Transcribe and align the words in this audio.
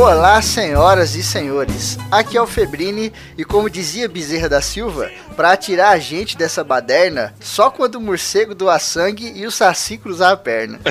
Olá, 0.00 0.40
senhoras 0.40 1.14
e 1.14 1.22
senhores. 1.22 1.98
Aqui 2.10 2.34
é 2.34 2.40
o 2.40 2.46
Febrini 2.46 3.12
e 3.36 3.44
como 3.44 3.68
dizia 3.68 4.08
Bezerra 4.08 4.48
da 4.48 4.62
Silva, 4.62 5.10
para 5.36 5.54
tirar 5.58 5.90
a 5.90 5.98
gente 5.98 6.38
dessa 6.38 6.64
baderna, 6.64 7.34
só 7.38 7.70
quando 7.70 7.96
o 7.96 8.00
morcego 8.00 8.54
doa 8.54 8.78
sangue 8.78 9.30
e 9.36 9.46
o 9.46 9.50
saci 9.50 9.98
cruzar 9.98 10.32
a 10.32 10.38
perna. 10.38 10.80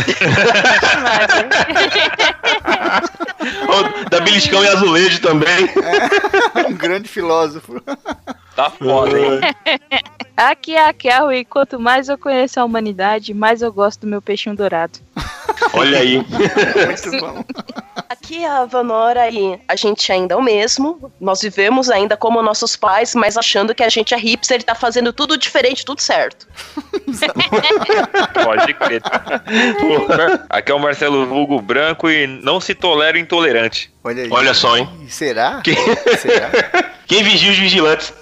da 4.11 4.19
beliscão 4.19 4.63
e 4.63 4.67
azulejo 4.67 5.19
também. 5.21 5.67
É, 6.53 6.67
um 6.67 6.73
grande 6.75 7.09
filósofo. 7.09 7.81
Tá 8.55 8.69
foda, 8.69 9.19
hein? 9.19 9.39
Aqui 10.37 10.75
é 10.75 10.87
a 10.87 10.93
Kel 10.93 11.31
e 11.31 11.43
quanto 11.43 11.79
mais 11.79 12.09
eu 12.09 12.17
conheço 12.17 12.59
a 12.59 12.63
humanidade, 12.63 13.33
mais 13.33 13.63
eu 13.63 13.73
gosto 13.73 14.01
do 14.01 14.07
meu 14.07 14.21
peixinho 14.21 14.55
dourado. 14.55 14.99
Olha 15.73 15.99
aí. 15.99 16.17
Muito 16.85 17.19
bom. 17.19 17.43
Aqui 18.09 18.43
é 18.43 18.47
a 18.47 18.65
Vanora 18.65 19.29
e 19.29 19.59
a 19.67 19.75
gente 19.75 20.11
ainda 20.11 20.33
é 20.33 20.37
o 20.37 20.41
mesmo. 20.41 21.11
Nós 21.19 21.41
vivemos 21.41 21.89
ainda 21.89 22.17
como 22.17 22.41
nossos 22.41 22.75
pais, 22.75 23.13
mas 23.15 23.37
achando 23.37 23.73
que 23.75 23.83
a 23.83 23.89
gente 23.89 24.13
é 24.13 24.17
hipster 24.17 24.59
e 24.59 24.63
tá 24.63 24.75
fazendo 24.75 25.13
tudo 25.13 25.37
diferente, 25.37 25.85
tudo 25.85 26.01
certo. 26.01 26.47
Pode 28.43 28.73
crer. 28.73 29.01
Aqui 30.49 30.71
é 30.71 30.75
o 30.75 30.79
Marcelo 30.79 31.25
Vulgo 31.25 31.61
Branco 31.61 32.09
e 32.09 32.25
não 32.27 32.59
se 32.59 32.73
tolera 32.73 33.17
o 33.17 33.19
intolerante. 33.19 33.91
Olha 34.03 34.23
aí. 34.23 34.29
Olha 34.31 34.53
só, 34.53 34.77
hein? 34.77 34.89
Será? 35.07 35.61
Quem, 35.63 35.75
Será? 36.17 36.49
Quem 37.05 37.23
vigia 37.23 37.51
os 37.51 37.57
vigilantes? 37.57 38.13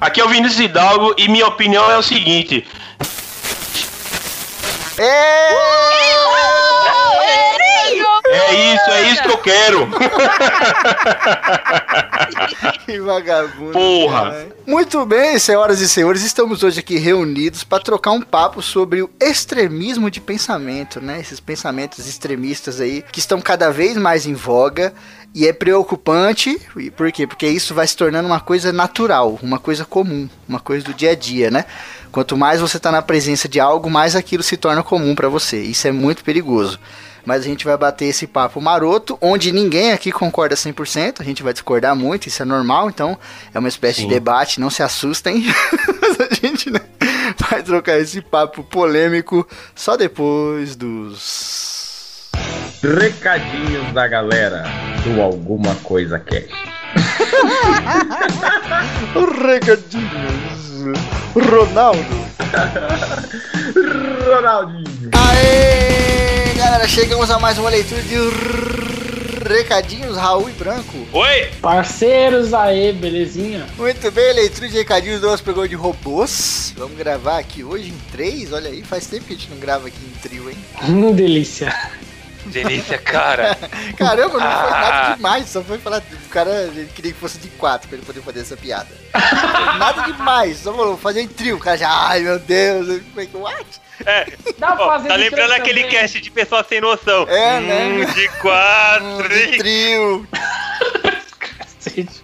Aqui 0.00 0.20
é 0.20 0.24
o 0.24 0.28
Vinícius 0.28 0.60
Hidalgo 0.60 1.14
e 1.16 1.28
minha 1.28 1.46
opinião 1.46 1.90
é 1.90 1.96
o 1.96 2.02
seguinte: 2.02 2.66
É! 4.98 6.11
É 8.34 8.74
isso, 8.74 8.90
é 8.90 9.02
isso 9.10 9.22
que 9.22 9.30
eu 9.30 9.38
quero. 9.38 9.88
Que 12.86 12.98
vagabundo. 13.00 13.72
Porra. 13.72 14.22
caralho. 14.22 14.52
Muito 14.66 15.04
bem, 15.06 15.38
senhoras 15.38 15.80
e 15.80 15.88
senhores, 15.88 16.22
estamos 16.22 16.62
hoje 16.62 16.80
aqui 16.80 16.98
reunidos 16.98 17.64
para 17.64 17.82
trocar 17.82 18.12
um 18.12 18.20
papo 18.20 18.62
sobre 18.62 19.02
o 19.02 19.10
extremismo 19.20 20.10
de 20.10 20.20
pensamento, 20.20 21.00
né? 21.00 21.20
Esses 21.20 21.40
pensamentos 21.40 22.06
extremistas 22.06 22.80
aí 22.80 23.04
que 23.12 23.18
estão 23.18 23.40
cada 23.40 23.70
vez 23.70 23.96
mais 23.96 24.26
em 24.26 24.34
voga 24.34 24.92
e 25.34 25.46
é 25.46 25.52
preocupante. 25.52 26.60
E 26.76 26.90
por 26.90 27.10
quê? 27.10 27.26
Porque 27.26 27.46
isso 27.46 27.74
vai 27.74 27.86
se 27.86 27.96
tornando 27.96 28.28
uma 28.28 28.40
coisa 28.40 28.72
natural, 28.72 29.38
uma 29.42 29.58
coisa 29.58 29.84
comum, 29.84 30.28
uma 30.48 30.60
coisa 30.60 30.84
do 30.84 30.94
dia 30.94 31.10
a 31.10 31.14
dia, 31.14 31.50
né? 31.50 31.64
Quanto 32.10 32.36
mais 32.36 32.60
você 32.60 32.76
está 32.76 32.92
na 32.92 33.02
presença 33.02 33.48
de 33.48 33.58
algo, 33.58 33.90
mais 33.90 34.14
aquilo 34.14 34.42
se 34.42 34.56
torna 34.56 34.82
comum 34.82 35.14
para 35.14 35.28
você. 35.28 35.60
Isso 35.60 35.88
é 35.88 35.92
muito 35.92 36.22
perigoso. 36.22 36.78
Mas 37.24 37.42
a 37.42 37.44
gente 37.44 37.64
vai 37.64 37.76
bater 37.76 38.06
esse 38.06 38.26
papo 38.26 38.60
maroto, 38.60 39.16
onde 39.20 39.52
ninguém 39.52 39.92
aqui 39.92 40.10
concorda 40.10 40.54
100%, 40.54 41.20
a 41.20 41.24
gente 41.24 41.42
vai 41.42 41.52
discordar 41.52 41.94
muito, 41.94 42.26
isso 42.26 42.42
é 42.42 42.44
normal, 42.44 42.88
então 42.88 43.18
é 43.54 43.58
uma 43.58 43.68
espécie 43.68 44.00
Sim. 44.00 44.08
de 44.08 44.14
debate, 44.14 44.60
não 44.60 44.70
se 44.70 44.82
assustem. 44.82 45.44
Mas 46.00 46.20
a 46.20 46.34
gente 46.34 46.70
né, 46.70 46.80
vai 47.50 47.62
trocar 47.62 47.98
esse 47.98 48.20
papo 48.20 48.62
polêmico 48.64 49.46
só 49.74 49.96
depois 49.96 50.76
dos. 50.76 52.30
Recadinhos 52.82 53.92
da 53.92 54.08
galera 54.08 54.64
do 55.04 55.22
Alguma 55.22 55.74
Coisa 55.76 56.18
Cash. 56.18 56.50
Recadinhos. 59.46 60.72
Ronaldo. 61.34 62.22
Ronaldinho. 64.26 65.10
Aê, 65.14 66.41
galera, 66.72 66.88
chegamos 66.88 67.30
a 67.30 67.38
mais 67.38 67.58
uma 67.58 67.68
leitura 67.68 68.00
de 68.00 68.16
recadinhos 69.46 70.16
Raul 70.16 70.48
e 70.48 70.52
Branco. 70.52 71.06
Oi! 71.12 71.50
Parceiros 71.60 72.54
aí, 72.54 72.94
belezinha? 72.94 73.66
Muito 73.76 74.10
bem, 74.10 74.32
leitura 74.32 74.70
de 74.70 74.78
recadinhos 74.78 75.20
do 75.20 75.26
nosso 75.26 75.44
pegou 75.44 75.68
de 75.68 75.74
robôs. 75.74 76.72
Vamos 76.74 76.96
gravar 76.96 77.36
aqui 77.36 77.62
hoje 77.62 77.90
em 77.90 77.98
três. 78.10 78.54
Olha 78.54 78.70
aí, 78.70 78.82
faz 78.82 79.06
tempo 79.06 79.26
que 79.26 79.34
a 79.34 79.36
gente 79.36 79.50
não 79.50 79.58
grava 79.58 79.86
aqui 79.88 79.98
em 80.02 80.18
trio, 80.20 80.48
hein? 80.48 80.56
Hum, 80.88 81.12
delícia. 81.12 81.76
Delícia, 82.46 82.96
cara. 82.96 83.54
Caramba, 83.98 84.38
não 84.38 84.40
foi 84.40 84.70
Ah. 84.72 84.80
nada 84.80 85.14
demais, 85.16 85.48
só 85.50 85.62
foi 85.62 85.76
falar. 85.76 85.98
O 85.98 86.28
cara 86.30 86.70
ele 86.74 86.88
queria 86.94 87.12
que 87.12 87.18
fosse 87.18 87.36
de 87.36 87.48
quatro 87.48 87.86
pra 87.86 87.98
ele 87.98 88.06
poder 88.06 88.22
fazer 88.22 88.40
essa 88.40 88.56
piada. 88.56 88.88
nada 89.78 90.04
demais, 90.10 90.56
só 90.60 90.72
falou 90.72 90.96
fazer 90.96 91.20
em 91.20 91.28
trio. 91.28 91.56
O 91.56 91.60
cara 91.60 91.76
já, 91.76 91.90
ai 92.08 92.20
meu 92.20 92.38
Deus, 92.38 92.88
eu 92.88 93.02
falei, 93.12 93.28
what? 93.34 93.66
É, 94.06 94.26
Dá 94.58 94.72
pra 94.72 94.84
ó, 94.84 94.88
fazer 94.88 95.08
tá 95.08 95.14
lembrando 95.16 95.52
aquele 95.52 95.82
também. 95.84 95.98
cast 95.98 96.20
de 96.20 96.30
pessoas 96.30 96.66
sem 96.66 96.80
noção. 96.80 97.26
É, 97.28 97.58
Hum, 97.58 97.60
né? 97.62 98.04
De 98.06 98.28
Hum, 98.28 98.30
quatro. 98.40 99.28
de 99.28 99.58
trio. 99.58 100.28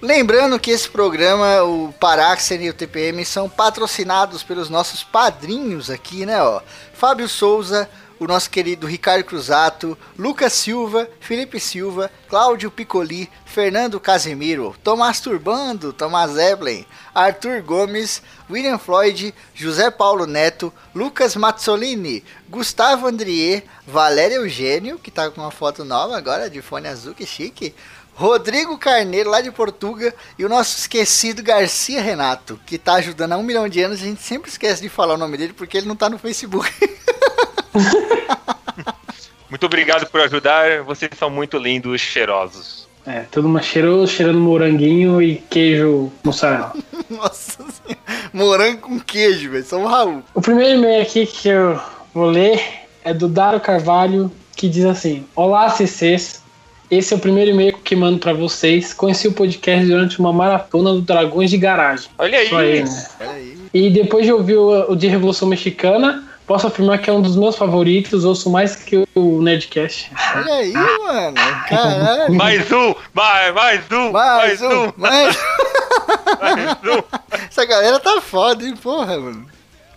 Lembrando 0.00 0.58
que 0.58 0.70
esse 0.70 0.88
programa, 0.88 1.62
o 1.64 1.92
Paráxen 1.98 2.62
e 2.64 2.70
o 2.70 2.74
TPM, 2.74 3.24
são 3.24 3.48
patrocinados 3.48 4.42
pelos 4.42 4.70
nossos 4.70 5.02
padrinhos 5.02 5.90
aqui, 5.90 6.24
né? 6.24 6.42
Ó. 6.42 6.60
Fábio 6.94 7.28
Souza, 7.28 7.88
o 8.18 8.26
nosso 8.26 8.50
querido 8.50 8.86
Ricardo 8.86 9.24
Cruzato, 9.24 9.96
Lucas 10.18 10.52
Silva, 10.52 11.08
Felipe 11.20 11.60
Silva, 11.60 12.10
Cláudio 12.28 12.70
Piccoli, 12.70 13.30
Fernando 13.44 14.00
Casemiro, 14.00 14.74
Tomás 14.82 15.20
Turbando, 15.20 15.92
Tomás 15.92 16.36
Eblin, 16.36 16.84
Arthur 17.14 17.62
Gomes, 17.62 18.22
William 18.50 18.78
Floyd, 18.78 19.34
José 19.54 19.90
Paulo 19.90 20.26
Neto, 20.26 20.72
Lucas 20.94 21.36
Mazzolini, 21.36 22.24
Gustavo 22.48 23.06
Andrier, 23.06 23.64
Valério 23.86 24.42
Eugênio, 24.42 24.98
que 24.98 25.10
tá 25.10 25.30
com 25.30 25.40
uma 25.40 25.50
foto 25.50 25.84
nova 25.84 26.16
agora 26.16 26.50
de 26.50 26.60
fone 26.60 26.88
azul, 26.88 27.14
que 27.14 27.26
chique. 27.26 27.74
Rodrigo 28.14 28.76
Carneiro, 28.76 29.30
lá 29.30 29.40
de 29.40 29.52
Portuga, 29.52 30.12
e 30.36 30.44
o 30.44 30.48
nosso 30.48 30.76
esquecido 30.76 31.40
Garcia 31.40 32.02
Renato, 32.02 32.58
que 32.66 32.76
tá 32.76 32.94
ajudando 32.94 33.34
há 33.34 33.36
um 33.36 33.44
milhão 33.44 33.68
de 33.68 33.80
anos. 33.80 34.02
A 34.02 34.04
gente 34.04 34.20
sempre 34.20 34.50
esquece 34.50 34.82
de 34.82 34.88
falar 34.88 35.14
o 35.14 35.18
nome 35.18 35.36
dele 35.36 35.52
porque 35.52 35.76
ele 35.76 35.86
não 35.86 35.94
tá 35.94 36.10
no 36.10 36.18
Facebook. 36.18 36.68
Muito 39.50 39.64
obrigado 39.64 40.06
por 40.10 40.20
ajudar. 40.20 40.82
Vocês 40.82 41.10
são 41.18 41.30
muito 41.30 41.56
lindos, 41.56 42.00
cheirosos. 42.00 42.86
É, 43.06 43.24
tudo 43.30 43.48
uma 43.48 43.62
cheiroso, 43.62 44.12
cheirando 44.12 44.38
moranguinho 44.38 45.22
e 45.22 45.36
queijo 45.36 46.12
mussarela. 46.22 46.74
Nossa 47.08 47.62
senhora. 47.62 47.98
Morango 48.34 48.82
com 48.82 49.00
queijo, 49.00 49.50
velho. 49.50 49.64
Só 49.64 49.78
o 49.78 49.86
Raul. 49.86 50.22
O 50.34 50.42
primeiro 50.42 50.78
e-mail 50.78 51.00
aqui 51.00 51.24
que 51.24 51.48
eu 51.48 51.80
vou 52.12 52.26
ler 52.26 52.62
é 53.02 53.14
do 53.14 53.26
Daro 53.26 53.58
Carvalho, 53.58 54.30
que 54.54 54.68
diz 54.68 54.84
assim: 54.84 55.24
Olá, 55.34 55.70
CCs. 55.70 56.42
Esse 56.90 57.12
é 57.12 57.16
o 57.16 57.20
primeiro 57.20 57.50
e-mail 57.50 57.74
que 57.78 57.96
mando 57.96 58.18
pra 58.18 58.32
vocês. 58.34 58.92
Conheci 58.92 59.28
o 59.28 59.32
podcast 59.32 59.86
durante 59.86 60.18
uma 60.18 60.32
maratona 60.32 60.92
do 60.92 61.00
Dragões 61.00 61.50
de 61.50 61.56
Garagem. 61.56 62.08
Olha 62.18 62.38
aí. 62.38 62.48
Só 62.48 62.58
aí, 62.58 62.82
né? 62.82 63.06
Olha 63.20 63.30
aí. 63.30 63.58
E 63.72 63.90
depois 63.90 64.26
de 64.26 64.32
ouvir 64.32 64.56
o, 64.56 64.92
o 64.92 64.96
de 64.96 65.06
Revolução 65.06 65.48
Mexicana, 65.48 66.27
posso 66.48 66.66
afirmar 66.66 66.98
que 66.98 67.10
é 67.10 67.12
um 67.12 67.20
dos 67.20 67.36
meus 67.36 67.56
favoritos. 67.56 68.24
Ouço 68.24 68.50
mais 68.50 68.74
que 68.74 69.06
o 69.14 69.42
Nerdcast. 69.42 70.10
Olha 70.34 70.54
aí, 70.54 70.72
mano. 70.72 71.36
Caralho. 71.68 72.34
Mais 72.34 72.72
um, 72.72 72.94
mais, 73.12 73.54
mais 73.54 73.92
um, 73.92 74.10
Mais 74.10 74.62
um, 74.62 74.92
mais 74.96 75.36
mais 76.40 76.78
um. 76.84 77.02
Essa 77.48 77.66
galera 77.66 78.00
tá 78.00 78.20
foda, 78.22 78.64
hein, 78.64 78.74
porra, 78.74 79.18
mano. 79.18 79.46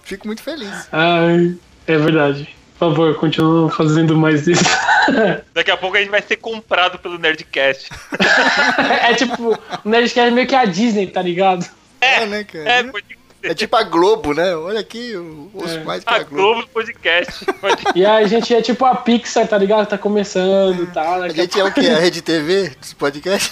Fico 0.03 0.27
muito 0.27 0.43
feliz. 0.43 0.89
Ai, 0.91 1.55
é 1.87 1.97
verdade. 1.97 2.53
Por 2.77 2.89
favor, 2.89 3.15
continua 3.15 3.69
fazendo 3.71 4.17
mais 4.17 4.45
isso. 4.47 4.65
Daqui 5.53 5.71
a 5.71 5.77
pouco 5.77 5.95
a 5.95 5.99
gente 5.99 6.09
vai 6.09 6.21
ser 6.21 6.35
comprado 6.35 6.99
pelo 6.99 7.17
Nerdcast. 7.17 7.89
é 9.07 9.13
tipo, 9.13 9.57
o 9.85 9.89
Nerdcast 9.89 10.19
é 10.19 10.31
meio 10.31 10.47
que 10.47 10.55
a 10.55 10.65
Disney, 10.65 11.07
tá 11.07 11.21
ligado? 11.21 11.65
É, 12.01 12.25
né, 12.25 12.43
cara? 12.43 12.69
É, 12.69 12.83
pode 12.83 13.20
É 13.43 13.53
tipo 13.55 13.75
a 13.75 13.83
Globo, 13.83 14.33
né? 14.33 14.55
Olha 14.55 14.79
aqui, 14.79 15.11
eu 15.11 15.49
ouço 15.53 15.75
É. 15.77 15.83
mais 15.83 16.03
que 16.03 16.13
a 16.13 16.17
a 16.17 16.23
Globo. 16.23 16.53
Globo 16.53 16.67
Podcast. 16.67 17.45
Pode... 17.59 17.83
E 17.95 18.05
a 18.05 18.25
gente 18.27 18.53
é 18.53 18.61
tipo 18.61 18.85
a 18.85 18.95
Pixar, 18.95 19.47
tá 19.47 19.57
ligado? 19.57 19.87
Tá 19.87 19.97
começando 19.97 20.83
e 20.83 20.87
tal. 20.87 21.23
A 21.23 21.29
gente 21.29 21.59
é 21.59 21.63
o 21.63 21.71
quê? 21.71 21.87
A 21.87 21.99
Rede 21.99 22.21
TV 22.21 22.69
dos 22.79 22.93
podcasts? 22.93 23.51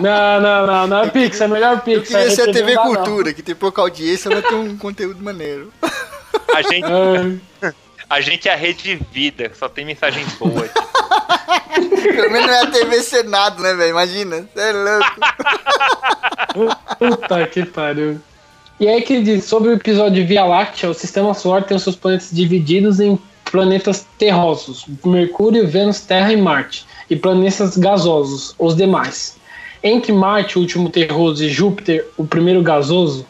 Não, 0.00 0.40
não, 0.40 0.66
não, 0.66 0.86
não 0.86 1.02
é 1.04 1.08
Pixar, 1.10 1.48
é 1.48 1.50
melhor 1.52 1.74
Eu 1.74 1.80
Pixar. 1.80 2.20
queria 2.22 2.34
ser 2.34 2.50
a 2.50 2.52
TV 2.52 2.74
dá, 2.74 2.84
não. 2.84 2.94
Cultura, 2.94 3.32
que 3.32 3.42
tem 3.42 3.54
pouca 3.54 3.80
audiência, 3.80 4.30
mas 4.30 4.44
tem 4.44 4.54
um 4.58 4.76
conteúdo 4.78 5.22
maneiro. 5.22 5.72
A 6.54 6.62
gente, 6.62 6.84
Ai, 6.84 7.72
a 8.10 8.20
gente 8.20 8.48
é 8.48 8.52
a 8.52 8.56
Rede 8.56 9.00
Vida, 9.12 9.50
só 9.58 9.68
tem 9.68 9.84
mensagem 9.84 10.24
boa. 10.38 10.68
Pelo 12.02 12.30
menos 12.30 12.46
não 12.46 12.54
é 12.54 12.60
a 12.62 12.66
TV 12.70 13.00
Senado, 13.02 13.62
né, 13.62 13.72
velho? 13.74 13.90
Imagina. 13.90 14.48
Você 14.54 14.60
é 14.60 14.72
louco. 14.72 15.14
Puta 16.98 17.46
que 17.46 17.64
pariu. 17.64 18.20
E 18.78 18.88
aí 18.88 19.02
que 19.02 19.12
ele 19.14 19.22
diz, 19.22 19.44
sobre 19.44 19.68
o 19.68 19.74
episódio 19.74 20.14
de 20.14 20.24
Via 20.24 20.44
Láctea, 20.44 20.90
o 20.90 20.94
sistema 20.94 21.32
solar 21.32 21.62
tem 21.62 21.76
os 21.76 21.82
seus 21.82 21.94
planetas 21.96 22.30
divididos 22.32 22.98
em 22.98 23.18
planetas 23.44 24.04
terrosos, 24.18 24.84
Mercúrio, 25.04 25.66
Vênus, 25.68 26.00
Terra 26.00 26.32
e 26.32 26.36
Marte, 26.36 26.84
e 27.08 27.14
planetas 27.14 27.76
gasosos, 27.76 28.54
os 28.58 28.74
demais. 28.74 29.36
Entre 29.82 30.12
Marte, 30.12 30.58
o 30.58 30.62
último 30.62 30.88
terroso, 30.88 31.44
e 31.44 31.48
Júpiter, 31.48 32.04
o 32.16 32.26
primeiro 32.26 32.62
gasoso, 32.62 33.24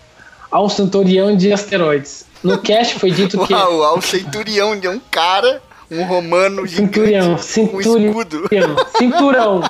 há 0.51 0.63
um 0.63 0.69
centurião 0.69 1.37
de 1.37 1.53
asteroides. 1.53 2.25
No 2.43 2.59
cast 2.59 2.99
foi 2.99 3.11
dito 3.11 3.39
que. 3.47 3.53
Uau, 3.55 3.83
há 3.83 3.95
um 3.95 4.01
centurião 4.01 4.79
de 4.79 4.89
um 4.89 5.01
cara, 5.11 5.61
um 5.91 6.05
romano 6.05 6.67
Centurião, 6.67 7.37
gigante 7.37 7.71
com 7.71 7.83
centurião, 7.83 8.09
escudo. 8.09 8.49
cinturão. 8.49 8.77
Cinturão, 8.97 9.63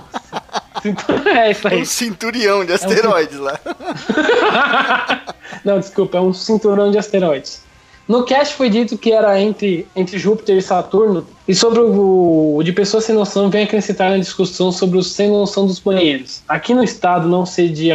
é 1.37 1.51
isso 1.51 1.69
aí. 1.69 1.81
Um 1.83 1.85
cinturão 1.85 2.65
de 2.65 2.73
asteroides 2.73 3.39
lá. 3.39 3.59
Não, 5.65 5.79
desculpa, 5.81 6.19
é 6.19 6.21
um 6.21 6.33
cinturão 6.33 6.91
de 6.91 6.99
asteroides. 6.99 7.63
No 8.07 8.23
cast 8.25 8.55
foi 8.55 8.69
dito 8.69 8.99
que 8.99 9.13
era 9.13 9.41
entre, 9.41 9.87
entre 9.97 10.19
Júpiter 10.19 10.59
e 10.59 10.63
Saturno, 10.63 11.27
e 11.49 11.55
sobre 11.55 11.81
o, 11.81 12.57
o 12.57 12.63
de 12.63 12.71
pessoas 12.71 13.05
sem 13.05 13.15
noção 13.15 13.49
vem 13.49 13.65
acrescentar 13.65 14.11
na 14.11 14.19
discussão 14.19 14.71
sobre 14.71 14.99
os 14.99 15.11
sem 15.13 15.31
noção 15.31 15.67
dos 15.67 15.79
banheiros. 15.79 16.43
Aqui 16.47 16.75
no 16.75 16.85
estado 16.85 17.27
não 17.27 17.47
sei, 17.47 17.71
de, 17.71 17.89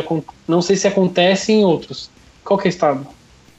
não 0.48 0.64
sei 0.64 0.76
se 0.76 0.88
acontece 0.88 1.52
em 1.52 1.64
outros. 1.64 2.10
Qual 2.44 2.60
é 2.60 2.64
o 2.64 2.68
estado? 2.68 3.06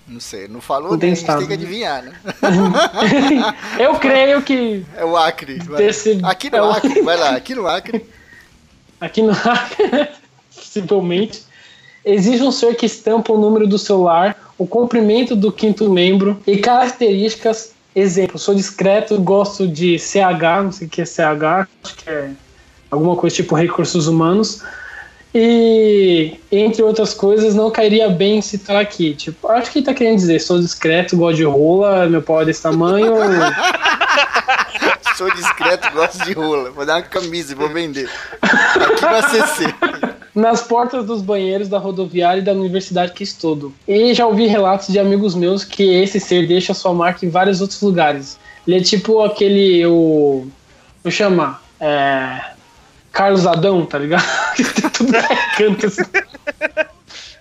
Não 0.08 0.18
sei, 0.18 0.48
não 0.48 0.60
falou, 0.60 0.90
Não 0.90 0.98
tem 0.98 1.10
gente 1.14 1.24
tem 1.24 1.36
estado, 1.36 1.42
que 1.42 1.48
né? 1.50 1.54
adivinhar, 1.54 2.02
né? 2.02 2.12
Eu 3.78 3.94
creio 3.94 4.42
que 4.42 4.84
É 4.96 5.04
o 5.04 5.16
Acre. 5.16 5.60
Desse- 5.76 6.18
Aqui 6.24 6.50
no 6.50 6.56
é 6.56 6.62
o- 6.62 6.70
Acre, 6.72 7.00
vai 7.02 7.16
lá, 7.16 7.30
aqui 7.36 7.54
no 7.54 7.68
Acre. 7.68 8.04
Aqui 9.00 9.22
no 9.22 9.32
possivelmente 10.54 11.42
existe 12.04 12.42
um 12.42 12.52
ser 12.52 12.74
que 12.74 12.86
estampa 12.86 13.32
o 13.32 13.40
número 13.40 13.66
do 13.66 13.78
celular, 13.78 14.36
o 14.58 14.66
comprimento 14.66 15.34
do 15.36 15.50
quinto 15.52 15.90
membro 15.90 16.40
e 16.46 16.58
características. 16.58 17.72
Exemplo, 17.94 18.38
sou 18.38 18.54
discreto, 18.54 19.20
gosto 19.20 19.66
de 19.66 19.98
CH, 19.98 20.62
não 20.62 20.72
sei 20.72 20.86
o 20.86 20.90
que 20.90 21.02
é 21.02 21.04
CH, 21.04 21.68
acho 21.82 21.96
que 21.96 22.08
é 22.08 22.30
alguma 22.90 23.16
coisa 23.16 23.36
tipo 23.36 23.54
recursos 23.54 24.06
humanos. 24.06 24.62
E 25.34 26.38
entre 26.50 26.82
outras 26.82 27.14
coisas, 27.14 27.54
não 27.54 27.70
cairia 27.70 28.08
bem 28.08 28.42
citar 28.42 28.76
aqui. 28.76 29.14
Tipo, 29.14 29.48
acho 29.48 29.70
que 29.70 29.78
ele 29.78 29.86
tá 29.86 29.94
querendo 29.94 30.16
dizer, 30.16 30.40
sou 30.40 30.58
discreto, 30.58 31.16
gosto 31.16 31.36
de 31.36 31.44
rola, 31.44 32.08
meu 32.08 32.20
pau 32.20 32.42
é 32.42 32.44
desse 32.44 32.62
tamanho. 32.62 33.14
Sou 35.20 35.30
discreto, 35.34 35.92
gosto 35.92 36.24
de 36.24 36.32
rola. 36.32 36.70
Vou 36.70 36.86
dar 36.86 36.94
uma 36.94 37.02
camisa 37.02 37.52
e 37.52 37.54
vou 37.54 37.68
vender. 37.68 38.08
Aqui 38.40 39.02
no 39.02 39.16
ACC. 39.16 39.74
nas 40.34 40.62
portas 40.62 41.04
dos 41.04 41.20
banheiros 41.20 41.68
da 41.68 41.76
rodoviária 41.76 42.40
e 42.40 42.42
da 42.42 42.52
universidade 42.52 43.12
que 43.12 43.22
estudo. 43.22 43.70
E 43.86 44.14
já 44.14 44.26
ouvi 44.26 44.46
relatos 44.46 44.88
de 44.88 44.98
amigos 44.98 45.34
meus 45.34 45.62
que 45.62 45.82
esse 45.82 46.18
ser 46.18 46.48
deixa 46.48 46.72
sua 46.72 46.94
marca 46.94 47.26
em 47.26 47.28
vários 47.28 47.60
outros 47.60 47.82
lugares. 47.82 48.38
Ele 48.66 48.78
é 48.78 48.80
tipo 48.80 49.22
aquele. 49.22 49.84
O. 49.84 50.48
Vou 51.04 51.12
chamar. 51.12 51.62
É. 51.78 52.40
Carlos 53.12 53.46
Adão, 53.46 53.84
tá 53.84 53.98
ligado? 53.98 54.24
Tudo 54.96 55.16
é 55.16 55.22
canto 55.58 55.86
assim. 55.86 56.02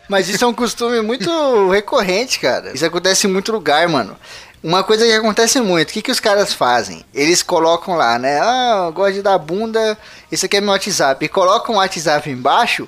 Mas 0.09 0.27
isso 0.27 0.43
é 0.43 0.47
um 0.47 0.53
costume 0.53 1.01
muito 1.01 1.69
recorrente, 1.69 2.39
cara. 2.39 2.73
Isso 2.73 2.83
acontece 2.83 3.27
em 3.27 3.29
muito 3.29 3.51
lugar, 3.51 3.87
mano. 3.87 4.17
Uma 4.61 4.83
coisa 4.83 5.05
que 5.05 5.13
acontece 5.13 5.61
muito, 5.61 5.89
o 5.89 5.93
que, 5.93 6.01
que 6.01 6.11
os 6.11 6.19
caras 6.19 6.53
fazem? 6.53 7.05
Eles 7.13 7.41
colocam 7.41 7.95
lá, 7.95 8.19
né? 8.19 8.41
Ah, 8.41 8.83
eu 8.87 8.91
gosto 8.91 9.13
de 9.13 9.21
dar 9.21 9.37
bunda, 9.37 9.97
esse 10.29 10.45
aqui 10.45 10.57
é 10.57 10.61
meu 10.61 10.71
WhatsApp. 10.71 11.23
E 11.23 11.29
colocam 11.29 11.75
o 11.75 11.77
WhatsApp 11.77 12.29
embaixo. 12.29 12.85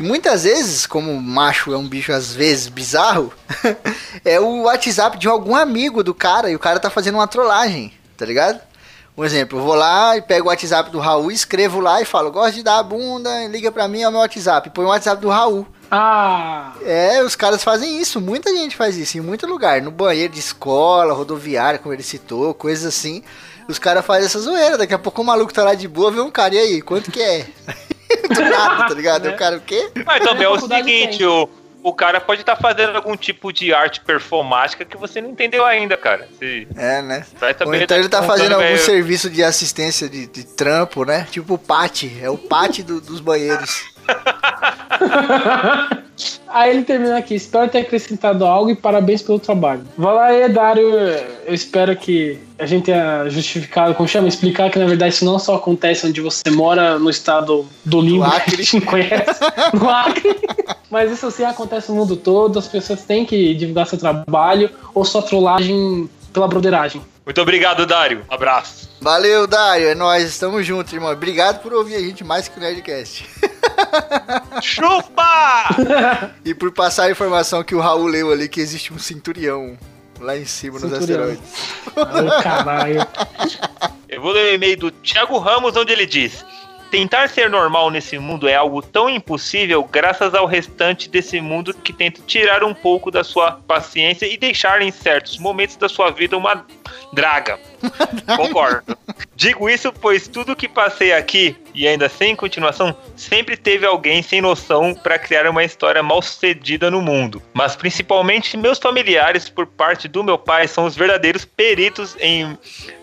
E 0.00 0.02
muitas 0.02 0.42
vezes, 0.42 0.84
como 0.84 1.14
macho 1.22 1.72
é 1.72 1.76
um 1.76 1.86
bicho 1.86 2.12
às 2.12 2.34
vezes 2.34 2.66
bizarro, 2.66 3.32
é 4.24 4.40
o 4.40 4.62
WhatsApp 4.62 5.16
de 5.16 5.28
algum 5.28 5.54
amigo 5.54 6.02
do 6.02 6.12
cara 6.12 6.50
e 6.50 6.56
o 6.56 6.58
cara 6.58 6.80
tá 6.80 6.90
fazendo 6.90 7.14
uma 7.14 7.28
trollagem, 7.28 7.92
tá 8.16 8.26
ligado? 8.26 8.60
Um 9.16 9.24
exemplo, 9.24 9.60
eu 9.60 9.62
vou 9.62 9.74
lá 9.74 10.16
e 10.16 10.22
pego 10.22 10.46
o 10.46 10.50
WhatsApp 10.50 10.90
do 10.90 10.98
Raul, 10.98 11.30
escrevo 11.30 11.78
lá 11.78 12.02
e 12.02 12.04
falo, 12.04 12.32
gosto 12.32 12.54
de 12.54 12.62
dar 12.64 12.82
bunda, 12.82 13.46
liga 13.46 13.70
pra 13.70 13.86
mim, 13.86 14.02
é 14.02 14.08
o 14.08 14.10
meu 14.10 14.20
WhatsApp. 14.20 14.70
Põe 14.70 14.86
o 14.86 14.88
WhatsApp 14.88 15.22
do 15.22 15.28
Raul. 15.28 15.68
Ah! 15.94 16.72
É, 16.86 17.22
os 17.22 17.36
caras 17.36 17.62
fazem 17.62 18.00
isso, 18.00 18.18
muita 18.18 18.50
gente 18.50 18.74
faz 18.74 18.96
isso, 18.96 19.18
em 19.18 19.20
muito 19.20 19.46
lugar. 19.46 19.82
No 19.82 19.90
banheiro 19.90 20.32
de 20.32 20.40
escola, 20.40 21.12
rodoviária, 21.12 21.78
como 21.78 21.92
ele 21.94 22.02
citou, 22.02 22.54
coisas 22.54 22.86
assim. 22.86 23.22
Os 23.68 23.78
caras 23.78 24.04
fazem 24.04 24.24
essa 24.24 24.40
zoeira. 24.40 24.78
Daqui 24.78 24.94
a 24.94 24.98
pouco 24.98 25.20
o 25.20 25.24
maluco 25.24 25.52
tá 25.52 25.62
lá 25.62 25.74
de 25.74 25.86
boa, 25.86 26.10
vê 26.10 26.20
um 26.20 26.30
cara, 26.30 26.54
e 26.54 26.58
aí, 26.58 26.80
quanto 26.82 27.10
que 27.10 27.20
é? 27.22 27.46
Do 28.34 28.40
nada, 28.40 28.88
tá 28.88 28.94
ligado? 28.94 29.28
O 29.28 29.36
cara, 29.36 29.56
o 29.56 29.60
quê? 29.60 29.90
Mas 30.06 30.24
também 30.24 30.44
é 30.44 30.48
o 30.48 30.58
seguinte, 30.58 31.24
o, 31.24 31.48
o 31.82 31.92
cara 31.92 32.20
pode 32.20 32.40
estar 32.40 32.56
fazendo 32.56 32.96
algum 32.96 33.16
tipo 33.16 33.52
de 33.52 33.72
arte 33.74 34.00
performática 34.00 34.84
que 34.86 34.96
você 34.96 35.20
não 35.20 35.30
entendeu 35.30 35.64
ainda, 35.64 35.96
cara. 35.96 36.26
Você 36.38 36.66
É, 36.76 37.02
né? 37.02 37.26
Ou 37.66 37.74
então 37.74 37.96
ele 37.98 38.08
tá 38.08 38.22
fazendo 38.22 38.52
algum 38.54 38.64
velho. 38.64 38.78
serviço 38.78 39.28
de 39.28 39.42
assistência 39.44 40.08
de, 40.08 40.26
de 40.26 40.44
trampo, 40.44 41.04
né? 41.04 41.26
Tipo 41.30 41.54
o 41.54 41.58
Pati, 41.58 42.18
é 42.22 42.30
o 42.30 42.38
Pati 42.38 42.82
do- 42.82 43.00
dos 43.00 43.20
banheiros. 43.20 43.91
Aí 46.52 46.70
ele 46.70 46.84
termina 46.84 47.16
aqui. 47.16 47.34
Espero 47.34 47.68
ter 47.70 47.78
acrescentado 47.78 48.44
algo 48.44 48.70
e 48.70 48.76
parabéns 48.76 49.22
pelo 49.22 49.38
trabalho. 49.38 49.82
Vai 49.96 50.14
lá 50.14 50.26
aí, 50.26 50.48
Dário. 50.48 50.86
Eu 51.46 51.54
espero 51.54 51.96
que 51.96 52.38
a 52.58 52.66
gente 52.66 52.84
tenha 52.84 53.28
justificado, 53.28 53.94
como 53.94 54.06
chama? 54.06 54.28
Explicar 54.28 54.70
que 54.70 54.78
na 54.78 54.86
verdade 54.86 55.14
isso 55.14 55.24
não 55.24 55.38
só 55.38 55.56
acontece 55.56 56.06
onde 56.06 56.20
você 56.20 56.50
mora 56.50 56.98
no 56.98 57.08
estado 57.08 57.66
do 57.84 58.00
limbo, 58.00 58.30
que 58.30 58.54
a 58.54 58.56
gente 58.56 58.80
não 58.80 58.86
conhece, 58.86 59.40
no 59.72 59.88
Acre. 59.88 60.36
Mas 60.90 61.10
isso 61.10 61.30
sim 61.30 61.44
acontece 61.44 61.90
no 61.90 61.96
mundo 61.96 62.16
todo. 62.16 62.58
As 62.58 62.68
pessoas 62.68 63.02
têm 63.02 63.24
que 63.24 63.54
divulgar 63.54 63.86
seu 63.86 63.98
trabalho 63.98 64.70
ou 64.94 65.04
sua 65.04 65.22
trollagem 65.22 66.08
pela 66.32 66.46
broderagem. 66.46 67.00
Muito 67.24 67.40
obrigado, 67.40 67.86
Dário. 67.86 68.24
Abraço. 68.28 68.90
Valeu, 69.00 69.46
Dário, 69.46 69.88
é 69.88 69.94
nóis, 69.94 70.24
estamos 70.24 70.66
juntos, 70.66 70.92
irmão. 70.92 71.10
Obrigado 71.10 71.62
por 71.62 71.72
ouvir 71.72 71.94
a 71.94 72.00
gente 72.00 72.22
mais 72.22 72.46
que 72.46 72.58
o 72.58 72.60
Nerdcast. 72.60 73.24
Chupa! 74.62 76.32
E 76.44 76.54
por 76.54 76.72
passar 76.72 77.04
a 77.04 77.10
informação 77.10 77.62
que 77.62 77.74
o 77.74 77.80
Raul 77.80 78.06
leu 78.06 78.32
ali 78.32 78.48
que 78.48 78.60
existe 78.60 78.92
um 78.92 78.98
cinturião 78.98 79.78
lá 80.20 80.36
em 80.36 80.44
cima 80.44 80.78
nos 80.78 80.92
asteroides. 80.92 81.42
Ô, 81.96 82.42
caralho. 82.42 83.06
Eu 84.08 84.20
vou 84.20 84.32
ler 84.32 84.52
o 84.52 84.54
e-mail 84.54 84.76
do 84.76 84.90
Thiago 84.90 85.38
Ramos, 85.38 85.76
onde 85.76 85.92
ele 85.92 86.06
diz: 86.06 86.44
Tentar 86.90 87.28
ser 87.30 87.48
normal 87.48 87.90
nesse 87.90 88.18
mundo 88.18 88.46
é 88.46 88.54
algo 88.54 88.82
tão 88.82 89.08
impossível 89.08 89.82
graças 89.84 90.34
ao 90.34 90.44
restante 90.44 91.08
desse 91.08 91.40
mundo 91.40 91.72
que 91.72 91.92
tenta 91.92 92.20
tirar 92.26 92.62
um 92.62 92.74
pouco 92.74 93.10
da 93.10 93.24
sua 93.24 93.52
paciência 93.52 94.26
e 94.26 94.36
deixar 94.36 94.82
em 94.82 94.90
certos 94.90 95.38
momentos 95.38 95.76
da 95.76 95.88
sua 95.88 96.10
vida 96.10 96.36
uma 96.36 96.66
draga. 97.12 97.58
Concordo. 98.36 98.96
Digo 99.34 99.68
isso 99.68 99.92
pois 99.92 100.28
tudo 100.28 100.54
que 100.56 100.68
passei 100.68 101.12
aqui, 101.12 101.56
e 101.74 101.86
ainda 101.86 102.08
sem 102.08 102.34
continuação, 102.36 102.94
sempre 103.16 103.56
teve 103.56 103.84
alguém 103.86 104.22
sem 104.22 104.40
noção 104.40 104.94
para 104.94 105.18
criar 105.18 105.48
uma 105.48 105.64
história 105.64 106.02
mal 106.02 106.22
sucedida 106.22 106.90
no 106.90 107.00
mundo. 107.02 107.42
Mas 107.52 107.74
principalmente 107.74 108.56
meus 108.56 108.78
familiares, 108.78 109.48
por 109.48 109.66
parte 109.66 110.06
do 110.08 110.22
meu 110.22 110.38
pai, 110.38 110.68
são 110.68 110.84
os 110.86 110.94
verdadeiros 110.96 111.44
peritos 111.44 112.16
em 112.20 112.56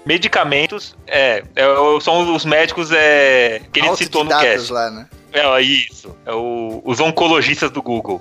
medicamentos. 0.06 0.96
É, 1.08 1.44
é, 1.56 1.66
são 2.02 2.34
os 2.36 2.46
médicos 2.46 2.92
é, 2.92 3.62
que 3.72 3.80
ele 3.80 3.96
citou 3.96 4.24
no 4.24 4.30
cast. 4.30 4.72
lá, 4.72 4.90
né? 4.90 5.08
É 5.32 5.62
isso. 5.62 6.16
É 6.26 6.34
o- 6.34 6.82
os 6.84 7.00
oncologistas 7.00 7.70
do 7.70 7.84
Google. 7.84 8.20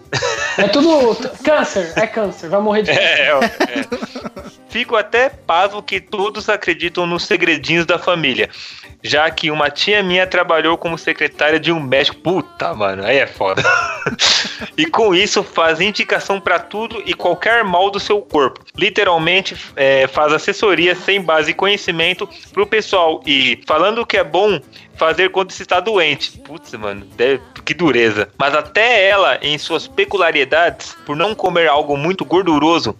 É 0.59 0.69
tudo 0.69 1.17
câncer, 1.43 1.93
é 1.97 2.07
câncer, 2.07 2.51
vai 2.51 2.61
morrer 2.61 2.83
de 2.83 2.91
câncer. 2.93 3.03
É, 3.03 3.31
é. 3.31 4.49
Fico 4.69 4.97
até 4.97 5.29
pasmo 5.31 5.83
que 5.83 6.01
todos 6.01 6.49
acreditam 6.49 7.07
nos 7.07 7.25
segredinhos 7.25 7.87
da 7.87 7.99
família. 7.99 8.51
Já 9.03 9.31
que 9.31 9.51
uma 9.51 9.71
tia 9.71 10.03
minha 10.03 10.27
trabalhou 10.27 10.77
como 10.77 10.99
secretária 10.99 11.59
de 11.59 11.71
um 11.73 11.79
médico. 11.81 12.19
Puta, 12.19 12.75
mano, 12.75 13.05
aí 13.05 13.17
é 13.19 13.27
foda. 13.27 13.63
e 14.77 14.87
com 14.87 15.15
isso 15.15 15.43
faz 15.43 15.81
indicação 15.81 16.41
pra 16.41 16.59
tudo 16.59 17.03
e 17.07 17.15
qualquer 17.15 17.63
mal 17.65 17.91
do 17.91 18.01
seu 18.01 18.21
corpo. 18.21 18.61
Literalmente 18.77 19.57
é, 19.77 20.07
faz 20.09 20.33
assessoria 20.33 20.95
sem 20.97 21.23
base 21.23 21.53
e 21.53 21.55
conhecimento 21.55 22.29
pro 22.53 22.67
pessoal. 22.67 23.23
E 23.25 23.61
falando 23.67 24.05
que 24.05 24.17
é 24.17 24.25
bom 24.25 24.61
fazer 24.97 25.31
quando 25.31 25.53
se 25.53 25.63
está 25.63 25.79
doente. 25.79 26.33
Putz, 26.39 26.73
mano, 26.75 27.07
deve- 27.17 27.41
que 27.65 27.73
dureza. 27.73 28.29
Mas 28.37 28.53
até 28.55 29.09
ela, 29.09 29.39
em 29.41 29.57
suas 29.59 29.87
peculiaridades, 29.87 30.97
por 31.07 31.17
não 31.17 31.35
comer 31.37 31.69
algo 31.69 31.97
muito 31.97 32.25
gorduroso, 32.25 32.99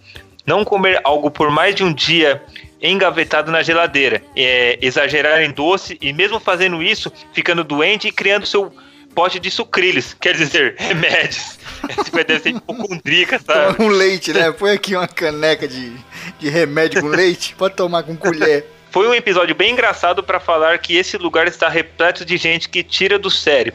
não 0.49 0.65
comer 0.65 0.99
algo 1.03 1.29
por 1.29 1.51
mais 1.51 1.75
de 1.75 1.83
um 1.83 1.93
dia 1.93 2.41
engavetado 2.81 3.51
na 3.51 3.61
geladeira, 3.61 4.23
é, 4.35 4.79
exagerar 4.81 5.43
em 5.43 5.51
doce 5.51 5.95
e 6.01 6.11
mesmo 6.11 6.39
fazendo 6.39 6.81
isso, 6.81 7.11
ficando 7.31 7.63
doente 7.63 8.07
e 8.07 8.11
criando 8.11 8.47
seu 8.47 8.73
pote 9.13 9.39
de 9.39 9.51
sucrilhos, 9.51 10.15
quer 10.19 10.35
dizer, 10.35 10.73
remédios. 10.79 11.59
Esse 11.87 12.11
deve 12.11 12.39
ser 12.39 12.49
hipocondríaca, 12.49 13.37
sabe? 13.37 13.77
Toma 13.77 13.89
um 13.89 13.93
leite, 13.93 14.33
né? 14.33 14.51
Põe 14.51 14.71
aqui 14.71 14.95
uma 14.95 15.07
caneca 15.07 15.67
de, 15.67 15.93
de 16.39 16.49
remédio 16.49 17.01
com 17.01 17.07
leite, 17.07 17.53
pode 17.55 17.75
tomar 17.75 18.01
com 18.01 18.17
colher. 18.17 18.65
Foi 18.89 19.07
um 19.07 19.13
episódio 19.13 19.53
bem 19.53 19.73
engraçado 19.73 20.23
para 20.23 20.39
falar 20.39 20.79
que 20.79 20.95
esse 20.95 21.15
lugar 21.15 21.47
está 21.47 21.69
repleto 21.69 22.25
de 22.25 22.37
gente 22.37 22.67
que 22.67 22.81
tira 22.81 23.19
do 23.19 23.29
sério 23.29 23.71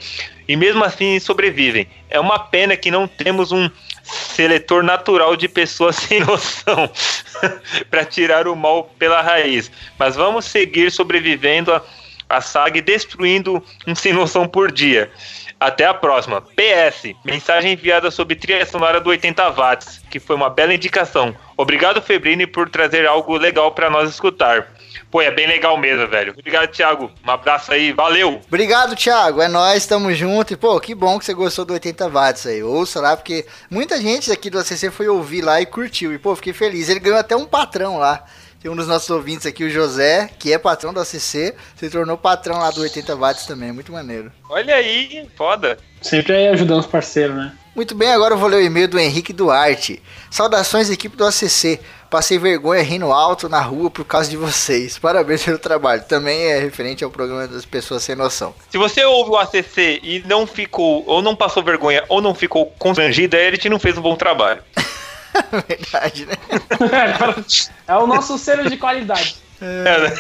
e 0.49 0.57
mesmo 0.57 0.83
assim 0.83 1.21
sobrevivem. 1.21 1.87
É 2.11 2.19
uma 2.19 2.37
pena 2.37 2.77
que 2.77 2.91
não 2.91 3.07
temos 3.07 3.53
um 3.53 3.71
seletor 4.05 4.83
natural 4.83 5.37
de 5.37 5.49
pessoas 5.49 5.97
sem 6.01 6.21
noção 6.21 6.91
para 7.91 8.05
tirar 8.05 8.47
o 8.47 8.55
mal 8.55 8.85
pela 8.99 9.21
raiz. 9.23 9.71
Mas 9.99 10.15
vamos 10.15 10.45
seguir 10.45 10.91
sobrevivendo 10.91 11.73
a, 11.73 11.83
a 12.29 12.41
saga 12.41 12.79
e 12.79 12.83
destruindo 12.83 13.63
um 13.87 13.95
sem 13.95 14.13
noção 14.13 14.47
por 14.47 14.71
dia. 14.71 15.11
Até 15.59 15.87
a 15.87 15.95
próxima. 15.95 16.43
PS, 16.43 17.15
mensagem 17.25 17.73
enviada 17.73 18.11
sobre 18.11 18.37
trilha 18.37 18.67
sonora 18.67 19.01
do 19.01 19.09
80 19.09 19.51
watts, 19.51 20.03
que 20.11 20.21
foi 20.21 20.37
uma 20.37 20.51
bela 20.51 20.75
indicação. 20.75 21.35
Obrigado, 21.57 22.03
Febrini, 22.03 22.47
por 22.47 22.69
trazer 22.69 23.07
algo 23.07 23.37
legal 23.39 23.73
para 23.73 23.89
nós 23.89 24.11
escutar. 24.11 24.74
Pô, 25.15 25.23
é 25.23 25.31
bem 25.31 25.47
legal 25.47 25.79
mesmo, 25.79 26.09
velho. 26.09 26.33
Obrigado, 26.37 26.69
Thiago. 26.73 27.09
Um 27.25 27.31
abraço 27.31 27.71
aí, 27.71 27.93
valeu! 27.93 28.41
Obrigado, 28.49 28.97
Thiago. 28.97 29.41
É 29.41 29.47
nóis, 29.47 29.87
tamo 29.87 30.13
junto. 30.13 30.53
E, 30.53 30.57
pô, 30.57 30.81
que 30.81 30.93
bom 30.93 31.21
que 31.21 31.25
você 31.25 31.33
gostou 31.33 31.65
do 31.65 31.73
80 31.73 32.09
watts 32.09 32.45
aí. 32.49 32.65
Ouça 32.65 33.01
lá, 33.01 33.17
porque 33.17 33.47
muita 33.71 34.03
gente 34.03 34.33
aqui 34.33 34.51
do 34.51 34.59
ACC 34.59 34.91
foi 34.91 35.07
ouvir 35.07 35.43
lá 35.43 35.61
e 35.61 35.67
curtiu. 35.67 36.13
E, 36.13 36.19
pô, 36.19 36.35
fiquei 36.35 36.53
feliz. 36.53 36.89
Ele 36.89 36.99
ganhou 36.99 37.17
até 37.17 37.37
um 37.37 37.45
patrão 37.45 37.97
lá. 37.97 38.25
Tem 38.61 38.69
um 38.69 38.75
dos 38.75 38.89
nossos 38.89 39.09
ouvintes 39.09 39.47
aqui, 39.47 39.63
o 39.63 39.71
José, 39.71 40.31
que 40.37 40.53
é 40.53 40.59
patrão 40.59 40.93
do 40.93 40.99
ACC, 40.99 41.55
se 41.77 41.91
tornou 41.93 42.19
patrão 42.19 42.59
lá 42.59 42.73
do 42.73 42.81
80 42.81 43.15
watts 43.15 43.47
também. 43.47 43.71
Muito 43.71 43.93
maneiro. 43.93 44.33
Olha 44.51 44.75
aí, 44.75 45.29
foda. 45.37 45.79
Sempre 46.03 46.33
aí 46.33 46.49
ajudando 46.49 46.81
os 46.81 46.87
parceiros, 46.87 47.37
né? 47.37 47.53
Muito 47.77 47.95
bem, 47.95 48.11
agora 48.11 48.35
eu 48.35 48.39
vou 48.39 48.49
ler 48.49 48.57
o 48.57 48.63
e-mail 48.63 48.89
do 48.89 48.99
Henrique 48.99 49.33
Duarte. 49.33 50.03
Saudações, 50.31 50.91
equipe 50.91 51.17
do 51.17 51.27
ACC. 51.27 51.81
Passei 52.15 52.39
vergonha 52.39 52.81
rindo 52.81 53.11
alto 53.11 53.49
na 53.49 53.61
rua 53.61 53.91
por 53.91 54.05
causa 54.05 54.31
de 54.31 54.37
vocês. 54.37 54.97
Parabéns 54.97 55.43
pelo 55.43 55.59
trabalho. 55.59 56.05
Também 56.05 56.45
é 56.45 56.61
referente 56.61 57.03
ao 57.03 57.11
programa 57.11 57.49
das 57.49 57.65
pessoas 57.65 58.05
sem 58.05 58.15
noção. 58.15 58.55
Se 58.71 58.79
você 58.79 59.05
ouve 59.05 59.33
o 59.33 59.37
ACC 59.37 59.99
e 60.01 60.23
não 60.25 60.47
ficou, 60.47 61.03
ou 61.09 61.21
não 61.21 61.35
passou 61.35 61.61
vergonha, 61.61 62.05
ou 62.09 62.23
não 62.23 62.33
ficou 62.33 62.67
constrangido, 62.79 63.35
aí 63.35 63.47
ele 63.47 63.59
te 63.59 63.69
não 63.69 63.81
fez 63.81 63.99
um 63.99 64.01
bom 64.01 64.15
trabalho. 64.15 64.63
Verdade, 65.67 66.27
né? 66.27 66.35
é 67.89 67.97
o 67.97 68.07
nosso 68.07 68.39
selo 68.39 68.71
de 68.71 68.77
qualidade. 68.77 69.35
É, 69.61 69.83
né? 69.83 70.15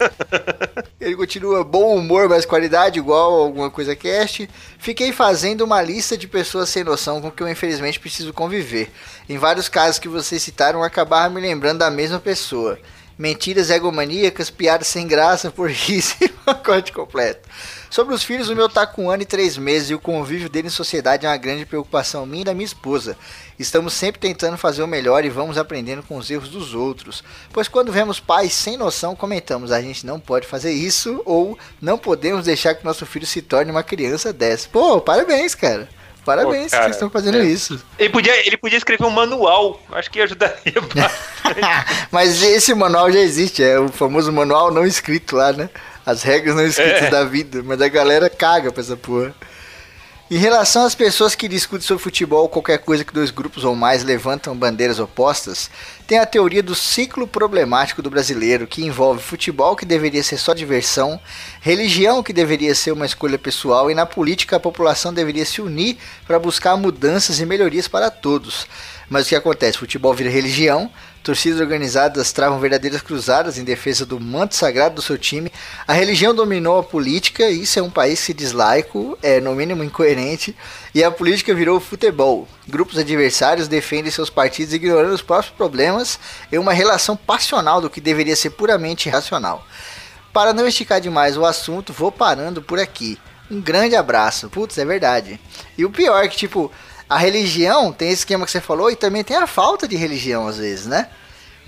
Ele 1.00 1.16
continua 1.16 1.64
bom 1.64 1.96
humor, 1.96 2.28
mas 2.28 2.44
qualidade 2.44 2.98
igual 2.98 3.34
alguma 3.34 3.70
coisa 3.70 3.94
cast. 3.94 4.48
Fiquei 4.78 5.12
fazendo 5.12 5.62
uma 5.62 5.82
lista 5.82 6.16
de 6.16 6.26
pessoas 6.26 6.68
sem 6.68 6.84
noção 6.84 7.20
com 7.20 7.30
que 7.30 7.42
eu 7.42 7.48
infelizmente 7.48 8.00
preciso 8.00 8.32
conviver. 8.32 8.90
Em 9.28 9.38
vários 9.38 9.68
casos 9.68 9.98
que 9.98 10.08
vocês 10.08 10.42
citaram, 10.42 10.82
acabar 10.82 11.30
me 11.30 11.40
lembrando 11.40 11.78
da 11.78 11.90
mesma 11.90 12.18
pessoa. 12.18 12.78
Mentiras 13.18 13.70
egomaníacas, 13.70 14.50
piadas 14.50 14.88
sem 14.88 15.06
graça, 15.06 15.50
por 15.50 15.70
isso 15.70 16.16
e 16.20 16.28
pacote 16.28 16.92
completo. 16.92 17.48
Sobre 17.90 18.14
os 18.14 18.22
filhos, 18.22 18.48
o 18.48 18.56
meu 18.56 18.68
tá 18.68 18.86
com 18.86 19.06
um 19.06 19.10
ano 19.10 19.22
e 19.22 19.26
três 19.26 19.56
meses 19.56 19.90
e 19.90 19.94
o 19.94 19.98
convívio 19.98 20.48
dele 20.48 20.68
em 20.68 20.70
sociedade 20.70 21.24
é 21.24 21.28
uma 21.28 21.36
grande 21.36 21.64
preocupação 21.64 22.26
minha 22.26 22.42
e 22.42 22.44
da 22.44 22.54
minha 22.54 22.64
esposa. 22.64 23.16
Estamos 23.58 23.94
sempre 23.94 24.20
tentando 24.20 24.56
fazer 24.56 24.82
o 24.82 24.86
melhor 24.86 25.24
e 25.24 25.30
vamos 25.30 25.56
aprendendo 25.56 26.02
com 26.02 26.16
os 26.16 26.30
erros 26.30 26.48
dos 26.48 26.74
outros. 26.74 27.22
Pois 27.52 27.68
quando 27.68 27.92
vemos 27.92 28.20
pais 28.20 28.52
sem 28.52 28.76
noção, 28.76 29.16
comentamos: 29.16 29.72
a 29.72 29.80
gente 29.80 30.04
não 30.04 30.20
pode 30.20 30.46
fazer 30.46 30.72
isso 30.72 31.22
ou 31.24 31.58
não 31.80 31.96
podemos 31.96 32.44
deixar 32.44 32.74
que 32.74 32.84
nosso 32.84 33.06
filho 33.06 33.26
se 33.26 33.40
torne 33.40 33.70
uma 33.70 33.82
criança 33.82 34.32
dessa. 34.32 34.68
Pô, 34.68 35.00
parabéns, 35.00 35.54
cara. 35.54 35.88
Parabéns 36.26 36.64
Pô, 36.64 36.64
que 36.64 36.70
cara, 36.70 36.82
vocês 36.82 36.96
estão 36.96 37.08
fazendo 37.08 37.38
é. 37.38 37.44
isso. 37.44 37.80
Ele 37.96 38.10
podia, 38.10 38.46
ele 38.46 38.56
podia 38.56 38.76
escrever 38.76 39.04
um 39.04 39.10
manual. 39.10 39.80
Acho 39.92 40.10
que 40.10 40.20
ajudaria 40.20 40.80
bastante. 40.92 41.60
Mas 42.10 42.42
esse 42.42 42.74
manual 42.74 43.12
já 43.12 43.20
existe, 43.20 43.62
é 43.62 43.78
o 43.78 43.88
famoso 43.88 44.32
manual 44.32 44.72
não 44.72 44.84
escrito 44.84 45.36
lá, 45.36 45.52
né? 45.52 45.70
As 46.06 46.22
regras 46.22 46.54
não 46.54 46.64
escritas 46.64 47.02
É. 47.02 47.10
da 47.10 47.24
vida, 47.24 47.62
mas 47.64 47.82
a 47.82 47.88
galera 47.88 48.30
caga 48.30 48.70
pra 48.70 48.80
essa 48.80 48.96
porra. 48.96 49.34
Em 50.28 50.38
relação 50.38 50.84
às 50.84 50.94
pessoas 50.94 51.36
que 51.36 51.46
discutem 51.46 51.86
sobre 51.86 52.02
futebol 52.02 52.42
ou 52.42 52.48
qualquer 52.48 52.78
coisa 52.78 53.04
que 53.04 53.12
dois 53.14 53.30
grupos 53.30 53.62
ou 53.62 53.76
mais 53.76 54.02
levantam 54.02 54.56
bandeiras 54.56 54.98
opostas, 54.98 55.70
tem 56.04 56.18
a 56.18 56.26
teoria 56.26 56.64
do 56.64 56.74
ciclo 56.74 57.28
problemático 57.28 58.02
do 58.02 58.10
brasileiro, 58.10 58.66
que 58.66 58.84
envolve 58.84 59.22
futebol, 59.22 59.76
que 59.76 59.86
deveria 59.86 60.24
ser 60.24 60.36
só 60.36 60.52
diversão, 60.52 61.20
religião, 61.60 62.24
que 62.24 62.32
deveria 62.32 62.74
ser 62.74 62.90
uma 62.90 63.06
escolha 63.06 63.38
pessoal, 63.38 63.88
e 63.88 63.94
na 63.94 64.04
política 64.04 64.56
a 64.56 64.60
população 64.60 65.14
deveria 65.14 65.46
se 65.46 65.60
unir 65.62 65.96
para 66.26 66.40
buscar 66.40 66.76
mudanças 66.76 67.38
e 67.38 67.46
melhorias 67.46 67.86
para 67.86 68.10
todos. 68.10 68.66
Mas 69.08 69.26
o 69.26 69.28
que 69.28 69.36
acontece? 69.36 69.78
Futebol 69.78 70.12
vira 70.12 70.28
religião, 70.28 70.90
torcidas 71.26 71.60
organizadas 71.60 72.30
travam 72.30 72.60
verdadeiras 72.60 73.02
cruzadas 73.02 73.58
em 73.58 73.64
defesa 73.64 74.06
do 74.06 74.20
manto 74.20 74.54
sagrado 74.54 74.94
do 74.94 75.02
seu 75.02 75.18
time, 75.18 75.50
a 75.84 75.92
religião 75.92 76.32
dominou 76.32 76.78
a 76.78 76.84
política, 76.84 77.50
e 77.50 77.62
isso 77.62 77.80
é 77.80 77.82
um 77.82 77.90
país 77.90 78.20
que 78.20 78.26
se 78.26 78.32
diz 78.32 78.52
laico, 78.52 79.18
é 79.20 79.40
no 79.40 79.52
mínimo 79.52 79.82
incoerente, 79.82 80.56
e 80.94 81.02
a 81.02 81.10
política 81.10 81.52
virou 81.52 81.80
futebol. 81.80 82.46
Grupos 82.68 82.96
adversários 82.96 83.66
defendem 83.66 84.12
seus 84.12 84.30
partidos 84.30 84.72
ignorando 84.72 85.14
os 85.14 85.20
próprios 85.20 85.52
problemas 85.52 86.16
em 86.52 86.58
uma 86.58 86.72
relação 86.72 87.16
passional 87.16 87.80
do 87.80 87.90
que 87.90 88.00
deveria 88.00 88.36
ser 88.36 88.50
puramente 88.50 89.08
racional. 89.08 89.66
Para 90.32 90.52
não 90.52 90.68
esticar 90.68 91.00
demais 91.00 91.36
o 91.36 91.44
assunto, 91.44 91.92
vou 91.92 92.12
parando 92.12 92.62
por 92.62 92.78
aqui. 92.78 93.18
Um 93.50 93.60
grande 93.60 93.96
abraço. 93.96 94.48
Putz, 94.48 94.78
é 94.78 94.84
verdade. 94.84 95.40
E 95.76 95.84
o 95.84 95.90
pior 95.90 96.24
é 96.24 96.28
que, 96.28 96.36
tipo, 96.36 96.70
a 97.08 97.16
religião 97.16 97.92
tem 97.92 98.08
esse 98.08 98.20
esquema 98.20 98.44
que 98.44 98.50
você 98.50 98.60
falou 98.60 98.90
e 98.90 98.96
também 98.96 99.22
tem 99.22 99.36
a 99.36 99.46
falta 99.46 99.86
de 99.86 99.96
religião 99.96 100.46
às 100.46 100.58
vezes, 100.58 100.86
né? 100.86 101.08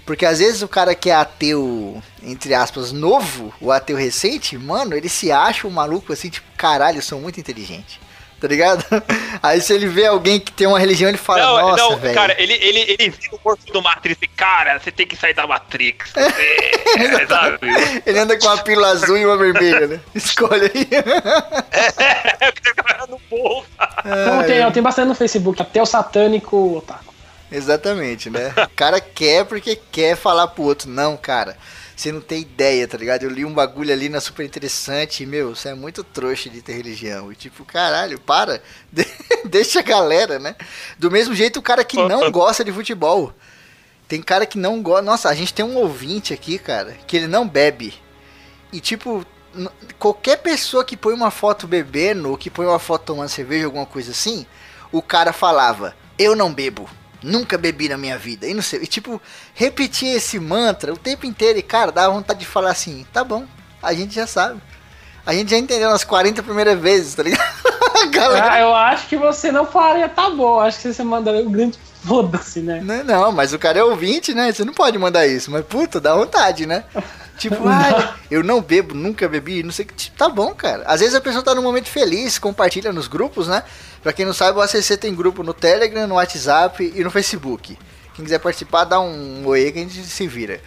Porque 0.05 0.25
às 0.25 0.39
vezes 0.39 0.63
o 0.63 0.69
cara 0.69 0.95
que 0.95 1.11
é 1.11 1.15
ateu, 1.15 2.03
entre 2.23 2.55
aspas, 2.55 2.93
novo, 2.93 3.53
o 3.61 3.71
ateu 3.71 3.97
recente, 3.97 4.57
mano, 4.57 4.95
ele 4.95 5.09
se 5.09 5.31
acha 5.31 5.67
um 5.67 5.71
maluco 5.71 6.13
assim, 6.13 6.31
tipo, 6.31 6.47
caralho, 6.57 6.99
eu 6.99 7.03
sou 7.03 7.21
muito 7.21 7.39
inteligente. 7.39 8.01
Tá 8.41 8.47
ligado? 8.47 8.85
Aí 9.43 9.61
se 9.61 9.73
ele 9.73 9.89
vê 9.89 10.07
alguém 10.07 10.39
que 10.39 10.53
tem 10.53 10.67
uma 10.67 10.79
religião, 10.79 11.09
ele 11.09 11.19
fala, 11.19 11.43
não, 11.43 11.71
nossa, 11.71 11.83
não, 11.83 11.97
velho. 11.97 12.15
cara, 12.15 12.41
ele, 12.41 12.53
ele, 12.53 12.97
ele 12.97 13.11
vira 13.11 13.35
o 13.35 13.39
corpo 13.39 13.73
do 13.73 13.83
Matrix 13.83 14.23
e, 14.23 14.29
cara, 14.29 14.79
você 14.79 14.93
tem 14.93 15.07
que 15.07 15.17
sair 15.17 15.35
da 15.35 15.47
Matrix. 15.47 16.13
É, 16.99 17.27
sabe? 17.27 17.59
Ele 18.07 18.19
anda 18.19 18.37
com 18.39 18.47
uma 18.47 18.59
pílula 18.59 18.89
azul 18.89 19.17
e 19.17 19.25
uma 19.25 19.37
vermelha, 19.37 19.87
né? 19.87 20.01
Escolhe 20.15 20.71
aí. 20.75 20.89
É, 21.71 23.07
no 23.09 23.21
bolso. 23.31 23.69
Não, 24.05 24.43
tem, 24.45 24.73
tem 24.73 24.83
bastante 24.83 25.09
no 25.09 25.15
Facebook, 25.15 25.61
até 25.61 25.81
o 25.81 25.87
satânico 25.87 26.79
otaku. 26.79 27.15
Exatamente, 27.53 28.31
né? 28.31 28.53
O 28.57 28.71
cara 28.75 29.01
quer 29.01 29.45
porque 29.45 29.77
quer 29.91 30.17
falar 30.17 30.49
pro 30.49 30.65
outro. 30.65 30.89
Não, 30.91 31.17
cara, 31.17 31.57
você 32.01 32.13
não 32.13 32.21
tem 32.21 32.43
ideia, 32.43 32.87
tá 32.87 32.97
ligado? 32.97 33.25
Eu 33.25 33.31
li 33.31 33.45
um 33.45 33.53
bagulho 33.53 33.93
ali 33.93 34.09
na 34.09 34.21
super 34.21 34.47
interessante 34.47 35.23
e, 35.23 35.27
meu, 35.27 35.55
você 35.57 35.71
é 35.71 35.75
muito 35.75 36.05
trouxa 36.05 36.49
de 36.49 36.63
ter 36.63 36.75
religião. 36.75 37.33
E 37.33 37.35
tipo, 37.35 37.65
caralho, 37.65 38.21
para. 38.21 38.63
De- 38.93 39.07
Deixa 39.45 39.81
a 39.81 39.83
galera, 39.83 40.39
né? 40.39 40.55
Do 40.97 41.11
mesmo 41.11 41.35
jeito, 41.35 41.59
o 41.59 41.63
cara 41.63 41.85
que 41.85 41.97
não 42.09 42.31
gosta 42.31 42.65
de 42.65 42.73
futebol. 42.73 43.33
Tem 44.07 44.23
cara 44.23 44.47
que 44.47 44.57
não 44.57 44.81
gosta. 44.81 45.03
Nossa, 45.03 45.29
a 45.29 45.35
gente 45.35 45.53
tem 45.53 45.65
um 45.65 45.77
ouvinte 45.77 46.33
aqui, 46.33 46.57
cara, 46.59 46.97
que 47.07 47.17
ele 47.17 47.27
não 47.27 47.49
bebe. 47.49 47.93
E 48.73 48.81
tipo, 48.81 49.27
qualquer 49.99 50.37
pessoa 50.39 50.85
que 50.85 50.97
põe 50.97 51.13
uma 51.13 51.31
foto 51.31 51.67
bebendo 51.67 52.31
ou 52.31 52.39
que 52.39 52.49
põe 52.51 52.67
uma 52.67 52.79
foto 52.79 53.07
tomando 53.07 53.29
cerveja, 53.29 53.67
alguma 53.67 53.87
coisa 53.87 54.13
assim, 54.13 54.47
o 54.93 55.03
cara 55.03 55.33
falava: 55.33 55.97
Eu 56.19 56.37
não 56.37 56.53
bebo. 56.55 56.89
Nunca 57.23 57.59
bebi 57.59 57.89
na 57.89 57.97
minha 57.97 58.17
vida. 58.17 58.47
E 58.47 58.55
não 58.55 58.63
sei. 58.63 58.83
E 58.83 58.87
tipo, 58.87 59.21
repetir 59.55 60.09
esse 60.15 60.39
mantra 60.39 60.93
o 60.93 60.97
tempo 60.97 61.27
inteiro. 61.27 61.59
E 61.59 61.63
cara, 61.63 61.91
dá 61.91 62.09
vontade 62.09 62.41
de 62.41 62.47
falar 62.47 62.71
assim: 62.71 63.07
Tá 63.13 63.25
bom, 63.25 63.45
a 63.83 63.93
gente 63.93 64.15
já 64.15 64.27
sabe. 64.27 64.61
A 65.27 65.35
gente 65.35 65.51
já 65.51 65.59
entendeu 65.59 65.91
nas 65.91 66.05
40 66.05 66.43
primeiras 66.43 66.79
vezes, 66.79 67.15
tá 67.15 67.23
ligado? 67.23 67.47
Galera. 68.11 68.53
Ah, 68.53 68.61
eu 68.61 68.75
acho 68.75 69.09
que 69.09 69.17
você 69.17 69.53
não 69.53 69.67
falaria, 69.67 70.09
tá 70.09 70.31
bom. 70.31 70.61
Acho 70.61 70.81
que 70.81 70.93
você 70.93 71.05
mandaria 71.05 71.43
um 71.47 71.51
grande 71.51 71.79
foda-se, 72.05 72.61
né? 72.61 72.81
Não, 72.83 73.05
não, 73.05 73.33
mas 73.33 73.53
o 73.53 73.59
cara 73.59 73.79
é 73.79 73.85
ouvinte, 73.85 74.33
né? 74.33 74.51
Você 74.53 74.65
não 74.65 74.73
pode 74.73 74.97
mandar 74.97 75.27
isso. 75.27 75.51
Mas, 75.51 75.65
puta, 75.67 76.01
dá 76.01 76.15
vontade, 76.15 76.65
né? 76.67 76.85
Tipo, 77.39 77.69
ah, 77.69 78.17
eu 78.29 78.43
não 78.43 78.61
bebo, 78.61 78.97
nunca 78.97 79.29
bebi, 79.29 79.63
não 79.63 79.71
sei 79.71 79.85
o 79.85 79.89
que. 79.89 79.95
Tipo, 79.95 80.17
Tá 80.19 80.29
bom, 80.29 80.53
cara. 80.53 80.83
Às 80.87 80.99
vezes 80.99 81.15
a 81.15 81.21
pessoa 81.21 81.41
tá 81.41 81.55
num 81.55 81.63
momento 81.63 81.87
feliz, 81.87 82.37
compartilha 82.37 82.93
nos 82.93 83.07
grupos, 83.07 83.47
né? 83.47 83.63
Pra 84.03 84.13
quem 84.13 84.25
não 84.25 84.33
sabe, 84.33 84.59
o 84.59 84.63
ACC 84.63 84.97
tem 84.97 85.15
grupo 85.15 85.43
no 85.43 85.53
Telegram, 85.53 86.07
no 86.07 86.15
WhatsApp 86.17 86.93
e 86.95 87.03
no 87.03 87.11
Facebook. 87.11 87.77
Quem 88.15 88.25
quiser 88.25 88.39
participar, 88.39 88.85
dá 88.85 89.01
um 89.01 89.47
oi 89.47 89.71
que 89.73 89.79
a 89.79 89.83
gente 89.83 90.03
se 90.05 90.27
vira. 90.27 90.61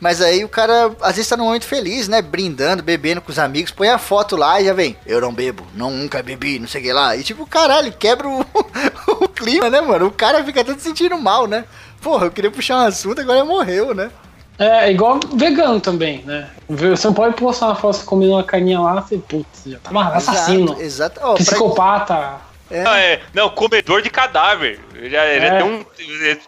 Mas 0.00 0.20
aí 0.20 0.44
o 0.44 0.48
cara, 0.48 0.92
às 1.00 1.16
vezes 1.16 1.28
tá 1.28 1.36
num 1.36 1.44
momento 1.44 1.64
feliz, 1.64 2.06
né? 2.06 2.20
Brindando, 2.20 2.82
bebendo 2.82 3.20
com 3.20 3.30
os 3.32 3.38
amigos, 3.38 3.70
põe 3.70 3.88
a 3.88 3.98
foto 3.98 4.36
lá 4.36 4.60
e 4.60 4.66
já 4.66 4.72
vem. 4.74 4.96
Eu 5.06 5.20
não 5.20 5.32
bebo, 5.32 5.66
não 5.74 5.90
nunca 5.90 6.22
bebi, 6.22 6.58
não 6.58 6.68
sei 6.68 6.80
o 6.82 6.84
que 6.84 6.92
lá. 6.92 7.16
E 7.16 7.22
tipo, 7.22 7.46
caralho, 7.46 7.92
quebra 7.92 8.28
o, 8.28 8.40
o 9.24 9.28
clima, 9.28 9.70
né, 9.70 9.80
mano? 9.80 10.06
O 10.06 10.10
cara 10.10 10.44
fica 10.44 10.62
todo 10.64 10.78
sentindo 10.80 11.16
mal, 11.16 11.46
né? 11.46 11.64
Porra, 12.02 12.26
eu 12.26 12.30
queria 12.30 12.50
puxar 12.50 12.76
um 12.76 12.86
assunto, 12.86 13.20
agora 13.20 13.44
morreu, 13.44 13.94
né? 13.94 14.10
É, 14.58 14.90
igual 14.90 15.20
vegano 15.34 15.80
também, 15.80 16.22
né? 16.24 16.48
Você 16.68 17.06
não 17.06 17.14
pode 17.14 17.34
postar 17.34 17.66
uma 17.66 17.74
foto 17.74 18.04
comendo 18.04 18.32
uma 18.32 18.44
carninha 18.44 18.80
lá, 18.80 19.00
você, 19.02 19.18
putz, 19.18 19.62
já 19.66 19.78
tá 19.78 19.90
uma 19.90 20.08
assassino, 20.14 20.72
Exato, 20.80 20.82
exato. 20.82 21.20
Pra- 21.20 21.34
psicopata. 21.34 22.45
É, 22.70 22.84
Ah, 22.86 22.98
é. 23.00 23.20
Não, 23.34 23.48
comedor 23.50 24.02
de 24.02 24.10
cadáver. 24.10 24.80
Já, 25.02 25.08
já 25.08 25.18
É. 25.24 25.58
tem, 25.58 25.66
um, 25.66 25.84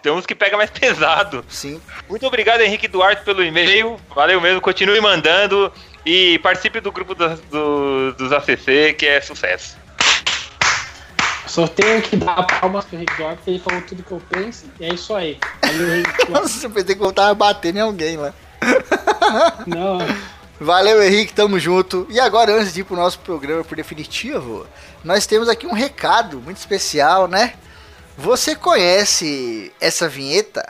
tem 0.02 0.12
uns 0.12 0.26
que 0.26 0.34
pega 0.34 0.56
mais 0.56 0.70
pesado. 0.70 1.44
sim. 1.48 1.80
Muito 2.08 2.26
obrigado, 2.26 2.60
Henrique 2.62 2.88
Duarte, 2.88 3.22
pelo 3.24 3.42
e-mail. 3.44 3.98
Valeu 4.14 4.40
mesmo. 4.40 4.60
Continue 4.60 5.00
mandando. 5.00 5.72
E 6.06 6.38
participe 6.38 6.80
do 6.80 6.90
grupo 6.90 7.14
das- 7.14 7.40
do- 7.40 8.12
dos 8.14 8.32
ACC, 8.32 8.94
que 8.94 9.06
é 9.06 9.20
sucesso. 9.20 9.76
Só 11.46 11.66
tenho 11.66 12.00
que 12.02 12.16
dar 12.16 12.42
palmas 12.46 12.84
pro 12.84 12.98
Dorf, 12.98 13.36
porque 13.36 13.50
ele 13.50 13.58
falou 13.58 13.80
tudo 13.82 14.02
que 14.02 14.12
eu 14.12 14.22
penso, 14.30 14.66
e 14.78 14.84
é 14.84 14.94
isso 14.94 15.14
aí. 15.14 15.38
Valeu, 15.62 15.94
Rick 15.96 16.10
Dorf. 16.26 16.30
Nossa, 16.30 16.66
eu 16.66 16.70
pensei 16.70 16.94
que 16.94 17.02
eu 17.02 17.12
tava 17.12 17.34
batendo 17.34 17.78
em 17.78 17.80
alguém 17.82 18.16
lá. 18.18 18.32
Não, 19.66 19.98
Valeu, 20.60 21.02
Henrique, 21.02 21.32
tamo 21.32 21.58
junto. 21.58 22.06
E 22.10 22.18
agora, 22.18 22.52
antes 22.52 22.72
de 22.72 22.80
ir 22.80 22.84
pro 22.84 22.96
nosso 22.96 23.20
programa 23.20 23.62
por 23.62 23.76
definitivo, 23.76 24.66
nós 25.04 25.26
temos 25.26 25.48
aqui 25.48 25.66
um 25.66 25.72
recado 25.72 26.40
muito 26.40 26.56
especial, 26.56 27.28
né? 27.28 27.54
Você 28.16 28.56
conhece 28.56 29.72
essa 29.80 30.08
vinheta? 30.08 30.66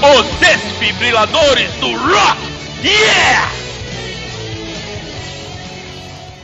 Os 0.00 0.26
desfibriladores 0.38 1.72
do 1.74 1.90
rock! 1.96 2.38
Yeah! 2.84 3.50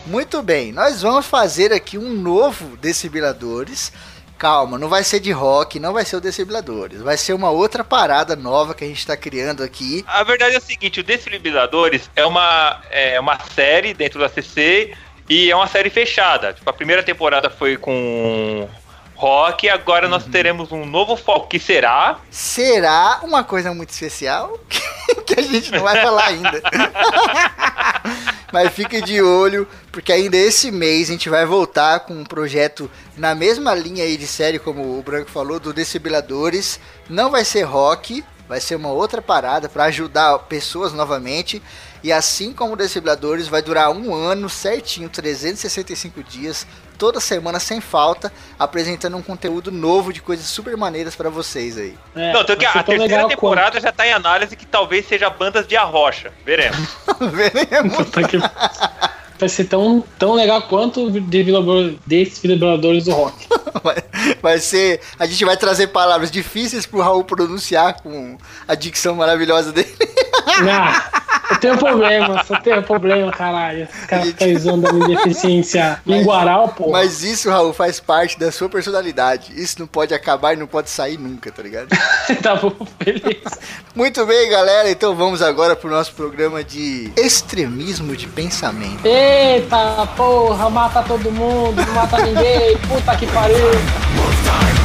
Muito 0.07 0.43
bem, 0.43 0.73
nós 0.73 1.03
vamos 1.03 1.27
fazer 1.27 1.73
aqui 1.73 1.97
um 1.97 2.13
novo 2.15 2.77
Desfibriladores. 2.79 3.93
Calma, 4.41 4.79
não 4.79 4.89
vai 4.89 5.05
ser 5.05 5.21
de 5.21 5.31
rock, 5.33 5.79
não 5.79 5.93
vai 5.93 6.03
ser 6.03 6.17
o 6.17 6.21
Desfibriladores. 6.21 7.03
Vai 7.03 7.19
ser 7.19 7.35
uma 7.35 7.51
outra 7.51 7.85
parada 7.85 8.35
nova 8.35 8.73
que 8.73 8.83
a 8.83 8.87
gente 8.87 9.07
tá 9.07 9.15
criando 9.15 9.63
aqui. 9.63 10.03
A 10.09 10.25
verdade 10.25 10.55
é 10.55 10.59
o 10.59 10.63
seguinte, 10.63 10.99
o 10.99 11.05
Desfibriladores 11.05 12.09
é 12.17 12.25
uma, 12.25 12.81
é 12.91 13.21
uma 13.21 13.39
série 13.55 13.93
dentro 13.93 14.19
da 14.19 14.31
CC 14.31 14.95
e 15.29 15.51
é 15.51 15.55
uma 15.55 15.67
série 15.67 15.91
fechada. 15.91 16.55
Tipo, 16.55 16.71
a 16.71 16.73
primeira 16.73 17.03
temporada 17.03 17.51
foi 17.51 17.77
com 17.77 18.67
rock, 19.15 19.69
agora 19.69 20.09
nós 20.09 20.25
teremos 20.25 20.73
um 20.73 20.87
novo 20.87 21.17
foco, 21.17 21.47
que 21.47 21.59
será... 21.59 22.19
Será 22.31 23.21
uma 23.23 23.45
coisa 23.45 23.75
muito 23.75 23.91
especial 23.91 24.59
que 25.27 25.39
a 25.39 25.43
gente 25.43 25.71
não 25.71 25.83
vai 25.83 26.01
falar 26.01 26.29
ainda. 26.29 26.63
Mas 28.53 28.73
fique 28.73 29.01
de 29.01 29.23
olho, 29.23 29.67
porque 29.93 30.13
ainda 30.13 30.37
esse 30.37 30.71
mês 30.71 31.09
a 31.09 31.13
gente 31.13 31.29
vai 31.29 31.47
voltar 31.47 32.01
com 32.01 32.15
um 32.15 32.25
projeto 32.25 32.91
na 33.17 33.35
mesma 33.35 33.75
linha 33.75 34.05
aí 34.05 34.17
de 34.17 34.27
série, 34.27 34.59
como 34.59 34.99
o 34.99 35.03
Branco 35.03 35.31
falou, 35.31 35.61
do 35.61 35.73
Desfibriladores. 35.73 36.81
Não 37.09 37.31
vai 37.31 37.45
ser 37.45 37.63
rock, 37.63 38.25
vai 38.49 38.61
ser 38.61 38.75
uma 38.75 38.91
outra 38.91 39.23
parada 39.23 39.69
para 39.69 39.85
ajudar 39.85 40.37
pessoas 40.41 40.93
novamente. 40.93 41.63
E 42.03 42.13
assim 42.13 42.53
como 42.53 42.73
o 42.73 42.77
Desfibriladores, 42.77 43.47
vai 43.49 43.61
durar 43.63 43.91
um 43.91 44.15
ano 44.15 44.49
certinho, 44.49 45.09
365 45.09 46.23
dias, 46.25 46.67
toda 46.97 47.21
semana 47.21 47.61
sem 47.61 47.81
falta, 47.81 48.33
apresentando 48.59 49.17
um 49.17 49.23
conteúdo 49.23 49.71
novo 49.71 50.13
de 50.13 50.21
coisas 50.23 50.47
super 50.47 50.77
maneiras 50.77 51.15
para 51.15 51.29
vocês 51.31 51.77
aí. 51.79 51.95
é, 52.17 52.33
Não, 52.33 52.45
tanto 52.45 52.59
que 52.61 52.67
a 52.67 52.83
terceira 52.83 53.29
temporada 53.29 53.81
já 53.81 53.93
tá 53.93 54.07
em 54.07 54.13
análise 54.13 54.57
que 54.57 54.67
talvez 54.67 55.07
seja 55.07 55.29
bandas 55.31 55.67
de 55.67 55.77
arrocha. 55.77 56.33
Veremos. 56.45 56.89
Veremos. 57.21 57.97
quanto- 58.11 58.39
Vai 59.39 59.49
ser 59.49 59.65
tão, 59.65 60.05
tão 60.19 60.35
legal 60.35 60.61
quanto 60.63 61.11
desfibriladores 62.07 63.05
do 63.05 63.13
rock. 63.13 63.49
Vai, 63.83 63.97
vai 64.43 64.59
ser. 64.59 65.01
A 65.19 65.25
gente 65.27 65.45
vai 65.45 65.57
trazer 65.57 65.87
palavras 65.87 66.29
difíceis 66.31 66.85
pro 66.85 67.01
Raul 67.01 67.23
pronunciar 67.25 68.03
com 68.03 68.37
a 68.67 68.75
dicção 68.75 69.15
maravilhosa 69.15 69.73
dele. 69.73 69.95
Eu 70.59 70.65
tenho 71.61 71.77
problema, 71.79 72.45
só 72.45 72.57
tenho 72.61 72.83
problema, 72.83 73.31
caralho. 73.31 73.89
Os 73.93 74.07
caras 74.07 74.27
ficam 74.27 74.59
zoando 74.59 74.83
da 74.83 74.93
minha 74.93 75.09
deficiência 75.09 76.01
linguaral, 76.07 76.69
pô. 76.69 76.91
Mas 76.91 77.23
isso, 77.23 77.51
Raul, 77.51 77.73
faz 77.73 78.01
parte 78.01 78.39
da 78.39 78.51
sua 78.51 78.69
personalidade. 78.69 79.53
Isso 79.55 79.77
não 79.79 79.87
pode 79.87 80.15
acabar 80.15 80.55
e 80.55 80.57
não 80.57 80.67
pode 80.67 80.91
sair 80.91 81.19
nunca, 81.19 81.51
tá 81.51 81.63
ligado? 81.63 81.89
tá 82.43 82.57
bom, 82.57 82.75
beleza. 82.99 83.59
Muito 83.95 84.25
bem, 84.27 84.51
galera. 84.51 84.91
Então 84.91 85.15
vamos 85.15 85.43
agora 85.43 85.77
pro 85.77 85.91
nosso 85.91 86.13
programa 86.15 86.65
de 86.65 87.13
extremismo 87.17 88.17
de 88.17 88.27
pensamento. 88.27 89.05
Eita 89.05 90.07
porra, 90.17 90.71
mata 90.71 91.03
todo 91.03 91.31
mundo, 91.31 91.77
não 91.77 91.95
mata 91.95 92.19
ninguém, 92.23 92.77
puta 92.89 93.17
que 93.17 93.27
pariu. 93.27 94.80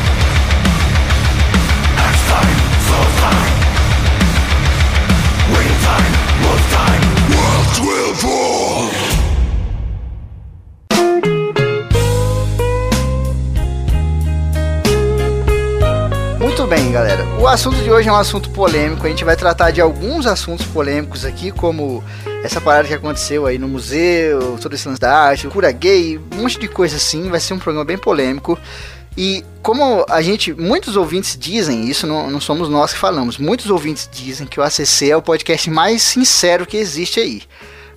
Galera. 16.95 17.25
O 17.37 17.45
assunto 17.45 17.75
de 17.83 17.91
hoje 17.91 18.07
é 18.07 18.11
um 18.11 18.15
assunto 18.15 18.49
polêmico. 18.51 19.05
A 19.05 19.09
gente 19.09 19.25
vai 19.25 19.35
tratar 19.35 19.69
de 19.69 19.81
alguns 19.81 20.25
assuntos 20.25 20.65
polêmicos 20.65 21.25
aqui, 21.25 21.51
como 21.51 22.01
essa 22.41 22.61
parada 22.61 22.87
que 22.87 22.93
aconteceu 22.93 23.45
aí 23.45 23.57
no 23.57 23.67
museu, 23.67 24.57
todo 24.61 24.73
esse 24.75 24.87
lance 24.87 25.01
da 25.01 25.13
arte, 25.13 25.45
cura 25.49 25.69
gay, 25.73 26.17
um 26.17 26.43
monte 26.43 26.57
de 26.57 26.69
coisa 26.69 26.95
assim. 26.95 27.29
Vai 27.29 27.41
ser 27.41 27.53
um 27.53 27.59
programa 27.59 27.83
bem 27.83 27.97
polêmico. 27.97 28.57
E 29.17 29.43
como 29.61 30.05
a 30.09 30.21
gente, 30.21 30.53
muitos 30.53 30.95
ouvintes 30.95 31.37
dizem, 31.37 31.83
isso 31.89 32.07
não, 32.07 32.31
não 32.31 32.39
somos 32.39 32.69
nós 32.69 32.93
que 32.93 32.99
falamos, 32.99 33.37
muitos 33.37 33.69
ouvintes 33.69 34.09
dizem 34.09 34.47
que 34.47 34.57
o 34.57 34.63
ACC 34.63 35.11
é 35.11 35.17
o 35.17 35.21
podcast 35.21 35.69
mais 35.69 36.01
sincero 36.01 36.65
que 36.65 36.77
existe 36.77 37.19
aí, 37.19 37.43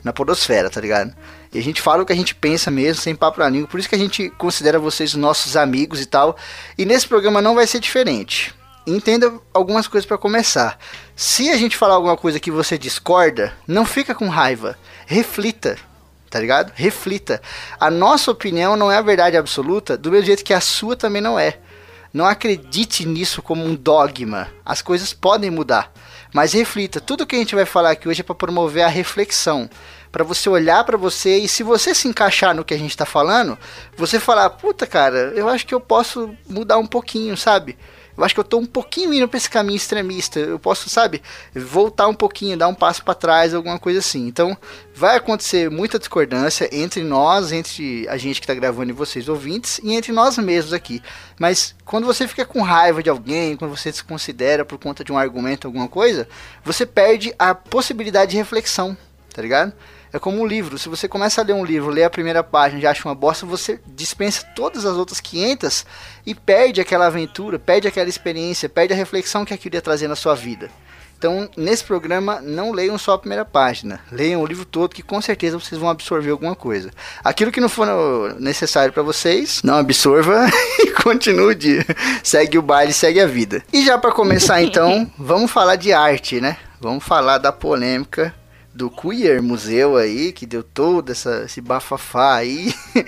na 0.03 0.13
podosfera, 0.13 0.69
tá 0.69 0.81
ligado? 0.81 1.13
E 1.55 1.59
a 1.59 1.63
gente 1.63 1.81
fala 1.81 2.03
o 2.03 2.07
que 2.07 2.13
a 2.13 2.17
gente 2.17 2.35
pensa 2.35 2.69
mesmo, 2.69 3.01
sem 3.01 3.15
papo 3.15 3.39
na 3.39 3.49
língua, 3.49 3.69
por 3.69 3.79
isso 3.79 3.89
que 3.89 3.95
a 3.95 3.99
gente 3.99 4.29
considera 4.31 4.79
vocês 4.79 5.15
nossos 5.15 5.57
amigos 5.57 6.01
e 6.01 6.07
tal. 6.07 6.37
E 6.77 6.85
nesse 6.85 7.07
programa 7.07 7.41
não 7.41 7.55
vai 7.55 7.67
ser 7.67 7.79
diferente. 7.79 8.58
Entenda 8.88 9.38
algumas 9.53 9.87
coisas 9.87 10.07
para 10.07 10.16
começar. 10.16 10.79
Se 11.14 11.51
a 11.51 11.57
gente 11.59 11.77
falar 11.77 11.94
alguma 11.94 12.16
coisa 12.16 12.40
que 12.40 12.51
você 12.51 12.79
discorda, 12.79 13.53
não 13.66 13.85
fica 13.85 14.14
com 14.14 14.29
raiva, 14.29 14.79
reflita, 15.07 15.77
tá 16.31 16.40
ligado? 16.40 16.72
Reflita. 16.74 17.42
A 17.79 17.90
nossa 17.90 18.31
opinião 18.31 18.77
não 18.77 18.90
é 18.90 18.96
a 18.96 19.03
verdade 19.03 19.37
absoluta, 19.37 19.94
do 19.94 20.11
mesmo 20.11 20.24
jeito 20.24 20.42
que 20.42 20.55
a 20.55 20.61
sua 20.61 20.96
também 20.96 21.20
não 21.20 21.38
é. 21.38 21.59
Não 22.14 22.24
acredite 22.24 23.05
nisso 23.05 23.42
como 23.42 23.62
um 23.62 23.74
dogma. 23.74 24.48
As 24.64 24.81
coisas 24.81 25.12
podem 25.12 25.51
mudar. 25.51 25.92
Mas 26.33 26.55
reflita, 26.55 26.98
tudo 26.98 27.27
que 27.27 27.37
a 27.37 27.38
gente 27.38 27.55
vai 27.55 27.66
falar 27.66 27.90
aqui 27.90 28.09
hoje 28.09 28.22
é 28.22 28.24
para 28.24 28.35
promover 28.35 28.85
a 28.85 28.88
reflexão, 28.88 29.68
para 30.11 30.24
você 30.24 30.48
olhar 30.48 30.83
para 30.85 30.96
você 30.96 31.37
e 31.37 31.46
se 31.48 31.62
você 31.62 31.94
se 31.94 32.09
encaixar 32.09 32.55
no 32.55 32.64
que 32.64 32.72
a 32.72 32.79
gente 32.79 32.96
tá 32.96 33.05
falando, 33.05 33.59
você 33.96 34.18
falar, 34.18 34.48
puta 34.51 34.87
cara, 34.87 35.33
eu 35.37 35.46
acho 35.46 35.66
que 35.66 35.74
eu 35.74 35.81
posso 35.81 36.35
mudar 36.48 36.79
um 36.79 36.87
pouquinho, 36.87 37.37
sabe? 37.37 37.77
Eu 38.18 38.24
acho 38.24 38.35
que 38.35 38.40
eu 38.40 38.44
tô 38.44 38.59
um 38.59 38.66
pouquinho 38.66 39.14
indo 39.14 39.28
pra 39.28 39.38
esse 39.38 39.48
caminho 39.48 39.76
extremista. 39.76 40.40
Eu 40.40 40.59
posso, 40.59 40.90
sabe, 40.90 41.22
voltar 41.54 42.09
um 42.09 42.14
pouquinho, 42.14 42.57
dar 42.57 42.66
um 42.66 42.74
passo 42.74 43.04
para 43.04 43.14
trás, 43.14 43.54
alguma 43.54 43.78
coisa 43.78 44.00
assim. 44.00 44.26
Então, 44.26 44.59
vai 44.92 45.16
acontecer 45.16 45.70
muita 45.70 46.00
discordância 46.00 46.68
entre 46.72 47.04
nós, 47.04 47.52
entre 47.52 48.09
a 48.09 48.16
gente 48.16 48.40
que 48.40 48.46
tá 48.46 48.54
gravando 48.54 48.90
e 48.90 48.92
vocês 48.92 49.28
ouvintes, 49.28 49.81
e 49.85 49.94
entre 49.94 50.11
nós 50.11 50.37
mesmos 50.37 50.72
aqui. 50.72 51.00
Mas 51.38 51.76
quando 51.85 52.07
você 52.07 52.26
fica 52.26 52.44
com 52.44 52.61
raiva 52.61 53.04
de 53.04 53.09
alguém, 53.09 53.57
quando 53.57 53.76
você 53.76 53.92
se 53.92 54.02
considera 54.02 54.64
por 54.64 54.78
conta 54.78 55.04
de 55.04 55.12
um 55.12 55.16
argumento, 55.16 55.68
alguma 55.68 55.87
coisa, 55.87 56.28
você 56.64 56.85
perde 56.85 57.33
a 57.38 57.54
possibilidade 57.54 58.33
de 58.33 58.37
reflexão, 58.37 58.96
tá 59.33 59.40
ligado? 59.40 59.72
É 60.12 60.18
como 60.18 60.40
um 60.40 60.47
livro. 60.47 60.79
Se 60.79 60.88
você 60.88 61.07
começa 61.07 61.40
a 61.40 61.44
ler 61.44 61.53
um 61.53 61.64
livro, 61.64 61.90
lê 61.90 62.05
a 62.05 62.11
primeira 62.11 62.42
página 62.42 62.79
e 62.79 62.83
já 62.83 62.90
acha 62.90 63.09
uma 63.09 63.14
bosta, 63.14 63.44
você 63.44 63.81
dispensa 63.87 64.44
todas 64.55 64.85
as 64.85 64.97
outras 64.97 65.21
500 65.21 65.85
e 66.25 66.35
perde 66.35 66.81
aquela 66.81 67.07
aventura, 67.07 67.59
perde 67.59 67.88
aquela 67.88 68.09
experiência, 68.09 68.68
perde 68.68 68.92
a 68.92 68.97
reflexão 68.97 69.44
que 69.44 69.55
aquilo 69.55 69.75
ia 69.75 69.83
trazer 69.83 70.09
na 70.09 70.16
sua 70.16 70.35
vida. 70.35 70.71
Então, 71.18 71.51
nesse 71.57 71.83
programa, 71.83 72.40
não 72.40 72.71
leiam 72.71 72.97
só 72.97 73.14
a 73.14 73.18
primeira 73.18 73.44
página. 73.44 74.01
Leiam 74.11 74.40
o 74.40 74.47
livro 74.47 74.64
todo, 74.64 74.94
que 74.94 75.03
com 75.03 75.21
certeza 75.21 75.59
vocês 75.59 75.79
vão 75.79 75.90
absorver 75.90 76.31
alguma 76.31 76.55
coisa. 76.55 76.92
Aquilo 77.25 77.51
que 77.51 77.61
não 77.61 77.68
for 77.68 78.37
necessário 78.38 78.92
para 78.92 79.03
vocês, 79.03 79.61
não 79.64 79.75
absorva 79.75 80.47
e 80.79 80.92
continue. 80.92 81.57
De... 81.57 81.85
Segue 82.23 82.57
o 82.57 82.62
baile, 82.62 82.92
segue 82.92 83.21
a 83.21 83.27
vida. 83.27 83.64
E 83.73 83.85
já 83.85 83.99
para 83.99 84.12
começar, 84.12 84.62
então, 84.62 85.11
vamos 85.18 85.51
falar 85.51 85.75
de 85.75 85.92
arte, 85.92 86.40
né? 86.40 86.57
Vamos 86.81 87.03
falar 87.03 87.38
da 87.38 87.51
polêmica 87.51 88.33
do 88.79 88.88
Queer 88.88 89.43
Museu 89.43 89.97
aí, 89.97 90.33
que 90.33 90.47
deu 90.47 90.62
todo 90.62 91.11
essa, 91.11 91.43
esse 91.45 91.61
bafafá 91.61 92.37
aí. 92.37 92.73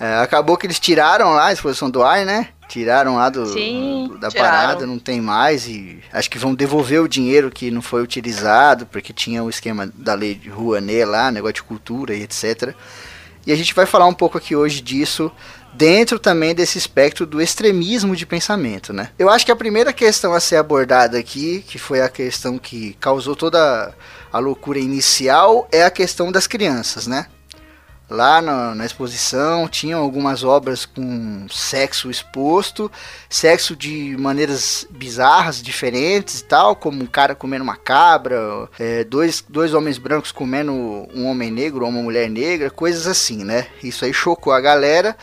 É, 0.00 0.16
acabou 0.16 0.56
que 0.56 0.66
eles 0.66 0.80
tiraram 0.80 1.30
lá 1.30 1.46
a 1.46 1.52
exposição 1.52 1.88
do 1.88 2.02
ar, 2.02 2.26
né? 2.26 2.48
Tiraram 2.68 3.14
lá 3.14 3.28
do, 3.28 3.46
Sim, 3.46 4.08
do- 4.08 4.18
da 4.18 4.30
tiraram. 4.30 4.50
parada, 4.50 4.84
não 4.84 4.98
tem 4.98 5.20
mais. 5.20 5.68
E 5.68 6.00
acho 6.12 6.28
que 6.28 6.38
vão 6.38 6.56
devolver 6.56 7.00
o 7.00 7.06
dinheiro 7.06 7.52
que 7.52 7.70
não 7.70 7.80
foi 7.80 8.02
utilizado, 8.02 8.84
porque 8.86 9.12
tinha 9.12 9.44
o 9.44 9.48
esquema 9.48 9.86
da 9.94 10.14
lei 10.14 10.34
de 10.34 10.48
Rouanet 10.48 11.04
lá, 11.04 11.30
negócio 11.30 11.54
de 11.54 11.62
cultura 11.62 12.16
e 12.16 12.22
etc. 12.24 12.74
E 13.46 13.52
a 13.52 13.54
gente 13.56 13.72
vai 13.74 13.86
falar 13.86 14.06
um 14.08 14.14
pouco 14.14 14.36
aqui 14.38 14.56
hoje 14.56 14.80
disso, 14.80 15.30
dentro 15.72 16.18
também 16.18 16.52
desse 16.52 16.78
espectro 16.78 17.24
do 17.24 17.40
extremismo 17.40 18.16
de 18.16 18.26
pensamento, 18.26 18.92
né? 18.92 19.10
Eu 19.16 19.30
acho 19.30 19.46
que 19.46 19.52
a 19.52 19.56
primeira 19.56 19.92
questão 19.92 20.32
a 20.34 20.40
ser 20.40 20.56
abordada 20.56 21.16
aqui, 21.16 21.64
que 21.68 21.78
foi 21.78 22.00
a 22.00 22.08
questão 22.08 22.58
que 22.58 22.94
causou 22.98 23.36
toda 23.36 23.94
a 24.32 24.38
loucura 24.38 24.78
inicial, 24.78 25.68
é 25.70 25.84
a 25.84 25.90
questão 25.90 26.32
das 26.32 26.46
crianças, 26.46 27.06
né? 27.06 27.26
lá 28.12 28.42
na, 28.42 28.74
na 28.74 28.84
exposição, 28.84 29.66
tinham 29.66 30.00
algumas 30.00 30.44
obras 30.44 30.84
com 30.84 31.46
sexo 31.50 32.10
exposto, 32.10 32.92
sexo 33.28 33.74
de 33.74 34.14
maneiras 34.18 34.86
bizarras, 34.90 35.62
diferentes 35.62 36.40
e 36.40 36.44
tal, 36.44 36.76
como 36.76 37.02
um 37.02 37.06
cara 37.06 37.34
comendo 37.34 37.64
uma 37.64 37.76
cabra, 37.76 38.68
é, 38.78 39.02
dois, 39.02 39.42
dois 39.48 39.72
homens 39.72 39.98
brancos 39.98 40.30
comendo 40.30 40.72
um 40.72 41.26
homem 41.26 41.50
negro 41.50 41.84
ou 41.84 41.90
uma 41.90 42.02
mulher 42.02 42.28
negra, 42.28 42.70
coisas 42.70 43.06
assim, 43.06 43.44
né? 43.44 43.66
Isso 43.82 44.04
aí 44.04 44.12
chocou 44.12 44.52
a 44.52 44.60
galera. 44.60 45.16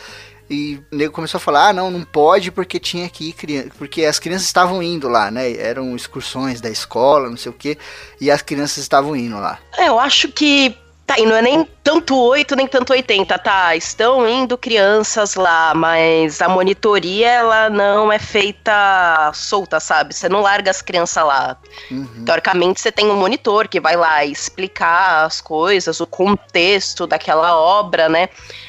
E 0.50 0.82
o 0.90 0.96
nego 0.96 1.14
começou 1.14 1.38
a 1.38 1.40
falar: 1.40 1.68
ah, 1.68 1.72
não, 1.72 1.90
não 1.92 2.02
pode 2.02 2.50
porque 2.50 2.80
tinha 2.80 3.08
que 3.08 3.28
ir 3.28 3.32
criança. 3.32 3.70
Porque 3.78 4.04
as 4.04 4.18
crianças 4.18 4.48
estavam 4.48 4.82
indo 4.82 5.08
lá, 5.08 5.30
né? 5.30 5.52
Eram 5.56 5.94
excursões 5.94 6.60
da 6.60 6.68
escola, 6.68 7.30
não 7.30 7.36
sei 7.36 7.50
o 7.50 7.54
que. 7.54 7.78
E 8.20 8.30
as 8.30 8.42
crianças 8.42 8.78
estavam 8.78 9.14
indo 9.14 9.36
lá. 9.36 9.60
É, 9.78 9.88
eu 9.88 9.98
acho 9.98 10.28
que. 10.28 10.76
Tá, 11.10 11.18
e 11.18 11.26
não 11.26 11.34
é 11.34 11.42
nem 11.42 11.66
tanto 11.82 12.16
8, 12.16 12.54
nem 12.54 12.68
tanto 12.68 12.92
80, 12.92 13.36
tá? 13.40 13.74
Estão 13.74 14.28
indo 14.28 14.56
crianças 14.56 15.34
lá, 15.34 15.74
mas 15.74 16.40
a 16.40 16.48
monitoria, 16.48 17.28
ela 17.28 17.68
não 17.68 18.12
é 18.12 18.18
feita 18.20 19.32
solta, 19.34 19.80
sabe? 19.80 20.14
Você 20.14 20.28
não 20.28 20.40
larga 20.40 20.70
as 20.70 20.80
crianças 20.80 21.24
lá. 21.24 21.56
Uhum. 21.90 22.24
Teoricamente, 22.24 22.80
você 22.80 22.92
tem 22.92 23.10
um 23.10 23.16
monitor 23.16 23.66
que 23.66 23.80
vai 23.80 23.96
lá 23.96 24.24
explicar 24.24 25.24
as 25.24 25.40
coisas, 25.40 25.98
o 25.98 26.06
contexto 26.06 27.08
daquela 27.08 27.58
obra, 27.58 28.08
né? 28.08 28.28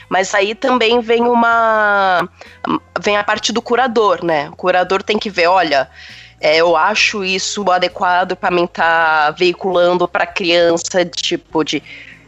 Mas 0.09 0.33
aí 0.33 0.55
também 0.55 0.99
vem 0.99 1.21
uma. 1.21 2.27
vem 2.99 3.17
a 3.17 3.23
parte 3.23 3.53
do 3.53 3.61
curador, 3.61 4.25
né? 4.25 4.49
O 4.49 4.55
curador 4.55 5.03
tem 5.03 5.19
que 5.19 5.29
ver, 5.29 5.45
olha. 5.45 5.87
É, 6.43 6.57
eu 6.57 6.75
acho 6.75 7.23
isso 7.23 7.63
adequado 7.69 8.35
para 8.35 8.49
mim 8.49 8.63
estar 8.63 9.27
tá 9.27 9.29
veiculando 9.29 10.07
para 10.07 10.25
criança 10.25 11.05
tipo 11.05 11.63
de 11.63 11.83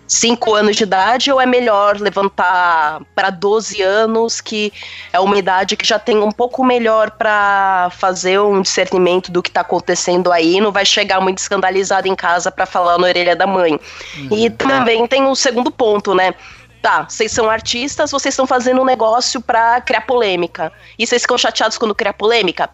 5 0.07 0.53
anos 0.53 0.75
de 0.75 0.83
idade 0.83 1.31
ou 1.31 1.39
é 1.39 1.45
melhor 1.45 1.99
levantar 1.99 3.01
para 3.15 3.29
12 3.29 3.81
anos, 3.81 4.41
que 4.41 4.71
é 5.11 5.19
uma 5.19 5.37
idade 5.37 5.75
que 5.75 5.85
já 5.85 5.97
tem 5.97 6.17
um 6.17 6.31
pouco 6.31 6.63
melhor 6.63 7.11
para 7.11 7.89
fazer 7.97 8.39
um 8.39 8.61
discernimento 8.61 9.31
do 9.31 9.41
que 9.41 9.49
está 9.49 9.61
acontecendo 9.61 10.31
aí, 10.31 10.59
não 10.59 10.71
vai 10.71 10.85
chegar 10.85 11.19
muito 11.21 11.39
escandalizado 11.39 12.07
em 12.07 12.15
casa 12.15 12.51
para 12.51 12.65
falar 12.65 12.97
na 12.97 13.07
orelha 13.07 13.35
da 13.35 13.47
mãe. 13.47 13.79
Uhum. 14.17 14.37
E 14.37 14.49
também 14.49 15.07
tem 15.07 15.25
o 15.25 15.35
segundo 15.35 15.71
ponto, 15.71 16.13
né? 16.13 16.33
Tá, 16.81 17.05
vocês 17.07 17.31
são 17.31 17.49
artistas, 17.49 18.11
vocês 18.11 18.33
estão 18.33 18.45
fazendo 18.45 18.81
um 18.81 18.85
negócio 18.85 19.39
para 19.39 19.79
criar 19.79 20.01
polêmica. 20.01 20.69
E 20.99 21.07
vocês 21.07 21.21
ficam 21.21 21.37
chateados 21.37 21.77
quando 21.77 21.95
cria 21.95 22.11
polêmica? 22.11 22.69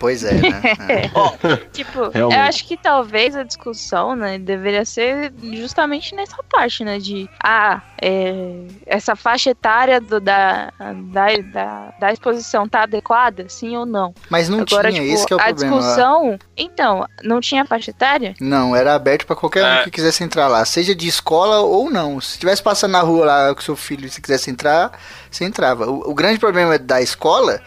Pois 0.00 0.24
é, 0.24 0.32
né? 0.32 0.62
É. 0.88 1.56
tipo, 1.72 2.08
Realmente. 2.08 2.38
eu 2.38 2.40
acho 2.40 2.66
que 2.66 2.76
talvez 2.76 3.36
a 3.36 3.42
discussão, 3.42 4.16
né, 4.16 4.38
deveria 4.38 4.84
ser 4.84 5.32
justamente 5.52 6.14
nessa 6.14 6.42
parte, 6.42 6.82
né, 6.82 6.98
de 6.98 7.28
ah, 7.42 7.82
é, 8.00 8.64
essa 8.86 9.14
faixa 9.14 9.50
etária 9.50 10.00
do, 10.00 10.18
da, 10.18 10.72
da, 11.12 11.26
da, 11.52 11.94
da, 12.00 12.12
exposição 12.12 12.66
tá 12.66 12.84
adequada, 12.84 13.46
sim 13.48 13.76
ou 13.76 13.84
não. 13.84 14.14
Mas 14.30 14.48
não 14.48 14.60
Agora, 14.60 14.90
tinha, 14.90 15.02
tipo, 15.02 15.14
isso 15.14 15.26
que 15.26 15.32
é 15.34 15.36
o 15.36 15.40
a 15.40 15.44
problema. 15.44 15.76
A 15.76 15.78
discussão, 15.78 16.38
então, 16.56 17.06
não 17.22 17.40
tinha 17.40 17.64
faixa 17.66 17.90
etária? 17.90 18.34
Não, 18.40 18.74
era 18.74 18.94
aberto 18.94 19.26
para 19.26 19.36
qualquer 19.36 19.62
um 19.62 19.68
é. 19.80 19.84
que 19.84 19.90
quisesse 19.90 20.24
entrar 20.24 20.48
lá, 20.48 20.64
seja 20.64 20.94
de 20.94 21.06
escola 21.06 21.58
ou 21.60 21.90
não. 21.90 22.20
Se 22.20 22.32
estivesse 22.32 22.62
passando 22.62 22.92
na 22.92 23.00
rua 23.00 23.26
lá 23.26 23.54
com 23.54 23.60
seu 23.60 23.76
filho 23.76 24.06
e 24.06 24.10
se 24.10 24.20
quisesse 24.20 24.50
entrar, 24.50 24.98
você 25.30 25.44
entrava. 25.44 25.86
O, 25.90 26.10
o 26.10 26.14
grande 26.14 26.38
problema 26.38 26.78
da 26.78 27.02
escola 27.02 27.60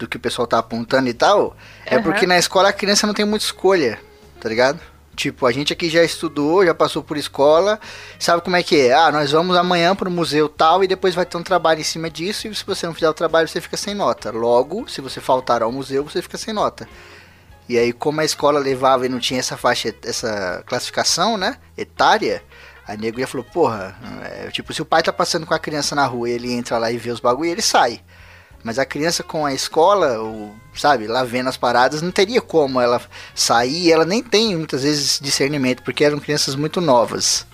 do 0.00 0.08
que 0.08 0.16
o 0.16 0.20
pessoal 0.20 0.48
tá 0.48 0.58
apontando 0.58 1.08
e 1.08 1.14
tal, 1.14 1.54
é 1.84 1.96
uhum. 1.96 2.02
porque 2.02 2.26
na 2.26 2.38
escola 2.38 2.70
a 2.70 2.72
criança 2.72 3.06
não 3.06 3.14
tem 3.14 3.26
muita 3.26 3.44
escolha, 3.44 4.00
tá 4.40 4.48
ligado? 4.48 4.80
Tipo, 5.14 5.44
a 5.44 5.52
gente 5.52 5.70
aqui 5.70 5.90
já 5.90 6.02
estudou, 6.02 6.64
já 6.64 6.74
passou 6.74 7.02
por 7.02 7.18
escola, 7.18 7.78
sabe 8.18 8.42
como 8.42 8.56
é 8.56 8.62
que 8.62 8.80
é? 8.80 8.94
Ah, 8.94 9.12
nós 9.12 9.30
vamos 9.32 9.54
amanhã 9.54 9.94
pro 9.94 10.10
museu 10.10 10.48
tal 10.48 10.82
e 10.82 10.88
depois 10.88 11.14
vai 11.14 11.26
ter 11.26 11.36
um 11.36 11.42
trabalho 11.42 11.80
em 11.80 11.84
cima 11.84 12.08
disso 12.08 12.48
e 12.48 12.54
se 12.54 12.64
você 12.64 12.86
não 12.86 12.94
fizer 12.94 13.10
o 13.10 13.12
trabalho 13.12 13.46
você 13.46 13.60
fica 13.60 13.76
sem 13.76 13.94
nota. 13.94 14.30
Logo, 14.30 14.88
se 14.88 15.02
você 15.02 15.20
faltar 15.20 15.62
ao 15.62 15.70
museu, 15.70 16.02
você 16.02 16.22
fica 16.22 16.38
sem 16.38 16.54
nota. 16.54 16.88
E 17.68 17.78
aí, 17.78 17.92
como 17.92 18.20
a 18.20 18.24
escola 18.24 18.58
levava 18.58 19.04
e 19.04 19.08
não 19.10 19.20
tinha 19.20 19.38
essa 19.38 19.56
faixa, 19.58 19.94
essa 20.02 20.64
classificação, 20.66 21.36
né, 21.36 21.58
etária, 21.76 22.42
a 22.86 22.96
nego 22.96 23.20
já 23.20 23.26
falou, 23.26 23.44
porra, 23.44 23.94
é, 24.24 24.50
tipo, 24.50 24.72
se 24.72 24.80
o 24.80 24.86
pai 24.86 25.02
tá 25.02 25.12
passando 25.12 25.46
com 25.46 25.54
a 25.54 25.58
criança 25.58 25.94
na 25.94 26.06
rua 26.06 26.30
e 26.30 26.32
ele 26.32 26.52
entra 26.52 26.78
lá 26.78 26.90
e 26.90 26.96
vê 26.96 27.10
os 27.10 27.20
bagulho, 27.20 27.50
ele 27.50 27.62
sai. 27.62 28.00
Mas 28.62 28.78
a 28.78 28.84
criança 28.84 29.22
com 29.22 29.46
a 29.46 29.54
escola, 29.54 30.18
ou, 30.18 30.54
sabe, 30.74 31.06
lá 31.06 31.24
vendo 31.24 31.48
as 31.48 31.56
paradas, 31.56 32.02
não 32.02 32.10
teria 32.10 32.40
como 32.40 32.80
ela 32.80 33.00
sair. 33.34 33.90
Ela 33.90 34.04
nem 34.04 34.22
tem 34.22 34.56
muitas 34.56 34.82
vezes 34.82 35.18
discernimento, 35.20 35.82
porque 35.82 36.04
eram 36.04 36.18
crianças 36.18 36.54
muito 36.54 36.80
novas. 36.80 37.46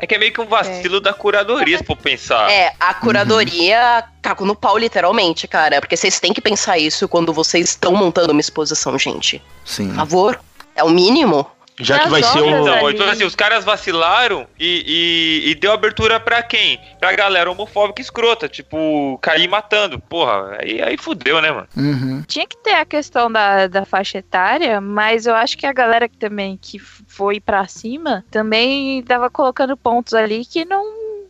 É 0.00 0.06
que 0.06 0.14
é 0.14 0.18
meio 0.18 0.32
que 0.32 0.40
um 0.40 0.46
vacilo 0.46 0.98
é. 0.98 1.00
da 1.00 1.12
curadoria, 1.12 1.76
se 1.76 1.84
for 1.84 1.96
pensar. 1.96 2.48
É, 2.50 2.72
a 2.78 2.94
curadoria 2.94 4.04
uhum. 4.04 4.12
cago 4.22 4.44
no 4.44 4.54
pau, 4.54 4.78
literalmente, 4.78 5.48
cara. 5.48 5.80
Porque 5.80 5.96
vocês 5.96 6.20
têm 6.20 6.32
que 6.32 6.40
pensar 6.40 6.78
isso 6.78 7.08
quando 7.08 7.32
vocês 7.32 7.70
estão 7.70 7.92
montando 7.92 8.30
uma 8.30 8.40
exposição, 8.40 8.96
gente. 8.96 9.42
Sim. 9.64 9.88
Por 9.88 9.96
favor. 9.96 10.40
É 10.76 10.84
o 10.84 10.88
mínimo. 10.88 11.44
Já 11.80 12.00
que 12.00 12.08
vai 12.08 12.22
ser 12.22 12.42
um. 12.42 12.64
Não, 12.64 12.90
então 12.90 13.08
assim, 13.08 13.24
os 13.24 13.34
caras 13.34 13.64
vacilaram 13.64 14.46
e, 14.58 15.44
e, 15.46 15.50
e, 15.50 15.54
deu 15.54 15.72
abertura 15.72 16.18
pra 16.18 16.42
quem? 16.42 16.80
Pra 16.98 17.12
galera 17.12 17.50
homofóbica 17.50 18.02
escrota, 18.02 18.48
tipo, 18.48 19.18
cair 19.22 19.48
matando. 19.48 19.98
Porra, 20.00 20.58
aí, 20.60 20.82
aí 20.82 20.96
fudeu, 20.98 21.40
né, 21.40 21.50
mano? 21.50 21.68
Uhum. 21.76 22.22
Tinha 22.26 22.46
que 22.46 22.56
ter 22.58 22.74
a 22.74 22.84
questão 22.84 23.30
da, 23.30 23.66
da 23.66 23.84
faixa 23.84 24.18
etária, 24.18 24.80
mas 24.80 25.26
eu 25.26 25.34
acho 25.34 25.56
que 25.56 25.66
a 25.66 25.72
galera 25.72 26.08
que 26.08 26.16
também 26.16 26.58
que 26.60 26.78
foi 26.78 27.40
pra 27.40 27.66
cima 27.68 28.24
também 28.30 29.02
tava 29.02 29.30
colocando 29.30 29.76
pontos 29.76 30.14
ali 30.14 30.44
que 30.44 30.64
não, 30.64 30.84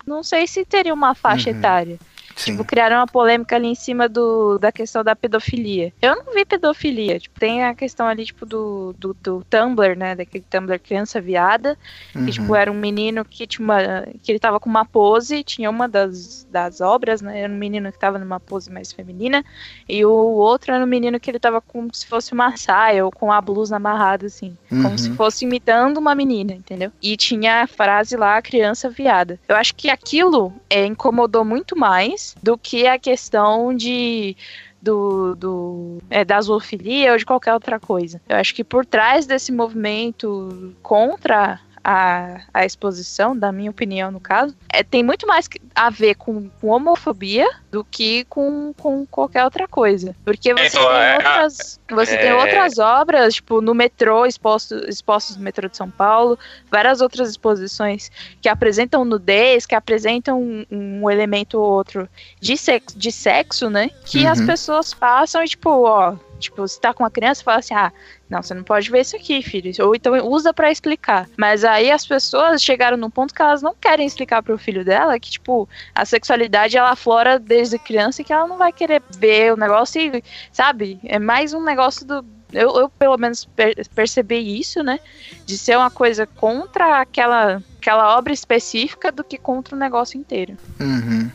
não 0.06 0.22
sei 0.22 0.46
se 0.46 0.64
teria 0.64 0.94
uma 0.94 1.14
faixa 1.14 1.50
uhum. 1.50 1.58
etária. 1.58 1.98
Sim. 2.38 2.52
Tipo, 2.52 2.64
criaram 2.64 2.96
uma 2.98 3.06
polêmica 3.06 3.56
ali 3.56 3.66
em 3.66 3.74
cima 3.74 4.08
do, 4.08 4.58
da 4.58 4.70
questão 4.70 5.02
da 5.02 5.16
pedofilia. 5.16 5.92
Eu 6.00 6.14
não 6.14 6.32
vi 6.32 6.44
pedofilia. 6.44 7.18
Tipo, 7.18 7.38
tem 7.38 7.64
a 7.64 7.74
questão 7.74 8.06
ali, 8.06 8.24
tipo, 8.24 8.46
do, 8.46 8.94
do, 8.96 9.12
do 9.14 9.44
Tumblr, 9.50 9.98
né? 9.98 10.14
Daquele 10.14 10.44
Tumblr 10.48 10.78
criança 10.78 11.20
viada. 11.20 11.76
Uhum. 12.14 12.24
Que, 12.24 12.32
tipo, 12.32 12.54
era 12.54 12.70
um 12.70 12.78
menino 12.78 13.24
que 13.24 13.44
tinha 13.44 13.64
uma. 13.64 14.06
que 14.22 14.30
ele 14.30 14.38
tava 14.38 14.60
com 14.60 14.70
uma 14.70 14.84
pose, 14.84 15.42
tinha 15.42 15.68
uma 15.68 15.88
das, 15.88 16.46
das 16.48 16.80
obras, 16.80 17.20
né? 17.20 17.40
Era 17.40 17.52
um 17.52 17.56
menino 17.56 17.90
que 17.90 17.98
tava 17.98 18.20
numa 18.20 18.38
pose 18.38 18.70
mais 18.70 18.92
feminina. 18.92 19.44
E 19.88 20.04
o 20.04 20.12
outro 20.12 20.72
era 20.72 20.84
um 20.84 20.86
menino 20.86 21.18
que 21.18 21.28
ele 21.28 21.40
tava 21.40 21.60
como 21.60 21.92
se 21.92 22.06
fosse 22.06 22.32
uma 22.32 22.56
saia 22.56 23.04
ou 23.04 23.10
com 23.10 23.32
a 23.32 23.40
blusa 23.40 23.76
amarrada, 23.76 24.26
assim. 24.26 24.56
Uhum. 24.70 24.84
Como 24.84 24.98
se 24.98 25.10
fosse 25.10 25.44
imitando 25.44 25.98
uma 25.98 26.14
menina, 26.14 26.52
entendeu? 26.52 26.92
E 27.02 27.16
tinha 27.16 27.62
a 27.62 27.66
frase 27.66 28.16
lá, 28.16 28.40
criança 28.40 28.88
viada. 28.88 29.40
Eu 29.48 29.56
acho 29.56 29.74
que 29.74 29.90
aquilo 29.90 30.52
é, 30.70 30.86
incomodou 30.86 31.44
muito 31.44 31.76
mais 31.76 32.27
do 32.42 32.56
que 32.56 32.86
a 32.86 32.98
questão 32.98 33.74
de 33.74 34.36
do, 34.80 35.34
do 35.34 35.98
é, 36.08 36.24
da 36.24 36.40
zoofilia 36.40 37.12
ou 37.12 37.18
de 37.18 37.26
qualquer 37.26 37.52
outra 37.52 37.80
coisa. 37.80 38.20
Eu 38.28 38.36
acho 38.36 38.54
que 38.54 38.62
por 38.62 38.86
trás 38.86 39.26
desse 39.26 39.50
movimento 39.50 40.74
contra 40.82 41.60
a, 41.82 42.40
a 42.52 42.64
exposição, 42.64 43.36
da 43.36 43.52
minha 43.52 43.70
opinião 43.70 44.10
no 44.10 44.20
caso, 44.20 44.54
é, 44.72 44.82
tem 44.82 45.02
muito 45.02 45.26
mais 45.26 45.48
a 45.74 45.90
ver 45.90 46.14
com, 46.14 46.48
com 46.60 46.68
homofobia 46.68 47.48
do 47.70 47.84
que 47.84 48.24
com, 48.24 48.72
com 48.74 49.06
qualquer 49.06 49.44
outra 49.44 49.68
coisa. 49.68 50.14
Porque 50.24 50.52
você, 50.52 50.66
é, 50.66 50.70
tem, 50.70 50.82
é, 50.82 51.14
outras, 51.14 51.80
você 51.90 52.14
é... 52.14 52.18
tem 52.18 52.32
outras 52.32 52.78
obras, 52.78 53.34
tipo, 53.34 53.60
no 53.60 53.74
metrô, 53.74 54.26
expostos, 54.26 54.82
expostos 54.88 55.36
no 55.36 55.42
metrô 55.42 55.68
de 55.68 55.76
São 55.76 55.90
Paulo, 55.90 56.38
várias 56.70 57.00
outras 57.00 57.30
exposições 57.30 58.10
que 58.40 58.48
apresentam 58.48 59.04
nudez, 59.04 59.66
que 59.66 59.74
apresentam 59.74 60.40
um, 60.40 60.66
um 60.70 61.10
elemento 61.10 61.58
ou 61.58 61.70
outro 61.70 62.08
de 62.40 62.56
sexo, 62.56 62.98
de 62.98 63.12
sexo 63.12 63.68
né? 63.70 63.90
Que 64.04 64.24
uhum. 64.24 64.30
as 64.30 64.40
pessoas 64.40 64.94
passam 64.94 65.42
e, 65.42 65.48
tipo, 65.48 65.70
ó, 65.70 66.16
Tipo, 66.38 66.66
você 66.66 66.80
tá 66.80 66.94
com 66.94 67.02
uma 67.02 67.10
criança 67.10 67.40
e 67.40 67.44
fala 67.44 67.58
assim: 67.58 67.74
ah, 67.74 67.92
não, 68.30 68.42
você 68.42 68.52
não 68.52 68.62
pode 68.62 68.90
ver 68.90 69.00
isso 69.00 69.16
aqui, 69.16 69.42
filho. 69.42 69.72
Ou 69.86 69.94
então 69.94 70.14
usa 70.26 70.52
para 70.52 70.70
explicar. 70.70 71.28
Mas 71.36 71.64
aí 71.64 71.90
as 71.90 72.06
pessoas 72.06 72.62
chegaram 72.62 72.96
num 72.96 73.10
ponto 73.10 73.34
que 73.34 73.40
elas 73.40 73.62
não 73.62 73.74
querem 73.74 74.06
explicar 74.06 74.42
pro 74.42 74.58
filho 74.58 74.84
dela 74.84 75.18
que, 75.18 75.30
tipo, 75.30 75.68
a 75.94 76.04
sexualidade 76.04 76.76
ela 76.76 76.90
aflora 76.90 77.38
desde 77.38 77.78
criança 77.78 78.20
e 78.20 78.24
que 78.24 78.32
ela 78.32 78.46
não 78.46 78.58
vai 78.58 78.72
querer 78.72 79.02
ver 79.18 79.52
o 79.54 79.56
negócio 79.56 80.00
e, 80.00 80.22
sabe? 80.52 80.98
É 81.04 81.18
mais 81.18 81.54
um 81.54 81.62
negócio 81.62 82.06
do. 82.06 82.24
Eu, 82.52 82.78
eu 82.78 82.88
pelo 82.88 83.16
menos 83.18 83.44
per 83.44 83.74
percebi 83.94 84.58
isso, 84.58 84.82
né? 84.82 85.00
De 85.46 85.56
ser 85.56 85.76
uma 85.76 85.90
coisa 85.90 86.26
contra 86.26 87.00
aquela, 87.00 87.62
aquela 87.78 88.16
obra 88.16 88.32
específica 88.32 89.10
do 89.10 89.24
que 89.24 89.38
contra 89.38 89.74
o 89.74 89.78
negócio 89.78 90.18
inteiro. 90.18 90.56
Uhum. 90.80 91.30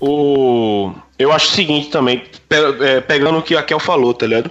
O... 0.00 0.92
Eu 1.18 1.32
acho 1.32 1.48
o 1.48 1.50
seguinte 1.52 1.88
também, 1.88 2.24
é, 2.80 3.00
pegando 3.00 3.38
o 3.38 3.42
que 3.42 3.56
a 3.56 3.62
Kel 3.62 3.78
falou, 3.78 4.12
tá 4.12 4.26
ligado? 4.26 4.50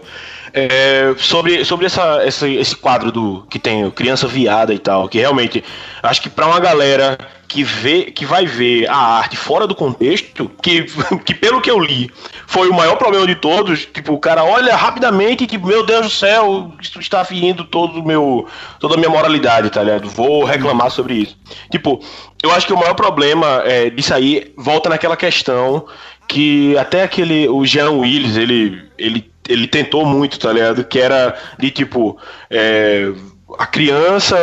É, 0.56 1.16
sobre 1.18 1.66
sobre 1.66 1.88
essa, 1.88 2.22
essa, 2.24 2.48
esse 2.48 2.76
quadro 2.76 3.12
do 3.12 3.44
que 3.50 3.58
tem 3.58 3.90
criança 3.90 4.28
viada 4.28 4.72
e 4.72 4.78
tal, 4.78 5.10
que 5.10 5.18
realmente 5.18 5.64
acho 6.04 6.22
que 6.22 6.30
para 6.30 6.46
uma 6.46 6.60
galera 6.60 7.18
que 7.54 7.64
vê, 7.64 8.06
que 8.06 8.26
vai 8.26 8.48
ver 8.48 8.90
a 8.90 8.98
arte 8.98 9.38
fora 9.38 9.68
do 9.68 9.76
contexto, 9.76 10.50
que, 10.60 10.86
que 11.24 11.36
pelo 11.36 11.62
que 11.62 11.70
eu 11.70 11.80
li, 11.80 12.10
foi 12.48 12.68
o 12.68 12.74
maior 12.74 12.96
problema 12.96 13.28
de 13.28 13.36
todos. 13.36 13.86
Tipo, 13.86 14.14
o 14.14 14.20
cara 14.20 14.44
olha 14.44 14.76
rapidamente 14.76 15.44
e 15.44 15.48
tipo, 15.48 15.68
meu 15.68 15.86
Deus 15.86 16.08
do 16.08 16.10
céu, 16.10 16.72
isso 16.82 17.00
está 17.00 17.24
ferindo 17.24 17.64
todo 17.64 18.00
o 18.00 18.06
meu, 18.06 18.48
toda 18.80 18.96
a 18.96 18.98
minha 18.98 19.10
moralidade, 19.10 19.70
tá 19.70 19.84
ligado? 19.84 20.10
Vou 20.10 20.44
reclamar 20.44 20.90
sobre 20.90 21.14
isso. 21.14 21.38
Tipo, 21.70 22.00
eu 22.42 22.52
acho 22.52 22.66
que 22.66 22.74
o 22.74 22.78
maior 22.78 22.96
problema 22.96 23.62
é, 23.66 23.92
disso 23.92 24.16
aí 24.16 24.52
volta 24.58 24.90
naquela 24.90 25.16
questão 25.16 25.86
que 26.28 26.76
até 26.78 27.04
aquele, 27.04 27.48
o 27.48 27.64
Jean 27.66 27.92
Willis, 27.92 28.36
ele, 28.36 28.82
ele, 28.98 29.32
ele 29.48 29.68
tentou 29.68 30.06
muito, 30.06 30.40
tá 30.40 30.52
ligado? 30.52 30.84
Que 30.84 31.00
era 31.00 31.36
de 31.58 31.72
tipo, 31.72 32.18
é, 32.50 33.12
a 33.58 33.66
criança 33.66 34.38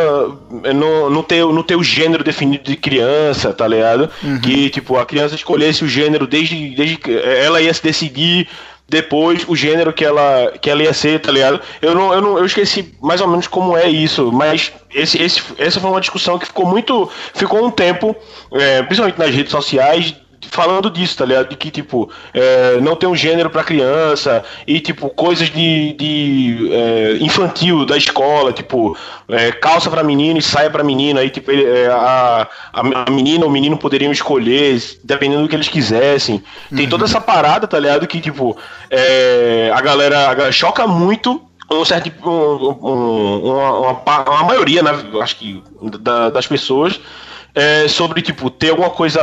não, 0.74 1.10
não, 1.10 1.22
ter, 1.22 1.44
não 1.44 1.62
ter 1.62 1.76
o 1.76 1.82
gênero 1.82 2.22
definido 2.22 2.64
de 2.64 2.76
criança, 2.76 3.52
tá 3.52 3.66
ligado? 3.66 4.10
Uhum. 4.22 4.40
Que, 4.40 4.70
tipo, 4.70 4.96
a 4.96 5.06
criança 5.06 5.34
escolhesse 5.34 5.84
o 5.84 5.88
gênero 5.88 6.26
desde, 6.26 6.70
desde 6.74 6.96
que 6.96 7.16
ela 7.16 7.60
ia 7.60 7.72
se 7.72 7.82
decidir 7.82 8.48
depois 8.90 9.44
o 9.46 9.54
gênero 9.54 9.92
que 9.92 10.04
ela, 10.04 10.52
que 10.60 10.68
ela 10.68 10.82
ia 10.82 10.92
ser, 10.92 11.20
tá 11.20 11.30
ligado? 11.30 11.60
Eu 11.80 11.94
não, 11.94 12.12
eu 12.12 12.20
não 12.20 12.38
eu 12.38 12.44
esqueci 12.44 12.92
mais 13.00 13.20
ou 13.20 13.28
menos 13.28 13.46
como 13.46 13.76
é 13.76 13.88
isso, 13.88 14.32
mas 14.32 14.72
esse, 14.92 15.22
esse, 15.22 15.40
essa 15.58 15.78
foi 15.78 15.90
uma 15.90 16.00
discussão 16.00 16.38
que 16.38 16.46
ficou 16.46 16.66
muito. 16.66 17.08
ficou 17.32 17.64
um 17.64 17.70
tempo, 17.70 18.16
é, 18.52 18.82
principalmente 18.82 19.18
nas 19.18 19.32
redes 19.32 19.52
sociais, 19.52 20.14
falando 20.48 20.90
disso, 20.90 21.18
tá 21.18 21.24
ligado? 21.24 21.48
De 21.48 21.56
que, 21.56 21.70
tipo, 21.70 22.10
é, 22.32 22.80
não 22.80 22.96
tem 22.96 23.08
um 23.08 23.14
gênero 23.14 23.50
para 23.50 23.64
criança 23.64 24.42
e, 24.66 24.80
tipo, 24.80 25.08
coisas 25.10 25.50
de, 25.50 25.92
de 25.94 26.70
é, 26.72 27.16
infantil 27.20 27.84
da 27.84 27.96
escola, 27.96 28.52
tipo, 28.52 28.96
é, 29.28 29.52
calça 29.52 29.90
para 29.90 30.02
menino 30.02 30.38
e 30.38 30.42
saia 30.42 30.70
para 30.70 30.82
menina, 30.82 31.20
aí, 31.20 31.30
tipo, 31.30 31.50
é, 31.50 31.88
a, 31.88 32.48
a 32.72 33.10
menina 33.10 33.44
ou 33.44 33.50
o 33.50 33.52
menino 33.52 33.76
poderiam 33.76 34.12
escolher, 34.12 34.80
dependendo 35.04 35.42
do 35.42 35.48
que 35.48 35.56
eles 35.56 35.68
quisessem. 35.68 36.42
Tem 36.74 36.88
toda 36.88 37.04
essa 37.04 37.20
parada, 37.20 37.66
tá 37.66 37.78
ligado? 37.78 38.06
Que, 38.06 38.20
tipo, 38.20 38.56
é, 38.90 39.70
a 39.74 39.80
galera, 39.80 40.28
a 40.28 40.34
galera 40.34 40.52
choca 40.52 40.86
muito 40.86 41.42
um 41.72 41.84
certo 41.84 42.10
um, 42.28 42.78
um, 42.82 43.50
uma, 43.52 43.78
uma, 43.78 44.20
uma, 44.28 44.44
maioria, 44.44 44.82
né, 44.82 44.90
acho 45.22 45.36
que 45.36 45.62
da, 46.00 46.28
das 46.28 46.44
pessoas 46.44 47.00
é, 47.54 47.86
sobre 47.86 48.22
tipo 48.22 48.50
ter 48.50 48.70
alguma 48.70 48.90
coisa 48.90 49.20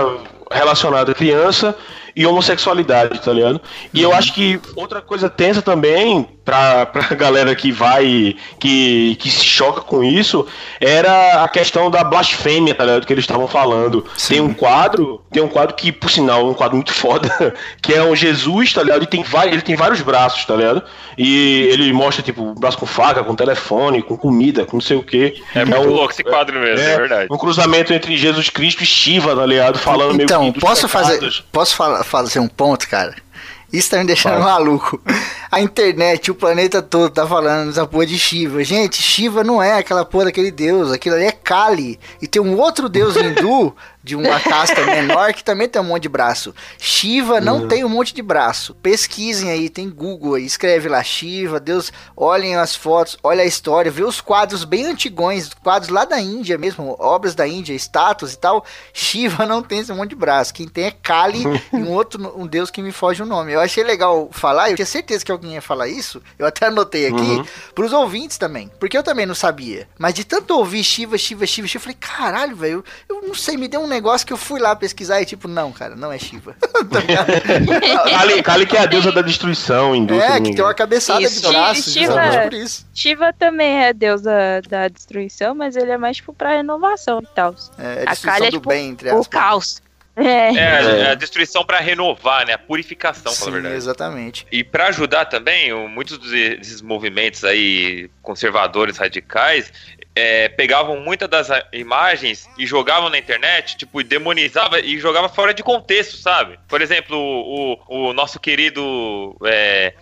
relacionado 0.51 1.11
à 1.11 1.15
criança 1.15 1.75
e 2.17 2.25
homossexualidade, 2.25 3.21
tá 3.21 3.31
ligado? 3.31 3.61
E 3.93 4.01
eu 4.01 4.11
acho 4.11 4.33
que 4.33 4.59
outra 4.75 5.03
coisa 5.03 5.29
tensa 5.29 5.61
também, 5.61 6.27
pra, 6.43 6.87
pra 6.91 7.15
galera 7.15 7.53
que 7.55 7.71
vai, 7.71 8.35
que, 8.59 9.15
que 9.19 9.29
se 9.29 9.45
choca 9.45 9.81
com 9.81 10.03
isso, 10.03 10.47
era 10.81 11.43
a 11.43 11.47
questão 11.47 11.91
da 11.91 12.03
blasfêmia, 12.03 12.73
tá 12.73 12.83
ligado? 12.83 13.05
Que 13.05 13.13
eles 13.13 13.23
estavam 13.23 13.47
falando. 13.47 14.03
Sim. 14.17 14.33
Tem 14.33 14.41
um 14.41 14.51
quadro, 14.51 15.21
tem 15.31 15.43
um 15.43 15.47
quadro 15.47 15.75
que, 15.75 15.91
por 15.91 16.09
sinal, 16.09 16.41
é 16.41 16.49
um 16.49 16.55
quadro 16.55 16.75
muito 16.75 16.91
foda, 16.95 17.53
que 17.83 17.93
é 17.93 18.01
um 18.01 18.15
Jesus, 18.15 18.73
tá 18.73 18.81
ligado? 18.81 19.03
E 19.03 19.07
tem, 19.07 19.23
ele 19.51 19.61
tem 19.61 19.75
vários 19.75 20.01
braços, 20.01 20.43
tá 20.43 20.55
ligado? 20.55 20.81
E 21.15 21.69
ele 21.71 21.93
mostra, 21.93 22.23
tipo, 22.23 22.55
braço 22.55 22.79
com 22.79 22.87
faca, 22.87 23.23
com 23.23 23.35
telefone, 23.35 24.01
com 24.01 24.17
comida, 24.17 24.65
com 24.65 24.77
não 24.77 24.81
sei 24.81 24.97
o 24.97 25.03
quê. 25.03 25.35
É, 25.53 25.59
é 25.59 25.65
muito 25.65 25.87
um, 25.87 25.93
louco 25.93 26.13
esse 26.13 26.23
quadro 26.23 26.59
mesmo, 26.59 26.83
é, 26.83 26.93
é, 26.93 26.97
verdade. 26.97 27.27
Um 27.29 27.37
cruzamento 27.37 27.93
entre 27.93 28.17
Jesus 28.17 28.49
Cristo 28.49 28.81
e 28.81 28.87
Shiva, 28.87 29.35
tá 29.35 29.45
ligado? 29.45 29.77
Falando 29.77 30.19
então, 30.19 30.41
meio 30.41 30.53
que 30.53 30.59
posso 30.59 30.87
fazer, 30.87 31.19
posso 31.51 31.75
falar, 31.75 32.03
fazer 32.07 32.39
um 32.39 32.47
ponto, 32.47 32.87
cara? 32.89 33.15
Isso 33.71 33.89
tá 33.89 33.97
me 33.97 34.05
deixando 34.05 34.39
maluco. 34.41 35.01
A 35.51 35.59
internet, 35.59 36.31
o 36.31 36.35
planeta 36.35 36.81
todo 36.81 37.11
tá 37.11 37.27
falando 37.27 37.67
dessa 37.67 37.85
porra 37.85 38.05
de 38.05 38.17
Shiva. 38.17 38.63
Gente, 38.63 39.01
Shiva 39.01 39.43
não 39.43 39.61
é 39.61 39.77
aquela 39.77 40.05
porra 40.05 40.25
daquele 40.25 40.51
deus. 40.51 40.91
Aquilo 40.91 41.15
ali 41.15 41.25
é 41.25 41.31
Kali. 41.31 41.99
E 42.21 42.27
tem 42.27 42.41
um 42.41 42.57
outro 42.57 42.87
deus 42.87 43.15
hindu 43.17 43.75
de 44.07 44.15
uma 44.15 44.39
casta 44.39 44.85
menor 44.85 45.33
que 45.33 45.43
também 45.43 45.67
tem 45.67 45.81
um 45.81 45.85
monte 45.85 46.03
de 46.03 46.09
braço. 46.09 46.55
Shiva 46.79 47.41
não 47.41 47.61
uhum. 47.61 47.67
tem 47.67 47.83
um 47.83 47.89
monte 47.89 48.13
de 48.13 48.21
braço. 48.21 48.73
Pesquisem 48.75 49.49
aí, 49.49 49.69
tem 49.69 49.89
Google 49.89 50.35
aí, 50.35 50.45
escreve 50.45 50.87
lá 50.87 51.03
Shiva, 51.03 51.59
Deus, 51.59 51.91
olhem 52.15 52.55
as 52.55 52.75
fotos, 52.75 53.17
olha 53.21 53.43
a 53.43 53.45
história, 53.45 53.91
vê 53.91 54.03
os 54.03 54.21
quadros 54.21 54.63
bem 54.63 54.85
antigões, 54.85 55.49
quadros 55.53 55.89
lá 55.89 56.05
da 56.05 56.19
Índia 56.19 56.57
mesmo, 56.57 56.95
obras 56.99 57.35
da 57.35 57.45
Índia, 57.45 57.73
estátuas 57.73 58.33
e 58.33 58.37
tal. 58.37 58.65
Shiva 58.93 59.45
não 59.45 59.61
tem 59.61 59.79
esse 59.79 59.91
monte 59.91 60.11
de 60.11 60.15
braço. 60.15 60.53
Quem 60.53 60.67
tem 60.67 60.85
é 60.85 60.91
Kali 60.91 61.43
e 61.73 61.75
um 61.75 61.91
outro 61.91 62.33
um 62.37 62.47
deus 62.47 62.71
que 62.71 62.81
me 62.81 62.93
foge 62.93 63.21
o 63.21 63.25
nome. 63.25 63.51
Eu 63.51 63.59
achei 63.59 63.83
legal 63.83 64.29
falar, 64.31 64.69
eu 64.69 64.75
tinha 64.75 64.85
certeza 64.85 65.25
que 65.25 65.31
alguém 65.31 65.55
ia 65.55 65.61
falar 65.61 65.89
isso. 65.89 66.21
Eu 66.39 66.47
até 66.47 66.67
anotei 66.67 67.07
aqui 67.07 67.19
uhum. 67.19 67.45
pros 67.75 67.91
ouvintes 67.91 68.37
também, 68.37 68.71
porque 68.79 68.97
eu 68.97 69.03
também 69.03 69.25
não 69.25 69.35
sabia. 69.35 69.87
Mas 69.97 70.13
de 70.13 70.23
tanto 70.23 70.57
ouvir 70.57 70.83
Shiva, 70.83 71.17
Shiva, 71.17 71.45
Shiva, 71.45 71.67
Shiva, 71.67 71.77
eu 71.77 71.81
falei, 71.81 71.97
caralho, 71.99 72.55
velho, 72.55 72.85
eu 73.09 73.21
não 73.21 73.35
sei, 73.35 73.57
me 73.57 73.67
deu 73.67 73.81
um 73.81 73.87
negócio 73.87 73.96
que 74.25 74.33
eu 74.33 74.37
fui 74.37 74.59
lá 74.59 74.75
pesquisar 74.75 75.21
e 75.21 75.25
tipo, 75.25 75.47
não, 75.47 75.71
cara, 75.71 75.95
não 75.95 76.11
é 76.11 76.17
Shiva. 76.17 76.55
Tá 76.77 77.01
Kali, 78.09 78.43
Kali 78.43 78.65
que 78.65 78.77
é 78.77 78.81
a 78.81 78.85
deusa 78.85 79.11
da 79.11 79.21
destruição, 79.21 79.95
hindu. 79.95 80.19
É, 80.19 80.39
que 80.39 80.53
tem 80.53 80.63
uma 80.63 80.73
cabeçada 80.73 81.21
isso. 81.21 81.41
de 81.41 81.47
braços, 81.47 81.91
Shiva, 81.91 82.21
por 82.43 82.53
isso. 82.53 82.87
Shiva 82.93 83.33
também 83.33 83.83
é 83.83 83.93
deusa 83.93 84.31
da 84.69 84.87
destruição, 84.87 85.55
mas 85.55 85.75
ele 85.75 85.91
é 85.91 85.97
mais 85.97 86.17
tipo 86.17 86.33
pra 86.33 86.55
renovação 86.55 87.19
e 87.21 87.27
tal. 87.35 87.55
É, 87.79 88.05
a, 88.07 88.11
a 88.11 88.15
Kali 88.15 88.45
é 88.45 88.51
tipo, 88.51 88.69
bem, 88.69 88.89
entre 88.89 89.11
o 89.11 89.25
caos. 89.25 89.81
É. 90.19 90.55
é, 90.55 91.11
a 91.11 91.13
destruição 91.13 91.63
para 91.63 91.79
renovar, 91.79 92.43
né? 92.47 92.53
A 92.53 92.57
purificação, 92.57 93.31
Sim, 93.31 93.51
verdade. 93.51 93.75
exatamente. 93.75 94.47
E 94.51 94.63
para 94.63 94.87
ajudar 94.87 95.25
também, 95.25 95.71
muitos 95.87 96.17
desses 96.17 96.81
movimentos 96.81 97.43
aí 97.43 98.09
conservadores 98.23 98.97
radicais, 98.97 99.71
é, 100.17 100.49
pegavam 100.49 100.99
muitas 100.99 101.29
das 101.29 101.47
imagens 101.71 102.49
e 102.57 102.65
jogavam 102.65 103.07
na 103.07 103.19
internet, 103.19 103.77
tipo, 103.77 104.01
e 104.01 104.03
demonizava 104.03 104.79
e 104.79 104.97
jogava 104.99 105.29
fora 105.29 105.53
de 105.53 105.61
contexto, 105.61 106.17
sabe? 106.17 106.57
Por 106.67 106.81
exemplo, 106.81 107.15
o, 107.15 107.77
o, 107.87 108.13
nosso 108.13 108.39
querido 108.39 109.37
é, 109.45 109.93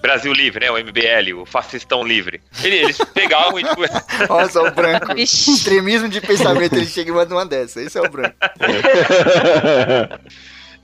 Brasil 0.00 0.32
Livre, 0.32 0.64
né? 0.64 0.70
O 0.70 0.78
MBL, 0.78 1.42
o 1.42 1.44
fascistão 1.44 2.02
livre. 2.02 2.40
Eles 2.64 2.96
pegavam 3.12 3.60
e 3.60 3.64
tipo. 3.64 3.82
Olha 4.32 4.48
só 4.48 4.66
o 4.66 4.70
branco. 4.70 5.12
Extremismo 5.18 6.08
de 6.08 6.22
pensamento, 6.22 6.74
ele 6.74 6.86
chega 6.86 7.10
e 7.10 7.12
manda 7.14 7.34
uma 7.34 7.44
dessa. 7.44 7.82
Esse 7.82 7.98
é 7.98 8.00
o 8.00 8.08
branco. 8.08 8.36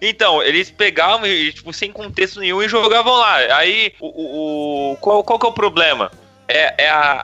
Então, 0.07 0.43
eles 0.43 0.71
pegavam 0.71 1.27
e, 1.27 1.51
tipo, 1.51 1.73
sem 1.73 1.91
contexto 1.91 2.39
nenhum 2.39 2.63
e 2.63 2.69
jogavam 2.69 3.15
lá. 3.15 3.37
Aí, 3.57 3.95
o, 3.99 4.09
o, 4.09 4.93
o 4.93 4.97
qual, 4.97 5.25
qual 5.25 5.39
que 5.39 5.47
é 5.47 5.49
o 5.49 5.53
problema? 5.53 6.11
É, 6.49 6.85
é 6.85 6.89
a, 6.89 7.23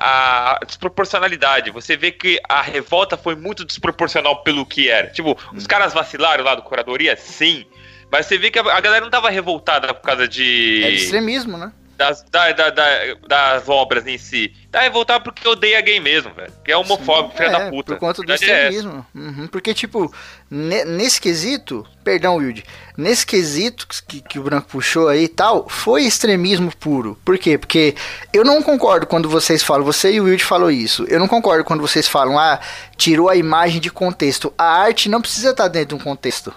a, 0.60 0.64
desproporcionalidade. 0.64 1.70
Você 1.70 1.96
vê 1.96 2.10
que 2.10 2.40
a 2.48 2.62
revolta 2.62 3.16
foi 3.16 3.34
muito 3.34 3.64
desproporcional 3.64 4.42
pelo 4.42 4.64
que 4.66 4.88
era. 4.88 5.08
Tipo, 5.08 5.36
os 5.54 5.66
caras 5.66 5.92
vacilaram 5.92 6.44
lá 6.44 6.54
do 6.54 6.62
curadoria, 6.62 7.16
sim. 7.16 7.64
Mas 8.10 8.26
você 8.26 8.38
vê 8.38 8.50
que 8.50 8.58
a, 8.58 8.62
a 8.62 8.80
galera 8.80 9.04
não 9.04 9.10
tava 9.10 9.30
revoltada 9.30 9.92
por 9.94 10.02
causa 10.02 10.26
de. 10.26 10.82
É 10.84 10.90
de 10.90 10.96
extremismo, 10.96 11.56
né? 11.56 11.72
Das, 12.00 12.24
da, 12.30 12.50
da, 12.52 12.70
da, 12.70 12.84
das 13.28 13.68
obras 13.68 14.06
em 14.06 14.16
si. 14.16 14.54
Tá 14.72 14.80
revoltado 14.80 15.22
porque 15.22 15.46
odeia 15.46 15.78
gay 15.82 16.00
mesmo, 16.00 16.32
velho. 16.32 16.50
Que 16.64 16.72
é 16.72 16.76
homofóbico, 16.76 17.36
filho 17.36 17.50
é, 17.50 17.52
da 17.52 17.68
puta. 17.68 17.92
Por 17.92 17.98
conta 17.98 18.22
do 18.22 18.32
é 18.32 18.36
extremismo. 18.36 19.06
É 19.14 19.18
uhum, 19.18 19.46
porque, 19.48 19.74
tipo, 19.74 20.10
nesse 20.50 21.20
quesito, 21.20 21.86
perdão, 22.02 22.36
Wilde, 22.36 22.64
nesse 22.96 23.26
quesito 23.26 23.86
que, 24.08 24.22
que 24.22 24.38
o 24.38 24.42
Branco 24.42 24.68
puxou 24.68 25.08
aí 25.08 25.24
e 25.24 25.28
tal, 25.28 25.68
foi 25.68 26.04
extremismo 26.04 26.74
puro. 26.74 27.18
Por 27.22 27.36
quê? 27.36 27.58
Porque 27.58 27.94
eu 28.32 28.46
não 28.46 28.62
concordo 28.62 29.06
quando 29.06 29.28
vocês 29.28 29.62
falam, 29.62 29.84
você 29.84 30.12
e 30.12 30.22
o 30.22 30.24
Wilde 30.24 30.42
falou 30.42 30.70
isso, 30.70 31.04
eu 31.06 31.20
não 31.20 31.28
concordo 31.28 31.64
quando 31.64 31.82
vocês 31.82 32.08
falam, 32.08 32.38
ah, 32.38 32.58
tirou 32.96 33.28
a 33.28 33.36
imagem 33.36 33.78
de 33.78 33.90
contexto. 33.90 34.50
A 34.56 34.64
arte 34.64 35.06
não 35.10 35.20
precisa 35.20 35.50
estar 35.50 35.68
dentro 35.68 35.94
de 35.98 36.02
um 36.02 36.04
contexto. 36.04 36.50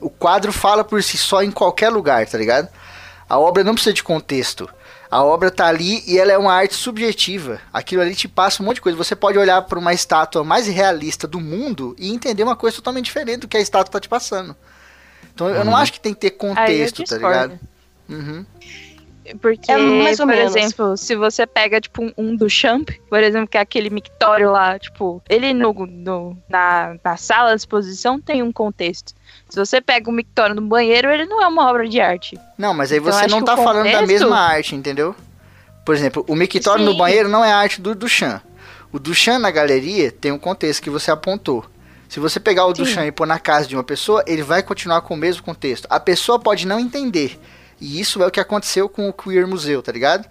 O 0.00 0.10
quadro 0.10 0.52
fala 0.52 0.82
por 0.82 1.00
si 1.00 1.16
só 1.16 1.44
em 1.44 1.52
qualquer 1.52 1.90
lugar, 1.90 2.26
tá 2.26 2.36
ligado? 2.36 2.68
A 3.28 3.38
obra 3.38 3.62
não 3.62 3.74
precisa 3.74 3.94
de 3.94 4.02
contexto. 4.02 4.68
A 5.10 5.24
obra 5.24 5.50
tá 5.50 5.66
ali 5.66 6.04
e 6.06 6.18
ela 6.18 6.30
é 6.30 6.38
uma 6.38 6.52
arte 6.52 6.74
subjetiva. 6.74 7.60
Aquilo 7.72 8.00
ali 8.00 8.14
te 8.14 8.28
passa 8.28 8.62
um 8.62 8.66
monte 8.66 8.76
de 8.76 8.82
coisa. 8.82 8.96
Você 8.96 9.16
pode 9.16 9.36
olhar 9.36 9.60
para 9.62 9.78
uma 9.78 9.92
estátua 9.92 10.44
mais 10.44 10.68
realista 10.68 11.26
do 11.26 11.40
mundo 11.40 11.96
e 11.98 12.12
entender 12.12 12.44
uma 12.44 12.54
coisa 12.54 12.76
totalmente 12.76 13.06
diferente 13.06 13.40
do 13.40 13.48
que 13.48 13.56
a 13.56 13.60
estátua 13.60 13.90
tá 13.90 14.00
te 14.00 14.08
passando. 14.08 14.54
Então 15.34 15.48
uhum. 15.48 15.54
eu 15.54 15.64
não 15.64 15.72
uhum. 15.72 15.78
acho 15.78 15.92
que 15.92 16.00
tem 16.00 16.14
que 16.14 16.20
ter 16.20 16.30
contexto, 16.30 17.02
tá 17.02 17.16
ligado? 17.16 17.58
Uhum. 18.08 18.46
Porque, 19.40 19.70
é 19.70 19.76
por 19.76 20.26
menos. 20.26 20.56
exemplo, 20.56 20.96
se 20.96 21.14
você 21.14 21.46
pega, 21.46 21.80
tipo, 21.80 22.02
um, 22.02 22.12
um, 22.16 22.36
do 22.36 22.48
Champ, 22.48 22.88
por 23.08 23.22
exemplo, 23.22 23.46
que 23.46 23.56
é 23.56 23.60
aquele 23.60 23.90
mictório 23.90 24.50
lá, 24.50 24.78
tipo, 24.78 25.22
ele 25.28 25.52
no, 25.52 25.72
no, 25.72 26.36
na, 26.48 26.96
na 27.02 27.16
sala 27.16 27.50
de 27.50 27.60
exposição 27.60 28.20
tem 28.20 28.42
um 28.42 28.50
contexto. 28.50 29.12
Se 29.50 29.58
você 29.58 29.80
pega 29.80 30.08
o 30.08 30.12
mictório 30.12 30.54
no 30.54 30.62
banheiro, 30.62 31.10
ele 31.10 31.26
não 31.26 31.42
é 31.42 31.46
uma 31.46 31.68
obra 31.68 31.88
de 31.88 32.00
arte. 32.00 32.38
Não, 32.56 32.72
mas 32.72 32.92
aí 32.92 32.98
então, 32.98 33.12
você 33.12 33.26
não 33.26 33.42
tá 33.42 33.56
falando 33.56 33.84
contexto... 33.84 34.00
da 34.00 34.06
mesma 34.06 34.38
arte, 34.38 34.76
entendeu? 34.76 35.14
Por 35.84 35.94
exemplo, 35.94 36.24
o 36.28 36.36
mictório 36.36 36.84
no 36.84 36.94
banheiro 36.94 37.28
não 37.28 37.44
é 37.44 37.52
arte 37.52 37.80
do 37.80 37.94
Duchamp. 37.94 38.42
O 38.92 38.98
Duchamp 38.98 39.40
na 39.40 39.50
galeria 39.50 40.12
tem 40.12 40.30
um 40.30 40.38
contexto 40.38 40.82
que 40.82 40.90
você 40.90 41.10
apontou. 41.10 41.64
Se 42.08 42.20
você 42.20 42.38
pegar 42.40 42.66
o 42.66 42.74
Sim. 42.74 42.82
Duchamp 42.82 43.06
e 43.06 43.12
pôr 43.12 43.26
na 43.26 43.38
casa 43.38 43.66
de 43.66 43.76
uma 43.76 43.84
pessoa, 43.84 44.22
ele 44.26 44.42
vai 44.42 44.62
continuar 44.62 45.00
com 45.02 45.14
o 45.14 45.16
mesmo 45.16 45.42
contexto. 45.42 45.86
A 45.90 45.98
pessoa 45.98 46.38
pode 46.38 46.66
não 46.66 46.78
entender, 46.78 47.38
e 47.80 48.00
isso 48.00 48.22
é 48.22 48.26
o 48.26 48.30
que 48.30 48.40
aconteceu 48.40 48.88
com 48.88 49.08
o 49.08 49.12
Queer 49.12 49.46
Museu, 49.46 49.82
tá 49.82 49.92
ligado? 49.92 50.28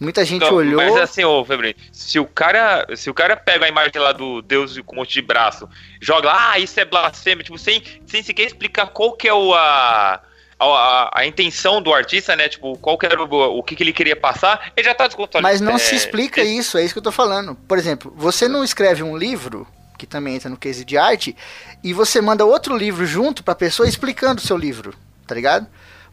Muita 0.00 0.24
gente 0.24 0.44
Então, 0.44 0.56
olhou. 0.56 0.76
Mas 0.76 0.96
assim, 0.96 1.24
ô 1.24 1.44
Febrino, 1.44 1.74
se 1.92 2.18
o 2.20 2.24
cara, 2.24 2.86
se 2.94 3.10
o 3.10 3.14
cara 3.14 3.36
pega 3.36 3.64
a 3.66 3.68
imagem 3.68 4.00
lá 4.00 4.12
do 4.12 4.40
Deus 4.42 4.78
com 4.86 4.94
um 4.94 4.98
monte 5.00 5.12
de 5.14 5.22
braço, 5.22 5.68
joga 6.00 6.28
lá, 6.28 6.52
ah, 6.52 6.58
isso 6.58 6.78
é 6.78 6.84
blasfêmia, 6.84 7.42
tipo, 7.42 7.58
sem, 7.58 7.82
sem 8.06 8.22
sequer 8.22 8.46
explicar 8.46 8.86
qual 8.86 9.12
que 9.12 9.26
é 9.26 9.34
o, 9.34 9.52
a, 9.54 10.20
a, 10.58 11.20
a 11.20 11.26
intenção 11.26 11.82
do 11.82 11.92
artista, 11.92 12.36
né? 12.36 12.48
Tipo, 12.48 12.78
qual 12.78 12.96
que 12.96 13.06
era 13.06 13.20
o, 13.22 13.58
o 13.58 13.62
que, 13.62 13.74
que 13.74 13.82
ele 13.82 13.92
queria 13.92 14.14
passar, 14.14 14.72
ele 14.76 14.86
já 14.86 14.94
tá 14.94 15.06
descontando. 15.06 15.42
Mas 15.42 15.60
não 15.60 15.74
É, 15.74 15.78
se 15.78 15.96
explica 15.96 16.42
isso, 16.42 16.78
é 16.78 16.84
isso 16.84 16.94
que 16.94 16.98
eu 16.98 17.02
tô 17.02 17.12
falando. 17.12 17.56
Por 17.66 17.76
exemplo, 17.76 18.12
você 18.16 18.46
não 18.46 18.62
escreve 18.62 19.02
um 19.02 19.16
livro, 19.16 19.66
que 19.98 20.06
também 20.06 20.36
entra 20.36 20.48
no 20.48 20.56
case 20.56 20.84
de 20.84 20.96
arte, 20.96 21.36
e 21.82 21.92
você 21.92 22.20
manda 22.20 22.44
outro 22.44 22.76
livro 22.76 23.04
junto 23.04 23.42
pra 23.42 23.54
pessoa 23.54 23.88
explicando 23.88 24.40
o 24.40 24.46
seu 24.46 24.56
livro, 24.56 24.94
tá 25.26 25.34
ligado? 25.34 25.66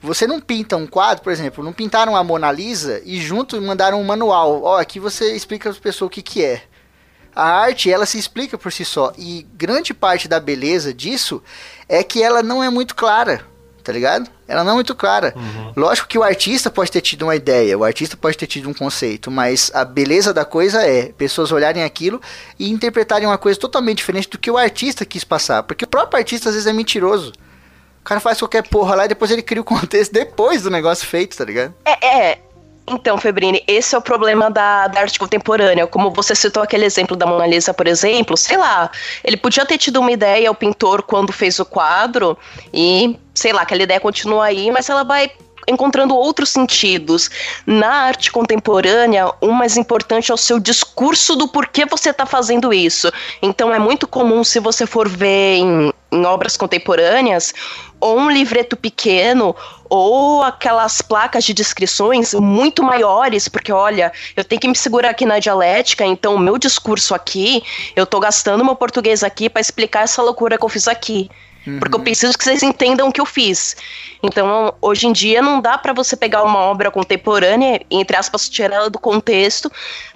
Você 0.06 0.28
não 0.28 0.40
pinta 0.40 0.78
um 0.78 0.86
quadro, 0.86 1.24
por 1.24 1.34
exemplo, 1.34 1.64
não 1.64 1.74
pintaram 1.74 2.16
a 2.16 2.24
Mona 2.24 2.52
Lisa 2.52 3.02
e 3.04 3.20
junto 3.20 3.60
mandaram 3.60 4.00
um 4.00 4.04
manual. 4.04 4.62
Ó, 4.64 4.80
aqui 4.80 5.00
você 5.00 5.36
explica 5.36 5.64
para 5.64 5.72
as 5.72 5.80
pessoas 5.80 6.08
o 6.08 6.12
que, 6.12 6.22
que 6.22 6.44
é. 6.44 6.62
A 7.36 7.44
arte, 7.44 7.92
ela 7.92 8.06
se 8.06 8.18
explica 8.18 8.58
por 8.58 8.72
si 8.72 8.86
só. 8.86 9.12
E 9.18 9.46
grande 9.56 9.94
parte 9.94 10.28
da 10.28 10.40
beleza 10.40 10.94
disso 10.94 11.44
é 11.90 12.04
que 12.04 12.22
ela 12.22 12.44
não 12.44 12.64
é 12.64 12.70
muito 12.70 12.96
clara, 12.96 13.46
tá 13.84 13.92
ligado? 13.92 14.30
Ela 14.48 14.64
não 14.64 14.72
é 14.72 14.76
muito 14.76 14.94
clara. 14.94 15.34
Lógico 15.76 16.08
que 16.08 16.18
o 16.20 16.24
artista 16.24 16.70
pode 16.70 16.92
ter 16.92 17.02
tido 17.02 17.24
uma 17.24 17.36
ideia, 17.36 17.78
o 17.78 17.84
artista 17.84 18.16
pode 18.16 18.38
ter 18.38 18.48
tido 18.48 18.70
um 18.70 18.74
conceito, 18.74 19.32
mas 19.32 19.72
a 19.74 19.84
beleza 19.84 20.32
da 20.34 20.46
coisa 20.46 20.82
é 20.84 21.12
pessoas 21.14 21.52
olharem 21.52 21.84
aquilo 21.84 22.22
e 22.60 22.70
interpretarem 22.70 23.28
uma 23.28 23.40
coisa 23.40 23.60
totalmente 23.60 23.98
diferente 23.98 24.30
do 24.30 24.38
que 24.38 24.52
o 24.52 24.58
artista 24.58 25.04
quis 25.04 25.24
passar. 25.24 25.64
Porque 25.64 25.84
o 25.84 25.88
próprio 25.88 26.20
artista 26.20 26.50
às 26.50 26.56
vezes 26.56 26.68
é 26.68 26.74
mentiroso. 26.74 27.34
Cara 28.06 28.20
faz 28.20 28.38
qualquer 28.38 28.62
porra 28.68 28.96
lá 28.96 29.06
e 29.06 29.08
depois 29.08 29.32
ele 29.32 29.42
cria 29.42 29.62
o 29.62 29.66
contexto 29.66 30.14
depois 30.14 30.62
do 30.62 30.70
negócio 30.70 31.06
feito, 31.06 31.36
tá 31.36 31.44
ligado? 31.44 31.74
É, 31.84 32.08
é. 32.08 32.40
Então, 32.88 33.18
Febrini, 33.18 33.64
esse 33.68 33.96
é 33.96 33.98
o 33.98 34.02
problema 34.02 34.52
da, 34.52 34.88
da 34.88 35.02
arte 35.02 35.18
contemporânea. 35.18 35.88
Como 35.88 36.12
você 36.12 36.36
citou 36.36 36.62
aquele 36.62 36.86
exemplo 36.86 37.18
da 37.18 37.26
Mona 37.26 37.48
Lisa, 37.48 37.74
por 37.74 37.88
exemplo, 37.88 38.38
sei 38.38 38.58
lá, 38.58 38.92
ele 39.24 39.36
podia 39.36 39.66
ter 39.66 39.80
tido 39.80 40.00
uma 40.00 40.12
ideia, 40.12 40.52
o 40.52 40.56
pintor, 40.56 41.02
quando 41.02 41.34
fez 41.34 41.60
o 41.60 41.66
quadro, 41.66 42.38
e, 42.72 43.18
sei 43.34 43.52
lá, 43.52 43.64
aquela 43.64 43.82
ideia 43.82 44.00
continua 44.00 44.46
aí, 44.46 44.70
mas 44.70 44.88
ela 44.88 45.04
vai 45.04 45.32
encontrando 45.68 46.16
outros 46.16 46.50
sentidos. 46.50 47.30
Na 47.66 47.90
arte 47.90 48.32
contemporânea, 48.32 49.32
o 49.42 49.52
mais 49.52 49.78
importante 49.78 50.30
é 50.30 50.34
o 50.34 50.38
seu 50.38 50.60
discurso 50.60 51.36
do 51.36 51.48
porquê 51.48 51.86
você 51.86 52.12
está 52.12 52.26
fazendo 52.26 52.72
isso. 52.72 53.12
Então 53.42 53.74
é 53.74 53.80
muito 53.80 54.08
comum, 54.08 54.44
se 54.44 54.60
você 54.60 54.86
for 54.86 55.10
ver 55.10 55.58
em, 55.58 55.94
em 56.16 56.26
obras 56.26 56.58
contemporâneas, 56.58 57.54
ou 58.00 58.20
um 58.20 58.30
livreto 58.30 58.76
pequeno, 58.76 59.56
ou 59.90 60.44
aquelas 60.44 61.02
placas 61.02 61.44
de 61.44 61.54
descrições 61.54 62.34
muito 62.34 62.84
maiores, 62.84 63.48
porque 63.48 63.72
olha, 63.72 64.12
eu 64.36 64.44
tenho 64.44 64.62
que 64.62 64.68
me 64.68 64.76
segurar 64.76 65.10
aqui 65.10 65.26
na 65.26 65.40
dialética, 65.40 66.06
então 66.06 66.36
o 66.36 66.40
meu 66.40 66.58
discurso 66.58 67.14
aqui, 67.14 67.64
eu 67.96 68.06
tô 68.06 68.20
gastando 68.20 68.64
meu 68.64 68.76
português 68.76 69.24
aqui 69.24 69.50
para 69.50 69.62
explicar 69.62 70.04
essa 70.04 70.22
loucura 70.22 70.58
que 70.58 70.66
eu 70.66 70.70
fiz 70.70 70.88
aqui. 70.88 71.30
Porque 71.80 71.96
eu 71.96 72.00
preciso 72.00 72.38
que 72.38 72.44
vocês 72.44 72.62
entendam 72.64 73.08
o 73.08 73.12
que 73.12 73.20
eu 73.20 73.26
fiz. 73.26 73.76
Então, 74.22 74.74
hoje 74.82 75.08
em 75.08 75.12
dia, 75.12 75.42
não 75.42 75.60
dá 75.60 75.78
para 75.78 75.94
você 75.94 76.16
pegar 76.16 76.44
uma 76.44 76.60
obra 76.60 76.92
contemporânea, 76.92 77.82
e, 77.90 78.00
entre 78.00 78.16
aspas, 78.16 78.48
tirar 78.48 78.76
ela 78.76 78.90
do 78.90 79.00
contexto. 79.00 79.72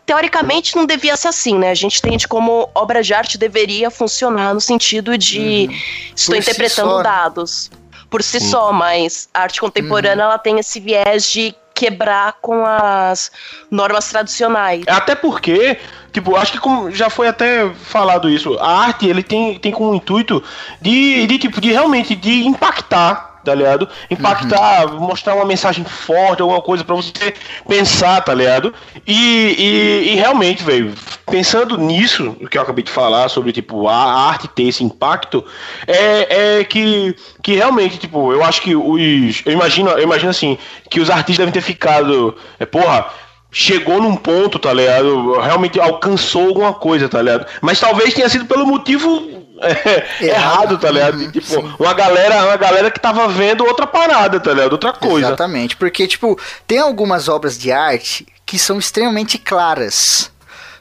Teoricamente, 0.05 0.75
não 0.75 0.85
devia 0.85 1.15
ser 1.15 1.27
assim, 1.27 1.57
né? 1.57 1.69
A 1.69 1.75
gente 1.75 1.99
entende 1.99 2.27
como 2.27 2.69
obra 2.73 3.03
de 3.03 3.13
arte 3.13 3.38
deveria 3.38 3.91
funcionar 3.91 4.53
no 4.53 4.62
sentido 4.62 5.17
de 5.17 5.69
estou 6.15 6.35
Por 6.35 6.43
si 6.43 6.49
interpretando 6.49 6.91
só, 6.91 6.97
né? 6.97 7.03
dados 7.03 7.71
por 8.09 8.23
si 8.23 8.39
só, 8.39 8.73
mas 8.73 9.29
a 9.33 9.41
arte 9.41 9.62
contemporânea 9.62 10.23
ela 10.23 10.38
tem 10.38 10.59
esse 10.59 10.79
viés 10.79 11.29
de 11.29 11.53
quebrar 11.79 12.33
com 12.41 12.65
as 12.65 13.31
normas 13.71 14.09
tradicionais. 14.09 14.83
Até 14.85 15.15
porque, 15.15 15.77
tipo, 16.11 16.35
acho 16.35 16.51
que 16.51 16.59
como 16.59 16.91
já 16.91 17.09
foi 17.09 17.29
até 17.29 17.69
falado 17.69 18.29
isso, 18.29 18.57
a 18.59 18.81
arte 18.81 19.07
ele 19.07 19.23
tem, 19.23 19.57
tem 19.57 19.71
como 19.71 19.95
intuito 19.95 20.43
de, 20.81 21.25
de 21.25 21.39
tipo, 21.39 21.61
de 21.61 21.71
realmente 21.71 22.17
de 22.17 22.45
impactar, 22.45 23.28
tá 23.49 23.55
ligado? 23.55 23.89
Impactar, 24.12 24.93
mostrar 24.93 25.33
uma 25.33 25.45
mensagem 25.45 25.83
forte, 25.83 26.39
alguma 26.39 26.62
coisa 26.62 26.83
pra 26.83 26.95
você 26.95 27.33
pensar, 27.67 28.21
tá 28.21 28.31
ligado? 28.31 28.71
E, 29.07 29.55
e, 29.57 30.12
e 30.12 30.15
realmente, 30.15 30.63
velho, 30.63 30.93
pensando 31.25 31.75
nisso, 31.79 32.38
o 32.39 32.47
que 32.47 32.59
eu 32.59 32.62
acabei 32.62 32.83
de 32.83 32.91
falar 32.91 33.27
sobre, 33.27 33.51
tipo, 33.51 33.88
a 33.88 33.95
arte 33.95 34.47
ter 34.49 34.65
esse 34.65 34.83
impacto, 34.83 35.43
é, 35.88 36.59
é 36.59 36.63
que, 36.63 37.15
que 37.41 37.55
realmente, 37.55 37.97
tipo, 37.97 38.31
eu 38.31 38.43
acho 38.43 38.62
que 38.62 38.75
os. 38.75 39.41
Eu 39.43 39.53
imagino, 39.53 39.89
eu 39.89 40.03
imagino 40.03 40.29
assim, 40.29 40.55
que 40.91 40.99
os 40.99 41.09
artistas 41.09 41.38
devem 41.38 41.51
ter 41.53 41.62
ficado. 41.62 42.35
É, 42.59 42.67
porra, 42.67 43.07
chegou 43.51 43.99
num 43.99 44.15
ponto, 44.15 44.59
tá 44.59 44.71
ligado? 44.71 45.39
Realmente 45.39 45.79
alcançou 45.79 46.49
alguma 46.49 46.71
coisa, 46.71 47.09
tá 47.09 47.19
ligado? 47.19 47.47
Mas 47.62 47.79
talvez 47.79 48.13
tenha 48.13 48.29
sido 48.29 48.45
pelo 48.45 48.67
motivo 48.67 49.38
é, 49.61 50.25
errado, 50.27 50.77
tá 50.77 50.89
ligado? 50.91 51.17
Uhum, 51.17 51.31
tipo, 51.31 51.47
sim. 51.47 51.73
uma 51.79 51.93
galera, 51.93 52.45
uma 52.45 52.57
galera 52.57 52.89
que 52.91 52.99
tava 52.99 53.27
vendo 53.27 53.65
outra 53.65 53.85
parada, 53.87 54.39
tá 54.39 54.53
ligado? 54.53 54.73
Outra 54.73 54.93
coisa. 54.93 55.27
Exatamente, 55.27 55.75
porque, 55.75 56.07
tipo, 56.07 56.39
tem 56.67 56.79
algumas 56.79 57.27
obras 57.27 57.57
de 57.57 57.71
arte 57.71 58.25
que 58.45 58.57
são 58.57 58.79
extremamente 58.79 59.37
claras. 59.37 60.31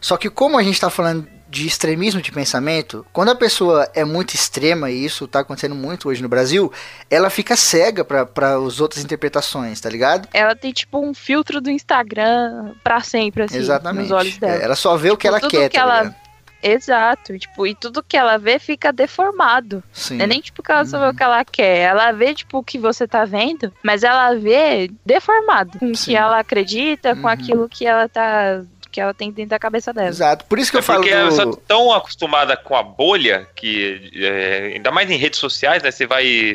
Só 0.00 0.16
que 0.16 0.30
como 0.30 0.56
a 0.58 0.62
gente 0.62 0.80
tá 0.80 0.88
falando 0.90 1.26
de 1.50 1.66
extremismo 1.66 2.20
de 2.20 2.30
pensamento, 2.30 3.06
quando 3.10 3.30
a 3.30 3.34
pessoa 3.34 3.88
é 3.94 4.04
muito 4.04 4.34
extrema, 4.34 4.90
e 4.90 5.02
isso 5.02 5.26
tá 5.26 5.40
acontecendo 5.40 5.74
muito 5.74 6.08
hoje 6.10 6.22
no 6.22 6.28
Brasil, 6.28 6.70
ela 7.10 7.30
fica 7.30 7.56
cega 7.56 8.04
para 8.04 8.28
as 8.66 8.80
outras 8.80 9.02
interpretações, 9.02 9.80
tá 9.80 9.88
ligado? 9.88 10.28
Ela 10.34 10.54
tem 10.54 10.72
tipo 10.72 10.98
um 11.02 11.14
filtro 11.14 11.58
do 11.60 11.70
Instagram 11.70 12.74
pra 12.84 13.00
sempre, 13.00 13.44
assim, 13.44 13.56
Exatamente. 13.56 14.02
nos 14.02 14.10
olhos 14.12 14.36
dela. 14.36 14.56
É, 14.60 14.64
Ela 14.64 14.76
só 14.76 14.94
vê 14.98 15.10
o 15.10 15.16
que 15.16 15.26
ela 15.26 15.40
tudo 15.40 15.50
quer, 15.50 15.70
que 15.70 15.76
tá 15.76 15.82
ela- 15.82 15.98
ligado? 16.02 16.16
Exato, 16.62 17.35
e, 17.35 17.38
tipo, 17.38 17.66
e 17.66 17.75
tudo 17.75 18.03
que 18.03 18.16
ela 18.16 18.37
vê 18.38 18.59
fica 18.59 18.92
deformado. 18.92 19.83
Sim. 19.92 20.16
Não 20.16 20.25
é 20.25 20.27
nem 20.27 20.40
tipo 20.40 20.62
que 20.62 20.71
ela 20.73 20.81
Uhum. 20.81 20.87
só 20.87 20.99
vê 20.99 21.07
o 21.09 21.14
que 21.14 21.23
ela 21.23 21.44
quer. 21.44 21.79
Ela 21.79 22.12
vê, 22.12 22.35
tipo, 22.35 22.59
o 22.59 22.64
que 22.64 22.79
você 22.79 23.07
tá 23.07 23.25
vendo, 23.25 23.73
mas 23.83 24.03
ela 24.03 24.35
vê 24.35 24.90
deformado. 25.07 25.79
Com 25.79 25.90
o 25.90 25.92
que 25.92 26.16
ela 26.16 26.38
acredita, 26.40 27.14
com 27.14 27.23
Uhum. 27.23 27.29
aquilo 27.29 27.68
que 27.68 27.87
ela 27.87 28.09
tá. 28.09 28.62
que 28.90 29.03
ela 29.03 29.12
tem 29.12 29.31
dentro 29.31 29.51
da 29.51 29.59
cabeça 29.59 29.92
dela. 29.92 30.09
Exato. 30.09 30.47
Por 30.47 30.59
isso 30.59 30.71
que 30.71 30.79
É 30.79 30.81
eu 30.81 30.83
falo 30.83 31.03
porque 31.03 31.14
do... 31.14 31.31
sou 31.33 31.57
tão 31.57 31.92
acostumada 31.92 32.57
com 32.57 32.75
a 32.75 32.83
bolha 32.83 33.47
que, 33.55 34.11
é, 34.16 34.73
ainda 34.75 34.90
mais 34.90 35.11
em 35.11 35.16
redes 35.16 35.38
sociais, 35.38 35.83
né? 35.83 35.90
Você 35.90 36.07
vai. 36.07 36.55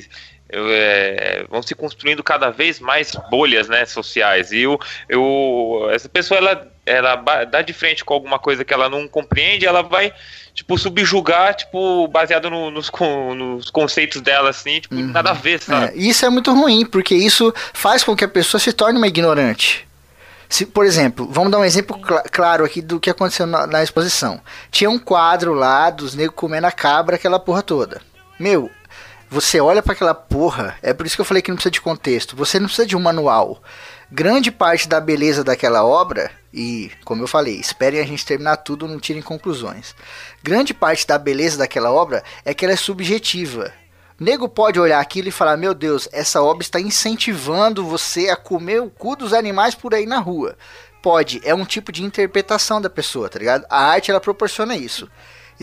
É, 0.56 1.46
vão 1.50 1.62
se 1.62 1.74
construindo 1.76 2.24
cada 2.24 2.50
vez 2.50 2.80
mais 2.80 3.12
bolhas 3.30 3.68
né, 3.68 3.86
sociais. 3.86 4.52
E 4.52 4.60
eu, 4.62 4.80
eu, 5.10 5.90
essa 5.92 6.08
pessoa 6.08 6.38
ela, 6.38 6.68
ela 6.86 7.16
dá 7.46 7.62
de 7.62 7.74
frente 7.74 8.04
com 8.06 8.14
alguma 8.14 8.38
coisa 8.40 8.64
que 8.64 8.74
ela 8.74 8.90
não 8.90 9.08
compreende, 9.08 9.66
ela 9.66 9.82
vai 9.82 10.14
tipo 10.54 10.78
subjugar, 10.78 11.56
tipo, 11.56 12.08
baseado 12.08 12.50
no- 12.50 12.70
nos, 12.70 12.92
nos 13.36 13.72
conceitos 13.72 14.22
dela, 14.22 14.52
assim, 14.52 14.80
tipo, 14.82 14.94
nada 14.94 15.32
a 15.32 15.34
ver, 15.34 15.60
sabe? 15.60 15.88
É, 15.88 15.98
isso 15.98 16.26
é 16.26 16.30
muito 16.30 16.54
ruim, 16.54 16.86
porque 16.86 17.16
isso 17.16 17.52
faz 17.74 18.04
com 18.04 18.16
que 18.16 18.24
a 18.24 18.28
pessoa 18.28 18.62
se 18.62 18.72
torne 18.72 18.98
uma 19.00 19.08
ignorante. 19.08 19.88
Se, 20.48 20.68
por 20.68 20.86
exemplo, 20.86 21.28
vamos 21.32 21.52
dar 21.52 21.58
um 21.58 21.66
exemplo 21.66 21.98
cla- 22.00 22.22
claro 22.32 22.64
aqui 22.64 22.80
do 22.84 23.00
que 23.00 23.10
aconteceu 23.10 23.48
na, 23.48 23.66
na 23.66 23.82
exposição. 23.82 24.40
Tinha 24.70 24.88
um 24.92 25.00
quadro 25.00 25.56
lá 25.56 25.90
dos 25.90 26.14
negros 26.14 26.36
comendo 26.36 26.68
a 26.68 26.72
cabra, 26.72 27.16
aquela 27.16 27.40
porra 27.40 27.64
toda. 27.64 28.00
Meu, 28.40 28.70
você 29.34 29.60
olha 29.60 29.82
pra 29.82 29.94
aquela 29.94 30.14
porra, 30.14 30.78
é 30.80 30.94
por 30.94 31.08
isso 31.08 31.16
que 31.16 31.22
eu 31.22 31.26
falei 31.26 31.42
que 31.42 31.50
não 31.50 31.56
precisa 31.56 31.72
de 31.72 31.82
contexto. 31.82 32.36
Você 32.36 32.60
não 32.60 32.68
precisa 32.68 32.86
de 32.86 32.96
um 32.96 33.00
manual. 33.00 33.64
Grande 34.12 34.52
parte 34.52 34.88
da 34.88 35.02
beleza 35.02 35.44
daquela 35.44 35.84
obra, 35.84 36.30
e 36.54 36.92
como 37.04 37.24
eu 37.24 37.28
falei, 37.28 37.56
esperem 37.56 38.00
a 38.00 38.06
gente 38.06 38.24
terminar 38.24 38.58
tudo, 38.58 38.88
não 38.88 39.00
tirem 39.00 39.24
conclusões. 39.24 39.96
Grande 40.44 40.72
parte 40.72 41.08
da 41.08 41.18
beleza 41.18 41.58
daquela 41.58 41.92
obra 41.92 42.24
é 42.46 42.54
que 42.54 42.64
ela 42.64 42.76
é 42.76 42.78
subjetiva. 42.78 43.74
O 44.22 44.24
nego 44.24 44.48
pode 44.48 44.80
olhar 44.80 45.00
aquilo 45.00 45.30
e 45.30 45.32
falar: 45.32 45.58
Meu 45.58 45.74
Deus, 45.74 46.08
essa 46.12 46.40
obra 46.40 46.62
está 46.62 46.80
incentivando 46.80 47.84
você 47.84 48.30
a 48.30 48.36
comer 48.36 48.84
o 48.84 48.90
cu 48.92 49.16
dos 49.16 49.34
animais 49.34 49.74
por 49.74 49.96
aí 49.96 50.06
na 50.06 50.20
rua. 50.20 50.56
Pode, 51.02 51.42
é 51.44 51.56
um 51.56 51.66
tipo 51.66 51.92
de 51.92 52.04
interpretação 52.04 52.80
da 52.80 52.90
pessoa, 52.90 53.30
tá 53.30 53.40
ligado? 53.40 53.66
A 53.68 53.84
arte 53.84 54.12
ela 54.12 54.22
proporciona 54.22 54.78
isso. 54.78 55.10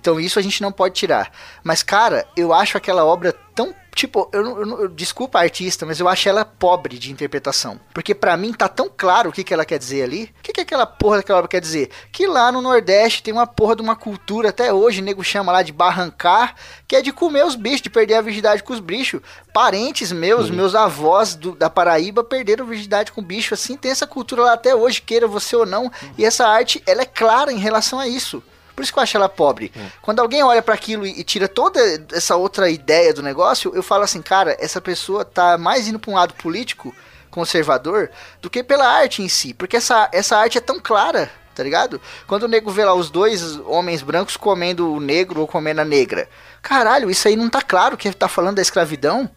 Então 0.01 0.19
isso 0.19 0.39
a 0.39 0.43
gente 0.43 0.63
não 0.63 0.73
pode 0.73 0.95
tirar. 0.95 1.31
Mas, 1.63 1.83
cara, 1.83 2.27
eu 2.37 2.53
acho 2.53 2.77
aquela 2.77 3.05
obra 3.05 3.33
tão. 3.55 3.75
Tipo, 3.93 4.31
eu, 4.33 4.43
eu, 4.61 4.81
eu- 4.83 4.89
desculpa 4.89 5.39
a 5.39 5.43
artista, 5.43 5.85
mas 5.85 5.99
eu 6.01 6.09
acho 6.09 6.29
ela 6.29 6.45
pobre 6.45 6.97
de 6.97 7.11
interpretação. 7.13 7.79
Porque 7.93 8.15
pra 8.15 8.37
mim 8.37 8.53
tá 8.53 8.69
tão 8.69 8.89
claro 8.97 9.29
o 9.29 9.33
que, 9.33 9.43
que 9.45 9.53
ela 9.53 9.65
quer 9.65 9.79
dizer 9.79 10.05
ali. 10.05 10.33
O 10.39 10.43
que, 10.43 10.53
que 10.53 10.61
aquela 10.61 10.87
porra 10.87 11.17
daquela 11.19 11.39
obra 11.41 11.49
quer 11.49 11.61
dizer? 11.61 11.91
Que 12.13 12.27
lá 12.27 12.51
no 12.53 12.63
Nordeste 12.63 13.23
tem 13.23 13.35
uma 13.35 13.49
porra 13.49 13.75
de 13.77 13.83
uma 13.83 13.97
cultura, 13.97 14.51
até 14.51 14.73
hoje, 14.73 15.03
o 15.03 15.05
nego 15.05 15.23
chama 15.25 15.51
lá 15.53 15.63
de 15.63 15.73
barrancar, 15.73 16.55
que 16.87 16.95
é 16.97 17.03
de 17.03 17.13
comer 17.13 17.45
os 17.45 17.57
bichos, 17.57 17.83
de 17.83 17.91
perder 17.91 18.15
a 18.15 18.21
virgindade 18.23 18.63
com 18.63 18.73
os 18.73 18.81
bichos. 18.81 19.21
Parentes 19.53 20.13
meus, 20.13 20.49
meus 20.51 20.75
avós 20.77 21.35
do- 21.35 21.57
da 21.57 21.69
Paraíba 21.69 22.23
perderam 22.23 22.65
virgindade 22.67 23.11
com 23.11 23.21
bicho. 23.21 23.53
Assim, 23.55 23.77
tem 23.77 23.91
essa 23.91 24.07
cultura 24.07 24.43
lá 24.45 24.53
até 24.55 24.75
hoje, 24.75 25.03
queira 25.03 25.27
você 25.27 25.57
ou 25.57 25.67
não. 25.67 25.91
E 26.17 26.25
essa 26.25 26.47
arte, 26.47 26.81
ela 26.87 27.03
é 27.03 27.07
clara 27.07 27.53
em 27.53 27.59
relação 27.59 27.99
a 27.99 28.07
isso. 28.07 28.41
Por 28.81 28.85
isso 28.85 28.95
que 28.95 28.99
eu 28.99 29.03
acho 29.03 29.17
ela 29.19 29.29
pobre. 29.29 29.71
Quando 30.01 30.21
alguém 30.21 30.43
olha 30.43 30.63
para 30.63 30.73
aquilo 30.73 31.07
e, 31.07 31.21
e 31.21 31.23
tira 31.23 31.47
toda 31.47 31.79
essa 32.13 32.35
outra 32.35 32.71
ideia 32.71 33.13
do 33.13 33.23
negócio, 33.23 33.71
eu 33.75 33.83
falo 33.83 34.05
assim, 34.05 34.23
cara, 34.23 34.57
essa 34.59 34.81
pessoa 34.81 35.23
tá 35.23 35.59
mais 35.59 35.87
indo 35.87 35.99
pra 35.99 36.11
um 36.11 36.15
lado 36.15 36.33
político 36.33 36.95
conservador 37.31 38.11
do 38.41 38.49
que 38.49 38.65
pela 38.65 38.89
arte 38.89 39.21
em 39.21 39.29
si, 39.29 39.53
porque 39.53 39.77
essa, 39.77 40.09
essa 40.15 40.39
arte 40.39 40.57
é 40.57 40.63
tão 40.63 40.81
clara, 40.81 41.31
tá 41.55 41.63
ligado? 41.63 42.01
Quando 42.27 42.45
o 42.45 42.49
nego 42.49 42.71
vê 42.71 42.83
lá 42.83 42.95
os 42.95 43.11
dois 43.11 43.57
homens 43.67 44.01
brancos 44.01 44.39
comendo 44.39 44.91
o 44.91 44.99
negro 44.99 45.43
ou 45.43 45.47
comendo 45.47 45.83
a 45.83 45.85
negra, 45.85 46.27
caralho, 46.63 47.11
isso 47.11 47.29
aí 47.29 47.37
não 47.37 47.51
tá 47.51 47.61
claro 47.61 47.99
que 47.99 48.11
tá 48.15 48.29
falando 48.29 48.57
da 48.57 48.63
escravidão? 48.63 49.31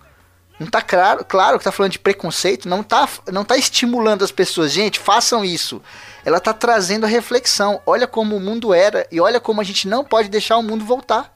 Não 0.60 0.68
tá 0.68 0.82
claro, 0.82 1.26
claro 1.26 1.58
que 1.58 1.64
tá 1.64 1.72
falando 1.72 1.92
de 1.94 2.00
preconceito, 2.00 2.70
não 2.70 2.84
tá, 2.84 3.08
não 3.32 3.44
tá 3.44 3.58
estimulando 3.58 4.24
as 4.24 4.32
pessoas, 4.32 4.72
gente, 4.72 5.00
façam 5.00 5.44
isso. 5.44 5.82
Ela 6.24 6.40
tá 6.40 6.54
trazendo 6.54 7.06
a 7.06 7.10
reflexão. 7.10 7.82
Olha 7.86 8.08
como 8.08 8.36
o 8.36 8.40
mundo 8.40 8.74
era 8.74 9.06
e 9.12 9.20
olha 9.20 9.40
como 9.40 9.60
a 9.60 9.64
gente 9.64 9.88
não 9.88 10.04
pode 10.06 10.30
deixar 10.30 10.58
o 10.58 10.64
mundo 10.64 10.86
voltar. 10.86 11.34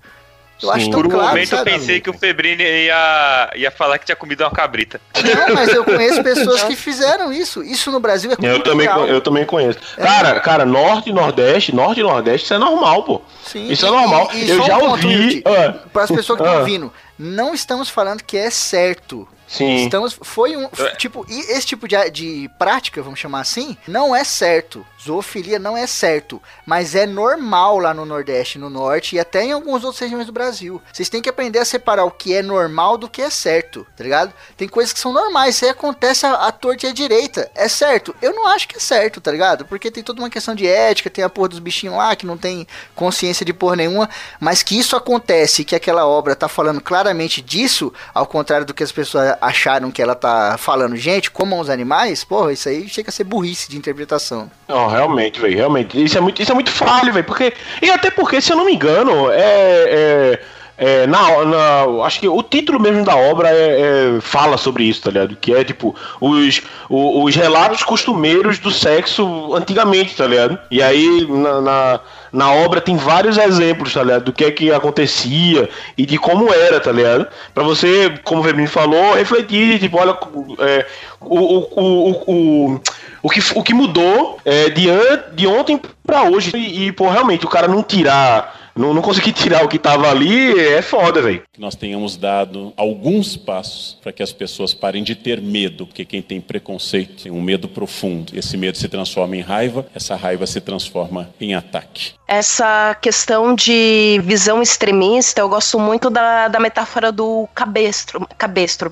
Eu 0.62 0.72
acho 0.72 0.90
tão 0.90 1.02
Por 1.02 1.06
um 1.08 1.10
claro, 1.12 1.28
momento 1.30 1.50
sabe? 1.50 1.70
eu 1.72 1.80
pensei 1.80 2.02
que 2.02 2.10
o 2.10 2.14
Febrini 2.14 2.64
ia, 2.64 3.52
ia 3.56 3.70
falar 3.70 4.00
que 4.00 4.06
tinha 4.08 4.16
comido 4.16 4.42
uma 4.44 4.50
cabrita. 4.50 5.00
Não, 5.16 5.54
mas 5.54 5.70
eu 5.70 5.84
conheço 5.84 6.24
pessoas 6.24 6.64
que 6.64 6.74
fizeram 6.78 7.32
isso. 7.32 7.62
Isso 7.64 7.92
no 7.92 8.00
Brasil 8.00 8.32
é 8.32 8.34
Eu 8.34 8.64
também, 8.64 8.88
cultural. 8.88 9.08
eu 9.08 9.22
também 9.22 9.46
conheço. 9.46 9.78
É. 9.98 10.02
Cara, 10.04 10.40
cara, 10.40 10.66
norte 10.66 11.12
e 11.12 11.14
nordeste, 11.14 11.76
norte 11.76 12.00
e 12.00 12.04
nordeste, 12.04 12.46
isso 12.46 12.54
é 12.56 12.58
normal, 12.58 13.04
pô. 13.04 13.22
Sim, 13.46 13.68
Isso 13.70 13.86
é 13.86 13.92
normal. 13.92 14.30
e- 14.34 14.46
e 14.46 14.50
eu 14.50 14.58
só 14.58 14.64
já 14.66 14.78
um 14.78 14.80
ponto, 14.80 15.08
ouvi. 15.08 15.44
Ah, 15.46 15.74
Para 15.94 16.04
as 16.04 16.10
pessoas 16.10 16.38
que 16.40 16.44
estão 16.44 16.58
Ah. 16.58 16.60
ouvindo, 16.62 16.92
não 17.18 17.54
estamos 17.54 17.90
falando 17.90 18.24
que 18.24 18.38
é 18.38 18.50
certo. 18.50 19.28
sim. 19.48 19.86
Estamos, 19.86 20.18
foi 20.22 20.56
um 20.56 20.70
tipo 20.98 21.26
e 21.30 21.40
esse 21.52 21.68
tipo 21.68 21.88
de, 21.88 22.10
de 22.10 22.50
prática, 22.60 23.02
vamos 23.02 23.20
chamar 23.20 23.42
assim, 23.42 23.78
não 23.88 24.16
é 24.16 24.24
certo. 24.24 24.86
Zoofilia 25.02 25.60
não 25.60 25.78
é 25.78 25.86
certo, 25.86 26.42
mas 26.66 26.96
é 26.96 27.06
normal 27.06 27.78
lá 27.78 27.94
no 27.94 28.06
Nordeste, 28.06 28.58
no 28.58 28.70
Norte 28.70 29.16
e 29.16 29.20
até 29.20 29.44
em 29.44 29.52
algumas 29.52 29.84
outras 29.84 30.02
regiões 30.02 30.26
do 30.26 30.32
Brasil. 30.32 30.82
Vocês 30.92 31.10
têm 31.10 31.22
que 31.22 31.30
aprender 31.30 31.60
a 31.60 31.66
separar 31.66 32.06
o 32.06 32.12
que 32.12 32.34
é 32.34 32.42
normal 32.42 32.98
do 32.98 33.10
que 33.10 33.22
é 33.22 33.30
certo, 33.30 33.86
tá 33.96 34.04
ligado? 34.04 34.34
Tem 34.56 34.68
coisas 34.68 34.92
que 34.92 35.00
são 35.00 35.14
normais, 35.14 35.56
isso 35.56 35.66
aí 35.66 35.72
acontece 35.72 36.26
à, 36.26 36.34
à 36.34 36.52
torta 36.52 36.86
e 36.86 36.90
à 36.90 36.94
direita. 36.94 37.50
É 37.54 37.68
certo? 37.68 38.16
Eu 38.22 38.34
não 38.34 38.48
acho 38.48 38.68
que 38.68 38.78
é 38.78 38.80
certo, 38.80 39.22
tá 39.22 39.32
ligado? 39.32 39.66
Porque 39.66 39.92
tem 39.92 40.04
toda 40.04 40.22
uma 40.22 40.30
questão 40.30 40.56
de 40.56 40.68
ética, 40.68 41.10
tem 41.10 41.24
a 41.24 41.30
porra 41.30 41.50
dos 41.50 41.60
bichinhos 41.60 41.96
lá 41.96 42.16
que 42.16 42.26
não 42.26 42.38
tem 42.38 42.68
consciência 42.96 43.46
de 43.46 43.54
porra 43.54 43.76
nenhuma, 43.76 44.10
mas 44.40 44.64
que 44.64 44.78
isso 44.78 44.96
acontece, 44.96 45.64
que 45.64 45.76
aquela 45.76 46.06
obra 46.08 46.36
tá 46.36 46.48
falando 46.48 46.82
claramente 46.82 47.42
disso, 47.42 47.94
ao 48.14 48.26
contrário 48.26 48.66
do 48.66 48.74
que 48.74 48.84
as 48.84 48.92
pessoas 48.92 49.38
acharam 49.42 49.92
que 49.92 50.02
ela 50.02 50.16
tá 50.16 50.58
falando, 50.58 50.96
gente, 50.96 51.30
comam 51.30 51.60
os 51.60 51.70
animais, 51.70 52.24
porra, 52.24 52.54
isso 52.54 52.68
aí 52.68 52.88
chega 52.90 53.10
a 53.10 53.14
ser 53.14 53.24
burrice 53.24 53.70
de 53.70 53.78
interpretação. 53.78 54.50
Realmente, 54.88 55.40
velho, 55.40 55.56
realmente. 55.56 56.04
Isso 56.04 56.18
é 56.18 56.22
muito, 56.22 56.42
isso 56.42 56.52
é 56.52 56.56
muito 56.56 56.72
falho, 56.72 57.14
velho. 57.14 57.26
Porque. 57.26 57.54
E 57.82 57.90
até 57.90 58.10
porque, 58.10 58.42
se 58.42 58.52
eu 58.52 58.58
não 58.58 58.66
me 58.66 58.74
engano, 58.74 59.32
é. 59.32 59.40
é 59.40 60.40
é, 60.78 61.08
na, 61.08 61.44
na- 61.46 62.06
acho 62.06 62.20
que 62.20 62.28
o 62.28 62.44
título 62.44 62.80
mesmo 62.80 63.04
da 63.04 63.16
obra 63.16 63.50
é, 63.50 64.16
é- 64.18 64.22
fala 64.22 64.58
sobre 64.58 64.84
isso, 64.84 65.02
tá 65.02 65.10
ligado? 65.12 65.36
Que 65.40 65.54
é 65.54 65.64
tipo 65.64 65.96
os, 66.22 66.62
o- 66.90 67.24
os 67.24 67.36
relatos 67.36 67.84
costumeiros 67.84 68.60
do 68.60 68.70
sexo 68.72 69.54
antigamente, 69.56 70.16
tá 70.16 70.28
ligado? 70.28 70.58
E 70.70 70.82
aí 70.82 71.26
na, 71.30 71.62
na, 71.62 72.00
na 72.32 72.52
obra 72.54 72.80
tem 72.80 72.96
vários 72.96 73.38
exemplos, 73.38 73.94
tá 73.94 74.04
ligado? 74.04 74.26
Do 74.26 74.34
que 74.34 74.46
é 74.46 74.52
que 74.52 74.72
acontecia 74.72 75.70
e 75.98 76.06
de 76.06 76.18
como 76.18 76.54
era, 76.54 76.80
tá 76.80 76.92
ligado? 76.92 77.28
Pra 77.54 77.64
você, 77.64 78.14
como 78.24 78.42
o 78.42 78.44
Febrinho 78.44 78.70
falou, 78.70 79.16
refletir, 79.16 79.80
tipo, 79.80 79.98
olha, 79.98 80.16
é, 80.60 80.86
o, 81.20 81.40
o, 81.40 81.68
o, 81.76 82.12
o, 82.28 82.82
o, 83.24 83.30
que, 83.30 83.42
o 83.56 83.64
que 83.64 83.74
mudou 83.74 84.38
é, 84.46 84.70
de, 84.70 84.90
an, 84.90 85.24
de 85.34 85.48
ontem 85.48 85.82
pra 86.06 86.24
hoje. 86.24 86.52
E, 86.56 86.88
e, 86.88 86.92
pô, 86.92 87.10
realmente, 87.10 87.46
o 87.46 87.50
cara 87.50 87.68
não 87.68 87.82
tirar. 87.82 88.56
Não, 88.78 88.94
não 88.94 89.02
tirar 89.34 89.64
o 89.64 89.68
que 89.68 89.80
tava 89.80 90.10
ali 90.10 90.58
é 90.60 90.82
foda, 90.82 91.22
velho. 91.22 91.42
Que 91.58 91.62
nós 91.62 91.76
tenhamos 91.76 92.16
dado 92.16 92.72
alguns 92.78 93.36
passos 93.36 93.98
para 94.02 94.14
que 94.14 94.22
as 94.22 94.32
pessoas 94.32 94.76
parem 94.76 95.04
de 95.04 95.16
ter 95.16 95.42
medo, 95.42 95.88
porque 95.88 96.06
quem 96.06 96.22
tem 96.22 96.40
preconceito 96.40 97.24
tem 97.24 97.32
um 97.32 97.42
medo 97.42 97.68
profundo. 97.68 98.32
Esse 98.38 98.56
medo 98.56 98.78
se 98.78 98.88
transforma 98.88 99.36
em 99.36 99.42
raiva, 99.42 99.88
essa 99.94 100.16
raiva 100.16 100.46
se 100.46 100.62
transforma 100.62 101.30
em 101.42 101.56
ataque. 101.56 102.14
Essa 102.28 102.94
questão 103.02 103.56
de 103.56 104.20
visão 104.24 104.62
extremista, 104.62 105.40
eu 105.40 105.48
gosto 105.48 105.80
muito 105.80 106.10
da, 106.10 106.50
da 106.50 106.60
metáfora 106.60 107.10
do 107.10 107.48
cabestro. 107.56 108.28
Cabestro. 108.38 108.92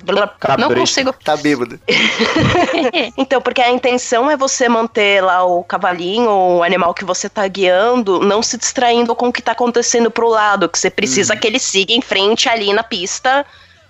Não 0.58 0.74
consigo. 0.74 1.12
Tá 1.24 1.36
bêbado. 1.36 1.78
Então, 3.16 3.40
porque 3.40 3.60
a 3.60 3.70
intenção 3.70 4.30
é 4.30 4.36
você 4.36 4.68
manter 4.68 5.22
lá 5.22 5.44
o 5.44 5.62
cavalinho, 5.64 6.30
o 6.30 6.62
animal 6.62 6.94
que 6.94 7.04
você 7.04 7.28
tá 7.28 7.46
guiando, 7.46 8.20
não 8.20 8.42
se 8.42 8.56
distraindo 8.56 9.14
com 9.14 9.28
o 9.28 9.32
que 9.32 9.42
tá 9.42 9.52
acontecendo 9.52 10.10
pro 10.10 10.28
lado, 10.28 10.68
que 10.68 10.78
você 10.78 10.90
precisa 10.90 11.36
que 11.36 11.46
ele 11.46 11.58
siga 11.58 11.92
em 11.92 12.00
frente 12.00 12.48
ali 12.56 12.72
na 12.72 12.82
pista. 12.82 13.46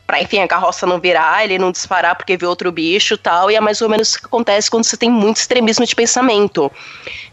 Pra, 0.07 0.23
enfim, 0.23 0.41
a 0.41 0.47
carroça 0.47 0.87
não 0.87 1.01
virar, 1.01 1.43
ele 1.43 1.59
não 1.59 1.73
disparar 1.73 2.15
porque 2.15 2.37
vê 2.37 2.47
outro 2.47 2.71
bicho 2.71 3.19
tal. 3.19 3.51
E 3.51 3.57
é 3.57 3.61
mais 3.61 3.83
ou 3.83 3.89
menos 3.89 4.15
o 4.15 4.21
que 4.21 4.27
acontece 4.27 4.71
quando 4.71 4.85
você 4.85 4.97
tem 4.97 5.11
muito 5.11 5.39
extremismo 5.39 5.85
de 5.85 5.97
pensamento. 5.97 6.71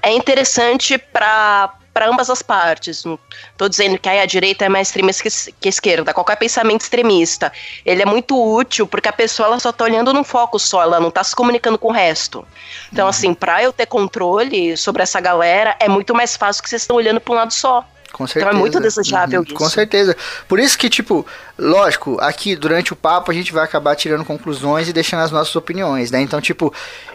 É 0.02 0.12
interessante 0.12 0.98
pra, 0.98 1.72
pra 1.94 2.10
ambas 2.10 2.32
as 2.32 2.42
partes. 2.42 3.06
Não 3.06 3.20
tô 3.56 3.70
dizendo 3.70 4.00
que 4.00 4.10
a 4.10 4.26
direita 4.26 4.66
é 4.66 4.70
mais 4.70 4.88
extremista 4.88 5.24
que, 5.60 5.68
a 5.68 5.70
esquerda. 5.70 6.14
Qualquer 6.14 6.36
pensamento 6.36 6.82
extremista. 6.82 7.54
Ele 7.86 8.02
é 8.02 8.06
muito 8.06 8.36
útil 8.36 8.88
porque 8.88 9.08
a 9.08 9.14
pessoa 9.14 9.48
ela 9.48 9.60
só 9.60 9.72
tá 9.72 9.84
olhando 9.84 10.12
num 10.12 10.24
foco 10.24 10.58
só, 10.58 10.82
ela 10.82 11.00
não 11.00 11.12
tá 11.12 11.24
se 11.24 11.36
comunicando 11.36 11.78
com 11.78 11.90
o 11.90 11.92
resto. 11.92 12.46
Então, 12.92 13.08
assim, 13.08 13.36
pra 13.36 13.62
eu 13.62 13.72
ter 13.72 13.86
controle 13.86 14.76
sobre 14.76 15.04
essa 15.04 15.22
galera, 15.22 15.76
é 15.80 15.88
muito 15.88 16.16
mais 16.16 16.36
fácil 16.36 16.64
que 16.64 16.70
vocês 16.70 16.82
estão 16.82 16.96
olhando 16.96 17.22
pra 17.22 17.34
um 17.34 17.38
lado 17.38 17.54
só. 17.54 17.86
Com 18.14 18.24
Então 18.26 18.28
certeza. 18.28 18.56
é 18.56 18.60
muito 18.60 18.80
desejável 18.80 19.40
Uhum, 19.40 19.46
isso. 19.46 19.56
Com 19.56 19.68
certeza. 19.70 20.16
Por 20.48 20.60
isso 20.60 20.78
que, 20.78 20.90
tipo, 20.90 21.26
lógico, 21.58 22.18
aqui 22.22 22.56
durante 22.56 22.94
o 22.94 22.96
papo 22.96 23.32
a 23.32 23.34
gente 23.34 23.52
vai 23.52 23.64
acabar 23.66 23.96
tirando 23.96 24.24
conclusões 24.24 24.88
e 24.88 24.94
deixando 24.94 25.22
as 25.22 25.32
nossas 25.32 25.54
opiniões, 25.56 26.12
né? 26.12 26.22
Então, 26.22 26.40
tipo, 26.40 26.72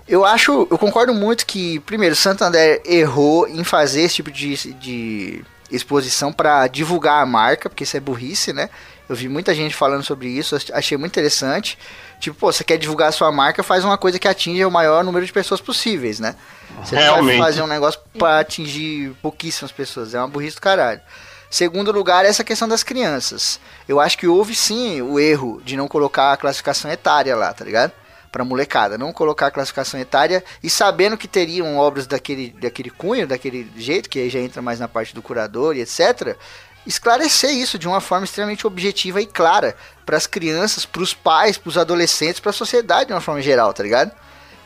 eu 0.09 0.25
acho, 0.25 0.67
eu 0.71 0.77
concordo 0.77 1.15
muito 1.15 1.47
que, 1.47 1.79
primeiro, 1.81 2.17
Santander 2.17 2.83
errou 2.85 3.47
em 3.49 3.63
fazer 3.65 4.03
esse 4.03 4.17
tipo 4.17 4.31
de, 4.31 4.75
de 4.75 5.45
exposição 5.71 6.33
pra 6.33 6.67
divulgar 6.67 7.23
a 7.23 7.27
marca, 7.27 7.69
porque 7.71 7.85
isso 7.85 7.97
é 7.97 8.01
burrice, 8.01 8.53
né? 8.53 8.69
Eu 9.09 9.17
vi 9.17 9.29
muita 9.29 9.55
gente 9.55 9.75
falando 9.75 10.03
sobre 10.05 10.29
isso, 10.29 10.55
ach- 10.55 10.71
achei 10.73 10.99
muito 10.99 11.13
interessante. 11.13 11.79
Tipo, 12.21 12.37
pô, 12.37 12.53
você 12.53 12.63
quer 12.63 12.77
divulgar 12.77 13.09
a 13.09 13.13
sua 13.13 13.33
marca, 13.33 13.63
faz 13.63 13.85
uma 13.85 13.97
coisa 13.97 14.19
que 14.19 14.29
atinja 14.29 14.67
o 14.69 14.71
maior 14.71 15.03
número 15.03 15.25
de 15.25 15.33
pessoas 15.33 15.61
possíveis, 15.61 16.21
né? 16.21 16.35
Você 16.85 16.95
não 16.95 17.03
vai 17.03 17.11
Realmente. 17.13 17.39
fazer 17.39 17.63
um 17.63 17.67
negócio 17.67 18.01
pra 18.19 18.41
atingir 18.41 19.13
pouquíssimas 19.23 19.73
pessoas. 19.73 20.15
É 20.15 20.19
uma 20.19 20.29
burrice 20.29 20.57
do 20.57 20.61
caralho. 20.61 21.01
Segundo 21.51 21.91
lugar, 21.91 22.27
essa 22.27 22.45
questão 22.45 22.69
das 22.69 22.83
crianças. 22.83 23.59
Eu 23.89 23.99
acho 23.99 24.19
que 24.19 24.27
houve 24.27 24.55
sim 24.55 25.01
o 25.01 25.19
erro 25.19 25.63
de 25.65 25.77
não 25.79 25.89
colocar 25.89 26.33
a 26.33 26.37
classificação 26.37 26.91
etária 26.91 27.35
lá, 27.35 27.55
tá 27.55 27.65
ligado? 27.65 27.93
Pra 28.31 28.45
molecada. 28.45 28.99
Não 28.99 29.11
colocar 29.15 29.47
a 29.47 29.51
classificação 29.51 29.99
etária 29.99 30.45
e 30.63 30.69
sabendo 30.69 31.17
que 31.17 31.27
teriam 31.27 31.79
obras 31.79 32.07
daquele, 32.07 32.51
daquele 32.61 32.91
cunho, 32.91 33.27
daquele 33.27 33.71
jeito, 33.75 34.11
que 34.11 34.19
aí 34.19 34.29
já 34.29 34.39
entra 34.39 34.61
mais 34.61 34.79
na 34.79 34.87
parte 34.87 35.15
do 35.15 35.23
curador 35.23 35.75
e 35.75 35.81
etc. 35.81 36.37
Esclarecer 36.89 37.51
isso 37.51 37.79
de 37.79 37.87
uma 37.87 38.01
forma 38.01 38.25
extremamente 38.25 38.67
objetiva 38.67 39.21
e 39.21 39.27
clara 39.27 39.77
para 40.07 40.17
as 40.17 40.27
crianças, 40.27 40.87
para 40.87 41.03
os 41.03 41.13
pais, 41.15 41.59
para 41.59 41.69
os 41.69 41.77
adolescentes, 41.79 42.41
para 42.41 42.51
a 42.51 42.53
sociedade 42.55 43.07
de 43.09 43.13
uma 43.13 43.21
forma 43.21 43.43
geral, 43.43 43.73
tá 43.75 43.83
ligado? 43.83 44.11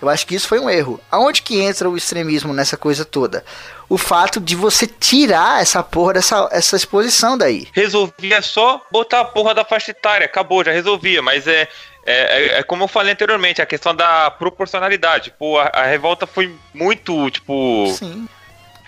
Eu 0.01 0.09
acho 0.09 0.27
que 0.27 0.35
isso 0.35 0.49
foi 0.49 0.59
um 0.59 0.69
erro. 0.71 0.99
Aonde 1.11 1.43
que 1.43 1.61
entra 1.61 1.89
o 1.89 1.97
extremismo 1.97 2.53
nessa 2.53 2.77
coisa 2.77 3.05
toda? 3.05 3.45
O 3.89 3.97
fato 3.99 4.41
de 4.41 4.57
você 4.57 4.87
tirar 4.87 5.61
essa 5.63 5.81
porra 5.83 6.15
dessa 6.15 6.49
essa 6.51 6.75
exposição 6.77 7.37
daí. 7.39 7.69
Resolvia 7.73 8.41
só 8.43 8.81
botar 8.91 9.21
a 9.21 9.25
porra 9.25 9.55
da 9.55 9.65
faixa 9.65 9.91
etária, 9.93 10.25
acabou, 10.25 10.65
já 10.65 10.73
resolvia, 10.73 11.21
mas 11.23 11.47
é. 11.47 11.69
É, 12.05 12.57
é- 12.57 12.59
é 12.59 12.63
como 12.65 12.83
eu 12.83 12.89
falei 12.89 13.13
anteriormente, 13.13 13.63
a 13.63 13.67
questão 13.67 13.95
da 13.95 14.29
proporcionalidade. 14.33 15.25
Tipo, 15.31 15.57
a, 15.59 15.67
a 15.73 15.83
revolta 15.87 16.27
foi 16.27 16.53
muito, 16.75 17.31
tipo. 17.31 17.87
Sim. 17.97 18.29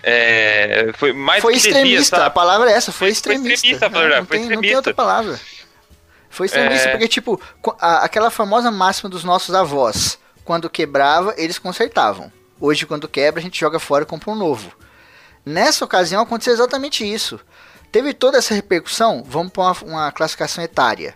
É, 0.06 0.92
foi 0.94 1.12
mais 1.12 1.40
foi 1.42 1.54
devia, 1.54 1.70
extremista, 1.70 2.16
a 2.16 2.20
sabe? 2.20 2.34
palavra 2.34 2.70
é 2.70 2.74
essa, 2.74 2.92
foi 2.92 3.08
Foi 3.08 3.12
extremista. 3.12 3.54
extremista, 3.66 3.88
não, 3.88 4.00
não 4.08 4.26
foi 4.26 4.38
tem, 4.38 4.40
não 4.40 4.48
tem 4.48 4.54
extremista. 4.56 4.76
outra 4.76 4.94
palavra. 4.94 5.40
Foi 6.28 6.46
extremista, 6.46 6.88
É. 6.88 6.90
porque, 6.92 7.08
tipo, 7.08 7.40
a- 7.80 8.04
aquela 8.04 8.30
famosa 8.30 8.70
máxima 8.70 9.08
dos 9.08 9.24
nossos 9.24 9.54
avós, 9.54 10.18
quando 10.44 10.68
quebrava, 10.68 11.32
eles 11.38 11.58
consertavam. 11.58 12.30
Hoje, 12.60 12.86
quando 12.86 13.08
quebra, 13.08 13.40
a 13.40 13.42
gente 13.42 13.58
joga 13.58 13.78
fora 13.78 14.02
e 14.04 14.06
compra 14.06 14.30
um 14.30 14.34
novo. 14.34 14.72
Nessa 15.46 15.84
ocasião, 15.84 16.22
aconteceu 16.22 16.52
exatamente 16.54 17.04
isso. 17.10 17.38
Teve 17.92 18.12
toda 18.12 18.38
essa 18.38 18.54
repercussão, 18.54 19.22
vamos 19.26 19.52
para 19.52 19.62
uma, 19.62 19.76
uma 19.82 20.12
classificação 20.12 20.62
etária. 20.64 21.14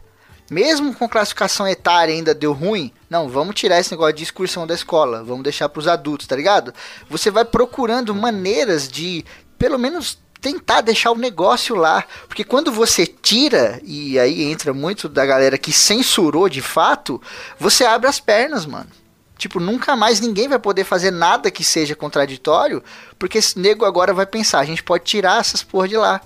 Mesmo 0.51 0.95
com 0.95 1.09
classificação 1.09 1.69
etária 1.69 2.15
ainda 2.15 2.35
deu 2.35 2.53
ruim, 2.53 2.91
não, 3.11 3.29
vamos 3.29 3.55
tirar 3.55 3.79
esse 3.79 3.91
negócio 3.91 4.15
de 4.15 4.23
excursão 4.23 4.67
da 4.67 4.75
escola, 4.75 5.23
vamos 5.23 5.43
deixar 5.43 5.69
para 5.69 5.81
os 5.81 5.89
adultos, 5.89 6.27
tá 6.27 6.35
ligado? 6.35 6.73
Você 7.11 7.31
vai 7.31 7.45
procurando 7.45 8.15
maneiras 8.15 8.89
de, 8.89 9.25
pelo 9.59 9.79
menos, 9.79 10.19
tentar 10.41 10.81
deixar 10.81 11.11
o 11.11 11.19
negócio 11.19 11.77
lá. 11.77 12.05
Porque 12.27 12.45
quando 12.45 12.73
você 12.73 13.07
tira, 13.07 13.81
e 13.85 14.19
aí 14.19 14.45
entra 14.45 14.73
muito 14.73 15.09
da 15.09 15.27
galera 15.27 15.59
que 15.59 15.73
censurou 15.73 16.49
de 16.49 16.63
fato, 16.63 17.21
você 17.59 17.85
abre 17.85 18.09
as 18.09 18.21
pernas, 18.21 18.65
mano. 18.65 18.89
Tipo, 19.37 19.61
nunca 19.61 19.95
mais 19.95 20.19
ninguém 20.19 20.49
vai 20.49 20.59
poder 20.59 20.83
fazer 20.83 21.13
nada 21.13 21.51
que 21.51 21.63
seja 21.63 21.95
contraditório, 21.95 22.83
porque 23.19 23.39
esse 23.39 23.59
nego 23.59 23.85
agora 23.85 24.13
vai 24.13 24.27
pensar, 24.27 24.59
a 24.59 24.65
gente 24.65 24.83
pode 24.83 25.05
tirar 25.05 25.41
essas 25.41 25.63
porra 25.63 25.87
de 25.87 25.97
lá. 25.97 26.21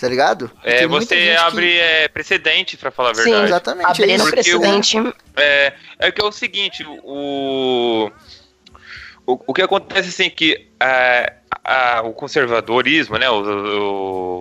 Tá 0.00 0.08
ligado? 0.08 0.50
É, 0.64 0.86
você 0.86 1.14
gente 1.16 1.30
que- 1.30 1.36
abre 1.36 1.76
é, 1.78 2.08
precedente, 2.08 2.76
pra 2.76 2.90
falar 2.90 3.10
a 3.10 3.14
Sim, 3.14 3.24
verdade. 3.24 3.44
Exatamente. 3.46 3.86
é 3.86 3.90
Abrindo 3.90 4.14
isso. 4.16 4.24
Porque 4.30 4.54
o- 4.54 4.60
precedente. 4.60 5.14
É, 5.36 5.72
é 5.98 6.10
que 6.12 6.20
é 6.20 6.24
o 6.24 6.32
seguinte, 6.32 6.84
o, 6.84 8.10
o, 9.26 9.40
o 9.46 9.54
que 9.54 9.62
acontece 9.62 10.08
assim 10.08 10.30
que 10.30 10.68
é, 10.80 11.32
a- 11.64 12.02
o 12.04 12.12
conservadorismo, 12.12 13.18
né, 13.18 13.28
os, 13.30 13.46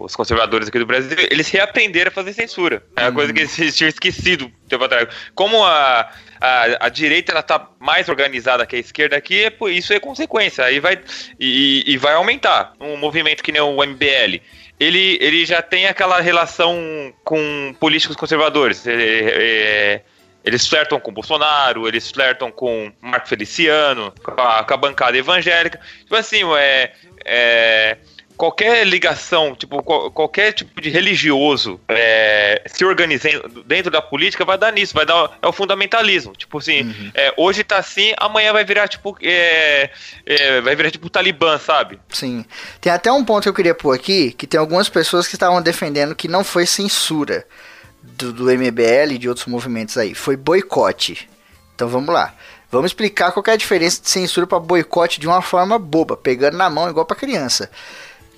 os 0.05 0.16
conservadores 0.16 0.68
aqui 0.68 0.80
do 0.80 0.86
Brasil, 0.86 1.18
eles 1.30 1.49
reaprenderam 1.49 2.10
a 2.10 2.12
fazer 2.14 2.34
censura. 2.34 2.82
É 2.95 3.03
uma 3.03 3.12
coisa 3.12 3.34
que 3.34 3.39
eles 3.41 3.76
tinham 3.76 3.89
esquecido 3.89 4.45
um 4.45 4.51
tempo 4.68 4.84
atrás. 4.84 5.07
Como 5.36 5.64
a, 5.66 6.10
a, 6.41 6.86
a 6.86 6.89
direita 6.89 7.32
ela 7.32 7.43
tá 7.43 7.70
mais 7.80 8.07
organizada 8.10 8.66
que 8.66 8.76
a 8.76 8.80
esquerda 8.80 9.18
aqui, 9.18 9.43
é, 9.43 9.49
por- 9.49 9.70
isso 9.72 9.93
é 9.93 9.99
consequência. 9.99 10.64
Aí 10.64 10.80
vai 10.80 10.99
e, 11.39 11.84
e 11.86 11.97
vai 11.97 12.14
aumentar. 12.14 12.74
Um 12.80 12.95
movimento 12.97 13.43
que 13.43 13.51
nem 13.51 13.62
o 13.62 13.84
MBL. 13.84 14.41
Ele, 14.80 15.18
ele 15.20 15.46
já 15.46 15.62
tem 15.62 15.88
aquela 15.88 16.22
relação 16.22 17.14
com 17.24 17.76
políticos 17.80 18.16
conservadores. 18.16 18.88
É, 18.88 18.94
é, 18.94 20.02
eles 20.44 20.66
flertam 20.68 21.00
com 21.00 21.12
Bolsonaro, 21.12 21.88
eles 21.88 22.10
flertam 22.10 22.50
com 22.50 22.92
Marco 23.02 23.28
Feliciano, 23.28 24.14
com 24.24 24.40
a, 24.42 24.64
com 24.64 24.74
a 24.74 24.78
bancada 24.78 25.18
evangélica. 25.18 25.80
Tipo 26.00 26.16
assim, 26.16 26.44
é, 26.56 26.94
é, 27.26 27.98
qualquer 28.40 28.88
ligação, 28.88 29.54
tipo, 29.54 29.84
qual- 29.84 30.10
qualquer 30.12 30.54
tipo 30.54 30.80
de 30.80 30.90
religioso 30.90 31.78
é, 31.90 32.62
se 32.68 32.86
organizando 32.86 33.62
dentro 33.66 33.92
da 33.92 34.02
política 34.02 34.46
vai 34.46 34.58
dar 34.58 34.72
nisso, 34.72 34.94
vai 34.94 35.06
dar 35.06 35.38
é 35.42 35.46
o 35.48 35.52
fundamentalismo. 35.52 36.32
Tipo 36.38 36.58
assim, 36.58 37.12
é, 37.14 37.34
hoje 37.36 37.66
tá 37.66 37.78
assim, 37.78 38.14
amanhã 38.18 38.54
vai 38.54 38.64
virar 38.64 38.88
tipo 38.88 39.18
é, 39.22 39.90
é, 40.26 40.62
vai 40.62 40.74
virar 40.74 40.90
tipo 40.90 41.10
Talibã, 41.10 41.60
sabe? 41.60 42.00
Sim. 42.08 42.46
Tem 42.80 42.94
até 42.94 43.12
um 43.12 43.26
ponto 43.26 43.44
que 43.44 43.50
eu 43.50 43.54
queria 43.54 43.76
pôr 43.76 43.94
aqui, 43.94 44.32
que 44.32 44.48
tem 44.48 44.58
algumas 44.58 44.88
pessoas 44.88 45.28
que 45.28 45.36
estavam 45.36 45.62
defendendo 45.62 46.16
que 46.16 46.30
não 46.30 46.42
foi 46.46 46.66
censura 46.66 47.46
do, 48.02 48.32
do 48.32 48.46
MBL 48.50 49.12
e 49.12 49.18
de 49.18 49.28
outros 49.28 49.48
movimentos 49.48 49.98
aí, 49.98 50.16
foi 50.16 50.38
boicote. 50.38 51.30
Então 51.76 51.90
vamos 51.90 52.14
lá. 52.14 52.34
Vamos 52.72 52.92
explicar 52.92 53.32
qual 53.34 53.44
é 53.48 53.52
a 53.52 53.58
diferença 53.58 54.02
de 54.02 54.10
censura 54.10 54.48
para 54.48 54.60
boicote 54.60 55.20
de 55.20 55.28
uma 55.28 55.42
forma 55.42 55.78
boba, 55.78 56.16
pegando 56.16 56.56
na 56.56 56.70
mão 56.70 56.90
igual 56.90 57.06
para 57.06 57.18
criança. 57.18 57.70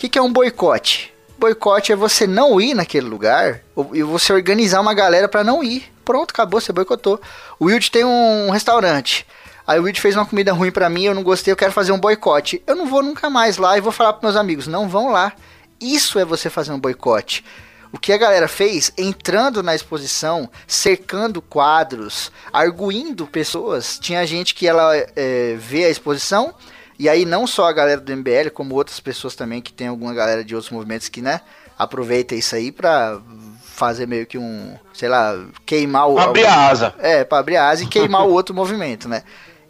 Que, 0.01 0.09
que 0.09 0.17
é 0.17 0.21
um 0.23 0.33
boicote? 0.33 1.13
Boicote 1.37 1.91
é 1.91 1.95
você 1.95 2.25
não 2.25 2.59
ir 2.59 2.73
naquele 2.73 3.05
lugar 3.05 3.61
e 3.93 4.01
você 4.01 4.33
organizar 4.33 4.81
uma 4.81 4.95
galera 4.95 5.29
para 5.29 5.43
não 5.43 5.63
ir. 5.63 5.93
Pronto, 6.03 6.31
acabou, 6.31 6.59
você 6.59 6.73
boicotou. 6.73 7.21
O 7.59 7.65
Wild 7.65 7.91
tem 7.91 8.03
um 8.03 8.49
restaurante. 8.49 9.27
Aí 9.67 9.79
o 9.79 9.83
Wild 9.83 10.01
fez 10.01 10.15
uma 10.15 10.25
comida 10.25 10.53
ruim 10.53 10.71
pra 10.71 10.89
mim, 10.89 11.03
eu 11.03 11.13
não 11.13 11.21
gostei, 11.21 11.51
eu 11.51 11.55
quero 11.55 11.71
fazer 11.71 11.91
um 11.91 11.99
boicote. 11.99 12.63
Eu 12.65 12.75
não 12.75 12.87
vou 12.87 13.03
nunca 13.03 13.29
mais 13.29 13.57
lá 13.57 13.77
e 13.77 13.81
vou 13.81 13.91
falar 13.91 14.13
pros 14.13 14.23
meus 14.23 14.35
amigos, 14.35 14.65
não 14.65 14.89
vão 14.89 15.11
lá. 15.11 15.33
Isso 15.79 16.17
é 16.17 16.25
você 16.25 16.49
fazer 16.49 16.71
um 16.71 16.79
boicote. 16.79 17.45
O 17.91 17.99
que 17.99 18.11
a 18.11 18.17
galera 18.17 18.47
fez, 18.47 18.91
entrando 18.97 19.61
na 19.61 19.75
exposição, 19.75 20.49
cercando 20.65 21.43
quadros, 21.43 22.31
arguindo 22.51 23.27
pessoas. 23.27 23.99
Tinha 23.99 24.25
gente 24.25 24.55
que 24.55 24.67
ela 24.67 24.95
é, 24.95 25.55
vê 25.59 25.85
a 25.85 25.89
exposição, 25.89 26.55
e 27.01 27.09
aí 27.09 27.25
não 27.25 27.47
só 27.47 27.65
a 27.65 27.73
galera 27.73 27.99
do 27.99 28.15
MBL, 28.15 28.51
como 28.53 28.75
outras 28.75 28.99
pessoas 28.99 29.33
também, 29.33 29.59
que 29.59 29.73
tem 29.73 29.87
alguma 29.87 30.13
galera 30.13 30.43
de 30.43 30.53
outros 30.53 30.71
movimentos 30.71 31.09
que, 31.09 31.19
né, 31.19 31.41
aproveita 31.75 32.35
isso 32.35 32.55
aí 32.55 32.71
pra 32.71 33.19
fazer 33.63 34.05
meio 34.05 34.27
que 34.27 34.37
um, 34.37 34.75
sei 34.93 35.09
lá, 35.09 35.35
queimar 35.65 36.07
o... 36.07 36.19
Abrir 36.19 36.45
a 36.45 36.69
asa. 36.69 36.93
É, 36.99 37.23
pra 37.23 37.39
abrir 37.39 37.57
a 37.57 37.69
asa 37.69 37.83
e 37.83 37.87
queimar 37.87 38.27
o 38.27 38.31
outro 38.31 38.53
movimento, 38.55 39.09
né? 39.09 39.23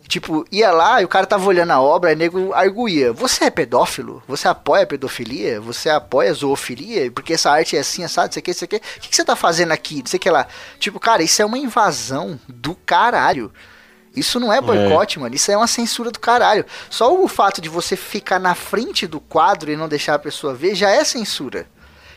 Tipo, 0.10 0.46
ia 0.52 0.72
lá 0.72 1.02
e 1.02 1.06
o 1.06 1.08
cara 1.08 1.26
tava 1.26 1.46
olhando 1.48 1.72
a 1.72 1.80
obra 1.80 2.12
e 2.12 2.16
o 2.16 2.18
nego 2.18 2.54
arguía. 2.54 3.14
Você 3.14 3.46
é 3.46 3.50
pedófilo? 3.50 4.22
Você 4.28 4.50
apoia 4.50 4.84
a 4.84 4.86
pedofilia? 4.86 5.62
Você 5.62 5.90
apoia 5.90 6.32
a 6.32 6.34
zoofilia? 6.34 7.10
Porque 7.10 7.32
essa 7.32 7.50
arte 7.50 7.78
é 7.78 7.80
assim, 7.80 8.06
sabe? 8.10 8.32
Isso 8.32 8.40
aqui, 8.40 8.52
isso 8.52 8.66
aqui. 8.66 8.76
O 8.76 9.00
que, 9.00 9.08
que 9.08 9.16
você 9.16 9.24
tá 9.24 9.38
fazendo 9.38 9.72
aqui? 9.72 10.00
Não 10.00 10.08
sei 10.08 10.18
o 10.18 10.20
que 10.20 10.30
lá. 10.30 10.48
Tipo, 10.80 11.00
cara, 11.00 11.24
isso 11.24 11.42
é 11.42 11.46
uma 11.46 11.58
invasão 11.58 12.38
do 12.46 12.76
caralho. 12.76 13.54
Isso 14.16 14.40
não 14.40 14.52
é 14.52 14.60
boicote, 14.60 15.20
mano. 15.20 15.34
Isso 15.34 15.52
é 15.52 15.58
uma 15.58 15.68
censura 15.68 16.12
do 16.12 16.20
caralho. 16.20 16.66
Só 16.90 17.14
o 17.16 17.28
fato 17.28 17.62
de 17.62 17.70
você 17.70 17.96
ficar 17.96 18.40
na 18.40 18.54
frente 18.54 19.08
do 19.08 19.20
quadro 19.20 19.72
e 19.72 19.78
não 19.78 19.88
deixar 19.88 20.16
a 20.16 20.20
pessoa 20.20 20.54
ver 20.54 20.76
já 20.76 20.90
é 20.90 21.04
censura. 21.04 21.68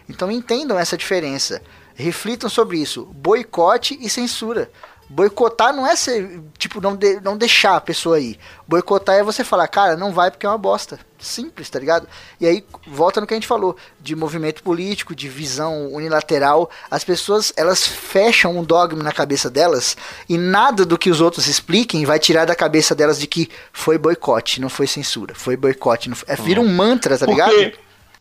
Então 0.08 0.30
entendam 0.30 0.78
essa 0.78 0.96
diferença. 0.96 1.62
Reflitam 1.94 2.50
sobre 2.50 2.78
isso. 2.78 3.04
Boicote 3.06 3.96
e 4.00 4.10
censura. 4.10 4.70
Boicotar 5.08 5.74
não 5.74 5.86
é 5.86 5.94
ser, 5.96 6.40
tipo, 6.58 6.80
não, 6.80 6.96
de- 6.96 7.20
não 7.20 7.36
deixar 7.36 7.76
a 7.76 7.80
pessoa 7.80 8.18
ir. 8.18 8.38
Boicotar 8.66 9.16
é 9.16 9.22
você 9.22 9.44
falar, 9.44 9.68
cara, 9.68 9.96
não 9.96 10.12
vai 10.12 10.30
porque 10.30 10.46
é 10.46 10.48
uma 10.48 10.58
bosta. 10.58 10.98
Simples, 11.18 11.70
tá 11.70 11.78
ligado? 11.78 12.06
E 12.40 12.46
aí, 12.46 12.64
volta 12.86 13.20
no 13.20 13.26
que 13.26 13.32
a 13.32 13.36
gente 13.36 13.46
falou, 13.46 13.76
de 14.00 14.14
movimento 14.14 14.62
político, 14.62 15.14
de 15.14 15.28
visão 15.28 15.92
unilateral. 15.92 16.70
As 16.90 17.02
pessoas, 17.04 17.52
elas 17.56 17.86
fecham 17.86 18.58
um 18.58 18.64
dogma 18.64 19.02
na 19.02 19.12
cabeça 19.12 19.48
delas 19.48 19.96
e 20.28 20.36
nada 20.36 20.84
do 20.84 20.98
que 20.98 21.10
os 21.10 21.20
outros 21.20 21.46
expliquem 21.46 22.04
vai 22.04 22.18
tirar 22.18 22.44
da 22.44 22.54
cabeça 22.54 22.94
delas 22.94 23.18
de 23.18 23.26
que 23.26 23.48
foi 23.72 23.96
boicote, 23.96 24.60
não 24.60 24.68
foi 24.68 24.86
censura. 24.86 25.34
Foi 25.34 25.56
boicote. 25.56 26.08
Não 26.08 26.16
foi... 26.16 26.32
é, 26.32 26.36
vira 26.36 26.60
um 26.60 26.68
mantra, 26.68 27.16
tá 27.16 27.26
ligado? 27.26 27.50
Porque, 27.50 27.74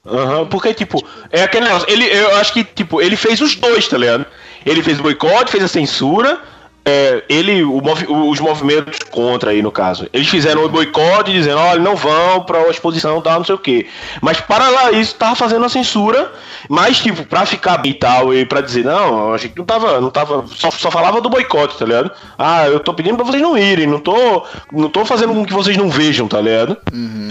Aham, 0.05 0.45
porque, 0.47 0.73
tipo, 0.73 1.01
é 1.31 1.43
aquele 1.43 1.65
negócio. 1.65 1.89
Ele, 1.89 2.05
eu 2.05 2.35
acho 2.35 2.51
que, 2.51 2.63
tipo, 2.63 3.01
ele 3.01 3.15
fez 3.15 3.39
os 3.39 3.55
dois, 3.55 3.87
tá 3.87 3.97
ligado? 3.97 4.25
Ele 4.65 4.83
fez 4.83 4.99
o 4.99 5.03
boicote, 5.03 5.51
fez 5.51 5.63
a 5.63 5.67
censura. 5.67 6.41
É, 6.85 7.23
ele, 7.29 7.63
o 7.63 7.79
movi- 7.81 8.07
os 8.09 8.39
movimentos 8.39 8.99
contra 9.09 9.51
aí, 9.51 9.61
no 9.61 9.71
caso. 9.71 10.07
Eles 10.11 10.27
fizeram 10.27 10.65
o 10.65 10.69
boicote 10.69 11.31
dizendo, 11.31 11.57
olha, 11.59 11.79
não 11.79 11.95
vão 11.95 12.43
pra 12.43 12.67
exposição 12.69 13.21
tal, 13.21 13.37
não 13.39 13.45
sei 13.45 13.55
o 13.55 13.59
quê. 13.59 13.87
Mas 14.21 14.41
para 14.41 14.67
lá 14.69 14.91
isso, 14.91 15.15
tava 15.15 15.35
fazendo 15.35 15.63
a 15.65 15.69
censura, 15.69 16.31
mas, 16.67 16.97
tipo, 16.99 17.23
pra 17.25 17.45
ficar 17.45 17.77
bem 17.77 17.91
e 17.91 17.95
tal, 17.95 18.33
e 18.33 18.45
pra 18.45 18.59
dizer, 18.59 18.83
não, 18.83 19.33
a 19.33 19.37
gente 19.37 19.55
não 19.57 19.63
tava, 19.65 20.01
não 20.01 20.09
tava, 20.09 20.45
só, 20.47 20.69
só 20.71 20.91
falava 20.91 21.21
do 21.21 21.29
boicote, 21.29 21.77
tá 21.77 21.85
ligado? 21.85 22.11
Ah, 22.37 22.67
eu 22.67 22.79
tô 22.79 22.93
pedindo 22.93 23.15
pra 23.15 23.25
vocês 23.25 23.41
não 23.41 23.57
irem, 23.57 23.87
não 23.87 23.99
tô, 23.99 24.43
não 24.71 24.89
tô 24.89 25.05
fazendo 25.05 25.33
com 25.33 25.45
que 25.45 25.53
vocês 25.53 25.77
não 25.77 25.89
vejam, 25.89 26.27
tá 26.27 26.41
ligado? 26.41 26.75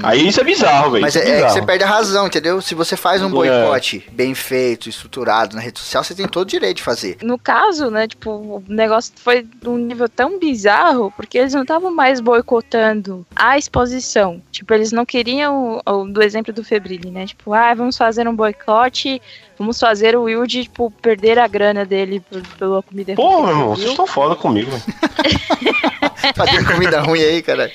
Aí 0.02 0.26
isso 0.28 0.40
é 0.40 0.44
bizarro, 0.44 0.92
velho. 0.92 1.02
Mas 1.02 1.14
isso 1.14 1.24
é, 1.24 1.40
é 1.40 1.46
que 1.46 1.52
você 1.52 1.62
perde 1.62 1.84
a 1.84 1.86
razão, 1.88 2.26
entendeu? 2.26 2.60
Se 2.62 2.74
você 2.74 2.96
faz 2.96 3.20
um 3.22 3.26
É. 3.26 3.30
boicote 3.30 4.06
bem 4.12 4.34
feito, 4.34 4.88
estruturado 4.88 5.54
na 5.56 5.60
rede 5.62 5.78
social, 5.78 6.02
você 6.02 6.14
tem 6.14 6.26
todo 6.26 6.44
o 6.44 6.50
direito 6.50 6.76
de 6.78 6.82
fazer. 6.82 7.16
No 7.22 7.38
caso, 7.38 7.90
né, 7.90 8.06
tipo, 8.08 8.30
o 8.30 8.62
negócio 8.68 9.12
foi 9.16 9.41
de 9.42 9.68
um 9.68 9.76
nível 9.76 10.08
tão 10.08 10.38
bizarro, 10.38 11.12
porque 11.16 11.38
eles 11.38 11.54
não 11.54 11.62
estavam 11.62 11.94
mais 11.94 12.20
boicotando 12.20 13.26
a 13.34 13.58
exposição. 13.58 14.42
Tipo, 14.50 14.74
eles 14.74 14.92
não 14.92 15.04
queriam, 15.04 15.80
do 16.12 16.22
exemplo 16.22 16.52
do 16.52 16.64
Febrile, 16.64 17.10
né? 17.10 17.26
Tipo, 17.26 17.52
ah, 17.52 17.74
vamos 17.74 17.96
fazer 17.96 18.28
um 18.28 18.34
boicote, 18.34 19.20
vamos 19.58 19.78
fazer 19.78 20.16
o 20.16 20.22
Wilde, 20.24 20.64
tipo, 20.64 20.90
perder 20.90 21.38
a 21.38 21.46
grana 21.46 21.84
dele 21.84 22.20
por- 22.20 22.42
pela 22.58 22.82
comida 22.82 23.14
Pô, 23.14 23.28
ruim, 23.36 23.42
meu 23.42 23.50
irmão, 23.50 23.68
vocês 23.76 23.90
estão 23.90 24.06
foda 24.06 24.34
comigo, 24.34 24.70
velho. 24.70 24.82
Fazer 26.36 26.64
comida 26.64 27.00
ruim 27.00 27.20
aí, 27.20 27.42
cara. 27.42 27.70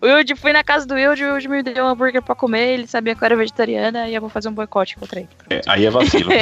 O 0.00 0.06
Wilde, 0.06 0.34
fui 0.36 0.52
na 0.52 0.62
casa 0.62 0.86
do 0.86 0.94
Wilde, 0.94 1.24
o 1.24 1.32
Wilde 1.34 1.48
me 1.48 1.62
deu 1.62 1.84
um 1.84 1.88
hambúrguer 1.88 2.22
pra 2.22 2.34
comer, 2.34 2.68
ele 2.74 2.86
sabia 2.86 3.14
que 3.14 3.22
eu 3.22 3.26
era 3.26 3.36
vegetariana, 3.36 4.08
e 4.08 4.14
eu 4.14 4.20
vou 4.20 4.30
fazer 4.30 4.48
um 4.48 4.52
boicote 4.52 4.96
contra 4.96 5.20
ele. 5.20 5.28
É, 5.50 5.60
aí 5.66 5.86
é 5.86 5.90
vacilo. 5.90 6.30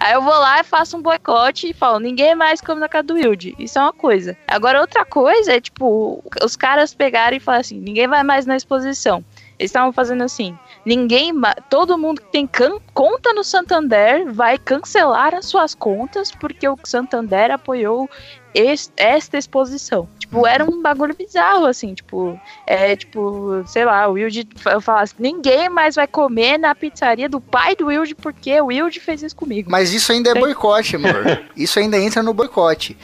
Aí 0.00 0.12
eu 0.14 0.20
vou 0.22 0.32
lá 0.32 0.60
e 0.60 0.64
faço 0.64 0.96
um 0.96 1.02
boicote 1.02 1.70
e 1.70 1.72
falo, 1.72 2.00
ninguém 2.00 2.34
mais 2.34 2.60
come 2.60 2.80
na 2.80 2.88
casa 2.88 3.04
do 3.06 3.14
Wilde. 3.14 3.54
Isso 3.58 3.78
é 3.78 3.82
uma 3.82 3.92
coisa. 3.92 4.36
Agora, 4.48 4.80
outra 4.80 5.04
coisa 5.04 5.52
é, 5.52 5.60
tipo, 5.60 6.22
os 6.42 6.56
caras 6.56 6.92
pegarem 6.92 7.36
e 7.36 7.40
falar 7.40 7.58
assim, 7.58 7.78
ninguém 7.78 8.08
vai 8.08 8.24
mais 8.24 8.46
na 8.46 8.56
exposição. 8.56 9.24
Eles 9.60 9.68
estavam 9.68 9.92
fazendo 9.92 10.22
assim, 10.24 10.58
ninguém, 10.86 11.34
todo 11.68 11.98
mundo 11.98 12.22
que 12.22 12.32
tem 12.32 12.46
can- 12.46 12.78
conta 12.94 13.34
no 13.34 13.44
Santander 13.44 14.32
vai 14.32 14.56
cancelar 14.56 15.34
as 15.34 15.44
suas 15.44 15.74
contas 15.74 16.30
porque 16.32 16.66
o 16.66 16.78
Santander 16.82 17.50
apoiou 17.50 18.08
es- 18.54 18.90
esta 18.96 19.36
exposição. 19.36 20.08
Tipo, 20.18 20.46
era 20.46 20.64
um 20.64 20.80
bagulho 20.80 21.14
bizarro, 21.14 21.66
assim, 21.66 21.92
tipo, 21.92 22.40
é 22.66 22.96
tipo, 22.96 23.62
sei 23.66 23.84
lá, 23.84 24.08
o 24.08 24.12
Wilde 24.12 24.48
fa- 24.56 24.80
fala 24.80 25.02
assim, 25.02 25.16
ninguém 25.18 25.68
mais 25.68 25.96
vai 25.96 26.06
comer 26.06 26.56
na 26.56 26.74
pizzaria 26.74 27.28
do 27.28 27.38
pai 27.38 27.76
do 27.76 27.88
Wilde 27.88 28.14
porque 28.14 28.58
o 28.62 28.66
Wilde 28.68 28.98
fez 28.98 29.22
isso 29.22 29.36
comigo. 29.36 29.70
Mas 29.70 29.92
isso 29.92 30.10
ainda 30.10 30.30
é 30.30 30.34
boicote, 30.34 30.96
amor. 30.96 31.12
Isso 31.54 31.78
ainda 31.78 31.98
entra 31.98 32.22
no 32.22 32.32
boicote. 32.32 32.96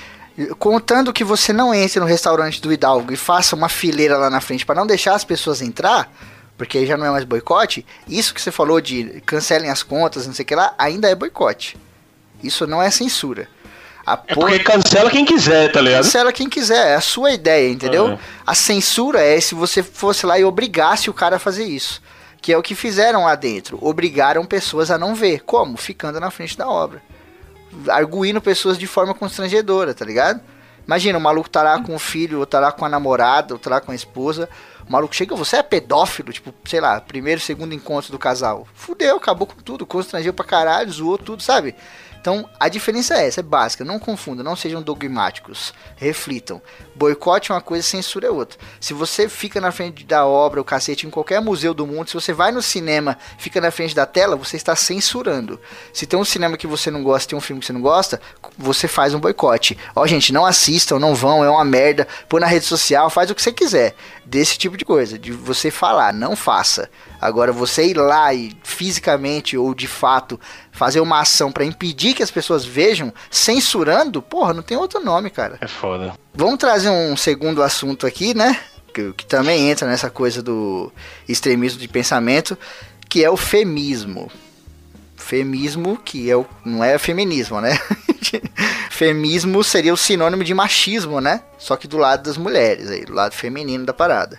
Contando 0.58 1.12
que 1.12 1.24
você 1.24 1.52
não 1.52 1.74
entre 1.74 2.00
no 2.00 2.06
restaurante 2.06 2.60
do 2.62 2.72
Hidalgo 2.72 3.12
e 3.12 3.16
faça 3.16 3.54
uma 3.56 3.68
fileira 3.68 4.16
lá 4.16 4.30
na 4.30 4.40
frente 4.40 4.64
para 4.64 4.74
não 4.74 4.86
deixar 4.86 5.14
as 5.14 5.24
pessoas 5.24 5.60
entrar, 5.62 6.10
porque 6.56 6.78
aí 6.78 6.86
já 6.86 6.96
não 6.96 7.06
é 7.06 7.10
mais 7.10 7.24
boicote, 7.24 7.84
isso 8.08 8.32
que 8.32 8.40
você 8.40 8.50
falou 8.50 8.80
de 8.80 9.22
cancelem 9.26 9.70
as 9.70 9.82
contas, 9.82 10.26
não 10.26 10.34
sei 10.34 10.44
o 10.44 10.46
que 10.46 10.54
lá, 10.54 10.74
ainda 10.78 11.08
é 11.08 11.14
boicote. 11.14 11.76
Isso 12.42 12.66
não 12.66 12.82
é 12.82 12.90
censura. 12.90 13.48
A 14.06 14.12
É 14.12 14.34
porque 14.34 14.60
cancela 14.60 15.10
quem 15.10 15.24
quiser, 15.24 15.72
tá 15.72 15.80
ligado? 15.80 16.04
Cancela 16.04 16.32
quem 16.32 16.48
quiser, 16.48 16.92
é 16.92 16.94
a 16.94 17.00
sua 17.00 17.32
ideia, 17.32 17.68
entendeu? 17.68 18.10
É. 18.10 18.18
A 18.46 18.54
censura 18.54 19.20
é 19.20 19.40
se 19.40 19.54
você 19.54 19.82
fosse 19.82 20.24
lá 20.24 20.38
e 20.38 20.44
obrigasse 20.44 21.10
o 21.10 21.14
cara 21.14 21.36
a 21.36 21.40
fazer 21.40 21.64
isso. 21.64 22.00
Que 22.40 22.52
é 22.52 22.56
o 22.56 22.62
que 22.62 22.76
fizeram 22.76 23.24
lá 23.24 23.34
dentro. 23.34 23.78
Obrigaram 23.80 24.46
pessoas 24.46 24.92
a 24.92 24.96
não 24.98 25.14
ver. 25.16 25.40
Como? 25.40 25.76
Ficando 25.76 26.20
na 26.20 26.30
frente 26.30 26.56
da 26.56 26.68
obra. 26.68 27.02
Arguindo 27.88 28.40
pessoas 28.40 28.78
de 28.78 28.86
forma 28.86 29.12
constrangedora, 29.12 29.92
tá 29.92 30.04
ligado? 30.04 30.40
Imagina, 30.86 31.18
o 31.18 31.20
maluco 31.20 31.50
tá 31.50 31.64
lá 31.64 31.82
com 31.82 31.96
o 31.96 31.98
filho, 31.98 32.38
ou 32.38 32.46
tá 32.46 32.60
lá 32.60 32.70
com 32.70 32.84
a 32.84 32.88
namorada, 32.88 33.54
ou 33.54 33.58
tá 33.58 33.70
lá 33.70 33.80
com 33.80 33.90
a 33.90 33.94
esposa. 33.94 34.48
O 34.88 34.92
maluco 34.92 35.14
chega, 35.14 35.34
você 35.34 35.56
é 35.56 35.62
pedófilo, 35.62 36.32
tipo, 36.32 36.54
sei 36.64 36.80
lá, 36.80 37.00
primeiro, 37.00 37.40
segundo 37.40 37.74
encontro 37.74 38.12
do 38.12 38.18
casal. 38.18 38.66
Fudeu, 38.72 39.16
acabou 39.16 39.46
com 39.46 39.56
tudo, 39.56 39.84
constrangeu 39.84 40.32
pra 40.32 40.44
caralho, 40.44 40.92
zoou 40.92 41.18
tudo, 41.18 41.42
sabe? 41.42 41.74
Então, 42.20 42.48
a 42.58 42.68
diferença 42.68 43.14
é 43.14 43.26
essa, 43.26 43.38
é 43.38 43.42
básica. 43.42 43.84
Não 43.84 44.00
confundam, 44.00 44.44
não 44.44 44.56
sejam 44.56 44.82
dogmáticos. 44.82 45.72
Reflitam. 45.96 46.60
Boicote 46.96 47.52
é 47.52 47.54
uma 47.54 47.60
coisa, 47.60 47.86
censura 47.86 48.26
é 48.26 48.30
outra. 48.30 48.58
Se 48.80 48.94
você 48.94 49.28
fica 49.28 49.60
na 49.60 49.70
frente 49.70 50.02
da 50.02 50.26
obra, 50.26 50.60
o 50.60 50.64
cacete, 50.64 51.06
em 51.06 51.10
qualquer 51.10 51.42
museu 51.42 51.74
do 51.74 51.86
mundo, 51.86 52.08
se 52.08 52.14
você 52.14 52.32
vai 52.32 52.50
no 52.50 52.62
cinema, 52.62 53.18
fica 53.36 53.60
na 53.60 53.70
frente 53.70 53.94
da 53.94 54.06
tela, 54.06 54.34
você 54.34 54.56
está 54.56 54.74
censurando. 54.74 55.60
Se 55.92 56.06
tem 56.06 56.18
um 56.18 56.24
cinema 56.24 56.56
que 56.56 56.66
você 56.66 56.90
não 56.90 57.02
gosta, 57.02 57.28
tem 57.28 57.38
um 57.38 57.40
filme 57.42 57.60
que 57.60 57.66
você 57.66 57.72
não 57.74 57.82
gosta, 57.82 58.18
você 58.56 58.88
faz 58.88 59.12
um 59.12 59.20
boicote. 59.20 59.76
Ó, 59.94 60.06
gente, 60.06 60.32
não 60.32 60.46
assistam, 60.46 60.98
não 60.98 61.14
vão, 61.14 61.44
é 61.44 61.50
uma 61.50 61.64
merda. 61.66 62.08
Põe 62.30 62.40
na 62.40 62.46
rede 62.46 62.64
social, 62.64 63.10
faz 63.10 63.30
o 63.30 63.34
que 63.34 63.42
você 63.42 63.52
quiser. 63.52 63.94
Desse 64.24 64.56
tipo 64.56 64.76
de 64.76 64.84
coisa, 64.84 65.18
de 65.18 65.32
você 65.32 65.70
falar, 65.70 66.14
não 66.14 66.34
faça. 66.34 66.88
Agora, 67.20 67.52
você 67.52 67.86
ir 67.86 67.96
lá 67.96 68.32
e 68.32 68.56
fisicamente 68.62 69.56
ou 69.56 69.74
de 69.74 69.86
fato 69.86 70.40
fazer 70.72 71.00
uma 71.00 71.20
ação 71.20 71.52
para 71.52 71.64
impedir 71.64 72.14
que 72.14 72.22
as 72.22 72.30
pessoas 72.30 72.64
vejam, 72.64 73.12
censurando, 73.30 74.20
porra, 74.20 74.52
não 74.52 74.62
tem 74.62 74.76
outro 74.76 75.00
nome, 75.00 75.30
cara. 75.30 75.58
É 75.60 75.66
foda. 75.66 76.14
Vamos 76.36 76.58
trazer 76.58 76.90
um 76.90 77.16
segundo 77.16 77.62
assunto 77.62 78.06
aqui, 78.06 78.34
né? 78.34 78.60
Que, 78.92 79.10
que 79.14 79.24
também 79.24 79.70
entra 79.70 79.88
nessa 79.88 80.10
coisa 80.10 80.42
do 80.42 80.92
extremismo 81.26 81.80
de 81.80 81.88
pensamento, 81.88 82.58
que 83.08 83.24
é 83.24 83.30
o 83.30 83.38
femismo. 83.38 84.30
Femismo, 85.16 85.96
que 85.96 86.30
é 86.30 86.36
o, 86.36 86.44
não 86.62 86.84
é 86.84 86.98
feminismo, 86.98 87.58
né? 87.58 87.80
Femismo 88.90 89.64
seria 89.64 89.94
o 89.94 89.96
sinônimo 89.96 90.44
de 90.44 90.52
machismo, 90.52 91.22
né? 91.22 91.40
Só 91.56 91.74
que 91.74 91.88
do 91.88 91.96
lado 91.96 92.24
das 92.24 92.36
mulheres, 92.36 92.90
aí, 92.90 93.06
do 93.06 93.14
lado 93.14 93.32
feminino 93.32 93.86
da 93.86 93.94
parada. 93.94 94.38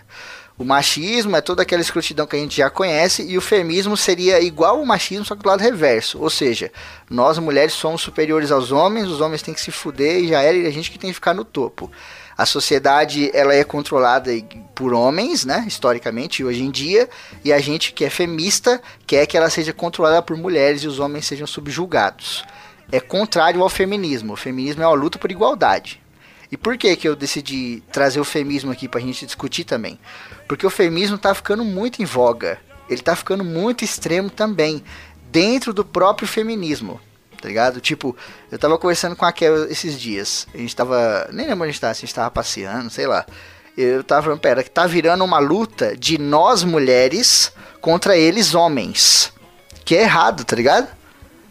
O 0.58 0.64
machismo 0.64 1.36
é 1.36 1.40
toda 1.40 1.62
aquela 1.62 1.80
escrotidão 1.80 2.26
que 2.26 2.34
a 2.34 2.38
gente 2.38 2.56
já 2.56 2.68
conhece 2.68 3.22
e 3.22 3.38
o 3.38 3.40
feminismo 3.40 3.96
seria 3.96 4.40
igual 4.40 4.78
ao 4.78 4.84
machismo, 4.84 5.24
só 5.24 5.36
que 5.36 5.42
do 5.44 5.48
lado 5.48 5.60
reverso. 5.60 6.20
Ou 6.20 6.28
seja, 6.28 6.72
nós 7.08 7.38
mulheres 7.38 7.74
somos 7.74 8.02
superiores 8.02 8.50
aos 8.50 8.72
homens, 8.72 9.06
os 9.06 9.20
homens 9.20 9.40
têm 9.40 9.54
que 9.54 9.60
se 9.60 9.70
fuder 9.70 10.18
e 10.18 10.28
já 10.28 10.42
era 10.42 10.56
e 10.56 10.66
a 10.66 10.70
gente 10.70 10.90
que 10.90 10.98
tem 10.98 11.10
que 11.10 11.14
ficar 11.14 11.32
no 11.32 11.44
topo. 11.44 11.88
A 12.36 12.44
sociedade 12.44 13.30
ela 13.32 13.54
é 13.54 13.62
controlada 13.62 14.32
por 14.74 14.92
homens, 14.92 15.44
né, 15.44 15.64
historicamente, 15.64 16.42
hoje 16.42 16.64
em 16.64 16.72
dia, 16.72 17.08
e 17.44 17.52
a 17.52 17.60
gente 17.60 17.92
que 17.92 18.04
é 18.04 18.10
femista 18.10 18.82
quer 19.06 19.26
que 19.26 19.36
ela 19.36 19.50
seja 19.50 19.72
controlada 19.72 20.20
por 20.22 20.36
mulheres 20.36 20.82
e 20.82 20.88
os 20.88 20.98
homens 20.98 21.24
sejam 21.24 21.46
subjugados. 21.46 22.44
É 22.90 22.98
contrário 22.98 23.62
ao 23.62 23.68
feminismo. 23.68 24.32
O 24.32 24.36
feminismo 24.36 24.82
é 24.82 24.86
uma 24.86 24.96
luta 24.96 25.18
por 25.20 25.30
igualdade. 25.30 26.00
E 26.50 26.56
por 26.56 26.78
que 26.78 26.96
que 26.96 27.06
eu 27.06 27.14
decidi 27.14 27.82
trazer 27.92 28.20
o 28.20 28.24
feminismo 28.24 28.72
aqui 28.72 28.88
pra 28.88 29.00
gente 29.00 29.26
discutir 29.26 29.64
também? 29.64 29.98
Porque 30.46 30.66
o 30.66 30.70
feminismo 30.70 31.18
tá 31.18 31.34
ficando 31.34 31.64
muito 31.64 32.02
em 32.02 32.04
voga. 32.04 32.58
Ele 32.88 33.02
tá 33.02 33.14
ficando 33.14 33.44
muito 33.44 33.84
extremo 33.84 34.30
também, 34.30 34.82
dentro 35.30 35.74
do 35.74 35.84
próprio 35.84 36.26
feminismo. 36.26 37.00
Tá 37.40 37.46
ligado? 37.46 37.80
Tipo, 37.80 38.16
eu 38.50 38.58
tava 38.58 38.78
conversando 38.78 39.14
com 39.14 39.24
a 39.24 39.32
Kel 39.32 39.70
esses 39.70 39.98
dias. 40.00 40.46
A 40.52 40.58
gente 40.58 40.74
tava. 40.74 41.28
Nem 41.32 41.46
lembro 41.46 41.64
onde 41.64 41.70
a 41.70 41.72
gente 41.72 41.80
tava, 41.80 41.92
a 41.92 41.94
gente 41.94 42.14
tava 42.14 42.30
passeando, 42.30 42.90
sei 42.90 43.06
lá. 43.06 43.24
Eu 43.76 44.02
tava 44.02 44.22
falando, 44.22 44.40
pera, 44.40 44.64
que 44.64 44.70
tá 44.70 44.86
virando 44.86 45.22
uma 45.22 45.38
luta 45.38 45.96
de 45.96 46.18
nós 46.18 46.64
mulheres 46.64 47.52
contra 47.80 48.16
eles 48.16 48.54
homens. 48.54 49.32
Que 49.84 49.94
é 49.96 50.02
errado, 50.02 50.44
tá 50.44 50.56
ligado? 50.56 50.88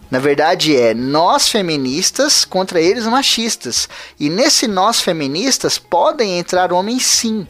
Na 0.09 0.19
verdade 0.19 0.75
é 0.75 0.93
nós 0.93 1.49
feministas 1.49 2.45
contra 2.45 2.79
eles 2.79 3.05
machistas. 3.05 3.89
E 4.19 4.29
nesse 4.29 4.67
nós 4.67 5.01
feministas 5.01 5.77
podem 5.77 6.39
entrar 6.39 6.71
homens 6.71 7.05
sim. 7.05 7.45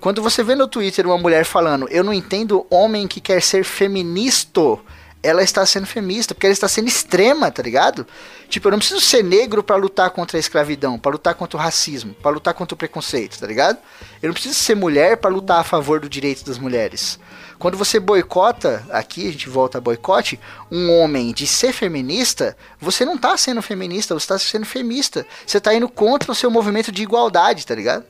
Quando 0.00 0.22
você 0.22 0.42
vê 0.42 0.54
no 0.54 0.68
Twitter 0.68 1.06
uma 1.06 1.18
mulher 1.18 1.44
falando, 1.44 1.88
eu 1.88 2.04
não 2.04 2.12
entendo 2.12 2.66
homem 2.70 3.08
que 3.08 3.20
quer 3.20 3.42
ser 3.42 3.64
feminista, 3.64 4.78
ela 5.26 5.42
está 5.42 5.66
sendo 5.66 5.86
feminista, 5.86 6.34
porque 6.34 6.46
ela 6.46 6.52
está 6.52 6.68
sendo 6.68 6.86
extrema, 6.86 7.50
tá 7.50 7.62
ligado? 7.62 8.06
Tipo, 8.48 8.68
eu 8.68 8.72
não 8.72 8.78
preciso 8.78 9.00
ser 9.00 9.24
negro 9.24 9.62
para 9.62 9.74
lutar 9.74 10.10
contra 10.10 10.38
a 10.38 10.40
escravidão, 10.40 10.98
para 10.98 11.12
lutar 11.12 11.34
contra 11.34 11.58
o 11.58 11.60
racismo, 11.60 12.14
para 12.14 12.30
lutar 12.30 12.54
contra 12.54 12.74
o 12.74 12.78
preconceito, 12.78 13.38
tá 13.38 13.46
ligado? 13.46 13.78
Eu 14.22 14.28
não 14.28 14.34
preciso 14.34 14.54
ser 14.54 14.76
mulher 14.76 15.16
para 15.16 15.30
lutar 15.30 15.60
a 15.60 15.64
favor 15.64 15.98
do 15.98 16.08
direito 16.08 16.44
das 16.44 16.58
mulheres. 16.58 17.18
Quando 17.58 17.76
você 17.76 17.98
boicota, 17.98 18.84
aqui 18.90 19.28
a 19.28 19.32
gente 19.32 19.48
volta 19.48 19.78
a 19.78 19.80
boicote, 19.80 20.38
um 20.70 20.92
homem 20.92 21.32
de 21.32 21.46
ser 21.46 21.72
feminista, 21.72 22.56
você 22.78 23.04
não 23.04 23.18
tá 23.18 23.36
sendo 23.36 23.62
feminista, 23.62 24.14
você 24.14 24.26
tá 24.26 24.38
sendo 24.38 24.66
femista. 24.66 25.26
Você 25.46 25.58
tá 25.60 25.74
indo 25.74 25.88
contra 25.88 26.30
o 26.30 26.34
seu 26.34 26.50
movimento 26.50 26.92
de 26.92 27.02
igualdade, 27.02 27.66
tá 27.66 27.74
ligado? 27.74 28.04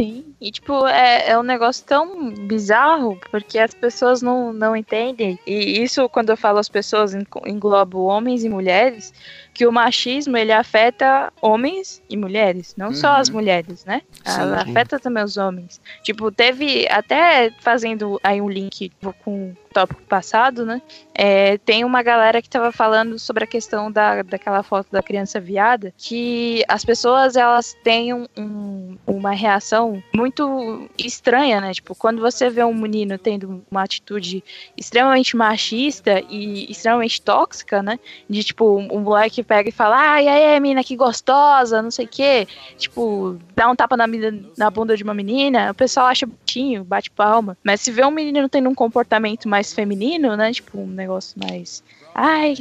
Sim, 0.00 0.32
e 0.40 0.52
tipo, 0.52 0.86
é, 0.86 1.30
é 1.30 1.38
um 1.38 1.42
negócio 1.42 1.84
tão 1.84 2.32
bizarro, 2.46 3.18
porque 3.32 3.58
as 3.58 3.74
pessoas 3.74 4.22
não, 4.22 4.52
não 4.52 4.76
entendem. 4.76 5.36
E 5.44 5.82
isso, 5.82 6.08
quando 6.08 6.30
eu 6.30 6.36
falo 6.36 6.58
as 6.58 6.68
pessoas, 6.68 7.14
englobo 7.44 8.04
homens 8.04 8.44
e 8.44 8.48
mulheres, 8.48 9.12
que 9.58 9.66
o 9.66 9.72
machismo 9.72 10.36
ele 10.36 10.52
afeta 10.52 11.32
homens 11.42 12.00
e 12.08 12.16
mulheres, 12.16 12.76
não 12.76 12.86
uhum. 12.86 12.94
só 12.94 13.16
as 13.16 13.28
mulheres, 13.28 13.84
né? 13.84 14.02
Sim, 14.24 14.40
Ela 14.40 14.62
sim. 14.62 14.70
afeta 14.70 15.00
também 15.00 15.24
os 15.24 15.36
homens. 15.36 15.80
Tipo, 16.04 16.30
teve 16.30 16.86
até 16.88 17.50
fazendo 17.58 18.20
aí 18.22 18.40
um 18.40 18.48
link 18.48 18.92
com 19.24 19.48
o 19.48 19.56
tópico 19.72 20.02
passado, 20.02 20.64
né? 20.64 20.80
É, 21.12 21.58
tem 21.58 21.84
uma 21.84 22.02
galera 22.02 22.40
que 22.40 22.48
tava 22.48 22.72
falando 22.72 23.18
sobre 23.18 23.44
a 23.44 23.46
questão 23.46 23.90
da, 23.90 24.22
daquela 24.22 24.62
foto 24.62 24.88
da 24.90 25.02
criança 25.02 25.40
viada, 25.40 25.92
que 25.96 26.64
as 26.68 26.84
pessoas 26.84 27.36
elas 27.36 27.76
têm 27.82 28.14
um, 28.14 28.26
um, 28.36 28.96
uma 29.06 29.32
reação 29.32 30.02
muito 30.14 30.88
estranha, 30.96 31.60
né? 31.60 31.72
Tipo, 31.72 31.94
quando 31.94 32.20
você 32.20 32.48
vê 32.48 32.62
um 32.64 32.74
menino 32.74 33.18
tendo 33.18 33.64
uma 33.70 33.82
atitude 33.82 34.42
extremamente 34.76 35.36
machista 35.36 36.22
e 36.30 36.70
extremamente 36.70 37.20
tóxica, 37.20 37.82
né? 37.82 37.98
De 38.30 38.44
tipo, 38.44 38.78
um 38.78 39.00
moleque 39.00 39.42
pega 39.48 39.70
e 39.70 39.72
fala, 39.72 39.96
ai, 39.96 40.28
aí, 40.28 40.60
menina, 40.60 40.84
que 40.84 40.94
gostosa, 40.94 41.80
não 41.80 41.90
sei 41.90 42.04
o 42.04 42.08
quê. 42.08 42.46
Tipo, 42.76 43.38
dá 43.56 43.68
um 43.68 43.74
tapa 43.74 43.96
na, 43.96 44.04
na 44.56 44.70
bunda 44.70 44.94
de 44.96 45.02
uma 45.02 45.14
menina, 45.14 45.70
o 45.70 45.74
pessoal 45.74 46.06
acha 46.06 46.26
bonitinho, 46.26 46.84
bate 46.84 47.10
palma. 47.10 47.56
Mas 47.64 47.80
se 47.80 47.90
vê 47.90 48.04
um 48.04 48.10
menino 48.10 48.48
tendo 48.48 48.68
um 48.68 48.74
comportamento 48.74 49.48
mais 49.48 49.72
feminino, 49.72 50.36
né? 50.36 50.52
Tipo, 50.52 50.78
um 50.78 50.86
negócio 50.86 51.34
mais. 51.42 51.82
Ai, 52.14 52.54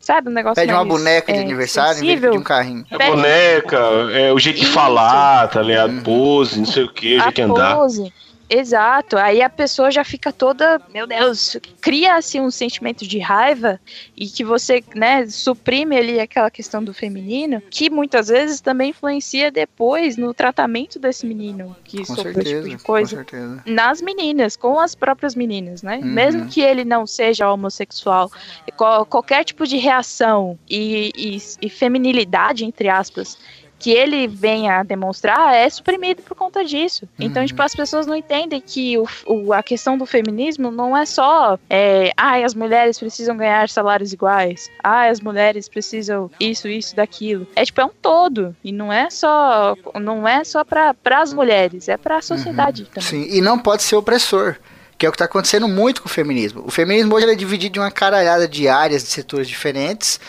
sabe, 0.00 0.28
um 0.28 0.32
negócio 0.32 0.54
Pede 0.54 0.72
mais, 0.72 0.84
uma 0.84 0.88
boneca 0.88 1.32
de 1.32 1.38
é, 1.40 1.42
aniversário 1.42 2.02
em 2.02 2.16
vez 2.16 2.32
de 2.32 2.38
um 2.38 2.42
carrinho. 2.42 2.86
É 2.90 3.10
boneca, 3.10 3.76
é 4.12 4.32
o 4.32 4.38
jeito 4.38 4.60
de 4.60 4.66
falar, 4.66 5.48
tá 5.48 5.60
ligado? 5.60 5.90
Uhum. 5.90 6.02
Pose, 6.02 6.58
não 6.58 6.66
sei 6.66 6.84
o 6.84 6.92
que, 6.92 7.16
o 7.16 7.20
jeito 7.20 7.34
de 7.34 7.42
andar. 7.42 7.76
Pose. 7.76 8.12
Exato, 8.48 9.16
aí 9.16 9.42
a 9.42 9.48
pessoa 9.48 9.90
já 9.90 10.04
fica 10.04 10.32
toda, 10.32 10.80
meu 10.92 11.06
Deus, 11.06 11.56
cria 11.80 12.16
assim 12.16 12.40
um 12.40 12.50
sentimento 12.50 13.06
de 13.06 13.18
raiva 13.18 13.80
e 14.16 14.26
que 14.26 14.44
você, 14.44 14.84
né, 14.94 15.26
suprime 15.26 15.96
ali 15.96 16.20
aquela 16.20 16.50
questão 16.50 16.84
do 16.84 16.92
feminino, 16.92 17.62
que 17.70 17.88
muitas 17.88 18.28
vezes 18.28 18.60
também 18.60 18.90
influencia 18.90 19.50
depois 19.50 20.16
no 20.16 20.34
tratamento 20.34 20.98
desse 20.98 21.26
menino 21.26 21.74
que 21.84 21.98
com 21.98 22.14
sofreu 22.14 22.34
certeza, 22.34 22.58
esse 22.58 22.68
tipo 22.68 22.76
de 22.76 22.84
coisa 22.84 23.26
nas 23.64 24.02
meninas, 24.02 24.56
com 24.56 24.78
as 24.78 24.94
próprias 24.94 25.34
meninas, 25.34 25.82
né? 25.82 25.96
Uhum. 25.96 26.04
Mesmo 26.04 26.46
que 26.46 26.60
ele 26.60 26.84
não 26.84 27.06
seja 27.06 27.50
homossexual, 27.50 28.30
qualquer 28.76 29.44
tipo 29.44 29.66
de 29.66 29.76
reação 29.78 30.58
e, 30.68 31.12
e, 31.16 31.38
e 31.62 31.70
feminilidade, 31.70 32.64
entre 32.64 32.88
aspas, 32.88 33.38
que 33.84 33.90
ele 33.90 34.26
venha 34.26 34.78
a 34.78 34.82
demonstrar 34.82 35.54
é 35.54 35.68
suprimido 35.68 36.22
por 36.22 36.34
conta 36.34 36.64
disso. 36.64 37.06
Então, 37.20 37.42
uhum. 37.42 37.46
tipo, 37.46 37.60
as 37.60 37.74
pessoas 37.74 38.06
não 38.06 38.16
entendem 38.16 38.58
que 38.58 38.96
o, 38.96 39.06
o, 39.26 39.52
a 39.52 39.62
questão 39.62 39.98
do 39.98 40.06
feminismo 40.06 40.70
não 40.70 40.96
é 40.96 41.04
só, 41.04 41.58
é, 41.68 42.10
ah, 42.16 42.42
as 42.42 42.54
mulheres 42.54 42.98
precisam 42.98 43.36
ganhar 43.36 43.68
salários 43.68 44.10
iguais, 44.10 44.70
ah, 44.82 45.10
as 45.10 45.20
mulheres 45.20 45.68
precisam 45.68 46.30
isso, 46.40 46.66
isso, 46.66 46.96
daquilo. 46.96 47.46
É 47.54 47.62
tipo, 47.62 47.78
é 47.78 47.84
um 47.84 47.90
todo. 48.00 48.56
E 48.64 48.72
não 48.72 48.90
é 48.90 49.10
só, 49.10 49.76
não 50.00 50.26
é 50.26 50.44
só 50.44 50.64
para 50.64 50.94
as 51.20 51.34
mulheres, 51.34 51.86
é 51.86 51.98
para 51.98 52.16
a 52.16 52.22
sociedade 52.22 52.84
uhum. 52.84 52.88
também. 52.88 53.02
Sim, 53.02 53.36
e 53.36 53.42
não 53.42 53.58
pode 53.58 53.82
ser 53.82 53.96
opressor 53.96 54.56
que 54.96 55.04
é 55.04 55.08
o 55.08 55.12
que 55.12 55.16
está 55.16 55.26
acontecendo 55.26 55.68
muito 55.68 56.00
com 56.00 56.08
o 56.08 56.10
feminismo. 56.10 56.62
O 56.64 56.70
feminismo 56.70 57.14
hoje 57.14 57.28
é 57.28 57.34
dividido 57.34 57.78
em 57.78 57.82
uma 57.82 57.90
caralhada 57.90 58.48
de 58.48 58.66
áreas, 58.68 59.02
de 59.02 59.10
setores 59.10 59.48
diferentes, 59.48 60.20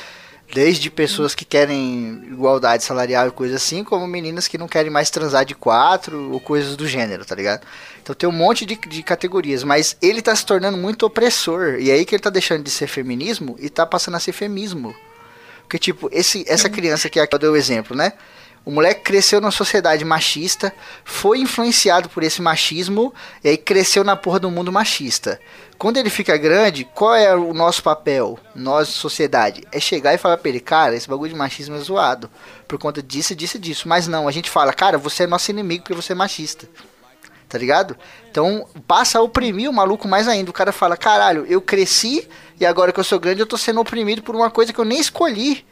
Desde 0.53 0.89
pessoas 0.89 1.33
que 1.33 1.43
querem 1.43 2.23
igualdade 2.27 2.83
salarial 2.83 3.27
e 3.27 3.31
coisa 3.31 3.55
assim, 3.55 3.83
como 3.83 4.07
meninas 4.07 4.47
que 4.47 4.57
não 4.57 4.67
querem 4.67 4.91
mais 4.91 5.09
transar 5.09 5.43
de 5.43 5.55
quatro 5.55 6.31
ou 6.31 6.39
coisas 6.39 6.75
do 6.75 6.87
gênero, 6.87 7.25
tá 7.25 7.35
ligado? 7.35 7.65
Então 8.01 8.15
tem 8.15 8.29
um 8.29 8.31
monte 8.31 8.65
de, 8.65 8.75
de 8.75 9.03
categorias, 9.03 9.63
mas 9.63 9.97
ele 10.01 10.21
tá 10.21 10.35
se 10.35 10.45
tornando 10.45 10.77
muito 10.77 11.05
opressor. 11.05 11.77
E 11.79 11.89
é 11.89 11.95
aí 11.95 12.05
que 12.05 12.15
ele 12.15 12.21
tá 12.21 12.29
deixando 12.29 12.63
de 12.63 12.69
ser 12.69 12.87
feminismo 12.87 13.55
e 13.59 13.69
tá 13.69 13.85
passando 13.85 14.15
a 14.15 14.19
ser 14.19 14.31
femismo. 14.31 14.95
Porque, 15.63 15.79
tipo, 15.79 16.09
esse, 16.11 16.45
essa 16.47 16.69
criança 16.69 17.09
que 17.09 17.19
aqui 17.19 17.33
eu 17.33 17.39
dei 17.39 17.49
o 17.49 17.55
exemplo, 17.55 17.97
né? 17.97 18.13
O 18.65 18.71
moleque 18.71 19.01
cresceu 19.01 19.39
numa 19.39 19.51
sociedade 19.51 20.03
machista, 20.03 20.73
foi 21.03 21.37
influenciado 21.37 22.09
por 22.09 22.23
esse 22.23 22.41
machismo 22.41 23.13
e 23.43 23.49
aí 23.49 23.57
cresceu 23.57 24.03
na 24.03 24.15
porra 24.15 24.39
do 24.39 24.49
mundo 24.49 24.71
machista. 24.71 25.39
Quando 25.77 25.97
ele 25.97 26.09
fica 26.09 26.35
grande, 26.35 26.83
qual 26.83 27.13
é 27.13 27.35
o 27.35 27.53
nosso 27.53 27.83
papel, 27.83 28.39
nós, 28.55 28.87
sociedade? 28.87 29.63
É 29.71 29.79
chegar 29.79 30.15
e 30.15 30.17
falar 30.17 30.37
pra 30.37 30.49
ele, 30.49 30.59
cara, 30.59 30.95
esse 30.95 31.07
bagulho 31.07 31.31
de 31.31 31.37
machismo 31.37 31.75
é 31.75 31.79
zoado. 31.79 32.27
Por 32.67 32.79
conta 32.79 33.03
disso, 33.03 33.35
disso 33.35 33.57
e 33.57 33.59
disso. 33.59 33.87
Mas 33.87 34.07
não, 34.07 34.27
a 34.27 34.31
gente 34.31 34.49
fala, 34.49 34.73
cara, 34.73 34.97
você 34.97 35.23
é 35.23 35.27
nosso 35.27 35.51
inimigo 35.51 35.83
porque 35.83 35.93
você 35.93 36.13
é 36.13 36.15
machista. 36.15 36.67
Tá 37.47 37.59
ligado? 37.59 37.95
Então 38.31 38.67
passa 38.87 39.19
a 39.19 39.21
oprimir 39.21 39.69
o 39.69 39.73
maluco 39.73 40.07
mais 40.07 40.27
ainda. 40.27 40.49
O 40.49 40.53
cara 40.53 40.71
fala: 40.71 40.97
caralho, 40.97 41.45
eu 41.47 41.61
cresci 41.61 42.27
e 42.59 42.65
agora 42.65 42.91
que 42.91 42.99
eu 42.99 43.03
sou 43.03 43.19
grande 43.19 43.41
eu 43.41 43.45
tô 43.45 43.57
sendo 43.57 43.79
oprimido 43.79 44.23
por 44.23 44.35
uma 44.35 44.49
coisa 44.49 44.73
que 44.73 44.79
eu 44.79 44.85
nem 44.85 44.99
escolhi. 44.99 45.63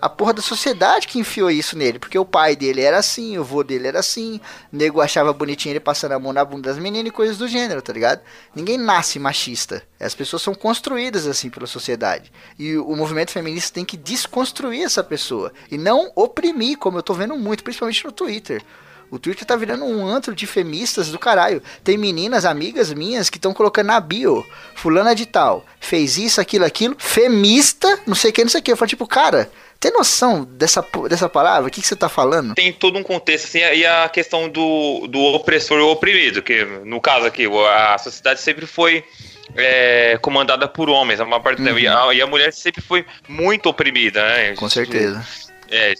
A 0.00 0.08
porra 0.08 0.32
da 0.32 0.42
sociedade 0.42 1.08
que 1.08 1.18
enfiou 1.18 1.50
isso 1.50 1.76
nele. 1.76 1.98
Porque 1.98 2.18
o 2.18 2.24
pai 2.24 2.54
dele 2.54 2.80
era 2.80 2.98
assim, 2.98 3.36
o 3.36 3.44
vô 3.44 3.64
dele 3.64 3.88
era 3.88 3.98
assim. 3.98 4.40
O 4.72 4.76
nego 4.76 5.00
achava 5.00 5.32
bonitinho 5.32 5.72
ele 5.72 5.80
passando 5.80 6.12
a 6.12 6.18
mão 6.18 6.32
na 6.32 6.44
bunda 6.44 6.70
das 6.70 6.78
meninas 6.78 7.08
e 7.08 7.12
coisas 7.12 7.38
do 7.38 7.48
gênero, 7.48 7.82
tá 7.82 7.92
ligado? 7.92 8.20
Ninguém 8.54 8.78
nasce 8.78 9.18
machista. 9.18 9.82
As 9.98 10.14
pessoas 10.14 10.42
são 10.42 10.54
construídas 10.54 11.26
assim 11.26 11.50
pela 11.50 11.66
sociedade. 11.66 12.32
E 12.58 12.76
o 12.76 12.94
movimento 12.94 13.32
feminista 13.32 13.74
tem 13.74 13.84
que 13.84 13.96
desconstruir 13.96 14.84
essa 14.84 15.02
pessoa. 15.02 15.52
E 15.70 15.76
não 15.76 16.12
oprimir, 16.14 16.78
como 16.78 16.98
eu 16.98 17.02
tô 17.02 17.14
vendo 17.14 17.36
muito, 17.36 17.64
principalmente 17.64 18.04
no 18.04 18.12
Twitter. 18.12 18.62
O 19.10 19.18
Twitter 19.18 19.44
tá 19.44 19.56
virando 19.56 19.84
um 19.84 20.06
antro 20.06 20.34
de 20.34 20.46
feministas 20.46 21.08
do 21.08 21.18
caralho. 21.18 21.62
Tem 21.82 21.96
meninas, 21.96 22.44
amigas 22.44 22.92
minhas, 22.92 23.30
que 23.30 23.38
estão 23.38 23.54
colocando 23.54 23.86
na 23.86 24.00
bio. 24.00 24.46
Fulana 24.74 25.14
de 25.14 25.26
tal. 25.26 25.64
Fez 25.80 26.18
isso, 26.18 26.40
aquilo, 26.40 26.64
aquilo. 26.64 26.96
Femista, 26.98 28.00
não 28.06 28.14
sei 28.14 28.30
o 28.30 28.32
que, 28.32 28.44
não 28.44 28.50
sei 28.50 28.60
o 28.60 28.62
que. 28.62 28.72
Eu 28.72 28.76
falo, 28.76 28.88
tipo, 28.88 29.06
cara, 29.06 29.50
tem 29.80 29.92
noção 29.92 30.44
dessa, 30.44 30.84
dessa 31.08 31.28
palavra? 31.28 31.68
O 31.68 31.70
que, 31.70 31.80
que 31.80 31.86
você 31.86 31.94
tá 31.94 32.08
falando? 32.08 32.54
Tem 32.54 32.72
todo 32.72 32.98
um 32.98 33.02
contexto, 33.02 33.44
assim, 33.44 33.58
e 33.58 33.86
a 33.86 34.08
questão 34.08 34.48
do, 34.48 35.06
do 35.06 35.20
opressor 35.20 35.78
e 35.78 35.82
o 35.82 35.88
oprimido, 35.88 36.42
que 36.42 36.64
no 36.84 37.00
caso 37.00 37.26
aqui, 37.26 37.46
a 37.46 37.96
sociedade 37.98 38.40
sempre 38.40 38.66
foi 38.66 39.04
é, 39.56 40.18
comandada 40.20 40.66
por 40.66 40.90
homens, 40.90 41.20
a 41.20 41.24
maior 41.24 41.40
parte 41.40 41.62
tempo, 41.62 41.78
e 41.78 41.86
a, 41.86 42.12
e 42.12 42.20
a 42.20 42.26
mulher 42.26 42.52
sempre 42.52 42.82
foi 42.82 43.06
muito 43.28 43.68
oprimida, 43.68 44.20
né? 44.26 44.54
Com 44.54 44.68
certeza. 44.68 45.24
É, 45.70 45.94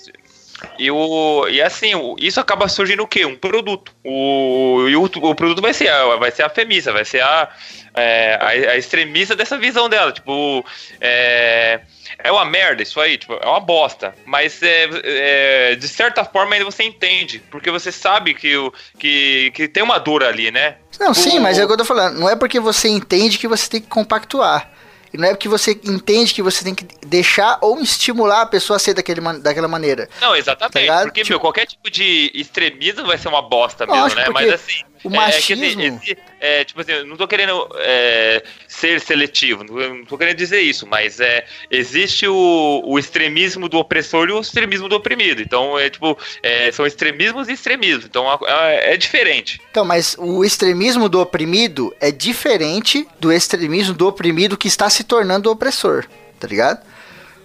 e, 0.79 0.91
o, 0.91 1.47
e 1.49 1.61
assim, 1.63 1.95
o- 1.95 2.17
isso 2.19 2.41
acaba 2.41 2.69
surgindo 2.69 3.03
o 3.03 3.07
quê? 3.07 3.25
Um 3.25 3.37
produto. 3.37 3.93
O, 4.05 4.87
e 4.89 4.97
o, 4.97 5.05
o 5.05 5.35
produto 5.35 5.63
vai 5.63 5.73
ser, 5.73 5.89
a, 5.89 6.17
vai 6.17 6.31
ser 6.31 6.43
a 6.43 6.49
femista, 6.49 6.93
vai 6.93 7.05
ser 7.05 7.23
a, 7.23 7.49
é, 7.95 8.39
a, 8.41 8.49
a 8.73 8.77
extremista 8.77 9.37
dessa 9.37 9.57
visão 9.59 9.89
dela. 9.89 10.11
Tipo, 10.13 10.65
é, 11.01 11.81
é 12.19 12.33
uma 12.33 12.45
merda 12.45 12.83
isso 12.83 13.01
aí, 13.01 13.17
tipo, 13.19 13.35
é 13.35 13.47
uma 13.47 13.61
bosta. 13.61 14.15
Mas 14.25 14.63
é, 14.63 14.89
é, 15.05 15.75
de 15.77 15.89
certa 15.89 16.25
forma 16.25 16.55
ainda 16.55 16.65
você 16.65 16.83
entende, 16.83 17.41
porque 17.51 17.71
você 17.71 17.93
sabe 17.93 18.35
que, 18.35 18.57
o, 18.57 18.73
que, 18.99 19.51
que 19.55 19.69
tem 19.69 19.83
uma 19.83 19.99
dor 19.99 20.25
ali, 20.25 20.51
né? 20.51 20.77
Não, 20.99 21.15
sim, 21.15 21.39
mas 21.39 21.59
é 21.59 21.65
o 21.65 21.67
que 21.67 21.73
eu 21.75 21.79
tô 21.79 21.85
falando. 21.85 22.19
Não 22.19 22.29
é 22.29 22.35
porque 22.35 22.59
você 22.59 22.89
entende 22.89 23.39
que 23.39 23.47
você 23.47 23.69
tem 23.71 23.81
que 23.81 23.87
compactuar. 23.89 24.71
E 25.13 25.17
não 25.17 25.29
é 25.29 25.31
porque 25.31 25.49
você 25.49 25.73
entende 25.85 26.35
que 26.35 26.43
você 26.43 26.65
tem 26.65 26.75
que 26.75 26.87
deixar 27.07 27.59
ou 27.61 27.81
estimular 27.81 28.43
a 28.43 28.47
pessoa 28.47 28.77
a 28.77 28.81
ser 28.81 28.95
daquele, 28.95 29.21
daquela 29.41 29.69
maneira. 29.69 30.09
Não, 30.21 30.35
exatamente. 30.37 30.87
Tá 30.87 31.03
porque, 31.03 31.25
meu, 31.25 31.41
qualquer 31.41 31.67
tipo 31.67 31.91
de 31.91 32.31
extremismo 32.35 33.07
vai 33.07 33.19
ser 33.19 33.29
uma 33.29 33.43
bosta 33.43 33.85
Lógico, 33.85 34.17
mesmo, 34.17 34.33
né? 34.35 34.41
Mas 34.41 34.53
assim. 34.53 34.88
O 35.05 35.15
é- 35.15 35.19
é, 35.19 35.31
dizer, 35.31 35.55
machismo- 35.77 36.01
esse- 36.03 36.19
é, 36.41 36.65
tipo 36.65 36.81
assim, 36.81 37.03
não 37.05 37.17
tô 37.17 37.27
querendo 37.27 37.69
é, 37.77 38.43
ser 38.67 39.01
seletivo, 39.01 39.65
não, 39.65 40.05
tô 40.05 40.17
querendo 40.19 40.37
dizer 40.37 40.61
isso, 40.61 40.87
mas 40.87 41.21
é, 41.21 41.45
existe 41.71 42.27
o, 42.27 42.83
o 42.85 42.99
extremismo 42.99 43.69
do 43.69 43.79
opressor 43.79 44.29
e 44.29 44.33
o 44.33 44.41
extremismo 44.41 44.89
do 44.89 44.97
oprimido. 44.97 45.43
Então, 45.43 45.79
é 45.79 45.89
tipo, 45.91 46.17
é, 46.43 46.71
são 46.73 46.87
extremismos 46.87 47.49
e 47.49 47.53
extremismos. 47.53 48.05
Então, 48.05 48.27
é 48.49 48.97
diferente. 48.97 49.61
Então, 49.71 49.85
mas 49.85 50.17
o 50.19 50.45
extremismo 50.45 51.09
do 51.09 51.21
oprimido 51.21 51.95
é 52.01 52.11
diferente 52.11 53.07
do 53.21 53.33
extremismo 53.33 53.95
do 53.95 54.07
oprimido 54.07 54.57
que 54.57 54.69
está 54.69 54.89
se 54.91 55.05
tornando 55.05 55.49
o 55.49 55.53
opressor, 55.53 56.05
tá 56.39 56.47
ligado? 56.47 56.85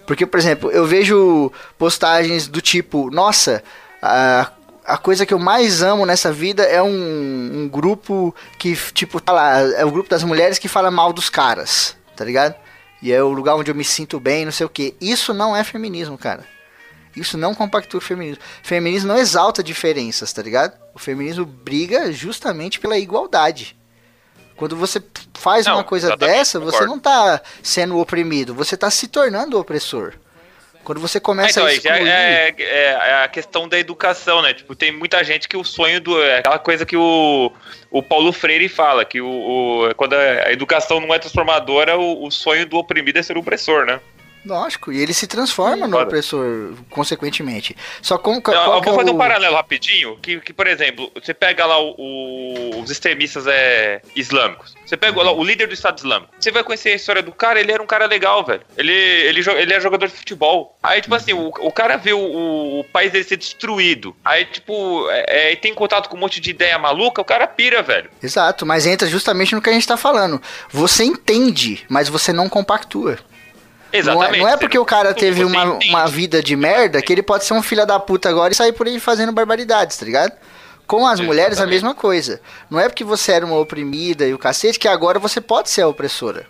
Porque, 0.06 0.26
por 0.26 0.38
exemplo, 0.38 0.70
eu 0.70 0.84
vejo 0.84 1.50
postagens 1.78 2.46
do 2.46 2.60
tipo, 2.60 3.10
nossa, 3.10 3.62
a, 4.02 4.50
a 4.84 4.98
coisa 4.98 5.24
que 5.24 5.32
eu 5.32 5.38
mais 5.38 5.82
amo 5.82 6.04
nessa 6.04 6.30
vida 6.32 6.62
é 6.62 6.82
um, 6.82 7.62
um 7.62 7.68
grupo 7.68 8.34
que, 8.58 8.76
tipo, 8.92 9.20
tá 9.20 9.32
lá, 9.32 9.58
é 9.60 9.84
o 9.84 9.90
grupo 9.90 10.10
das 10.10 10.22
mulheres 10.22 10.58
que 10.58 10.68
fala 10.68 10.90
mal 10.90 11.12
dos 11.12 11.30
caras, 11.30 11.96
tá 12.14 12.24
ligado? 12.24 12.54
E 13.02 13.12
é 13.12 13.22
o 13.22 13.30
lugar 13.30 13.54
onde 13.56 13.70
eu 13.70 13.74
me 13.74 13.84
sinto 13.84 14.20
bem, 14.20 14.44
não 14.44 14.52
sei 14.52 14.66
o 14.66 14.68
que. 14.68 14.94
Isso 15.00 15.32
não 15.34 15.56
é 15.56 15.64
feminismo, 15.64 16.16
cara. 16.16 16.44
Isso 17.16 17.38
não 17.38 17.54
compactua 17.54 17.98
o 17.98 18.02
feminismo. 18.02 18.42
Feminismo 18.62 19.08
não 19.08 19.18
exalta 19.18 19.62
diferenças, 19.62 20.32
tá 20.32 20.42
ligado? 20.42 20.72
O 20.94 20.98
feminismo 20.98 21.44
briga 21.44 22.10
justamente 22.12 22.80
pela 22.80 22.98
igualdade. 22.98 23.76
Quando 24.56 24.76
você 24.76 25.02
faz 25.34 25.66
Não, 25.66 25.74
uma 25.74 25.84
coisa 25.84 26.16
dessa, 26.16 26.60
você 26.60 26.72
concordo. 26.78 26.86
não 26.92 26.98
tá 26.98 27.40
sendo 27.62 27.98
oprimido, 27.98 28.54
você 28.54 28.76
tá 28.76 28.90
se 28.90 29.08
tornando 29.08 29.58
opressor. 29.58 30.14
Quando 30.84 31.00
você 31.00 31.18
começa 31.18 31.50
então, 31.50 31.66
a 31.66 31.72
excluir... 31.72 32.08
é, 32.08 32.54
é- 32.58 32.90
é 32.92 33.24
a 33.24 33.28
questão 33.28 33.66
da 33.68 33.78
educação, 33.78 34.42
né? 34.42 34.52
Tipo, 34.54 34.74
tem 34.76 34.92
muita 34.92 35.24
gente 35.24 35.48
que 35.48 35.56
o 35.56 35.64
sonho 35.64 36.00
do. 36.00 36.22
É 36.22 36.38
aquela 36.38 36.58
coisa 36.58 36.84
que 36.84 36.96
o, 36.96 37.50
o 37.90 38.02
Paulo 38.02 38.32
Freire 38.32 38.68
fala, 38.68 39.04
que 39.04 39.20
o, 39.20 39.26
o- 39.26 39.94
quando 39.96 40.12
a 40.14 40.52
educação 40.52 41.00
não 41.00 41.12
é 41.14 41.18
transformadora, 41.18 41.98
o, 41.98 42.24
o 42.26 42.30
sonho 42.30 42.66
do 42.66 42.76
oprimido 42.76 43.18
é 43.18 43.22
ser 43.22 43.36
o 43.36 43.40
opressor, 43.40 43.86
né? 43.86 43.98
Lógico, 44.44 44.92
e 44.92 45.00
ele 45.00 45.14
se 45.14 45.26
transforma 45.26 45.86
no 45.86 45.92
Foda. 45.92 46.04
opressor, 46.04 46.72
consequentemente. 46.90 47.76
Só 48.02 48.18
como... 48.18 48.42
Eu, 48.46 48.52
eu 48.54 48.80
que 48.80 48.86
vou 48.90 48.94
é 48.94 48.98
fazer 48.98 49.10
o- 49.10 49.14
um 49.14 49.18
paralelo 49.18 49.56
rapidinho, 49.56 50.16
que, 50.18 50.40
que 50.40 50.52
por 50.52 50.66
exemplo, 50.66 51.10
você 51.14 51.32
pega 51.32 51.64
lá 51.64 51.78
o- 51.80 51.94
o- 51.98 52.80
os 52.82 52.90
extremistas 52.90 53.46
é, 53.46 54.02
islâmicos. 54.14 54.74
Você 54.84 54.96
pega 54.96 55.22
lá 55.22 55.32
o 55.32 55.42
líder 55.42 55.66
do 55.66 55.74
Estado 55.74 55.98
Islâmico. 55.98 56.32
Você 56.38 56.50
vai 56.50 56.62
conhecer 56.62 56.90
a 56.90 56.94
história 56.94 57.22
do 57.22 57.32
cara, 57.32 57.58
ele 57.58 57.72
era 57.72 57.82
um 57.82 57.86
cara 57.86 58.06
legal, 58.06 58.44
velho. 58.44 58.60
Ele, 58.76 58.92
ele, 58.92 59.40
ele 59.50 59.72
é 59.72 59.80
jogador 59.80 60.06
de 60.08 60.12
futebol. 60.14 60.76
Aí, 60.82 61.00
tipo 61.00 61.14
assim, 61.14 61.32
o, 61.32 61.48
o 61.48 61.72
cara 61.72 61.96
vê 61.96 62.12
o, 62.12 62.18
o- 62.20 62.84
país 62.92 63.10
dele 63.10 63.24
ser 63.24 63.36
destruído. 63.38 64.14
Aí, 64.24 64.44
tipo, 64.44 65.08
é, 65.10 65.52
é, 65.52 65.56
tem 65.56 65.74
contato 65.74 66.08
com 66.08 66.16
um 66.16 66.20
monte 66.20 66.38
de 66.40 66.50
ideia 66.50 66.78
maluca, 66.78 67.20
o 67.20 67.24
cara 67.24 67.46
pira, 67.46 67.82
velho. 67.82 68.10
Exato, 68.22 68.64
mas 68.66 68.86
entra 68.86 69.08
justamente 69.08 69.54
no 69.54 69.62
que 69.62 69.70
a 69.70 69.72
gente 69.72 69.86
tá 69.88 69.96
falando. 69.96 70.40
Você 70.70 71.02
entende, 71.02 71.84
mas 71.88 72.08
você 72.08 72.32
não 72.32 72.48
compactua. 72.48 73.18
Não 74.02 74.22
é, 74.22 74.26
Exatamente. 74.26 74.40
não 74.40 74.48
é 74.48 74.56
porque 74.56 74.78
o 74.78 74.84
cara 74.84 75.14
teve 75.14 75.44
uma, 75.44 75.78
uma 75.88 76.06
vida 76.06 76.42
de 76.42 76.56
merda 76.56 77.00
que 77.00 77.12
ele 77.12 77.22
pode 77.22 77.44
ser 77.44 77.54
um 77.54 77.62
filho 77.62 77.86
da 77.86 77.98
puta 78.00 78.28
agora 78.28 78.52
e 78.52 78.56
sair 78.56 78.72
por 78.72 78.86
aí 78.86 78.98
fazendo 78.98 79.30
barbaridades, 79.32 79.96
tá 79.96 80.04
ligado? 80.04 80.32
Com 80.86 81.06
as 81.06 81.20
mulheres 81.20 81.52
a 81.58 81.62
Exatamente. 81.62 81.74
mesma 81.74 81.94
coisa. 81.94 82.40
Não 82.68 82.78
é 82.80 82.88
porque 82.88 83.04
você 83.04 83.32
era 83.32 83.46
uma 83.46 83.58
oprimida 83.58 84.26
e 84.26 84.34
o 84.34 84.38
cacete 84.38 84.78
que 84.78 84.88
agora 84.88 85.18
você 85.18 85.40
pode 85.40 85.70
ser 85.70 85.82
a 85.82 85.88
opressora. 85.88 86.46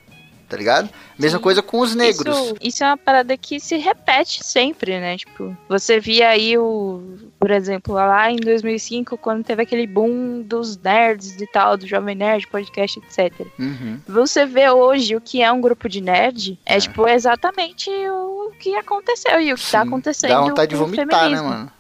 Tá 0.55 0.59
ligado? 0.59 0.89
Mesma 1.19 1.41
coisa 1.41 1.61
com 1.61 1.81
os 1.81 1.97
negros. 1.97 2.39
Isso, 2.39 2.57
isso 2.63 2.85
é 2.85 2.87
uma 2.87 2.97
parada 2.97 3.37
que 3.37 3.59
se 3.59 3.77
repete 3.77 4.45
sempre, 4.45 5.01
né? 5.01 5.17
Tipo, 5.17 5.57
você 5.69 5.99
via 5.99 6.29
aí 6.29 6.57
o, 6.57 7.03
por 7.41 7.51
exemplo, 7.51 7.95
lá 7.95 8.31
em 8.31 8.37
2005, 8.37 9.19
quando 9.19 9.43
teve 9.43 9.63
aquele 9.63 9.85
boom 9.85 10.43
dos 10.43 10.77
nerds 10.77 11.41
e 11.41 11.47
tal, 11.49 11.77
do 11.77 11.89
Jovem 11.89 12.15
Nerd, 12.15 12.47
podcast, 12.47 13.01
etc. 13.01 13.49
Uhum. 13.59 13.99
Você 14.07 14.47
vê 14.47 14.71
hoje 14.71 15.17
o 15.17 15.21
que 15.21 15.43
é 15.43 15.51
um 15.51 15.61
grupo 15.61 15.89
de 15.89 16.01
nerd, 16.01 16.57
é, 16.65 16.79
tipo 16.79 17.09
exatamente 17.09 17.91
o 17.91 18.53
que 18.61 18.77
aconteceu 18.77 19.41
e 19.41 19.53
o 19.53 19.57
que 19.57 19.71
tá 19.73 19.83
Sim, 19.83 19.89
acontecendo. 19.89 20.31
Dá 20.31 20.41
vontade 20.41 20.71
de 20.71 20.77
vomitar, 20.77 21.07
né, 21.07 21.15
feminismo. 21.19 21.49
mano? 21.49 21.73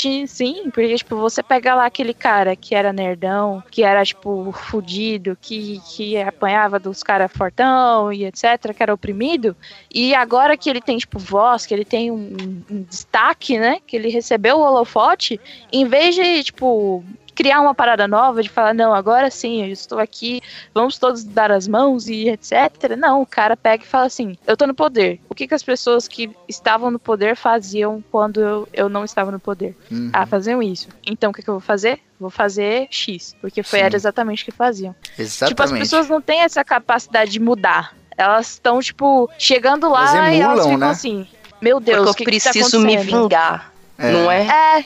Ti- 0.00 0.26
Sim, 0.26 0.70
porque, 0.72 0.94
tipo, 0.96 1.16
você 1.16 1.42
pega 1.42 1.74
lá 1.74 1.84
aquele 1.84 2.14
cara 2.14 2.56
que 2.56 2.74
era 2.74 2.90
nerdão, 2.90 3.62
que 3.70 3.82
era, 3.82 4.02
tipo, 4.02 4.50
fudido, 4.52 5.36
que, 5.38 5.78
que 5.94 6.16
apanhava 6.16 6.78
dos 6.78 7.02
caras 7.02 7.30
fortão 7.30 8.10
e 8.10 8.24
etc., 8.24 8.72
que 8.74 8.82
era 8.82 8.94
oprimido, 8.94 9.54
e 9.92 10.14
agora 10.14 10.56
que 10.56 10.70
ele 10.70 10.80
tem, 10.80 10.96
tipo, 10.96 11.18
voz, 11.18 11.66
que 11.66 11.74
ele 11.74 11.84
tem 11.84 12.10
um, 12.10 12.62
um 12.70 12.82
destaque, 12.82 13.58
né, 13.58 13.76
que 13.86 13.94
ele 13.94 14.08
recebeu 14.08 14.56
o 14.56 14.62
holofote, 14.62 15.38
em 15.70 15.84
vez 15.84 16.14
de, 16.14 16.44
tipo, 16.44 17.04
criar 17.40 17.62
uma 17.62 17.74
parada 17.74 18.06
nova, 18.06 18.42
de 18.42 18.50
falar, 18.50 18.74
não, 18.74 18.92
agora 18.94 19.30
sim, 19.30 19.62
eu 19.64 19.68
estou 19.72 19.98
aqui, 19.98 20.42
vamos 20.74 20.98
todos 20.98 21.24
dar 21.24 21.50
as 21.50 21.66
mãos 21.66 22.06
e 22.06 22.28
etc. 22.28 22.96
Não, 22.98 23.22
o 23.22 23.26
cara 23.26 23.56
pega 23.56 23.82
e 23.82 23.86
fala 23.86 24.04
assim, 24.04 24.36
eu 24.46 24.58
tô 24.58 24.66
no 24.66 24.74
poder. 24.74 25.18
O 25.26 25.34
que, 25.34 25.48
que 25.48 25.54
as 25.54 25.62
pessoas 25.62 26.06
que 26.06 26.30
estavam 26.46 26.90
no 26.90 26.98
poder 26.98 27.34
faziam 27.34 28.04
quando 28.12 28.40
eu, 28.42 28.68
eu 28.74 28.88
não 28.90 29.06
estava 29.06 29.30
no 29.30 29.40
poder? 29.40 29.74
Uhum. 29.90 30.10
Ah, 30.12 30.26
faziam 30.26 30.62
isso. 30.62 30.86
Então 31.06 31.30
o 31.30 31.34
que, 31.34 31.42
que 31.42 31.48
eu 31.48 31.54
vou 31.54 31.62
fazer? 31.62 32.00
Vou 32.20 32.28
fazer 32.28 32.88
X. 32.90 33.34
Porque 33.40 33.62
foi 33.62 33.78
Sim. 33.78 33.84
era 33.86 33.96
exatamente 33.96 34.42
o 34.42 34.44
que 34.44 34.52
faziam. 34.52 34.92
Tipo, 35.00 35.22
as 35.22 35.40
Exatamente. 35.40 35.78
pessoas 35.80 36.10
não 36.10 36.20
têm 36.20 36.42
essa 36.42 36.62
capacidade 36.62 37.30
de 37.30 37.40
mudar. 37.40 37.96
Elas 38.18 38.50
estão, 38.50 38.80
tipo, 38.80 39.30
chegando 39.38 39.88
lá 39.88 40.14
Elas 40.14 40.34
e 40.34 40.40
elas 40.40 40.58
emulam, 40.58 40.64
ficam 40.64 40.78
né? 40.78 40.90
assim. 40.90 41.26
Meu 41.62 41.80
Deus, 41.80 42.04
Porque 42.04 42.10
o 42.10 42.26
que 42.26 42.30
eu 42.36 42.38
que 42.38 42.44
tá 42.44 42.50
preciso 42.50 42.80
me 42.80 42.98
vingar, 42.98 43.72
É. 43.96 44.12
não 44.12 44.30
é? 44.30 44.46
É. 44.80 44.84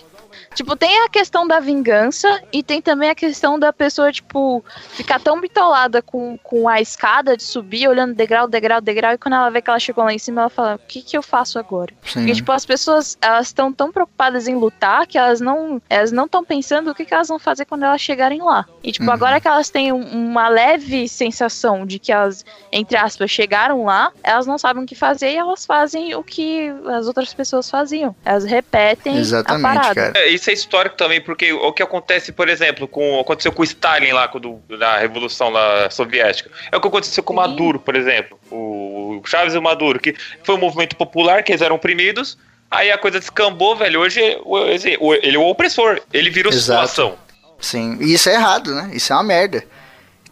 Tipo, 0.55 0.77
tem 0.77 1.05
a 1.05 1.09
questão 1.09 1.47
da 1.47 1.61
vingança 1.61 2.41
e 2.53 2.63
tem 2.63 2.81
também 2.81 3.11
a 3.11 3.15
questão 3.15 3.59
da 3.59 3.73
pessoa, 3.73 4.13
tipo, 4.13 4.65
ficar 4.91 5.19
tão 5.21 5.41
bitolada 5.41 6.01
com, 6.01 6.39
com 6.43 6.69
a 6.69 6.81
escada 6.81 7.37
de 7.37 7.43
subir, 7.43 7.89
olhando 7.89 8.15
degrau, 8.15 8.47
degrau, 8.49 8.81
degrau, 8.81 9.13
e 9.15 9.19
quando 9.19 9.35
ela 9.35 9.51
vê 9.51 9.61
que 9.61 9.69
ela 9.71 9.79
chegou 9.79 10.05
lá 10.05 10.13
em 10.13 10.19
cima, 10.19 10.43
ela 10.43 10.51
fala, 10.51 10.77
o 10.77 10.79
que 10.87 11.03
que 11.03 11.17
eu 11.17 11.23
faço 11.23 11.59
agora? 11.59 11.93
Sim. 12.05 12.21
Porque, 12.21 12.35
tipo, 12.35 12.53
as 12.53 12.65
pessoas, 12.65 13.19
elas 13.21 13.49
estão 13.49 13.73
tão 13.73 13.91
preocupadas 13.93 14.47
em 14.49 14.55
lutar 14.55 15.07
que 15.07 15.19
elas 15.19 15.41
não 15.41 15.81
elas 15.91 16.13
não 16.13 16.25
estão 16.27 16.45
pensando 16.45 16.91
o 16.91 16.95
que, 16.95 17.05
que 17.05 17.13
elas 17.15 17.29
vão 17.29 17.39
fazer 17.39 17.65
quando 17.65 17.85
elas 17.85 18.01
chegarem 18.01 18.41
lá. 18.43 18.65
E, 18.83 18.93
tipo, 18.93 19.05
Uhum. 19.07 19.13
agora 19.13 19.41
que 19.41 19.49
elas 19.49 19.71
têm 19.71 19.93
um- 19.93 20.05
uma 20.31 20.49
leve 20.49 21.09
sensação 21.09 21.85
de 21.87 21.99
que 21.99 22.13
elas, 22.13 22.45
entre 22.73 22.97
aspas, 22.97 23.31
chegaram 23.31 23.85
lá, 23.85 24.13
elas 24.23 24.47
não 24.47 24.57
sabem 24.59 24.83
o 24.83 24.87
que 24.87 24.95
fazer 24.95 25.33
e 25.33 25.37
elas 25.37 25.65
fazem 25.67 26.15
o 26.15 26.23
que 26.23 26.73
as 26.87 27.07
outras 27.07 27.33
pessoas 27.35 27.69
faziam. 27.69 28.15
Elas 28.25 28.45
repetem 28.45 29.17
Exatamente, 29.17 29.67
a 29.67 29.75
parada. 29.75 29.95
cara. 30.13 30.13
É, 30.19 30.31
isso 30.45 30.51
é 30.51 30.53
histórico 30.53 30.97
também, 30.97 31.21
porque 31.21 31.53
o 31.53 31.73
que 31.73 31.83
acontece, 31.83 32.31
por 32.31 32.49
exemplo, 32.49 32.87
com 32.87 33.19
aconteceu 33.19 33.51
com 33.51 33.63
o 33.63 33.65
Stalin 33.65 34.13
lá 34.13 34.29
quando, 34.29 34.61
na 34.69 34.99
Revolução 34.99 35.49
lá, 35.49 35.89
Soviética. 35.91 36.51
É 36.71 36.77
o 36.77 36.81
que 36.81 36.89
aconteceu 36.89 37.23
com 37.23 37.33
o 37.33 37.37
Maduro, 37.37 37.81
por 37.81 37.97
exemplo. 37.97 38.39
O 38.51 39.23
Chaves 39.25 39.55
e 39.55 39.59
o 39.59 39.63
Maduro, 39.63 39.99
que 39.99 40.15
foi 40.43 40.55
um 40.55 40.59
movimento 40.59 40.97
popular, 40.97 41.43
que 41.43 41.53
eles 41.53 41.63
eram 41.63 41.77
oprimidos. 41.77 42.37
Aí 42.71 42.91
a 42.91 42.99
coisa 42.99 43.19
descambou, 43.19 43.77
velho. 43.77 44.01
Hoje 44.01 44.21
ele 44.21 45.37
é 45.37 45.39
o 45.39 45.49
opressor. 45.49 46.01
Ele 46.13 46.29
virou 46.29 46.53
Exato. 46.53 46.89
situação. 46.89 47.19
Sim, 47.59 47.97
e 48.01 48.13
isso 48.13 48.29
é 48.29 48.35
errado, 48.35 48.75
né? 48.75 48.91
Isso 48.93 49.13
é 49.13 49.17
uma 49.17 49.23
merda. 49.23 49.65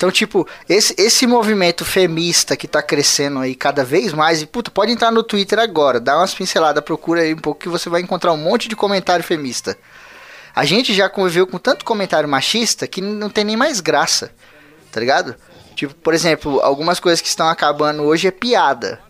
Então, 0.03 0.11
tipo, 0.11 0.49
esse, 0.69 0.95
esse 0.99 1.29
movimento 1.29 1.85
femista 1.85 2.57
que 2.57 2.67
tá 2.67 2.83
crescendo 2.83 3.39
aí 3.39 3.55
cada 3.55 3.85
vez 3.85 4.13
mais, 4.13 4.43
e 4.43 4.47
puta, 4.47 4.69
pode 4.69 4.91
entrar 4.91 5.13
no 5.13 5.23
Twitter 5.23 5.61
agora, 5.61 6.01
dá 6.01 6.19
umas 6.19 6.35
pinceladas, 6.35 6.83
procura 6.83 7.21
aí 7.21 7.33
um 7.33 7.39
pouco 7.39 7.61
que 7.61 7.69
você 7.69 7.89
vai 7.89 8.01
encontrar 8.01 8.33
um 8.33 8.37
monte 8.37 8.69
de 8.69 8.75
comentário 8.75 9.25
femista. 9.25 9.79
A 10.55 10.65
gente 10.65 10.93
já 10.95 11.09
conviveu 11.09 11.47
com 11.47 11.59
tanto 11.59 11.85
comentário 11.85 12.29
machista 12.29 12.87
que 12.87 13.01
não 13.01 13.31
tem 13.31 13.45
nem 13.45 13.57
mais 13.57 13.81
graça, 13.81 14.33
tá 14.91 15.01
ligado? 15.01 15.35
Tipo, 15.75 15.95
por 15.95 16.13
exemplo, 16.13 16.61
algumas 16.61 17.01
coisas 17.01 17.21
que 17.21 17.29
estão 17.29 17.49
acabando 17.49 18.03
hoje 18.03 18.29
é 18.29 18.31
piada. 18.31 19.01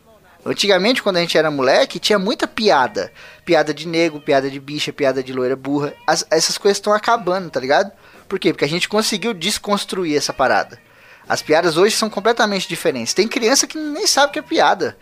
Antigamente, 0.44 1.02
quando 1.02 1.16
a 1.18 1.20
gente 1.20 1.36
era 1.38 1.50
moleque, 1.50 1.98
tinha 2.00 2.18
muita 2.18 2.46
piada. 2.48 3.12
Piada 3.44 3.72
de 3.74 3.86
negro, 3.86 4.20
piada 4.20 4.50
de 4.50 4.58
bicha, 4.58 4.92
piada 4.92 5.22
de 5.22 5.32
loira 5.32 5.54
burra. 5.56 5.92
As- 6.06 6.26
essas 6.30 6.58
coisas 6.58 6.78
estão 6.78 6.92
acabando, 6.92 7.50
tá 7.50 7.60
ligado? 7.60 7.90
Por 8.28 8.38
quê? 8.38 8.52
Porque 8.52 8.64
a 8.64 8.68
gente 8.68 8.88
conseguiu 8.88 9.34
desconstruir 9.34 10.16
essa 10.16 10.32
parada. 10.32 10.80
As 11.28 11.42
piadas 11.42 11.76
hoje 11.76 11.94
são 11.96 12.10
completamente 12.10 12.68
diferentes. 12.68 13.14
Tem 13.14 13.28
criança 13.28 13.66
que 13.66 13.78
nem 13.78 14.06
sabe 14.06 14.32
que 14.32 14.38
é 14.38 14.42
piada. 14.42 14.96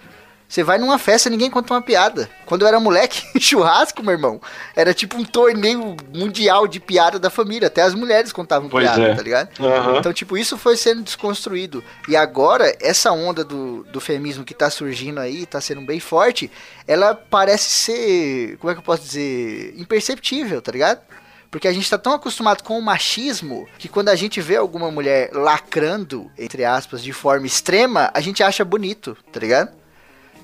Você 0.51 0.65
vai 0.65 0.79
numa 0.79 0.99
festa 0.99 1.31
ninguém 1.31 1.49
conta 1.49 1.73
uma 1.73 1.81
piada. 1.81 2.29
Quando 2.45 2.63
eu 2.63 2.69
era 2.69 2.81
moleque, 2.81 3.23
churrasco, 3.39 4.03
meu 4.03 4.11
irmão, 4.11 4.41
era 4.75 4.93
tipo 4.93 5.17
um 5.17 5.25
torneio 5.25 5.97
mundial 6.13 6.67
de 6.67 6.81
piada 6.81 7.21
da 7.21 7.31
família. 7.31 7.69
Até 7.69 7.83
as 7.83 7.95
mulheres 7.95 8.33
contavam 8.33 8.69
Pois 8.69 8.85
piada, 8.85 9.01
é. 9.01 9.15
tá 9.15 9.23
ligado? 9.23 9.65
Aham. 9.65 9.99
Então, 9.99 10.13
tipo, 10.13 10.37
isso 10.37 10.59
foi 10.59 10.77
sendo 10.77 11.03
desconstruído. 11.03 11.85
E 12.09 12.17
agora, 12.17 12.77
essa 12.81 13.13
onda 13.13 13.45
do, 13.45 13.85
do 13.85 14.01
feminismo 14.01 14.45
que 14.45 14.53
tá 14.53 14.69
surgindo 14.69 15.21
aí, 15.21 15.47
tá 15.47 15.61
sendo 15.61 15.83
bem 15.83 16.01
forte, 16.01 16.51
ela 16.85 17.15
parece 17.15 17.71
ser, 17.71 18.57
como 18.59 18.73
é 18.73 18.75
que 18.75 18.81
eu 18.81 18.85
posso 18.85 19.05
dizer, 19.05 19.73
imperceptível, 19.79 20.61
tá 20.61 20.73
ligado? 20.73 21.01
Porque 21.49 21.69
a 21.69 21.73
gente 21.73 21.89
tá 21.89 21.97
tão 21.97 22.13
acostumado 22.13 22.65
com 22.65 22.77
o 22.77 22.83
machismo 22.83 23.69
que 23.79 23.89
quando 23.89 24.09
a 24.09 24.17
gente 24.17 24.41
vê 24.41 24.57
alguma 24.57 24.91
mulher 24.91 25.31
lacrando, 25.33 26.29
entre 26.37 26.65
aspas, 26.65 27.05
de 27.05 27.13
forma 27.13 27.47
extrema, 27.47 28.11
a 28.13 28.21
gente 28.21 28.43
acha 28.43 28.65
bonito, 28.65 29.17
tá 29.33 29.39
ligado? 29.39 29.80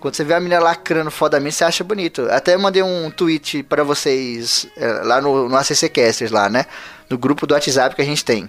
Quando 0.06 0.14
você 0.14 0.22
vê 0.22 0.34
a 0.34 0.38
menina 0.38 0.60
lacrando 0.60 1.10
fodamente, 1.10 1.56
você 1.56 1.64
acha 1.64 1.82
bonito. 1.82 2.28
Até 2.30 2.56
mandei 2.56 2.80
um 2.80 3.10
tweet 3.10 3.64
pra 3.64 3.82
vocês 3.82 4.64
é, 4.76 4.86
lá 5.02 5.20
no, 5.20 5.48
no 5.48 5.56
ACC 5.56 5.88
Casters, 5.88 6.30
lá, 6.30 6.48
né? 6.48 6.64
No 7.10 7.18
grupo 7.18 7.44
do 7.44 7.54
WhatsApp 7.54 7.96
que 7.96 8.02
a 8.02 8.04
gente 8.04 8.24
tem. 8.24 8.48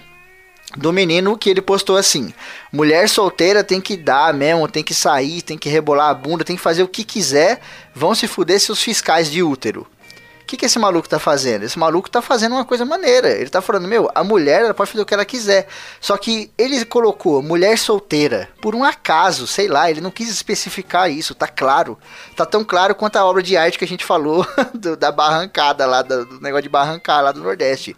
Do 0.77 0.93
menino 0.93 1.35
que 1.35 1.49
ele 1.49 1.59
postou 1.59 1.97
assim: 1.97 2.31
mulher 2.71 3.09
solteira 3.09 3.63
tem 3.63 3.81
que 3.81 3.97
dar 3.97 4.35
mesmo, 4.35 4.67
tem 4.67 4.83
que 4.83 4.93
sair, 4.93 5.41
tem 5.41 5.57
que 5.57 5.67
rebolar 5.67 6.11
a 6.11 6.13
bunda, 6.13 6.43
tem 6.43 6.55
que 6.55 6.61
fazer 6.61 6.83
o 6.83 6.87
que 6.87 7.03
quiser, 7.03 7.59
vão 7.91 8.13
se 8.13 8.27
fuder 8.27 8.59
seus 8.59 8.79
fiscais 8.79 9.31
de 9.31 9.41
útero. 9.41 9.87
Que, 10.47 10.55
que 10.55 10.65
esse 10.65 10.79
maluco 10.79 11.09
tá 11.09 11.19
fazendo? 11.19 11.63
Esse 11.63 11.77
maluco 11.77 12.09
tá 12.09 12.21
fazendo 12.21 12.53
uma 12.53 12.63
coisa 12.63 12.85
maneira. 12.85 13.27
Ele 13.29 13.49
tá 13.49 13.61
falando, 13.61 13.85
meu, 13.87 14.09
a 14.15 14.23
mulher 14.23 14.61
ela 14.61 14.73
pode 14.73 14.89
fazer 14.91 15.03
o 15.03 15.05
que 15.05 15.13
ela 15.13 15.25
quiser. 15.25 15.67
Só 15.99 16.15
que 16.17 16.49
ele 16.57 16.85
colocou 16.85 17.43
mulher 17.43 17.77
solteira 17.77 18.47
por 18.61 18.73
um 18.73 18.83
acaso, 18.83 19.45
sei 19.45 19.67
lá, 19.67 19.91
ele 19.91 19.99
não 19.99 20.09
quis 20.09 20.29
especificar 20.29 21.11
isso, 21.11 21.35
tá 21.35 21.47
claro. 21.49 21.99
Tá 22.35 22.45
tão 22.45 22.63
claro 22.63 22.95
quanto 22.95 23.17
a 23.17 23.25
obra 23.25 23.43
de 23.43 23.57
arte 23.57 23.77
que 23.77 23.83
a 23.83 23.87
gente 23.87 24.05
falou 24.05 24.47
do- 24.73 24.95
da 24.95 25.11
barrancada 25.11 25.85
lá, 25.85 26.01
do, 26.01 26.25
do 26.25 26.39
negócio 26.39 26.63
de 26.63 26.69
barrancar 26.69 27.21
lá 27.21 27.31
do 27.33 27.41
Nordeste. 27.43 27.93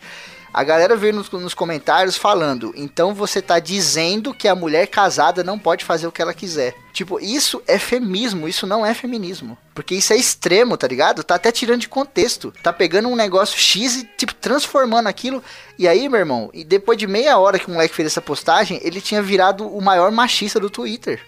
A 0.51 0.63
galera 0.63 0.95
veio 0.95 1.13
nos, 1.13 1.29
nos 1.29 1.53
comentários 1.53 2.17
falando, 2.17 2.73
então 2.75 3.13
você 3.13 3.39
tá 3.39 3.59
dizendo 3.59 4.33
que 4.33 4.47
a 4.47 4.55
mulher 4.55 4.87
casada 4.87 5.43
não 5.43 5.59
pode 5.59 5.85
fazer 5.85 6.07
o 6.07 6.11
que 6.11 6.21
ela 6.21 6.33
quiser. 6.33 6.75
Tipo, 6.91 7.19
isso 7.19 7.61
é 7.67 7.77
feminismo, 7.77 8.47
isso 8.47 8.65
não 8.65 8.83
é 8.83 8.95
feminismo. 8.95 9.55
Porque 9.75 9.93
isso 9.93 10.11
é 10.11 10.17
extremo, 10.17 10.75
tá 10.75 10.87
ligado? 10.87 11.23
Tá 11.23 11.35
até 11.35 11.51
tirando 11.51 11.81
de 11.81 11.87
contexto. 11.87 12.51
Tá 12.63 12.73
pegando 12.73 13.07
um 13.09 13.15
negócio 13.15 13.59
X 13.59 13.97
e, 13.97 14.09
tipo, 14.17 14.33
transformando 14.33 15.07
aquilo. 15.07 15.43
E 15.77 15.87
aí, 15.87 16.09
meu 16.09 16.19
irmão, 16.19 16.49
e 16.51 16.63
depois 16.63 16.97
de 16.97 17.05
meia 17.05 17.37
hora 17.37 17.59
que 17.59 17.67
o 17.67 17.71
moleque 17.71 17.95
fez 17.95 18.07
essa 18.07 18.21
postagem, 18.21 18.79
ele 18.83 18.99
tinha 18.99 19.21
virado 19.21 19.67
o 19.67 19.79
maior 19.79 20.11
machista 20.11 20.59
do 20.59 20.69
Twitter. 20.69 21.21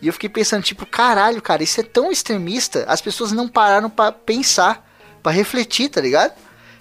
E 0.00 0.06
eu 0.06 0.12
fiquei 0.12 0.30
pensando, 0.30 0.62
tipo, 0.62 0.86
caralho, 0.86 1.40
cara, 1.42 1.62
isso 1.62 1.78
é 1.78 1.84
tão 1.84 2.10
extremista. 2.10 2.84
As 2.88 3.00
pessoas 3.00 3.32
não 3.32 3.46
pararam 3.46 3.90
pra 3.90 4.10
pensar, 4.10 4.88
pra 5.22 5.30
refletir, 5.30 5.90
tá 5.90 6.00
ligado? 6.00 6.32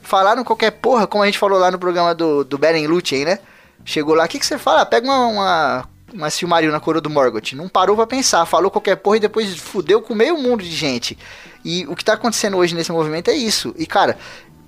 Falaram 0.03 0.43
qualquer 0.43 0.71
porra, 0.71 1.07
como 1.07 1.23
a 1.23 1.25
gente 1.25 1.39
falou 1.39 1.57
lá 1.57 1.71
no 1.71 1.79
programa 1.79 2.13
do, 2.13 2.43
do 2.43 2.57
Beren 2.57 2.85
Lúthien, 2.85 3.25
né? 3.25 3.39
Chegou 3.85 4.13
lá, 4.13 4.25
o 4.25 4.27
que, 4.27 4.37
que 4.37 4.45
você 4.45 4.57
fala? 4.57 4.81
Ah, 4.81 4.85
Pega 4.85 5.07
uma, 5.07 5.27
uma, 5.27 5.89
uma 6.13 6.29
Silmaril 6.29 6.71
na 6.71 6.79
coroa 6.79 7.01
do 7.01 7.09
Morgoth. 7.09 7.53
Não 7.53 7.67
parou 7.67 7.95
pra 7.95 8.05
pensar, 8.05 8.45
falou 8.45 8.69
qualquer 8.69 8.97
porra 8.97 9.17
e 9.17 9.21
depois 9.21 9.57
fudeu 9.57 10.01
com 10.01 10.13
meio 10.13 10.37
mundo 10.37 10.63
de 10.63 10.71
gente. 10.71 11.17
E 11.63 11.85
o 11.87 11.95
que 11.95 12.03
tá 12.03 12.13
acontecendo 12.13 12.57
hoje 12.57 12.75
nesse 12.75 12.91
movimento 12.91 13.29
é 13.29 13.33
isso. 13.33 13.73
E, 13.77 13.85
cara, 13.85 14.17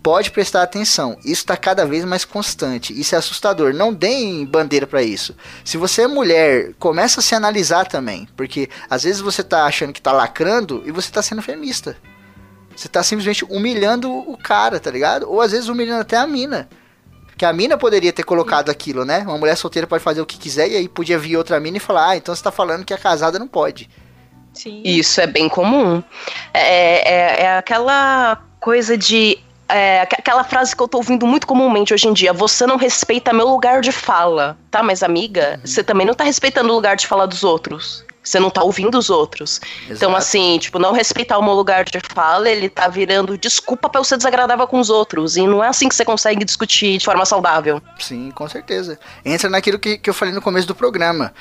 pode 0.01 0.31
prestar 0.31 0.63
atenção. 0.63 1.17
Isso 1.25 1.45
tá 1.45 1.57
cada 1.57 1.85
vez 1.85 2.05
mais 2.05 2.23
constante. 2.23 2.97
Isso 2.99 3.15
é 3.15 3.17
assustador. 3.17 3.73
Não 3.73 3.93
deem 3.93 4.45
bandeira 4.45 4.87
pra 4.87 5.03
isso. 5.03 5.35
Se 5.63 5.77
você 5.77 6.03
é 6.03 6.07
mulher, 6.07 6.73
começa 6.79 7.19
a 7.19 7.23
se 7.23 7.35
analisar 7.35 7.87
também. 7.87 8.27
Porque 8.37 8.69
às 8.89 9.03
vezes 9.03 9.19
você 9.19 9.43
tá 9.43 9.65
achando 9.65 9.91
que 9.91 10.01
tá 10.01 10.11
lacrando 10.11 10.83
e 10.85 10.91
você 10.91 11.11
tá 11.11 11.21
sendo 11.21 11.41
feminista. 11.41 11.97
Você 12.75 12.89
tá 12.89 13.01
simplesmente 13.03 13.45
humilhando 13.45 14.11
o 14.11 14.37
cara, 14.37 14.79
tá 14.79 14.91
ligado? 14.91 15.29
Ou 15.31 15.41
às 15.41 15.51
vezes 15.51 15.67
humilhando 15.69 16.01
até 16.01 16.17
a 16.17 16.27
mina. 16.27 16.67
Que 17.37 17.45
a 17.45 17.51
mina 17.53 17.77
poderia 17.77 18.13
ter 18.13 18.23
colocado 18.23 18.69
aquilo, 18.69 19.03
né? 19.03 19.19
Uma 19.27 19.37
mulher 19.37 19.55
solteira 19.57 19.85
pode 19.87 20.03
fazer 20.03 20.21
o 20.21 20.25
que 20.25 20.37
quiser 20.37 20.69
e 20.69 20.75
aí 20.77 20.87
podia 20.87 21.17
vir 21.19 21.35
outra 21.37 21.59
mina 21.59 21.77
e 21.77 21.81
falar: 21.81 22.09
Ah, 22.11 22.17
então 22.17 22.33
você 22.35 22.41
tá 22.43 22.51
falando 22.51 22.85
que 22.85 22.93
a 22.93 22.97
casada 22.97 23.37
não 23.39 23.47
pode. 23.47 23.89
Sim. 24.53 24.81
Isso 24.85 25.19
é 25.19 25.27
bem 25.27 25.49
comum. 25.49 26.01
É, 26.53 27.13
é, 27.13 27.41
é 27.43 27.57
aquela 27.57 28.41
coisa 28.61 28.97
de. 28.97 29.37
é, 29.67 30.01
aqu- 30.01 30.15
aquela 30.17 30.45
frase 30.45 30.73
que 30.73 30.81
eu 30.81 30.87
tô 30.87 30.97
ouvindo 30.97 31.27
muito 31.27 31.45
comumente 31.45 31.93
hoje 31.93 32.07
em 32.07 32.13
dia: 32.13 32.31
você 32.31 32.65
não 32.65 32.77
respeita 32.77 33.33
meu 33.33 33.49
lugar 33.49 33.81
de 33.81 33.91
fala. 33.91 34.57
Tá, 34.71 34.81
mas 34.81 35.03
amiga, 35.03 35.59
você 35.63 35.83
também 35.83 36.07
não 36.07 36.13
tá 36.13 36.23
respeitando 36.23 36.69
o 36.71 36.75
lugar 36.75 36.95
de 36.95 37.05
fala 37.05 37.27
dos 37.27 37.43
outros. 37.43 38.05
Você 38.25 38.39
não 38.39 38.49
tá 38.49 38.63
ouvindo 38.63 38.97
os 38.97 39.09
outros. 39.09 39.61
Então, 39.83 40.09
Exato. 40.09 40.15
assim, 40.15 40.57
tipo, 40.57 40.79
não 40.79 40.91
respeitar 40.91 41.37
o 41.37 41.43
meu 41.43 41.53
lugar 41.53 41.85
de 41.85 41.99
fala, 42.13 42.49
ele 42.49 42.67
tá 42.67 42.87
virando 42.87 43.37
desculpa 43.37 43.87
pra 43.87 44.01
eu 44.01 44.03
ser 44.03 44.17
desagradável 44.17 44.67
com 44.67 44.79
os 44.79 44.89
outros. 44.89 45.37
E 45.37 45.45
não 45.45 45.63
é 45.63 45.67
assim 45.67 45.87
que 45.87 45.95
você 45.95 46.03
consegue 46.03 46.43
discutir 46.43 46.97
de 46.97 47.05
forma 47.05 47.25
saudável. 47.25 47.81
Sim, 47.99 48.31
com 48.31 48.49
certeza. 48.49 48.99
Entra 49.23 49.49
naquilo 49.49 49.77
que, 49.77 49.97
que 49.97 50.09
eu 50.09 50.13
falei 50.13 50.33
no 50.33 50.41
começo 50.41 50.67
do 50.67 50.73
programa. 50.73 51.33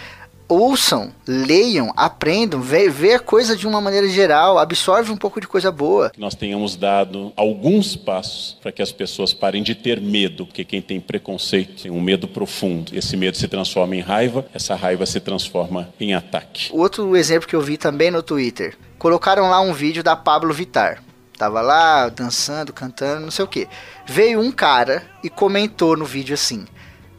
Ouçam, 0.46 1.10
leiam, 1.26 1.92
aprendam, 1.96 2.60
vê, 2.60 2.88
vê 2.90 3.14
a 3.14 3.18
coisa 3.18 3.56
de 3.56 3.66
uma 3.66 3.80
maneira 3.80 4.06
geral, 4.08 4.58
absorve 4.58 5.10
um 5.10 5.16
pouco 5.16 5.40
de 5.40 5.48
coisa 5.48 5.72
boa. 5.72 6.10
que 6.10 6.20
nós 6.20 6.34
tenhamos 6.34 6.76
dado 6.76 7.32
alguns 7.34 7.96
passos 7.96 8.58
para 8.60 8.70
que 8.70 8.82
as 8.82 8.92
pessoas 8.92 9.32
parem 9.32 9.62
de 9.62 9.74
ter 9.74 10.00
medo, 10.00 10.44
porque 10.44 10.64
quem 10.64 10.82
tem 10.82 11.00
preconceito 11.00 11.82
tem 11.82 11.90
um 11.90 12.00
medo 12.00 12.28
profundo. 12.28 12.92
Esse 12.94 13.16
medo 13.16 13.38
se 13.38 13.48
transforma 13.48 13.96
em 13.96 14.00
raiva, 14.00 14.44
essa 14.52 14.74
raiva 14.74 15.06
se 15.06 15.18
transforma 15.18 15.88
em 15.98 16.14
ataque. 16.14 16.68
Outro 16.72 17.16
exemplo 17.16 17.48
que 17.48 17.56
eu 17.56 17.62
vi 17.62 17.78
também 17.78 18.10
no 18.10 18.22
Twitter. 18.22 18.76
Colocaram 18.98 19.48
lá 19.48 19.60
um 19.60 19.72
vídeo 19.72 20.02
da 20.02 20.14
Pablo 20.14 20.52
Vittar. 20.52 21.02
Tava 21.38 21.60
lá 21.60 22.08
dançando, 22.08 22.72
cantando, 22.72 23.22
não 23.22 23.30
sei 23.30 23.44
o 23.44 23.48
que. 23.48 23.66
Veio 24.06 24.40
um 24.40 24.52
cara 24.52 25.02
e 25.22 25.28
comentou 25.28 25.96
no 25.96 26.04
vídeo 26.04 26.34
assim: 26.34 26.64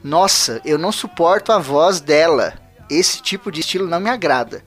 Nossa, 0.03 0.61
eu 0.63 0.77
não 0.77 0.91
suporto 0.91 1.51
a 1.51 1.59
voz 1.59 1.99
dela. 1.99 2.64
Esse 2.89 3.21
tipo 3.21 3.51
de 3.51 3.61
estilo 3.61 3.87
não 3.87 3.99
me 3.99 4.09
agrada. 4.09 4.63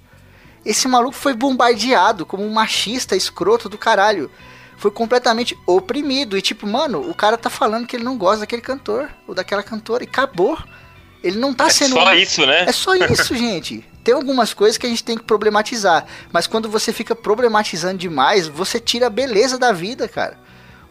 Esse 0.64 0.88
maluco 0.88 1.14
foi 1.14 1.34
bombardeado 1.34 2.26
como 2.26 2.44
um 2.44 2.52
machista 2.52 3.16
escroto 3.16 3.68
do 3.68 3.78
caralho. 3.78 4.30
Foi 4.76 4.90
completamente 4.90 5.56
oprimido. 5.66 6.36
E 6.36 6.42
tipo, 6.42 6.66
mano, 6.66 7.00
o 7.08 7.14
cara 7.14 7.36
tá 7.38 7.48
falando 7.50 7.86
que 7.86 7.96
ele 7.96 8.04
não 8.04 8.18
gosta 8.18 8.40
daquele 8.40 8.62
cantor 8.62 9.08
ou 9.26 9.34
daquela 9.34 9.62
cantora. 9.62 10.04
E 10.04 10.06
acabou. 10.06 10.58
Ele 11.22 11.38
não 11.38 11.52
tá 11.52 11.66
É 11.66 11.70
sendo. 11.70 11.94
só 11.94 12.14
isso, 12.14 12.46
né? 12.46 12.64
É 12.68 12.72
só 12.72 12.94
isso, 12.94 13.34
gente. 13.36 13.84
Tem 14.04 14.14
algumas 14.14 14.54
coisas 14.54 14.78
que 14.78 14.86
a 14.86 14.88
gente 14.88 15.02
tem 15.04 15.16
que 15.16 15.24
problematizar. 15.24 16.06
Mas 16.32 16.46
quando 16.46 16.68
você 16.68 16.92
fica 16.92 17.14
problematizando 17.14 17.98
demais, 17.98 18.46
você 18.46 18.78
tira 18.78 19.06
a 19.08 19.10
beleza 19.10 19.58
da 19.58 19.72
vida, 19.72 20.08
cara. 20.08 20.38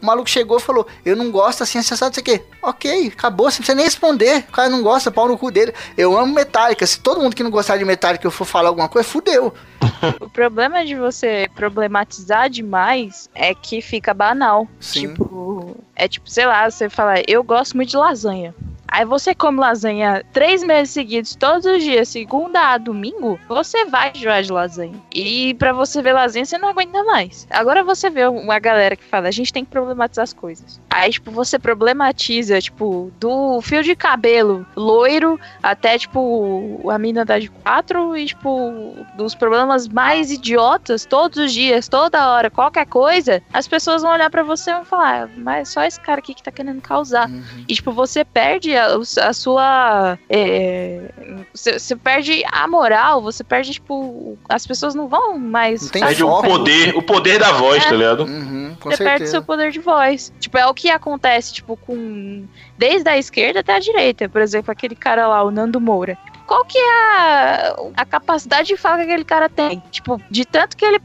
O 0.02 0.06
maluco 0.06 0.30
chegou 0.30 0.58
e 0.58 0.62
falou: 0.62 0.88
Eu 1.04 1.16
não 1.16 1.32
gosto 1.32 1.64
assim, 1.64 1.80
assim, 1.80 1.96
não 2.00 2.14
sei 2.14 2.22
o 2.22 2.24
quê. 2.24 2.44
Ok, 2.62 3.08
acabou, 3.08 3.50
você 3.50 3.56
não 3.56 3.58
precisa 3.58 3.76
nem 3.76 3.86
responder. 3.86 4.46
O 4.50 4.52
cara 4.52 4.70
não 4.70 4.84
gosta, 4.84 5.12
pau 5.12 5.28
no 5.28 5.38
cu 5.38 5.52
dele. 5.52 5.74
Eu 5.98 6.18
amo 6.18 6.34
Metallica. 6.34 6.86
Se 6.86 7.00
todo 7.00 7.22
mundo 7.22 7.36
que 7.36 7.44
não 7.44 7.52
gostar 7.52 7.78
de 7.78 7.86
Metallica 7.86 8.26
eu 8.26 8.32
for 8.32 8.46
falar 8.46 8.70
alguma 8.70 8.90
coisa, 8.90 9.08
fudeu. 9.08 9.54
O 10.20 10.30
problema 10.30 10.86
de 10.86 10.96
você 10.96 11.50
problematizar 11.56 12.50
demais 12.50 13.30
é 13.34 13.56
que 13.56 13.82
fica 13.82 14.14
banal. 14.14 14.68
Sim. 14.80 15.08
Tipo, 15.08 15.76
é 15.96 16.08
tipo, 16.08 16.30
sei 16.30 16.46
lá, 16.46 16.70
você 16.70 16.90
fala, 16.90 17.16
eu 17.28 17.44
gosto 17.44 17.76
muito 17.76 17.90
de 17.90 17.98
lasanha. 17.98 18.54
Aí 18.98 19.06
você 19.06 19.36
come 19.36 19.60
lasanha 19.60 20.26
três 20.34 20.64
meses 20.64 20.90
seguidos, 20.90 21.36
todos 21.36 21.68
os 21.68 21.84
dias, 21.84 22.10
segunda 22.10 22.74
a 22.74 22.80
domingo, 22.80 23.40
você 23.48 23.86
vai 23.86 24.12
enjoar 24.16 24.42
de 24.42 24.52
lasanha. 24.52 25.00
E 25.14 25.54
para 25.54 25.72
você 25.72 26.02
ver 26.02 26.14
lasanha, 26.14 26.44
você 26.44 26.58
não 26.58 26.70
aguenta 26.70 27.04
mais. 27.04 27.46
Agora 27.52 27.84
você 27.84 28.10
vê 28.10 28.26
uma 28.26 28.58
galera 28.58 28.96
que 28.96 29.04
fala, 29.04 29.28
a 29.28 29.32
gente 29.32 29.54
tem 29.54 29.64
que 29.64 29.70
problematizar 29.70 30.24
as 30.24 30.34
coisas. 30.34 30.82
Aí, 30.90 31.12
tipo, 31.12 31.30
você 31.30 31.60
problematiza, 31.60 32.60
tipo, 32.60 33.12
do 33.20 33.62
fio 33.62 33.84
de 33.84 33.96
cabelo 33.96 34.66
loiro 34.76 35.40
até, 35.62 36.00
tipo, 36.00 36.82
a 36.90 36.98
mina 36.98 37.24
da 37.24 37.38
de 37.38 37.50
quatro 37.50 38.18
e, 38.18 38.26
tipo, 38.26 38.96
dos 39.16 39.36
problemas 39.36 39.88
mais 39.88 40.32
idiotas, 40.32 41.06
todos 41.06 41.38
os 41.38 41.54
dias, 41.54 41.88
toda 41.88 42.32
hora, 42.32 42.50
qualquer 42.50 42.88
coisa, 42.88 43.44
as 43.54 43.68
pessoas 43.68 44.02
vão 44.02 44.12
olhar 44.12 44.32
para 44.32 44.42
você 44.42 44.72
e 44.72 44.74
vão 44.74 44.86
falar, 44.86 45.26
ah, 45.26 45.30
mas 45.38 45.70
só 45.70 45.84
esse 45.84 46.00
cara 46.00 46.18
aqui 46.18 46.34
que 46.34 46.42
tá 46.42 46.52
querendo 46.52 46.82
causar. 46.82 47.30
Uhum. 47.30 47.44
E, 47.68 47.76
tipo, 47.76 47.92
você 47.92 48.26
perde 48.26 48.76
a, 48.76 48.87
a 49.22 49.34
sua. 49.34 50.18
é, 50.30 51.12
você, 51.54 51.80
você 51.80 51.96
perde 51.96 52.44
a 52.52 52.68
moral, 52.68 53.22
você 53.22 53.44
perde, 53.44 53.74
tipo. 53.74 54.38
As 54.50 54.66
pessoas 54.66 54.96
não 54.96 55.08
vão 55.08 55.38
mais. 55.38 55.84
Não 55.84 55.90
tem 55.90 56.04
Perde 56.04 56.24
o 56.24 56.42
poder, 56.42 56.96
o 56.96 57.02
poder 57.02 57.40
da 57.40 57.52
voz, 57.54 57.84
É. 57.86 57.90
tá 57.90 57.96
ligado? 57.96 58.24
Uhum, 58.26 58.76
você 58.80 58.98
perde 58.98 58.98
certeza. 58.98 59.32
seu 59.32 59.44
poder 59.44 59.72
de 59.72 59.80
voz. 59.80 60.32
Tipo, 60.40 60.58
é 60.58 60.66
o 60.68 60.74
que 60.74 60.90
acontece, 60.90 61.54
tipo, 61.54 61.76
com. 61.78 62.46
Desde 62.78 63.10
a 63.10 63.18
esquerda 63.18 63.60
até 63.60 63.76
a 63.76 63.80
direita. 63.80 64.30
Por 64.30 64.42
exemplo, 64.42 64.72
aquele 64.72 64.96
cara 64.96 65.28
lá, 65.28 65.44
o 65.44 65.52
Nando 65.52 65.80
Moura. 65.82 66.18
Qual 66.48 66.64
que 66.64 66.78
é 66.78 66.90
a, 66.90 67.76
a 67.98 68.06
capacidade 68.06 68.70
de 68.70 68.78
fala 68.78 69.00
que 69.00 69.04
aquele 69.04 69.26
cara 69.26 69.50
tem? 69.50 69.84
Tipo, 69.92 70.20
de 70.32 70.46
tanto 70.46 70.78
que 70.78 70.86
ele 70.86 70.98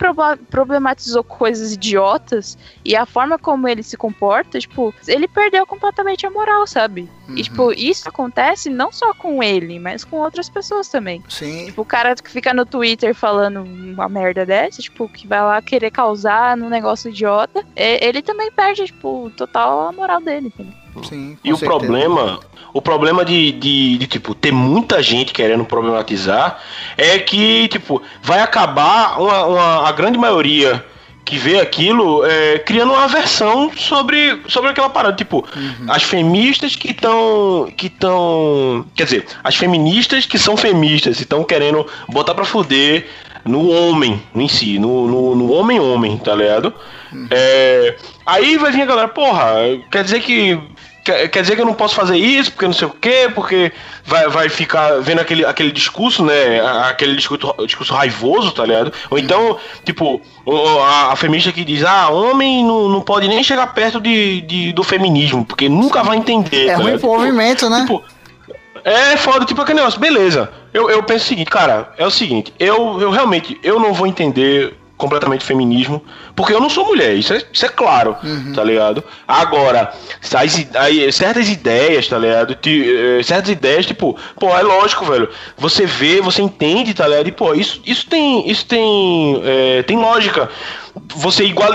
problematizou 0.48 1.24
coisas 1.24 1.72
idiotas 1.72 2.56
e 2.84 2.94
a 2.94 3.04
forma 3.04 3.36
como 3.36 3.66
ele 3.66 3.82
se 3.82 3.96
comporta, 3.96 4.60
tipo, 4.60 4.94
ele 5.08 5.26
perdeu 5.26 5.66
completamente 5.66 6.24
a 6.24 6.30
moral, 6.30 6.64
sabe? 6.66 7.10
Uhum. 7.28 7.36
E, 7.36 7.42
tipo, 7.42 7.72
isso 7.72 8.08
acontece 8.08 8.70
não 8.70 8.92
só 8.92 9.12
com 9.14 9.42
ele, 9.42 9.80
mas 9.80 10.04
com 10.04 10.18
outras 10.18 10.48
pessoas 10.48 10.88
também. 10.88 11.22
Sim. 11.28 11.66
Tipo, 11.66 11.82
o 11.82 11.86
cara 11.86 12.14
que 12.14 12.30
fica 12.30 12.54
no 12.54 12.64
Twitter 12.64 13.12
falando 13.12 13.64
uma 13.64 14.08
merda 14.08 14.46
dessa, 14.46 14.80
tipo, 14.80 15.08
que 15.08 15.26
vai 15.26 15.40
lá 15.40 15.60
querer 15.60 15.90
causar 15.90 16.56
num 16.56 16.68
negócio 16.68 17.10
idiota, 17.10 17.64
é, 17.74 18.06
ele 18.06 18.22
também 18.22 18.50
perde, 18.52 18.84
tipo, 18.84 19.28
total 19.36 19.88
a 19.88 19.92
moral 19.92 20.20
dele. 20.20 20.46
entendeu? 20.48 20.81
Sim, 21.08 21.36
E 21.42 21.52
o 21.52 21.56
certeza. 21.56 21.78
problema, 21.80 22.40
o 22.74 22.82
problema 22.82 23.24
de, 23.24 23.52
de, 23.52 23.98
de, 23.98 24.06
tipo, 24.06 24.34
ter 24.34 24.52
muita 24.52 25.02
gente 25.02 25.32
querendo 25.32 25.64
problematizar 25.64 26.58
é 26.96 27.18
que, 27.18 27.68
tipo, 27.68 28.02
vai 28.22 28.40
acabar 28.40 29.20
uma, 29.20 29.44
uma- 29.46 29.88
a 29.88 29.92
grande 29.92 30.18
maioria 30.18 30.84
que 31.24 31.38
vê 31.38 31.60
aquilo 31.60 32.24
é, 32.26 32.58
criando 32.58 32.92
uma 32.92 33.06
versão 33.06 33.70
sobre, 33.76 34.42
sobre 34.48 34.70
aquela 34.70 34.90
parada. 34.90 35.14
Tipo, 35.16 35.44
as 35.88 36.02
feministas 36.02 36.74
que 36.76 36.90
estão. 36.90 37.72
que 37.76 37.86
estão. 37.86 38.84
Quer 38.94 39.04
dizer, 39.04 39.26
as 39.42 39.54
feministas 39.56 40.26
que 40.26 40.36
são 40.38 40.56
feministas 40.56 41.18
e 41.20 41.22
estão 41.22 41.44
querendo 41.44 41.86
botar 42.08 42.34
pra 42.34 42.44
fuder 42.44 43.06
no 43.44 43.68
homem 43.70 44.20
em 44.34 44.48
si, 44.48 44.78
no, 44.80 45.06
no, 45.06 45.34
no 45.36 45.52
homem-homem, 45.52 46.16
tá 46.18 46.34
ligado? 46.34 46.72
É, 47.30 47.96
aí 48.26 48.56
vai 48.56 48.72
vir 48.72 48.82
a 48.82 48.86
galera, 48.86 49.08
porra, 49.08 49.54
quer 49.90 50.02
dizer 50.04 50.20
que. 50.20 50.58
Quer, 51.04 51.28
quer 51.28 51.42
dizer 51.42 51.56
que 51.56 51.60
eu 51.62 51.66
não 51.66 51.74
posso 51.74 51.96
fazer 51.96 52.16
isso, 52.16 52.52
porque 52.52 52.66
não 52.66 52.72
sei 52.72 52.86
o 52.86 52.90
quê, 52.90 53.28
porque 53.34 53.72
vai, 54.04 54.28
vai 54.28 54.48
ficar 54.48 55.00
vendo 55.00 55.20
aquele, 55.20 55.44
aquele 55.44 55.72
discurso, 55.72 56.24
né? 56.24 56.60
Aquele 56.88 57.16
discurso, 57.16 57.52
discurso 57.66 57.92
raivoso, 57.92 58.52
tá 58.52 58.64
ligado? 58.64 58.92
Ou 59.10 59.18
então, 59.18 59.56
tipo, 59.84 60.20
a, 60.84 61.12
a 61.12 61.16
feminista 61.16 61.50
que 61.50 61.64
diz, 61.64 61.82
ah, 61.82 62.08
homem 62.08 62.64
não, 62.64 62.88
não 62.88 63.00
pode 63.00 63.26
nem 63.26 63.42
chegar 63.42 63.66
perto 63.74 64.00
de, 64.00 64.42
de- 64.42 64.72
do 64.72 64.84
feminismo, 64.84 65.44
porque 65.44 65.68
nunca 65.68 66.04
vai 66.04 66.16
entender. 66.16 66.68
É 66.68 66.76
tá 66.76 66.82
ruim 66.82 66.96
pro 66.98 67.08
movimento, 67.08 67.68
né? 67.68 67.80
Tipo, 67.80 68.02
é 68.84 69.16
foda, 69.16 69.44
tipo 69.44 69.60
aquele 69.60 69.78
negócio, 69.80 69.98
beleza. 69.98 70.50
Eu, 70.72 70.88
eu 70.88 71.02
penso 71.02 71.24
o 71.24 71.28
seguinte, 71.28 71.50
cara, 71.50 71.92
é 71.98 72.06
o 72.06 72.10
seguinte, 72.10 72.52
eu, 72.58 73.00
eu 73.00 73.10
realmente, 73.10 73.58
eu 73.62 73.78
não 73.80 73.92
vou 73.92 74.06
entender 74.06 74.76
completamente 74.96 75.44
feminismo, 75.44 76.00
porque 76.34 76.52
eu 76.54 76.60
não 76.60 76.70
sou 76.70 76.86
mulher, 76.86 77.14
isso 77.14 77.32
é, 77.34 77.42
isso 77.52 77.66
é 77.66 77.68
claro, 77.68 78.16
tá 78.54 78.62
ligado? 78.64 79.02
Agora, 79.26 79.92
as, 80.34 80.66
aí, 80.76 81.12
certas 81.12 81.48
ideias, 81.48 82.08
tá 82.08 82.18
ligado? 82.18 82.54
Ti- 82.54 83.18
eh, 83.18 83.22
certas 83.22 83.50
ideias, 83.50 83.86
tipo, 83.86 84.16
pô, 84.38 84.48
é 84.56 84.62
lógico, 84.62 85.04
velho, 85.04 85.28
você 85.56 85.84
vê, 85.86 86.20
você 86.20 86.40
entende, 86.42 86.94
tá 86.94 87.06
ligado? 87.06 87.28
E, 87.28 87.32
pô, 87.32 87.54
isso, 87.54 87.80
isso 87.84 88.06
tem, 88.08 88.48
isso 88.50 88.64
tem, 88.66 89.42
eh, 89.44 89.82
tem 89.84 89.96
lógica. 89.98 90.48
Você 91.16 91.44
igual, 91.44 91.72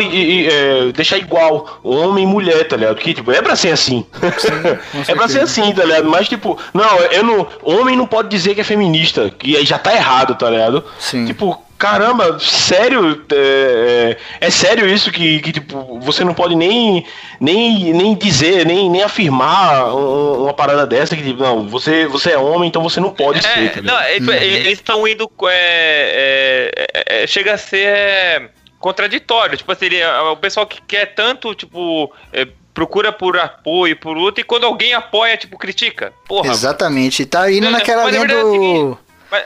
deixar 0.94 1.18
igual 1.18 1.80
homem 1.84 2.24
e 2.24 2.28
mulher, 2.28 2.68
tá 2.68 2.76
ligado? 2.78 2.98
Que, 2.98 3.16
tipo, 3.16 3.32
é 3.32 3.42
pra 3.42 3.56
ser 3.56 3.72
assim. 3.72 4.06
é 5.08 5.16
pra 5.16 5.28
ser 5.28 5.42
assim, 5.42 5.74
tá 5.74 5.84
ligado? 5.86 6.08
Mas, 6.08 6.28
tipo, 6.30 6.58
não, 6.74 7.00
eu 7.12 7.24
não. 7.24 7.48
Homem 7.64 7.96
não 7.96 8.06
pode 8.06 8.30
dizer 8.30 8.54
que 8.54 8.62
é 8.62 8.64
feminista, 8.64 9.32
que 9.32 9.58
aí 9.58 9.66
já 9.66 9.80
tá 9.80 9.92
errado, 9.94 10.36
tá 10.36 10.50
ligado? 10.50 10.84
Sim. 11.00 11.26
Tipo, 11.26 11.60
caramba, 11.80 12.38
sério? 12.40 13.24
É, 13.32 14.18
é- 14.42 14.47
é 14.48 14.50
sério 14.52 14.88
isso 14.88 15.12
que, 15.12 15.40
que, 15.42 15.52
tipo, 15.52 16.00
você 16.00 16.24
não 16.24 16.34
pode 16.34 16.56
nem, 16.56 17.06
nem, 17.40 17.94
nem 17.94 18.16
dizer, 18.16 18.66
nem, 18.66 18.90
nem 18.90 19.04
afirmar 19.04 19.94
um- 19.94 20.44
uma 20.44 20.54
parada 20.54 20.86
dessa 20.88 21.16
que, 21.16 21.22
tipo, 21.24 21.42
não, 21.44 21.68
você, 21.68 22.06
você 22.08 22.32
é 22.32 22.38
homem, 22.38 22.68
então 22.70 22.82
você 22.82 23.00
não 23.00 23.12
pode 23.12 23.42
ser, 23.42 23.48
É, 23.50 23.54
tá 23.70 23.82
ligado? 23.82 23.86
não, 23.86 24.00
é, 24.00 24.14
tipo, 24.16 24.32
eles 24.32 24.74
estão 24.74 25.08
indo. 25.08 25.30
é, 25.50 26.72
é, 27.08 27.24
é, 27.24 27.28
chega 27.28 27.54
a 27.54 27.58
ser 27.58 27.86
é, 27.88 28.50
contraditório. 28.80 29.58
Tipo 29.58 29.72
assim, 29.72 29.86
ele- 29.86 29.98
é, 30.00 30.20
o 30.22 30.36
pessoal 30.38 30.66
que 30.66 30.82
quer 30.82 31.14
tanto, 31.14 31.54
tipo. 31.54 32.12
é, 32.34 32.48
procura 32.74 33.12
por 33.12 33.36
apoio, 33.40 33.98
por 33.98 34.16
luta, 34.16 34.40
e 34.40 34.44
quando 34.44 34.66
alguém 34.66 34.94
apoia, 34.94 35.36
tipo, 35.36 35.58
critica. 35.58 36.14
Porra. 36.28 36.52
Exatamente. 36.52 37.26
Tá 37.26 37.52
indo 37.52 37.66
É, 37.68 37.72
naquela 37.72 38.06
linha 38.10 38.24
é 38.24 38.28
do. 38.28 38.52
seguinte, 38.52 38.98
Mas, 39.32 39.44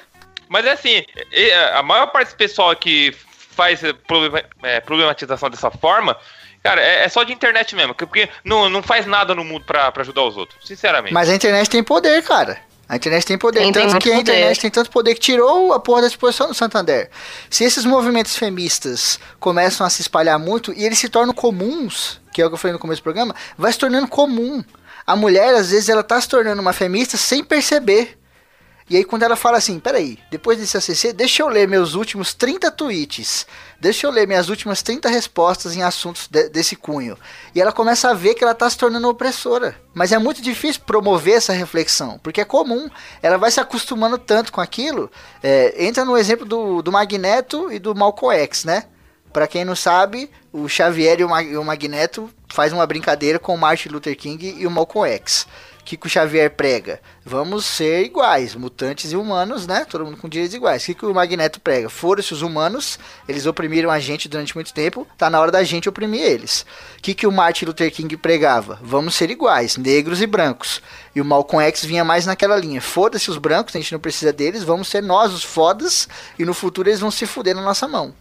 mas 0.50 0.66
é 0.66 0.72
assim, 0.72 1.04
a 1.76 1.82
maior 1.82 2.08
parte 2.08 2.32
do 2.32 2.36
pessoal 2.36 2.76
que 2.76 3.16
faz 3.56 3.80
problema- 4.08 4.44
é, 4.64 4.80
problematização 4.80 5.50
dessa 5.50 5.70
forma. 5.72 6.16
Cara, 6.64 6.80
é, 6.82 7.06
é 7.06 7.10
só 7.10 7.24
de 7.24 7.34
internet 7.34 7.76
mesmo, 7.76 7.94
que- 7.96 8.06
porque 8.06 8.30
não, 8.44 8.70
não 8.70 8.84
faz 8.84 9.06
nada 9.06 9.34
no 9.34 9.44
mundo 9.44 9.66
pra, 9.66 9.92
pra 9.92 10.04
ajudar 10.04 10.24
os 10.24 10.38
outros, 10.38 10.66
sinceramente. 10.68 11.14
Mas 11.14 11.30
a 11.30 11.36
internet 11.36 11.70
tem 11.70 11.84
poder, 11.84 12.22
cara. 12.24 12.58
A 12.88 12.98
internet 12.98 13.26
tem 13.26 13.38
poder. 13.38 13.60
Tem, 13.62 13.72
tem 13.72 13.82
tanto 13.84 13.92
muito 13.94 14.04
que 14.04 14.12
a 14.12 14.16
poder. 14.18 14.32
internet 14.34 14.60
tem 14.60 14.70
tanto 14.70 14.90
poder 14.92 15.14
que 15.14 15.20
tirou 15.22 15.72
a 15.74 15.80
porra 15.80 16.02
da 16.02 16.08
exposição 16.08 16.48
do 16.50 16.54
Santander. 16.54 17.10
Se 17.50 17.64
esses 17.64 17.86
movimentos 17.86 18.36
feministas 18.36 19.18
começam 19.40 19.88
a 19.88 19.90
se 19.90 20.02
espalhar 20.02 20.38
muito 20.38 20.74
e 20.74 20.84
eles 20.86 21.00
se 21.00 21.08
tornam 21.08 21.34
comuns, 21.34 22.20
que 22.34 22.42
é 22.42 22.46
o 22.46 22.50
que 22.50 22.54
eu 22.56 22.58
falei 22.58 22.74
no 22.74 22.80
começo 22.80 23.00
do 23.02 23.04
programa, 23.04 23.34
vai 23.58 23.72
se 23.72 23.80
tornando 23.80 24.08
comum. 24.10 24.62
A 25.08 25.16
mulher, 25.16 25.56
às 25.56 25.72
vezes, 25.72 25.88
ela 25.90 26.04
tá 26.04 26.20
se 26.20 26.28
tornando 26.28 26.62
uma 26.62 26.74
feminista 26.74 27.16
sem 27.18 27.44
perceber. 27.44 28.18
E 28.90 28.98
aí 28.98 29.04
quando 29.06 29.24
ela 29.24 29.36
fala 29.36 29.58
assim, 29.58 29.80
peraí, 29.80 30.18
depois 30.30 30.58
desse 30.58 30.76
ACC, 30.78 31.14
deixa 31.14 31.44
eu 31.44 31.48
ler 31.48 31.68
meus 31.68 31.94
últimos 31.94 32.34
30 32.34 32.70
tweets, 32.72 33.46
deixa 33.80 34.06
eu 34.06 34.12
ler 34.12 34.28
minhas 34.28 34.50
últimas 34.50 34.82
30 34.82 35.08
respostas 35.08 35.76
em 35.76 35.82
assuntos 35.84 36.28
de- 36.30 36.50
desse 36.50 36.76
cunho. 36.76 37.18
E 37.56 37.62
ela 37.62 37.72
começa 37.72 38.10
a 38.10 38.14
ver 38.14 38.34
que 38.34 38.44
ela 38.44 38.52
está 38.54 38.70
se 38.70 38.78
tornando 38.78 39.08
opressora. 39.08 39.76
Mas 39.94 40.12
é 40.12 40.18
muito 40.18 40.42
difícil 40.42 40.82
promover 40.86 41.36
essa 41.36 41.54
reflexão, 41.54 42.20
porque 42.22 42.42
é 42.42 42.46
comum, 42.46 42.90
ela 43.22 43.38
vai 43.38 43.50
se 43.52 43.60
acostumando 43.60 44.18
tanto 44.18 44.52
com 44.52 44.60
aquilo. 44.60 45.10
É, 45.42 45.86
entra 45.86 46.04
no 46.04 46.18
exemplo 46.18 46.46
do, 46.46 46.82
do 46.82 46.92
Magneto 46.92 47.72
e 47.72 47.80
do 47.80 47.96
Malcolm 47.96 48.36
X, 48.44 48.66
né? 48.66 48.86
Pra 49.32 49.48
quem 49.48 49.64
não 49.64 49.78
sabe, 49.78 50.30
o 50.52 50.68
Xavier 50.68 51.22
e 51.22 51.24
o, 51.24 51.30
Mag 51.30 51.56
o 51.56 51.64
Magneto 51.64 52.30
faz 52.50 52.74
uma 52.74 52.86
brincadeira 52.86 53.40
com 53.40 53.56
o 53.56 53.58
Martin 53.58 53.88
Luther 53.88 54.18
King 54.18 54.56
e 54.58 54.68
o 54.68 54.72
Malcolm 54.72 55.10
X. 55.10 55.48
Que 55.98 56.08
o 56.08 56.10
Xavier 56.10 56.50
prega? 56.52 57.02
Vamos 57.26 57.66
ser 57.66 58.04
iguais, 58.04 58.56
mutantes 58.56 59.12
e 59.12 59.16
humanos, 59.16 59.68
né? 59.68 59.86
Todo 59.90 60.06
mundo 60.06 60.18
com 60.18 60.30
direitos 60.30 60.56
iguais. 60.56 60.84
O 60.84 60.86
que, 60.86 60.96
que 60.96 61.06
o 61.06 61.14
Magneto 61.14 61.60
prega? 61.60 61.90
Foram-se 61.90 62.34
os 62.34 62.42
humanos, 62.42 62.98
eles 63.28 63.46
oprimiram 63.46 63.92
a 63.92 64.00
gente 64.00 64.30
durante 64.30 64.56
muito 64.56 64.74
tempo, 64.74 65.06
tá 65.18 65.30
na 65.30 65.40
hora 65.40 65.52
da 65.52 65.64
gente 65.64 65.90
oprimir 65.90 66.22
eles. 66.22 66.66
O 66.98 67.02
que, 67.02 67.14
que 67.14 67.28
o 67.28 67.32
Martin 67.32 67.66
Luther 67.66 67.92
King 67.92 68.16
pregava? 68.18 68.80
Vamos 68.82 69.16
ser 69.16 69.30
iguais, 69.30 69.78
negros 69.78 70.22
e 70.22 70.28
brancos. 70.28 70.82
E 71.14 71.22
o 71.22 71.26
Malcolm 71.26 71.64
X 71.68 71.84
vinha 71.84 72.04
mais 72.04 72.26
naquela 72.26 72.56
linha. 72.56 72.82
Foda-se 72.82 73.30
os 73.30 73.38
brancos, 73.38 73.76
a 73.76 73.80
gente 73.80 73.92
não 73.92 74.00
precisa 74.00 74.32
deles, 74.32 74.64
vamos 74.64 74.88
ser 74.88 75.04
nós 75.04 75.34
os 75.34 75.44
fodas, 75.44 76.08
e 76.40 76.46
no 76.46 76.54
futuro 76.54 76.90
eles 76.90 77.02
vão 77.02 77.12
se 77.12 77.26
fuder 77.26 77.56
na 77.56 77.62
nossa 77.62 77.88
mão. 77.88 78.14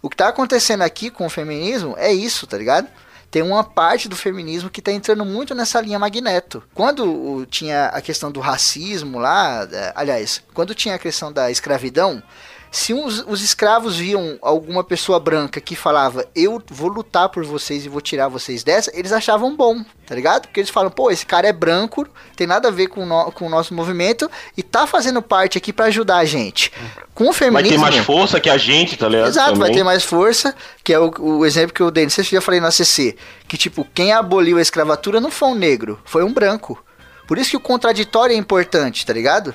O 0.00 0.08
que 0.08 0.16
tá 0.16 0.28
acontecendo 0.28 0.82
aqui 0.82 1.10
com 1.10 1.26
o 1.26 1.30
feminismo 1.30 1.94
é 1.98 2.12
isso, 2.12 2.46
tá 2.46 2.56
ligado? 2.56 2.88
Tem 3.30 3.42
uma 3.42 3.62
parte 3.62 4.08
do 4.08 4.16
feminismo 4.16 4.70
que 4.70 4.80
tá 4.80 4.90
entrando 4.90 5.24
muito 5.24 5.54
nessa 5.54 5.80
linha 5.80 5.98
magneto. 5.98 6.62
Quando 6.74 7.46
tinha 7.46 7.86
a 7.86 8.00
questão 8.00 8.32
do 8.32 8.40
racismo 8.40 9.18
lá, 9.18 9.68
é, 9.70 9.92
aliás, 9.94 10.42
quando 10.54 10.74
tinha 10.74 10.94
a 10.94 10.98
questão 10.98 11.30
da 11.30 11.50
escravidão, 11.50 12.22
se 12.70 12.92
os, 12.92 13.24
os 13.26 13.42
escravos 13.42 13.96
viam 13.96 14.38
alguma 14.42 14.84
pessoa 14.84 15.18
branca 15.18 15.60
que 15.60 15.74
falava 15.74 16.26
eu 16.34 16.62
vou 16.70 16.88
lutar 16.88 17.28
por 17.30 17.44
vocês 17.44 17.84
e 17.84 17.88
vou 17.88 18.00
tirar 18.00 18.28
vocês 18.28 18.62
dessa, 18.62 18.90
eles 18.94 19.10
achavam 19.12 19.56
bom, 19.56 19.82
tá 20.06 20.14
ligado? 20.14 20.42
Porque 20.42 20.60
eles 20.60 20.70
falam, 20.70 20.90
pô, 20.90 21.10
esse 21.10 21.24
cara 21.24 21.48
é 21.48 21.52
branco, 21.52 22.06
tem 22.36 22.46
nada 22.46 22.68
a 22.68 22.70
ver 22.70 22.88
com, 22.88 23.02
o 23.02 23.06
no- 23.06 23.32
com 23.32 23.46
o 23.46 23.48
nosso 23.48 23.72
movimento 23.74 24.30
e 24.56 24.62
tá 24.62 24.86
fazendo 24.86 25.22
parte 25.22 25.56
aqui 25.56 25.72
pra 25.72 25.86
ajudar 25.86 26.18
a 26.18 26.24
gente. 26.24 26.70
Com 27.14 27.24
o 27.24 27.26
Vai 27.28 27.34
feminismo... 27.34 27.76
ter 27.76 27.78
mais 27.78 27.96
força 28.04 28.38
que 28.40 28.50
a 28.50 28.58
gente, 28.58 28.96
tá 28.96 29.08
ligado? 29.08 29.28
Exato, 29.28 29.50
vai 29.56 29.68
Também. 29.68 29.76
ter 29.76 29.84
mais 29.84 30.04
força, 30.04 30.54
que 30.84 30.92
é 30.92 30.98
o, 31.00 31.10
o 31.18 31.46
exemplo 31.46 31.72
que 31.74 31.80
eu 31.82 31.90
dei, 31.90 32.04
não 32.04 32.10
sei 32.10 32.22
se 32.24 32.34
eu 32.34 32.40
já 32.40 32.44
falei 32.44 32.60
no 32.60 32.66
ACC, 32.66 33.16
que 33.48 33.56
tipo, 33.56 33.86
quem 33.94 34.12
aboliu 34.12 34.58
a 34.58 34.62
escravatura 34.62 35.20
não 35.20 35.30
foi 35.30 35.48
um 35.48 35.54
negro, 35.54 35.98
foi 36.04 36.22
um 36.22 36.32
branco. 36.32 36.82
Por 37.26 37.36
isso 37.38 37.50
que 37.50 37.56
o 37.56 37.60
contraditório 37.60 38.34
é 38.34 38.36
importante, 38.38 39.04
tá 39.04 39.12
ligado? 39.12 39.54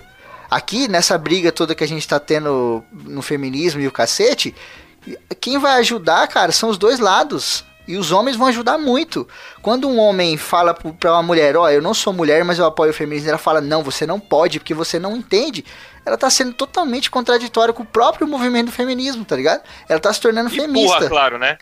Aqui, 0.54 0.88
nessa 0.88 1.18
briga 1.18 1.52
toda 1.52 1.74
que 1.74 1.84
a 1.84 1.88
gente 1.88 2.08
tá 2.08 2.20
tendo 2.20 2.84
no 2.92 3.24
feminismo 3.24 3.82
e 3.82 3.88
o 3.88 3.92
cacete, 3.92 4.54
quem 5.42 5.58
vai 5.58 5.80
ajudar, 5.80 6.28
cara, 6.28 6.52
são 6.52 6.70
os 6.70 6.78
dois 6.78 7.00
lados. 7.00 7.66
E 7.88 7.98
os 7.98 8.12
homens 8.12 8.38
vão 8.38 8.46
ajudar 8.48 8.78
muito. 8.78 9.28
Quando 9.64 9.90
um 9.90 9.98
homem 9.98 10.38
fala 10.38 10.76
pra 10.76 11.14
uma 11.14 11.24
mulher, 11.24 11.58
ó, 11.58 11.64
oh, 11.64 11.70
eu 11.70 11.82
não 11.82 11.92
sou 11.92 12.14
mulher, 12.14 12.46
mas 12.46 12.60
eu 12.60 12.66
apoio 12.66 12.92
o 12.92 12.94
feminismo, 12.94 13.30
ela 13.30 13.40
fala, 13.40 13.60
não, 13.62 13.82
você 13.82 14.06
não 14.06 14.20
pode, 14.20 14.60
porque 14.60 14.76
você 14.76 15.00
não 15.00 15.18
entende. 15.18 15.66
Ela 16.06 16.18
tá 16.18 16.30
sendo 16.30 16.54
totalmente 16.54 17.10
contraditória 17.10 17.74
com 17.74 17.82
o 17.82 17.86
próprio 17.86 18.28
movimento 18.28 18.68
do 18.68 18.72
feminismo, 18.72 19.26
tá 19.26 19.36
ligado? 19.36 19.64
Ela 19.90 20.00
tá 20.00 20.14
se 20.14 20.22
tornando 20.22 20.50
E 20.50 20.56
feminista. 20.56 20.98
burra, 20.98 21.10
claro, 21.10 21.40
né? 21.40 21.58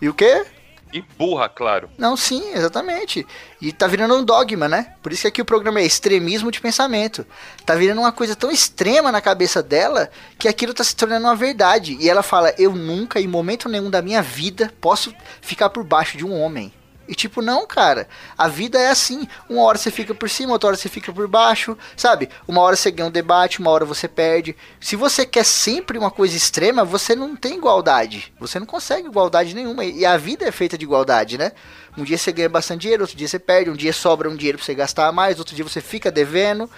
E 0.00 0.08
o 0.08 0.14
quê? 0.14 0.46
E 0.92 1.02
burra, 1.16 1.48
claro. 1.48 1.88
Não, 1.96 2.16
sim, 2.16 2.52
exatamente. 2.52 3.26
E 3.60 3.72
tá 3.72 3.86
virando 3.86 4.16
um 4.16 4.24
dogma, 4.24 4.68
né? 4.68 4.94
Por 5.02 5.12
isso 5.12 5.22
que 5.22 5.28
aqui 5.28 5.42
o 5.42 5.44
programa 5.44 5.80
é 5.80 5.84
extremismo 5.84 6.50
de 6.50 6.60
pensamento. 6.60 7.24
Tá 7.64 7.74
virando 7.74 8.00
uma 8.00 8.12
coisa 8.12 8.34
tão 8.34 8.50
extrema 8.50 9.12
na 9.12 9.20
cabeça 9.20 9.62
dela 9.62 10.10
que 10.38 10.48
aquilo 10.48 10.74
tá 10.74 10.82
se 10.82 10.96
tornando 10.96 11.26
uma 11.26 11.36
verdade. 11.36 11.96
E 12.00 12.08
ela 12.08 12.22
fala: 12.22 12.54
Eu 12.58 12.74
nunca, 12.74 13.20
em 13.20 13.28
momento 13.28 13.68
nenhum 13.68 13.90
da 13.90 14.02
minha 14.02 14.22
vida, 14.22 14.72
posso 14.80 15.14
ficar 15.40 15.70
por 15.70 15.84
baixo 15.84 16.16
de 16.16 16.24
um 16.24 16.38
homem. 16.40 16.72
E 17.10 17.14
tipo, 17.16 17.42
não, 17.42 17.66
cara. 17.66 18.08
A 18.38 18.46
vida 18.46 18.78
é 18.78 18.88
assim. 18.88 19.26
Uma 19.48 19.62
hora 19.64 19.76
você 19.76 19.90
fica 19.90 20.14
por 20.14 20.30
cima, 20.30 20.52
outra 20.52 20.68
hora 20.68 20.76
você 20.76 20.88
fica 20.88 21.12
por 21.12 21.26
baixo, 21.26 21.76
sabe? 21.96 22.28
Uma 22.46 22.60
hora 22.60 22.76
você 22.76 22.88
ganha 22.88 23.08
um 23.08 23.10
debate, 23.10 23.58
uma 23.58 23.72
hora 23.72 23.84
você 23.84 24.06
perde. 24.06 24.56
Se 24.80 24.94
você 24.94 25.26
quer 25.26 25.44
sempre 25.44 25.98
uma 25.98 26.12
coisa 26.12 26.36
extrema, 26.36 26.84
você 26.84 27.16
não 27.16 27.34
tem 27.34 27.56
igualdade. 27.56 28.32
Você 28.38 28.60
não 28.60 28.66
consegue 28.66 29.08
igualdade 29.08 29.56
nenhuma. 29.56 29.84
E 29.84 30.06
a 30.06 30.16
vida 30.16 30.46
é 30.46 30.52
feita 30.52 30.78
de 30.78 30.84
igualdade, 30.84 31.36
né? 31.36 31.50
Um 31.98 32.04
dia 32.04 32.16
você 32.16 32.30
ganha 32.30 32.48
bastante 32.48 32.82
dinheiro, 32.82 33.02
outro 33.02 33.16
dia 33.16 33.26
você 33.26 33.40
perde, 33.40 33.70
um 33.70 33.76
dia 33.76 33.92
sobra 33.92 34.30
um 34.30 34.36
dinheiro 34.36 34.58
pra 34.58 34.64
você 34.64 34.74
gastar 34.76 35.10
mais, 35.10 35.40
outro 35.40 35.56
dia 35.56 35.64
você 35.64 35.80
fica 35.80 36.12
devendo. 36.12 36.70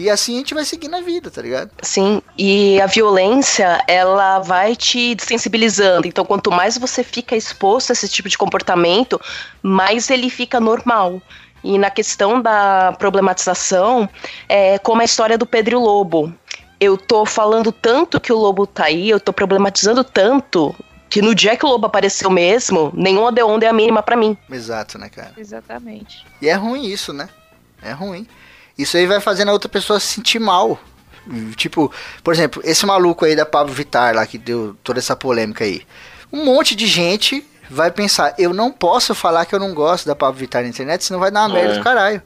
E 0.00 0.08
assim 0.08 0.36
a 0.36 0.38
gente 0.38 0.54
vai 0.54 0.64
seguindo 0.64 0.96
a 0.96 1.02
vida, 1.02 1.30
tá 1.30 1.42
ligado? 1.42 1.70
Sim, 1.82 2.22
e 2.38 2.80
a 2.80 2.86
violência, 2.86 3.84
ela 3.86 4.38
vai 4.38 4.74
te 4.74 5.14
sensibilizando. 5.20 6.08
Então, 6.08 6.24
quanto 6.24 6.50
mais 6.50 6.78
você 6.78 7.04
fica 7.04 7.36
exposto 7.36 7.90
a 7.90 7.92
esse 7.92 8.08
tipo 8.08 8.26
de 8.26 8.38
comportamento, 8.38 9.20
mais 9.62 10.08
ele 10.08 10.30
fica 10.30 10.58
normal. 10.58 11.20
E 11.62 11.76
na 11.76 11.90
questão 11.90 12.40
da 12.40 12.94
problematização, 12.98 14.08
é 14.48 14.78
como 14.78 15.02
a 15.02 15.04
história 15.04 15.36
do 15.36 15.44
Pedro 15.44 15.74
e 15.74 15.76
o 15.76 15.80
Lobo. 15.80 16.32
Eu 16.80 16.96
tô 16.96 17.26
falando 17.26 17.70
tanto 17.70 18.18
que 18.18 18.32
o 18.32 18.38
lobo 18.38 18.66
tá 18.66 18.84
aí, 18.84 19.10
eu 19.10 19.20
tô 19.20 19.34
problematizando 19.34 20.02
tanto 20.02 20.74
que 21.10 21.20
no 21.20 21.34
dia 21.34 21.54
que 21.58 21.66
o 21.66 21.68
lobo 21.68 21.84
apareceu 21.84 22.30
mesmo, 22.30 22.90
nenhuma 22.94 23.30
de 23.30 23.42
onda 23.42 23.66
é 23.66 23.68
a 23.68 23.72
mínima 23.72 24.02
pra 24.02 24.16
mim. 24.16 24.34
Exato, 24.50 24.96
né, 24.96 25.10
cara? 25.10 25.34
Exatamente. 25.36 26.24
E 26.40 26.48
é 26.48 26.54
ruim 26.54 26.86
isso, 26.86 27.12
né? 27.12 27.28
É 27.82 27.92
ruim. 27.92 28.26
Isso 28.82 28.96
aí 28.96 29.06
vai 29.06 29.20
fazendo 29.20 29.48
a 29.48 29.52
outra 29.52 29.68
pessoa 29.68 30.00
se 30.00 30.06
sentir 30.06 30.38
mal. 30.38 30.78
Tipo, 31.56 31.92
por 32.24 32.32
exemplo, 32.34 32.62
esse 32.64 32.84
maluco 32.86 33.24
aí 33.24 33.36
da 33.36 33.44
Pablo 33.46 33.72
Vittar 33.74 34.14
lá 34.14 34.26
que 34.26 34.38
deu 34.38 34.74
toda 34.82 34.98
essa 34.98 35.14
polêmica 35.14 35.64
aí. 35.64 35.82
Um 36.32 36.44
monte 36.44 36.74
de 36.74 36.86
gente 36.86 37.46
vai 37.70 37.90
pensar, 37.90 38.34
eu 38.38 38.52
não 38.52 38.72
posso 38.72 39.14
falar 39.14 39.44
que 39.46 39.54
eu 39.54 39.60
não 39.60 39.74
gosto 39.74 40.06
da 40.06 40.16
Pablo 40.16 40.38
Vittar 40.40 40.62
na 40.62 40.68
internet, 40.68 41.04
senão 41.04 41.20
vai 41.20 41.30
dar 41.30 41.42
uma 41.42 41.54
merda 41.54 41.74
É. 41.74 41.78
do 41.78 41.84
caralho. 41.84 42.22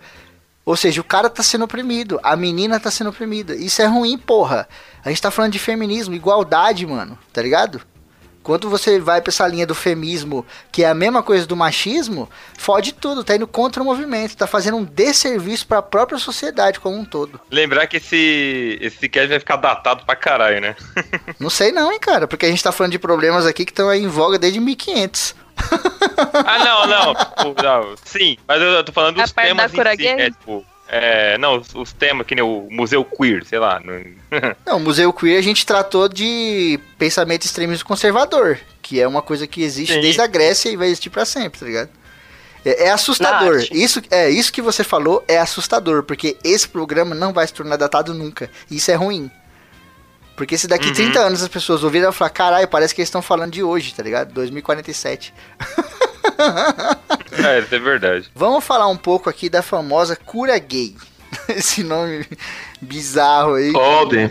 Ou 0.65 0.77
seja, 0.77 1.01
o 1.01 1.05
cara 1.05 1.29
tá 1.29 1.43
sendo 1.43 1.65
oprimido, 1.65 2.19
a 2.23 2.35
menina 2.37 2.81
tá 2.81 2.91
sendo 2.91 3.11
oprimida. 3.11 3.55
Isso 3.55 3.83
é 3.83 3.87
ruim, 3.87 4.17
porra. 4.17 4.67
A 5.05 5.11
gente 5.11 5.21
tá 5.21 5.31
falando 5.31 5.53
de 5.53 5.59
feminismo, 5.59 6.15
igualdade, 6.15 6.87
mano, 6.87 7.19
tá 7.33 7.43
ligado? 7.43 7.83
Quando 8.45 8.69
você 8.69 9.01
vai 9.01 9.23
pra 9.23 9.31
essa 9.31 9.49
linha 9.49 9.67
do 9.67 9.75
feminismo, 9.75 10.45
que 10.71 10.85
é 10.85 10.89
a 10.89 10.95
mesma 10.95 11.23
coisa 11.23 11.47
do 11.47 11.57
machismo, 11.57 12.29
fode 12.59 12.93
tudo, 12.93 13.25
tá 13.25 13.35
indo 13.35 13.47
contra 13.47 13.83
o 13.83 13.87
movimento, 13.87 14.37
tá 14.37 14.47
fazendo 14.47 14.77
um 14.77 14.85
desserviço 14.85 15.67
pra 15.67 15.81
própria 15.81 16.19
sociedade 16.19 16.79
como 16.79 16.95
um 16.99 17.07
todo. 17.07 17.41
Lembrar 17.51 17.87
que 17.87 17.97
esse, 17.97 18.79
esse 18.83 19.09
cast 19.09 19.29
vai 19.29 19.39
ficar 19.39 19.57
datado 19.57 20.05
pra 20.05 20.15
caralho, 20.15 20.61
né? 20.61 20.77
Não 21.41 21.49
sei 21.49 21.73
não, 21.73 21.91
hein, 21.91 21.99
cara, 21.99 22.29
porque 22.29 22.45
a 22.45 22.51
gente 22.51 22.63
tá 22.63 22.71
falando 22.71 22.93
de 22.93 22.99
problemas 22.99 23.47
aqui 23.47 23.65
que 23.65 23.73
estão 23.73 23.89
aí 23.89 24.03
em 24.03 24.09
voga 24.09 24.39
desde 24.39 24.61
1500. 24.61 25.35
Ah, 26.45 26.59
não, 26.65 26.87
não. 26.87 27.15
Tipo, 27.55 27.63
não, 27.63 27.95
Sim, 28.05 28.37
mas 28.47 28.61
eu 28.61 28.85
tô 28.85 28.93
falando 28.93 29.21
A 29.21 29.23
dos 29.23 29.33
parte 29.33 29.49
temas 29.49 29.73
em 29.73 29.97
si, 29.97 30.15
né? 30.17 30.31
Tipo, 30.31 30.65
é, 30.89 31.37
não, 31.39 31.59
os, 31.61 31.75
os 31.75 31.93
temas 31.93 32.27
que 32.27 32.35
nem 32.35 32.45
o 32.45 32.69
Museu 32.71 33.05
Queer, 33.05 33.45
sei 33.45 33.59
lá. 33.59 33.81
não- 33.85 34.77
o 34.77 34.81
Museu 34.81 35.13
Queer 35.13 35.39
a 35.39 35.43
gente 35.43 35.65
tratou 35.65 36.09
de 36.09 36.79
pensamento 36.99 37.45
extremismo 37.45 37.87
conservador, 37.87 38.59
que 38.83 39.01
é 39.01 39.09
uma 39.09 39.23
coisa 39.23 39.47
que 39.47 39.63
existe 39.63 39.95
Sim. 39.95 40.01
desde 40.01 40.21
a 40.21 40.27
Grécia 40.27 40.69
e 40.71 40.77
vai 40.77 40.89
existir 40.89 41.11
pra 41.11 41.25
sempre, 41.25 41.61
tá 41.61 41.67
ligado? 41.67 41.89
É, 42.65 42.85
é 42.85 42.91
assustador. 42.91 43.63
Isso, 43.71 44.01
é, 44.11 44.31
isso 44.31 44.53
que 44.53 44.63
você 44.63 44.83
falou 44.83 45.23
é 45.29 45.39
assustador, 45.39 46.03
porque 46.03 46.37
esse 46.43 46.67
programa 46.69 47.15
não 47.15 47.33
vai 47.33 47.47
se 47.47 47.53
tornar 47.53 47.77
datado 47.77 48.15
nunca. 48.15 48.51
E 48.71 48.77
isso 48.77 48.91
é 48.91 48.95
ruim. 48.95 49.31
Porque 50.37 50.59
se 50.59 50.67
daqui 50.67 50.89
Uhum. 50.89 50.95
30 50.95 51.19
anos 51.21 51.43
as 51.43 51.49
pessoas 51.49 51.85
ouvirem, 51.85 52.05
elas 52.05 52.15
vão 52.15 52.19
falar, 52.19 52.31
caralho, 52.31 52.67
parece 52.69 52.95
que 52.95 53.01
eles 53.01 53.09
estão 53.09 53.23
falando 53.23 53.53
de 53.53 53.63
hoje, 53.63 53.95
tá 53.95 54.03
ligado? 54.03 54.33
2047. 54.33 55.33
É, 57.37 57.59
isso 57.59 57.75
é 57.75 57.79
verdade. 57.79 58.31
Vamos 58.35 58.65
falar 58.65 58.87
um 58.89 58.97
pouco 58.97 59.29
aqui 59.29 59.51
da 59.51 59.61
famosa 59.61 60.17
cura 60.17 60.57
gay. 60.59 60.95
Esse 61.49 61.83
nome 61.83 62.27
bizarro 62.81 63.55
aí. 63.55 63.73
Pode. 63.73 64.31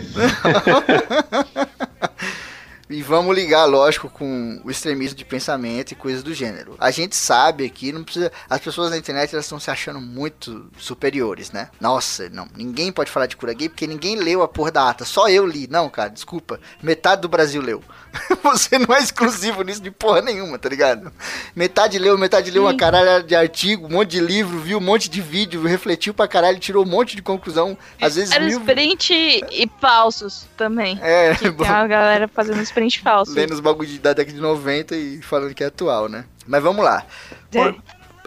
E 2.88 3.02
vamos 3.02 3.34
ligar, 3.34 3.64
lógico, 3.64 4.10
com 4.10 4.60
o 4.62 4.70
extremismo 4.70 5.16
de 5.16 5.24
pensamento 5.24 5.92
e 5.92 5.94
coisas 5.94 6.22
do 6.22 6.34
gênero. 6.34 6.76
A 6.78 6.90
gente 6.90 7.16
sabe 7.16 7.64
aqui, 7.64 7.92
não 7.92 8.04
precisa. 8.04 8.30
As 8.48 8.60
pessoas 8.60 8.90
na 8.90 8.98
internet 8.98 9.32
elas 9.32 9.46
estão 9.46 9.58
se 9.58 9.70
achando 9.70 10.00
muito 10.00 10.70
superiores, 10.78 11.50
né? 11.50 11.70
Nossa, 11.80 12.28
não. 12.28 12.46
Ninguém 12.54 12.92
pode 12.92 13.10
falar 13.10 13.26
de 13.26 13.36
cura 13.36 13.54
gay 13.54 13.68
porque 13.70 13.86
ninguém 13.86 14.16
leu 14.16 14.42
a 14.42 14.48
porra 14.48 14.70
da 14.70 14.90
ata. 14.90 15.04
Só 15.04 15.28
eu 15.28 15.46
li. 15.46 15.66
Não, 15.66 15.88
cara, 15.88 16.10
desculpa. 16.10 16.60
Metade 16.82 17.22
do 17.22 17.28
Brasil 17.28 17.62
leu. 17.62 17.82
Você 18.42 18.78
não 18.78 18.94
é 18.94 19.00
exclusivo 19.00 19.62
nisso 19.62 19.80
de 19.80 19.90
porra 19.90 20.20
nenhuma, 20.20 20.58
tá 20.58 20.68
ligado? 20.68 21.10
Metade 21.56 21.98
leu, 21.98 22.16
metade 22.18 22.50
leu 22.50 22.64
uma 22.64 22.76
caralho 22.76 23.24
de 23.24 23.34
artigo, 23.34 23.86
um 23.86 23.90
monte 23.90 24.10
de 24.10 24.20
livro, 24.20 24.58
viu 24.58 24.78
um 24.78 24.80
monte 24.80 25.08
de 25.08 25.20
vídeo, 25.20 25.62
refletiu 25.62 26.12
pra 26.14 26.28
caralho, 26.28 26.58
tirou 26.58 26.84
um 26.84 26.88
monte 26.88 27.16
de 27.16 27.22
conclusão. 27.22 27.76
Às 28.00 28.16
vezes 28.16 28.32
Era 28.32 28.44
mil. 28.44 28.58
sprint 28.60 29.12
e 29.50 29.70
falsos 29.80 30.46
também. 30.56 30.98
É, 31.02 31.34
Que 31.34 31.50
tem 31.52 31.66
a 31.66 31.86
galera 31.86 32.28
fazendo 32.28 32.60
sprint 32.74 33.00
falso. 33.00 33.32
lendo 33.32 33.52
os 33.52 33.60
bagulho 33.60 33.88
de- 33.88 33.98
da 33.98 34.12
década 34.12 34.34
de 34.36 34.42
90 34.42 34.94
e 34.96 35.22
falando 35.22 35.54
que 35.54 35.62
é 35.62 35.66
atual, 35.68 36.08
né? 36.08 36.24
Mas 36.46 36.62
vamos 36.62 36.84
lá. 36.84 37.04
É. 37.52 37.58
Por- 37.62 37.76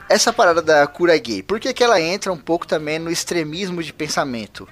essa 0.09 0.31
parada 0.31 0.61
da 0.61 0.87
cura 0.87 1.17
gay, 1.17 1.43
por 1.43 1.59
que, 1.59 1.73
que 1.73 1.83
ela 1.83 1.99
entra 1.99 2.31
um 2.31 2.37
pouco 2.37 2.65
também 2.65 2.97
no 2.97 3.11
extremismo 3.11 3.83
de 3.83 3.91
pensamento? 3.91 4.67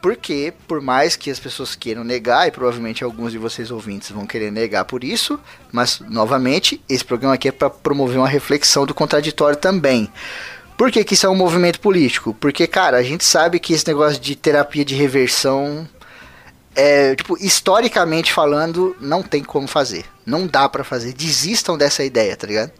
Porque, 0.00 0.52
por 0.68 0.80
mais 0.80 1.16
que 1.16 1.28
as 1.30 1.40
pessoas 1.40 1.74
queiram 1.74 2.04
negar, 2.04 2.46
e 2.46 2.52
provavelmente 2.52 3.02
alguns 3.02 3.32
de 3.32 3.38
vocês 3.38 3.72
ouvintes 3.72 4.10
vão 4.10 4.24
querer 4.26 4.52
negar 4.52 4.84
por 4.84 5.02
isso, 5.02 5.40
mas, 5.72 5.98
novamente, 6.00 6.80
esse 6.88 7.04
programa 7.04 7.34
aqui 7.34 7.48
é 7.48 7.52
para 7.52 7.68
promover 7.68 8.16
uma 8.18 8.28
reflexão 8.28 8.86
do 8.86 8.94
contraditório 8.94 9.56
também. 9.56 10.08
Por 10.76 10.92
que, 10.92 11.02
que 11.02 11.14
isso 11.14 11.26
é 11.26 11.30
um 11.30 11.34
movimento 11.34 11.80
político? 11.80 12.32
Porque, 12.38 12.66
cara, 12.68 12.98
a 12.98 13.02
gente 13.02 13.24
sabe 13.24 13.58
que 13.58 13.72
esse 13.72 13.88
negócio 13.88 14.20
de 14.20 14.36
terapia 14.36 14.84
de 14.84 14.94
reversão 14.94 15.88
é, 16.76 17.14
tipo, 17.16 17.36
historicamente 17.40 18.32
falando, 18.32 18.94
não 19.00 19.22
tem 19.22 19.42
como 19.42 19.66
fazer. 19.66 20.04
Não 20.24 20.46
dá 20.46 20.68
pra 20.68 20.84
fazer. 20.84 21.12
Desistam 21.14 21.76
dessa 21.78 22.04
ideia, 22.04 22.36
tá 22.36 22.46
ligado? 22.46 22.70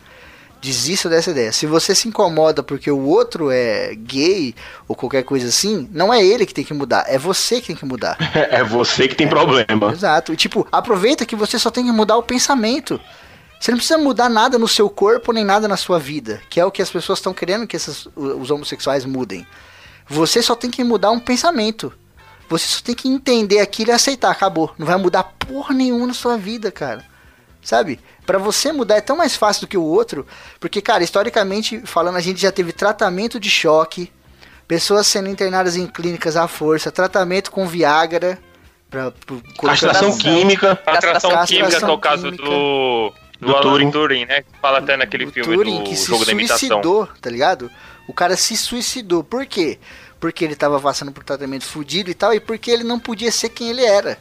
Desistam 0.60 1.10
dessa 1.10 1.30
ideia. 1.30 1.52
Se 1.52 1.66
você 1.66 1.94
se 1.94 2.08
incomoda 2.08 2.62
porque 2.62 2.90
o 2.90 3.00
outro 3.00 3.50
é 3.50 3.94
gay 3.94 4.54
ou 4.88 4.96
qualquer 4.96 5.22
coisa 5.22 5.48
assim, 5.48 5.88
não 5.92 6.12
é 6.12 6.24
ele 6.24 6.46
que 6.46 6.54
tem 6.54 6.64
que 6.64 6.74
mudar, 6.74 7.04
é 7.08 7.18
você 7.18 7.60
que 7.60 7.68
tem 7.68 7.76
que 7.76 7.84
mudar. 7.84 8.16
É 8.34 8.62
você 8.64 9.06
que 9.08 9.14
tem 9.14 9.28
problema. 9.28 9.92
Exato. 9.92 10.32
E 10.32 10.36
tipo, 10.36 10.66
aproveita 10.72 11.26
que 11.26 11.36
você 11.36 11.58
só 11.58 11.70
tem 11.70 11.84
que 11.84 11.92
mudar 11.92 12.16
o 12.16 12.22
pensamento. 12.22 13.00
Você 13.60 13.70
não 13.70 13.78
precisa 13.78 13.98
mudar 13.98 14.28
nada 14.28 14.58
no 14.58 14.68
seu 14.68 14.88
corpo 14.90 15.32
nem 15.32 15.44
nada 15.44 15.66
na 15.68 15.76
sua 15.76 15.98
vida, 15.98 16.40
que 16.50 16.60
é 16.60 16.64
o 16.64 16.70
que 16.70 16.82
as 16.82 16.90
pessoas 16.90 17.18
estão 17.18 17.32
querendo 17.32 17.66
que 17.66 17.76
essas- 17.76 18.06
os 18.14 18.50
homossexuais 18.50 19.04
mudem. 19.04 19.46
Você 20.08 20.42
só 20.42 20.54
tem 20.54 20.70
que 20.70 20.84
mudar 20.84 21.10
um 21.10 21.18
pensamento. 21.20 21.92
Você 22.48 22.66
só 22.66 22.80
tem 22.82 22.94
que 22.94 23.08
entender 23.08 23.60
aquilo 23.60 23.90
e 23.90 23.92
aceitar, 23.92 24.30
acabou. 24.30 24.72
Não 24.78 24.86
vai 24.86 24.96
mudar 24.96 25.24
porra 25.24 25.74
nenhuma 25.74 26.06
na 26.06 26.14
sua 26.14 26.36
vida, 26.36 26.70
cara. 26.70 27.04
Sabe? 27.62 27.98
Pra 28.24 28.38
você 28.38 28.72
mudar 28.72 28.96
é 28.96 29.00
tão 29.00 29.16
mais 29.16 29.34
fácil 29.36 29.62
do 29.62 29.68
que 29.68 29.76
o 29.76 29.82
outro, 29.82 30.26
porque 30.60 30.80
cara, 30.80 31.02
historicamente 31.02 31.80
falando, 31.84 32.16
a 32.16 32.20
gente 32.20 32.40
já 32.40 32.52
teve 32.52 32.72
tratamento 32.72 33.40
de 33.40 33.50
choque, 33.50 34.10
pessoas 34.68 35.06
sendo 35.06 35.28
internadas 35.28 35.76
em 35.76 35.86
clínicas 35.86 36.36
à 36.36 36.46
força, 36.46 36.92
tratamento 36.92 37.50
com 37.50 37.66
Viagra, 37.66 38.38
pra, 38.88 39.10
pro- 39.10 39.42
Castração 39.60 40.16
química. 40.16 40.76
Castração 40.76 41.30
Castração 41.30 41.46
química, 41.46 41.78
que 41.78 41.84
é 41.84 41.88
o 41.88 41.98
caso 41.98 42.22
química. 42.24 42.44
do. 42.44 43.12
Do, 43.38 43.48
Do 43.52 43.60
Turing. 43.60 43.90
Turing. 43.90 44.24
né? 44.24 44.42
Que 44.42 44.58
fala 44.62 44.78
até 44.78 44.96
naquele 44.96 45.26
o 45.26 45.30
filme 45.30 45.54
Turing 45.54 45.78
do 45.78 45.84
que 45.84 45.94
se 45.94 46.06
jogo 46.06 46.24
da 46.24 46.32
imitação. 46.32 46.58
suicidou, 46.68 47.06
tá 47.20 47.28
ligado? 47.28 47.70
O 48.08 48.14
cara 48.14 48.34
se 48.34 48.56
suicidou. 48.56 49.22
Por 49.22 49.44
quê? 49.44 49.78
Porque 50.26 50.44
ele 50.44 50.56
tava 50.56 50.80
passando 50.80 51.12
por 51.12 51.22
tratamento 51.22 51.64
fudido 51.64 52.10
e 52.10 52.14
tal, 52.14 52.34
e 52.34 52.40
porque 52.40 52.68
ele 52.68 52.82
não 52.82 52.98
podia 52.98 53.30
ser 53.30 53.48
quem 53.48 53.70
ele 53.70 53.84
era. 53.84 54.18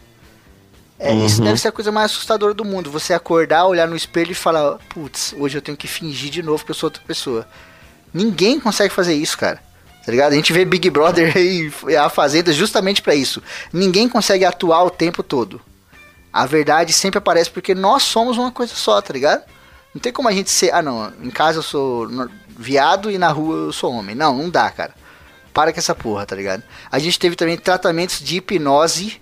É, 1.00 1.12
Isso 1.14 1.40
Uhum. 1.40 1.46
deve 1.48 1.60
ser 1.60 1.70
a 1.70 1.72
coisa 1.72 1.92
mais 1.92 2.12
assustadora 2.12 2.54
do 2.54 2.64
mundo. 2.64 2.92
Você 2.92 3.12
acordar, 3.14 3.66
olhar 3.66 3.88
no 3.88 3.96
espelho 3.96 4.32
e 4.32 4.36
falar, 4.36 4.78
putz, 4.90 5.34
hoje 5.38 5.58
eu 5.58 5.62
tenho 5.64 5.76
que 5.76 5.88
fingir 5.88 6.30
de 6.30 6.44
novo 6.44 6.64
que 6.64 6.70
eu 6.70 6.76
sou 6.76 6.88
outra 6.88 7.02
pessoa. 7.08 7.48
Ninguém 8.14 8.60
consegue 8.60 8.94
fazer 8.94 9.16
isso, 9.16 9.36
cara. 9.38 9.60
Tá 10.06 10.12
ligado? 10.12 10.34
A 10.34 10.36
gente 10.36 10.54
vê 10.54 10.64
Big 10.64 10.88
Brother 10.92 11.34
e 11.36 11.72
a 12.00 12.08
Fazenda 12.08 12.54
justamente 12.54 13.02
pra 13.02 13.16
isso. 13.16 13.42
Ninguém 13.74 14.08
consegue 14.08 14.46
atuar 14.46 14.84
o 14.84 14.92
tempo 14.92 15.24
todo. 15.24 15.60
A 16.32 16.46
verdade 16.46 16.94
sempre 16.94 17.18
aparece 17.18 17.50
porque 17.50 17.74
nós 17.74 18.04
somos 18.04 18.38
uma 18.38 18.52
coisa 18.52 18.76
só, 18.76 19.02
tá 19.02 19.12
ligado? 19.12 19.44
Não 19.94 20.00
tem 20.00 20.14
como 20.14 20.30
a 20.30 20.32
gente 20.32 20.52
ser. 20.52 20.72
Ah, 20.72 20.84
não, 20.84 21.12
em 21.24 21.32
casa 21.32 21.58
eu 21.60 21.64
sou 21.64 22.08
viado 22.58 23.10
e 23.10 23.18
na 23.18 23.30
rua 23.32 23.56
eu 23.56 23.74
sou 23.74 23.92
homem. 23.92 24.14
Não, 24.16 24.38
não 24.38 24.50
dá, 24.52 24.70
cara. 24.70 24.94
Para 25.56 25.72
com 25.74 25.80
essa 25.80 25.96
porra, 25.96 26.26
tá 26.26 26.36
ligado? 26.36 26.62
A 26.92 27.00
gente 27.00 27.18
teve 27.18 27.36
também 27.38 27.58
tratamentos 27.58 28.20
de 28.20 28.36
hipnose 28.38 29.20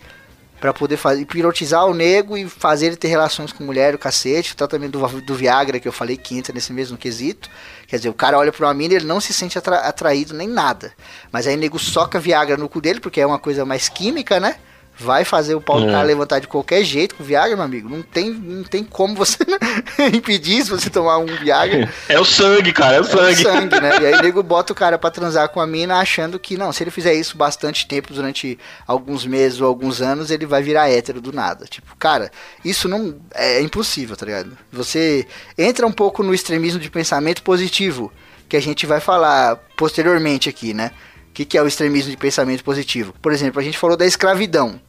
Pra 0.60 0.73
poder 0.73 0.95
fazer, 0.95 1.19
hipnotizar 1.23 1.85
o 1.88 1.93
nego 1.93 2.38
e 2.38 2.47
fazer 2.47 2.85
ele 2.85 2.95
ter 2.95 3.10
relações 3.10 3.51
com 3.51 3.65
mulher, 3.65 3.93
o 3.93 3.97
cacete, 3.99 4.53
o 4.53 4.55
tratamento 4.55 4.97
do, 4.97 5.22
do 5.22 5.35
Viagra 5.35 5.77
que 5.77 5.85
eu 5.85 5.91
falei 5.91 6.15
que 6.15 6.38
entra 6.38 6.53
nesse 6.53 6.72
mesmo 6.72 6.97
quesito. 6.97 7.49
Quer 7.85 7.97
dizer, 7.97 8.07
o 8.07 8.14
cara 8.14 8.38
olha 8.38 8.49
pra 8.49 8.65
uma 8.68 8.73
mina 8.73 8.93
e 8.93 8.95
ele 8.95 9.05
não 9.05 9.19
se 9.19 9.34
sente 9.34 9.57
atra- 9.57 9.80
atraído 9.81 10.34
nem 10.34 10.47
nada. 10.47 10.93
Mas 11.34 11.47
aí 11.47 11.55
o 11.55 11.57
nego 11.57 11.77
soca 11.77 12.18
Viagra 12.18 12.55
no 12.55 12.69
cu 12.69 12.80
dele, 12.80 13.01
porque 13.01 13.19
é 13.19 13.26
uma 13.27 13.39
coisa 13.39 13.65
mais 13.65 13.89
química, 13.89 14.39
né? 14.39 14.55
Vai 15.03 15.25
fazer 15.25 15.53
o 15.55 15.59
pau 15.61 15.80
do 15.81 15.88
É. 15.88 15.91
cara 15.91 16.03
levantar 16.03 16.39
de 16.39 16.47
qualquer 16.47 16.84
jeito 16.84 17.15
com 17.15 17.23
Viagra, 17.23 17.55
meu 17.55 17.65
amigo. 17.65 17.89
Não 17.89 18.01
tem, 18.01 18.30
não 18.31 18.63
tem 18.63 18.84
como 18.84 19.15
você 19.15 19.38
impedir 20.13 20.63
se 20.63 20.69
você 20.71 20.89
tomar 20.89 21.17
um 21.17 21.25
Viagra. 21.25 21.91
É 22.07 22.19
o 22.19 22.23
sangue, 22.25 22.71
cara, 22.71 22.95
é 22.95 23.01
o 23.01 23.03
É 23.03 23.05
o 23.05 23.09
sangue. 23.09 23.43
sangue, 23.43 23.80
né? 23.81 23.99
E 24.01 24.05
aí 24.05 24.13
o 24.15 24.21
nego 24.23 24.41
bota 24.41 24.71
o 24.71 24.75
cara 24.75 24.97
pra 24.97 25.11
transar 25.11 25.49
com 25.49 25.59
a 25.59 25.67
mina 25.67 25.97
achando 25.99 26.39
que, 26.39 26.55
não, 26.57 26.71
se 26.71 26.84
ele 26.84 26.91
fizer 26.91 27.13
isso 27.13 27.35
bastante 27.38 27.88
tempo, 27.88 28.13
durante 28.13 28.57
alguns 28.88 29.25
meses 29.25 29.59
ou 29.59 29.67
alguns 29.67 30.01
anos, 30.01 30.31
ele 30.31 30.45
vai 30.45 30.61
virar 30.63 30.89
hétero 30.89 31.19
do 31.19 31.34
nada. 31.34 31.65
Tipo, 31.65 31.95
cara, 31.97 32.31
isso 32.63 32.88
não 32.88 33.15
é 33.34 33.59
impossível, 33.61 34.15
tá 34.15 34.25
ligado? 34.25 34.57
Você 34.71 35.27
entra 35.57 35.85
um 35.85 35.91
pouco 35.91 36.23
no 36.23 36.34
extremismo 36.34 36.80
de 36.80 36.89
pensamento 36.89 37.43
positivo, 37.43 38.11
que 38.47 38.55
a 38.55 38.61
gente 38.61 38.85
vai 38.85 38.99
falar 38.99 39.57
posteriormente 39.75 40.47
aqui, 40.47 40.73
né? 40.73 40.91
O 41.30 41.34
que, 41.34 41.45
que 41.45 41.57
é 41.57 41.61
o 41.63 41.67
extremismo 41.67 42.11
de 42.11 42.17
pensamento 42.17 42.63
positivo? 42.63 43.13
Por 43.19 43.31
exemplo, 43.34 43.59
a 43.59 43.63
gente 43.63 43.77
falou 43.77 43.97
da 43.97 44.05
escravidão. 44.05 44.80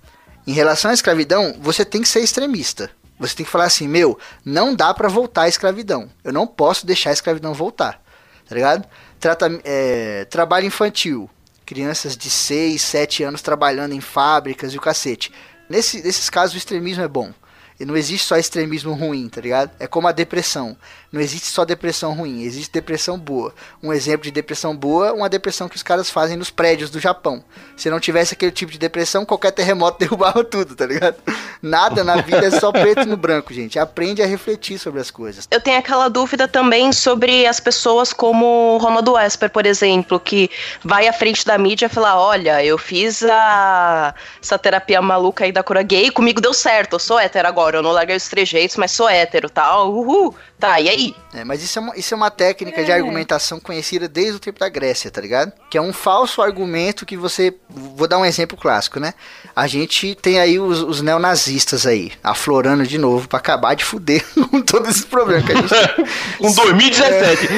Em 0.46 0.52
relação 0.52 0.90
à 0.90 0.94
escravidão, 0.94 1.56
você 1.60 1.84
tem 1.84 2.02
que 2.02 2.08
ser 2.08 2.20
extremista. 2.20 2.90
Você 3.18 3.36
tem 3.36 3.46
que 3.46 3.52
falar 3.52 3.64
assim, 3.64 3.88
meu, 3.88 4.18
não 4.44 4.74
dá 4.74 4.92
pra 4.92 5.08
voltar 5.08 5.42
à 5.42 5.48
escravidão. 5.48 6.10
Eu 6.22 6.32
não 6.32 6.46
posso 6.46 6.84
deixar 6.84 7.10
a 7.10 7.12
escravidão 7.12 7.54
voltar. 7.54 8.02
Tá 8.46 8.54
ligado? 8.54 8.86
Trata, 9.18 9.60
é, 9.64 10.24
trabalho 10.26 10.66
infantil. 10.66 11.30
Crianças 11.64 12.16
de 12.16 12.28
6, 12.28 12.80
7 12.82 13.22
anos 13.22 13.40
trabalhando 13.40 13.94
em 13.94 14.00
fábricas 14.00 14.74
e 14.74 14.76
o 14.76 14.80
cacete. 14.80 15.32
Nesse, 15.68 16.02
nesses 16.02 16.28
casos 16.28 16.54
o 16.54 16.58
extremismo 16.58 17.02
é 17.02 17.08
bom. 17.08 17.32
E 17.78 17.84
não 17.84 17.96
existe 17.96 18.26
só 18.26 18.36
extremismo 18.36 18.92
ruim, 18.92 19.28
tá 19.28 19.40
ligado? 19.40 19.70
É 19.80 19.86
como 19.86 20.06
a 20.06 20.12
depressão. 20.12 20.76
Não 21.14 21.20
existe 21.20 21.46
só 21.46 21.64
depressão 21.64 22.12
ruim, 22.12 22.42
existe 22.42 22.72
depressão 22.72 23.16
boa. 23.16 23.54
Um 23.80 23.92
exemplo 23.92 24.24
de 24.24 24.32
depressão 24.32 24.76
boa, 24.76 25.12
uma 25.12 25.28
depressão 25.28 25.68
que 25.68 25.76
os 25.76 25.82
caras 25.82 26.10
fazem 26.10 26.36
nos 26.36 26.50
prédios 26.50 26.90
do 26.90 26.98
Japão. 26.98 27.44
Se 27.76 27.88
não 27.88 28.00
tivesse 28.00 28.34
aquele 28.34 28.50
tipo 28.50 28.72
de 28.72 28.78
depressão, 28.78 29.24
qualquer 29.24 29.52
terremoto 29.52 29.98
derrubava 30.00 30.42
tudo, 30.42 30.74
tá 30.74 30.84
ligado? 30.84 31.16
Nada 31.62 32.02
na 32.02 32.16
vida 32.16 32.44
é 32.46 32.50
só 32.50 32.72
preto 32.72 33.06
no 33.06 33.16
branco, 33.16 33.54
gente. 33.54 33.78
Aprende 33.78 34.22
a 34.22 34.26
refletir 34.26 34.76
sobre 34.76 35.00
as 35.00 35.08
coisas. 35.08 35.46
Eu 35.50 35.60
tenho 35.60 35.78
aquela 35.78 36.08
dúvida 36.08 36.48
também 36.48 36.92
sobre 36.92 37.46
as 37.46 37.60
pessoas 37.60 38.12
como 38.12 38.76
Ronaldo 38.78 39.16
Esper, 39.16 39.50
por 39.50 39.64
exemplo, 39.66 40.18
que 40.18 40.50
vai 40.82 41.06
à 41.06 41.12
frente 41.12 41.46
da 41.46 41.56
mídia 41.56 41.86
e 41.86 41.88
fala: 41.88 42.20
Olha, 42.20 42.64
eu 42.64 42.76
fiz 42.76 43.22
a... 43.22 44.12
essa 44.42 44.58
terapia 44.58 45.00
maluca 45.00 45.44
aí 45.44 45.52
da 45.52 45.62
cura 45.62 45.82
gay, 45.82 46.10
comigo 46.10 46.40
deu 46.40 46.52
certo, 46.52 46.94
eu 46.94 46.98
sou 46.98 47.20
hétero 47.20 47.46
agora, 47.46 47.63
eu 47.72 47.82
não 47.82 47.92
larguei 47.92 48.16
os 48.16 48.28
trejeitos, 48.28 48.76
mas 48.76 48.90
sou 48.90 49.08
hétero, 49.08 49.48
tal, 49.48 49.92
uhul. 49.92 50.34
Tá, 50.58 50.80
e 50.80 50.88
aí? 50.88 51.14
É, 51.34 51.44
mas 51.44 51.62
isso 51.62 51.78
é, 51.78 51.82
uma, 51.82 51.96
isso 51.96 52.14
é 52.14 52.16
uma 52.16 52.30
técnica 52.30 52.84
de 52.84 52.90
argumentação 52.90 53.60
conhecida 53.60 54.08
desde 54.08 54.36
o 54.36 54.38
tempo 54.38 54.58
da 54.58 54.68
Grécia, 54.68 55.10
tá 55.10 55.20
ligado? 55.20 55.52
Que 55.68 55.76
é 55.76 55.80
um 55.82 55.92
falso 55.92 56.40
argumento 56.40 57.04
que 57.04 57.16
você. 57.16 57.54
Vou 57.68 58.08
dar 58.08 58.18
um 58.18 58.24
exemplo 58.24 58.56
clássico, 58.56 58.98
né? 58.98 59.12
A 59.54 59.66
gente 59.66 60.14
tem 60.14 60.40
aí 60.40 60.58
os, 60.58 60.80
os 60.80 61.02
neonazistas 61.02 61.86
aí, 61.86 62.12
aflorando 62.22 62.86
de 62.86 62.96
novo 62.96 63.28
pra 63.28 63.38
acabar 63.38 63.74
de 63.74 63.84
fuder 63.84 64.24
com 64.50 64.62
todos 64.62 64.88
esses 64.88 65.04
problemas 65.04 65.44
que 65.44 65.52
a 65.52 65.56
gente. 65.56 65.74
Com 66.38 66.50
2017. 66.52 67.48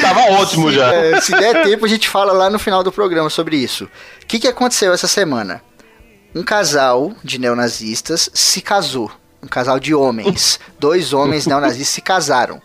Tava 0.00 0.20
ótimo 0.32 0.70
já. 0.70 0.92
É, 0.92 1.20
se 1.20 1.32
der 1.32 1.64
tempo, 1.64 1.84
a 1.84 1.88
gente 1.88 2.08
fala 2.08 2.32
lá 2.32 2.48
no 2.48 2.58
final 2.58 2.82
do 2.82 2.92
programa 2.92 3.30
sobre 3.30 3.56
isso. 3.56 3.84
O 4.22 4.26
que, 4.26 4.38
que 4.38 4.48
aconteceu 4.48 4.92
essa 4.92 5.08
semana? 5.08 5.62
Um 6.34 6.42
casal 6.42 7.12
de 7.22 7.38
neonazistas 7.38 8.28
se 8.32 8.60
casou. 8.60 9.10
Um 9.44 9.48
casal 9.48 9.78
de 9.78 9.94
homens. 9.94 10.58
Dois 10.80 11.12
homens 11.12 11.46
neonazistas 11.46 11.88
se 11.88 12.00
casaram. 12.00 12.62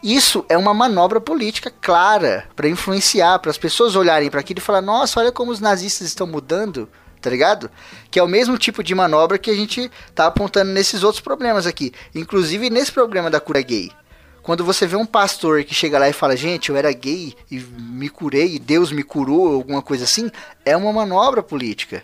Isso 0.00 0.44
é 0.48 0.56
uma 0.56 0.72
manobra 0.72 1.20
política 1.20 1.72
clara 1.80 2.48
para 2.54 2.68
influenciar, 2.68 3.40
para 3.40 3.50
as 3.50 3.58
pessoas 3.58 3.96
olharem 3.96 4.30
para 4.30 4.38
aquilo 4.38 4.58
e 4.58 4.62
falar: 4.62 4.80
nossa, 4.80 5.18
olha 5.18 5.32
como 5.32 5.50
os 5.50 5.58
nazistas 5.58 6.06
estão 6.06 6.26
mudando, 6.26 6.88
tá 7.20 7.28
ligado? 7.28 7.68
Que 8.08 8.20
é 8.20 8.22
o 8.22 8.28
mesmo 8.28 8.56
tipo 8.56 8.84
de 8.84 8.94
manobra 8.94 9.36
que 9.36 9.50
a 9.50 9.54
gente 9.54 9.90
tá 10.14 10.26
apontando 10.26 10.70
nesses 10.70 11.02
outros 11.02 11.20
problemas 11.20 11.66
aqui, 11.66 11.92
inclusive 12.14 12.70
nesse 12.70 12.92
problema 12.92 13.28
da 13.28 13.40
cura 13.40 13.60
gay. 13.60 13.90
Quando 14.42 14.64
você 14.64 14.88
vê 14.88 14.96
um 14.96 15.06
pastor 15.06 15.62
que 15.62 15.74
chega 15.74 16.00
lá 16.00 16.08
e 16.08 16.12
fala, 16.12 16.36
gente, 16.36 16.70
eu 16.70 16.76
era 16.76 16.92
gay 16.92 17.34
e 17.48 17.60
me 17.60 18.08
curei 18.08 18.56
e 18.56 18.58
Deus 18.58 18.90
me 18.90 19.04
curou, 19.04 19.54
alguma 19.54 19.82
coisa 19.82 20.02
assim, 20.02 20.30
é 20.64 20.76
uma 20.76 20.92
manobra 20.92 21.44
política. 21.44 22.02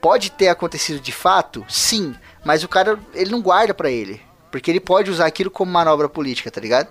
Pode 0.00 0.30
ter 0.30 0.48
acontecido 0.48 1.00
de 1.00 1.12
fato? 1.12 1.64
Sim, 1.68 2.14
mas 2.44 2.62
o 2.62 2.68
cara, 2.68 2.98
ele 3.14 3.30
não 3.30 3.40
guarda 3.40 3.72
pra 3.74 3.90
ele, 3.90 4.20
porque 4.50 4.70
ele 4.70 4.80
pode 4.80 5.10
usar 5.10 5.26
aquilo 5.26 5.50
como 5.50 5.70
manobra 5.72 6.08
política, 6.08 6.50
tá 6.50 6.60
ligado? 6.60 6.88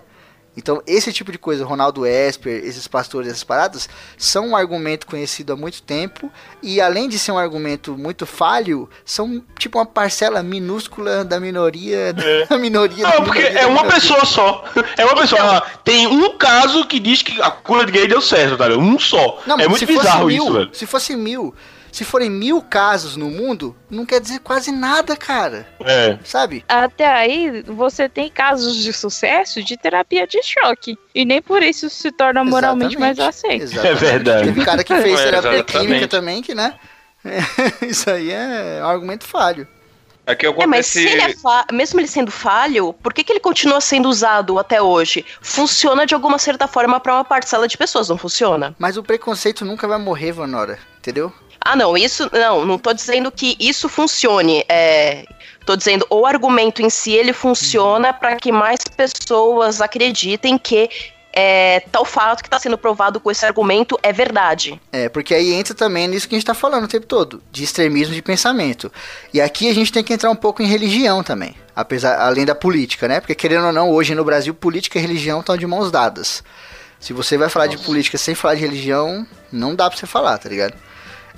Então, 0.56 0.82
esse 0.86 1.14
tipo 1.14 1.32
de 1.32 1.38
coisa, 1.38 1.64
Ronaldo 1.64 2.06
Esper, 2.06 2.62
esses 2.66 2.86
pastores, 2.86 3.30
essas 3.30 3.44
paradas, 3.44 3.88
são 4.18 4.50
um 4.50 4.56
argumento 4.56 5.08
conhecido 5.08 5.54
há 5.54 5.56
muito 5.56 5.82
tempo. 5.82 6.30
E 6.62 6.82
além 6.82 7.08
de 7.08 7.18
ser 7.18 7.32
um 7.32 7.38
argumento 7.38 7.98
muito 7.98 8.26
falho, 8.26 8.90
são 9.06 9.42
tipo 9.58 9.78
uma 9.78 9.86
parcela 9.86 10.44
minúscula 10.44 11.24
da 11.24 11.40
minoria. 11.40 12.14
Da 12.50 12.58
minoria 12.58 13.02
da 13.04 13.16
Não, 13.16 13.24
porque 13.24 13.40
minoria 13.40 13.60
é 13.60 13.62
da 13.62 13.68
uma 13.70 13.84
minoria. 13.84 14.02
pessoa 14.02 14.26
só. 14.26 14.66
É 14.98 15.06
uma 15.06 15.16
pessoa. 15.16 15.58
Ah, 15.58 15.62
tem 15.86 16.06
um 16.08 16.38
caso 16.38 16.86
que 16.86 17.00
diz 17.00 17.22
que 17.22 17.42
a 17.42 17.50
cura 17.50 17.86
de 17.86 17.94
gay 17.94 18.06
deu 18.06 18.22
certo, 18.22 18.58
tá 18.58 18.68
ligado? 18.68 18.84
Um 18.84 19.00
só. 19.00 19.42
Não, 19.48 19.58
é 19.58 19.70
muito 19.70 19.86
bizarro 19.86 20.28
mil, 20.28 20.44
isso, 20.44 20.54
velho. 20.54 20.70
Se 20.74 20.86
fosse 20.86 21.16
mil, 21.16 21.56
se 21.92 22.04
forem 22.06 22.30
mil 22.30 22.62
casos 22.62 23.16
no 23.18 23.30
mundo, 23.30 23.76
não 23.90 24.06
quer 24.06 24.20
dizer 24.22 24.40
quase 24.40 24.72
nada, 24.72 25.16
cara. 25.18 25.68
É. 25.82 26.18
Sabe? 26.24 26.64
Até 26.68 27.06
aí, 27.06 27.62
você 27.64 28.08
tem 28.08 28.30
casos 28.30 28.78
de 28.78 28.94
sucesso 28.94 29.64
de 29.64 29.76
terapia 29.78 30.26
de 30.26 30.40
choque. 30.44 30.98
E 31.14 31.26
nem 31.26 31.42
por 31.42 31.62
isso 31.62 31.90
se 31.90 32.12
torna 32.12 32.44
moralmente 32.44 32.98
mais 32.98 33.20
aceito. 33.20 33.64
Exatamente. 33.64 33.92
É 34.06 34.10
verdade. 34.12 34.44
Teve 34.46 34.66
cara 34.66 34.84
que 34.84 34.96
fez 34.96 35.20
É, 35.20 35.24
terapia 35.26 35.52
exatamente. 35.56 35.88
química 35.88 36.08
também, 36.08 36.42
que, 36.42 36.56
né? 36.56 36.76
Isso 37.82 38.10
aí 38.10 38.32
é 38.32 38.80
um 38.82 38.88
argumento 38.88 39.26
falho. 39.26 39.68
Aqui 40.26 40.46
É, 40.46 40.68
mas 40.68 40.86
se 40.86 41.04
ele 41.06 41.22
é 41.22 41.34
fa- 41.36 41.66
mesmo 41.74 42.00
ele 42.00 42.08
sendo 42.08 42.32
falho, 42.32 42.94
por 42.94 43.12
que, 43.14 43.24
que 43.24 43.34
ele 43.34 43.40
continua 43.40 43.82
sendo 43.82 44.08
usado 44.08 44.58
até 44.60 44.82
hoje? 44.82 45.26
Funciona 45.42 46.06
de 46.06 46.14
alguma 46.14 46.38
certa 46.38 46.68
forma 46.68 47.00
pra 47.00 47.16
uma 47.16 47.26
parcela 47.26 47.68
de 47.68 47.76
pessoas, 47.78 48.08
não 48.08 48.18
funciona? 48.18 48.76
Mas 48.80 48.98
o 48.98 49.04
preconceito 49.04 49.66
nunca 49.66 49.88
vai 49.88 49.98
morrer, 49.98 50.32
Vanora. 50.32 50.78
Entendeu? 51.00 51.34
Ah, 51.64 51.76
não, 51.76 51.96
isso. 51.96 52.30
Não, 52.34 52.66
não 52.66 52.78
tô 52.78 52.92
dizendo 52.94 53.32
que 53.32 53.56
isso 53.60 53.88
funcione. 53.88 54.66
É. 54.68 55.26
Tô 55.66 55.76
dizendo 55.76 56.06
o 56.10 56.26
argumento 56.26 56.82
em 56.82 56.90
si 56.90 57.12
ele 57.12 57.34
funciona 57.34 58.12
pra 58.12 58.36
que 58.36 58.52
mais 58.52 58.80
pessoas 58.84 59.80
acreditem 59.80 60.58
que 60.58 60.90
é, 61.34 61.82
tal 61.92 62.04
fato 62.04 62.44
que 62.44 62.50
tá 62.50 62.60
sendo 62.60 62.78
provado 62.78 63.20
com 63.20 63.32
esse 63.32 63.46
argumento 63.46 63.98
é 64.04 64.12
verdade. 64.12 64.80
É, 64.92 65.08
porque 65.08 65.34
aí 65.34 65.54
entra 65.54 65.74
também 65.74 66.08
nisso 66.08 66.28
que 66.28 66.36
a 66.36 66.38
gente 66.38 66.46
tá 66.46 66.54
falando 66.54 66.86
o 66.86 66.88
tempo 66.88 67.06
todo, 67.06 67.42
de 67.52 67.64
extremismo 67.64 68.14
de 68.14 68.22
pensamento. 68.22 68.92
E 69.34 69.40
aqui 69.40 69.70
a 69.70 69.74
gente 69.74 69.92
tem 69.92 70.04
que 70.04 70.14
entrar 70.14 70.30
um 70.30 70.36
pouco 70.36 70.62
em 70.62 70.68
religião 70.68 71.24
também, 71.24 71.56
apesar 71.76 72.20
além 72.20 72.46
da 72.46 72.56
política, 72.56 73.08
né? 73.08 73.20
Porque 73.20 73.36
querendo 73.36 73.68
ou 73.68 73.72
não, 73.72 73.92
hoje 73.92 74.14
no 74.14 74.26
Brasil 74.26 74.54
política 74.54 74.98
e 74.98 75.02
religião 75.02 75.40
estão 75.40 75.56
de 75.56 75.66
mãos 75.66 75.92
dadas. 75.92 76.44
Se 77.00 77.14
você 77.14 77.38
vai 77.38 77.50
falar 77.50 77.68
de 77.68 77.78
política 77.78 78.18
sem 78.18 78.36
falar 78.36 78.56
de 78.56 78.62
religião, 78.62 79.26
não 79.52 79.74
dá 79.74 79.90
pra 79.90 79.98
você 79.98 80.06
falar, 80.06 80.38
tá 80.38 80.50
ligado? 80.50 80.74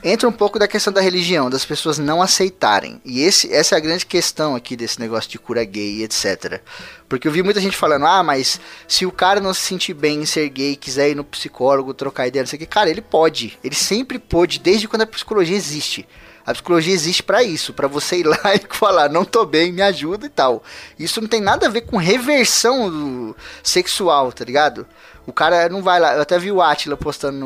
Entra 0.05 0.27
um 0.27 0.33
pouco 0.33 0.59
da 0.59 0.67
questão 0.67 0.91
da 0.91 0.99
religião, 0.99 1.49
das 1.49 1.63
pessoas 1.63 1.97
não 1.97 2.21
aceitarem. 2.21 2.99
E 3.05 3.21
esse, 3.21 3.53
essa 3.53 3.75
é 3.75 3.77
a 3.77 3.81
grande 3.81 4.05
questão 4.05 4.53
aqui 4.53 4.75
desse 4.75 4.99
negócio 4.99 5.29
de 5.29 5.39
cura 5.39 5.63
gay 5.63 6.03
etc. 6.03 6.61
Porque 7.07 7.25
eu 7.25 7.31
vi 7.31 7.41
muita 7.41 7.61
gente 7.61 7.77
falando, 7.77 8.05
ah, 8.05 8.21
mas 8.21 8.59
se 8.85 9.05
o 9.05 9.11
cara 9.13 9.39
não 9.39 9.53
se 9.53 9.61
sentir 9.61 9.93
bem 9.93 10.21
em 10.21 10.25
ser 10.25 10.49
gay, 10.49 10.75
quiser 10.75 11.11
ir 11.11 11.15
no 11.15 11.23
psicólogo, 11.23 11.93
trocar 11.93 12.27
ideia, 12.27 12.43
não 12.43 12.49
sei 12.49 12.57
o 12.57 12.59
que, 12.59 12.65
cara, 12.65 12.89
ele 12.89 13.01
pode. 13.01 13.57
Ele 13.63 13.75
sempre 13.75 14.19
pôde, 14.19 14.59
desde 14.59 14.89
quando 14.89 15.03
a 15.03 15.07
psicologia 15.07 15.55
existe. 15.55 16.05
A 16.45 16.51
psicologia 16.51 16.93
existe 16.93 17.23
pra 17.23 17.41
isso, 17.41 17.73
pra 17.73 17.87
você 17.87 18.17
ir 18.17 18.25
lá 18.27 18.55
e 18.55 18.61
falar, 18.69 19.09
não 19.09 19.23
tô 19.23 19.45
bem, 19.45 19.71
me 19.71 19.81
ajuda 19.81 20.25
e 20.25 20.29
tal. 20.29 20.61
Isso 20.99 21.21
não 21.21 21.29
tem 21.29 21.39
nada 21.39 21.67
a 21.67 21.69
ver 21.69 21.81
com 21.81 21.95
reversão 21.95 23.33
sexual, 23.63 24.33
tá 24.33 24.43
ligado? 24.43 24.85
O 25.25 25.31
cara 25.31 25.69
não 25.69 25.81
vai 25.81 25.99
lá. 26.01 26.15
Eu 26.15 26.21
até 26.21 26.37
vi 26.37 26.51
o 26.51 26.61
Atila 26.61 26.97
postando 26.97 27.45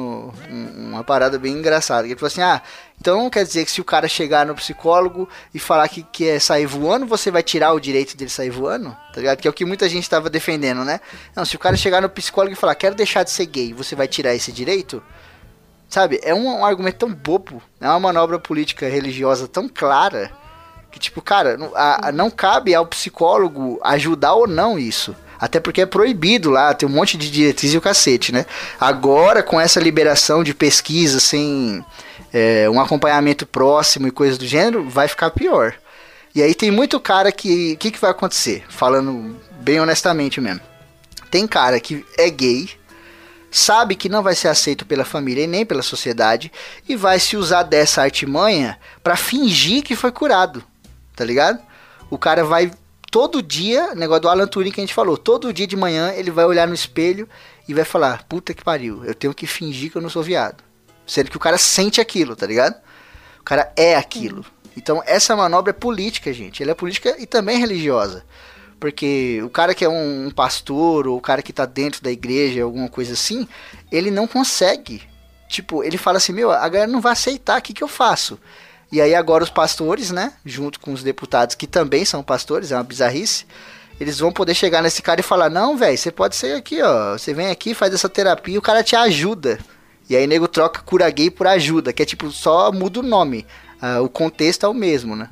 um- 0.49 0.89
uma 0.89 1.03
parada 1.03 1.37
bem 1.37 1.53
engraçada. 1.53 2.07
Ele 2.07 2.15
falou 2.15 2.27
assim: 2.27 2.41
ah, 2.41 2.61
então 2.99 3.29
quer 3.29 3.43
dizer 3.43 3.65
que 3.65 3.71
se 3.71 3.79
o 3.79 3.83
cara 3.83 4.07
chegar 4.07 4.45
no 4.47 4.55
psicólogo 4.55 5.29
e 5.53 5.59
falar 5.59 5.87
que 5.87 6.01
quer 6.01 6.41
sair 6.41 6.65
voando, 6.65 7.05
você 7.05 7.29
vai 7.29 7.43
tirar 7.43 7.73
o 7.73 7.79
direito 7.79 8.17
dele 8.17 8.31
sair 8.31 8.49
voando? 8.49 8.89
Tá 9.13 9.19
ligado? 9.21 9.37
Que 9.37 9.47
é 9.47 9.51
o 9.51 9.53
que 9.53 9.63
muita 9.63 9.87
gente 9.87 10.09
tava 10.09 10.27
defendendo, 10.29 10.83
né? 10.83 10.99
Não, 11.35 11.45
se 11.45 11.55
o 11.55 11.59
cara 11.59 11.77
chegar 11.77 12.01
no 12.01 12.09
psicólogo 12.09 12.53
e 12.53 12.57
falar, 12.57 12.73
quero 12.73 12.95
deixar 12.95 13.21
de 13.23 13.29
ser 13.29 13.45
gay, 13.45 13.73
você 13.73 13.95
vai 13.95 14.07
tirar 14.07 14.33
esse 14.33 14.51
direito? 14.51 15.03
Sabe? 15.87 16.19
É 16.23 16.33
um, 16.33 16.47
um 16.47 16.65
argumento 16.65 16.97
tão 16.97 17.13
bobo, 17.13 17.61
é 17.79 17.87
uma 17.87 17.99
manobra 17.99 18.39
política 18.39 18.89
religiosa 18.89 19.47
tão 19.47 19.69
clara 19.69 20.31
que, 20.91 20.99
tipo, 20.99 21.21
cara, 21.21 21.55
não, 21.57 21.71
a, 21.75 22.07
a, 22.07 22.11
não 22.11 22.29
cabe 22.31 22.73
ao 22.73 22.85
psicólogo 22.87 23.79
ajudar 23.83 24.33
ou 24.33 24.47
não 24.47 24.79
isso. 24.79 25.15
Até 25.39 25.59
porque 25.59 25.81
é 25.81 25.85
proibido 25.85 26.49
lá, 26.49 26.73
tem 26.73 26.87
um 26.87 26.91
monte 26.91 27.17
de 27.17 27.29
diretriz 27.29 27.73
e 27.73 27.77
o 27.77 27.81
cacete, 27.81 28.31
né? 28.31 28.45
Agora, 28.79 29.43
com 29.43 29.59
essa 29.59 29.79
liberação 29.79 30.43
de 30.43 30.53
pesquisa 30.53 31.19
sem 31.19 31.83
é, 32.33 32.69
um 32.69 32.79
acompanhamento 32.79 33.45
próximo 33.45 34.07
e 34.07 34.11
coisas 34.11 34.37
do 34.37 34.45
gênero, 34.45 34.89
vai 34.89 35.07
ficar 35.07 35.29
pior. 35.31 35.75
E 36.33 36.41
aí 36.41 36.53
tem 36.53 36.69
muito 36.69 36.99
cara 36.99 37.31
que. 37.31 37.73
O 37.73 37.77
que, 37.77 37.91
que 37.91 37.99
vai 37.99 38.11
acontecer? 38.11 38.63
Falando 38.69 39.35
bem 39.59 39.79
honestamente 39.79 40.39
mesmo. 40.39 40.61
Tem 41.31 41.47
cara 41.47 41.79
que 41.79 42.05
é 42.17 42.29
gay, 42.29 42.69
sabe 43.51 43.95
que 43.95 44.07
não 44.07 44.23
vai 44.23 44.35
ser 44.35 44.47
aceito 44.47 44.85
pela 44.85 45.03
família 45.03 45.43
e 45.43 45.47
nem 45.47 45.65
pela 45.65 45.81
sociedade, 45.81 46.51
e 46.87 46.95
vai 46.95 47.19
se 47.19 47.35
usar 47.35 47.63
dessa 47.63 48.01
artimanha 48.01 48.77
para 49.03 49.15
fingir 49.15 49.83
que 49.83 49.95
foi 49.95 50.11
curado. 50.11 50.63
Tá 51.15 51.25
ligado? 51.25 51.59
O 52.09 52.17
cara 52.17 52.45
vai 52.45 52.71
todo 53.11 53.41
dia, 53.41 53.95
negócio 53.95 54.23
do 54.23 54.29
Alan 54.29 54.47
Turing 54.47 54.71
que 54.71 54.79
a 54.79 54.83
gente 54.83 54.93
falou, 54.93 55.17
todo 55.17 55.53
dia 55.53 55.67
de 55.67 55.75
manhã 55.75 56.11
ele 56.13 56.31
vai 56.31 56.45
olhar 56.45 56.67
no 56.67 56.73
espelho 56.73 57.27
e 57.67 57.73
vai 57.73 57.83
falar: 57.83 58.23
puta 58.23 58.53
que 58.53 58.63
pariu, 58.63 59.03
eu 59.05 59.15
tenho 59.15 59.33
que 59.33 59.47
fingir 59.47 59.91
que 59.91 59.97
eu 59.97 60.01
não 60.01 60.09
sou 60.09 60.23
viado. 60.23 60.63
Sendo 61.05 61.31
que 61.31 61.37
o 61.37 61.39
cara 61.39 61.57
sente 61.57 62.01
aquilo, 62.01 62.35
tá 62.35 62.45
ligado? 62.45 62.75
O 63.39 63.43
cara 63.43 63.71
é 63.75 63.95
aquilo. 63.95 64.45
Então 64.75 65.01
essa 65.05 65.35
manobra 65.35 65.71
é 65.71 65.73
política, 65.73 66.33
gente. 66.33 66.61
Ela 66.61 66.71
é 66.71 66.75
política 66.75 67.15
e 67.17 67.25
também 67.25 67.59
religiosa. 67.59 68.25
Porque 68.79 69.41
o 69.43 69.49
cara 69.49 69.73
que 69.73 69.83
é 69.83 69.89
um, 69.89 70.29
pastor, 70.29 71.07
ou 71.07 71.17
o 71.17 71.21
cara 71.21 71.41
que 71.41 71.51
tá 71.51 71.65
dentro 71.65 72.03
da 72.03 72.11
igreja, 72.11 72.63
alguma 72.63 72.87
coisa 72.87 73.13
assim, 73.13 73.47
ele 73.91 74.11
não 74.11 74.27
consegue. 74.27 75.01
Tipo, 75.49 75.83
ele 75.83 75.97
fala 75.97 76.17
assim, 76.17 76.33
meu, 76.33 76.51
a 76.51 76.69
galera 76.69 76.91
não 76.91 77.01
vai 77.01 77.13
aceitar, 77.13 77.59
o 77.59 77.61
que, 77.61 77.73
que 77.73 77.83
eu 77.83 77.87
faço? 77.87 78.37
E 78.91 79.01
aí 79.01 79.13
agora 79.13 79.43
os 79.43 79.49
pastores, 79.49 80.11
né, 80.11 80.33
junto 80.45 80.79
com 80.79 80.93
os 80.93 81.03
deputados 81.03 81.55
que 81.55 81.67
também 81.67 82.05
são 82.05 82.23
pastores, 82.23 82.71
é 82.71 82.75
uma 82.75 82.83
bizarrice, 82.83 83.45
eles 83.99 84.19
vão 84.19 84.31
poder 84.31 84.53
chegar 84.53 84.81
nesse 84.81 85.01
cara 85.01 85.19
e 85.19 85.23
falar, 85.23 85.49
não, 85.49 85.75
velho, 85.75 85.97
você 85.97 86.11
pode 86.11 86.35
ser 86.35 86.55
aqui, 86.55 86.81
ó, 86.81 87.17
você 87.17 87.33
vem 87.33 87.49
aqui, 87.49 87.73
faz 87.73 87.93
essa 87.93 88.07
terapia 88.07 88.57
o 88.57 88.61
cara 88.61 88.83
te 88.83 88.95
ajuda. 88.95 89.57
E 90.09 90.15
aí 90.15 90.25
nego 90.25 90.47
troca 90.47 90.81
cura 90.81 91.09
gay 91.09 91.29
por 91.29 91.47
ajuda, 91.47 91.91
que 91.91 92.01
é 92.01 92.05
tipo, 92.05 92.31
só 92.31 92.71
muda 92.71 92.99
o 92.99 93.03
nome. 93.03 93.45
Uh, 93.81 94.03
o 94.03 94.09
contexto 94.09 94.65
é 94.65 94.69
o 94.69 94.73
mesmo, 94.73 95.15
né? 95.15 95.29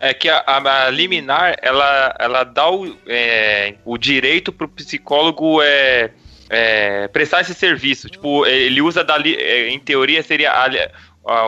É 0.00 0.14
que 0.14 0.28
a, 0.28 0.42
a, 0.46 0.86
a 0.86 0.90
liminar, 0.90 1.56
ela, 1.60 2.14
ela 2.18 2.44
dá 2.44 2.70
o, 2.70 2.96
é, 3.06 3.74
o 3.84 3.98
direito 3.98 4.52
pro 4.52 4.68
psicólogo 4.68 5.60
é, 5.62 6.10
é, 6.48 7.08
prestar 7.08 7.42
esse 7.42 7.54
serviço. 7.54 8.08
Tipo, 8.08 8.46
ele 8.46 8.80
usa 8.80 9.04
da, 9.04 9.16
é, 9.18 9.68
em 9.68 9.78
teoria 9.78 10.22
seria 10.22 10.52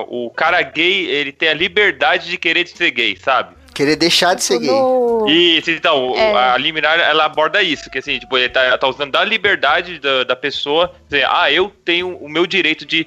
o 0.09 0.31
cara 0.31 0.63
gay, 0.63 1.07
ele 1.07 1.33
tem 1.33 1.49
a 1.49 1.55
liberdade 1.55 2.29
de 2.29 2.39
querer 2.39 2.67
ser 2.67 2.91
gay, 2.91 3.17
sabe? 3.17 3.55
Querer 3.75 3.97
deixar 3.97 4.35
de 4.35 4.43
ser 4.43 4.59
gay. 4.59 4.71
Isso, 5.29 5.71
então, 5.71 6.15
é. 6.17 6.35
a 6.35 6.57
liminar, 6.57 6.99
ela 6.99 7.27
aborda 7.27 7.63
isso, 7.63 7.91
que 7.91 7.99
assim, 7.99 8.19
tipo, 8.19 8.39
ele 8.39 8.49
tá, 8.49 8.79
tá 8.79 8.89
usando 8.89 9.13
da 9.13 9.23
liberdade 9.23 9.99
da, 9.99 10.25
da 10.25 10.37
pessoa, 10.37 10.95
dizer, 11.09 11.27
ah, 11.29 11.53
eu 11.53 11.71
tenho 11.85 12.17
o 12.17 12.29
meu 12.29 12.47
direito 12.47 12.87
de 12.87 13.07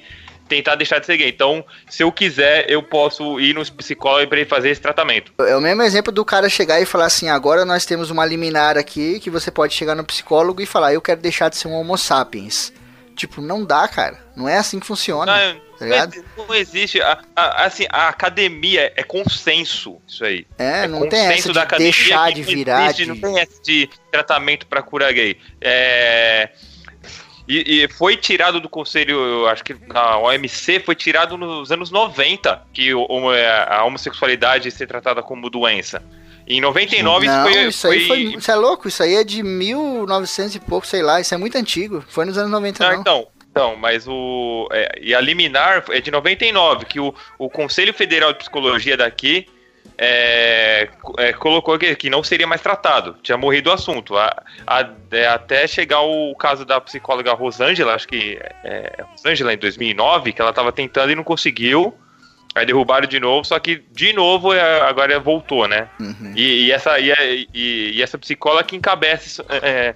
tentar 0.50 0.74
deixar 0.74 0.98
de 0.98 1.06
ser 1.06 1.16
gay. 1.16 1.28
Então, 1.28 1.64
se 1.88 2.02
eu 2.02 2.10
quiser, 2.10 2.68
eu 2.68 2.82
posso 2.82 3.40
ir 3.40 3.54
no 3.54 3.64
psicólogo 3.72 4.28
para 4.28 4.40
ele 4.40 4.48
fazer 4.48 4.70
esse 4.70 4.80
tratamento. 4.80 5.32
É 5.40 5.56
o 5.56 5.60
mesmo 5.60 5.82
exemplo 5.82 6.12
do 6.12 6.24
cara 6.24 6.48
chegar 6.48 6.80
e 6.80 6.86
falar 6.86 7.06
assim: 7.06 7.28
agora 7.28 7.64
nós 7.64 7.86
temos 7.86 8.10
uma 8.10 8.26
liminar 8.26 8.76
aqui 8.76 9.20
que 9.20 9.30
você 9.30 9.50
pode 9.50 9.74
chegar 9.74 9.94
no 9.94 10.04
psicólogo 10.04 10.60
e 10.60 10.66
falar, 10.66 10.92
eu 10.92 11.00
quero 11.00 11.20
deixar 11.20 11.48
de 11.48 11.56
ser 11.56 11.68
um 11.68 11.72
Homo 11.72 11.96
sapiens. 11.96 12.72
Tipo, 13.20 13.42
não 13.42 13.66
dá, 13.66 13.86
cara. 13.86 14.18
Não 14.34 14.48
é 14.48 14.56
assim 14.56 14.80
que 14.80 14.86
funciona. 14.86 15.26
Não, 15.30 15.60
tá 15.78 15.84
ligado? 15.84 16.24
não 16.38 16.54
existe. 16.54 17.02
A, 17.02 17.20
a, 17.36 17.66
assim, 17.66 17.84
a 17.90 18.08
academia 18.08 18.90
é 18.96 19.02
consenso, 19.02 20.00
isso 20.08 20.24
aí. 20.24 20.46
É, 20.56 20.84
é 20.84 20.88
não 20.88 21.06
tem 21.06 21.26
essa 21.26 21.52
de 21.52 21.76
deixar 21.76 22.32
de 22.32 22.42
virar. 22.42 22.84
Existe, 22.86 23.02
de... 23.02 23.08
Não 23.10 23.16
tem 23.20 23.38
esse 23.38 23.60
de 23.60 23.90
tratamento 24.10 24.66
para 24.66 24.80
cura 24.82 25.12
gay. 25.12 25.36
É 25.60 26.48
e, 27.46 27.82
e, 27.82 27.88
foi 27.88 28.16
tirado 28.16 28.58
do 28.60 28.68
conselho, 28.68 29.46
acho 29.48 29.64
que 29.64 29.74
na 29.86 30.16
OMC, 30.18 30.80
foi 30.80 30.94
tirado 30.94 31.36
nos 31.36 31.72
anos 31.72 31.90
90 31.90 32.68
que 32.72 32.92
a 33.68 33.84
homossexualidade 33.84 34.70
ser 34.70 34.86
tratada 34.86 35.20
como 35.20 35.50
doença. 35.50 36.00
Em 36.46 36.60
99 36.60 37.26
Não, 37.26 37.48
isso 37.48 37.52
foi. 37.52 37.66
Isso 37.68 37.86
aí 37.86 38.06
foi. 38.06 38.38
Isso 38.38 38.50
é 38.50 38.54
louco, 38.54 38.88
isso 38.88 39.02
aí 39.02 39.14
é 39.14 39.24
de 39.24 39.42
1900 39.42 40.56
e 40.56 40.60
pouco, 40.60 40.86
sei 40.86 41.02
lá, 41.02 41.20
isso 41.20 41.34
é 41.34 41.36
muito 41.36 41.56
antigo. 41.56 42.04
Foi 42.08 42.24
nos 42.24 42.36
anos 42.36 42.50
90, 42.50 42.82
não. 42.82 42.92
não. 42.92 43.00
Então, 43.00 43.28
então, 43.50 43.76
mas 43.76 44.06
o. 44.06 44.68
É, 44.72 44.98
e 45.00 45.14
a 45.14 45.20
liminar 45.20 45.84
é 45.90 46.00
de 46.00 46.10
99, 46.10 46.86
que 46.86 47.00
o, 47.00 47.14
o 47.38 47.50
Conselho 47.50 47.92
Federal 47.92 48.32
de 48.32 48.38
Psicologia 48.38 48.96
daqui 48.96 49.46
é, 50.02 50.88
é, 51.18 51.32
colocou 51.34 51.78
que, 51.78 51.94
que, 51.94 52.08
não 52.08 52.22
seria 52.22 52.46
mais 52.46 52.62
tratado, 52.62 53.16
tinha 53.22 53.36
morrido 53.36 53.68
o 53.68 53.72
assunto. 53.72 54.16
A, 54.16 54.42
a, 54.66 54.88
é, 55.10 55.26
até 55.26 55.66
chegar 55.66 56.00
o 56.00 56.34
caso 56.36 56.64
da 56.64 56.80
psicóloga 56.80 57.34
Rosângela, 57.34 57.94
acho 57.94 58.08
que 58.08 58.38
é, 58.64 58.94
é 58.98 59.02
Rosângela 59.02 59.52
em 59.52 59.58
2009, 59.58 60.32
que 60.32 60.40
ela 60.40 60.50
estava 60.50 60.72
tentando 60.72 61.12
e 61.12 61.14
não 61.14 61.22
conseguiu. 61.24 61.94
Aí 62.54 62.66
derrubaram 62.66 63.06
de 63.06 63.20
novo, 63.20 63.44
só 63.44 63.58
que 63.58 63.82
de 63.92 64.12
novo 64.12 64.52
é, 64.52 64.80
agora 64.82 65.18
voltou, 65.20 65.68
né? 65.68 65.88
Uhum. 66.00 66.32
E, 66.34 66.66
e, 66.66 66.72
essa, 66.72 66.98
e, 66.98 67.48
e, 67.54 68.02
essa 68.02 68.18
psicóloga 68.18 68.64
que 68.64 68.76
encabeça 68.76 69.44
é, 69.48 69.94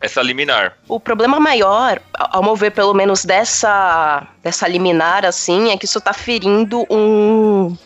essa 0.00 0.20
liminar. 0.20 0.76
O 0.88 0.98
problema 0.98 1.38
maior, 1.38 2.00
ao 2.12 2.42
mover 2.42 2.72
pelo 2.72 2.94
menos 2.94 3.24
dessa, 3.24 4.26
dessa 4.42 4.66
liminar, 4.66 5.24
assim, 5.24 5.70
é 5.70 5.76
que 5.76 5.84
isso 5.84 5.98
está 5.98 6.12
ferindo 6.12 6.84
um 6.90 7.76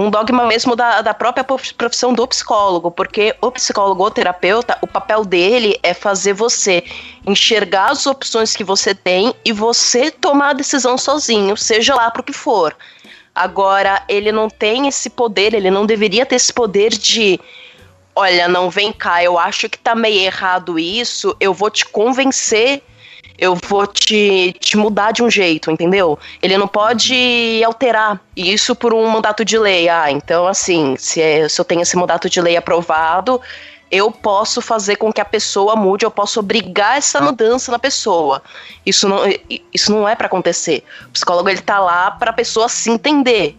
um 0.00 0.08
dogma 0.08 0.46
mesmo 0.46 0.74
da, 0.74 1.02
da 1.02 1.12
própria 1.12 1.44
profissão 1.44 2.12
do 2.14 2.26
psicólogo, 2.26 2.90
porque 2.90 3.34
o 3.40 3.50
psicólogo 3.50 4.02
ou 4.02 4.10
terapeuta, 4.10 4.78
o 4.80 4.86
papel 4.86 5.24
dele 5.24 5.78
é 5.82 5.92
fazer 5.92 6.32
você 6.32 6.82
enxergar 7.26 7.90
as 7.90 8.06
opções 8.06 8.56
que 8.56 8.64
você 8.64 8.94
tem 8.94 9.34
e 9.44 9.52
você 9.52 10.10
tomar 10.10 10.50
a 10.50 10.54
decisão 10.54 10.96
sozinho, 10.96 11.56
seja 11.56 11.94
lá 11.94 12.10
para 12.10 12.20
o 12.20 12.24
que 12.24 12.32
for. 12.32 12.74
Agora, 13.40 14.02
ele 14.06 14.30
não 14.30 14.50
tem 14.50 14.86
esse 14.86 15.08
poder, 15.08 15.54
ele 15.54 15.70
não 15.70 15.86
deveria 15.86 16.26
ter 16.26 16.36
esse 16.36 16.52
poder 16.52 16.90
de 16.90 17.40
olha, 18.14 18.46
não 18.46 18.68
vem 18.68 18.92
cá, 18.92 19.24
eu 19.24 19.38
acho 19.38 19.66
que 19.66 19.78
tá 19.78 19.94
meio 19.94 20.20
errado 20.20 20.78
isso, 20.78 21.34
eu 21.40 21.54
vou 21.54 21.70
te 21.70 21.86
convencer 21.86 22.82
eu 23.40 23.54
vou 23.54 23.86
te, 23.86 24.54
te 24.60 24.76
mudar 24.76 25.12
de 25.12 25.22
um 25.22 25.30
jeito, 25.30 25.70
entendeu? 25.70 26.18
Ele 26.42 26.58
não 26.58 26.68
pode 26.68 27.62
alterar 27.64 28.20
isso 28.36 28.76
por 28.76 28.92
um 28.92 29.08
mandato 29.08 29.46
de 29.46 29.58
lei. 29.58 29.88
Ah, 29.88 30.10
então 30.10 30.46
assim, 30.46 30.94
se, 30.98 31.22
é, 31.22 31.48
se 31.48 31.58
eu 31.58 31.64
tenho 31.64 31.80
esse 31.80 31.96
mandato 31.96 32.28
de 32.28 32.38
lei 32.38 32.58
aprovado, 32.58 33.40
eu 33.90 34.10
posso 34.10 34.60
fazer 34.60 34.96
com 34.96 35.12
que 35.12 35.20
a 35.20 35.24
pessoa 35.24 35.74
mude, 35.74 36.04
eu 36.04 36.10
posso 36.10 36.38
obrigar 36.38 36.96
essa 36.96 37.20
mudança 37.20 37.72
na 37.72 37.78
pessoa. 37.78 38.42
Isso 38.86 39.08
não, 39.08 39.20
isso 39.74 39.90
não 39.90 40.08
é 40.08 40.14
para 40.14 40.26
acontecer. 40.26 40.84
O 41.06 41.10
psicólogo 41.10 41.48
ele 41.48 41.60
tá 41.60 41.80
lá 41.80 42.10
para 42.10 42.30
a 42.30 42.34
pessoa 42.34 42.68
se 42.68 42.88
entender, 42.90 43.56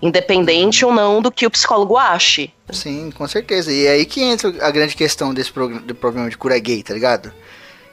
independente 0.00 0.84
ou 0.84 0.92
não 0.92 1.20
do 1.20 1.30
que 1.30 1.46
o 1.46 1.50
psicólogo 1.50 1.96
ache. 1.96 2.50
Sim, 2.70 3.10
com 3.10 3.28
certeza. 3.28 3.70
E 3.70 3.86
é 3.86 3.90
aí 3.90 4.06
que 4.06 4.22
entra 4.22 4.48
a 4.66 4.70
grande 4.70 4.96
questão 4.96 5.34
desse 5.34 5.52
do 5.52 5.94
problema 5.94 6.30
de 6.30 6.38
cura 6.38 6.58
gay, 6.58 6.82
tá 6.82 6.94
ligado? 6.94 7.32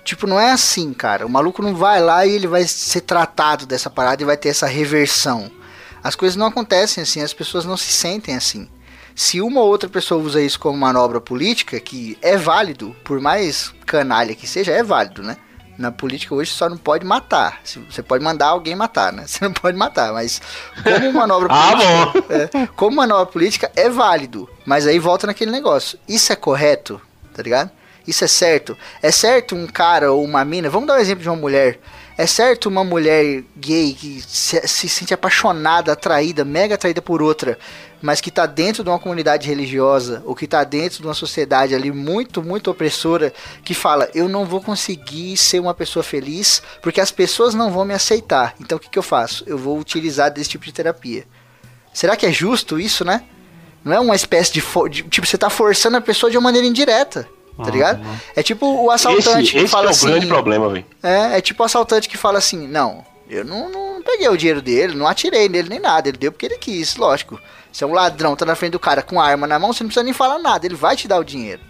Tipo, 0.05 0.25
não 0.27 0.39
é 0.39 0.51
assim, 0.51 0.93
cara. 0.93 1.25
O 1.25 1.29
maluco 1.29 1.61
não 1.61 1.75
vai 1.75 1.99
lá 1.99 2.25
e 2.25 2.31
ele 2.31 2.47
vai 2.47 2.65
ser 2.65 3.01
tratado 3.01 3.65
dessa 3.65 3.89
parada 3.89 4.21
e 4.21 4.25
vai 4.25 4.37
ter 4.37 4.49
essa 4.49 4.67
reversão. 4.67 5.51
As 6.03 6.15
coisas 6.15 6.35
não 6.35 6.47
acontecem 6.47 7.01
assim, 7.03 7.21
as 7.21 7.33
pessoas 7.33 7.65
não 7.65 7.77
se 7.77 7.91
sentem 7.91 8.35
assim. 8.35 8.67
Se 9.15 9.41
uma 9.41 9.61
ou 9.61 9.67
outra 9.67 9.89
pessoa 9.89 10.21
usa 10.21 10.41
isso 10.41 10.59
como 10.59 10.77
manobra 10.77 11.21
política, 11.21 11.79
que 11.79 12.17
é 12.21 12.37
válido, 12.37 12.95
por 13.03 13.19
mais 13.19 13.73
canalha 13.85 14.35
que 14.35 14.47
seja, 14.47 14.71
é 14.71 14.83
válido, 14.83 15.21
né? 15.21 15.37
Na 15.77 15.91
política 15.91 16.35
hoje 16.35 16.51
só 16.51 16.69
não 16.69 16.77
pode 16.77 17.05
matar. 17.05 17.61
Você 17.63 18.03
pode 18.03 18.23
mandar 18.23 18.47
alguém 18.47 18.75
matar, 18.75 19.11
né? 19.11 19.25
Você 19.27 19.43
não 19.43 19.53
pode 19.53 19.77
matar, 19.77 20.13
mas 20.13 20.41
como 20.83 21.13
manobra 21.13 21.49
ah, 21.51 22.07
política. 22.07 22.49
É, 22.57 22.67
como 22.75 22.97
manobra 22.97 23.25
política 23.25 23.71
é 23.75 23.89
válido. 23.89 24.49
Mas 24.65 24.85
aí 24.85 24.99
volta 24.99 25.27
naquele 25.27 25.51
negócio. 25.51 25.97
Isso 26.07 26.31
é 26.31 26.35
correto, 26.35 27.01
tá 27.33 27.41
ligado? 27.41 27.71
Isso 28.07 28.23
é 28.23 28.27
certo? 28.27 28.77
É 29.01 29.11
certo 29.11 29.55
um 29.55 29.65
cara 29.65 30.11
ou 30.11 30.23
uma 30.23 30.43
mina? 30.43 30.69
Vamos 30.69 30.87
dar 30.87 30.95
um 30.95 30.99
exemplo 30.99 31.23
de 31.23 31.29
uma 31.29 31.37
mulher. 31.37 31.79
É 32.15 32.27
certo 32.27 32.69
uma 32.69 32.83
mulher 32.83 33.43
gay 33.57 33.93
que 33.93 34.21
se, 34.21 34.67
se 34.67 34.87
sente 34.87 35.15
apaixonada, 35.15 35.91
atraída, 35.91 36.45
mega 36.45 36.75
atraída 36.75 37.01
por 37.01 37.23
outra, 37.23 37.57
mas 38.03 38.21
que 38.21 38.29
está 38.29 38.45
dentro 38.45 38.83
de 38.83 38.89
uma 38.89 38.99
comunidade 38.99 39.47
religiosa 39.47 40.21
ou 40.23 40.35
que 40.35 40.45
está 40.45 40.63
dentro 40.63 40.99
de 40.99 41.07
uma 41.07 41.15
sociedade 41.15 41.73
ali 41.73 41.91
muito, 41.91 42.43
muito 42.43 42.69
opressora, 42.69 43.33
que 43.63 43.73
fala: 43.73 44.07
eu 44.13 44.29
não 44.29 44.45
vou 44.45 44.61
conseguir 44.61 45.35
ser 45.37 45.59
uma 45.59 45.73
pessoa 45.73 46.03
feliz 46.03 46.61
porque 46.83 47.01
as 47.01 47.11
pessoas 47.11 47.55
não 47.55 47.71
vão 47.71 47.83
me 47.83 47.95
aceitar. 47.95 48.53
Então 48.59 48.77
o 48.77 48.79
que, 48.79 48.89
que 48.89 48.99
eu 48.99 49.03
faço? 49.03 49.43
Eu 49.47 49.57
vou 49.57 49.79
utilizar 49.79 50.31
desse 50.31 50.51
tipo 50.51 50.65
de 50.65 50.73
terapia. 50.73 51.25
Será 51.91 52.15
que 52.15 52.27
é 52.27 52.31
justo 52.31 52.79
isso, 52.79 53.03
né? 53.03 53.23
Não 53.83 53.93
é 53.93 53.99
uma 53.99 54.15
espécie 54.15 54.53
de, 54.53 54.61
tipo 55.09 55.25
você 55.25 55.35
está 55.35 55.49
forçando 55.49 55.97
a 55.97 56.01
pessoa 56.01 56.29
de 56.29 56.37
uma 56.37 56.43
maneira 56.43 56.67
indireta 56.67 57.27
tá 57.57 57.69
ligado? 57.69 58.03
Uhum. 58.03 58.15
É 58.35 58.43
tipo 58.43 58.65
o 58.83 58.89
assaltante 58.91 59.55
esse, 59.55 59.65
que 59.65 59.67
fala 59.67 59.87
é 59.87 59.89
assim. 59.89 60.07
o 60.07 60.09
grande 60.09 60.27
problema, 60.27 60.69
velho. 60.69 60.85
É, 61.01 61.37
é 61.37 61.41
tipo 61.41 61.61
o 61.61 61.65
assaltante 61.65 62.09
que 62.09 62.17
fala 62.17 62.37
assim: 62.37 62.67
não, 62.67 63.05
Eu 63.29 63.43
não, 63.43 63.69
não 63.69 64.01
peguei 64.01 64.27
o 64.29 64.37
dinheiro 64.37 64.61
dele, 64.61 64.95
não 64.95 65.07
atirei 65.07 65.47
nele 65.49 65.69
nem 65.69 65.79
nada. 65.79 66.09
Ele 66.09 66.17
deu 66.17 66.31
porque 66.31 66.45
ele 66.45 66.57
quis, 66.57 66.95
lógico. 66.95 67.39
Se 67.71 67.83
é 67.83 67.87
um 67.87 67.93
ladrão, 67.93 68.35
tá 68.35 68.45
na 68.45 68.55
frente 68.55 68.73
do 68.73 68.79
cara 68.79 69.01
com 69.01 69.19
arma 69.19 69.47
na 69.47 69.57
mão, 69.57 69.73
você 69.73 69.83
não 69.83 69.89
precisa 69.89 70.03
nem 70.03 70.13
falar 70.13 70.37
nada, 70.37 70.65
ele 70.65 70.75
vai 70.75 70.95
te 70.95 71.07
dar 71.07 71.19
o 71.19 71.23
dinheiro. 71.23 71.61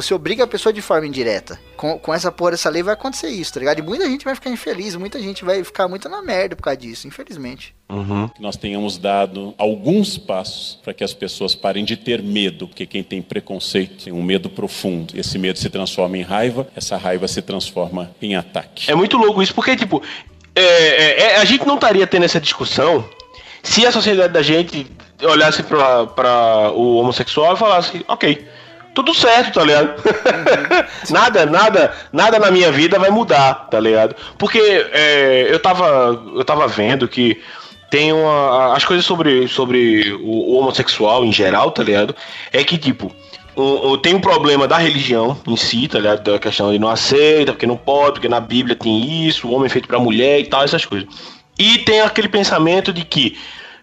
Você 0.00 0.14
obriga 0.14 0.44
a 0.44 0.46
pessoa 0.46 0.72
de 0.72 0.80
forma 0.80 1.08
indireta. 1.08 1.58
Com, 1.76 1.98
com 1.98 2.14
essa 2.14 2.30
porra 2.30 2.52
dessa 2.52 2.70
lei 2.70 2.84
vai 2.84 2.94
acontecer 2.94 3.30
isso, 3.30 3.52
tá 3.52 3.58
ligado? 3.58 3.80
E 3.80 3.82
muita 3.82 4.08
gente 4.08 4.24
vai 4.24 4.32
ficar 4.32 4.48
infeliz, 4.48 4.94
muita 4.94 5.20
gente 5.20 5.44
vai 5.44 5.64
ficar 5.64 5.88
muito 5.88 6.08
na 6.08 6.22
merda 6.22 6.54
por 6.54 6.62
causa 6.62 6.76
disso, 6.76 7.08
infelizmente. 7.08 7.74
Uhum. 7.88 8.28
Que 8.28 8.40
nós 8.40 8.56
tenhamos 8.56 8.96
dado 8.96 9.52
alguns 9.58 10.16
passos 10.16 10.78
para 10.84 10.94
que 10.94 11.02
as 11.02 11.12
pessoas 11.12 11.56
parem 11.56 11.84
de 11.84 11.96
ter 11.96 12.22
medo, 12.22 12.68
porque 12.68 12.86
quem 12.86 13.02
tem 13.02 13.20
preconceito 13.20 14.04
tem 14.04 14.12
um 14.12 14.22
medo 14.22 14.48
profundo. 14.48 15.18
Esse 15.18 15.36
medo 15.36 15.58
se 15.58 15.68
transforma 15.68 16.16
em 16.16 16.22
raiva, 16.22 16.68
essa 16.76 16.96
raiva 16.96 17.26
se 17.26 17.42
transforma 17.42 18.12
em 18.22 18.36
ataque. 18.36 18.88
É 18.88 18.94
muito 18.94 19.16
louco 19.16 19.42
isso, 19.42 19.52
porque, 19.52 19.74
tipo, 19.74 20.00
é, 20.54 20.62
é, 20.62 21.20
é 21.22 21.36
a 21.38 21.44
gente 21.44 21.66
não 21.66 21.74
estaria 21.74 22.06
tendo 22.06 22.24
essa 22.24 22.40
discussão 22.40 23.04
se 23.64 23.84
a 23.84 23.90
sociedade 23.90 24.32
da 24.32 24.42
gente 24.42 24.86
olhasse 25.24 25.64
para 25.64 26.70
o 26.72 26.98
homossexual 26.98 27.54
e 27.54 27.56
falasse, 27.56 28.04
ok 28.06 28.57
tudo 28.98 29.14
certo, 29.14 29.54
tá 29.54 29.64
ligado? 29.64 29.90
Uhum. 29.90 31.10
nada, 31.14 31.46
nada, 31.46 31.94
nada 32.12 32.38
na 32.40 32.50
minha 32.50 32.72
vida 32.72 32.98
vai 32.98 33.10
mudar, 33.10 33.68
tá 33.70 33.78
ligado? 33.78 34.16
Porque 34.36 34.58
é, 34.58 35.46
eu, 35.48 35.60
tava, 35.60 36.20
eu 36.34 36.44
tava 36.44 36.66
vendo 36.66 37.06
que 37.06 37.40
tem 37.88 38.12
uma. 38.12 38.74
As 38.74 38.84
coisas 38.84 39.06
sobre, 39.06 39.46
sobre 39.46 40.12
o, 40.14 40.52
o 40.52 40.58
homossexual 40.58 41.24
em 41.24 41.32
geral, 41.32 41.70
tá 41.70 41.84
ligado? 41.84 42.14
É 42.52 42.64
que, 42.64 42.76
tipo, 42.76 43.14
tem 44.02 44.16
um 44.16 44.20
problema 44.20 44.66
da 44.66 44.78
religião 44.78 45.40
em 45.46 45.56
si, 45.56 45.86
tá 45.86 46.00
ligado? 46.00 46.24
Da 46.24 46.38
questão 46.40 46.72
de 46.72 46.78
não 46.80 46.88
aceita, 46.88 47.52
porque 47.52 47.66
não 47.68 47.76
pode, 47.76 48.14
porque 48.14 48.28
na 48.28 48.40
Bíblia 48.40 48.74
tem 48.74 49.26
isso, 49.28 49.46
o 49.46 49.52
homem 49.52 49.66
é 49.66 49.70
feito 49.70 49.86
pra 49.86 50.00
mulher 50.00 50.40
e 50.40 50.46
tal, 50.46 50.64
essas 50.64 50.84
coisas. 50.84 51.08
E 51.56 51.78
tem 51.78 52.00
aquele 52.00 52.28
pensamento 52.28 52.92
de 52.92 53.04
que 53.04 53.38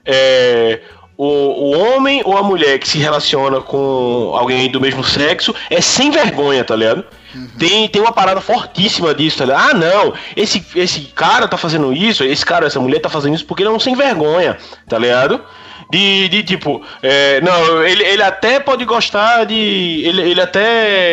é, 0.05 0.81
o, 1.17 1.25
o 1.25 1.77
homem 1.77 2.21
ou 2.25 2.37
a 2.37 2.43
mulher 2.43 2.77
que 2.79 2.87
se 2.87 2.97
relaciona 2.97 3.61
com 3.61 4.33
alguém 4.35 4.69
do 4.69 4.81
mesmo 4.81 5.03
sexo 5.03 5.55
é 5.69 5.79
sem 5.79 6.11
vergonha, 6.11 6.63
tá 6.63 6.75
ligado? 6.75 7.05
Uhum. 7.33 7.47
Tem, 7.57 7.87
tem 7.87 8.01
uma 8.01 8.11
parada 8.11 8.41
fortíssima 8.41 9.13
disso, 9.13 9.37
tá 9.37 9.45
ligado? 9.45 9.69
Ah, 9.69 9.73
não, 9.73 10.13
esse, 10.35 10.65
esse 10.75 11.01
cara 11.15 11.47
tá 11.47 11.57
fazendo 11.57 11.93
isso, 11.93 12.23
esse 12.23 12.45
cara, 12.45 12.67
essa 12.67 12.79
mulher 12.79 12.99
tá 12.99 13.09
fazendo 13.09 13.35
isso 13.35 13.45
porque 13.45 13.63
ele 13.63 13.69
é 13.69 13.73
um 13.73 13.79
sem 13.79 13.95
vergonha, 13.95 14.57
tá 14.87 14.97
ligado? 14.97 15.41
De, 15.89 16.27
de 16.29 16.43
tipo, 16.43 16.81
é, 17.01 17.39
não, 17.41 17.83
ele, 17.83 18.03
ele 18.03 18.23
até 18.23 18.59
pode 18.59 18.83
gostar 18.85 19.45
de. 19.45 20.01
Ele, 20.03 20.21
ele 20.31 20.41
até 20.41 20.59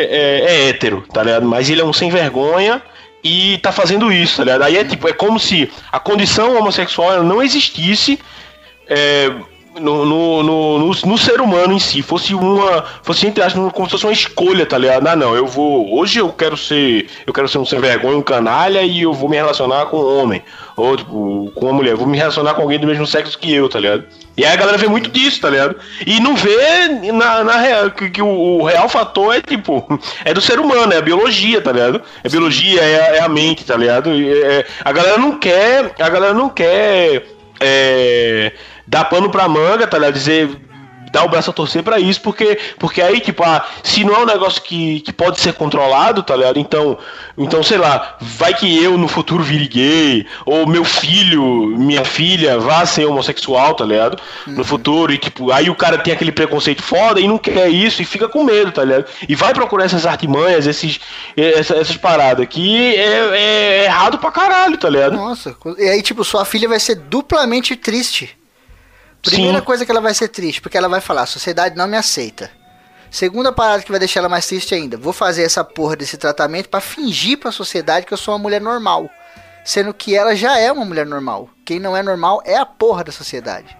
é, 0.04 0.44
é 0.46 0.68
hétero, 0.68 1.04
tá 1.12 1.22
ligado? 1.22 1.46
Mas 1.46 1.68
ele 1.68 1.80
é 1.80 1.84
um 1.84 1.92
sem 1.92 2.10
vergonha 2.10 2.82
e 3.22 3.58
tá 3.58 3.70
fazendo 3.70 4.10
isso, 4.10 4.38
tá 4.38 4.44
ligado? 4.44 4.62
Aí 4.62 4.76
é 4.78 4.84
tipo, 4.84 5.06
é 5.08 5.12
como 5.12 5.38
se 5.38 5.70
a 5.92 6.00
condição 6.00 6.56
homossexual 6.56 7.22
não 7.22 7.42
existisse. 7.42 8.18
É, 8.88 9.30
no, 9.80 10.04
no, 10.04 10.42
no, 10.42 10.94
no, 10.94 11.18
ser 11.18 11.40
humano 11.40 11.72
em 11.72 11.78
si, 11.78 12.02
fosse 12.02 12.34
uma. 12.34 12.84
Fosse, 13.02 13.26
entre 13.26 13.42
aspas, 13.42 13.72
como 13.72 13.86
se 13.86 13.92
fosse 13.92 14.06
uma 14.06 14.12
escolha, 14.12 14.66
tá 14.66 14.76
ligado? 14.76 15.06
Ah, 15.06 15.16
não, 15.16 15.34
eu 15.34 15.46
vou. 15.46 15.94
Hoje 15.94 16.18
eu 16.18 16.30
quero 16.30 16.56
ser. 16.56 17.08
Eu 17.26 17.32
quero 17.32 17.48
ser 17.48 17.58
um 17.58 17.64
sem 17.64 17.80
vergonha, 17.80 18.16
um 18.16 18.22
canalha, 18.22 18.82
e 18.82 19.02
eu 19.02 19.12
vou 19.12 19.28
me 19.28 19.36
relacionar 19.36 19.86
com 19.86 19.98
um 19.98 20.18
homem. 20.20 20.42
Ou, 20.76 20.96
tipo, 20.96 21.52
com 21.54 21.66
uma 21.66 21.72
mulher. 21.72 21.94
Vou 21.94 22.06
me 22.06 22.18
relacionar 22.18 22.54
com 22.54 22.62
alguém 22.62 22.78
do 22.78 22.86
mesmo 22.86 23.06
sexo 23.06 23.38
que 23.38 23.52
eu, 23.52 23.68
tá 23.68 23.80
ligado? 23.80 24.04
E 24.36 24.44
aí 24.44 24.52
a 24.52 24.56
galera 24.56 24.78
vê 24.78 24.88
muito 24.88 25.10
disso, 25.10 25.40
tá 25.40 25.50
ligado? 25.50 25.76
E 26.06 26.18
não 26.20 26.34
vê 26.34 26.88
na, 27.12 27.44
na 27.44 27.56
real, 27.58 27.90
que, 27.90 28.10
que 28.10 28.22
o, 28.22 28.26
o, 28.26 28.64
real 28.64 28.88
fator 28.88 29.34
é, 29.34 29.42
tipo, 29.42 29.86
é 30.24 30.32
do 30.32 30.40
ser 30.40 30.58
humano, 30.58 30.92
é 30.92 30.96
a 30.96 31.02
biologia, 31.02 31.60
tá 31.60 31.72
ligado? 31.72 32.00
É 32.24 32.28
biologia, 32.28 32.80
é 32.80 33.00
a, 33.00 33.16
é 33.16 33.20
a 33.20 33.28
mente, 33.28 33.64
tá 33.64 33.76
ligado? 33.76 34.10
É, 34.10 34.66
a 34.84 34.92
galera 34.92 35.18
não 35.18 35.38
quer. 35.38 35.94
A 35.98 36.08
galera 36.08 36.34
não 36.34 36.48
quer. 36.48 37.26
É, 37.60 38.52
dar 38.92 39.06
pano 39.06 39.30
pra 39.30 39.48
manga, 39.48 39.86
tá 39.86 39.96
ligado? 39.96 40.12
Dizer 40.12 40.60
dar 41.12 41.24
o 41.24 41.28
braço 41.28 41.50
a 41.50 41.52
torcer 41.52 41.82
para 41.82 42.00
isso, 42.00 42.22
porque, 42.22 42.58
porque 42.78 43.02
aí, 43.02 43.20
tipo, 43.20 43.44
ah, 43.44 43.62
se 43.82 44.02
não 44.02 44.14
é 44.14 44.18
um 44.20 44.24
negócio 44.24 44.62
que, 44.62 45.00
que 45.00 45.12
pode 45.12 45.38
ser 45.40 45.52
controlado, 45.52 46.22
tá 46.22 46.34
ligado? 46.34 46.58
Então, 46.58 46.98
então, 47.36 47.62
sei 47.62 47.76
lá, 47.76 48.16
vai 48.18 48.54
que 48.54 48.82
eu 48.82 48.96
no 48.96 49.06
futuro 49.06 49.42
vire 49.42 49.68
gay, 49.68 50.26
ou 50.46 50.66
meu 50.66 50.84
filho, 50.84 51.66
minha 51.76 52.02
filha 52.02 52.58
vá 52.58 52.86
ser 52.86 53.04
homossexual, 53.04 53.74
tá 53.74 53.84
ligado? 53.84 54.18
Uhum. 54.46 54.54
No 54.54 54.64
futuro, 54.64 55.12
e 55.12 55.18
tipo, 55.18 55.52
aí 55.52 55.68
o 55.68 55.74
cara 55.74 55.98
tem 55.98 56.14
aquele 56.14 56.32
preconceito 56.32 56.82
foda 56.82 57.20
e 57.20 57.28
não 57.28 57.36
quer 57.36 57.68
isso 57.68 58.00
e 58.00 58.06
fica 58.06 58.26
com 58.26 58.42
medo, 58.42 58.72
tá 58.72 58.82
ligado? 58.82 59.04
E 59.28 59.34
vai 59.34 59.52
procurar 59.52 59.84
essas 59.84 60.06
artimanhas, 60.06 60.66
esses, 60.66 60.98
essa, 61.36 61.76
essas 61.76 61.96
paradas 61.98 62.46
que 62.48 62.96
é, 62.96 63.00
é, 63.00 63.38
é 63.80 63.84
errado 63.84 64.16
pra 64.16 64.32
caralho, 64.32 64.78
tá 64.78 64.88
ligado? 64.88 65.14
Nossa, 65.14 65.54
e 65.76 65.90
aí, 65.90 66.00
tipo, 66.00 66.24
sua 66.24 66.46
filha 66.46 66.70
vai 66.70 66.80
ser 66.80 66.94
duplamente 66.94 67.76
triste. 67.76 68.41
Primeira 69.22 69.58
Sim. 69.58 69.64
coisa 69.64 69.84
que 69.84 69.90
ela 69.90 70.00
vai 70.00 70.12
ser 70.14 70.28
triste, 70.28 70.60
porque 70.60 70.76
ela 70.76 70.88
vai 70.88 71.00
falar: 71.00 71.22
a 71.22 71.26
sociedade 71.26 71.76
não 71.76 71.86
me 71.86 71.96
aceita. 71.96 72.50
Segunda 73.10 73.52
parada 73.52 73.82
que 73.82 73.90
vai 73.90 74.00
deixar 74.00 74.20
ela 74.20 74.28
mais 74.28 74.46
triste 74.46 74.74
ainda: 74.74 74.96
vou 74.96 75.12
fazer 75.12 75.42
essa 75.42 75.62
porra 75.62 75.96
desse 75.96 76.16
tratamento 76.16 76.68
para 76.68 76.80
fingir 76.80 77.38
para 77.38 77.50
a 77.50 77.52
sociedade 77.52 78.06
que 78.06 78.12
eu 78.12 78.18
sou 78.18 78.34
uma 78.34 78.40
mulher 78.40 78.60
normal. 78.60 79.08
Sendo 79.64 79.94
que 79.94 80.16
ela 80.16 80.34
já 80.34 80.58
é 80.58 80.72
uma 80.72 80.84
mulher 80.84 81.06
normal. 81.06 81.48
Quem 81.64 81.78
não 81.78 81.96
é 81.96 82.02
normal 82.02 82.42
é 82.44 82.56
a 82.56 82.66
porra 82.66 83.04
da 83.04 83.12
sociedade. 83.12 83.76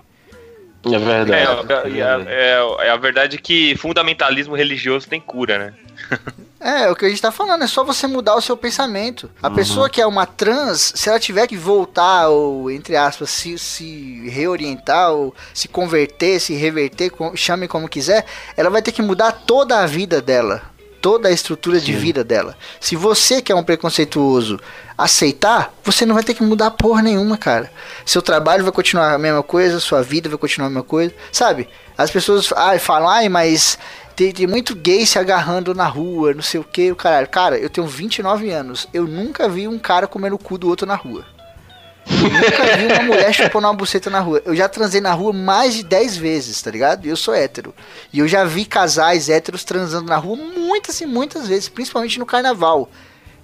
É 0.85 0.99
verdade. 0.99 2.01
É, 2.01 2.05
é, 2.05 2.59
é, 2.59 2.87
é 2.87 2.91
a 2.91 2.97
verdade 2.97 3.39
que 3.39 3.77
fundamentalismo 3.77 4.55
religioso 4.55 5.09
tem 5.09 5.21
cura, 5.21 5.59
né? 5.59 5.75
É, 6.63 6.89
o 6.89 6.95
que 6.95 7.05
a 7.05 7.09
gente 7.09 7.21
tá 7.21 7.33
falando, 7.33 7.65
é 7.65 7.67
só 7.67 7.83
você 7.83 8.07
mudar 8.07 8.37
o 8.37 8.41
seu 8.41 8.57
pensamento. 8.57 9.29
A 9.43 9.49
uhum. 9.49 9.55
pessoa 9.55 9.91
que 9.91 10.01
é 10.01 10.07
uma 10.07 10.25
trans, 10.25 10.93
se 10.95 11.09
ela 11.09 11.19
tiver 11.19 11.49
que 11.49 11.57
voltar, 11.57 12.29
ou, 12.29 12.71
entre 12.71 12.97
aspas, 12.97 13.31
se, 13.31 13.59
se 13.59 14.29
reorientar, 14.29 15.11
ou 15.11 15.35
se 15.53 15.67
converter, 15.67 16.39
se 16.41 16.55
reverter, 16.55 17.11
chame 17.35 17.67
como 17.67 17.89
quiser, 17.89 18.25
ela 18.57 18.71
vai 18.71 18.81
ter 18.81 18.93
que 18.93 19.03
mudar 19.03 19.33
toda 19.33 19.81
a 19.81 19.87
vida 19.87 20.23
dela. 20.23 20.63
Toda 21.01 21.29
a 21.29 21.33
estrutura 21.33 21.81
Sim. 21.81 21.87
de 21.87 21.93
vida 21.95 22.23
dela. 22.23 22.57
Se 22.79 22.95
você 22.95 23.43
que 23.43 23.51
é 23.51 23.55
um 23.57 23.65
preconceituoso 23.65 24.61
aceitar, 24.97 25.75
você 25.83 26.07
não 26.07 26.15
vai 26.15 26.23
ter 26.23 26.33
que 26.33 26.45
mudar 26.45 26.71
porra 26.71 27.03
nenhuma, 27.03 27.37
cara. 27.37 27.73
Seu 28.07 28.23
trabalho 28.23 28.63
vai 28.63 28.73
continuar 28.73 29.13
a 29.13 29.19
mesma 29.19 29.43
coisa, 29.43 29.81
sua 29.81 30.01
vida 30.01 30.29
vai 30.29 30.39
continuar 30.39 30.69
a 30.69 30.71
mesma 30.71 30.85
coisa. 30.85 31.13
Sabe? 31.33 31.69
As 31.99 32.11
pessoas 32.11 32.53
ah, 32.57 32.79
falam, 32.79 33.09
ai, 33.09 33.29
mas 33.29 33.79
tem, 34.31 34.47
muito 34.47 34.75
gay 34.75 35.07
se 35.07 35.19
agarrando 35.19 35.75
na 35.75 35.87
rua, 35.87 36.35
não 36.35 36.43
sei 36.43 36.61
o 36.61 36.65
que, 36.65 36.93
o 36.93 36.97
caralho. 36.97 37.29
Cara, 37.29 37.57
eu 37.57 37.71
tenho 37.71 37.87
29 37.87 38.51
anos. 38.51 38.87
Eu 38.93 39.07
nunca 39.07 39.49
vi 39.49 39.67
um 39.67 39.79
cara 39.79 40.07
comendo 40.07 40.37
o 40.37 40.39
cu 40.39 40.59
do 40.59 40.69
outro 40.69 40.87
na 40.87 40.95
rua. 40.95 41.25
Eu 42.07 42.31
nunca 42.31 42.77
vi 42.77 42.87
uma 42.93 43.03
mulher 43.05 43.33
chupando 43.33 43.67
uma 43.67 43.75
buceta 43.75 44.11
na 44.11 44.21
rua. 44.21 44.43
Eu 44.45 44.55
já 44.55 44.69
transei 44.69 45.01
na 45.01 45.13
rua 45.13 45.33
mais 45.33 45.75
de 45.75 45.83
10 45.83 46.17
vezes, 46.19 46.61
tá 46.61 46.71
ligado? 46.71 47.07
E 47.07 47.09
eu 47.09 47.17
sou 47.17 47.35
hétero. 47.35 47.75
E 48.13 48.19
eu 48.19 48.29
já 48.29 48.45
vi 48.45 48.67
casais 48.67 49.31
héteros 49.31 49.65
transando 49.65 50.09
na 50.09 50.17
rua 50.17 50.37
muitas 50.37 51.01
e 51.01 51.07
muitas 51.07 51.49
vezes, 51.49 51.69
principalmente 51.69 52.19
no 52.19 52.27
carnaval. 52.27 52.91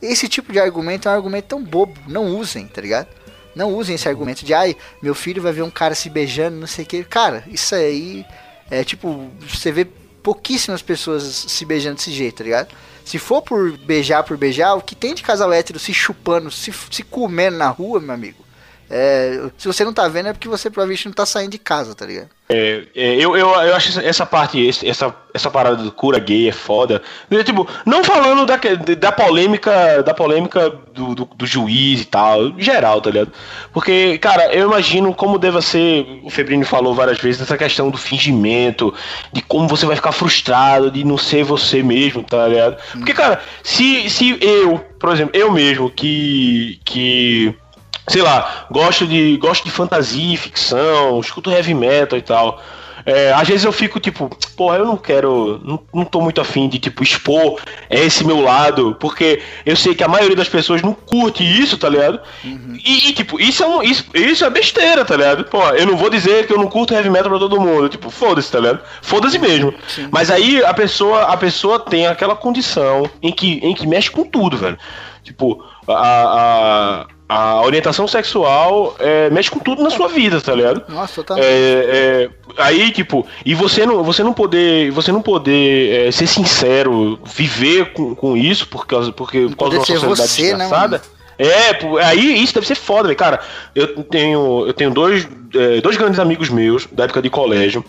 Esse 0.03 0.29
tipo 0.29 0.53
de 0.53 0.61
argumento 0.61 1.09
é 1.09 1.13
um 1.13 1.15
argumento 1.15 1.47
tão 1.47 1.65
bobo. 1.65 1.99
Não 2.07 2.37
usem, 2.37 2.67
tá 2.67 2.81
ligado? 2.81 3.09
Não 3.55 3.75
usem 3.75 3.95
esse 3.95 4.09
argumento 4.09 4.45
de, 4.45 4.55
ai, 4.55 4.77
meu 5.03 5.15
filho 5.15 5.43
vai 5.43 5.53
ver 5.53 5.63
um 5.63 5.71
cara 5.71 5.95
se 5.95 6.11
beijando, 6.11 6.57
não 6.57 6.67
sei 6.67 6.85
o 6.85 6.89
que. 6.89 7.03
Cara, 7.05 7.43
isso 7.49 7.75
aí 7.75 8.25
é 8.71 8.85
tipo, 8.85 9.31
você 9.41 9.73
vê 9.73 9.87
pouquíssimas 10.29 10.83
pessoas 10.83 11.23
se 11.23 11.65
beijando 11.65 11.97
desse 11.97 12.13
jeito, 12.13 12.37
tá 12.37 12.45
ligado? 12.45 12.69
Se 13.03 13.19
for 13.19 13.41
por 13.41 13.73
beijar 13.79 14.23
por 14.25 14.37
beijar, 14.37 14.75
o 14.75 14.83
que 14.83 14.95
tem 14.95 15.15
de 15.15 15.23
casal 15.23 15.51
hétero 15.51 15.79
se 15.79 15.95
chupando, 15.95 16.51
se, 16.51 16.71
se 16.91 17.03
comendo 17.03 17.57
na 17.57 17.71
rua, 17.71 17.99
meu 17.99 18.15
amigo, 18.15 18.45
é, 18.91 19.51
se 19.59 19.67
você 19.67 19.85
não 19.85 19.93
tá 19.93 20.09
vendo 20.09 20.29
é 20.29 20.33
porque 20.33 20.49
você 20.49 20.71
provavelmente 20.71 21.07
não 21.07 21.13
tá 21.13 21.27
saindo 21.27 21.51
de 21.51 21.59
casa, 21.59 21.95
tá 21.95 22.07
ligado? 22.07 22.31
É, 22.49 22.85
é, 22.97 23.15
eu, 23.17 23.37
eu, 23.37 23.49
eu 23.49 23.77
acho 23.77 24.01
essa 24.01 24.25
parte, 24.25 24.67
essa, 24.67 25.15
essa 25.35 25.51
parada 25.51 25.77
do 25.77 25.93
cura 25.93 26.19
gay 26.19 26.49
é 26.49 26.53
foda. 26.53 27.03
Tipo, 27.45 27.69
não 27.85 28.03
falando 28.03 28.47
da, 28.47 28.59
da 28.99 29.13
polêmica, 29.13 30.03
da 30.03 30.15
polêmica 30.15 30.71
do, 30.95 31.15
do, 31.15 31.25
do, 31.27 31.47
juiz 31.47 32.01
e 32.01 32.05
tal, 32.07 32.59
geral, 32.59 33.03
tá 33.03 33.11
ligado? 33.11 33.33
Porque, 33.71 34.17
cara, 34.17 34.55
eu 34.55 34.67
imagino 34.67 35.15
como 35.15 35.39
deva 35.39 35.61
ser, 35.61 36.21
o 36.25 36.31
Febrini 36.31 36.65
falou 36.65 36.95
várias 36.95 37.19
vezes, 37.19 37.43
essa 37.43 37.59
questão 37.59 37.91
do 37.91 37.99
fingimento, 37.99 38.95
de 39.31 39.43
como 39.43 39.69
você 39.69 39.85
vai 39.85 39.97
ficar 39.97 40.13
frustrado, 40.13 40.91
de 40.91 41.05
não 41.05 41.19
ser 41.19 41.45
você 41.45 41.83
mesmo, 41.83 42.23
tá 42.23 42.49
ligado? 42.49 42.79
Porque, 42.93 43.13
cara, 43.13 43.43
se, 43.63 44.09
se 44.09 44.39
eu, 44.41 44.79
por 44.99 45.13
exemplo, 45.13 45.39
eu 45.39 45.53
mesmo, 45.53 45.91
que. 45.91 46.81
que 46.83 47.55
sei 48.09 48.23
lá, 48.23 48.67
gosto 48.71 49.07
de, 49.07 49.37
gosto 49.37 49.65
de 49.65 49.71
fantasia, 49.71 50.37
ficção, 50.37 51.21
escuto 51.21 51.51
heavy 51.51 51.75
metal 51.75 52.19
e 52.19 52.23
tal. 52.23 52.61
É, 53.09 53.33
às 53.33 53.49
vezes 53.49 53.65
eu 53.65 53.73
fico 53.73 53.99
tipo, 53.99 54.29
porra, 54.55 54.77
eu 54.77 54.85
não 54.85 54.97
quero, 54.99 55.59
não, 55.65 55.81
não 55.95 56.05
tô 56.05 56.21
muito 56.21 56.43
afim 56.43 56.69
de 56.69 56.79
tipo 56.79 57.03
expor 57.03 57.59
esse 57.89 58.23
meu 58.23 58.43
lado, 58.43 58.99
porque 59.01 59.41
eu 59.65 59.75
sei 59.75 59.95
que 59.95 60.05
a 60.05 60.09
maioria 60.09 60.37
das 60.37 60.49
pessoas 60.49 60.83
não 60.83 60.93
curte 60.93 61.43
isso, 61.43 61.79
tá 61.79 61.89
ligado? 61.89 62.21
Uhum. 62.45 62.79
E, 62.85 63.09
e, 63.09 63.13
tipo, 63.15 63.41
isso 63.41 63.63
é, 63.63 63.67
um, 63.67 63.83
isso, 63.83 64.05
isso 64.13 64.45
é 64.45 64.51
besteira, 64.51 65.07
tá 65.07 65.17
ligado? 65.17 65.45
Pô, 65.45 65.63
eu 65.71 65.87
não 65.87 65.97
vou 65.97 66.11
dizer 66.11 66.47
que 66.47 66.53
eu 66.53 66.59
não 66.59 66.67
curto 66.67 66.93
heavy 66.93 67.09
metal 67.09 67.31
pra 67.31 67.39
todo 67.39 67.59
mundo, 67.59 67.89
tipo, 67.89 68.11
foda-se, 68.11 68.53
tá 68.53 68.61
ligado? 68.61 68.81
Foda-se 69.01 69.39
mesmo. 69.39 69.73
Sim. 69.89 70.09
Mas 70.11 70.31
aí 70.31 70.63
a 70.63 70.75
pessoa, 70.75 71.23
a 71.23 71.37
pessoa 71.39 71.81
tem 71.81 72.07
aquela 72.07 72.37
condição 72.37 73.09
em 73.23 73.33
que, 73.33 73.55
em 73.63 73.75
que 73.75 73.87
mexe 73.87 74.11
com 74.11 74.23
tudo, 74.25 74.59
velho. 74.59 74.79
Tipo, 75.25 75.65
a, 75.87 77.07
a 77.07 77.07
a 77.29 77.61
orientação 77.63 78.09
sexual 78.09 78.97
é, 78.99 79.29
mexe 79.29 79.51
com 79.51 79.59
tudo 79.59 79.83
na 79.83 79.91
sua 79.91 80.09
vida, 80.09 80.41
tá 80.41 80.55
ligado? 80.55 80.83
Nossa, 80.89 81.17
totalmente. 81.17 81.47
É, 81.47 81.51
é, 82.25 82.31
aí, 82.57 82.91
tipo, 82.91 83.27
e 83.45 83.55
você 83.55 83.85
não, 83.85 84.03
você 84.03 84.23
não 84.23 84.33
poder, 84.33 84.91
você 84.91 85.13
não 85.13 85.21
poder 85.21 86.09
é, 86.09 86.11
ser 86.11 86.27
sincero, 86.27 87.21
viver 87.25 87.93
com, 87.93 88.15
com 88.15 88.37
isso, 88.37 88.67
porque, 88.69 88.95
porque 89.15 89.41
por 89.49 89.57
causa 89.57 89.57
poder 89.57 89.71
de 89.71 89.77
uma 89.79 89.85
ser 89.85 89.99
sociedade 89.99 90.31
você, 90.31 90.43
né, 90.43 90.59
desgraçada. 90.65 91.03
é, 91.39 92.05
aí 92.07 92.43
isso 92.43 92.55
deve 92.55 92.67
ser 92.67 92.77
foda, 92.77 93.09
velho. 93.09 93.19
Cara, 93.19 93.41
eu 93.75 94.03
tenho, 94.05 94.65
eu 94.67 94.73
tenho 94.73 94.91
dois, 94.91 95.29
é, 95.55 95.81
dois 95.83 95.97
grandes 95.99 96.19
amigos 96.19 96.49
meus, 96.49 96.87
da 96.91 97.05
época 97.05 97.21
de 97.21 97.29
colégio. 97.29 97.85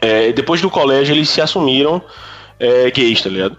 É, 0.00 0.30
depois 0.32 0.60
do 0.60 0.68
colégio, 0.68 1.14
eles 1.14 1.30
se 1.30 1.40
assumiram 1.40 2.02
é, 2.60 2.90
gays, 2.90 3.22
tá 3.22 3.30
ligado? 3.30 3.56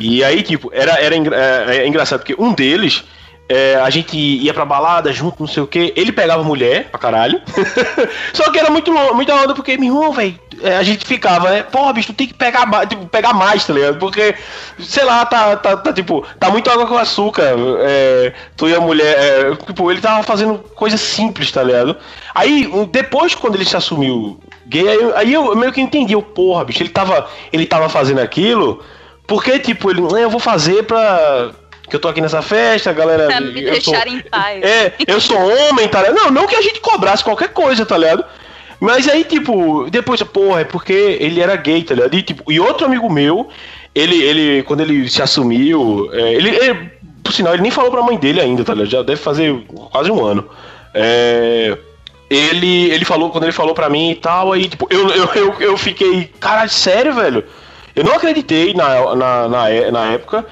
E 0.00 0.22
aí, 0.24 0.42
tipo, 0.42 0.70
era, 0.72 0.92
era 1.00 1.16
engra- 1.16 1.36
é 1.72 1.86
engraçado, 1.86 2.20
porque 2.20 2.34
um 2.38 2.52
deles, 2.52 3.04
é, 3.48 3.76
a 3.76 3.90
gente 3.90 4.16
ia 4.16 4.54
pra 4.54 4.64
balada 4.64 5.12
junto, 5.12 5.40
não 5.40 5.46
sei 5.46 5.62
o 5.62 5.66
que, 5.66 5.92
ele 5.96 6.10
pegava 6.12 6.42
mulher 6.42 6.88
pra 6.90 6.98
caralho. 6.98 7.40
Só 8.32 8.50
que 8.50 8.58
era 8.58 8.70
muito 8.70 8.92
muita 9.14 9.34
onda, 9.34 9.54
porque, 9.54 9.76
meu 9.76 9.94
irmão, 9.94 10.12
velho, 10.12 10.38
é, 10.62 10.76
a 10.76 10.82
gente 10.82 11.04
ficava, 11.04 11.50
né? 11.50 11.62
Porra, 11.62 11.92
bicho, 11.92 12.12
tu 12.12 12.16
tem 12.16 12.26
que 12.26 12.34
pegar, 12.34 12.66
tipo, 12.86 13.04
pegar 13.06 13.32
mais, 13.34 13.66
tá 13.66 13.72
ligado? 13.72 13.98
Porque, 13.98 14.34
sei 14.78 15.04
lá, 15.04 15.26
tá, 15.26 15.56
tá, 15.56 15.76
tá, 15.76 15.92
tipo, 15.92 16.24
tá 16.40 16.48
muito 16.50 16.70
água 16.70 16.86
com 16.86 16.96
açúcar. 16.96 17.54
É, 17.80 18.32
tu 18.56 18.68
e 18.68 18.74
a 18.74 18.80
mulher, 18.80 19.14
é, 19.18 19.56
tipo, 19.66 19.90
ele 19.90 20.00
tava 20.00 20.22
fazendo 20.22 20.58
coisas 20.74 21.00
simples, 21.00 21.50
tá 21.52 21.62
ligado? 21.62 21.96
Aí, 22.34 22.68
depois, 22.90 23.34
quando 23.34 23.56
ele 23.56 23.64
se 23.64 23.76
assumiu 23.76 24.38
gay, 24.66 24.88
aí, 24.88 24.96
eu- 25.02 25.16
aí 25.16 25.32
eu 25.34 25.54
meio 25.56 25.72
que 25.72 25.80
entendi, 25.80 26.14
eu, 26.14 26.22
porra, 26.22 26.64
bicho, 26.64 26.82
ele 26.82 26.88
tava, 26.88 27.28
ele 27.52 27.66
tava 27.66 27.88
fazendo 27.90 28.20
aquilo, 28.20 28.82
porque, 29.26 29.58
tipo, 29.58 29.90
ele, 29.90 30.00
"Né, 30.00 30.24
eu 30.24 30.30
vou 30.30 30.40
fazer 30.40 30.84
pra. 30.84 31.50
Que 31.94 31.96
eu 31.96 32.00
tô 32.00 32.08
aqui 32.08 32.20
nessa 32.20 32.42
festa, 32.42 32.92
galera. 32.92 33.26
Pra 33.26 33.40
me 33.40 33.62
eu 33.62 33.80
sou- 33.80 33.92
deixar 33.94 34.08
em 34.08 34.18
paz. 34.18 34.60
é, 34.64 34.92
eu 35.06 35.20
sou 35.20 35.38
homem, 35.38 35.86
tá 35.86 36.00
ligado? 36.00 36.16
Não, 36.16 36.28
não 36.28 36.44
que 36.48 36.56
a 36.56 36.60
gente 36.60 36.80
cobrasse 36.80 37.22
qualquer 37.22 37.50
coisa, 37.50 37.86
tá 37.86 37.96
ligado? 37.96 38.24
Mas 38.80 39.06
aí, 39.08 39.22
tipo, 39.22 39.88
depois, 39.88 40.20
porra, 40.24 40.62
é 40.62 40.64
porque 40.64 40.92
ele 40.92 41.40
era 41.40 41.54
gay, 41.54 41.84
tá 41.84 41.94
ligado? 41.94 42.12
E, 42.16 42.22
tipo, 42.22 42.50
e 42.50 42.58
outro 42.58 42.84
amigo 42.86 43.08
meu, 43.08 43.48
ele, 43.94 44.20
ele 44.20 44.64
quando 44.64 44.80
ele 44.80 45.08
se 45.08 45.22
assumiu, 45.22 46.10
é, 46.12 46.32
ele, 46.32 46.48
ele- 46.56 46.90
por 47.22 47.32
sinal, 47.32 47.54
ele 47.54 47.62
nem 47.62 47.70
falou 47.70 47.92
pra 47.92 48.02
mãe 48.02 48.18
dele 48.18 48.40
ainda, 48.40 48.64
tá 48.64 48.74
ligado? 48.74 48.90
Já 48.90 49.02
deve 49.02 49.20
fazer 49.20 49.54
quase 49.92 50.10
um 50.10 50.24
ano. 50.26 50.50
É, 50.92 51.78
ele, 52.28 52.90
ele 52.90 53.04
falou, 53.04 53.30
quando 53.30 53.44
ele 53.44 53.52
falou 53.52 53.72
pra 53.72 53.88
mim 53.88 54.10
e 54.10 54.14
tal, 54.16 54.52
aí, 54.52 54.68
tipo, 54.68 54.88
eu, 54.90 55.08
eu, 55.10 55.28
eu, 55.36 55.54
eu 55.60 55.76
fiquei, 55.76 56.28
caralho, 56.40 56.70
sério, 56.70 57.14
velho? 57.14 57.44
Eu 57.94 58.02
não 58.02 58.14
acreditei 58.14 58.74
na, 58.74 59.14
na, 59.14 59.48
na, 59.48 59.90
na 59.92 60.12
época. 60.12 60.44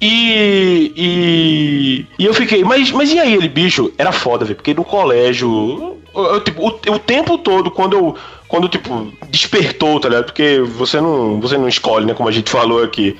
E, 0.00 0.92
e, 0.94 2.06
e 2.18 2.24
eu 2.26 2.34
fiquei, 2.34 2.62
mas, 2.62 2.90
mas 2.92 3.10
e 3.10 3.18
aí 3.18 3.34
ele, 3.34 3.48
bicho? 3.48 3.90
Era 3.96 4.12
foda, 4.12 4.44
velho, 4.44 4.56
porque 4.56 4.74
no 4.74 4.84
colégio, 4.84 5.96
eu, 6.14 6.22
eu, 6.22 6.40
tipo, 6.42 6.62
o, 6.62 6.94
o 6.94 6.98
tempo 6.98 7.38
todo, 7.38 7.70
quando 7.70 7.96
eu, 7.96 8.16
quando, 8.46 8.68
tipo, 8.68 9.12
despertou, 9.28 9.98
tá 9.98 10.08
ligado? 10.08 10.26
Porque 10.26 10.60
você 10.60 11.00
não, 11.00 11.40
você 11.40 11.56
não 11.56 11.68
escolhe, 11.68 12.06
né, 12.06 12.14
como 12.14 12.28
a 12.28 12.32
gente 12.32 12.50
falou 12.50 12.82
aqui. 12.82 13.16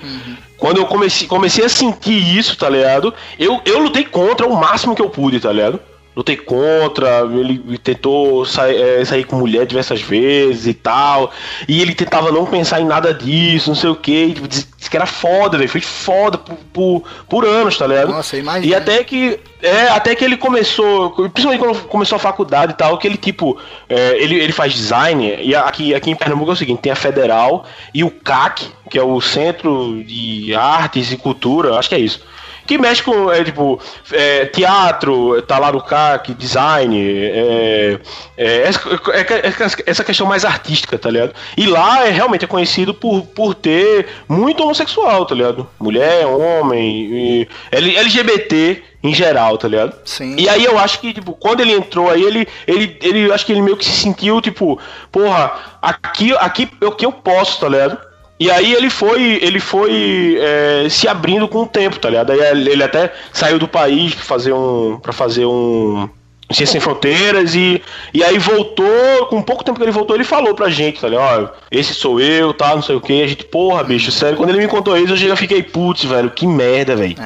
Quando 0.57 0.79
eu 0.79 0.87
comecei, 0.87 1.27
comecei 1.27 1.65
a 1.65 1.69
sentir 1.69 2.37
isso, 2.37 2.57
tá 2.57 2.69
ligado? 2.69 3.13
Eu, 3.39 3.61
eu 3.65 3.79
lutei 3.79 4.05
contra 4.05 4.47
o 4.47 4.57
máximo 4.57 4.95
que 4.95 5.03
eu 5.03 5.11
pude, 5.11 5.41
tá 5.41 5.53
ligado? 5.53 5.81
Lutei 6.17 6.37
contra, 6.37 7.21
ele 7.31 7.77
tentou 7.77 8.47
sair, 8.47 8.81
é, 8.81 9.05
sair 9.05 9.25
com 9.25 9.37
mulher 9.37 9.67
diversas 9.67 10.01
vezes 10.01 10.67
e 10.67 10.73
tal. 10.73 11.31
E 11.69 11.83
ele 11.83 11.95
tentava 11.95 12.33
não 12.33 12.47
pensar 12.47 12.81
em 12.81 12.87
nada 12.87 13.13
disso, 13.13 13.69
não 13.69 13.77
sei 13.77 13.91
o 13.91 13.97
que. 13.97 14.35
Disse 14.49 14.67
disse 14.87 14.91
que 14.91 14.97
era 14.97 15.07
foda, 15.07 15.59
velho. 15.59 15.69
Foi 15.69 15.81
foda 15.81 16.39
por, 16.39 16.57
por, 16.73 17.03
por 17.29 17.45
anos, 17.45 17.77
tá 17.77 17.87
ligado? 17.87 18.09
Nossa, 18.09 18.37
imagina. 18.37 18.67
E 18.67 18.75
até 18.75 19.05
que. 19.05 19.39
É, 19.61 19.89
até 19.89 20.15
que 20.15 20.25
ele 20.25 20.37
começou. 20.37 21.11
Principalmente 21.11 21.61
quando 21.61 21.89
começou 21.89 22.17
a 22.17 22.21
faculdade 22.21 22.73
e 22.73 22.77
tal, 22.77 22.97
que 22.99 23.07
ele, 23.07 23.17
tipo, 23.17 23.59
é, 23.89 24.23
ele, 24.23 24.37
ele 24.37 24.53
faz 24.53 24.73
design. 24.73 25.39
E 25.43 25.55
aqui, 25.55 25.95
aqui 25.95 26.11
em 26.11 26.17
Pernambuco 26.17 26.51
é 26.51 26.55
o 26.55 26.57
seguinte: 26.57 26.81
tem 26.81 26.93
a 26.93 26.97
Federal 26.97 27.65
e 27.93 28.05
o 28.05 28.11
CAC, 28.11 28.69
que 28.89 28.99
é 28.99 29.03
o 29.03 29.21
Centro 29.21 30.03
de 30.05 30.55
Artes 30.55 31.13
e 31.13 31.17
Cultura, 31.17 31.77
acho 31.77 31.89
que 31.89 31.95
é 31.95 32.01
isso. 32.01 32.23
Que 32.67 32.79
mexe 32.79 33.03
com, 33.03 33.31
é, 33.31 33.45
tipo, 33.45 33.81
é, 34.13 34.47
teatro, 34.47 35.41
tá 35.43 35.59
lá 35.59 35.71
no 35.73 35.81
CAC, 35.83 36.35
design, 36.35 36.99
é, 36.99 37.99
é, 38.37 38.63
essa, 38.63 38.81
é- 39.13 39.81
essa 39.87 40.05
questão 40.05 40.27
mais 40.27 40.45
artística, 40.45 40.99
tá 40.99 41.11
ligado? 41.11 41.35
E 41.57 41.67
lá 41.67 42.07
é 42.07 42.11
realmente 42.11 42.45
é 42.45 42.49
conhecido 42.49 42.93
por, 42.93 43.23
por 43.23 43.55
ter 43.55 44.07
muito 44.29 44.63
homossexual, 44.63 45.25
tá 45.25 45.35
ligado? 45.35 45.69
Mulher, 45.79 46.27
homem, 46.27 47.47
LGBT 47.71 48.83
em 49.03 49.15
geral, 49.15 49.57
tá 49.57 49.69
ligado? 49.69 49.95
Sim. 50.05 50.35
E 50.39 50.49
aí 50.49 50.65
eu 50.65 50.79
acho 50.79 51.01
que, 51.01 51.13
tipo, 51.13 51.33
quando 51.33 51.61
ele 51.61 51.73
entrou 51.73 52.11
aí, 52.11 52.23
ele, 52.23 52.49
ele, 52.67 52.99
ele 53.01 53.33
acho 53.33 53.47
que 53.47 53.53
ele 53.53 53.63
meio 53.63 53.77
que 53.77 53.85
se 53.85 53.93
sentiu, 53.93 54.41
tipo, 54.41 54.79
porra, 55.13 55.53
aqui, 55.81 56.35
aqui 56.37 56.69
é 56.81 56.87
o 56.87 56.93
que 56.93 57.07
eu 57.07 57.13
posso, 57.13 57.61
tá 57.61 57.69
ligado? 57.69 57.99
E 58.39 58.51
aí 58.51 58.75
ele 58.75 58.91
foi, 58.91 59.39
ele 59.43 59.59
foi 59.59 60.39
é, 60.39 60.89
se 60.91 61.09
abrindo 61.09 61.49
com 61.49 61.63
o 61.63 61.67
tempo, 61.67 61.99
tá 61.99 62.11
ligado? 62.11 62.33
Aí 62.33 62.41
ele 62.41 62.83
até 62.83 63.13
saiu 63.33 63.59
do 63.59 63.67
país 63.67 64.15
pra 64.15 64.25
fazer 64.25 64.53
um. 64.53 64.99
para 65.01 65.13
fazer 65.13 65.47
um. 65.47 66.09
Ciência 66.49 66.75
Sem 66.75 66.81
Fronteiras 66.81 67.57
e, 67.57 67.83
e 68.15 68.23
aí 68.23 68.39
voltou, 68.39 69.27
com 69.29 69.43
pouco 69.43 69.65
tempo 69.65 69.79
que 69.79 69.85
ele 69.85 69.91
voltou, 69.91 70.15
ele 70.15 70.23
falou 70.23 70.55
pra 70.55 70.69
gente, 70.69 71.01
tá 71.01 71.09
ligado? 71.09 71.51
Ó, 71.53 71.59
esse 71.73 71.93
sou 71.93 72.21
eu, 72.21 72.55
tá, 72.55 72.73
não 72.73 72.83
sei 72.83 72.95
o 72.95 73.01
que, 73.01 73.21
a 73.21 73.27
gente, 73.27 73.45
porra, 73.47 73.83
bicho, 73.83 74.13
sério, 74.13 74.37
quando 74.37 74.51
ele 74.51 74.61
me 74.61 74.69
contou 74.69 74.97
isso, 74.97 75.15
eu 75.15 75.17
já 75.17 75.35
fiquei, 75.35 75.61
putz, 75.61 76.05
velho, 76.05 76.31
que 76.31 76.47
merda, 76.47 76.95
velho. 76.95 77.17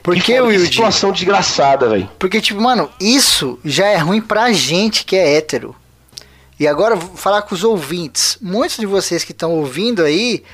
Por 0.00 0.14
que, 0.14 0.20
que, 0.20 0.36
foda, 0.36 0.48
que 0.48 0.58
Wilde? 0.58 0.66
situação 0.66 1.10
desgraçada, 1.12 1.88
velho. 1.88 2.08
Porque, 2.18 2.40
tipo, 2.40 2.60
mano, 2.60 2.88
isso 3.00 3.58
já 3.64 3.86
é 3.86 3.96
ruim 3.96 4.20
pra 4.20 4.52
gente 4.52 5.04
que 5.04 5.16
é 5.16 5.36
hétero. 5.36 5.74
E 6.62 6.68
agora 6.68 6.94
vou 6.94 7.16
falar 7.16 7.42
com 7.42 7.56
os 7.56 7.64
ouvintes. 7.64 8.38
Muitos 8.40 8.76
de 8.76 8.86
vocês 8.86 9.24
que 9.24 9.32
estão 9.32 9.50
ouvindo 9.50 10.00
aí 10.04 10.44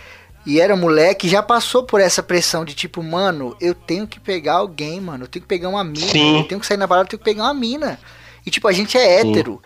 e 0.47 0.59
era 0.59 0.75
moleque 0.75 1.29
já 1.29 1.43
passou 1.43 1.83
por 1.83 2.01
essa 2.01 2.23
pressão 2.23 2.65
de 2.65 2.73
tipo, 2.73 3.03
mano, 3.03 3.55
eu 3.61 3.75
tenho 3.75 4.07
que 4.07 4.19
pegar 4.19 4.55
alguém, 4.55 5.03
mano. 5.03 5.25
Eu 5.25 5.29
tenho 5.29 5.43
que 5.43 5.47
pegar 5.47 5.69
uma 5.69 5.85
mina. 5.85 6.07
Sim. 6.07 6.39
Eu 6.39 6.45
tenho 6.45 6.63
que 6.63 6.67
sair 6.67 6.79
na 6.79 6.87
balada, 6.87 7.05
eu 7.05 7.11
tenho 7.11 7.19
que 7.19 7.25
pegar 7.27 7.43
uma 7.43 7.53
mina. 7.53 8.01
E 8.47 8.51
tipo, 8.51 8.67
a 8.67 8.73
gente 8.73 8.97
é 8.97 9.21
Sim. 9.21 9.33
hétero. 9.33 9.61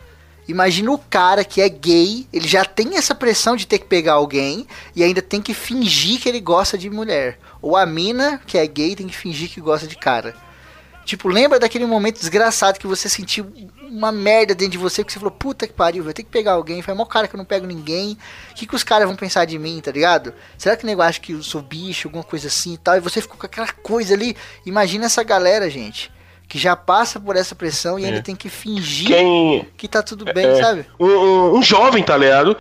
Imagina 0.49 0.91
o 0.91 0.99
cara 0.99 1.45
que 1.45 1.61
é 1.61 1.69
gay, 1.69 2.27
ele 2.33 2.49
já 2.49 2.65
tem 2.65 2.97
essa 2.97 3.15
pressão 3.15 3.55
de 3.55 3.65
ter 3.65 3.79
que 3.79 3.87
pegar 3.87 4.15
alguém 4.15 4.67
e 4.97 5.05
ainda 5.05 5.23
tem 5.23 5.41
que 5.41 5.55
fingir 5.55 6.21
que 6.21 6.29
ele 6.29 6.41
gosta 6.41 6.77
de 6.77 6.91
mulher. 6.91 7.39
Ou 7.63 7.77
a 7.77 7.87
mina 7.87 8.41
que 8.45 8.59
é 8.59 8.67
gay 8.67 8.97
tem 8.97 9.07
que 9.07 9.17
fingir 9.17 9.49
que 9.49 9.61
gosta 9.61 9.87
de 9.87 9.97
cara. 9.97 10.35
Tipo, 11.05 11.29
lembra 11.29 11.59
daquele 11.59 11.85
momento 11.85 12.21
desgraçado 12.21 12.79
que 12.79 12.87
você 12.87 13.09
sentiu 13.09 13.53
uma 13.83 14.13
merda 14.13 14.55
dentro 14.55 14.73
de 14.73 14.79
você, 14.79 15.03
que 15.03 15.13
você 15.13 15.19
falou, 15.19 15.33
puta 15.33 15.67
que 15.67 15.73
pariu, 15.73 16.05
vai 16.05 16.13
ter 16.13 16.23
que 16.23 16.31
pegar 16.31 16.53
alguém, 16.53 16.81
foi 16.81 16.95
mó 16.95 17.05
cara 17.05 17.27
que 17.27 17.35
eu 17.35 17.39
não 17.39 17.45
pego 17.45 17.67
ninguém. 17.67 18.17
O 18.51 18.55
que, 18.55 18.67
que 18.67 18.75
os 18.75 18.85
caras 18.85 19.07
vão 19.07 19.17
pensar 19.17 19.45
de 19.45 19.59
mim, 19.59 19.81
tá 19.81 19.91
ligado? 19.91 20.33
Será 20.57 20.77
que 20.77 20.85
o 20.85 20.87
nego 20.87 21.03
acha 21.03 21.21
que 21.21 21.33
eu 21.33 21.43
sou 21.43 21.61
bicho, 21.61 22.09
alguma 22.09 22.25
coisa 22.25 22.49
assim 22.49 22.75
e 22.75 22.79
tal? 22.79 22.97
E 22.97 23.01
você 23.01 23.21
ficou 23.21 23.37
com 23.37 23.47
aquela 23.47 23.73
coisa 23.73 24.15
ali. 24.15 24.37
Imagina 24.65 25.07
essa 25.07 25.23
galera, 25.23 25.69
gente, 25.69 26.11
que 26.53 26.59
já 26.59 26.77
passa 26.77 27.19
por 27.19 27.35
essa 27.35 27.55
pressão 27.55 27.99
e 27.99 28.05
ainda 28.05 28.19
É. 28.19 28.21
tem 28.21 28.37
que 28.37 28.51
fingir 28.51 29.07
Quem. 29.09 29.65
que 29.75 29.89
tá 29.89 30.03
tudo 30.03 30.23
bem, 30.35 30.45
É, 30.45 30.57
sabe? 30.57 30.85
Um, 31.01 31.07
um- 31.07 31.55
um 31.57 31.63
jovem, 31.63 32.03
tá 32.05 32.15
ligado? 32.15 32.55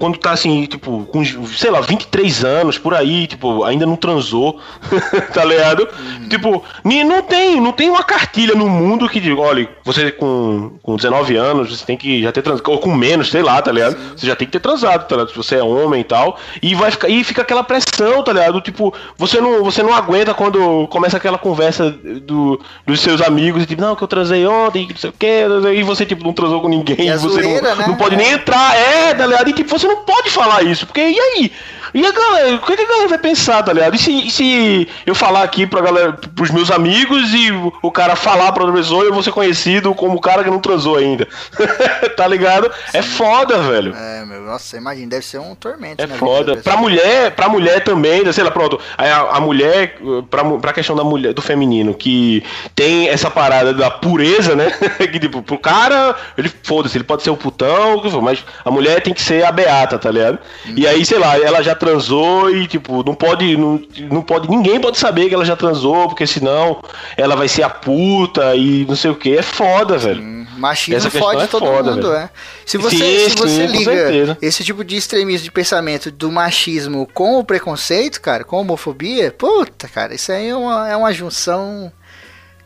Quando 0.00 0.18
tá 0.18 0.32
assim, 0.32 0.64
tipo, 0.66 1.04
com, 1.12 1.24
sei 1.46 1.70
lá, 1.70 1.80
23 1.80 2.44
anos, 2.44 2.76
por 2.76 2.94
aí, 2.94 3.28
tipo, 3.28 3.62
ainda 3.62 3.86
não 3.86 3.94
transou, 3.94 4.58
tá 5.32 5.44
ligado? 5.44 5.88
Tipo, 6.28 6.64
ni- 6.84 7.04
não 7.04 7.22
tem, 7.22 7.60
não 7.60 7.70
tem 7.70 7.88
uma 7.88 8.02
cartilha 8.02 8.56
no 8.56 8.68
mundo 8.68 9.08
que 9.08 9.20
diga, 9.20 9.40
olha, 9.40 9.68
você 9.84 10.10
com, 10.10 10.72
com 10.82 10.96
19 10.96 11.36
anos, 11.36 11.70
você 11.78 11.86
tem 11.86 11.96
que 11.96 12.20
já 12.20 12.32
ter 12.32 12.42
transado, 12.42 12.68
ou 12.68 12.78
com 12.78 12.92
menos, 12.92 13.30
sei 13.30 13.42
lá, 13.42 13.62
tá 13.62 13.70
ligado? 13.70 13.96
Você 14.16 14.26
já 14.26 14.34
tem 14.34 14.44
que 14.44 14.52
ter 14.52 14.60
transado, 14.60 15.06
tá 15.06 15.14
ligado? 15.14 15.30
Se 15.30 15.36
você 15.36 15.54
é 15.54 15.62
homem 15.62 16.00
e 16.00 16.04
tal. 16.04 16.36
E 16.60 16.74
vai 16.74 16.90
ficar, 16.90 17.08
e 17.08 17.22
fica 17.22 17.42
aquela 17.42 17.62
pressão, 17.62 18.24
tá 18.24 18.32
ligado? 18.32 18.60
Tipo, 18.60 18.92
você 19.16 19.40
não, 19.40 19.62
você 19.62 19.84
não 19.84 19.94
aguenta 19.94 20.34
quando 20.34 20.88
começa 20.88 21.16
aquela 21.16 21.38
conversa 21.38 21.90
do, 21.90 22.60
dos 22.88 23.00
seus 23.00 23.20
amigos, 23.20 23.62
e 23.62 23.66
tipo, 23.66 23.82
não, 23.82 23.94
que 23.94 24.02
eu 24.02 24.08
transei 24.08 24.46
ontem, 24.46 24.88
não 24.88 24.96
sei 24.96 25.10
o 25.10 25.12
que, 25.12 25.44
e 25.74 25.82
você, 25.82 26.06
tipo, 26.06 26.24
não 26.24 26.32
transou 26.32 26.62
com 26.62 26.68
ninguém, 26.68 27.08
E 27.08 27.18
você 27.18 27.42
zoeira, 27.42 27.70
não, 27.74 27.76
né? 27.76 27.86
não 27.86 27.96
pode 27.96 28.16
nem 28.16 28.32
entrar, 28.32 28.74
é, 28.74 29.12
tá 29.12 29.26
ligado? 29.26 29.50
E 29.50 29.52
tipo, 29.52 29.68
você 29.68 29.86
não 29.86 29.98
pode 29.98 30.30
falar 30.30 30.62
isso, 30.62 30.86
porque 30.86 31.00
e 31.00 31.20
aí? 31.20 31.52
E 31.94 32.04
a 32.04 32.12
galera, 32.12 32.56
o 32.56 32.60
que 32.60 32.76
que 32.76 32.82
a 32.82 32.86
galera 32.88 33.08
vai 33.08 33.18
pensar, 33.18 33.62
tá 33.62 33.72
ligado? 33.72 33.94
E 33.94 33.98
se, 33.98 34.26
e 34.26 34.30
se 34.30 34.88
eu 35.06 35.14
falar 35.14 35.42
aqui 35.42 35.66
pra 35.66 35.80
galera, 35.80 36.12
pros 36.34 36.50
meus 36.50 36.70
amigos 36.70 37.32
e 37.34 37.50
o- 37.82 37.90
cara 37.90 38.14
falar 38.14 38.52
pra 38.52 38.62
outra 38.64 38.78
pessoa 38.80 39.04
e 39.04 39.08
eu 39.08 39.12
vou 39.14 39.22
ser 39.22 39.32
conhecido 39.32 39.92
como 39.94 40.16
o 40.16 40.20
cara 40.20 40.44
que 40.44 40.50
não 40.50 40.60
transou 40.60 40.96
ainda? 40.96 41.26
tá 42.16 42.26
ligado? 42.28 42.70
É 42.92 43.02
foda, 43.02 43.58
velho. 43.58 43.94
É, 43.96 44.24
meu, 44.24 44.40
nossa, 44.42 44.76
imagina, 44.76 45.08
deve 45.08 45.24
ser 45.24 45.38
um 45.38 45.54
tormento. 45.54 46.00
É 46.02 46.06
vida 46.06 46.18
foda. 46.18 46.56
da 46.56 46.62
Pra 46.62 46.76
mulher, 46.76 47.30
pra 47.32 47.48
mulher 47.48 47.82
também, 47.82 48.30
sei 48.32 48.44
lá, 48.44 48.50
pronto. 48.50 48.78
A, 48.96 49.36
a 49.36 49.40
mulher, 49.40 49.96
pra, 50.30 50.44
pra 50.44 50.72
questão 50.72 50.94
da 50.94 51.02
mulher, 51.02 51.32
do 51.32 51.42
feminino, 51.42 51.94
que 51.94 52.44
tem 52.74 53.08
essa 53.08 53.30
parada 53.30 53.72
da 53.74 53.90
pureza, 53.90 54.54
né? 54.54 54.70
que 55.10 55.18
tipo, 55.18 55.42
pro 55.42 55.58
cara, 55.58 56.14
ele 56.36 56.50
foda-se, 56.62 56.96
ele 56.96 57.04
pode 57.04 57.22
ser 57.22 57.30
o 57.30 57.36
putão, 57.36 58.00
mas 58.22 58.44
a 58.64 58.70
mulher 58.70 59.00
tem 59.02 59.12
que 59.14 59.22
ser 59.22 59.44
a 59.44 59.50
beata, 59.50 59.98
tá 59.98 60.10
ligado? 60.10 60.38
E 60.76 60.86
aí, 60.86 61.04
sei 61.04 61.18
lá, 61.18 61.36
ela 61.38 61.62
já 61.62 61.74
transou 61.78 62.50
e, 62.50 62.66
tipo, 62.66 63.02
não 63.04 63.14
pode, 63.14 63.56
não, 63.56 63.80
não 64.10 64.22
pode, 64.22 64.48
ninguém 64.48 64.80
pode 64.80 64.98
saber 64.98 65.28
que 65.28 65.34
ela 65.34 65.44
já 65.44 65.56
transou, 65.56 66.08
porque 66.08 66.26
senão 66.26 66.82
ela 67.16 67.34
vai 67.36 67.48
ser 67.48 67.62
a 67.62 67.70
puta 67.70 68.54
e 68.54 68.84
não 68.86 68.96
sei 68.96 69.10
o 69.10 69.14
que. 69.16 69.36
É 69.36 69.42
foda, 69.42 69.96
velho. 69.96 70.22
Hum, 70.22 70.46
machismo 70.56 71.08
Essa 71.08 71.10
fode 71.10 71.42
é 71.42 71.46
todo 71.46 71.64
foda, 71.66 71.92
mundo, 71.92 72.10
velho. 72.10 72.22
é. 72.24 72.30
Se 72.66 72.76
você, 72.76 72.96
Sim, 72.96 73.30
se 73.30 73.36
você 73.36 73.68
sim, 73.68 73.76
liga 73.76 74.36
esse 74.42 74.64
tipo 74.64 74.84
de 74.84 74.96
extremismo 74.96 75.44
de 75.44 75.50
pensamento 75.50 76.10
do 76.10 76.30
machismo 76.30 77.08
com 77.14 77.38
o 77.38 77.44
preconceito, 77.44 78.20
cara, 78.20 78.44
com 78.44 78.56
a 78.56 78.60
homofobia, 78.60 79.32
puta, 79.32 79.88
cara, 79.88 80.14
isso 80.14 80.32
aí 80.32 80.48
é 80.48 80.56
uma, 80.56 80.88
é 80.88 80.96
uma 80.96 81.12
junção 81.12 81.92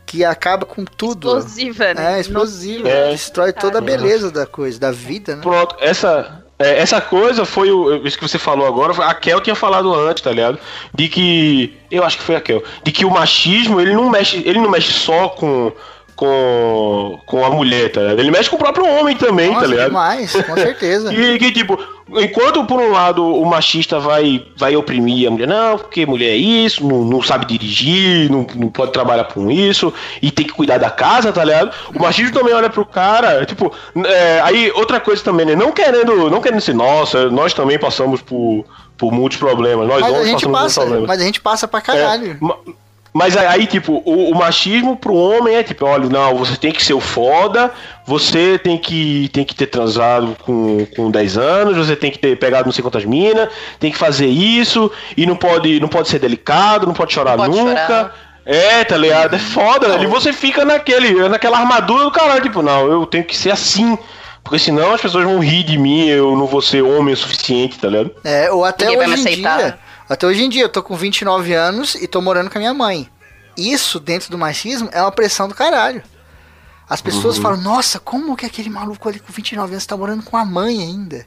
que 0.05 0.23
acaba 0.23 0.65
com 0.65 0.83
tudo. 0.85 1.37
Explosiva, 1.37 1.93
né? 1.93 2.17
É, 2.17 2.19
explosiva. 2.19 2.87
É. 2.89 3.11
Destrói 3.11 3.53
toda 3.53 3.79
a 3.79 3.81
beleza 3.81 4.29
da 4.29 4.45
coisa, 4.45 4.79
da 4.79 4.91
vida, 4.91 5.35
né? 5.35 5.41
Pronto, 5.41 5.75
essa, 5.79 6.42
é, 6.63 6.79
essa 6.79 7.01
coisa 7.01 7.43
foi 7.45 7.71
o, 7.71 8.05
isso 8.07 8.17
que 8.17 8.27
você 8.27 8.39
falou 8.39 8.65
agora. 8.65 8.93
A 9.05 9.13
Kel 9.13 9.41
tinha 9.41 9.55
falado 9.55 9.93
antes, 9.93 10.23
tá 10.23 10.31
ligado? 10.31 10.57
De 10.93 11.09
que. 11.09 11.77
Eu 11.91 12.03
acho 12.03 12.17
que 12.17 12.23
foi 12.23 12.35
a 12.35 12.41
Kel. 12.41 12.63
De 12.83 12.91
que 12.91 13.05
o 13.05 13.11
machismo, 13.11 13.81
ele 13.81 13.93
não 13.93 14.09
mexe, 14.09 14.41
ele 14.45 14.59
não 14.59 14.69
mexe 14.69 14.91
só 14.93 15.29
com. 15.29 15.71
Com, 16.23 17.19
com 17.25 17.45
a 17.45 17.49
mulher, 17.49 17.91
tá 17.91 17.99
ligado? 17.99 18.19
Ele 18.19 18.31
mexe 18.31 18.49
com 18.49 18.55
o 18.55 18.59
próprio 18.59 18.85
homem 18.85 19.13
também, 19.13 19.49
Nossa, 19.49 19.61
tá 19.61 19.67
ligado? 19.67 19.87
demais, 19.87 20.31
com 20.31 20.55
certeza. 20.55 21.11
E 21.13 21.37
que, 21.37 21.51
tipo, 21.51 21.77
enquanto 22.15 22.63
por 22.63 22.79
um 22.79 22.91
lado 22.91 23.23
o 23.23 23.45
machista 23.45 23.99
vai, 23.99 24.45
vai 24.55 24.75
oprimir 24.75 25.27
a 25.27 25.31
mulher, 25.31 25.47
não, 25.47 25.77
porque 25.77 26.05
mulher 26.05 26.29
é 26.29 26.35
isso, 26.35 26.85
não, 26.85 27.03
não 27.03 27.21
sabe 27.21 27.45
dirigir, 27.45 28.31
não, 28.31 28.47
não 28.55 28.69
pode 28.69 28.93
trabalhar 28.93 29.25
com 29.25 29.51
isso, 29.51 29.93
e 30.21 30.31
tem 30.31 30.45
que 30.45 30.53
cuidar 30.53 30.77
da 30.77 30.89
casa, 30.89 31.33
tá 31.33 31.43
ligado? 31.43 31.71
O 31.93 32.01
machismo 32.01 32.33
também 32.33 32.53
olha 32.53 32.69
pro 32.69 32.85
cara, 32.85 33.45
tipo, 33.45 33.71
é, 34.05 34.39
aí 34.41 34.71
outra 34.75 34.99
coisa 34.99 35.21
também, 35.21 35.45
né? 35.45 35.55
Não 35.55 35.71
querendo, 35.71 36.29
não 36.29 36.39
querendo 36.39 36.61
ser, 36.61 36.73
nossa, 36.73 37.29
nós 37.29 37.53
também 37.53 37.77
passamos 37.77 38.21
por, 38.21 38.65
por 38.97 39.11
muitos 39.11 39.37
problemas, 39.37 39.87
nós 39.87 40.01
Mas 40.01 40.11
homens 40.13 40.31
passamos 40.31 40.43
por 40.43 40.51
passa, 40.51 40.81
problemas. 40.81 41.07
mas 41.07 41.21
a 41.21 41.23
gente 41.25 41.41
passa 41.41 41.67
pra 41.67 41.81
caralho. 41.81 42.39
É, 42.41 42.82
mas 43.13 43.37
aí- 43.37 43.67
tipo, 43.67 44.01
o, 44.05 44.31
o 44.31 44.35
machismo 44.35 44.95
pro 44.97 45.13
homem 45.13 45.55
é 45.55 45.63
tipo, 45.63 45.85
olha, 45.85 46.09
não, 46.09 46.35
você 46.35 46.55
tem 46.57 46.71
que 46.71 46.83
ser 46.83 46.93
o 46.93 46.99
foda, 46.99 47.71
você 48.05 48.57
tem 48.57 48.77
que, 48.77 49.29
tem 49.31 49.43
que 49.45 49.53
ter 49.55 49.67
transado 49.67 50.35
com, 50.43 50.85
com 50.95 51.11
10 51.11 51.37
anos, 51.37 51.77
você 51.77 51.95
tem 51.95 52.09
que 52.11 52.17
ter 52.19 52.37
pegado 52.37 52.65
não 52.65 52.71
sei 52.73 52.81
quantas 52.81 53.05
minas, 53.05 53.49
tem 53.79 53.91
que 53.91 53.97
fazer 53.97 54.27
isso, 54.27 54.91
e 55.15 55.25
não 55.25 55.35
pode, 55.35 55.79
não 55.79 55.87
pode 55.87 56.09
ser 56.09 56.19
delicado, 56.19 56.85
não 56.87 56.93
pode 56.93 57.13
chorar 57.13 57.37
Não 57.37 57.45
pode 57.45 57.57
nunca. 57.57 57.85
chorar. 57.87 58.15
É, 58.45 58.83
tá 58.83 58.97
ligado? 58.97 59.35
É 59.35 59.39
foda, 59.39 59.87
velho. 59.87 60.03
E 60.03 60.07
você 60.07 60.33
fica 60.33 60.65
naquele, 60.65 61.29
naquela 61.29 61.59
armadura 61.59 62.03
do 62.03 62.11
caralho, 62.11 62.41
tipo, 62.41 62.61
não, 62.61 62.87
eu 62.91 63.05
tenho 63.05 63.23
que 63.23 63.37
ser 63.37 63.51
assim. 63.51 63.97
Porque 64.43 64.59
senão 64.59 64.93
as 64.93 64.99
pessoas 64.99 65.23
vão 65.23 65.39
rir 65.39 65.63
de 65.63 65.77
mim, 65.77 66.07
eu 66.09 66.35
não 66.35 66.45
vou 66.45 66.61
ser 66.61 66.81
homem 66.81 67.13
o 67.13 67.17
suficiente, 67.17 67.79
tá 67.79 67.87
ligado? 67.87 68.11
É, 68.25 68.51
ou 68.51 68.65
até 68.65 68.83
Ninguém 68.87 68.97
vai 68.97 69.07
hoje 69.13 69.23
me 69.23 69.29
em 69.29 69.31
aceitar. 69.31 69.57
dia. 69.59 69.79
Até 70.09 70.27
hoje 70.27 70.43
em 70.43 70.49
dia, 70.49 70.63
eu 70.63 70.69
tô 70.69 70.83
com 70.83 70.95
29 70.95 71.53
anos 71.53 71.95
e 71.95 72.07
tô 72.07 72.21
morando 72.21 72.49
com 72.49 72.57
a 72.57 72.61
minha 72.61 72.73
mãe. 72.73 73.09
Isso, 73.57 73.99
dentro 73.99 74.29
do 74.29 74.37
machismo, 74.37 74.89
é 74.91 75.01
uma 75.01 75.11
pressão 75.11 75.47
do 75.47 75.55
caralho. 75.55 76.03
As 76.89 77.01
pessoas 77.01 77.37
Uhum. 77.37 77.41
falam, 77.43 77.61
nossa, 77.61 77.99
como 77.99 78.35
que 78.35 78.45
aquele 78.45 78.69
maluco 78.69 79.07
ali 79.07 79.19
com 79.19 79.31
29 79.31 79.73
anos 79.73 79.85
tá 79.85 79.95
morando 79.95 80.23
com 80.23 80.35
a 80.35 80.43
mãe 80.45 80.81
ainda? 80.81 81.25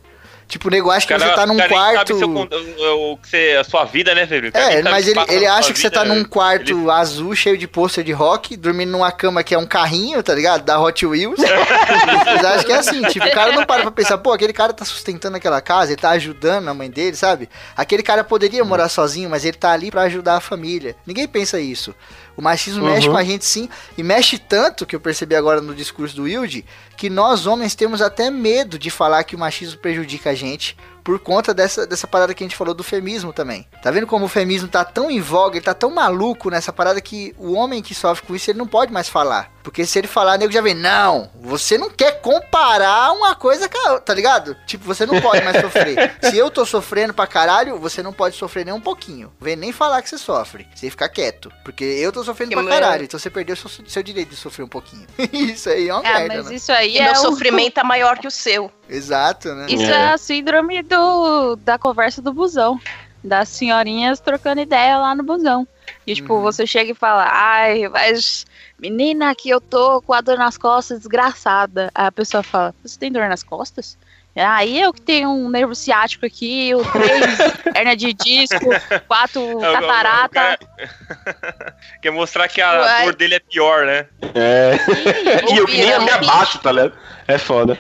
Tipo, 0.48 0.68
o 0.68 0.70
nego 0.70 0.90
acha 0.92 1.06
que 1.06 1.12
você 1.18 1.28
tá 1.34 1.44
num 1.44 1.56
quarto. 1.56 2.18
sabe 2.18 2.32
con- 2.32 2.48
o, 2.78 3.12
o 3.14 3.18
você, 3.20 3.56
a 3.60 3.64
sua 3.64 3.84
vida, 3.84 4.14
né, 4.14 4.24
velho? 4.24 4.50
É, 4.54 4.80
mas 4.82 5.08
ele, 5.08 5.18
ele 5.28 5.44
acha 5.46 5.72
que 5.72 5.78
você 5.78 5.88
vida, 5.88 6.00
tá 6.00 6.04
num 6.04 6.24
quarto 6.24 6.70
Ele- 6.70 6.90
azul 6.90 7.34
cheio 7.34 7.58
de 7.58 7.66
pôster 7.66 8.04
de 8.04 8.12
rock, 8.12 8.56
dormindo 8.56 8.92
numa 8.92 9.10
cama 9.10 9.42
que 9.42 9.54
é 9.54 9.58
um 9.58 9.66
carrinho, 9.66 10.22
tá 10.22 10.32
ligado? 10.34 10.62
Da 10.62 10.80
Hot 10.80 11.04
Wheels. 11.04 11.38
Eles 11.42 12.44
acham 12.44 12.64
que 12.64 12.72
é 12.72 12.76
assim, 12.76 13.02
tipo, 13.08 13.26
o 13.26 13.32
cara 13.32 13.50
não 13.52 13.64
para 13.66 13.82
pra 13.82 13.90
pensar, 13.90 14.18
pô, 14.18 14.32
aquele 14.32 14.52
cara 14.52 14.72
tá 14.72 14.84
sustentando 14.84 15.36
aquela 15.36 15.60
casa, 15.60 15.92
ele 15.92 16.00
tá 16.00 16.10
ajudando 16.10 16.68
a 16.68 16.74
mãe 16.74 16.88
dele, 16.90 17.16
sabe? 17.16 17.48
Aquele 17.76 18.02
cara 18.02 18.22
poderia 18.22 18.64
morar 18.64 18.88
sozinho, 18.88 19.28
mas 19.28 19.44
ele 19.44 19.56
tá 19.56 19.72
ali 19.72 19.90
pra 19.90 20.02
ajudar 20.02 20.36
a 20.36 20.40
família. 20.40 20.94
Ninguém 21.06 21.26
pensa 21.26 21.58
isso. 21.58 21.94
O 22.36 22.42
machismo 22.42 22.84
mexe 22.84 23.08
com 23.08 23.16
a 23.16 23.24
gente 23.24 23.44
sim, 23.44 23.68
e 23.96 24.02
mexe 24.02 24.38
tanto, 24.38 24.84
que 24.84 24.94
eu 24.94 25.00
percebi 25.00 25.34
agora 25.34 25.60
no 25.60 25.74
discurso 25.74 26.14
do 26.14 26.24
Wilde, 26.24 26.66
que 26.96 27.08
nós 27.08 27.46
homens 27.46 27.74
temos 27.74 28.02
até 28.02 28.30
medo 28.30 28.78
de 28.78 28.90
falar 28.90 29.24
que 29.24 29.34
o 29.34 29.38
machismo 29.38 29.78
prejudica 29.78 30.30
a 30.30 30.34
gente, 30.34 30.76
por 31.02 31.18
conta 31.18 31.54
dessa, 31.54 31.86
dessa 31.86 32.06
parada 32.06 32.34
que 32.34 32.44
a 32.44 32.46
gente 32.46 32.56
falou 32.56 32.74
do 32.74 32.82
feminismo 32.82 33.32
também. 33.32 33.66
Tá 33.82 33.90
vendo 33.90 34.06
como 34.06 34.26
o 34.26 34.28
feminismo 34.28 34.68
tá 34.68 34.84
tão 34.84 35.10
em 35.10 35.20
voga, 35.20 35.56
ele 35.56 35.64
tá 35.64 35.72
tão 35.72 35.90
maluco 35.90 36.50
nessa 36.50 36.72
parada 36.72 37.00
que 37.00 37.34
o 37.38 37.52
homem 37.52 37.82
que 37.82 37.94
sofre 37.94 38.26
com 38.26 38.34
isso, 38.34 38.50
ele 38.50 38.58
não 38.58 38.66
pode 38.66 38.92
mais 38.92 39.08
falar. 39.08 39.55
Porque 39.66 39.84
se 39.84 39.98
ele 39.98 40.06
falar, 40.06 40.36
o 40.36 40.38
nego 40.38 40.52
já 40.52 40.60
vem, 40.60 40.74
não, 40.74 41.28
você 41.34 41.76
não 41.76 41.90
quer 41.90 42.20
comparar 42.20 43.10
uma 43.12 43.34
coisa 43.34 43.68
com 43.68 43.76
a 43.76 43.90
outra, 43.94 44.00
tá 44.00 44.14
ligado? 44.14 44.56
Tipo, 44.64 44.84
você 44.84 45.04
não 45.04 45.20
pode 45.20 45.42
mais 45.44 45.60
sofrer. 45.60 46.16
Se 46.22 46.38
eu 46.38 46.48
tô 46.52 46.64
sofrendo 46.64 47.12
pra 47.12 47.26
caralho, 47.26 47.76
você 47.76 48.00
não 48.00 48.12
pode 48.12 48.36
sofrer 48.36 48.64
nem 48.64 48.72
um 48.72 48.80
pouquinho. 48.80 49.32
Vem 49.40 49.56
nem 49.56 49.72
falar 49.72 50.02
que 50.02 50.08
você 50.08 50.18
sofre. 50.18 50.68
Você 50.72 50.88
fica 50.88 51.08
quieto. 51.08 51.50
Porque 51.64 51.82
eu 51.84 52.12
tô 52.12 52.22
sofrendo 52.22 52.50
Que 52.50 52.54
pra 52.54 52.62
meu- 52.62 52.72
caralho, 52.72 53.02
então 53.02 53.18
você 53.18 53.28
perdeu 53.28 53.56
seu, 53.56 53.68
seu 53.88 54.02
direito 54.04 54.28
de 54.30 54.36
sofrer 54.36 54.62
um 54.62 54.68
pouquinho. 54.68 55.04
isso 55.32 55.68
aí 55.68 55.88
é 55.88 55.92
uma 55.94 56.06
É, 56.08 56.12
merda, 56.20 56.36
mas 56.36 56.46
né? 56.46 56.54
isso 56.54 56.70
aí 56.70 56.92
E 56.94 56.98
é 56.98 57.02
meu 57.10 57.12
o- 57.14 57.16
sofrimento 57.16 57.80
é 57.80 57.82
maior 57.82 58.18
que 58.18 58.28
o 58.28 58.30
seu. 58.30 58.70
Exato, 58.88 59.52
né? 59.52 59.66
Isso 59.68 59.82
É. 59.82 59.90
é 59.90 60.12
a 60.12 60.16
síndrome 60.18 60.80
do, 60.84 61.56
da 61.56 61.76
conversa 61.76 62.22
do 62.22 62.32
busão. 62.32 62.78
Das 63.22 63.48
senhorinhas 63.48 64.20
trocando 64.20 64.60
ideia 64.60 64.98
lá 64.98 65.14
no 65.14 65.22
busão. 65.24 65.66
E, 66.06 66.14
tipo, 66.14 66.34
Uhum. 66.34 66.42
você 66.42 66.66
chega 66.66 66.92
e 66.92 66.94
fala, 66.94 67.26
ai, 67.30 67.88
mas 67.88 68.44
menina, 68.78 69.30
aqui 69.30 69.48
eu 69.50 69.60
tô 69.60 70.00
com 70.02 70.12
a 70.12 70.20
dor 70.20 70.36
nas 70.38 70.56
costas, 70.58 70.98
desgraçada. 70.98 71.90
Aí 71.94 72.06
a 72.06 72.12
pessoa 72.12 72.42
fala, 72.42 72.74
você 72.84 72.98
tem 72.98 73.10
dor 73.10 73.28
nas 73.28 73.42
costas? 73.42 73.96
Aí 74.38 74.78
eu 74.80 74.92
que 74.92 75.00
tenho 75.00 75.30
um 75.30 75.48
nervo 75.48 75.74
ciático 75.74 76.26
aqui, 76.26 76.70
o 76.74 76.84
três, 76.84 77.38
hernia 77.74 77.96
de 77.96 78.12
disco, 78.12 78.66
quatro 79.08 79.40
É, 79.40 79.44
o- 79.44 79.56
o- 79.56 79.58
o 79.58 79.72
catarata. 79.72 80.28
cara- 80.28 80.58
Quer 82.02 82.10
mostrar 82.10 82.46
que 82.48 82.60
a 82.60 82.82
Ué. 82.82 83.04
dor 83.04 83.16
dele 83.16 83.36
é 83.36 83.40
pior, 83.40 83.86
né? 83.86 84.06
É. 84.34 84.72
E 85.50 85.56
eu 85.56 85.66
que 85.66 85.78
nem 85.78 85.86
Vira 85.86 86.00
me 86.00 86.10
um 86.10 86.14
abaixo, 86.14 86.58
tá 86.58 86.70
ligado? 86.70 86.92
É 87.26 87.38
foda. 87.38 87.78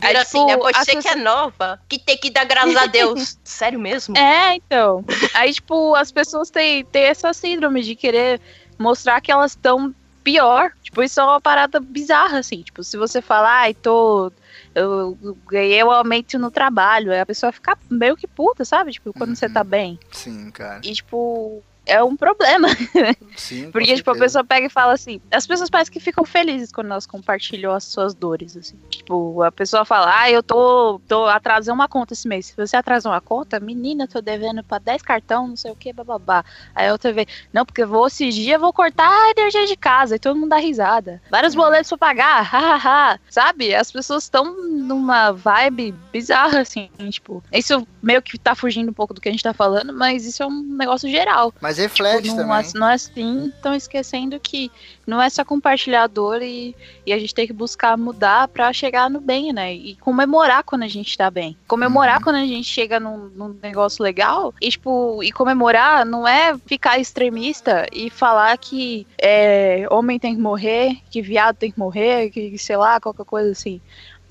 Aí 0.00 0.08
Vira, 0.08 0.22
assim, 0.22 0.50
é 0.50 0.56
tipo, 0.56 0.62
você 0.64 0.96
as 0.96 1.04
que 1.04 1.08
é 1.08 1.16
nova, 1.16 1.80
que 1.88 1.98
tem 1.98 2.16
que 2.16 2.30
dar 2.30 2.44
graças 2.44 2.74
a 2.76 2.86
Deus. 2.86 3.38
Sério 3.44 3.78
mesmo? 3.78 4.16
É, 4.16 4.54
então. 4.54 5.04
Aí, 5.34 5.52
tipo, 5.52 5.94
as 5.94 6.10
pessoas 6.10 6.50
têm, 6.50 6.84
têm 6.84 7.04
essa 7.04 7.32
síndrome 7.32 7.82
de 7.82 7.94
querer 7.94 8.40
mostrar 8.78 9.20
que 9.20 9.30
elas 9.30 9.52
estão 9.52 9.94
pior. 10.24 10.72
Tipo, 10.82 11.02
isso 11.02 11.20
é 11.20 11.24
uma 11.24 11.40
parada 11.40 11.78
bizarra, 11.78 12.38
assim. 12.38 12.62
Tipo, 12.62 12.82
se 12.82 12.96
você 12.96 13.20
falar, 13.20 13.60
ai, 13.60 13.74
tô. 13.74 14.32
Eu 14.74 15.18
ganhei 15.46 15.82
um 15.82 15.90
aumento 15.90 16.38
no 16.38 16.50
trabalho, 16.50 17.12
aí 17.12 17.20
a 17.20 17.26
pessoa 17.26 17.50
fica 17.50 17.76
meio 17.90 18.16
que 18.16 18.26
puta, 18.26 18.64
sabe? 18.64 18.92
Tipo, 18.92 19.12
quando 19.12 19.34
você 19.34 19.48
tá 19.48 19.64
bem. 19.64 19.98
Sim, 20.12 20.50
cara. 20.50 20.80
E, 20.84 20.94
tipo, 20.94 21.62
é 21.86 22.02
um 22.02 22.16
problema. 22.16 22.68
Sim, 23.36 23.70
Porque, 23.70 23.94
tipo, 23.94 24.10
a 24.10 24.16
pessoa 24.16 24.44
pega 24.44 24.66
e 24.66 24.70
fala 24.70 24.92
assim. 24.92 25.20
As 25.30 25.46
pessoas 25.46 25.70
parecem 25.70 25.92
que 25.92 26.00
ficam 26.00 26.24
felizes 26.24 26.72
quando 26.72 26.90
elas 26.90 27.06
compartilham 27.06 27.72
as 27.72 27.84
suas 27.84 28.14
dores, 28.14 28.56
assim. 28.56 28.76
Tipo, 28.88 29.42
a 29.42 29.50
pessoa 29.50 29.84
fala, 29.84 30.20
ah, 30.20 30.30
eu 30.30 30.42
tô, 30.42 31.00
tô 31.08 31.26
atrasando 31.26 31.74
uma 31.74 31.88
conta 31.88 32.12
esse 32.12 32.28
mês. 32.28 32.46
Se 32.46 32.56
você 32.56 32.76
atrasou 32.76 33.12
uma 33.12 33.20
conta, 33.20 33.58
menina, 33.60 34.06
tô 34.06 34.20
devendo 34.20 34.62
pra 34.62 34.78
10 34.78 35.02
cartão, 35.02 35.48
não 35.48 35.56
sei 35.56 35.70
o 35.70 35.76
que, 35.76 35.92
bababá. 35.92 36.44
Aí 36.74 36.88
a 36.88 36.92
outra 36.92 37.12
vez, 37.12 37.26
não, 37.52 37.64
porque 37.64 37.82
eu 37.82 37.88
vou 37.88 38.06
esses 38.06 38.34
dias, 38.34 38.54
eu 38.54 38.60
vou 38.60 38.72
cortar 38.72 39.08
a 39.08 39.30
energia 39.30 39.66
de 39.66 39.76
casa. 39.76 40.16
E 40.16 40.18
todo 40.18 40.36
mundo 40.36 40.50
dá 40.50 40.56
risada. 40.56 41.20
Vários 41.30 41.54
boletos 41.54 41.88
pra 41.90 41.98
pagar, 41.98 42.42
hahaha. 42.44 43.20
Sabe? 43.28 43.74
As 43.74 43.90
pessoas 43.90 44.24
estão 44.24 44.44
numa 44.68 45.32
vibe 45.32 45.94
bizarra, 46.12 46.60
assim. 46.60 46.90
Tipo, 47.10 47.42
isso 47.52 47.86
meio 48.02 48.22
que 48.22 48.38
tá 48.38 48.54
fugindo 48.54 48.90
um 48.90 48.94
pouco 48.94 49.14
do 49.14 49.20
que 49.20 49.28
a 49.28 49.32
gente 49.32 49.42
tá 49.42 49.52
falando, 49.52 49.92
mas 49.92 50.24
isso 50.24 50.42
é 50.42 50.46
um 50.46 50.62
negócio 50.62 51.08
geral. 51.08 51.52
Mas 51.60 51.69
reflete 51.78 52.22
Tipo, 52.24 52.36
também. 52.36 52.46
não, 52.48 52.56
é, 52.56 52.64
não 52.74 52.88
é 52.90 52.94
assim, 52.94 53.46
estão 53.54 53.74
esquecendo 53.74 54.38
que 54.40 54.70
não 55.06 55.20
é 55.20 55.28
só 55.28 55.44
compartilhar 55.44 56.04
a 56.04 56.06
dor 56.06 56.40
e, 56.42 56.74
e 57.06 57.12
a 57.12 57.18
gente 57.18 57.34
tem 57.34 57.46
que 57.46 57.52
buscar 57.52 57.96
mudar 57.96 58.48
pra 58.48 58.72
chegar 58.72 59.10
no 59.10 59.20
bem, 59.20 59.52
né? 59.52 59.74
E 59.74 59.96
comemorar 59.96 60.62
quando 60.64 60.82
a 60.82 60.88
gente 60.88 61.16
tá 61.16 61.30
bem. 61.30 61.56
Comemorar 61.66 62.18
Uhum. 62.18 62.22
quando 62.24 62.36
a 62.36 62.46
gente 62.46 62.66
chega 62.68 63.00
num, 63.00 63.28
num 63.34 63.56
negócio 63.62 64.02
legal. 64.02 64.54
E, 64.60 64.68
tipo, 64.70 65.22
e 65.22 65.32
comemorar 65.32 66.04
não 66.06 66.26
é 66.26 66.56
ficar 66.66 66.98
extremista 66.98 67.86
e 67.92 68.08
falar 68.10 68.56
que 68.58 69.06
é, 69.20 69.86
homem 69.90 70.18
tem 70.18 70.34
que 70.34 70.40
morrer, 70.40 70.96
que 71.10 71.20
viado 71.22 71.56
tem 71.56 71.70
que 71.72 71.78
morrer, 71.78 72.30
que 72.30 72.56
sei 72.58 72.76
lá, 72.76 73.00
qualquer 73.00 73.24
coisa 73.24 73.50
assim. 73.50 73.80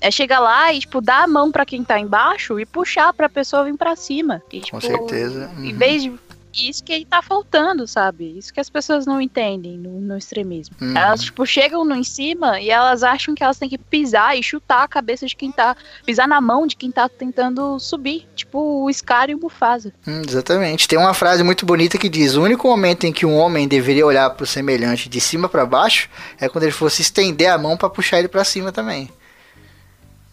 É 0.02 0.10
chegar 0.10 0.40
lá 0.40 0.72
e, 0.72 0.78
tipo, 0.80 0.98
dar 1.02 1.24
a 1.24 1.26
mão 1.26 1.52
pra 1.52 1.66
quem 1.66 1.84
tá 1.84 2.00
embaixo 2.00 2.58
e 2.58 2.64
puxar 2.64 3.12
pra 3.12 3.28
pessoa 3.28 3.64
vir 3.64 3.76
pra 3.76 3.94
cima. 3.94 4.42
E, 4.50 4.60
Com 4.62 4.78
tipo, 4.78 4.80
certeza. 4.80 5.50
em 5.58 5.72
Uhum. 5.72 5.78
vez 5.78 6.02
de. 6.02 6.12
Isso 6.52 6.82
que 6.82 7.04
tá 7.04 7.22
faltando, 7.22 7.86
sabe? 7.86 8.36
Isso 8.36 8.52
que 8.52 8.60
as 8.60 8.68
pessoas 8.68 9.06
não 9.06 9.20
entendem 9.20 9.78
no, 9.78 10.00
no 10.00 10.16
extremismo. 10.16 10.74
Uhum. 10.80 10.96
Elas, 10.96 11.22
tipo, 11.22 11.46
chegam 11.46 11.84
no 11.84 11.94
em 11.94 12.04
cima 12.04 12.60
e 12.60 12.70
elas 12.70 13.02
acham 13.02 13.34
que 13.34 13.42
elas 13.42 13.58
têm 13.58 13.68
que 13.68 13.78
pisar 13.78 14.36
e 14.36 14.42
chutar 14.42 14.82
a 14.82 14.88
cabeça 14.88 15.26
de 15.26 15.36
quem 15.36 15.52
tá. 15.52 15.76
pisar 16.04 16.26
na 16.26 16.40
mão 16.40 16.66
de 16.66 16.76
quem 16.76 16.90
tá 16.90 17.08
tentando 17.08 17.78
subir. 17.78 18.26
Tipo 18.34 18.84
o 18.84 18.92
Scar 18.92 19.30
e 19.30 19.34
o 19.34 19.38
Mufasa. 19.38 19.92
Hum, 20.06 20.22
exatamente. 20.26 20.88
Tem 20.88 20.98
uma 20.98 21.14
frase 21.14 21.42
muito 21.42 21.64
bonita 21.64 21.98
que 21.98 22.08
diz: 22.08 22.34
o 22.34 22.42
único 22.42 22.66
momento 22.66 23.04
em 23.04 23.12
que 23.12 23.26
um 23.26 23.36
homem 23.36 23.68
deveria 23.68 24.06
olhar 24.06 24.30
pro 24.30 24.46
semelhante 24.46 25.08
de 25.08 25.20
cima 25.20 25.48
pra 25.48 25.66
baixo 25.66 26.08
é 26.40 26.48
quando 26.48 26.64
ele 26.64 26.72
fosse 26.72 27.02
estender 27.02 27.50
a 27.50 27.58
mão 27.58 27.76
pra 27.76 27.90
puxar 27.90 28.18
ele 28.18 28.28
pra 28.28 28.44
cima 28.44 28.72
também. 28.72 29.10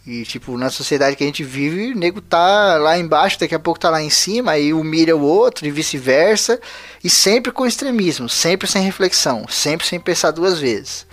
E, 0.08 0.24
tipo, 0.24 0.58
na 0.58 0.70
sociedade 0.70 1.18
que 1.18 1.24
a 1.26 1.28
gente 1.28 1.44
vive, 1.44 1.92
o 1.92 1.98
nego 1.98 2.22
tá 2.22 2.78
lá 2.78 2.98
embaixo, 2.98 3.38
daqui 3.38 3.54
a 3.54 3.60
pouco 3.60 3.78
tá 3.78 3.90
lá 3.90 4.02
em 4.02 4.10
cima, 4.10 4.54
aí 4.54 4.74
humilha 4.74 5.18
o 5.18 5.22
outro 5.22 5.68
e 5.68 5.72
vice-versa. 5.72 6.62
E 7.04 7.10
sempre 7.10 7.52
com 7.52 7.66
extremismo, 7.66 8.30
sempre 8.30 8.70
sem 8.70 8.82
reflexão, 8.82 9.46
sempre 9.50 9.86
sem 9.86 10.00
pensar 10.00 10.32
duas 10.32 10.62
vezes. 10.62 11.06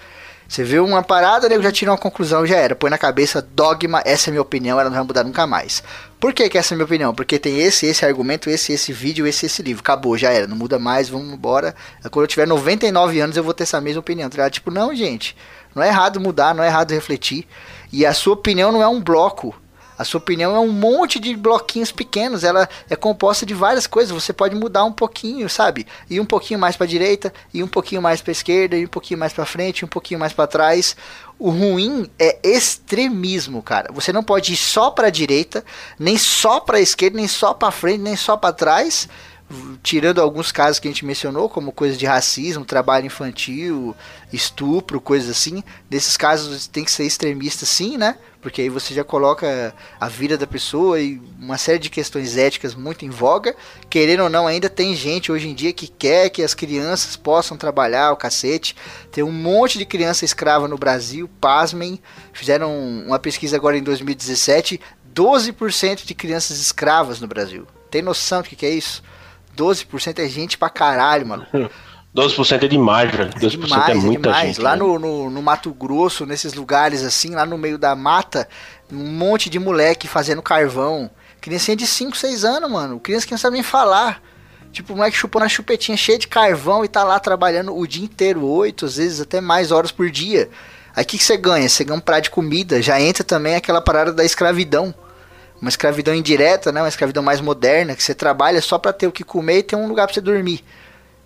Você 0.46 0.62
vê 0.62 0.78
uma 0.78 1.02
parada, 1.02 1.46
o 1.46 1.50
nego 1.50 1.60
já 1.64 1.72
tira 1.72 1.90
uma 1.90 1.98
conclusão, 1.98 2.46
já 2.46 2.54
era. 2.54 2.76
Põe 2.76 2.88
na 2.88 2.96
cabeça, 2.96 3.42
dogma, 3.42 4.00
essa 4.04 4.30
é 4.30 4.30
minha 4.30 4.42
opinião, 4.42 4.78
ela 4.78 4.88
não 4.88 4.96
vai 4.96 5.04
mudar 5.04 5.24
nunca 5.24 5.44
mais. 5.44 5.82
Por 6.20 6.32
que, 6.32 6.48
que 6.48 6.56
essa 6.56 6.72
é 6.72 6.76
minha 6.76 6.84
opinião? 6.84 7.12
Porque 7.12 7.36
tem 7.36 7.60
esse, 7.62 7.86
esse 7.86 8.04
argumento, 8.06 8.48
esse, 8.48 8.72
esse 8.72 8.92
vídeo, 8.92 9.26
esse, 9.26 9.46
esse 9.46 9.60
livro. 9.60 9.80
Acabou, 9.80 10.16
já 10.16 10.30
era, 10.30 10.46
não 10.46 10.56
muda 10.56 10.78
mais, 10.78 11.08
vamos 11.08 11.34
embora. 11.34 11.74
Quando 12.12 12.24
eu 12.24 12.28
tiver 12.28 12.46
99 12.46 13.18
anos, 13.18 13.36
eu 13.36 13.42
vou 13.42 13.52
ter 13.52 13.64
essa 13.64 13.80
mesma 13.80 13.98
opinião. 13.98 14.30
Tá? 14.30 14.48
Tipo, 14.48 14.70
não, 14.70 14.94
gente. 14.94 15.36
Não 15.74 15.82
é 15.82 15.88
errado 15.88 16.20
mudar, 16.20 16.54
não 16.54 16.62
é 16.62 16.68
errado 16.68 16.92
refletir. 16.92 17.48
E 17.96 18.04
a 18.04 18.12
sua 18.12 18.34
opinião 18.34 18.72
não 18.72 18.82
é 18.82 18.88
um 18.88 19.00
bloco. 19.00 19.54
A 19.96 20.02
sua 20.02 20.18
opinião 20.18 20.56
é 20.56 20.58
um 20.58 20.72
monte 20.72 21.20
de 21.20 21.36
bloquinhos 21.36 21.92
pequenos, 21.92 22.42
ela 22.42 22.68
é 22.90 22.96
composta 22.96 23.46
de 23.46 23.54
várias 23.54 23.86
coisas. 23.86 24.10
Você 24.10 24.32
pode 24.32 24.56
mudar 24.56 24.82
um 24.82 24.90
pouquinho, 24.90 25.48
sabe? 25.48 25.86
Ir 26.10 26.18
um 26.18 26.24
pouquinho 26.24 26.58
mais 26.58 26.76
para 26.76 26.88
direita, 26.88 27.32
ir 27.52 27.62
um 27.62 27.68
pouquinho 27.68 28.02
mais 28.02 28.20
para 28.20 28.32
esquerda, 28.32 28.76
ir 28.76 28.86
um 28.86 28.88
pouquinho 28.88 29.20
mais 29.20 29.32
para 29.32 29.46
frente, 29.46 29.84
um 29.84 29.88
pouquinho 29.88 30.18
mais 30.18 30.32
para 30.32 30.48
trás. 30.48 30.96
O 31.38 31.50
ruim 31.50 32.10
é 32.18 32.36
extremismo, 32.42 33.62
cara. 33.62 33.92
Você 33.92 34.12
não 34.12 34.24
pode 34.24 34.54
ir 34.54 34.56
só 34.56 34.90
para 34.90 35.08
direita, 35.08 35.64
nem 35.96 36.18
só 36.18 36.58
para 36.58 36.80
esquerda, 36.80 37.16
nem 37.16 37.28
só 37.28 37.54
para 37.54 37.70
frente, 37.70 38.00
nem 38.00 38.16
só 38.16 38.36
para 38.36 38.52
trás 38.52 39.08
tirando 39.82 40.20
alguns 40.20 40.50
casos 40.50 40.78
que 40.78 40.88
a 40.88 40.90
gente 40.90 41.04
mencionou, 41.04 41.48
como 41.48 41.72
coisas 41.72 41.98
de 41.98 42.06
racismo, 42.06 42.64
trabalho 42.64 43.06
infantil, 43.06 43.94
estupro, 44.32 45.00
coisas 45.00 45.30
assim, 45.30 45.62
nesses 45.90 46.16
casos 46.16 46.66
tem 46.66 46.84
que 46.84 46.90
ser 46.90 47.04
extremista 47.04 47.66
sim, 47.66 47.96
né? 47.96 48.16
Porque 48.44 48.60
aí 48.60 48.68
você 48.68 48.92
já 48.92 49.02
coloca 49.02 49.74
a 49.98 50.06
vida 50.06 50.36
da 50.36 50.46
pessoa 50.46 51.00
e 51.00 51.18
uma 51.40 51.56
série 51.56 51.78
de 51.78 51.88
questões 51.88 52.36
éticas 52.36 52.74
muito 52.74 53.02
em 53.02 53.08
voga. 53.08 53.56
Querendo 53.88 54.24
ou 54.24 54.28
não, 54.28 54.46
ainda 54.46 54.68
tem 54.68 54.94
gente 54.94 55.32
hoje 55.32 55.48
em 55.48 55.54
dia 55.54 55.72
que 55.72 55.88
quer 55.88 56.28
que 56.28 56.42
as 56.42 56.52
crianças 56.52 57.16
possam 57.16 57.56
trabalhar 57.56 58.12
o 58.12 58.16
cacete. 58.16 58.76
Tem 59.10 59.24
um 59.24 59.32
monte 59.32 59.78
de 59.78 59.86
criança 59.86 60.26
escrava 60.26 60.68
no 60.68 60.76
Brasil, 60.76 61.26
pasmem. 61.40 61.98
Fizeram 62.34 62.70
uma 63.06 63.18
pesquisa 63.18 63.56
agora 63.56 63.78
em 63.78 63.82
2017, 63.82 64.78
12% 65.14 66.04
de 66.04 66.14
crianças 66.14 66.58
escravas 66.58 67.20
no 67.20 67.26
Brasil. 67.26 67.66
Tem 67.90 68.02
noção 68.02 68.42
do 68.42 68.48
que 68.48 68.66
é 68.66 68.70
isso? 68.70 69.02
12% 69.56 70.18
é 70.18 70.28
gente 70.28 70.58
pra 70.58 70.68
caralho, 70.68 71.26
mano. 71.26 71.46
12% 72.14 72.62
é 72.62 72.68
demais, 72.68 73.10
velho. 73.10 73.30
12% 73.30 73.44
é, 73.44 73.66
demais, 73.66 73.90
é 73.90 73.94
muita 73.94 74.30
é 74.30 74.46
gente. 74.46 74.60
Lá 74.60 74.72
né? 74.72 74.76
no, 74.76 74.98
no, 74.98 75.30
no, 75.30 75.42
Mato 75.42 75.72
Grosso, 75.72 76.24
nesses 76.24 76.54
lugares 76.54 77.02
assim, 77.02 77.34
lá 77.34 77.44
no 77.44 77.58
meio 77.58 77.76
da 77.76 77.96
mata, 77.96 78.48
um 78.92 79.04
monte 79.04 79.50
de 79.50 79.58
moleque 79.58 80.06
fazendo 80.06 80.40
carvão. 80.40 81.10
Criancinha 81.40 81.76
de 81.76 81.86
5, 81.86 82.16
6 82.16 82.44
anos, 82.44 82.70
mano. 82.70 83.00
Criança 83.00 83.26
que 83.26 83.32
não 83.32 83.38
sabe 83.38 83.54
nem 83.54 83.62
falar. 83.64 84.22
Tipo, 84.72 84.92
o 84.92 84.96
moleque 84.96 85.16
chupando 85.16 85.44
a 85.44 85.48
chupetinha 85.48 85.96
cheia 85.96 86.18
de 86.18 86.28
carvão 86.28 86.84
e 86.84 86.88
tá 86.88 87.02
lá 87.02 87.18
trabalhando 87.18 87.76
o 87.76 87.86
dia 87.86 88.04
inteiro, 88.04 88.44
8, 88.46 88.86
às 88.86 88.96
vezes 88.96 89.20
até 89.20 89.40
mais 89.40 89.72
horas 89.72 89.90
por 89.90 90.08
dia. 90.10 90.48
Aí 90.94 91.02
o 91.02 91.06
que, 91.06 91.18
que 91.18 91.24
você 91.24 91.36
ganha? 91.36 91.68
Você 91.68 91.82
ganha 91.82 91.98
um 91.98 92.00
prato 92.00 92.24
de 92.24 92.30
comida. 92.30 92.80
Já 92.80 93.00
entra 93.00 93.24
também 93.24 93.56
aquela 93.56 93.80
parada 93.80 94.12
da 94.12 94.24
escravidão 94.24 94.94
uma 95.60 95.68
escravidão 95.68 96.14
indireta, 96.14 96.70
né? 96.70 96.80
Uma 96.80 96.88
escravidão 96.88 97.22
mais 97.22 97.40
moderna, 97.40 97.94
que 97.94 98.02
você 98.02 98.14
trabalha 98.14 98.60
só 98.60 98.78
para 98.78 98.92
ter 98.92 99.06
o 99.06 99.12
que 99.12 99.24
comer 99.24 99.58
e 99.58 99.62
ter 99.62 99.76
um 99.76 99.88
lugar 99.88 100.06
para 100.06 100.14
você 100.14 100.20
dormir. 100.20 100.64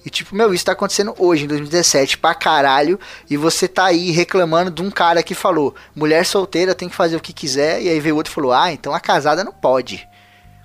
E 0.04 0.10
tipo, 0.10 0.34
meu, 0.34 0.54
isso 0.54 0.64
tá 0.64 0.72
acontecendo 0.72 1.14
hoje, 1.18 1.44
em 1.44 1.48
2017, 1.48 2.18
pra 2.18 2.34
caralho, 2.34 2.98
e 3.28 3.36
você 3.36 3.66
tá 3.66 3.86
aí 3.86 4.10
reclamando 4.10 4.70
de 4.70 4.80
um 4.80 4.90
cara 4.90 5.22
que 5.22 5.34
falou, 5.34 5.74
mulher 5.94 6.24
solteira 6.24 6.74
tem 6.74 6.88
que 6.88 6.94
fazer 6.94 7.16
o 7.16 7.20
que 7.20 7.32
quiser, 7.32 7.82
e 7.82 7.88
aí 7.88 7.98
veio 7.98 8.16
outro 8.16 8.32
e 8.32 8.34
falou, 8.34 8.52
ah, 8.52 8.72
então 8.72 8.94
a 8.94 9.00
casada 9.00 9.42
não 9.42 9.52
pode. 9.52 10.08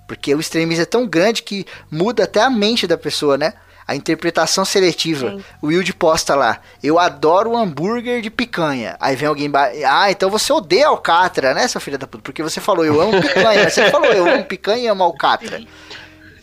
Porque 0.07 0.33
o 0.35 0.39
extremismo 0.39 0.83
é 0.83 0.85
tão 0.85 1.07
grande 1.07 1.41
que 1.41 1.65
muda 1.89 2.25
até 2.25 2.41
a 2.41 2.49
mente 2.49 2.85
da 2.85 2.97
pessoa, 2.97 3.37
né? 3.37 3.53
A 3.87 3.95
interpretação 3.95 4.63
seletiva. 4.63 5.31
Sim. 5.31 5.43
O 5.61 5.67
Wilde 5.67 5.93
posta 5.93 6.35
lá. 6.35 6.59
Eu 6.81 6.99
adoro 6.99 7.55
hambúrguer 7.57 8.21
de 8.21 8.29
picanha. 8.29 8.95
Aí 8.99 9.15
vem 9.15 9.27
alguém. 9.27 9.51
Ah, 9.87 10.09
então 10.09 10.29
você 10.29 10.51
odeia 10.53 10.87
alcatra, 10.87 11.53
né, 11.53 11.67
sua 11.67 11.81
filha 11.81 11.97
da 11.97 12.07
puta? 12.07 12.23
Porque 12.23 12.41
você 12.41 12.61
falou, 12.61 12.85
eu 12.85 12.99
amo 13.01 13.21
picanha. 13.21 13.69
você 13.69 13.89
falou, 13.89 14.11
eu 14.11 14.27
amo 14.27 14.45
picanha 14.45 14.83
e 14.83 14.87
amo 14.87 15.03
alcatra. 15.03 15.61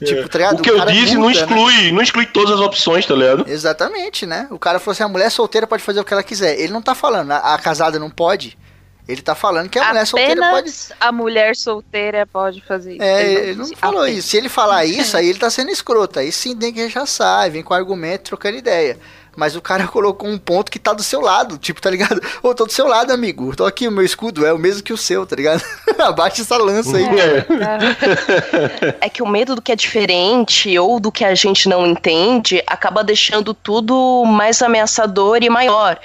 Tipo, 0.05 0.29
tá 0.29 0.39
ligado? 0.39 0.61
O 0.61 0.63
que 0.63 0.71
o 0.71 0.79
eu 0.79 0.87
disse 0.87 1.17
muda, 1.17 1.19
não 1.19 1.27
né? 1.27 1.33
exclui, 1.33 1.83
né? 1.83 1.93
não 1.93 2.03
exclui 2.03 2.27
todas 2.27 2.55
as 2.55 2.61
opções, 2.61 3.05
tá 3.05 3.15
ligado? 3.15 3.45
Exatamente, 3.47 4.25
né? 4.25 4.47
O 4.51 4.59
cara 4.59 4.79
falou 4.79 4.93
assim: 4.93 5.03
a 5.03 5.09
mulher 5.09 5.31
solteira 5.31 5.67
pode 5.67 5.83
fazer 5.83 6.01
o 6.01 6.05
que 6.05 6.13
ela 6.13 6.23
quiser. 6.23 6.59
Ele 6.59 6.73
não 6.73 6.81
tá 6.81 6.95
falando, 6.95 7.33
a, 7.33 7.55
a 7.55 7.59
casada 7.59 7.99
não 7.99 8.09
pode. 8.09 8.57
Ele 9.11 9.23
tá 9.23 9.35
falando 9.35 9.69
que 9.69 9.79
a 9.79 9.89
mulher 9.89 10.07
solteira 10.07 10.51
pode. 10.51 10.75
A 11.01 11.13
mulher 11.13 11.57
solteira 11.57 12.27
pode 12.27 12.61
fazer 12.61 12.95
isso. 12.95 13.03
É, 13.03 13.23
ele 13.23 13.35
não, 13.35 13.43
ele 13.43 13.55
não 13.57 13.77
falou 13.77 14.07
isso. 14.07 14.29
Se 14.29 14.37
ele 14.37 14.49
falar 14.49 14.85
isso, 14.85 15.17
aí 15.17 15.29
ele 15.29 15.39
tá 15.39 15.51
sendo 15.51 15.71
escroto. 15.71 16.21
Aí 16.21 16.31
sim 16.31 16.57
tem 16.57 16.73
que 16.73 16.81
rechaçar, 16.81 17.51
vem 17.51 17.63
com 17.63 17.75
argumento, 17.75 18.25
trocando 18.25 18.57
ideia. 18.57 18.99
Mas 19.37 19.57
o 19.57 19.61
cara 19.61 19.87
colocou 19.89 20.29
um 20.29 20.39
ponto 20.39 20.71
que 20.71 20.79
tá 20.79 20.93
do 20.93 21.03
seu 21.03 21.21
lado, 21.21 21.59
tipo, 21.59 21.81
tá 21.81 21.91
ligado? 21.91 22.21
Ô, 22.43 22.55
tô 22.55 22.67
do 22.67 22.73
seu 22.73 22.87
lado, 22.87 23.13
amigo. 23.13 23.55
Tô 23.57 23.65
aqui, 23.65 23.89
o 23.89 23.91
meu 23.91 24.05
escudo 24.05 24.47
é 24.47 24.53
o 24.53 24.59
mesmo 24.59 24.83
que 24.83 24.93
o 24.93 24.97
seu, 24.97 25.27
tá 25.27 25.35
ligado? 25.35 25.63
Abaixa 25.99 26.43
essa 26.43 26.57
lança 26.57 26.97
aí. 26.97 27.05
É. 27.05 29.07
é 29.07 29.09
que 29.09 29.23
o 29.23 29.27
medo 29.27 29.57
do 29.57 29.63
que 29.63 29.73
é 29.73 29.77
diferente 29.77 30.79
ou 30.79 31.01
do 31.01 31.11
que 31.11 31.25
a 31.25 31.35
gente 31.35 31.69
não 31.69 31.87
entende 31.87 32.63
acaba 32.67 33.03
deixando 33.03 33.53
tudo 33.53 34.25
mais 34.25 34.63
ameaçador 34.63 35.43
e 35.43 35.51
maior. 35.51 35.99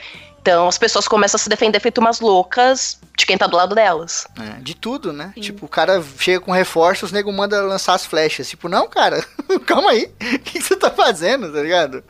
Então 0.45 0.67
as 0.67 0.77
pessoas 0.77 1.07
começam 1.07 1.37
a 1.37 1.39
se 1.39 1.49
defender 1.49 1.79
feito 1.79 1.97
umas 1.97 2.19
loucas 2.19 2.99
de 3.17 3.25
quem 3.25 3.35
tá 3.35 3.47
do 3.47 3.57
lado 3.57 3.73
delas. 3.73 4.27
É, 4.39 4.61
de 4.61 4.75
tudo, 4.75 5.11
né? 5.11 5.31
Sim. 5.33 5.41
Tipo, 5.41 5.65
o 5.65 5.69
cara 5.69 6.03
chega 6.19 6.39
com 6.39 6.51
reforços, 6.51 7.09
o 7.09 7.13
nego 7.15 7.33
manda 7.33 7.63
lançar 7.63 7.95
as 7.95 8.05
flechas. 8.05 8.47
Tipo, 8.47 8.69
não, 8.69 8.87
cara, 8.87 9.25
calma 9.65 9.89
aí. 9.89 10.07
O 10.35 10.39
que, 10.39 10.61
você 10.61 10.75
tá 10.75 10.91
fazendo, 10.91 11.51
tá 11.51 11.63
ligado? 11.63 12.03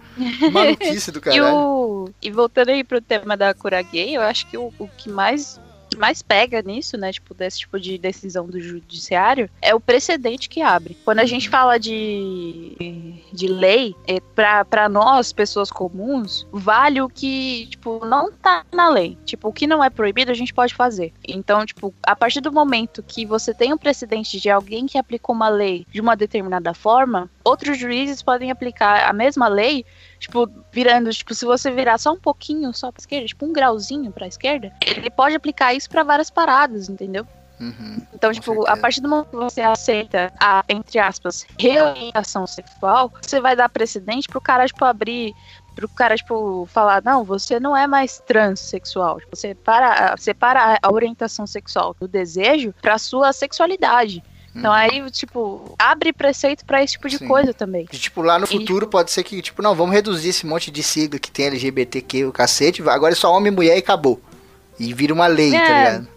Maluquice 0.52 1.14
do 1.14 1.22
caralho. 1.22 1.46
e, 1.48 1.50
o... 1.50 2.10
e 2.24 2.30
voltando 2.30 2.72
aí 2.72 2.84
pro 2.84 3.00
tema 3.00 3.38
da 3.38 3.54
cura 3.54 3.82
gay, 3.82 4.18
eu 4.18 4.22
acho 4.22 4.48
que 4.48 4.58
o, 4.58 4.74
o 4.78 4.88
que 4.98 5.10
mais 5.10 5.58
que 5.96 6.00
mais 6.00 6.22
pega 6.22 6.62
nisso, 6.62 6.98
né, 6.98 7.12
tipo, 7.12 7.34
desse 7.34 7.60
tipo 7.60 7.80
de 7.80 7.98
decisão 7.98 8.46
do 8.46 8.60
judiciário, 8.60 9.50
é 9.62 9.74
o 9.74 9.80
precedente 9.80 10.50
que 10.50 10.62
abre. 10.62 10.98
Quando 11.06 11.20
a 11.20 11.26
gente 11.26 11.50
fala 11.50 11.80
de, 11.80 13.16
de 13.32 13.48
lei, 13.48 13.96
é, 14.06 14.20
para 14.20 14.90
nós, 14.90 15.32
pessoas 15.32 15.72
comuns, 15.72 16.46
vale 16.52 17.02
o 17.02 17.10
que, 17.10 17.68
tipo, 17.68 18.06
não 18.06 18.32
tá 18.32 18.66
na 18.74 18.90
lei. 18.90 19.18
Tipo, 19.26 19.48
o 19.48 19.54
que 19.54 19.66
não 19.66 19.84
é 19.84 19.90
proibido, 19.90 20.32
a 20.32 20.36
gente 20.36 20.54
pode 20.54 20.74
fazer. 20.74 21.14
Então, 21.28 21.66
tipo, 21.66 21.94
a 22.04 22.16
partir 22.16 22.42
do 22.42 22.52
momento 22.52 23.02
que 23.02 23.26
você 23.26 23.54
tem 23.54 23.74
um 23.74 23.78
precedente 23.78 24.40
de 24.40 24.50
alguém 24.50 24.86
que 24.86 24.98
aplicou 24.98 25.34
uma 25.34 25.50
lei 25.50 25.86
de 25.90 26.02
uma 26.02 26.16
determinada 26.16 26.74
forma, 26.74 27.30
outros 27.46 27.78
juízes 27.78 28.22
podem 28.22 28.52
aplicar 28.52 29.08
a 29.08 29.14
mesma 29.14 29.48
lei 29.48 29.86
tipo, 30.20 30.50
virando, 30.72 31.10
tipo, 31.12 31.34
se 31.34 31.46
você 31.46 31.72
virar 31.72 31.98
só 31.98 32.12
um 32.12 32.20
pouquinho 32.20 32.74
só 32.74 32.92
pra 32.92 33.00
esquerda, 33.00 33.28
tipo, 33.28 33.46
um 33.46 33.54
grauzinho 33.54 34.12
pra 34.12 34.28
esquerda, 34.28 34.74
ele 34.86 35.10
pode 35.10 35.36
aplicar 35.36 35.74
isso 35.74 35.90
para 35.90 36.04
várias 36.04 36.30
paradas, 36.30 36.90
entendeu? 36.90 37.26
Uhum, 37.60 38.02
então, 38.14 38.34
tipo, 38.34 38.54
certeza. 38.54 38.72
a 38.72 38.78
partir 38.78 39.02
do 39.02 39.08
momento 39.08 39.30
que 39.30 39.36
você 39.38 39.62
aceita 39.62 40.34
a, 40.42 40.64
entre 40.68 41.00
aspas, 41.00 41.48
reorientação 41.58 42.46
sexual, 42.46 43.14
você 43.22 43.40
vai 43.40 43.56
dar 43.56 43.70
precedente 43.70 44.28
pro 44.28 44.42
cara, 44.42 44.66
tipo, 44.66 44.84
abrir 44.84 45.34
pro 45.74 45.88
cara, 45.90 46.16
tipo, 46.16 46.66
falar, 46.68 47.02
não, 47.04 47.24
você 47.24 47.60
não 47.60 47.76
é 47.76 47.86
mais 47.86 48.20
transexual. 48.26 49.20
Tipo, 49.20 49.36
você 49.36 49.54
para, 49.54 50.16
separa 50.18 50.80
a 50.82 50.92
orientação 50.92 51.46
sexual 51.46 51.96
do 52.00 52.08
desejo 52.08 52.74
pra 52.82 52.98
sua 52.98 53.32
sexualidade. 53.34 54.24
Então 54.56 54.72
uhum. 54.72 54.78
aí, 54.78 55.12
tipo, 55.12 55.76
abre 55.78 56.14
preceito 56.14 56.66
para 56.66 56.82
esse 56.82 56.94
tipo 56.94 57.10
de 57.10 57.18
Sim. 57.18 57.28
coisa 57.28 57.54
também. 57.54 57.86
E, 57.92 57.98
tipo, 57.98 58.22
lá 58.22 58.40
no 58.40 58.46
e, 58.46 58.48
futuro 58.48 58.88
pode 58.88 59.12
ser 59.12 59.24
que, 59.24 59.42
tipo, 59.42 59.62
não, 59.62 59.76
vamos 59.76 59.94
reduzir 59.94 60.30
esse 60.30 60.46
monte 60.46 60.72
de 60.72 60.82
sigla 60.82 61.20
que 61.20 61.30
tem 61.30 61.48
LGBTQ, 61.48 62.26
o 62.26 62.32
cacete, 62.32 62.82
agora 62.88 63.12
é 63.12 63.16
só 63.16 63.34
homem 63.36 63.52
e 63.52 63.56
mulher 63.56 63.76
e 63.76 63.80
acabou. 63.80 64.20
E 64.80 64.94
vira 64.94 65.14
uma 65.14 65.28
lei, 65.28 65.52
tá 65.52 65.58
é, 65.58 65.60
tá 65.60 65.78
ligado? 65.78 66.08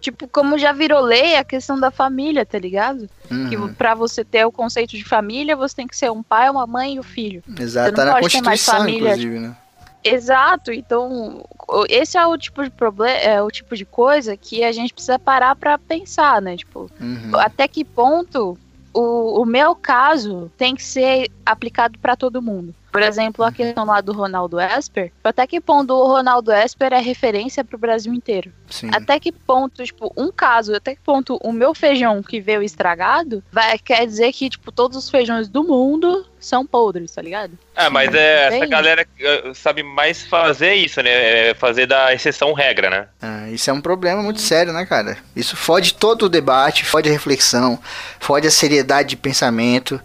Tipo, 0.00 0.28
como 0.28 0.58
já 0.58 0.72
virou 0.72 1.00
lei 1.00 1.36
a 1.36 1.44
questão 1.44 1.78
da 1.78 1.90
família, 1.90 2.44
tá 2.44 2.58
ligado? 2.58 3.08
Uhum. 3.30 3.48
Que 3.48 3.74
pra 3.74 3.94
você 3.94 4.24
ter 4.24 4.44
o 4.44 4.52
conceito 4.52 4.96
de 4.96 5.04
família, 5.04 5.56
você 5.56 5.76
tem 5.76 5.86
que 5.86 5.96
ser 5.96 6.10
um 6.10 6.22
pai, 6.22 6.50
uma 6.50 6.66
mãe 6.66 6.94
e 6.94 7.00
um 7.00 7.02
filho. 7.02 7.42
Exato, 7.58 7.94
tá 7.94 8.04
na 8.04 8.20
Constituição, 8.20 8.88
inclusive, 8.88 9.38
né? 9.38 9.56
Exato, 10.02 10.72
então 10.72 11.44
esse 11.88 12.16
é 12.16 12.26
o 12.26 12.38
tipo 12.38 12.62
de 12.62 12.70
problema, 12.70 13.18
é 13.18 13.42
o 13.42 13.50
tipo 13.50 13.76
de 13.76 13.84
coisa 13.84 14.36
que 14.36 14.64
a 14.64 14.72
gente 14.72 14.92
precisa 14.92 15.18
parar 15.18 15.54
para 15.56 15.76
pensar, 15.78 16.40
né? 16.40 16.56
Tipo, 16.56 16.90
uhum. 17.00 17.30
até 17.34 17.66
que 17.68 17.84
ponto 17.84 18.56
o, 18.92 19.42
o 19.42 19.46
meu 19.46 19.74
caso 19.74 20.50
tem 20.56 20.74
que 20.74 20.82
ser 20.82 21.30
aplicado 21.44 21.98
para 21.98 22.16
todo 22.16 22.42
mundo. 22.42 22.74
Por 22.90 23.02
exemplo, 23.02 23.44
a 23.44 23.52
questão 23.52 23.84
lá 23.84 24.00
do 24.00 24.12
Ronaldo 24.12 24.58
Esper, 24.58 25.12
até 25.22 25.46
que 25.46 25.60
ponto 25.60 25.92
o 25.92 26.06
Ronaldo 26.06 26.50
Esper 26.50 26.92
é 26.92 26.98
referência 26.98 27.62
para 27.62 27.76
o 27.76 27.78
Brasil 27.78 28.12
inteiro? 28.12 28.50
Sim. 28.68 28.90
Até 28.92 29.20
que 29.20 29.30
ponto, 29.30 29.84
tipo, 29.84 30.12
um 30.16 30.32
caso, 30.32 30.74
até 30.74 30.94
que 30.94 31.02
ponto 31.02 31.38
o 31.42 31.52
meu 31.52 31.74
feijão 31.74 32.22
que 32.22 32.40
veio 32.40 32.62
estragado 32.62 33.42
vai, 33.52 33.78
quer 33.78 34.06
dizer 34.06 34.32
que, 34.32 34.48
tipo, 34.48 34.72
todos 34.72 34.96
os 34.96 35.10
feijões 35.10 35.48
do 35.48 35.62
mundo 35.62 36.26
são 36.40 36.66
podres, 36.66 37.10
tá 37.12 37.22
ligado? 37.22 37.52
Ah, 37.74 37.90
mas 37.90 38.12
é, 38.14 38.48
Bem- 38.50 38.58
essa 38.62 38.66
galera 38.70 39.06
eh, 39.20 39.52
sabe 39.54 39.82
mais 39.82 40.22
fazer 40.26 40.74
isso, 40.74 41.02
né? 41.02 41.48
É 41.50 41.54
fazer 41.54 41.86
da 41.86 42.12
exceção 42.14 42.52
regra, 42.52 42.90
né? 42.90 43.08
Ah, 43.20 43.48
isso 43.50 43.68
é 43.70 43.72
um 43.72 43.80
problema 43.80 44.22
muito 44.22 44.40
sério, 44.40 44.72
né, 44.72 44.84
cara? 44.86 45.18
Isso 45.34 45.56
fode 45.56 45.94
todo 45.94 46.22
o 46.24 46.28
debate, 46.28 46.84
fode 46.84 47.08
a 47.08 47.12
reflexão, 47.12 47.78
fode 48.20 48.46
a 48.46 48.50
seriedade 48.50 49.10
de 49.10 49.16
pensamento. 49.16 50.00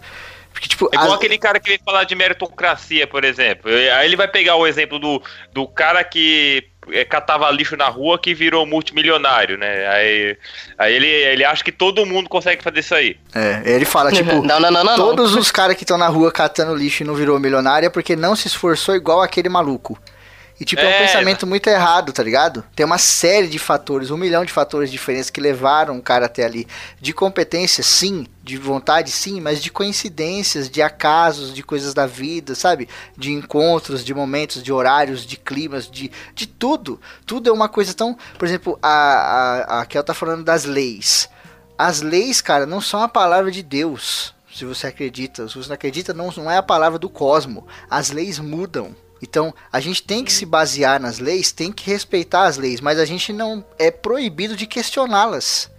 Porque, 0.52 0.68
tipo, 0.68 0.88
É 0.92 0.94
igual 0.94 1.10
as- 1.10 1.14
aquele 1.18 1.36
cara 1.36 1.58
que 1.58 1.68
vem 1.68 1.80
falar 1.84 2.04
de 2.04 2.14
meritocracia, 2.14 3.08
por 3.08 3.24
exemplo. 3.24 3.68
Aí 3.70 4.06
ele 4.06 4.14
vai 4.14 4.28
pegar 4.28 4.54
o 4.54 4.64
exemplo 4.66 5.00
do, 5.00 5.20
do 5.52 5.66
cara 5.66 6.04
que 6.04 6.62
catava 7.08 7.50
lixo 7.50 7.76
na 7.76 7.88
rua 7.88 8.18
que 8.18 8.34
virou 8.34 8.66
multimilionário, 8.66 9.56
né? 9.58 9.86
Aí, 9.88 10.36
aí 10.78 10.94
ele, 10.94 11.06
ele 11.06 11.44
acha 11.44 11.64
que 11.64 11.72
todo 11.72 12.04
mundo 12.06 12.28
consegue 12.28 12.62
fazer 12.62 12.80
isso 12.80 12.94
aí. 12.94 13.16
É, 13.34 13.62
ele 13.64 13.84
fala, 13.84 14.10
tipo, 14.12 14.42
Não, 14.42 14.60
não, 14.60 14.70
não, 14.70 14.70
não, 14.70 14.84
não. 14.84 14.96
todos 14.96 15.34
os 15.34 15.50
caras 15.50 15.76
que 15.76 15.84
estão 15.84 15.98
na 15.98 16.08
rua 16.08 16.30
catando 16.30 16.74
lixo 16.74 17.02
e 17.02 17.06
não 17.06 17.14
virou 17.14 17.38
milionário 17.38 17.86
é 17.86 17.90
porque 17.90 18.16
não 18.16 18.36
se 18.36 18.48
esforçou 18.48 18.94
igual 18.94 19.22
aquele 19.22 19.48
maluco. 19.48 19.98
E, 20.64 20.66
tipo, 20.66 20.80
é, 20.80 20.86
um 20.86 20.88
É, 20.88 21.06
pensamento 21.06 21.46
muito 21.46 21.68
errado, 21.68 22.10
tá 22.10 22.22
ligado? 22.22 22.64
Tem 22.74 22.86
uma 22.86 22.96
série 22.96 23.48
de 23.48 23.58
fatores, 23.58 24.10
um 24.10 24.16
milhão 24.16 24.46
de 24.46 24.52
fatores 24.52 24.90
diferentes 24.90 25.28
que 25.28 25.38
levaram 25.38 25.98
o 25.98 26.02
cara 26.02 26.24
até 26.24 26.42
ali. 26.42 26.66
De 26.98 27.12
competência, 27.12 27.84
sim. 27.84 28.26
De 28.42 28.56
vontade, 28.56 29.10
sim. 29.10 29.42
Mas 29.42 29.62
de 29.62 29.70
coincidências, 29.70 30.70
de 30.70 30.80
acasos, 30.80 31.52
de 31.52 31.62
coisas 31.62 31.92
da 31.92 32.06
vida, 32.06 32.54
sabe? 32.54 32.88
De 33.14 33.30
encontros, 33.30 34.02
de 34.02 34.14
momentos, 34.14 34.62
de 34.62 34.72
horários, 34.72 35.26
de 35.26 35.36
climas, 35.36 35.86
de, 35.86 36.10
de 36.34 36.46
tudo. 36.46 36.98
Tudo 37.26 37.50
é 37.50 37.52
uma 37.52 37.68
coisa 37.68 37.92
tão... 37.92 38.16
Por 38.38 38.48
exemplo, 38.48 38.78
a, 38.82 38.88
a, 38.88 39.80
a 39.82 39.86
Kel 39.86 40.02
tá 40.02 40.14
falando 40.14 40.44
das 40.44 40.64
leis. 40.64 41.28
As 41.76 42.00
leis, 42.00 42.40
cara, 42.40 42.64
não 42.64 42.80
são 42.80 43.02
a 43.02 43.08
palavra 43.08 43.50
de 43.50 43.62
Deus. 43.62 44.32
Se 44.50 44.64
você 44.64 44.86
acredita, 44.86 45.46
se 45.46 45.56
você 45.56 45.68
não 45.68 45.74
acredita, 45.74 46.14
não, 46.14 46.30
não 46.34 46.50
é 46.50 46.56
a 46.56 46.62
palavra 46.62 46.98
do 46.98 47.10
cosmo. 47.10 47.66
As 47.90 48.10
leis 48.10 48.38
mudam. 48.38 48.96
Então, 49.24 49.54
a 49.72 49.80
gente 49.80 50.02
tem 50.02 50.22
que 50.22 50.30
se 50.30 50.44
basear 50.44 51.00
nas 51.00 51.18
leis, 51.18 51.50
tem 51.50 51.72
que 51.72 51.90
respeitar 51.90 52.44
as 52.44 52.58
leis, 52.58 52.78
mas 52.78 52.98
a 52.98 53.06
gente 53.06 53.32
não 53.32 53.64
é 53.78 53.90
proibido 53.90 54.54
de 54.54 54.66
questioná-las. 54.66 55.70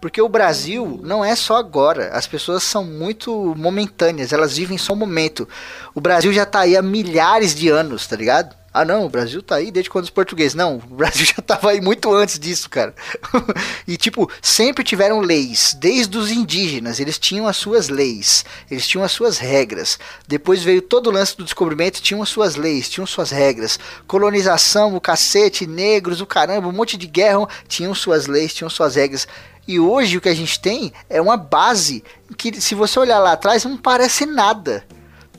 Porque 0.00 0.20
o 0.20 0.28
Brasil 0.28 0.98
não 1.04 1.24
é 1.24 1.36
só 1.36 1.56
agora. 1.56 2.08
As 2.08 2.26
pessoas 2.26 2.64
são 2.64 2.84
muito 2.84 3.54
momentâneas, 3.56 4.32
elas 4.32 4.56
vivem 4.56 4.76
só 4.76 4.94
um 4.94 4.96
momento. 4.96 5.48
O 5.94 6.00
Brasil 6.00 6.32
já 6.32 6.44
tá 6.44 6.60
aí 6.60 6.76
há 6.76 6.82
milhares 6.82 7.54
de 7.54 7.68
anos, 7.68 8.04
tá 8.08 8.16
ligado? 8.16 8.61
Ah 8.74 8.86
não, 8.86 9.04
o 9.04 9.08
Brasil 9.08 9.42
tá 9.42 9.56
aí 9.56 9.70
desde 9.70 9.90
quando 9.90 10.04
os 10.04 10.10
portugueses. 10.10 10.54
Não, 10.54 10.76
o 10.76 10.94
Brasil 10.94 11.26
já 11.36 11.42
tava 11.42 11.70
aí 11.70 11.80
muito 11.80 12.12
antes 12.14 12.38
disso, 12.38 12.70
cara. 12.70 12.94
e 13.86 13.96
tipo, 13.98 14.30
sempre 14.40 14.82
tiveram 14.82 15.20
leis, 15.20 15.76
desde 15.78 16.16
os 16.16 16.30
indígenas, 16.30 16.98
eles 16.98 17.18
tinham 17.18 17.46
as 17.46 17.56
suas 17.56 17.90
leis, 17.90 18.44
eles 18.70 18.86
tinham 18.86 19.04
as 19.04 19.12
suas 19.12 19.36
regras. 19.36 19.98
Depois 20.26 20.62
veio 20.62 20.80
todo 20.80 21.08
o 21.08 21.12
lance 21.12 21.36
do 21.36 21.44
descobrimento, 21.44 22.00
tinham 22.00 22.22
as 22.22 22.30
suas 22.30 22.56
leis, 22.56 22.88
tinham 22.88 23.06
suas 23.06 23.30
regras. 23.30 23.78
Colonização, 24.06 24.96
o 24.96 25.00
cacete, 25.00 25.66
negros, 25.66 26.22
o 26.22 26.26
caramba, 26.26 26.68
um 26.68 26.72
monte 26.72 26.96
de 26.96 27.06
guerra, 27.06 27.46
tinham 27.68 27.94
suas 27.94 28.26
leis, 28.26 28.54
tinham 28.54 28.70
suas 28.70 28.94
regras. 28.94 29.28
E 29.68 29.78
hoje 29.78 30.16
o 30.16 30.20
que 30.20 30.28
a 30.28 30.34
gente 30.34 30.58
tem 30.58 30.92
é 31.08 31.20
uma 31.20 31.36
base 31.36 32.02
que, 32.36 32.60
se 32.60 32.74
você 32.74 32.98
olhar 32.98 33.18
lá 33.18 33.32
atrás, 33.32 33.64
não 33.64 33.76
parece 33.76 34.24
nada. 34.26 34.84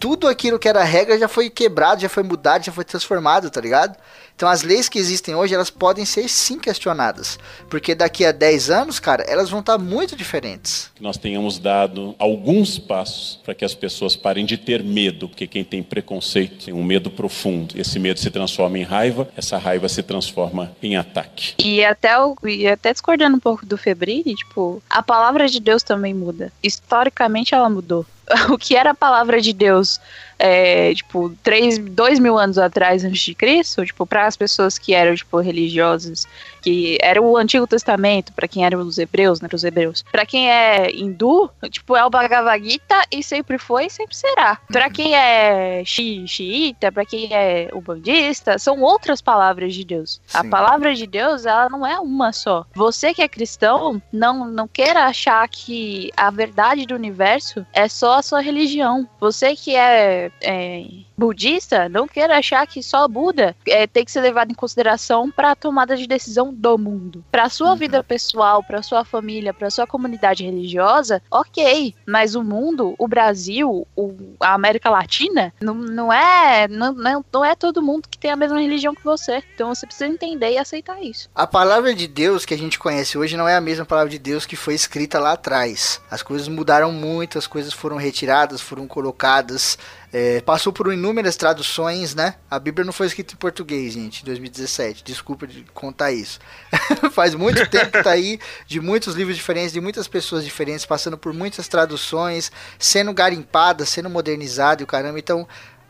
Tudo 0.04 0.28
aquilo 0.28 0.60
que 0.60 0.68
era 0.68 0.84
regra 0.84 1.18
já 1.18 1.30
foi 1.30 1.50
quebrado, 1.50 2.02
já 2.02 2.10
foi 2.10 2.24
mudado, 2.24 2.66
já 2.66 2.74
foi 2.74 2.84
transformado, 2.84 3.50
tá 3.50 3.62
ligado? 3.62 3.98
Então 4.36 4.50
as 4.50 4.62
leis 4.62 4.90
que 4.90 5.00
existem 5.00 5.34
hoje, 5.34 5.56
elas 5.56 5.70
podem 5.70 6.04
ser 6.04 6.28
sim 6.28 6.60
questionadas. 6.60 7.40
Porque 7.70 7.96
daqui 7.96 8.26
a 8.26 8.34
10 8.34 8.70
anos, 8.70 9.00
cara, 9.00 9.24
elas 9.24 9.50
vão 9.50 9.62
estar 9.62 9.78
muito 9.78 10.14
diferentes. 10.14 10.92
que 10.94 11.02
nós 11.02 11.16
tenhamos 11.16 11.58
dado 11.58 12.16
alguns 12.20 12.78
passos 12.78 13.40
para 13.46 13.56
que 13.56 13.64
as 13.64 13.74
pessoas 13.74 14.14
parem 14.14 14.46
de 14.46 14.58
ter 14.58 14.84
medo, 14.84 15.30
porque 15.30 15.48
quem 15.48 15.64
tem 15.64 15.82
preconceito 15.82 16.66
tem 16.66 16.74
um 16.74 16.84
medo 16.84 17.10
profundo. 17.10 17.80
Esse 17.80 17.98
medo 17.98 18.20
se 18.20 18.30
transforma 18.30 18.78
em 18.78 18.84
raiva, 18.84 19.30
essa 19.38 19.58
raiva 19.58 19.88
se 19.88 20.04
transforma 20.04 20.76
em 20.84 20.98
ataque. 20.98 21.54
E 21.64 21.82
até, 21.82 22.20
o, 22.20 22.36
e 22.44 22.68
até 22.68 22.92
discordando 22.92 23.38
um 23.38 23.40
pouco 23.40 23.66
do 23.66 23.78
Febrini, 23.78 24.36
tipo, 24.36 24.84
a 24.90 25.02
palavra 25.02 25.48
de 25.48 25.62
Deus 25.62 25.82
também 25.82 26.14
muda. 26.14 26.52
Historicamente 26.62 27.56
ela 27.56 27.70
mudou. 27.70 28.06
O 28.52 28.58
que 28.58 28.76
era 28.76 28.92
a 28.92 28.96
palavra 28.96 29.42
de 29.42 29.54
Deus, 29.54 30.00
é, 30.46 30.94
tipo, 30.94 31.34
três, 31.42 31.78
dois 31.78 32.20
mil 32.20 32.38
anos 32.38 32.58
atrás 32.58 33.06
antes 33.06 33.22
de 33.22 33.34
Cristo, 33.34 33.86
tipo, 33.86 34.06
para 34.06 34.26
as 34.28 34.36
pessoas 34.36 34.78
que 34.78 34.94
eram, 34.94 35.16
tipo, 35.16 35.40
religiosas, 35.40 36.28
que 36.62 36.98
era 37.02 37.22
o 37.22 37.38
Antigo 37.38 37.66
Testamento, 37.66 38.34
para 38.34 38.46
quem 38.46 38.66
eram 38.66 38.82
os 38.82 38.98
hebreus, 38.98 39.40
né, 39.40 39.48
os 39.54 39.64
hebreus. 39.64 40.04
Para 40.12 40.26
quem 40.26 40.52
é 40.52 40.92
hindu, 40.92 41.50
tipo, 41.70 41.96
é 41.96 42.06
o 42.06 42.10
Bhagavad 42.10 42.62
Gita 42.62 43.04
e 43.10 43.24
sempre 43.24 43.58
foi 43.58 43.86
e 43.86 43.90
sempre 43.90 44.16
será. 44.18 44.58
Para 44.70 44.90
quem 44.90 45.16
é 45.16 45.82
xi- 45.86 46.28
xiita, 46.28 46.92
para 46.92 47.06
quem 47.06 47.30
é 47.34 47.70
ubandista, 47.74 48.60
são 48.60 48.82
outras 48.82 49.22
palavras 49.22 49.74
de 49.74 49.86
Deus. 49.86 50.20
A 50.34 50.42
Sim. 50.42 50.50
palavra 50.50 50.94
de 50.94 51.08
Deus, 51.08 51.46
ela 51.46 51.70
não 51.70 51.88
é 51.88 51.98
uma 52.00 52.34
só. 52.34 52.66
Você 52.76 53.14
que 53.14 53.22
é 53.22 53.30
cristão, 53.30 54.02
não, 54.12 54.44
não 54.46 54.68
queira 54.68 55.06
achar 55.06 55.48
que 55.48 56.12
a 56.18 56.30
verdade 56.30 56.86
do 56.86 56.96
universo 56.96 57.66
é 57.72 57.88
só 57.88 58.18
a 58.20 58.22
sua 58.22 58.42
religião. 58.42 59.08
Você 59.22 59.56
que 59.56 59.74
é, 59.76 60.32
é 60.42 60.84
budista, 61.18 61.88
não 61.88 62.08
queira 62.08 62.38
achar 62.38 62.66
que 62.68 62.82
só 62.84 63.08
Buda 63.08 63.56
é, 63.68 63.88
tem 63.88 64.04
que 64.04 64.12
ser 64.12 64.22
levado 64.22 64.52
em 64.52 64.56
consideração 64.56 65.32
para 65.32 65.52
a 65.52 65.56
tomada 65.56 65.96
de 65.96 66.06
decisão 66.08 66.54
do 66.54 66.78
mundo. 66.78 67.24
Para 67.32 67.48
sua 67.50 67.76
vida 67.76 68.04
pessoal, 68.04 68.64
para 68.64 68.82
sua 68.82 69.06
família, 69.06 69.54
para 69.54 69.70
sua 69.70 69.88
comunidade 69.88 70.44
religiosa, 70.44 71.22
ok. 71.32 71.94
Mas 72.06 72.36
o 72.36 72.44
mundo, 72.44 72.96
o 72.98 73.08
Brasil, 73.08 73.88
o- 73.96 74.16
a 74.40 74.54
América 74.54 74.90
Latina, 74.90 75.54
não, 75.62 75.76
não 75.76 76.12
é 76.12 76.68
não, 76.68 76.92
não, 76.94 77.26
não 77.32 77.46
é 77.46 77.56
todo 77.56 77.82
mundo 77.82 78.08
que 78.10 78.18
tem 78.18 78.32
a 78.32 78.36
mesma 78.36 78.60
religião 78.60 78.94
que 78.96 79.04
você. 79.04 79.42
Então 79.56 79.74
você 79.74 79.86
precisa 79.86 80.08
entender 80.08 80.52
e 80.52 80.58
aceitar 80.58 81.02
isso. 81.02 81.30
A 81.34 81.48
palavra 81.48 81.94
de 81.94 82.08
Deus 82.08 82.44
que 82.46 82.54
a 82.54 82.58
gente 82.58 82.78
conhece 82.80 83.18
hoje 83.18 83.38
não 83.38 83.48
é 83.48 83.56
a 83.56 83.62
mesma 83.62 83.86
palavra 83.86 84.10
de 84.10 84.20
Deus 84.20 84.46
que 84.46 84.56
foi 84.56 84.74
escrita 84.74 85.20
lá 85.20 85.34
atrás. 85.34 86.02
As 86.12 86.22
coisas 86.24 86.48
mudaram 86.48 86.92
muito, 86.92 87.38
as 87.38 87.48
coisas 87.48 87.72
foram 87.74 87.96
retiradas, 87.98 88.60
foram 88.62 88.88
colocadas. 88.88 89.78
É, 90.14 90.40
passou 90.42 90.72
por 90.72 90.94
inúmeras 90.94 91.36
traduções, 91.36 92.14
né? 92.14 92.36
A 92.50 92.60
Bíblia 92.60 92.86
não 92.86 92.94
foi 92.94 93.08
escrita 93.08 93.34
em 93.34 93.38
português, 93.38 93.94
gente, 93.94 94.22
em 94.22 94.26
2017. 94.26 95.04
Desculpa 95.04 95.48
de 95.48 95.66
contar 95.74 96.12
isso. 96.12 96.40
Faz 97.12 97.34
muito 97.34 97.68
tempo 97.68 97.92
que 97.92 98.04
tá 98.04 98.12
aí, 98.12 98.40
de 98.68 98.80
muitos 98.80 99.16
livros 99.16 99.36
diferentes, 99.36 99.74
de 99.74 99.82
muitas 99.82 100.08
pessoas 100.08 100.46
diferentes, 100.46 100.86
passando 100.86 101.18
por 101.18 101.34
muitas 101.34 101.68
traduções, 101.68 102.52
sendo 102.78 103.12
garimpada, 103.12 103.86
sendo 103.86 104.10
modernizada 104.10 104.82
e 104.82 104.86
o 104.86 104.88
caramba. 104.88 105.18
Então, 105.18 105.48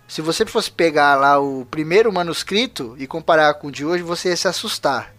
se 0.07 0.21
você 0.21 0.45
fosse 0.45 0.71
pegar 0.71 1.15
lá 1.15 1.37
o 1.39 1.65
primeiro 1.65 2.11
manuscrito 2.11 2.95
e 2.97 3.05
comparar 3.05 3.53
com 3.55 3.67
o 3.67 3.71
de 3.71 3.85
hoje, 3.85 4.01
você 4.03 4.29
ia 4.29 4.37
se 4.37 4.47
assustar 4.47 5.13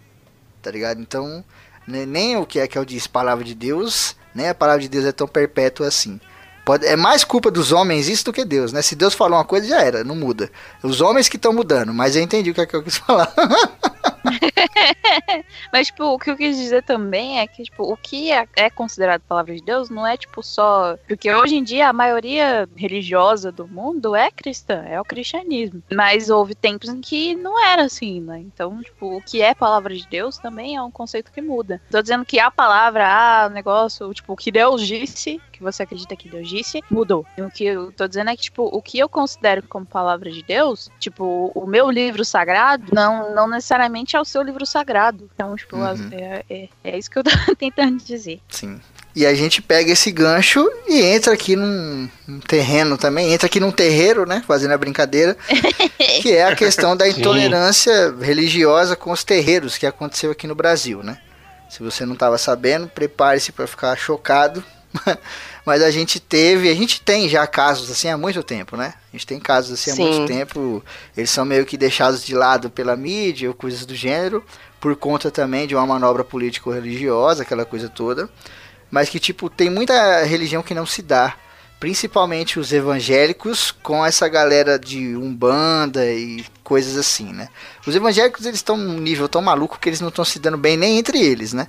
tá 0.65 0.71
ligado? 0.71 0.99
Então, 0.99 1.45
ne- 1.87 2.07
nem 2.07 2.37
o 2.39 2.47
que 2.47 2.59
é 2.59 2.67
que 2.67 2.79
eu 2.79 2.85
disse, 2.85 3.07
palavra 3.07 3.45
de 3.45 3.55
Deus, 3.55 4.17
nem 4.35 4.49
a 4.49 4.55
palavra 4.55 4.81
de 4.81 4.89
Deus 4.89 5.05
é 5.05 5.13
tão 5.13 5.29
perpétua 5.29 5.87
assim. 5.87 6.19
Pode, 6.65 6.87
é 6.87 6.97
mais 6.97 7.25
culpa 7.25 7.51
dos 7.51 7.73
homens 7.73 8.09
isso 8.09 8.25
do 8.25 8.33
que 8.33 8.45
Deus, 8.45 8.73
né? 8.73 8.81
Se 8.81 8.95
Deus 8.95 9.13
falou 9.13 9.39
uma 9.39 9.45
coisa, 9.45 9.69
já 9.69 9.83
era, 9.83 10.03
não 10.03 10.17
muda. 10.17 10.51
Os 10.83 11.01
homens 11.01 11.29
que 11.29 11.37
estão 11.37 11.53
mudando, 11.53 11.93
mas 11.93 12.17
eu 12.17 12.23
entendi 12.23 12.51
o 12.51 12.55
que 12.55 12.61
é 12.61 12.67
que 12.67 12.75
eu 12.75 12.83
quis 12.83 12.97
falar. 12.99 13.33
Mas, 15.73 15.89
tipo, 15.89 16.05
o 16.05 16.19
que 16.19 16.31
eu 16.31 16.37
quis 16.37 16.57
dizer 16.57 16.83
também 16.83 17.41
é 17.41 17.47
que, 17.47 17.63
tipo, 17.63 17.83
o 17.83 17.97
que 17.97 18.33
é, 18.33 18.47
é 18.57 18.71
considerado 18.71 19.23
palavra 19.23 19.55
de 19.55 19.63
Deus 19.63 19.91
não 19.91 20.07
é, 20.07 20.17
tipo, 20.17 20.43
só. 20.43 20.97
Porque 21.07 21.33
hoje 21.33 21.57
em 21.57 21.63
dia 21.63 21.89
a 21.89 21.93
maioria 21.93 22.69
religiosa 22.77 23.53
do 23.53 23.67
mundo 23.67 24.15
é 24.15 24.31
cristã, 24.31 24.83
é 24.87 25.01
o 25.01 25.05
cristianismo. 25.05 25.83
Mas 25.93 26.31
houve 26.31 26.55
tempos 26.55 26.89
em 26.89 27.01
que 27.01 27.35
não 27.35 27.63
era 27.63 27.85
assim, 27.85 28.21
né? 28.21 28.39
Então, 28.39 28.83
tipo, 28.83 29.17
o 29.17 29.23
que 29.23 29.43
é 29.43 29.55
palavra 29.55 29.95
de 29.95 30.07
Deus 30.09 30.39
também 30.39 30.77
é 30.77 30.83
um 30.83 30.91
conceito 30.91 31.33
que 31.33 31.41
muda. 31.41 31.81
Tô 31.91 32.01
dizendo 32.01 32.25
que 32.25 32.39
a 32.39 32.51
palavra, 32.51 33.07
ah, 33.07 33.49
negócio, 33.49 34.13
tipo, 34.15 34.33
o 34.33 34.37
que 34.37 34.51
Deus 34.51 34.87
disse, 34.87 35.41
que 35.53 35.63
você 35.63 35.83
acredita 35.83 36.17
que 36.17 36.29
Deus 36.29 36.49
disse, 36.49 36.83
mudou. 36.91 37.27
E 37.37 37.43
o 37.43 37.51
que 37.51 37.65
eu 37.65 37.93
tô 37.93 38.07
dizendo 38.07 38.31
é 38.31 38.37
que, 38.37 38.43
tipo, 38.43 38.65
o 38.65 38.83
que 38.83 38.99
eu 38.99 39.09
considero 39.09 39.63
como 39.69 39.87
palavra 39.87 40.31
de 40.31 40.43
Deus, 40.43 40.91
tipo, 40.99 41.53
o 41.55 41.67
meu 41.67 41.91
livro 41.91 42.25
sagrado, 42.25 42.85
não, 42.93 43.35
não 43.35 43.49
necessariamente 43.49 44.14
é 44.17 44.21
o 44.21 44.25
seu 44.25 44.43
livro 44.43 44.65
sagrado. 44.67 45.29
Então, 45.35 45.55
tipo, 45.57 45.77
Uhum. 45.77 45.85
as- 45.85 46.01
é, 46.13 46.45
é, 46.49 46.69
é 46.85 46.99
isso 46.99 47.11
que 47.11 47.19
eu 47.19 47.25
tô 47.25 47.31
tentando 47.57 47.99
dizer. 48.03 48.41
Sim. 48.49 48.81
E 49.17 49.25
a 49.25 49.33
gente 49.35 49.63
pega 49.63 49.93
esse 49.93 50.11
gancho 50.11 50.69
e 50.89 51.01
entra 51.01 51.33
aqui 51.35 51.55
num, 51.55 52.09
num 52.27 52.41
terreno 52.41 52.99
também, 52.99 53.33
entra 53.33 53.47
aqui 53.47 53.61
num 53.61 53.71
terreiro, 53.71 54.27
né? 54.27 54.43
Fazendo 54.47 54.73
a 54.73 54.79
brincadeira, 54.79 55.37
que 56.21 56.33
é 56.33 56.45
a 56.45 56.57
questão 56.57 56.97
da 56.97 57.05
Sim. 57.05 57.21
intolerância 57.21 58.13
religiosa 58.21 58.97
com 58.97 59.13
os 59.13 59.23
terreiros 59.23 59.79
que 59.79 59.87
aconteceu 59.87 60.31
aqui 60.33 60.47
no 60.49 60.55
Brasil, 60.55 61.03
né? 61.03 61.19
Se 61.71 61.83
você 61.83 62.05
não 62.05 62.15
estava 62.15 62.37
sabendo, 62.39 62.89
prepare-se 62.89 63.53
para 63.53 63.67
ficar 63.69 63.97
chocado. 63.97 64.63
Mas 65.67 65.83
a 65.83 65.91
gente 65.91 66.21
teve, 66.21 66.69
a 66.71 66.75
gente 66.75 67.01
tem 67.01 67.29
já 67.29 67.47
casos 67.47 67.91
assim 67.91 68.09
há 68.09 68.17
muito 68.17 68.43
tempo, 68.43 68.77
né? 68.77 68.95
A 69.13 69.17
gente 69.17 69.27
tem 69.27 69.41
casos 69.41 69.73
assim 69.73 69.91
há 69.91 69.95
Sim. 69.95 70.09
muito 70.09 70.27
tempo. 70.27 70.85
Eles 71.17 71.31
são 71.31 71.45
meio 71.45 71.65
que 71.67 71.77
deixados 71.77 72.25
de 72.25 72.35
lado 72.35 72.71
pela 72.71 72.95
mídia 72.97 73.49
ou 73.49 73.55
coisas 73.55 73.85
do 73.87 73.95
gênero, 73.95 74.45
por 74.81 74.95
conta 74.95 75.31
também 75.31 75.67
de 75.67 75.75
uma 75.75 75.87
manobra 75.87 76.23
político-religiosa, 76.23 77.43
aquela 77.43 77.65
coisa 77.65 77.89
toda. 77.89 78.29
Mas 78.91 79.09
que, 79.09 79.19
tipo, 79.19 79.49
tem 79.51 79.71
muita 79.71 80.23
religião 80.25 80.63
que 80.63 80.75
não 80.75 80.87
se 80.87 81.03
dá. 81.03 81.35
principalmente 81.81 82.59
os 82.59 82.73
evangélicos 82.73 83.71
com 83.71 84.07
essa 84.07 84.27
galera 84.27 84.79
de 84.79 85.15
umbanda 85.17 86.07
e 86.07 86.43
coisas 86.63 86.97
assim, 86.97 87.31
né? 87.33 87.51
Os 87.87 87.95
evangélicos 87.95 88.47
eles 88.47 88.61
estão 88.61 88.77
num 88.77 88.99
nível 88.99 89.29
tão 89.29 89.43
maluco 89.43 89.79
que 89.79 89.91
eles 89.91 90.01
não 90.01 90.09
estão 90.09 90.25
se 90.25 90.39
dando 90.39 90.57
bem 90.57 90.79
nem 90.79 90.99
entre 90.99 91.21
eles, 91.21 91.53
né? 91.53 91.69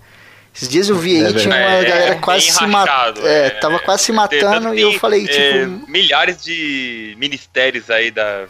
Esses 0.55 0.69
dias 0.69 0.87
eu 0.87 0.95
vi 0.97 1.17
aí, 1.17 1.23
É 1.23 1.33
tinha 1.33 1.53
uma 1.53 1.67
verdade. 1.67 1.89
galera 1.89 2.15
É, 2.15 2.19
quase 2.19 2.51
se 2.51 2.65
matando. 2.65 3.27
É, 3.27 3.47
é, 3.47 3.49
tava 3.49 3.79
quase 3.79 4.03
se 4.03 4.11
É, 4.11 4.15
matando 4.15 4.73
e 4.73 4.81
eu 4.81 4.93
falei, 4.99 5.25
é, 5.25 5.27
tipo. 5.27 5.91
milhares 5.91 6.41
de 6.43 7.13
ministérios 7.19 7.89
aí 7.89 8.09
da, 8.09 8.45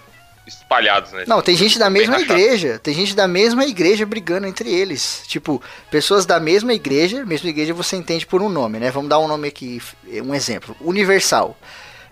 espalhados, 0.47 1.11
né? 1.11 1.23
Não, 1.27 1.41
tem 1.41 1.55
gente 1.55 1.79
da 1.79 1.89
mesma 1.89 2.19
igreja. 2.19 2.79
Tem 2.81 2.93
gente 2.93 3.15
da 3.15 3.27
mesma 3.27 3.65
igreja 3.65 4.05
brigando 4.05 4.47
entre 4.47 4.71
eles. 4.71 5.23
Tipo, 5.27 5.61
pessoas 5.89 6.25
da 6.25 6.39
mesma 6.39 6.73
igreja. 6.73 7.25
Mesma 7.25 7.49
igreja 7.49 7.73
você 7.73 7.95
entende 7.95 8.25
por 8.25 8.41
um 8.41 8.49
nome, 8.49 8.79
né? 8.79 8.91
Vamos 8.91 9.09
dar 9.09 9.19
um 9.19 9.27
nome 9.27 9.47
aqui, 9.47 9.81
um 10.23 10.33
exemplo. 10.33 10.75
Universal. 10.81 11.57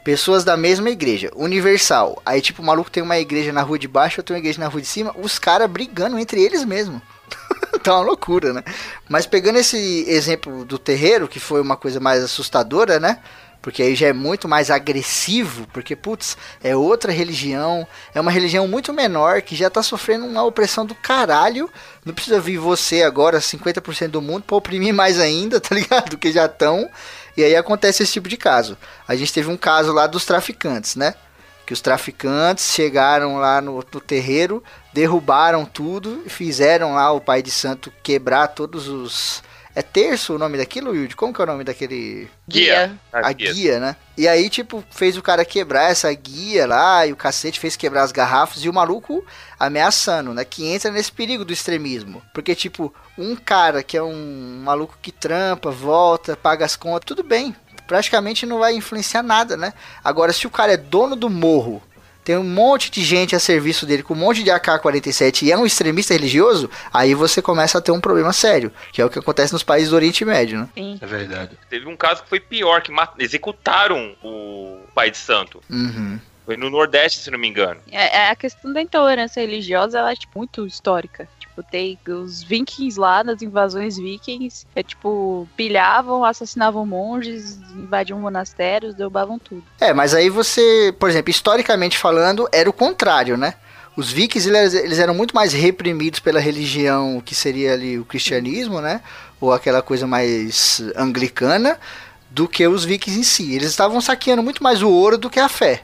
Pessoas 0.04 0.44
da 0.44 0.58
mesma 0.58 0.90
igreja. 0.90 1.32
Universal. 1.36 2.22
Aí, 2.26 2.42
tipo, 2.42 2.62
o 2.62 2.66
maluco 2.66 2.92
tem 2.92 3.02
uma 3.02 3.18
igreja 3.20 3.54
na 3.54 3.62
rua 3.62 3.80
de 3.80 3.88
baixo, 3.88 4.20
eu 4.20 4.24
tenho 4.24 4.36
uma 4.36 4.42
igreja 4.42 4.60
na 4.60 4.68
rua 4.68 4.82
de 4.82 4.88
cima. 4.88 5.16
Os 5.18 5.40
caras 5.40 5.70
brigando 5.70 6.18
entre 6.20 6.42
eles 6.42 6.66
mesmo. 6.66 7.02
tá 7.84 7.96
uma 7.96 8.06
loucura, 8.06 8.54
né? 8.54 8.64
Mas 9.10 9.26
pegando 9.26 9.60
esse 9.60 10.06
exemplo 10.08 10.66
do 10.66 10.78
terreiro, 10.78 11.28
que 11.28 11.40
foi 11.40 11.62
uma 11.62 11.76
coisa 11.78 12.00
mais 12.00 12.24
assustadora, 12.24 13.00
né? 13.00 13.20
Porque 13.62 13.82
aí 13.82 13.96
já 13.96 14.08
é 14.08 14.14
muito 14.14 14.46
mais 14.46 14.70
agressivo, 14.70 15.66
porque, 15.72 15.96
putz, 15.96 16.38
é 16.62 16.76
outra 16.76 17.14
religião, 17.14 17.88
é 18.14 18.20
uma 18.20 18.30
religião 18.30 18.68
muito 18.68 18.92
menor 18.92 19.42
que 19.42 19.56
já 19.56 19.70
tá 19.70 19.82
sofrendo 19.82 20.26
uma 20.26 20.44
opressão 20.44 20.86
do 20.86 20.94
caralho. 20.94 21.70
Não 22.04 22.14
precisa 22.14 22.42
vir 22.42 22.58
você 22.58 23.04
agora, 23.04 23.40
50% 23.40 24.10
do 24.10 24.22
mundo, 24.22 24.44
pra 24.44 24.58
oprimir 24.58 24.94
mais 24.94 25.18
ainda, 25.18 25.62
tá 25.62 25.74
ligado? 25.74 26.10
Do 26.10 26.18
que 26.18 26.30
já 26.30 26.46
estão. 26.46 26.90
E 27.38 27.44
aí 27.44 27.56
acontece 27.56 28.04
esse 28.04 28.12
tipo 28.12 28.28
de 28.28 28.36
caso. 28.36 28.78
A 29.08 29.16
gente 29.16 29.32
teve 29.32 29.50
um 29.50 29.56
caso 29.56 29.94
lá 29.94 30.08
dos 30.08 30.26
traficantes, 30.26 30.98
né? 30.98 31.16
Que 31.66 31.74
os 31.74 31.82
traficantes 31.82 32.72
chegaram 32.72 33.38
lá 33.38 33.62
no, 33.62 33.76
no 33.76 34.02
terreiro, 34.02 34.64
derrubaram 34.94 35.66
tudo 35.66 36.22
e 36.26 36.30
fizeram 36.30 36.94
lá 36.94 37.12
o 37.12 37.22
pai 37.22 37.42
de 37.42 37.52
santo 37.52 37.92
quebrar 38.04 38.48
todos 38.48 38.88
os. 38.88 39.42
É 39.76 39.82
terço 39.82 40.36
o 40.36 40.38
nome 40.38 40.58
daquilo, 40.58 40.92
Wilde? 40.92 41.16
Como 41.16 41.34
que 41.34 41.42
é 41.42 41.44
o 41.46 41.48
nome 41.48 41.64
daquele. 41.64 42.30
Guia. 42.48 42.96
A 43.12 43.32
guia, 43.32 43.80
né? 43.80 43.96
E 44.16 44.28
aí, 44.28 44.48
tipo, 44.48 44.84
fez 44.92 45.18
o 45.18 45.22
cara 45.24 45.44
quebrar 45.44 45.90
essa 45.90 46.14
guia 46.14 46.68
lá, 46.68 47.08
e 47.08 47.12
o 47.12 47.16
cacete 47.16 47.60
fez 47.60 47.76
quebrar 47.76 48.04
as 48.04 48.12
garrafas, 48.12 48.64
e 48.64 48.70
o 48.70 48.74
maluco 48.74 49.26
ameaçando, 49.60 50.32
né? 50.32 50.46
Que 50.46 50.68
entra 50.68 50.92
nesse 50.92 51.12
perigo 51.12 51.44
do 51.44 51.52
extremismo. 51.52 52.22
Porque, 52.36 52.54
tipo, 52.54 52.94
um 53.18 53.36
cara 53.36 53.82
que 53.82 53.98
é 53.98 54.04
um 54.04 54.62
maluco 54.64 54.96
que 55.02 55.12
trampa, 55.12 55.72
volta, 55.72 56.38
paga 56.38 56.66
as 56.66 56.76
contas, 56.76 57.08
tudo 57.08 57.24
bem. 57.24 57.56
Praticamente 57.88 58.46
não 58.46 58.60
vai 58.60 58.76
influenciar 58.76 59.24
nada, 59.24 59.58
né? 59.58 59.74
Agora, 60.04 60.34
se 60.34 60.48
o 60.48 60.50
cara 60.50 60.74
é 60.74 60.78
dono 60.78 61.16
do 61.16 61.30
morro, 61.30 61.82
tem 62.24 62.38
um 62.38 62.44
monte 62.44 62.90
de 62.90 63.04
gente 63.04 63.36
a 63.36 63.40
serviço 63.40 63.86
dele 63.86 64.02
com 64.02 64.14
um 64.14 64.18
monte 64.18 64.44
de 64.44 64.50
AK-47 64.50 65.44
e 65.44 65.52
é 65.52 65.58
um 65.58 65.66
extremista 65.66 66.14
religioso, 66.14 66.70
aí 66.92 67.14
você 67.14 67.42
começa 67.42 67.78
a 67.78 67.82
ter 67.82 67.92
um 67.92 68.00
problema 68.00 68.32
sério, 68.32 68.72
que 68.92 69.02
é 69.02 69.06
o 69.06 69.10
que 69.10 69.20
acontece 69.20 69.52
nos 69.52 69.64
países 69.64 69.90
do 69.90 69.96
Oriente 69.96 70.24
Médio, 70.24 70.60
né? 70.60 70.70
Sim. 70.74 70.98
É 71.02 71.06
verdade. 71.06 71.58
Teve 71.70 71.88
um 71.88 71.98
caso 71.98 72.24
que 72.24 72.30
foi 72.30 72.40
pior, 72.40 72.82
que 72.82 72.92
executaram 73.20 74.16
o 74.24 74.80
pai 74.96 75.12
de 75.12 75.18
santo. 75.18 75.62
Uhum. 75.70 76.20
Foi 76.46 76.58
no 76.58 76.70
Nordeste, 76.70 77.20
se 77.20 77.32
não 77.32 77.40
me 77.40 77.48
engano. 77.48 77.80
É, 77.92 78.18
é 78.18 78.30
a 78.30 78.36
questão 78.36 78.72
da 78.72 78.82
intolerância 78.82 79.42
religiosa, 79.42 80.00
ela 80.00 80.12
é 80.12 80.16
tipo, 80.16 80.38
muito 80.38 80.66
histórica. 80.66 81.28
Tem 81.62 81.98
os 82.08 82.42
vikings 82.42 83.00
lá 83.00 83.24
nas 83.24 83.42
invasões 83.42 83.98
vikings, 83.98 84.66
é 84.76 84.82
tipo, 84.82 85.48
pilhavam, 85.56 86.24
assassinavam 86.24 86.86
monges, 86.86 87.60
invadiam 87.76 88.20
monastérios, 88.20 88.96
derrubavam 88.96 89.38
tudo. 89.38 89.64
É, 89.80 89.94
mas 89.94 90.14
aí 90.14 90.30
você, 90.30 90.96
por 90.98 91.10
exemplo, 91.10 91.30
historicamente 91.30 91.98
falando, 91.98 92.48
era 92.52 92.70
o 92.70 92.74
contrário, 92.74 93.38
né? 93.38 93.56
Os 93.96 94.12
vikings 94.12 94.50
eles 94.50 94.98
eram 94.98 95.14
muito 95.14 95.36
mais 95.36 95.54
reprimidos 95.54 96.20
pela 96.20 96.40
religião 96.40 97.22
que 97.24 97.36
seria 97.36 97.74
ali 97.74 98.00
o 98.00 98.06
cristianismo, 98.06 98.82
né? 98.82 99.02
Ou 99.40 99.54
aquela 99.54 99.82
coisa 99.82 100.08
mais 100.08 100.82
anglicana, 100.96 101.78
do 102.32 102.48
que 102.48 102.68
os 102.68 102.84
vikings 102.84 103.20
em 103.20 103.24
si. 103.24 103.54
Eles 103.54 103.70
estavam 103.70 104.02
saqueando 104.02 104.42
muito 104.42 104.64
mais 104.64 104.82
o 104.82 104.90
ouro 104.90 105.18
do 105.18 105.30
que 105.30 105.40
a 105.40 105.48
fé. 105.48 105.84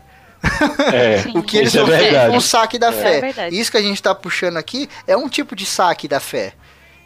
É. 0.94 1.24
O 1.38 1.44
que 1.44 1.58
eles 1.58 1.74
isso 1.74 1.92
é 1.92 2.28
foi 2.28 2.30
um 2.38 2.40
saque 2.42 2.78
da 2.80 2.90
É 2.90 2.92
fé. 2.92 3.22
verdade. 3.22 3.60
Isso 3.60 3.72
que 3.72 3.78
a 3.78 3.82
gente 3.82 4.02
tá 4.02 4.14
puxando 4.16 4.58
aqui 4.58 4.90
é 5.08 5.16
um 5.18 5.28
tipo 5.30 5.56
de 5.56 5.66
saque 5.66 6.08
da 6.08 6.20
fé. 6.20 6.54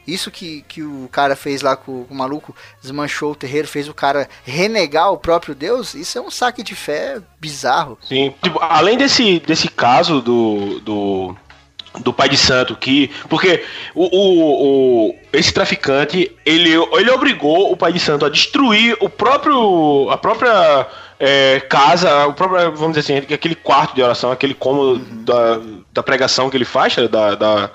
Isso 0.05 0.29
que, 0.29 0.65
que 0.67 0.83
o 0.83 1.07
cara 1.09 1.33
fez 1.33 1.61
lá 1.61 1.77
com, 1.77 2.03
com 2.03 2.13
o 2.13 2.17
maluco, 2.17 2.53
desmanchou 2.81 3.31
o 3.31 3.35
terreiro, 3.35 3.67
fez 3.69 3.87
o 3.87 3.93
cara 3.93 4.27
renegar 4.43 5.09
o 5.13 5.17
próprio 5.17 5.55
Deus, 5.55 5.93
isso 5.93 6.17
é 6.17 6.21
um 6.21 6.29
saque 6.29 6.61
de 6.61 6.75
fé 6.75 7.19
bizarro. 7.39 7.97
Sim. 8.01 8.33
Tipo, 8.43 8.59
além 8.61 8.97
desse, 8.97 9.39
desse 9.39 9.69
caso 9.69 10.19
do, 10.19 10.81
do, 10.81 11.37
do 12.01 12.11
pai 12.11 12.27
de 12.27 12.35
santo, 12.35 12.75
que. 12.75 13.09
Porque 13.29 13.63
o, 13.95 14.03
o, 14.13 15.07
o- 15.09 15.15
esse 15.31 15.53
traficante, 15.53 16.29
ele, 16.45 16.71
ele 16.71 17.09
obrigou 17.09 17.71
o 17.71 17.77
pai 17.77 17.93
de 17.93 17.99
santo 18.01 18.25
a 18.25 18.29
destruir 18.29 18.97
o 18.99 19.07
próprio. 19.07 20.09
a 20.09 20.17
própria. 20.17 20.85
É, 21.25 21.61
casa, 21.69 22.27
o 22.27 22.33
próprio, 22.33 22.73
vamos 22.75 22.97
dizer 22.97 23.13
assim, 23.21 23.33
aquele 23.33 23.55
quarto 23.55 23.95
de 23.95 24.03
oração, 24.03 24.29
aquele 24.29 24.53
cômodo 24.53 24.99
da, 25.23 25.61
da 25.93 26.03
pregação 26.03 26.49
que 26.49 26.57
ele 26.57 26.65
faz, 26.65 26.93
tá, 26.95 27.07
da, 27.07 27.35
da- 27.35 27.69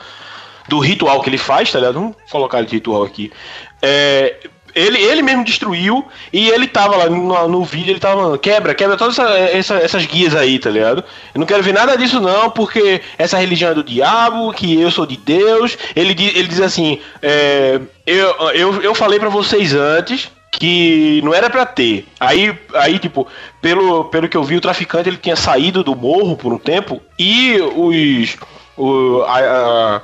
do 0.69 0.79
ritual 0.81 1.23
que 1.23 1.31
ele 1.31 1.39
faz, 1.39 1.73
tá 1.73 1.79
ligado? 1.79 1.95
Vamos 1.95 2.16
colocar 2.31 2.61
de 2.62 2.70
ritual 2.75 3.03
aqui. 3.03 3.33
É, 3.81 4.37
ele, 4.75 4.99
ele 4.99 5.23
mesmo 5.23 5.43
destruiu 5.43 6.07
e 6.31 6.51
ele 6.51 6.66
tava 6.66 6.95
lá 6.95 7.09
no, 7.09 7.49
no 7.49 7.65
vídeo, 7.65 7.91
ele 7.93 7.99
tava 7.99 8.20
falando, 8.20 8.39
quebra, 8.39 8.75
quebra 8.75 8.95
todas 8.99 9.19
essa, 9.19 9.33
essa- 9.39 9.77
essas 9.79 10.05
guias 10.05 10.37
aí, 10.37 10.59
tá 10.59 10.69
ligado? 10.69 11.03
Eu 11.35 11.39
não 11.41 11.47
quero 11.47 11.62
ver 11.62 11.73
nada 11.73 11.97
disso 11.97 12.20
não, 12.20 12.51
porque 12.51 13.01
essa 13.16 13.39
religião 13.39 13.70
é 13.70 13.75
do 13.75 13.83
diabo, 13.83 14.53
que 14.53 14.79
eu 14.79 14.91
sou 14.91 15.07
de 15.07 15.16
Deus. 15.16 15.79
Ele, 15.97 16.11
ele 16.11 16.49
diz 16.49 16.61
assim, 16.61 17.01
é, 17.23 17.81
eu, 18.07 18.29
eu, 18.53 18.83
eu 18.83 18.95
falei 18.95 19.19
pra 19.19 19.31
vocês 19.31 19.73
antes 19.75 20.31
que 20.59 21.21
não 21.25 21.33
era 21.33 21.49
pra 21.49 21.65
ter. 21.65 22.07
Aí, 22.19 22.53
aí 22.75 22.99
tipo, 22.99 23.27
pelo, 23.63 24.05
pelo 24.07 24.29
que 24.29 24.37
eu 24.37 24.43
vi, 24.43 24.57
o 24.57 24.61
traficante 24.61 25.09
ele 25.09 25.17
tinha 25.17 25.37
saído 25.37 25.85
do 25.85 25.95
morro 25.95 26.37
por 26.37 26.53
um 26.53 26.59
tempo 26.59 27.01
e 27.19 27.57
os... 27.61 28.37
O, 28.77 29.23
a- 29.27 29.39
a- 29.41 30.01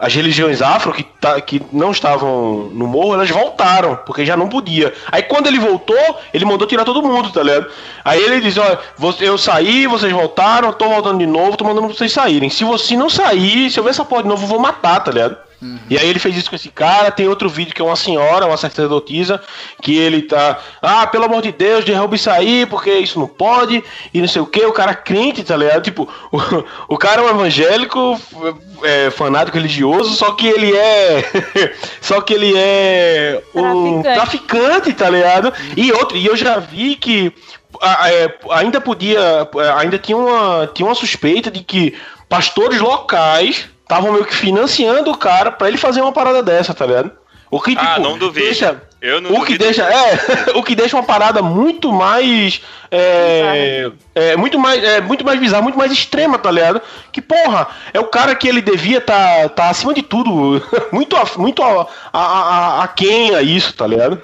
as 0.00 0.14
religiões 0.14 0.62
afro 0.62 0.92
que, 0.92 1.02
tá, 1.02 1.40
que 1.40 1.60
não 1.72 1.90
estavam 1.90 2.70
no 2.72 2.86
morro, 2.86 3.14
elas 3.14 3.28
voltaram, 3.28 3.96
porque 4.06 4.24
já 4.24 4.36
não 4.36 4.48
podia. 4.48 4.94
Aí 5.10 5.24
quando 5.24 5.48
ele 5.48 5.58
voltou, 5.58 5.96
ele 6.32 6.44
mandou 6.44 6.68
tirar 6.68 6.84
todo 6.84 7.02
mundo, 7.02 7.32
tá 7.32 7.42
ligado? 7.42 7.66
Aí 8.04 8.22
ele 8.22 8.40
diz, 8.40 8.56
olha, 8.58 8.78
eu 9.18 9.36
saí, 9.36 9.88
vocês 9.88 10.12
voltaram, 10.12 10.72
tô 10.72 10.88
voltando 10.88 11.18
de 11.18 11.26
novo, 11.26 11.56
tô 11.56 11.64
mandando 11.64 11.88
vocês 11.88 12.12
saírem. 12.12 12.48
Se 12.48 12.62
você 12.62 12.96
não 12.96 13.10
sair, 13.10 13.72
se 13.72 13.80
eu 13.80 13.82
ver 13.82 13.90
essa 13.90 14.04
porra 14.04 14.22
de 14.22 14.28
novo, 14.28 14.44
eu 14.44 14.48
vou 14.48 14.60
matar, 14.60 15.00
tá 15.02 15.10
ligado? 15.10 15.36
E 15.90 15.98
aí 15.98 16.08
ele 16.08 16.18
fez 16.20 16.36
isso 16.36 16.48
com 16.50 16.54
esse 16.56 16.68
cara, 16.68 17.10
tem 17.10 17.26
outro 17.28 17.48
vídeo 17.48 17.74
que 17.74 17.82
é 17.82 17.84
uma 17.84 17.96
senhora, 17.96 18.46
uma 18.46 18.56
sacerdotisa, 18.56 19.42
que 19.82 19.96
ele 19.96 20.22
tá, 20.22 20.58
ah, 20.80 21.06
pelo 21.08 21.24
amor 21.24 21.42
de 21.42 21.50
Deus, 21.50 21.84
derruba 21.84 22.14
isso 22.14 22.30
aí, 22.30 22.64
porque 22.66 22.90
isso 22.92 23.18
não 23.18 23.26
pode, 23.26 23.82
e 24.14 24.20
não 24.20 24.28
sei 24.28 24.40
o 24.40 24.46
que, 24.46 24.64
o 24.64 24.72
cara 24.72 24.94
crente, 24.94 25.42
tá 25.42 25.56
ligado? 25.56 25.82
Tipo, 25.82 26.08
o, 26.30 26.94
o 26.94 26.96
cara 26.96 27.22
é 27.22 27.24
um 27.24 27.30
evangélico, 27.30 28.20
é, 28.84 29.10
fanático 29.10 29.56
religioso, 29.56 30.14
só 30.14 30.30
que 30.32 30.46
ele 30.46 30.72
é. 30.76 31.24
só 32.00 32.20
que 32.20 32.34
ele 32.34 32.52
é 32.56 33.42
um 33.54 34.00
Traficante. 34.02 34.46
traficante, 34.46 34.92
tá 34.92 35.10
ligado? 35.10 35.52
E 35.76 35.90
outro, 35.92 36.16
e 36.16 36.24
eu 36.24 36.36
já 36.36 36.58
vi 36.60 36.94
que 36.94 37.32
a- 37.82 38.10
é, 38.12 38.38
ainda 38.52 38.80
podia. 38.80 39.48
Ainda 39.78 39.98
tinha 39.98 40.16
uma, 40.16 40.66
tinha 40.72 40.86
uma 40.86 40.94
suspeita 40.94 41.50
de 41.50 41.64
que 41.64 41.94
pastores 42.28 42.80
locais 42.80 43.68
estavam 43.88 44.12
meio 44.12 44.24
que 44.26 44.34
financiando 44.34 45.10
o 45.10 45.16
cara 45.16 45.50
pra 45.50 45.68
ele 45.68 45.78
fazer 45.78 46.00
uma 46.02 46.12
parada 46.12 46.42
dessa, 46.42 46.74
tá 46.74 46.84
ligado? 46.86 47.10
O 47.50 47.58
que, 47.60 47.74
Ah, 47.78 47.94
tipo, 47.94 48.00
não 48.00 48.18
duvido. 48.18 48.44
deixa- 48.44 48.82
Eu 49.00 49.20
não 49.22 49.30
o 49.30 49.34
que 49.44 49.56
duvido. 49.56 49.64
deixa 49.64 49.82
é 49.84 50.52
o 50.58 50.62
que 50.62 50.74
deixa 50.74 50.96
uma 50.96 51.02
parada 51.04 51.40
muito 51.40 51.90
mais 51.92 52.60
é, 52.90 53.90
é 54.14 54.36
muito 54.36 54.58
mais 54.58 54.82
é 54.82 55.00
muito 55.00 55.24
mais 55.24 55.38
bizarra 55.38 55.62
muito 55.62 55.78
mais 55.78 55.92
extrema 55.92 56.36
tá 56.36 56.50
ligado 56.50 56.82
que 57.12 57.22
porra 57.22 57.68
é 57.94 58.00
o 58.00 58.04
cara 58.06 58.34
que 58.34 58.48
ele 58.48 58.60
devia 58.60 59.00
tá 59.00 59.48
tá 59.50 59.70
acima 59.70 59.94
de 59.94 60.02
tudo 60.02 60.60
muito 60.92 61.16
a, 61.16 61.24
muito 61.36 61.62
a, 61.62 61.86
a, 62.12 62.20
a, 62.20 62.82
a 62.84 62.88
quem 62.88 63.34
a 63.36 63.40
isso 63.40 63.72
tá 63.72 63.86
ligado 63.86 64.20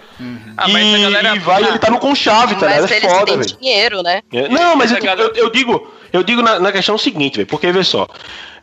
Ah, 0.57 0.67
mas 0.69 0.85
e, 0.85 0.95
a 0.97 0.99
galera- 1.11 1.37
e 1.37 1.39
vai 1.39 1.63
ele 1.63 1.79
tá 1.79 1.89
no 1.91 1.99
conchave 2.01 2.57
tá 2.57 2.67
Mas 2.67 2.85
ligado 2.91 2.93
é 2.93 3.01
foda 3.09 3.37
velho 3.37 3.57
dinheiro, 3.59 4.03
né? 4.03 4.23
é, 4.33 4.49
Não, 4.49 4.75
mas 4.77 4.91
eu, 4.91 5.01
galera- 5.01 5.23
eu- 5.35 5.45
eu 5.45 5.51
digo, 5.51 5.93
eu 6.13 6.23
digo 6.25 6.43
na, 6.43 6.59
na 6.59 6.73
questão 6.73 6.99
seguinte, 6.99 7.37
velho, 7.37 7.47
porque 7.47 7.71
vê 7.71 7.83
só. 7.85 8.07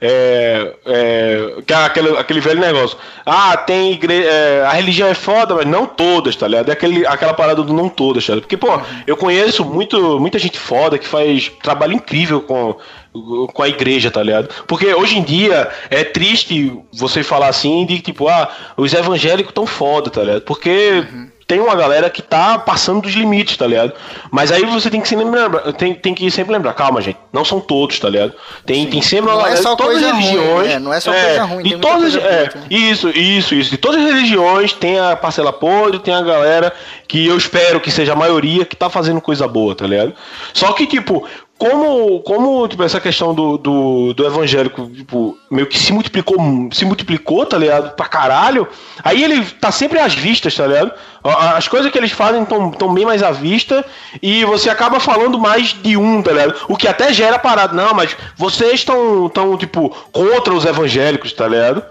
É, 0.03 0.73
é, 0.83 1.53
é 1.67 1.73
aquele, 1.75 2.17
aquele 2.17 2.39
velho 2.39 2.59
negócio. 2.59 2.97
Ah, 3.23 3.55
tem 3.55 3.91
igreja. 3.91 4.27
a 4.67 4.73
religião 4.73 5.07
é 5.07 5.13
foda, 5.13 5.53
mas 5.53 5.65
não 5.67 5.85
todas, 5.85 6.35
tá 6.35 6.47
ligado? 6.47 6.69
É 6.69 6.73
aquele, 6.73 7.05
aquela 7.05 7.35
parada 7.35 7.61
do 7.61 7.71
não 7.71 7.87
todas, 7.87 8.25
tá 8.25 8.33
ligado? 8.33 8.47
Porque, 8.47 8.57
pô, 8.57 8.81
eu 9.05 9.15
conheço 9.15 9.63
muito, 9.63 10.19
muita 10.19 10.39
gente 10.39 10.57
foda 10.57 10.97
que 10.97 11.07
faz 11.07 11.51
trabalho 11.61 11.93
incrível 11.93 12.41
com, 12.41 12.75
com 13.13 13.63
a 13.63 13.67
igreja, 13.69 14.09
tá 14.09 14.23
ligado? 14.23 14.49
Porque 14.67 14.93
hoje 14.93 15.17
em 15.17 15.23
dia 15.23 15.69
é 15.89 16.03
triste 16.03 16.77
você 16.93 17.23
falar 17.23 17.47
assim 17.47 17.85
de 17.85 17.99
tipo, 17.99 18.27
ah, 18.27 18.49
os 18.77 18.93
evangélicos 18.93 19.53
tão 19.53 19.65
foda, 19.65 20.09
tá 20.09 20.21
ligado? 20.23 20.41
Porque. 20.41 21.03
tem 21.47 21.59
uma 21.59 21.75
galera 21.75 22.09
que 22.09 22.21
tá 22.21 22.57
passando 22.57 23.01
dos 23.01 23.11
limites, 23.11 23.57
tá 23.57 23.67
ligado? 23.67 23.91
Mas 24.31 24.53
aí 24.53 24.63
você 24.65 24.89
tem 24.89 25.01
que 25.01 25.07
sempre 25.09 25.25
lembrar, 25.25 25.73
tem, 25.73 25.93
tem 25.93 26.13
que 26.13 26.31
sempre 26.31 26.53
lembrar, 26.53 26.71
calma, 26.71 27.01
gente, 27.01 27.17
não 27.33 27.43
são 27.43 27.59
todos, 27.59 27.99
tá 27.99 28.07
ligado? 28.07 28.31
Tem, 28.65 28.87
tem 28.89 29.01
sempre 29.01 29.29
uma 29.29 29.33
Não 29.33 29.41
é 29.41 29.43
galera 29.43 29.61
só 29.61 29.71
de 29.71 29.77
todas 29.77 30.01
ruim, 30.01 30.11
religiões. 30.13 30.67
né? 30.69 30.79
Não 30.79 30.93
é 30.93 30.99
só 31.01 31.11
coisa 31.11 31.43
ruim, 31.43 31.63
de 31.63 31.75
todas, 31.75 32.15
é, 32.15 32.45
também. 32.47 32.67
isso, 32.69 33.09
isso, 33.09 33.53
isso. 33.53 33.69
De 33.69 33.77
todas 33.77 33.99
as 33.99 34.13
religiões 34.13 34.71
tem 34.71 34.97
a 34.97 35.13
parcela 35.17 35.51
podre, 35.51 35.99
tem 35.99 36.13
a 36.13 36.21
galera 36.21 36.71
que 37.05 37.27
eu 37.27 37.37
espero 37.37 37.81
que 37.81 37.91
seja 37.91 38.13
a 38.13 38.15
maioria 38.15 38.63
que 38.63 38.77
tá 38.77 38.89
fazendo 38.89 39.19
coisa 39.19 39.45
boa, 39.45 39.75
tá 39.75 39.85
ligado? 39.85 40.13
Só 40.53 40.71
que, 40.71 40.87
tipo, 40.87 41.27
como, 41.61 42.21
como 42.21 42.67
tipo, 42.67 42.81
essa 42.81 42.99
questão 42.99 43.35
do, 43.35 43.55
do, 43.55 44.13
do 44.15 44.25
evangélico, 44.25 44.89
tipo, 44.89 45.37
meio 45.47 45.67
que 45.67 45.77
se 45.77 45.93
multiplicou, 45.93 46.35
se 46.71 46.83
multiplicou, 46.83 47.45
tá 47.45 47.55
ligado? 47.55 47.95
Pra 47.95 48.07
caralho, 48.07 48.67
aí 49.03 49.23
ele 49.23 49.45
tá 49.45 49.71
sempre 49.71 49.99
às 49.99 50.15
vistas, 50.15 50.55
tá 50.55 50.65
ligado? 50.65 50.91
As 51.23 51.67
coisas 51.67 51.91
que 51.91 51.99
eles 51.99 52.11
fazem 52.11 52.41
estão 52.41 52.71
tão 52.71 52.91
bem 52.91 53.05
mais 53.05 53.21
à 53.21 53.29
vista 53.29 53.85
e 54.23 54.43
você 54.43 54.71
acaba 54.71 54.99
falando 54.99 55.37
mais 55.37 55.67
de 55.67 55.95
um, 55.95 56.23
tá 56.23 56.31
ligado? 56.31 56.55
O 56.67 56.75
que 56.75 56.87
até 56.87 57.13
gera 57.13 57.37
parada. 57.37 57.75
Não, 57.75 57.93
mas 57.93 58.17
vocês 58.35 58.73
estão, 58.73 59.29
tão, 59.29 59.55
tipo, 59.55 59.91
contra 60.11 60.55
os 60.55 60.65
evangélicos, 60.65 61.31
tá 61.31 61.47
ligado? 61.47 61.85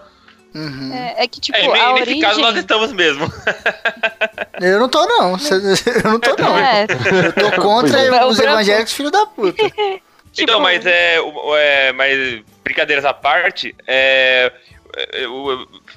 É, 0.92 1.22
é 1.22 1.28
que, 1.28 1.40
tipo, 1.40 1.56
É, 1.56 1.64
a 1.64 1.92
nesse 1.92 2.02
origem... 2.02 2.20
caso 2.20 2.40
nós 2.40 2.56
estamos 2.56 2.92
mesmo. 2.92 3.24
Eu 4.60 4.78
não 4.78 4.88
tô, 4.88 5.06
não. 5.06 5.36
Eu 6.04 6.10
não 6.10 6.20
tô, 6.20 6.36
não. 6.36 6.58
É, 6.58 6.86
Eu 7.24 7.32
tô 7.32 7.62
contra 7.62 7.98
é. 7.98 8.24
os 8.24 8.38
evangélicos, 8.38 8.92
filho 8.92 9.10
da 9.10 9.26
puta. 9.26 9.62
Então, 10.38 10.60
mas 10.60 10.86
é, 10.86 11.16
é, 11.56 11.92
mas 11.92 12.42
brincadeiras 12.62 13.04
à 13.04 13.12
parte, 13.12 13.74
é, 13.84 14.52
é, 14.96 15.26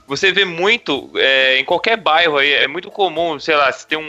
você 0.07 0.31
vê 0.31 0.43
muito 0.43 1.09
é, 1.15 1.59
em 1.59 1.63
qualquer 1.63 1.97
bairro 1.97 2.37
aí, 2.37 2.51
é 2.51 2.67
muito 2.67 2.89
comum, 2.89 3.39
sei 3.39 3.55
lá, 3.55 3.71
se 3.71 3.85
tem 3.85 3.97
um, 3.97 4.01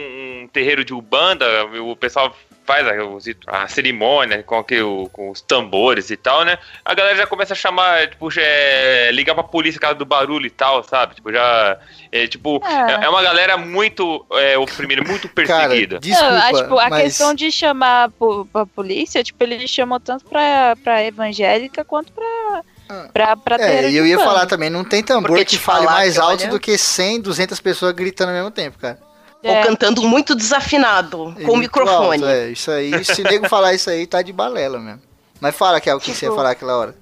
um 0.44 0.48
terreiro 0.48 0.82
de 0.82 0.94
ubanda, 0.94 1.46
o 1.82 1.94
pessoal 1.94 2.34
faz 2.64 2.86
a, 2.86 3.62
a 3.64 3.68
cerimônia 3.68 4.42
com, 4.42 4.58
aquele- 4.58 5.08
com 5.12 5.30
os 5.30 5.40
tambores 5.40 6.10
e 6.10 6.16
tal, 6.16 6.44
né? 6.44 6.58
A 6.84 6.94
galera 6.94 7.16
já 7.16 7.26
começa 7.26 7.52
a 7.52 7.56
chamar, 7.56 8.08
tipo, 8.08 8.30
já 8.30 8.42
é, 8.42 9.10
ligar 9.12 9.34
pra 9.34 9.44
polícia 9.44 9.78
por 9.78 9.82
causa 9.82 9.98
do 9.98 10.04
barulho 10.06 10.46
e 10.46 10.50
tal, 10.50 10.82
sabe? 10.82 11.14
Tipo, 11.14 11.30
já. 11.32 11.78
É, 12.10 12.26
tipo, 12.26 12.60
É. 12.64 13.04
é, 13.04 13.08
uma 13.08 13.22
galera 13.22 13.56
muito 13.56 14.24
é, 14.32 14.56
oprimida, 14.56 15.02
muito 15.02 15.28
Cara, 15.46 15.68
perseguida. 15.68 15.98
desculpa, 15.98 16.30
Não, 16.32 16.38
a, 16.42 16.52
tipo, 16.62 16.78
a 16.78 16.88
mas... 16.88 17.02
questão 17.04 17.34
de 17.34 17.52
chamar 17.52 18.10
pra 18.52 18.66
polícia, 18.66 19.22
tipo, 19.22 19.42
eles 19.44 19.68
chamam 19.70 20.00
tanto 20.00 20.24
pra, 20.24 20.76
pra 20.82 21.04
evangélica 21.04 21.84
quanto 21.84 22.12
pra, 22.12 22.62
pra, 23.12 23.36
pra 23.36 23.58
terreiro 23.58 23.86
É, 23.88 23.90
e 23.90 23.96
eu 23.96 24.06
ia 24.06 24.18
falar 24.18 24.46
também, 24.46 24.70
não 24.70 24.84
tem 24.84 25.02
tambor 25.02 25.28
Porque 25.28 25.44
que 25.44 25.50
te 25.52 25.58
fale 25.58 25.84
mais 25.86 26.14
que, 26.14 26.20
alto 26.20 26.46
do 26.48 26.60
que 26.60 26.78
100, 26.78 27.20
200 27.20 27.60
pessoas 27.60 27.92
gritando 27.92 28.28
ao 28.30 28.34
mesmo 28.36 28.50
tempo, 28.50 28.78
cara. 28.78 28.98
Ou 29.44 29.50
É. 29.50 29.62
cantando 29.62 30.02
muito 30.02 30.34
desafinado, 30.34 31.34
É 31.38 31.44
com 31.44 31.52
o 31.52 31.56
microfone. 31.56 32.22
alto, 32.22 32.26
é, 32.26 32.50
isso 32.50 32.70
aí, 32.70 33.04
se 33.04 33.22
nego 33.22 33.48
falar 33.48 33.74
isso 33.74 33.90
aí, 33.90 34.06
tá 34.06 34.22
de 34.22 34.32
balela 34.32 34.78
mesmo. 34.78 35.02
Mas 35.40 35.54
fala, 35.54 35.80
que 35.80 35.90
é 35.90 35.94
o 35.94 35.98
que 35.98 36.06
Tipo, 36.06 36.18
você 36.18 36.26
ia 36.26 36.32
falar 36.32 36.50
aquela 36.52 36.76
hora. 36.78 36.94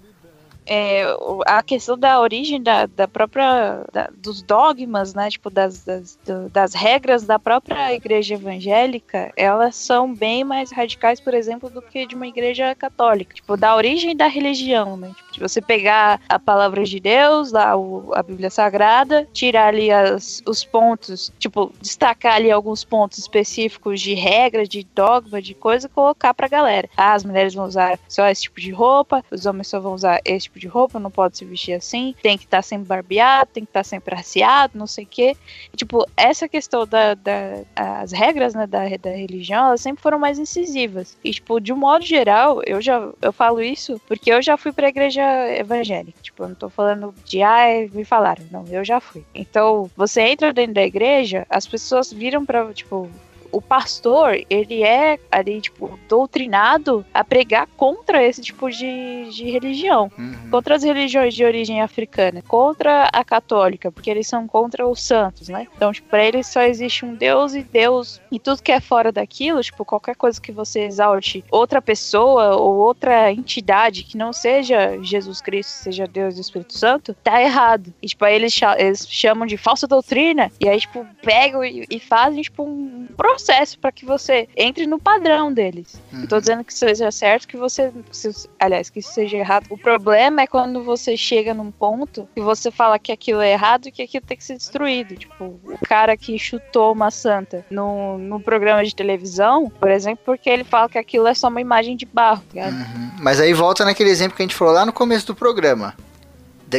É, 0.66 1.04
a 1.46 1.62
questão 1.62 1.98
da 1.98 2.20
origem 2.20 2.62
da, 2.62 2.86
da 2.86 3.08
própria 3.08 3.84
da- 3.92 4.08
dos 4.16 4.42
dogmas, 4.42 5.14
né, 5.14 5.28
tipo 5.30 5.50
das, 5.50 5.84
das, 5.84 6.18
das 6.52 6.74
regras 6.74 7.24
da 7.24 7.38
própria 7.38 7.92
igreja 7.94 8.34
evangélica, 8.34 9.32
elas 9.36 9.76
são 9.76 10.14
bem 10.14 10.44
mais 10.44 10.70
radicais, 10.72 11.20
por 11.20 11.34
exemplo, 11.34 11.68
do 11.68 11.82
que 11.82 12.06
de 12.06 12.14
uma 12.14 12.26
igreja 12.26 12.74
católica, 12.74 13.34
tipo 13.34 13.56
da 13.56 13.74
origem 13.76 14.16
da 14.16 14.26
religião, 14.26 14.96
né, 14.96 15.12
tipo, 15.16 15.32
de 15.32 15.40
você 15.40 15.60
pegar 15.60 16.20
a 16.28 16.38
palavra 16.38 16.84
de 16.84 17.00
Deus, 17.00 17.52
lá 17.52 17.76
o- 17.76 18.12
a 18.14 18.22
Bíblia 18.22 18.50
Sagrada, 18.50 19.26
tirar 19.32 19.68
ali 19.68 19.90
as, 19.90 20.42
os 20.46 20.64
pontos, 20.64 21.32
tipo 21.38 21.72
destacar 21.80 22.34
ali 22.36 22.50
alguns 22.50 22.84
pontos 22.84 23.18
específicos 23.18 24.00
de 24.00 24.14
regra, 24.14 24.66
de 24.66 24.84
dogma, 24.94 25.40
de 25.42 25.54
coisa, 25.54 25.86
e 25.86 25.90
colocar 25.90 26.32
pra 26.34 26.48
galera. 26.48 26.88
Ah, 26.96 27.14
as 27.14 27.24
mulheres 27.24 27.54
vão 27.54 27.66
usar 27.66 27.98
só 28.08 28.26
esse 28.28 28.42
tipo 28.42 28.60
de 28.60 28.70
roupa, 28.70 29.24
os 29.30 29.46
homens 29.46 29.68
só 29.68 29.80
vão 29.80 29.94
usar 29.94 30.20
esse 30.24 30.44
tipo 30.44 30.51
de 30.58 30.66
roupa, 30.68 30.98
não 30.98 31.10
pode 31.10 31.36
se 31.38 31.44
vestir 31.44 31.72
assim, 31.74 32.14
tem 32.22 32.36
que 32.38 32.44
estar 32.44 32.62
sempre 32.62 32.86
barbeado, 32.86 33.50
tem 33.52 33.64
que 33.64 33.70
estar 33.70 33.84
sempre 33.84 34.14
arceado, 34.14 34.78
não 34.78 34.86
sei 34.86 35.04
o 35.04 35.08
quê. 35.08 35.36
E, 35.72 35.76
tipo, 35.76 36.06
essa 36.16 36.48
questão 36.48 36.86
da, 36.86 37.14
da- 37.14 37.62
as 37.74 38.12
regras, 38.12 38.54
né, 38.54 38.66
da, 38.66 38.80
da 38.96 39.10
religião, 39.10 39.66
elas 39.66 39.80
sempre 39.80 40.02
foram 40.02 40.18
mais 40.18 40.38
incisivas. 40.38 41.16
E, 41.24 41.30
tipo, 41.30 41.60
de 41.60 41.72
um 41.72 41.76
modo 41.76 42.04
geral, 42.04 42.60
eu 42.66 42.80
já 42.80 43.08
eu 43.20 43.32
falo 43.32 43.60
isso 43.62 44.00
porque 44.06 44.32
eu 44.32 44.42
já 44.42 44.56
fui 44.56 44.72
pra 44.72 44.88
igreja 44.88 45.22
evangélica. 45.56 46.18
Tipo, 46.22 46.44
eu 46.44 46.48
não 46.50 46.54
tô 46.54 46.68
falando 46.68 47.14
de, 47.24 47.42
ai, 47.42 47.90
me 47.92 48.04
falaram. 48.04 48.44
Não, 48.50 48.64
eu 48.70 48.84
já 48.84 49.00
fui. 49.00 49.24
Então, 49.34 49.90
você 49.96 50.22
entra 50.22 50.52
dentro 50.52 50.74
da 50.74 50.82
igreja, 50.82 51.46
as 51.48 51.66
pessoas 51.66 52.12
viram 52.12 52.44
pra, 52.44 52.72
tipo, 52.72 53.10
o 53.52 53.60
pastor, 53.60 54.40
ele 54.48 54.82
é 54.82 55.18
ali, 55.30 55.60
tipo, 55.60 55.98
doutrinado 56.08 57.04
a 57.12 57.22
pregar 57.22 57.68
contra 57.76 58.22
esse 58.22 58.40
tipo 58.40 58.70
de, 58.70 59.28
de 59.30 59.50
religião. 59.50 60.10
Uhum. 60.18 60.50
Contra 60.50 60.74
as 60.74 60.82
religiões 60.82 61.34
de 61.34 61.44
origem 61.44 61.82
africana, 61.82 62.42
contra 62.48 63.08
a 63.12 63.22
católica, 63.22 63.92
porque 63.92 64.10
eles 64.10 64.26
são 64.26 64.48
contra 64.48 64.88
os 64.88 65.02
santos, 65.02 65.48
né? 65.48 65.68
Então, 65.76 65.92
tipo, 65.92 66.08
pra 66.08 66.24
eles 66.24 66.46
só 66.46 66.62
existe 66.62 67.04
um 67.04 67.14
Deus 67.14 67.54
e 67.54 67.62
Deus. 67.62 68.20
E 68.30 68.38
tudo 68.38 68.62
que 68.62 68.72
é 68.72 68.80
fora 68.80 69.12
daquilo, 69.12 69.62
tipo, 69.62 69.84
qualquer 69.84 70.16
coisa 70.16 70.40
que 70.40 70.50
você 70.50 70.80
exalte 70.84 71.44
outra 71.50 71.82
pessoa 71.82 72.56
ou 72.56 72.76
outra 72.76 73.30
entidade 73.30 74.04
que 74.04 74.16
não 74.16 74.32
seja 74.32 74.98
Jesus 75.02 75.42
Cristo, 75.42 75.70
seja 75.70 76.06
Deus 76.06 76.38
e 76.38 76.40
Espírito 76.40 76.76
Santo, 76.76 77.14
tá 77.22 77.42
errado. 77.42 77.92
E, 78.00 78.06
tipo, 78.06 78.24
aí 78.24 78.34
eles, 78.34 78.58
eles 78.78 79.06
chamam 79.06 79.46
de 79.46 79.58
falsa 79.58 79.86
doutrina, 79.86 80.50
e 80.58 80.68
aí, 80.68 80.80
tipo, 80.80 81.06
pegam 81.22 81.62
e, 81.62 81.84
e 81.90 82.00
fazem, 82.00 82.40
tipo, 82.42 82.62
um 82.62 83.06
processo 83.16 83.41
pra 83.80 83.90
que 83.92 84.04
você 84.04 84.48
entre 84.56 84.86
no 84.86 84.98
padrão 84.98 85.52
deles. 85.52 86.00
Não 86.12 86.26
tô 86.26 86.38
dizendo 86.40 86.64
que 86.64 86.72
seja 86.74 87.10
certo, 87.10 87.46
que 87.48 87.56
você. 87.56 87.92
se- 88.10 88.48
aliás, 88.58 88.90
que 88.90 89.00
isso 89.00 89.12
seja 89.12 89.36
errado. 89.36 89.66
O 89.70 89.76
problema 89.78 90.42
é 90.42 90.46
quando 90.46 90.82
você 90.82 91.16
chega 91.16 91.52
num 91.54 91.70
ponto 91.70 92.28
que 92.34 92.40
você 92.40 92.70
fala 92.70 92.98
que 92.98 93.12
aquilo 93.12 93.40
é 93.40 93.52
errado 93.52 93.86
e 93.86 93.92
que 93.92 94.02
aquilo 94.02 94.24
tem 94.26 94.36
que 94.36 94.44
ser 94.44 94.56
destruído. 94.56 95.16
Tipo, 95.16 95.58
o 95.64 95.78
cara 95.86 96.16
que 96.16 96.38
chutou 96.38 96.92
uma 96.92 97.10
santa 97.10 97.64
no, 97.70 98.18
no 98.18 98.40
programa 98.40 98.84
de 98.84 98.94
televisão, 98.94 99.68
por 99.80 99.90
exemplo, 99.90 100.22
porque 100.24 100.48
ele 100.48 100.64
fala 100.64 100.88
que 100.88 100.98
aquilo 100.98 101.26
é 101.26 101.34
só 101.34 101.48
uma 101.48 101.60
imagem 101.60 101.96
de 101.96 102.06
barro, 102.06 102.42
tá? 102.54 102.66
Uhum. 102.68 103.10
Mas 103.20 103.40
aí 103.40 103.52
volta 103.52 103.84
naquele 103.84 104.10
exemplo 104.10 104.36
que 104.36 104.42
a 104.42 104.46
gente 104.46 104.54
falou 104.56 104.74
lá 104.74 104.84
no 104.86 104.92
começo 104.92 105.26
do 105.26 105.34
programa. 105.34 105.94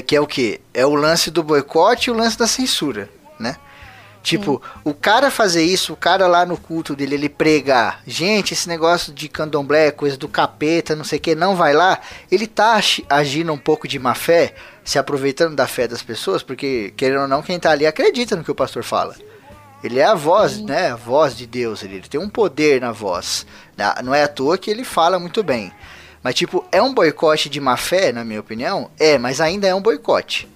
Que 0.07 0.15
é 0.15 0.19
o 0.21 0.25
quê? 0.25 0.59
É 0.73 0.83
o 0.85 0.95
lance 0.95 1.29
do 1.29 1.43
boicote 1.43 2.09
e 2.09 2.11
o 2.11 2.15
lance 2.15 2.35
da 2.35 2.47
censura, 2.47 3.07
né? 3.39 3.55
Tipo, 4.23 4.61
o 4.85 4.93
cara 4.93 5.29
fazer 5.29 5.63
isso, 5.63 5.91
o 5.91 5.97
cara 5.97 6.27
lá 6.27 6.45
no 6.45 6.55
culto 6.57 6.95
dele, 6.95 7.15
ele 7.15 7.27
pregar, 7.27 8.01
gente, 8.07 8.53
esse 8.53 8.69
negócio 8.69 9.11
de 9.13 9.27
candomblé, 9.27 9.91
coisa 9.91 10.15
do 10.15 10.29
capeta, 10.29 10.95
não 10.95 11.03
sei 11.03 11.19
o 11.19 11.21
que, 11.21 11.35
não 11.35 11.57
vai 11.57 11.73
lá, 11.73 11.99
ele 12.31 12.47
tá 12.47 12.75
agi- 12.75 13.05
agindo 13.09 13.51
um 13.51 13.57
pouco 13.57 13.85
de 13.85 13.99
má 13.99 14.15
fé, 14.15 14.55
se 14.81 14.97
aproveitando 14.97 15.55
da 15.57 15.67
fé 15.67 15.89
das 15.89 16.01
pessoas, 16.01 16.41
porque, 16.41 16.93
querendo 16.95 17.23
ou 17.23 17.27
não, 17.27 17.41
quem 17.41 17.59
tá 17.59 17.71
ali 17.71 17.85
acredita 17.85 18.33
no 18.37 18.45
que 18.45 18.51
o 18.51 18.55
pastor 18.55 18.81
fala. 18.81 19.13
Ele 19.83 19.99
é 19.99 20.05
a 20.05 20.15
voz, 20.15 20.57
né? 20.61 20.91
A 20.91 20.95
voz 20.95 21.35
de 21.35 21.45
Deus. 21.45 21.83
Ele, 21.83 21.95
ele 21.95 22.07
tem 22.07 22.17
um 22.17 22.29
poder 22.29 22.79
na 22.79 22.93
voz. 22.93 23.45
Na- 23.75 24.01
Não 24.01 24.15
é 24.15 24.23
à 24.23 24.27
toa 24.29 24.57
que 24.57 24.71
ele 24.71 24.85
fala 24.85 25.19
muito 25.19 25.43
bem. 25.43 25.73
Mas, 26.23 26.35
tipo, 26.35 26.63
é 26.71 26.81
um 26.81 26.93
boicote 26.93 27.49
de 27.49 27.59
má 27.59 27.75
fé, 27.75 28.13
na 28.13 28.23
minha 28.23 28.39
opinião? 28.39 28.89
É, 28.97 29.17
mas 29.17 29.41
ainda 29.41 29.67
é 29.67 29.75
um 29.75 29.81
boicote. 29.81 30.47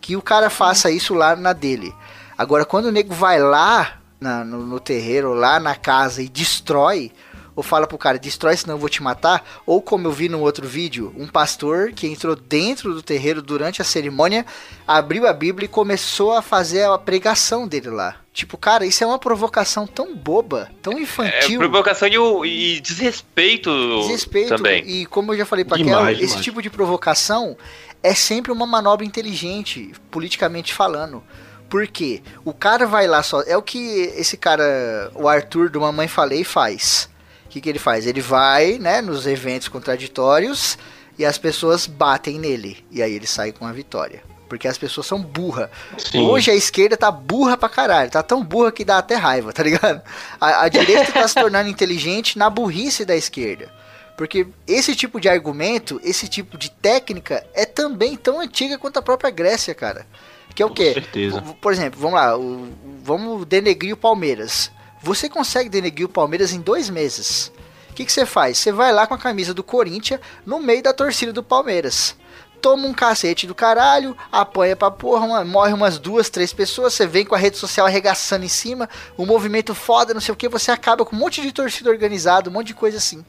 Que 0.00 0.16
o 0.16 0.22
cara 0.22 0.50
faça 0.50 0.90
isso 0.90 1.14
lá 1.14 1.36
na 1.36 1.52
dele. 1.52 1.94
Agora, 2.38 2.64
quando 2.64 2.86
o 2.86 2.92
nego 2.92 3.12
vai 3.12 3.40
lá 3.40 3.98
na- 4.20 4.44
no, 4.44 4.64
no 4.64 4.78
terreiro, 4.80 5.34
lá 5.34 5.58
na 5.58 5.74
casa 5.74 6.22
e 6.22 6.28
destrói, 6.28 7.10
ou 7.56 7.62
fala 7.64 7.88
pro 7.88 7.98
cara, 7.98 8.16
destrói 8.20 8.56
senão 8.56 8.76
eu 8.76 8.78
vou 8.78 8.88
te 8.88 9.02
matar, 9.02 9.44
ou 9.66 9.82
como 9.82 10.06
eu 10.06 10.12
vi 10.12 10.28
no 10.28 10.38
outro 10.38 10.64
vídeo, 10.64 11.12
um 11.16 11.26
pastor 11.26 11.90
que 11.90 12.06
entrou 12.06 12.36
dentro 12.36 12.94
do 12.94 13.02
terreiro 13.02 13.42
durante 13.42 13.82
a 13.82 13.84
cerimônia, 13.84 14.46
abriu 14.86 15.26
a 15.26 15.32
Bíblia 15.32 15.64
e 15.64 15.68
começou 15.68 16.32
a 16.34 16.40
fazer 16.40 16.84
a 16.84 16.96
pregação 16.96 17.66
dele 17.66 17.90
lá. 17.90 18.14
Tipo, 18.32 18.56
cara, 18.56 18.86
isso 18.86 19.02
é 19.02 19.06
uma 19.08 19.18
provocação 19.18 19.88
tão 19.88 20.14
boba, 20.14 20.70
tão 20.80 20.92
É 20.96 21.00
infantil. 21.00 21.58
provocação 21.58 22.06
e, 22.44 22.76
e 22.76 22.80
desrespeito, 22.80 23.70
Desrespeito. 24.02 24.54
também. 24.54 24.88
E 24.88 25.06
como 25.06 25.32
eu 25.32 25.38
já 25.38 25.44
falei 25.44 25.64
pra 25.64 25.76
Kel, 25.76 25.86
esse 26.10 26.26
demais. 26.26 26.44
tipo 26.44 26.62
de 26.62 26.70
provocação 26.70 27.56
é 28.00 28.14
sempre 28.14 28.52
uma 28.52 28.64
manobra 28.66 29.04
inteligente, 29.04 29.92
politicamente 30.12 30.72
falando. 30.72 31.24
Por 31.68 31.86
quê? 31.86 32.22
O 32.44 32.52
cara 32.52 32.86
vai 32.86 33.06
lá 33.06 33.22
só. 33.22 33.42
É 33.42 33.56
o 33.56 33.62
que 33.62 33.78
esse 34.16 34.36
cara, 34.36 35.10
o 35.14 35.28
Arthur 35.28 35.68
do 35.68 35.80
Mamãe 35.80 36.08
Falei, 36.08 36.44
faz. 36.44 37.08
O 37.46 37.48
que, 37.48 37.60
que 37.60 37.68
ele 37.68 37.78
faz? 37.78 38.06
Ele 38.06 38.20
vai, 38.20 38.78
né, 38.78 39.00
nos 39.00 39.26
eventos 39.26 39.68
contraditórios 39.68 40.78
e 41.18 41.24
as 41.24 41.36
pessoas 41.36 41.86
batem 41.86 42.38
nele. 42.38 42.84
E 42.90 43.02
aí 43.02 43.12
ele 43.12 43.26
sai 43.26 43.52
com 43.52 43.66
a 43.66 43.72
vitória. 43.72 44.22
Porque 44.48 44.66
as 44.66 44.78
pessoas 44.78 45.06
são 45.06 45.20
burra. 45.20 45.70
Sim. 45.98 46.26
Hoje 46.26 46.50
a 46.50 46.54
esquerda 46.54 46.96
tá 46.96 47.10
burra 47.10 47.56
pra 47.56 47.68
caralho. 47.68 48.10
Tá 48.10 48.22
tão 48.22 48.42
burra 48.42 48.72
que 48.72 48.84
dá 48.84 48.98
até 48.98 49.14
raiva, 49.14 49.52
tá 49.52 49.62
ligado? 49.62 50.00
A, 50.40 50.62
a 50.62 50.68
direita 50.68 51.12
tá 51.12 51.28
se 51.28 51.34
tornando 51.34 51.68
inteligente 51.68 52.38
na 52.38 52.48
burrice 52.48 53.04
da 53.04 53.14
esquerda. 53.14 53.70
Porque 54.16 54.48
esse 54.66 54.96
tipo 54.96 55.20
de 55.20 55.28
argumento, 55.28 56.00
esse 56.02 56.26
tipo 56.26 56.56
de 56.56 56.70
técnica 56.70 57.46
é 57.54 57.64
também 57.64 58.16
tão 58.16 58.40
antiga 58.40 58.78
quanto 58.78 58.98
a 58.98 59.02
própria 59.02 59.30
Grécia, 59.30 59.74
cara. 59.74 60.06
Que 60.54 60.62
é 60.62 60.66
o 60.66 60.68
Com 60.68 60.74
quê? 60.74 60.94
certeza. 60.94 61.42
Por 61.60 61.72
exemplo, 61.72 62.00
vamos 62.00 62.16
lá, 62.16 62.36
o- 62.36 62.68
vamos 63.02 63.44
denegrir 63.46 63.94
o 63.94 63.96
Palmeiras. 63.96 64.70
Você 65.02 65.28
consegue 65.28 65.68
denegrir 65.68 66.06
o 66.06 66.10
Palmeiras 66.10 66.52
em 66.52 66.60
dois 66.60 66.90
meses. 66.90 67.52
O 67.90 67.94
que, 67.94 68.04
que 68.04 68.12
você 68.12 68.26
faz? 68.26 68.58
Você 68.58 68.72
vai 68.72 68.92
lá 68.92 69.06
com 69.06 69.14
a 69.14 69.18
camisa 69.18 69.52
do 69.54 69.62
Corinthians 69.62 70.20
no 70.46 70.60
meio 70.60 70.82
da 70.82 70.92
torcida 70.92 71.32
do 71.32 71.42
Palmeiras. 71.42 72.16
Toma 72.60 72.88
um 72.88 72.92
cacete 72.92 73.46
do 73.46 73.54
caralho, 73.54 74.16
apanha 74.32 74.74
pra 74.74 74.90
porra, 74.90 75.24
uma- 75.24 75.44
morre 75.44 75.72
umas 75.72 75.96
duas, 75.96 76.28
três 76.28 76.52
pessoas, 76.52 76.92
você 76.92 77.06
vem 77.06 77.24
com 77.24 77.36
a 77.36 77.38
rede 77.38 77.56
social 77.56 77.86
arregaçando 77.86 78.44
em 78.44 78.48
cima, 78.48 78.88
um 79.16 79.24
movimento 79.24 79.76
foda, 79.76 80.12
não 80.12 80.20
sei 80.20 80.32
o 80.32 80.36
que, 80.36 80.48
você 80.48 80.72
acaba 80.72 81.04
com 81.04 81.14
um 81.14 81.18
monte 81.20 81.40
de 81.40 81.52
torcida 81.52 81.88
organizada, 81.88 82.50
um 82.50 82.52
monte 82.52 82.68
de 82.68 82.74
coisa 82.74 82.96
assim. 82.98 83.24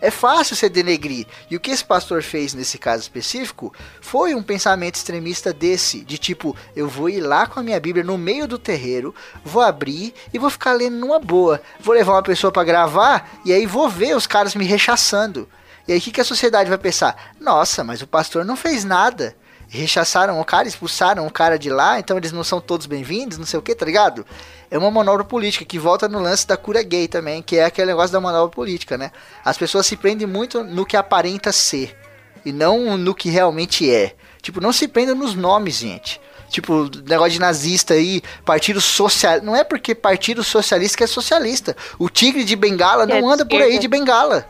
É 0.00 0.10
fácil 0.10 0.56
você 0.56 0.68
denegrir. 0.68 1.26
E 1.50 1.56
o 1.56 1.60
que 1.60 1.70
esse 1.70 1.84
pastor 1.84 2.22
fez 2.22 2.54
nesse 2.54 2.78
caso 2.78 3.02
específico 3.02 3.72
foi 4.00 4.34
um 4.34 4.42
pensamento 4.42 4.96
extremista 4.96 5.52
desse, 5.52 6.04
de 6.04 6.18
tipo, 6.18 6.56
eu 6.74 6.88
vou 6.88 7.08
ir 7.08 7.20
lá 7.20 7.46
com 7.46 7.60
a 7.60 7.62
minha 7.62 7.80
Bíblia 7.80 8.04
no 8.04 8.18
meio 8.18 8.46
do 8.46 8.58
terreiro, 8.58 9.14
vou 9.44 9.62
abrir 9.62 10.14
e 10.32 10.38
vou 10.38 10.50
ficar 10.50 10.72
lendo 10.72 10.96
numa 10.96 11.18
boa. 11.18 11.60
Vou 11.80 11.94
levar 11.94 12.12
uma 12.12 12.22
pessoa 12.22 12.52
pra 12.52 12.64
gravar 12.64 13.40
e 13.44 13.52
aí 13.52 13.66
vou 13.66 13.88
ver 13.88 14.16
os 14.16 14.26
caras 14.26 14.54
me 14.54 14.64
rechaçando. 14.64 15.48
E 15.88 15.92
aí 15.92 15.98
o 15.98 16.02
que, 16.02 16.10
que 16.10 16.20
a 16.20 16.24
sociedade 16.24 16.68
vai 16.68 16.78
pensar? 16.78 17.32
Nossa, 17.40 17.84
mas 17.84 18.02
o 18.02 18.06
pastor 18.06 18.44
não 18.44 18.56
fez 18.56 18.84
nada. 18.84 19.36
Rechaçaram 19.68 20.40
o 20.40 20.44
cara, 20.44 20.68
expulsaram 20.68 21.26
o 21.26 21.30
cara 21.30 21.58
de 21.58 21.68
lá, 21.70 21.98
então 21.98 22.16
eles 22.16 22.30
não 22.30 22.44
são 22.44 22.60
todos 22.60 22.86
bem-vindos, 22.86 23.36
não 23.36 23.44
sei 23.44 23.58
o 23.58 23.62
que, 23.62 23.74
tá 23.74 23.84
ligado? 23.84 24.24
É 24.70 24.78
uma 24.78 24.90
manobra 24.90 25.24
política 25.24 25.64
que 25.64 25.78
volta 25.78 26.08
no 26.08 26.20
lance 26.20 26.46
da 26.46 26.56
cura 26.56 26.82
gay 26.82 27.08
também, 27.08 27.42
que 27.42 27.56
é 27.56 27.64
aquele 27.64 27.88
negócio 27.88 28.12
da 28.12 28.20
manobra 28.20 28.54
política, 28.54 28.96
né? 28.96 29.10
As 29.44 29.58
pessoas 29.58 29.86
se 29.86 29.96
prendem 29.96 30.26
muito 30.26 30.62
no 30.62 30.86
que 30.86 30.96
aparenta 30.96 31.52
ser 31.52 31.96
e 32.44 32.52
não 32.52 32.96
no 32.96 33.14
que 33.14 33.28
realmente 33.28 33.90
é. 33.92 34.14
Tipo, 34.40 34.60
não 34.60 34.72
se 34.72 34.86
prendam 34.86 35.16
nos 35.16 35.34
nomes, 35.34 35.74
gente. 35.74 36.20
Tipo, 36.48 36.88
negócio 37.04 37.32
de 37.32 37.40
nazista 37.40 37.94
aí, 37.94 38.22
partido 38.44 38.80
social. 38.80 39.42
Não 39.42 39.56
é 39.56 39.64
porque 39.64 39.96
partido 39.96 40.44
socialista 40.44 40.96
que 40.96 41.04
é 41.04 41.08
socialista. 41.08 41.76
O 41.98 42.08
tigre 42.08 42.44
de 42.44 42.54
bengala 42.54 43.04
Que 43.04 43.14
é 43.14 43.20
não 43.20 43.28
anda 43.28 43.44
por 43.44 43.60
aí 43.60 43.80
de 43.80 43.88
bengala. 43.88 44.46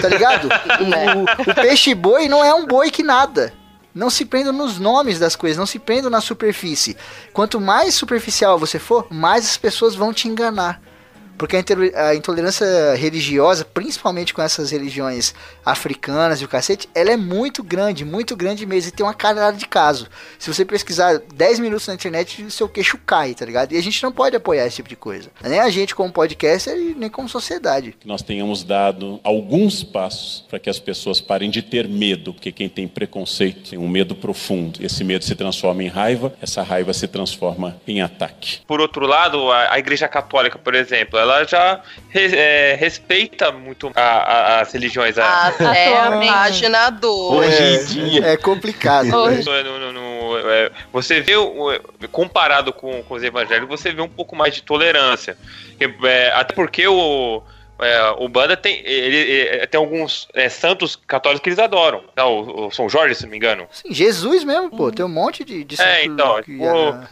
Tá 0.00 0.08
ligado? 0.08 0.48
o, 0.80 1.50
o 1.50 1.54
peixe 1.54 1.94
boi 1.94 2.26
não 2.26 2.42
é 2.42 2.54
um 2.54 2.66
boi 2.66 2.90
que 2.90 3.02
nada. 3.02 3.52
Não 3.94 4.08
se 4.10 4.24
prendam 4.24 4.52
nos 4.52 4.78
nomes 4.78 5.18
das 5.18 5.34
coisas, 5.34 5.58
não 5.58 5.66
se 5.66 5.78
prendam 5.78 6.10
na 6.10 6.20
superfície. 6.20 6.96
Quanto 7.32 7.60
mais 7.60 7.94
superficial 7.94 8.58
você 8.58 8.78
for, 8.78 9.06
mais 9.10 9.44
as 9.44 9.56
pessoas 9.56 9.94
vão 9.94 10.12
te 10.12 10.28
enganar. 10.28 10.80
Porque 11.40 11.56
a, 11.56 12.14
intolerância 12.14 12.66
religiosa, 12.96 13.64
principalmente 13.64 14.34
com 14.34 14.42
essas 14.42 14.70
religiões 14.70 15.34
africanas 15.64 16.42
e 16.42 16.44
o 16.44 16.48
cacete, 16.48 16.86
ela 16.94 17.12
é 17.12 17.16
muito 17.16 17.62
grande, 17.62 18.04
muito 18.04 18.36
grande 18.36 18.66
mesmo. 18.66 18.90
E 18.90 18.92
tem 18.92 19.06
uma 19.06 19.14
caralhada 19.14 19.56
de 19.56 19.66
caso. 19.66 20.06
Se 20.38 20.52
você 20.52 20.66
pesquisar 20.66 21.18
10 21.34 21.60
minutos 21.60 21.86
na 21.86 21.94
internet, 21.94 22.42
o 22.42 22.50
seu 22.50 22.68
queixo 22.68 22.98
cai, 23.06 23.32
tá 23.32 23.46
ligado? 23.46 23.72
E 23.72 23.78
a 23.78 23.82
gente 23.82 24.02
não 24.02 24.12
pode 24.12 24.36
apoiar 24.36 24.66
esse 24.66 24.76
tipo 24.76 24.88
de 24.90 24.96
coisa. 24.96 25.30
Nem 25.42 25.60
a 25.60 25.70
gente 25.70 25.94
como 25.94 26.12
podcaster 26.12 26.76
e 26.76 26.94
nem 26.94 27.08
como 27.08 27.26
sociedade. 27.26 27.96
que 27.98 28.06
nós 28.06 28.20
tenhamos 28.20 28.62
dado 28.62 29.18
alguns 29.24 29.82
passos 29.82 30.44
para 30.46 30.58
que 30.58 30.68
as 30.68 30.78
pessoas 30.78 31.22
parem 31.22 31.48
de 31.48 31.62
ter 31.62 31.88
medo, 31.88 32.34
porque 32.34 32.52
quem 32.52 32.68
tem 32.68 32.86
preconceito 32.86 33.70
tem 33.70 33.78
um 33.78 33.88
medo 33.88 34.14
profundo. 34.14 34.78
Esse 34.84 35.02
medo 35.02 35.24
se 35.24 35.34
transforma 35.34 35.82
em 35.82 35.88
raiva, 35.88 36.34
essa 36.42 36.62
raiva 36.62 36.92
se 36.92 37.08
transforma 37.08 37.80
em 37.88 38.02
ataque. 38.02 38.58
Por 38.66 38.78
outro 38.78 39.06
lado, 39.06 39.50
a, 39.50 39.72
a 39.72 39.78
Igreja 39.78 40.06
Católica, 40.06 40.58
por 40.58 40.74
exemplo, 40.74 41.18
ela 41.18 41.29
já 41.44 41.80
re- 42.08 42.34
é, 42.36 42.74
respeita 42.78 43.50
muito 43.52 43.90
a- 43.94 44.00
a- 44.00 44.60
as 44.60 44.72
religiões. 44.72 45.16
a- 45.18 45.46
Até 45.48 45.64
a 45.96 46.04
Atualmente. 46.04 46.32
página 46.32 46.90
2. 46.90 47.32
Hoje 47.48 47.62
em 47.62 47.84
dia. 47.84 48.26
É 48.26 48.36
complicado. 48.36 49.14
Hoje. 49.14 49.44
No- 49.44 49.78
no- 49.78 49.92
no- 49.92 50.38
é, 50.50 50.70
você 50.92 51.20
vê, 51.20 51.36
o- 51.36 51.78
comparado 52.12 52.72
com, 52.72 53.02
com 53.02 53.14
os 53.14 53.22
evangélicos, 53.22 53.80
você 53.80 53.92
vê 53.92 54.02
um 54.02 54.08
pouco 54.08 54.34
mais 54.36 54.54
de 54.54 54.62
tolerância. 54.62 55.36
É, 56.04 56.30
até 56.34 56.54
porque 56.54 56.86
o, 56.86 57.42
é, 57.78 58.14
o 58.18 58.28
Banda 58.28 58.56
tem, 58.56 58.80
ele, 58.84 59.16
ele- 59.16 59.66
tem 59.66 59.78
alguns 59.78 60.28
é, 60.34 60.48
santos 60.48 60.96
católicos 61.06 61.42
que 61.42 61.48
eles 61.48 61.58
adoram. 61.58 62.02
Tá, 62.14 62.26
o, 62.26 62.66
o 62.66 62.70
São 62.70 62.88
Jorge, 62.88 63.14
se 63.14 63.22
não 63.24 63.30
me 63.30 63.36
engano. 63.36 63.66
Sim, 63.72 63.92
Jesus 63.92 64.44
mesmo, 64.44 64.70
pô. 64.70 64.90
Tem 64.92 65.04
um 65.04 65.08
monte 65.08 65.44
de, 65.44 65.64
de 65.64 65.80
É, 65.80 66.04
então, 66.04 66.36
que 66.42 66.52
tipo, 66.52 66.64
era- 66.64 67.08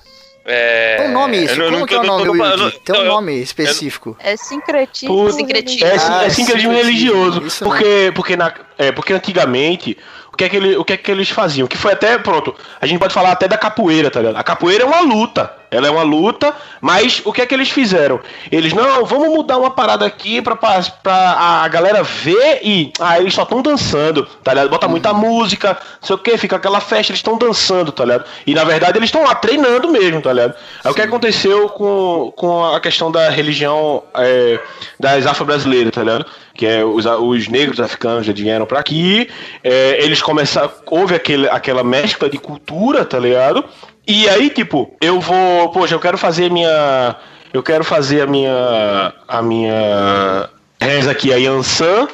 É, 0.50 0.96
Tem 0.96 1.08
um 1.08 1.12
nome 1.12 1.44
isso. 1.44 1.56
não- 1.58 1.66
Como 1.66 1.78
não 1.80 1.86
que 1.86 1.94
é 1.94 1.98
o 1.98 2.02
nome, 2.04 2.30
Wilde? 2.30 2.62
não- 2.62 2.70
Tem 2.70 3.00
um 3.02 3.04
nome 3.04 3.38
específico. 3.42 4.16
É 4.18 4.34
sincretismo. 4.36 5.14
Putz, 5.14 5.34
sincretismo. 5.36 5.86
É, 5.86 5.96
Ah, 6.08 6.24
é 6.24 6.30
sincretismo 6.30 6.72
religioso. 6.72 7.42
isso 7.46 7.62
Porque, 7.64 8.10
porque, 8.14 8.34
na, 8.36 8.52
é, 8.78 8.90
porque 8.90 9.12
antigamente, 9.12 9.98
o 10.32 10.36
que, 10.36 10.44
é 10.44 10.48
que 10.48 10.56
ele, 10.56 10.76
o 10.76 10.84
que 10.84 10.94
é 10.94 10.96
que 10.96 11.10
eles 11.10 11.28
faziam? 11.28 11.68
Que 11.68 11.76
foi 11.76 11.92
até, 11.92 12.16
pronto, 12.18 12.54
a 12.80 12.86
gente 12.86 12.98
pode 12.98 13.12
falar 13.12 13.32
até 13.32 13.46
da 13.46 13.58
capoeira, 13.58 14.10
tá 14.10 14.20
ligado? 14.20 14.36
A 14.36 14.42
capoeira 14.42 14.84
é 14.84 14.86
uma 14.86 15.00
luta. 15.00 15.52
Ela 15.70 15.88
é 15.88 15.90
uma 15.90 16.02
luta, 16.02 16.54
mas 16.80 17.20
o 17.24 17.32
que 17.32 17.42
é 17.42 17.46
que 17.46 17.54
eles 17.54 17.68
fizeram? 17.68 18.20
Eles, 18.50 18.72
não, 18.72 19.04
vamos 19.04 19.28
mudar 19.28 19.58
uma 19.58 19.70
parada 19.70 20.06
aqui 20.06 20.40
pra, 20.40 20.56
pra, 20.56 20.82
pra 21.02 21.14
a 21.62 21.68
galera 21.68 22.02
ver 22.02 22.60
e. 22.62 22.92
Ah, 22.98 23.18
eles 23.18 23.34
só 23.34 23.42
estão 23.42 23.60
dançando, 23.60 24.26
tá 24.42 24.54
ligado? 24.54 24.70
Bota 24.70 24.88
muita 24.88 25.12
música, 25.12 25.78
não 26.00 26.06
sei 26.06 26.16
o 26.16 26.18
que, 26.18 26.38
fica 26.38 26.56
aquela 26.56 26.80
festa, 26.80 27.12
eles 27.12 27.18
estão 27.18 27.36
dançando, 27.36 27.92
tá 27.92 28.04
ligado? 28.04 28.24
E 28.46 28.54
na 28.54 28.64
verdade 28.64 28.98
eles 28.98 29.08
estão 29.08 29.24
lá 29.24 29.34
treinando 29.34 29.88
mesmo, 29.88 30.22
tá 30.22 30.32
ligado? 30.32 30.54
Aí 30.84 30.90
o 30.90 30.94
que 30.94 31.02
aconteceu 31.02 31.68
com, 31.68 32.32
com 32.34 32.64
a 32.64 32.80
questão 32.80 33.12
da 33.12 33.28
religião 33.28 34.02
é, 34.14 34.58
das 34.98 35.26
afro-brasileiras, 35.26 35.92
tá 35.92 36.02
ligado? 36.02 36.26
Que 36.54 36.66
é 36.66 36.84
os, 36.84 37.04
os 37.04 37.46
negros 37.48 37.78
africanos 37.78 38.26
já 38.26 38.32
vieram 38.32 38.66
pra 38.66 38.80
aqui, 38.80 39.28
é, 39.62 40.02
eles 40.02 40.22
começaram. 40.22 40.70
Houve 40.86 41.14
aquele, 41.14 41.48
aquela 41.48 41.84
mescla 41.84 42.28
de 42.28 42.38
cultura, 42.38 43.04
tá 43.04 43.18
ligado? 43.18 43.64
E 44.08 44.26
aí, 44.26 44.48
tipo, 44.48 44.90
eu 45.02 45.20
vou. 45.20 45.68
Poxa, 45.68 45.94
eu 45.94 46.00
quero 46.00 46.16
fazer 46.16 46.50
minha. 46.50 47.14
Eu 47.52 47.62
quero 47.62 47.84
fazer 47.84 48.22
a 48.22 48.26
minha. 48.26 49.12
A 49.28 49.42
minha. 49.42 50.48
Reza 50.80 51.10
aqui, 51.10 51.30
a 51.30 51.36
Yansan. 51.36 52.08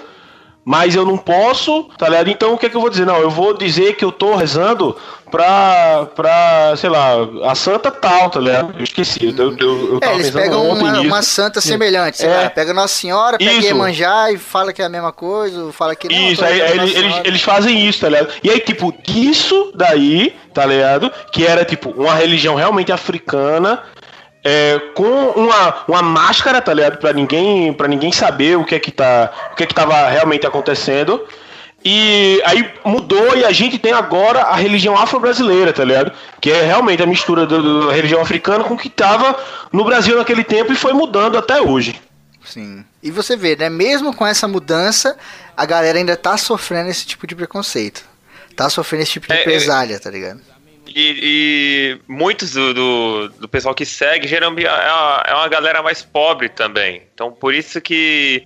Mas 0.64 0.94
eu 0.94 1.04
não 1.04 1.18
posso, 1.18 1.84
tá 1.98 2.08
ligado? 2.08 2.30
Então 2.30 2.54
o 2.54 2.58
que 2.58 2.66
é 2.66 2.68
que 2.70 2.76
eu 2.76 2.80
vou 2.80 2.88
dizer? 2.88 3.04
Não, 3.04 3.18
eu 3.18 3.28
vou 3.28 3.52
dizer 3.56 3.96
que 3.96 4.04
eu 4.04 4.10
tô 4.10 4.34
rezando 4.34 4.96
pra. 5.30 6.06
pra 6.16 6.74
sei 6.76 6.88
lá, 6.88 7.16
a 7.44 7.54
santa 7.54 7.90
tal, 7.90 8.30
tá 8.30 8.40
ligado? 8.40 8.74
Eu 8.78 8.84
esqueci. 8.84 9.34
Eu, 9.36 9.56
eu, 9.58 9.88
eu 9.92 9.96
É, 9.98 10.00
tava 10.00 10.14
eles 10.14 10.30
pegam 10.30 10.66
uma, 10.70 11.00
uma 11.00 11.22
santa 11.22 11.60
semelhante, 11.60 12.16
sei 12.16 12.28
É. 12.30 12.42
lá, 12.44 12.50
pega 12.50 12.72
Nossa 12.72 12.94
Senhora, 12.94 13.36
pega 13.36 13.52
Isso. 13.52 13.66
Iemanjá 13.66 14.30
e 14.32 14.38
fala 14.38 14.72
que 14.72 14.80
é 14.80 14.86
a 14.86 14.88
mesma 14.88 15.12
coisa, 15.12 15.64
ou 15.64 15.72
fala 15.72 15.94
que 15.94 16.08
não. 16.08 16.16
Isso, 16.32 16.42
aí, 16.42 16.58
eles, 16.60 16.94
eles, 16.96 17.14
eles 17.24 17.42
fazem 17.42 17.86
isso, 17.86 18.00
tá 18.00 18.08
ligado? 18.08 18.28
E 18.42 18.48
aí, 18.50 18.60
tipo, 18.60 18.94
disso 19.06 19.70
daí, 19.74 20.34
tá 20.54 20.64
ligado? 20.64 21.12
Que 21.30 21.44
era, 21.46 21.62
tipo, 21.64 21.90
uma 21.90 22.14
religião 22.14 22.54
realmente 22.54 22.90
africana, 22.90 23.82
é, 24.44 24.78
com 24.94 25.30
uma, 25.30 25.74
uma 25.88 26.02
máscara, 26.02 26.60
tá 26.60 26.74
ligado? 26.74 26.98
Pra 26.98 27.12
ninguém, 27.14 27.72
pra 27.72 27.88
ninguém 27.88 28.12
saber 28.12 28.58
o 28.58 28.64
que 28.64 28.74
é 28.74 28.78
que 28.78 28.90
tá. 28.90 29.32
O 29.52 29.56
que 29.56 29.64
é 29.64 29.66
que 29.66 29.74
tava 29.74 30.08
realmente 30.10 30.46
acontecendo. 30.46 31.26
E 31.86 32.40
aí 32.46 32.72
mudou 32.84 33.36
e 33.36 33.44
a 33.44 33.52
gente 33.52 33.78
tem 33.78 33.92
agora 33.92 34.40
a 34.42 34.54
religião 34.56 34.96
afro-brasileira, 34.96 35.70
tá 35.72 35.84
ligado? 35.84 36.12
Que 36.40 36.50
é 36.50 36.62
realmente 36.62 37.02
a 37.02 37.06
mistura 37.06 37.46
da 37.46 37.92
religião 37.92 38.22
africana 38.22 38.64
com 38.64 38.72
o 38.74 38.78
que 38.78 38.88
tava 38.88 39.38
no 39.70 39.84
Brasil 39.84 40.16
naquele 40.16 40.44
tempo 40.44 40.72
e 40.72 40.76
foi 40.76 40.94
mudando 40.94 41.36
até 41.36 41.60
hoje. 41.60 42.00
Sim. 42.42 42.84
E 43.02 43.10
você 43.10 43.36
vê, 43.36 43.54
né? 43.56 43.68
Mesmo 43.68 44.14
com 44.14 44.26
essa 44.26 44.48
mudança, 44.48 45.16
a 45.54 45.66
galera 45.66 45.98
ainda 45.98 46.16
tá 46.16 46.36
sofrendo 46.38 46.88
esse 46.88 47.06
tipo 47.06 47.26
de 47.26 47.34
preconceito. 47.34 48.02
Tá 48.56 48.70
sofrendo 48.70 49.02
esse 49.02 49.12
tipo 49.12 49.26
de 49.26 49.32
É, 49.34 49.42
é- 49.42 49.98
tá 49.98 50.10
ligado? 50.10 50.40
E, 50.96 51.98
e 51.98 52.00
muitos 52.06 52.52
do, 52.52 52.72
do, 52.72 53.28
do 53.30 53.48
pessoal 53.48 53.74
que 53.74 53.84
segue 53.84 54.28
geralmente 54.28 54.66
é 54.66 54.70
uma, 54.70 55.24
é 55.26 55.34
uma 55.34 55.48
galera 55.48 55.82
mais 55.82 56.02
pobre 56.02 56.48
também. 56.48 57.02
Então, 57.12 57.32
por 57.32 57.52
isso 57.52 57.80
que 57.80 58.44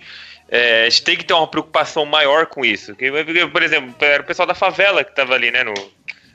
é, 0.49 0.85
a 0.87 0.89
gente 0.89 1.03
tem 1.03 1.15
que 1.15 1.23
ter 1.23 1.33
uma 1.33 1.45
preocupação 1.47 2.05
maior 2.07 2.47
com 2.47 2.65
isso. 2.65 2.95
Que, 2.95 3.11
por 3.51 3.61
exemplo, 3.61 3.93
era 3.99 4.23
o 4.23 4.25
pessoal 4.25 4.47
da 4.47 4.55
favela 4.55 5.03
que 5.03 5.13
tava 5.15 5.35
ali, 5.35 5.51
né, 5.51 5.63
no, 5.63 5.73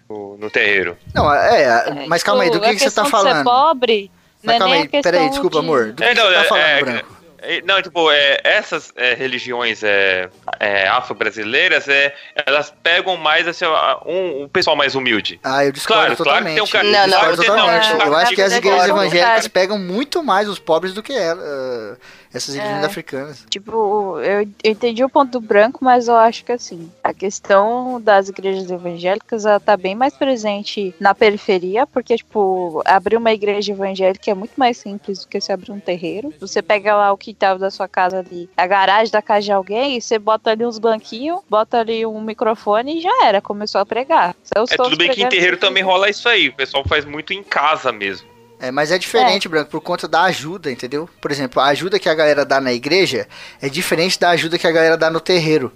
no, 0.09 0.37
no 0.39 0.51
terreiro. 0.51 0.97
Não, 1.13 1.33
é, 1.35 2.07
mas 2.07 2.23
calma 2.23 2.45
aí, 2.45 2.51
do 2.51 2.61
Tipo, 2.61 2.67
que, 2.71 2.75
que 2.77 2.79
você 2.91 2.95
tá 2.95 3.03
de 3.03 3.11
falando? 3.11 3.39
Ser 3.39 3.45
pobre, 3.45 4.11
Mas 4.41 4.47
não 4.47 4.55
é 4.55 4.59
calma 4.59 4.75
aí, 4.93 5.03
peraí, 5.03 5.29
desculpa, 5.31 5.59
de- 5.59 5.65
amor. 5.67 5.87
Do 5.87 5.95
que, 5.97 6.05
É, 6.05 6.15
que 6.15 6.21
não, 6.21 6.27
você 6.29 6.35
tá 6.35 6.41
é- 6.41 6.45
falando, 6.45 6.65
é- 6.65 6.81
Branco? 6.85 7.24
É, 7.45 7.63
Não, 7.63 7.81
tipo, 7.83 8.11
é, 8.11 8.41
essas 8.43 8.93
é, 8.97 9.15
religiões 9.15 9.83
é, 9.83 10.29
é, 10.61 10.89
afro-brasileiras, 10.89 11.87
é, 11.89 12.15
elas 12.47 12.73
pegam 12.83 13.17
mais 13.17 13.47
assim, 13.47 13.65
um, 14.07 14.43
um 14.45 14.49
pessoal 14.49 14.77
mais 14.77 14.95
humilde. 14.95 15.39
Ah, 15.45 15.65
eu 15.65 15.73
discordo 15.73 16.17
Claro, 16.17 16.17
claro 16.17 16.45
que 16.47 16.55
totalmente. 16.55 16.55
tem 16.55 16.63
um 16.63 16.67
cara- 16.67 16.85
eu 16.87 16.93
Não, 16.93 17.21
não, 17.21 17.29
não, 17.31 17.37
totalmente. 17.37 17.93
não, 17.95 18.07
eu 18.07 18.17
acho 18.17 18.35
que 18.35 18.43
as 18.43 18.53
igrejas 18.55 18.89
evangélicas 18.89 19.49
pegam 19.49 19.79
muito 19.79 20.23
mais 20.23 20.49
os 20.49 20.59
pobres 20.59 20.93
do 20.95 21.03
que 21.03 21.13
ela. 21.13 21.99
Essas 22.35 22.55
religiões 22.55 22.83
É. 22.83 22.87
africanas. 22.87 23.47
Tipo, 23.49 24.19
eu, 24.21 24.43
eu 24.63 24.73
entendi 24.73 25.05
o 25.05 25.09
ponto 25.09 25.31
do 25.33 25.41
branco, 25.41 25.79
mas 25.83 26.09
eu 26.09 26.17
acho 26.17 26.45
que 26.45 26.53
assim, 26.53 26.91
a 27.03 27.15
questão 27.15 28.01
das 28.01 28.29
igrejas 28.29 28.71
evangélicas, 28.71 29.47
ela 29.47 29.61
tá 29.61 29.77
bem 29.77 29.95
mais 29.95 30.15
presente 30.15 30.95
na 30.99 31.15
periferia, 31.15 31.87
porque, 31.87 32.17
tipo, 32.17 32.83
abrir 32.85 33.17
uma 33.17 33.33
igreja 33.33 33.73
evangélica 33.73 34.31
é 34.31 34.35
muito 34.35 34.55
mais 34.57 34.77
simples 34.77 35.21
do 35.21 35.29
que 35.29 35.41
você 35.41 35.53
abrir 35.53 35.73
um 35.73 35.81
terreiro. 35.81 36.33
Você 36.41 36.61
pega 36.61 36.97
lá 36.97 37.13
o 37.13 37.17
quintal 37.17 37.59
da 37.59 37.71
sua 37.71 37.89
casa 37.89 38.19
ali, 38.19 38.49
a 38.57 38.67
garagem 38.67 39.13
da 39.13 39.23
casa 39.23 39.43
de 39.43 39.53
alguém, 39.53 39.97
e 39.97 40.01
você 40.01 40.19
bota 40.19 40.51
ali 40.51 40.67
uns 40.67 40.79
banquinhos, 40.79 41.41
bota 41.49 41.79
ali 41.79 42.05
um 42.05 42.21
microfone 42.21 42.99
e 42.99 43.01
já 43.01 43.25
era, 43.25 43.41
começou 43.41 43.81
a 43.81 43.87
pregar. 43.87 44.35
Seus 44.43 44.73
É 44.73 44.77
tudo 44.77 44.97
bem 44.97 45.11
que 45.11 45.23
em 45.23 45.29
terreiro 45.29 45.57
também 45.57 45.83
rola 45.83 46.11
isso 46.11 46.29
aí. 46.29 46.49
O 46.49 46.55
pessoal 46.55 46.85
faz 46.87 47.05
muito 47.05 47.33
em 47.33 47.43
casa 47.43 47.93
mesmo. 47.93 48.34
É, 48.67 48.71
mas 48.71 48.91
é 48.91 48.99
diferente, 48.99 49.49
Branco, 49.49 49.71
por 49.71 49.81
conta 49.81 50.07
da 50.09 50.23
ajuda, 50.23 50.71
entendeu? 50.71 51.09
Por 51.21 51.31
exemplo, 51.31 51.61
a 51.61 51.67
ajuda 51.67 51.99
que 51.99 52.09
a 52.09 52.15
galera 52.15 52.45
dá 52.45 52.61
na 52.61 52.73
igreja 52.73 53.29
é 53.61 53.69
diferente 53.69 54.19
da 54.19 54.31
ajuda 54.31 54.59
que 54.59 54.67
a 54.67 54.73
galera 54.73 54.97
dá 54.97 55.11
no 55.11 55.21
terreiro. 55.21 55.73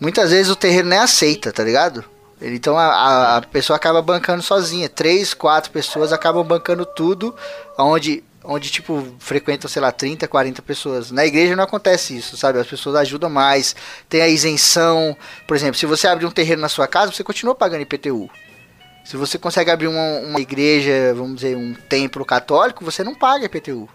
Muitas 0.00 0.30
vezes 0.30 0.50
o 0.50 0.56
terreiro 0.56 0.86
nem 0.86 0.98
aceita, 0.98 1.52
tá 1.52 1.62
ligado? 1.64 2.04
Então 2.40 2.78
a, 2.78 2.84
a- 2.86 3.36
a 3.38 3.42
pessoa 3.42 3.76
acaba 3.76 4.00
bancando 4.02 4.42
sozinha. 4.42 4.88
Três, 4.88 5.34
quatro 5.34 5.70
pessoas 5.72 6.12
acabam 6.12 6.44
bancando 6.46 6.84
tudo, 6.86 7.34
onde, 7.76 8.22
onde 8.44 8.70
tipo, 8.70 9.04
frequentam, 9.18 9.68
sei 9.68 9.82
lá, 9.82 9.90
30, 9.90 10.28
40 10.28 10.62
pessoas. 10.62 11.10
Na 11.10 11.24
igreja 11.26 11.56
não 11.56 11.64
acontece 11.64 12.16
isso, 12.16 12.36
sabe? 12.36 12.58
As 12.60 12.66
pessoas 12.66 12.94
ajudam 12.96 13.28
mais, 13.30 13.74
tem 14.08 14.20
a 14.20 14.28
isenção. 14.28 15.16
Por 15.48 15.56
exemplo, 15.56 15.74
se 15.76 15.86
você 15.86 16.06
abrir 16.06 16.26
um 16.26 16.30
terreiro 16.30 16.60
na 16.60 16.68
sua 16.68 16.86
casa, 16.86 17.10
você 17.10 17.24
continua 17.24 17.54
pagando 17.54 17.82
IPTU. 17.82 18.28
Se 19.08 19.16
você 19.16 19.38
consegue 19.38 19.70
abrir 19.70 19.86
uma, 19.86 20.18
uma 20.18 20.38
igreja, 20.38 21.14
vamos 21.14 21.36
dizer, 21.36 21.56
um 21.56 21.72
templo 21.72 22.26
católico, 22.26 22.84
você 22.84 23.02
não 23.02 23.14
paga 23.14 23.46
IPTU. 23.46 23.88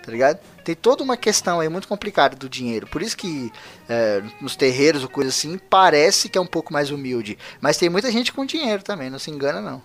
Tá 0.00 0.12
ligado? 0.12 0.38
Tem 0.62 0.76
toda 0.76 1.02
uma 1.02 1.16
questão 1.16 1.58
aí 1.58 1.68
muito 1.68 1.88
complicada 1.88 2.36
do 2.36 2.48
dinheiro. 2.48 2.86
Por 2.86 3.02
isso 3.02 3.16
que 3.16 3.50
é, 3.88 4.22
nos 4.40 4.54
terreiros 4.54 5.02
ou 5.02 5.08
coisa 5.08 5.30
assim, 5.30 5.58
parece 5.58 6.28
que 6.28 6.38
é 6.38 6.40
um 6.40 6.46
pouco 6.46 6.72
mais 6.72 6.92
humilde. 6.92 7.36
Mas 7.60 7.78
tem 7.78 7.88
muita 7.88 8.12
gente 8.12 8.32
com 8.32 8.46
dinheiro 8.46 8.84
também, 8.84 9.10
não 9.10 9.18
se 9.18 9.28
engana 9.28 9.60
não. 9.60 9.82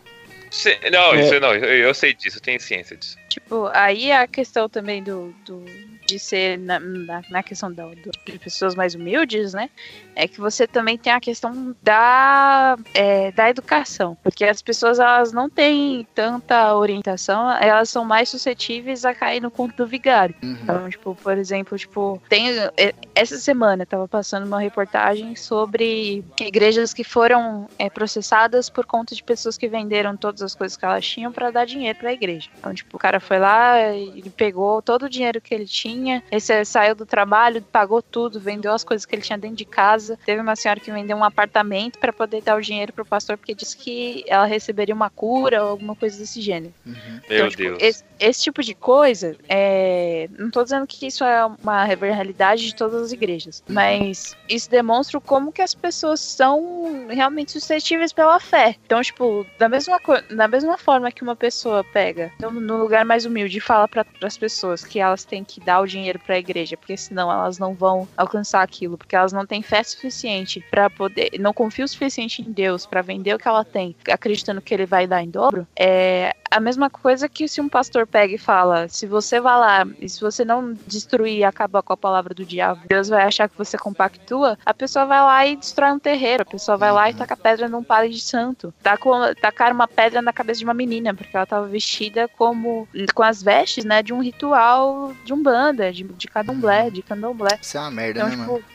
Cê- 0.52 0.80
não, 0.92 1.16
É. 1.16 1.26
isso 1.26 1.40
não, 1.40 1.54
eu, 1.56 1.88
eu 1.88 1.94
sei 1.96 2.14
disso, 2.14 2.38
eu 2.38 2.42
tenho 2.42 2.60
ciência 2.60 2.96
disso. 2.96 3.18
Tipo, 3.28 3.70
aí 3.74 4.12
a 4.12 4.28
questão 4.28 4.70
também 4.70 5.02
do, 5.02 5.34
do 5.46 5.64
de 6.06 6.18
ser 6.20 6.58
na, 6.58 6.80
na, 6.80 7.22
na 7.30 7.44
questão 7.44 7.72
da, 7.72 7.86
do- 7.86 8.12
de 8.26 8.38
pessoas 8.40 8.76
mais 8.76 8.94
humildes, 8.96 9.54
né? 9.54 9.70
É 10.16 10.28
que 10.28 10.40
você 10.40 10.68
também 10.68 10.98
tem 10.98 11.14
a 11.14 11.20
questão 11.20 11.76
da, 11.82 12.78
é, 12.94 13.32
da 13.32 13.50
educação. 13.50 14.18
Porque 14.24 14.44
as 14.46 14.62
pessoas 14.62 15.00
elas 15.00 15.32
não 15.32 15.50
têm 15.50 16.08
tanta 16.14 16.76
orientação, 16.76 17.52
elas 17.52 17.90
são 17.90 18.04
mais 18.04 18.30
suscetíveis 18.30 19.06
a 19.06 19.14
cair 19.14 19.42
no 19.42 19.52
conto 19.52 19.76
do 19.78 19.88
vigário. 19.88 20.36
Uhum. 20.44 20.58
Então, 20.62 20.90
tipo, 20.90 21.16
por 21.16 21.38
exemplo, 21.38 21.78
tipo, 21.78 22.22
tem 22.28 22.50
é, 22.78 22.94
essa 23.16 23.38
semana 23.38 23.84
eu 23.84 23.88
tava 23.88 24.08
passando 24.08 24.46
uma 24.46 24.60
reportagem 24.60 25.36
sobre 25.36 26.24
igrejas 26.40 26.94
que 26.94 27.04
foram 27.04 27.68
é, 27.78 27.90
processadas 27.90 28.70
por 28.70 28.86
conta 28.86 29.16
de 29.16 29.24
pessoas 29.24 29.58
que 29.58 29.68
venderam 29.68 30.16
todas 30.18 30.42
as 30.42 30.56
coisas 30.56 30.78
que 30.78 30.86
elas 30.86 31.06
tinham 31.06 31.32
pra 31.32 31.52
dar 31.52 31.66
dinheiro 31.66 31.98
pra 31.98 32.14
igreja. 32.14 32.50
Então, 32.58 32.74
tipo, 32.74 32.96
o 32.96 33.00
cara 33.00 33.20
foi 33.20 33.40
lá 33.40 33.94
e 33.96 34.30
pegou 34.30 34.82
todo 34.82 35.04
o 35.04 35.10
dinheiro 35.10 35.42
que 35.42 35.54
ele 35.54 35.66
tinha, 35.66 36.24
esse 36.32 36.66
saiu 36.66 36.96
do 36.96 37.06
trabalho, 37.06 37.62
pagou 37.62 38.02
tudo, 38.02 38.40
vendeu 38.40 38.74
as 38.74 38.84
coisas 38.84 39.06
que 39.06 39.16
ele 39.16 39.22
tinha 39.22 39.38
dentro 39.38 39.58
de 39.58 39.66
casa. 39.66 40.09
Teve 40.18 40.42
uma 40.42 40.56
senhora 40.56 40.80
que 40.80 40.92
vendeu 40.92 41.18
um 41.18 41.24
apartamento 41.24 41.98
pra 42.00 42.12
poder 42.14 42.42
dar 42.42 42.56
o 42.58 42.62
dinheiro 42.62 42.94
pro 42.94 43.06
pastor 43.06 43.38
porque 43.38 43.54
disse 43.56 43.78
que 43.78 44.24
ela 44.28 44.46
receberia 44.46 44.94
uma 44.96 45.10
cura 45.10 45.64
ou 45.64 45.70
alguma 45.72 45.96
coisa 45.96 46.18
desse 46.18 46.42
gênero. 46.42 46.74
Uhum. 46.86 46.94
Meu 47.30 47.38
Então, 47.38 47.50
tipo, 47.50 47.62
Deus. 47.64 47.78
Esse, 47.82 48.04
esse 48.20 48.44
tipo 48.44 48.62
de 48.64 48.74
coisa, 48.76 49.36
é, 49.48 50.28
não 50.38 50.50
tô 50.50 50.64
dizendo 50.64 50.86
que 50.88 51.08
isso 51.08 51.24
é 51.24 51.46
uma 51.46 51.84
realidade 51.84 52.66
de 52.66 52.76
todas 52.76 53.02
as 53.04 53.12
igrejas, 53.12 53.64
mas 53.70 54.36
isso 54.48 54.70
demonstra 54.70 55.20
como 55.22 55.52
que 55.52 55.62
as 55.62 55.74
pessoas 55.74 56.20
são 56.20 57.08
realmente 57.10 57.52
suscetíveis 57.52 58.12
pela 58.14 58.40
fé. 58.40 58.76
Então, 58.86 59.02
tipo, 59.02 59.46
da 59.58 59.70
mesma, 59.70 60.00
co- 60.00 60.22
da 60.36 60.48
mesma 60.48 60.78
forma 60.78 61.12
que 61.12 61.24
uma 61.24 61.36
pessoa 61.36 61.84
pega 61.84 62.32
então, 62.38 62.52
no 62.52 62.78
lugar 62.78 63.06
mais 63.06 63.26
humilde 63.26 63.58
e 63.58 63.62
fala 63.62 63.88
para 63.88 64.06
as 64.24 64.38
pessoas 64.38 64.84
que 64.84 65.00
elas 65.00 65.24
têm 65.24 65.44
que 65.44 65.60
dar 65.62 65.80
o 65.82 65.88
dinheiro 65.88 66.20
para 66.20 66.36
a 66.36 66.40
igreja, 66.40 66.76
porque 66.78 66.98
senão 66.98 67.32
elas 67.32 67.58
não 67.58 67.74
vão 67.74 68.08
alcançar 68.18 68.62
aquilo, 68.62 68.98
porque 68.98 69.16
elas 69.16 69.32
não 69.34 69.46
têm 69.46 69.62
fé 69.62 69.84
suficiente 69.90 70.64
para 70.70 70.90
poder, 70.90 71.32
não 71.40 71.54
confiam 71.54 71.86
o 71.86 71.88
suficiente 71.88 72.42
em 72.42 72.52
Deus 72.52 72.86
para 72.86 73.02
vender 73.02 73.34
o 73.34 73.38
que 73.40 73.48
ela 73.48 73.64
tem, 73.66 73.96
acreditando 74.10 74.62
que 74.62 74.74
ele 74.74 74.86
vai 74.86 75.06
dar 75.08 75.22
em 75.24 75.30
dobro, 75.30 75.68
é 75.78 76.34
a 76.52 76.60
mesma 76.60 76.90
coisa 76.90 77.30
que 77.30 77.48
se 77.48 77.62
um 77.62 77.70
pastor 77.70 78.08
pega 78.08 78.34
e 78.34 78.38
fala: 78.38 78.88
se 78.88 79.06
você 79.06 79.40
vai 79.40 79.58
lá 79.58 79.88
e 80.00 80.10
se 80.10 80.20
você 80.20 80.44
não 80.44 80.74
destruir 80.88 81.38
e 81.38 81.44
acabar 81.44 81.82
com 81.84 81.94
a 81.94 81.98
palavra 81.98 82.34
do 82.34 82.44
diabo, 82.46 82.82
Deus 82.88 83.08
vai 83.10 83.24
achar 83.24 83.48
que 83.48 83.58
você 83.58 83.78
compactua. 83.78 84.58
A 84.66 84.74
pessoa 84.74 85.06
vai 85.06 85.20
lá 85.20 85.46
e 85.46 85.56
destrói 85.56 85.92
um 85.92 86.00
terreiro, 86.00 86.42
a 86.42 86.46
pessoa 86.46 86.76
vai 86.78 86.92
lá 86.92 87.10
e 87.10 87.14
taca 87.14 87.38
pedra 87.38 87.68
num 87.70 87.84
padre 87.84 88.10
de 88.10 88.20
santo. 88.22 88.74
Taca- 88.82 89.36
Tacaram 89.40 89.76
uma 89.76 89.88
pedra 89.88 90.22
na 90.22 90.34
cabeça 90.34 90.60
de 90.60 90.66
uma 90.66 90.74
menina, 90.74 91.14
porque 91.14 91.36
ela 91.36 91.46
tava 91.46 91.68
vestida 91.68 92.28
como 92.28 92.88
com 93.14 93.24
as 93.24 93.44
vestes, 93.44 93.86
né, 93.86 94.02
de 94.02 94.12
um 94.14 94.22
ritual 94.22 95.14
de 95.24 95.34
umbanda, 95.34 95.92
de, 95.92 96.04
de 96.04 96.28
candomblé, 96.28 96.90
de 96.90 97.02
candomblé. 97.04 97.58
Isso 97.62 97.78
é 97.78 97.82
uma 97.82 97.92
merda, 97.92 98.20
Então, 98.22 98.30
né, 98.30 98.36
tipo, 98.38 98.52
mano? 98.54 98.66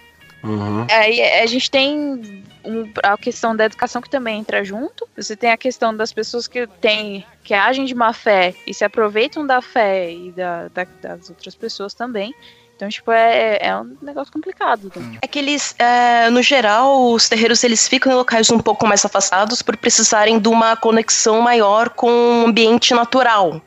Uhum. 0.45 0.87
Aí 0.91 1.23
a 1.41 1.47
gente 1.47 1.71
tem 1.71 2.45
um- 2.65 2.91
a 3.03 3.17
questão 3.17 3.57
da 3.57 3.65
educação 3.65 4.01
que 4.03 4.11
também 4.11 4.39
entra 4.39 4.63
junto. 4.65 5.09
Você 5.17 5.35
tem 5.37 5.51
a 5.51 5.57
questão 5.57 5.97
das 5.97 6.13
pessoas 6.13 6.47
que 6.47 6.67
têm, 6.81 7.25
que 7.43 7.55
agem 7.55 7.85
de 7.85 7.95
má 7.95 8.13
fé 8.13 8.55
e 8.67 8.73
se 8.75 8.85
aproveitam 8.85 9.47
da 9.47 9.61
fé 9.63 10.13
e 10.13 10.31
da, 10.33 10.69
da- 10.69 10.87
das 11.03 11.31
outras 11.31 11.55
pessoas 11.55 11.95
também. 11.95 12.35
Então, 12.77 12.89
tipo, 12.89 13.13
é, 13.13 13.59
é 13.61 13.77
um 13.77 13.97
negócio 14.03 14.33
complicado. 14.33 14.91
né? 14.97 15.19
É 15.23 15.29
que 15.29 15.39
eles, 15.39 15.77
é, 15.79 16.29
no 16.31 16.43
geral, 16.43 17.13
os 17.13 17.29
terreiros 17.29 17.63
eles 17.63 17.87
ficam 17.87 18.11
em 18.13 18.17
locais 18.17 18.51
um 18.51 18.59
pouco 18.59 18.85
mais 18.87 19.05
afastados 19.05 19.63
por 19.63 19.77
precisarem 19.77 20.41
de 20.41 20.49
uma 20.49 20.77
conexão 20.77 21.41
maior 21.41 21.89
com 21.91 22.09
o 22.43 22.47
ambiente 22.49 22.93
natural. 22.93 23.63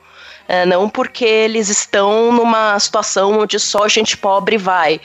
É, 0.49 0.65
não 0.65 0.89
porque 0.89 1.25
eles 1.25 1.67
estão 1.69 2.31
numa 2.31 2.77
situação 2.79 3.39
onde 3.39 3.59
só 3.59 3.87
gente 3.87 4.15
pobre 4.17 4.57
vai. 4.57 4.99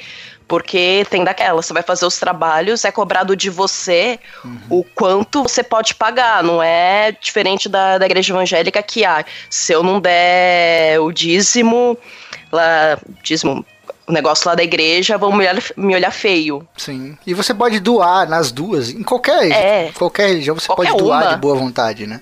Porque 0.53 1.07
tem 1.09 1.25
daquela, 1.25 1.63
você 1.63 1.73
vai 1.73 1.83
fazer 1.83 2.05
os 2.05 2.19
trabalhos, 2.19 2.85
é 2.85 2.93
cobrado 2.93 3.35
de 3.35 3.49
você 3.49 4.19
o 4.69 4.85
quanto 4.85 5.45
você 5.45 5.63
pode 5.63 5.95
pagar. 5.95 6.45
Não 6.45 6.63
é 6.63 7.11
diferente 7.19 7.71
da, 7.71 7.97
da 7.97 8.05
igreja 8.05 8.35
evangélica 8.35 8.83
que, 8.83 9.03
ah, 9.03 9.25
se 9.49 9.73
eu 9.73 9.83
não 9.83 9.99
der 9.99 11.01
o 11.01 11.11
dízimo, 11.11 11.97
lá, 12.53 12.99
dízimo, 13.23 13.65
o 14.07 14.13
negócio 14.13 14.47
lá 14.47 14.55
da 14.55 14.63
igreja, 14.63 15.17
vão 15.17 15.33
me 15.33 15.39
olhar, 15.49 15.63
me 15.75 15.95
olhar 15.95 16.11
feio. 16.11 16.69
Sim. 16.77 17.17
E 17.27 17.33
você 17.33 17.55
pode 17.55 17.81
doar 17.81 18.29
nas 18.29 18.53
duas, 18.53 18.91
em 18.91 19.03
qualquer, 19.03 19.51
É. 19.51 19.91
qualquer 19.95 20.29
religião 20.29 20.55
você 20.55 20.67
Qualquer 20.67 20.91
pode 20.91 21.03
doar 21.03 21.23
uma. 21.23 21.31
de 21.35 21.41
boa 21.41 21.57
vontade, 21.57 22.07
né? 22.07 22.21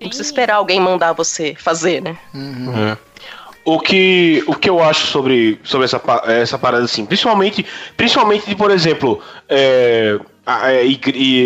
Não 0.00 0.08
precisa 0.08 0.26
esperar 0.26 0.54
alguém 0.54 0.80
mandar 0.80 1.12
você 1.12 1.54
fazer, 1.58 2.00
né? 2.00 2.16
Uhum. 2.32 2.92
É. 2.92 2.96
O 3.70 3.78
que, 3.78 4.42
o 4.46 4.54
que 4.54 4.70
eu 4.70 4.82
acho 4.82 5.08
sobre, 5.08 5.60
sobre 5.62 5.84
essa, 5.84 6.00
essa 6.26 6.58
parada 6.58 6.84
assim, 6.84 7.04
principalmente, 7.04 7.66
principalmente 7.96 8.46
de, 8.48 8.54
por 8.56 8.70
exemplo, 8.70 9.20
é, 9.46 10.18
a- 10.46 10.72
é, 10.72 10.84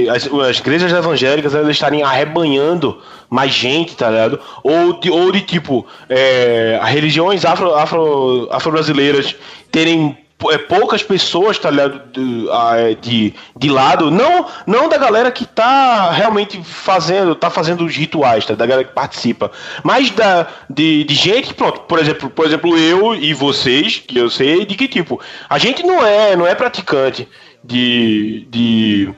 as, 0.09 0.29
as 0.49 0.59
igrejas 0.61 0.93
evangélicas 0.93 1.53
elas 1.53 1.71
estarem 1.71 2.05
arrebanhando 2.05 3.03
mais 3.29 3.53
gente, 3.53 3.97
tá 3.97 4.09
ligado? 4.09 4.39
Ou 4.63 5.01
de, 5.01 5.11
ou 5.11 5.33
de 5.33 5.41
tipo, 5.41 5.85
é, 6.09 6.79
religiões 6.85 7.45
afro, 7.45 7.75
afro, 7.75 8.49
afro-brasileiras 8.53 9.35
terem 9.73 10.17
é, 10.51 10.59
poucas 10.59 11.03
pessoas, 11.03 11.59
tá 11.59 11.71
ligado? 11.71 12.03
De, 12.13 12.49
é, 12.77 12.95
de, 12.95 13.35
de 13.57 13.69
lado, 13.71 14.11
não, 14.11 14.47
não 14.67 14.89
da 14.89 14.97
galera 14.97 15.31
que 15.31 15.47
tá 15.47 16.11
realmente 16.11 16.63
fazendo, 16.63 17.35
tá 17.35 17.51
fazendo 17.51 17.85
os 17.85 17.95
rituais, 17.95 18.45
tá? 18.45 18.55
Da 18.55 18.67
galera 18.67 18.89
que 18.89 18.95
participa, 18.95 19.51
mas 19.83 20.11
da, 20.11 20.47
de, 20.69 21.05
de 21.05 21.15
gente, 21.15 21.55
pronto, 21.55 21.81
por 21.83 21.99
exemplo, 21.99 22.31
por 22.31 22.47
exemplo, 22.47 22.77
eu 22.79 23.15
e 23.15 23.35
vocês, 23.35 23.99
que 23.99 24.19
eu 24.19 24.31
sei, 24.31 24.65
de 24.65 24.75
que 24.75 24.89
tipo, 24.89 25.21
a 25.49 25.59
gente 25.59 25.83
não 25.83 26.05
é, 26.05 26.35
não 26.37 26.47
é 26.47 26.55
praticante 26.55 27.29
de, 27.63 28.47
de, 28.51 29.15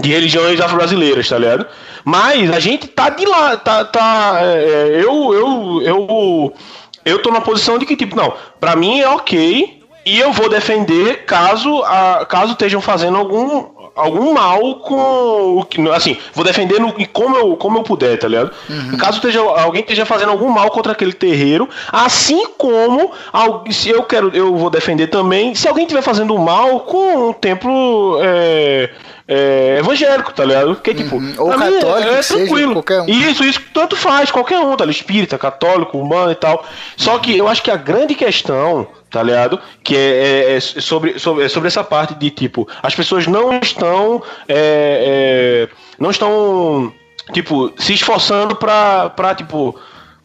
de 0.00 0.08
religiões 0.08 0.60
afro-brasileiras, 0.60 1.28
tá 1.28 1.38
ligado? 1.38 1.66
Mas 2.04 2.50
a 2.50 2.60
gente 2.60 2.86
tá 2.86 3.08
de 3.10 3.24
lá, 3.26 3.56
tá, 3.56 3.84
tá, 3.84 4.38
é, 4.42 4.98
é, 4.98 5.04
eu, 5.04 5.34
eu, 5.34 5.82
eu, 5.82 6.54
eu 7.04 7.22
tô 7.22 7.30
na 7.30 7.40
posição 7.40 7.78
de 7.78 7.86
que 7.86 7.96
tipo, 7.96 8.16
não, 8.16 8.34
pra 8.60 8.76
mim 8.76 9.00
é 9.00 9.08
ok, 9.08 9.77
e 10.08 10.18
eu 10.18 10.32
vou 10.32 10.48
defender 10.48 11.24
caso, 11.26 11.82
a, 11.84 12.24
caso 12.26 12.52
estejam 12.52 12.80
fazendo 12.80 13.18
algum, 13.18 13.66
algum 13.94 14.32
mal 14.32 14.76
com 14.76 15.58
o 15.58 15.64
que. 15.64 15.86
Assim, 15.90 16.16
vou 16.32 16.44
defender 16.44 16.80
no, 16.80 16.94
como, 17.08 17.36
eu, 17.36 17.56
como 17.56 17.78
eu 17.78 17.82
puder, 17.82 18.18
tá 18.18 18.26
ligado? 18.26 18.50
Caso 18.98 19.18
esteja, 19.18 19.40
alguém 19.40 19.82
esteja 19.82 20.06
fazendo 20.06 20.30
algum 20.30 20.48
mal 20.48 20.70
contra 20.70 20.92
aquele 20.92 21.12
terreiro, 21.12 21.68
assim 21.92 22.46
como 22.56 23.12
se 23.70 23.90
eu 23.90 24.02
quero, 24.02 24.30
eu 24.34 24.56
vou 24.56 24.70
defender 24.70 25.08
também, 25.08 25.54
se 25.54 25.68
alguém 25.68 25.84
estiver 25.84 26.02
fazendo 26.02 26.36
mal 26.38 26.80
com 26.80 27.28
um 27.28 27.32
templo. 27.34 28.18
É, 28.22 28.90
é, 29.30 29.76
evangélico, 29.80 30.32
tá 30.32 30.42
ligado? 30.42 30.74
Porque, 30.76 30.94
tipo, 30.94 31.16
Uhum. 31.16 31.34
Ou 31.36 31.52
é- 31.52 31.58
católico, 31.58 32.08
é, 32.08 32.16
que 32.16 32.22
seja, 32.22 32.44
tranquilo. 32.46 32.72
qualquer 32.72 33.02
um. 33.02 33.06
Isso, 33.06 33.44
isso 33.44 33.60
tanto 33.74 33.94
faz, 33.94 34.30
qualquer 34.30 34.58
um, 34.58 34.74
tá 34.74 34.86
ligado? 34.86 34.90
Espírita, 34.90 35.36
católico, 35.36 35.98
humano 35.98 36.32
e 36.32 36.34
tal. 36.34 36.64
Só 36.96 37.18
que 37.18 37.36
eu 37.36 37.46
acho 37.46 37.62
que 37.62 37.70
a 37.70 37.76
grande 37.76 38.14
questão 38.14 38.88
tá 39.10 39.22
ligado? 39.22 39.58
Que 39.82 39.96
é, 39.96 40.52
é- 40.52 40.56
é 40.56 40.60
sobre, 40.60 41.18
sobre, 41.18 41.44
é 41.44 41.48
sobre 41.48 41.68
essa 41.68 41.82
parte 41.84 42.14
de 42.14 42.30
tipo, 42.30 42.68
as 42.82 42.94
pessoas 42.94 43.26
não 43.26 43.58
estão. 43.62 44.22
é, 44.48 45.68
é, 45.68 45.74
não 45.98 46.10
estão, 46.10 46.92
tipo, 47.32 47.72
se 47.78 47.94
esforçando 47.94 48.54
pra, 48.56 49.10
pra 49.10 49.34
tipo, 49.34 49.78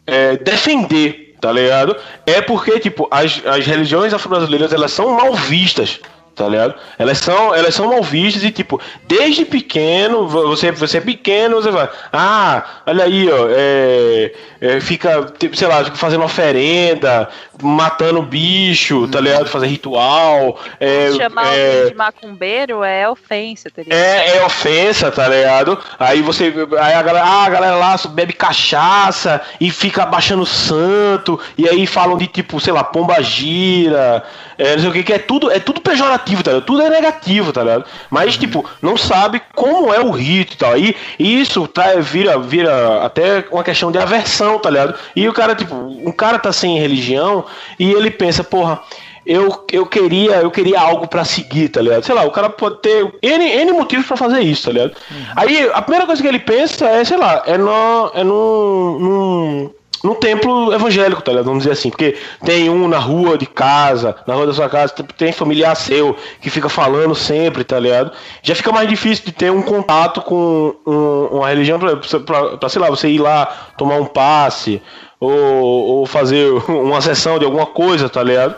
é, 0.06 0.36
defender, 0.36 1.34
tá 1.40 1.50
ligado? 1.50 1.96
É 2.26 2.40
porque, 2.40 2.78
tipo, 2.78 3.08
as, 3.10 3.42
as 3.46 3.66
religiões 3.66 4.14
afro-brasileiras, 4.14 4.72
elas 4.72 4.92
são 4.92 5.10
mal 5.10 5.34
vistas. 5.34 6.00
Tá 6.34 6.48
ligado? 6.48 6.74
Elas 6.98 7.18
são, 7.18 7.54
elas 7.54 7.76
são 7.76 7.86
mal 7.88 8.02
vistas 8.02 8.42
e, 8.42 8.50
tipo, 8.50 8.80
desde 9.06 9.44
pequeno, 9.44 10.26
você, 10.26 10.72
você 10.72 10.98
é 10.98 11.00
pequeno, 11.00 11.62
você 11.62 11.70
vai, 11.70 11.88
ah, 12.12 12.64
olha 12.88 13.04
aí, 13.04 13.28
ó, 13.30 14.80
fica, 14.80 15.26
tipo, 15.38 15.56
sei 15.56 15.68
lá, 15.68 15.84
fazendo 15.94 16.24
oferenda, 16.24 17.28
matando 17.62 18.22
bicho, 18.22 19.06
tá 19.08 19.20
ligado? 19.20 19.48
Fazer 19.48 19.66
ritual. 19.66 20.58
É, 20.80 21.12
Chamar 21.12 21.54
é, 21.54 21.76
alguém 21.76 21.90
de 21.90 21.94
macumbeiro 21.96 22.84
é 22.84 23.08
ofensa, 23.08 23.70
tá 23.70 23.82
ligado? 23.82 23.98
é, 23.98 24.36
é 24.36 24.44
ofensa, 24.44 25.10
tá 25.10 25.28
ligado? 25.28 25.78
Aí 25.98 26.22
você. 26.22 26.52
Aí 26.80 26.94
a 26.94 27.02
galera, 27.02 27.26
ah, 27.26 27.44
a 27.44 27.50
galera 27.50 27.76
lá 27.76 27.96
bebe 28.10 28.32
cachaça 28.32 29.40
e 29.60 29.70
fica 29.70 30.02
abaixando 30.02 30.44
santo. 30.44 31.38
E 31.56 31.68
aí 31.68 31.86
falam 31.86 32.16
de 32.16 32.26
tipo, 32.26 32.60
sei 32.60 32.72
lá, 32.72 32.82
pomba 32.82 33.22
gira. 33.22 34.24
É, 34.56 34.74
não 34.74 34.80
sei 34.80 34.90
o 34.90 34.92
que, 34.92 35.02
que 35.02 35.12
é 35.12 35.18
tudo, 35.18 35.50
é 35.50 35.58
tudo 35.58 35.80
pejorativo, 35.80 36.42
tá 36.42 36.52
ligado? 36.52 36.66
Tudo 36.66 36.82
é 36.82 36.90
negativo, 36.90 37.52
tá 37.52 37.62
ligado? 37.62 37.84
Mas, 38.08 38.36
tipo, 38.36 38.64
não 38.80 38.96
sabe 38.96 39.42
como 39.54 39.92
é 39.92 40.00
o 40.00 40.10
rito 40.10 40.54
e 40.54 40.56
tal. 40.56 40.78
E, 40.78 40.96
e 41.18 41.40
isso 41.40 41.66
tá, 41.66 41.94
vira, 41.96 42.38
vira 42.38 43.04
até 43.04 43.44
uma 43.50 43.64
questão 43.64 43.90
de 43.90 43.98
aversão, 43.98 44.58
tá 44.58 44.70
ligado? 44.70 44.94
E 45.16 45.28
o 45.28 45.32
cara, 45.32 45.54
tipo, 45.54 45.74
um 45.74 46.12
cara 46.12 46.38
tá 46.38 46.52
sem 46.52 46.78
religião 46.78 47.43
e 47.78 47.92
ele 47.92 48.10
pensa, 48.10 48.42
porra, 48.44 48.80
eu, 49.26 49.64
eu 49.72 49.86
queria 49.86 50.36
eu 50.42 50.50
queria 50.50 50.78
algo 50.80 51.08
pra 51.08 51.24
seguir, 51.24 51.68
tá 51.70 51.80
ligado? 51.80 52.04
Sei 52.04 52.14
lá, 52.14 52.24
o 52.24 52.30
cara 52.30 52.50
pode 52.50 52.78
ter 52.82 53.10
N, 53.22 53.44
N 53.64 53.72
motivos 53.72 54.06
pra 54.06 54.16
fazer 54.16 54.40
isso, 54.40 54.64
tá 54.66 54.72
ligado? 54.72 54.92
Aí 55.34 55.70
a 55.72 55.80
primeira 55.80 56.06
coisa 56.06 56.20
que 56.20 56.28
ele 56.28 56.38
pensa 56.40 56.86
é, 56.86 57.04
sei 57.04 57.16
lá, 57.16 57.42
é, 57.46 57.56
no, 57.56 58.10
é 58.14 58.22
num, 58.22 58.98
num, 58.98 59.70
num 60.04 60.14
templo 60.16 60.74
evangélico, 60.74 61.22
tá 61.22 61.32
ligado? 61.32 61.46
Vamos 61.46 61.60
dizer 61.62 61.72
assim, 61.72 61.88
porque 61.88 62.18
tem 62.44 62.68
um 62.68 62.86
na 62.86 62.98
rua 62.98 63.38
de 63.38 63.46
casa, 63.46 64.14
na 64.26 64.34
rua 64.34 64.46
da 64.46 64.52
sua 64.52 64.68
casa, 64.68 64.92
tem- 64.92 65.06
tem 65.16 65.32
familiar 65.32 65.74
seu 65.74 66.14
que 66.42 66.50
fica 66.50 66.68
falando 66.68 67.14
sempre, 67.14 67.64
tá 67.64 67.80
ligado? 67.80 68.12
Já 68.42 68.54
fica 68.54 68.70
mais 68.72 68.86
difícil 68.86 69.24
de 69.24 69.32
ter 69.32 69.50
um 69.50 69.62
contato 69.62 70.20
com 70.20 70.74
um- 70.86 71.38
uma 71.38 71.48
religião 71.48 71.78
pra, 71.78 71.96
pra, 71.96 72.58
pra, 72.58 72.68
sei 72.68 72.82
lá, 72.82 72.90
você 72.90 73.08
ir 73.08 73.18
lá 73.20 73.46
tomar 73.78 73.96
um 73.96 74.04
passe 74.04 74.82
ou, 75.24 75.84
ou 76.00 76.06
fazer 76.06 76.50
uma 76.68 77.00
sessão 77.00 77.38
de 77.38 77.44
alguma 77.44 77.66
coisa, 77.66 78.08
tá 78.08 78.22
ligado? 78.22 78.54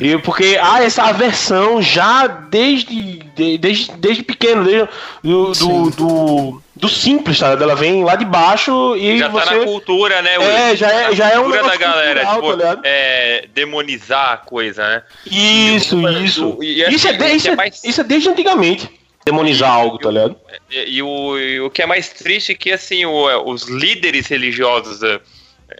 E 0.00 0.16
porque 0.18 0.58
há 0.60 0.82
essa 0.82 1.02
aversão 1.04 1.80
já 1.82 2.26
desde, 2.26 3.18
de- 3.36 3.58
desde, 3.58 3.92
desde 3.92 4.22
pequeno, 4.22 4.64
desde 4.64 4.88
do, 5.22 5.52
do, 5.52 5.90
do, 5.90 6.62
do 6.76 6.88
simples, 6.88 7.38
tá 7.38 7.46
ligado? 7.50 7.62
Ela 7.64 7.74
vem 7.76 8.04
lá 8.04 8.16
de 8.16 8.24
baixo 8.24 8.96
e 8.96 9.18
já 9.18 9.28
você... 9.28 9.44
tá 9.46 9.54
na 9.56 9.64
cultura, 9.64 10.22
né? 10.22 10.34
É, 10.70 10.76
já 10.76 10.90
é- 10.90 11.14
já 11.14 11.30
é 11.30 11.38
um 11.38 11.44
cultura 11.44 11.62
da 11.68 11.76
galera, 11.76 12.20
cultural, 12.26 12.34
tipo, 12.36 12.48
tá 12.50 12.56
ligado? 12.56 12.80
é, 12.84 13.46
demonizar 13.54 14.32
a 14.32 14.36
coisa, 14.36 14.86
né? 14.86 15.02
Isso, 15.26 15.96
E- 16.08 16.24
isso. 16.24 16.58
e 16.62 16.84
assim, 16.84 16.94
isso, 16.94 17.08
é 17.08 17.12
de- 17.12 17.34
isso, 17.34 17.48
é 17.48 17.52
é, 17.52 17.56
mais- 17.56 17.84
isso 17.84 18.00
é 18.00 18.04
desde 18.04 18.28
antigamente. 18.28 18.88
Demonizar 19.26 19.70
algo, 19.72 19.96
tá 19.98 20.10
ligado? 20.10 20.36
E, 20.70 20.96
e 20.96 21.02
o, 21.02 21.38
e 21.38 21.58
o 21.60 21.70
que 21.70 21.80
é 21.80 21.86
mais 21.86 22.10
triste 22.10 22.52
é 22.52 22.54
que 22.54 22.70
assim 22.70 23.06
o- 23.06 23.48
os 23.50 23.62
líderes 23.68 24.26
religiosos 24.26 25.02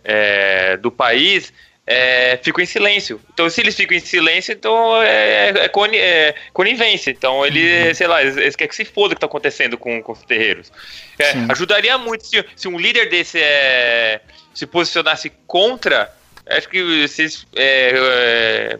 é, 0.04 0.76
do 0.76 0.90
país 0.90 1.52
é, 1.86 2.38
ficam 2.42 2.62
em 2.62 2.66
silêncio. 2.66 3.20
Então, 3.32 3.48
se 3.50 3.60
eles 3.60 3.74
ficam 3.74 3.96
em 3.96 4.00
silêncio, 4.00 4.52
então 4.52 5.02
é, 5.02 5.50
é, 5.50 5.68
coni- 5.68 5.98
é 5.98 6.34
conivência. 6.52 7.10
Então, 7.10 7.44
ele, 7.44 7.88
Uhum. 7.88 7.94
sei 7.94 8.06
lá, 8.06 8.22
eles, 8.22 8.36
eles 8.36 8.56
querem 8.56 8.68
que 8.70 8.74
se 8.76 8.84
foda 8.86 9.08
o 9.08 9.10
que 9.10 9.16
está 9.16 9.26
acontecendo 9.26 9.76
com, 9.76 10.02
com 10.02 10.12
os 10.12 10.22
terreiros. 10.22 10.72
É, 11.18 11.32
ajudaria 11.50 11.98
muito 11.98 12.26
se, 12.26 12.44
se 12.56 12.68
um 12.68 12.78
líder 12.78 13.10
desse 13.10 13.38
é, 13.38 14.20
se 14.54 14.66
posicionasse 14.66 15.30
contra. 15.46 16.10
Acho 16.46 16.68
que 16.68 17.06
se, 17.08 17.26
é, 17.56 18.78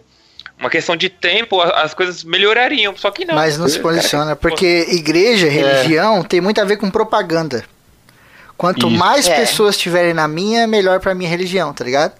uma 0.57 0.69
questão 0.69 0.95
de 0.95 1.09
tempo, 1.09 1.61
as 1.61 1.93
coisas 1.93 2.23
melhorariam. 2.23 2.95
Só 2.97 3.11
que 3.11 3.23
não. 3.25 3.35
Mas 3.35 3.57
não 3.57 3.67
se 3.67 3.79
posiciona, 3.79 4.35
porque 4.35 4.85
igreja, 4.89 5.47
religião, 5.47 6.23
tem 6.23 6.41
muito 6.41 6.59
a 6.59 6.65
ver 6.65 6.77
com 6.77 6.89
propaganda. 6.89 7.63
Quanto 8.57 8.87
Isso. 8.87 8.97
mais 8.97 9.27
É. 9.27 9.35
pessoas 9.39 9.77
tiverem 9.77 10.13
na 10.13 10.27
minha, 10.27 10.65
melhor 10.67 10.99
pra 10.99 11.13
minha 11.13 11.29
religião, 11.29 11.73
tá 11.73 11.83
ligado? 11.83 12.13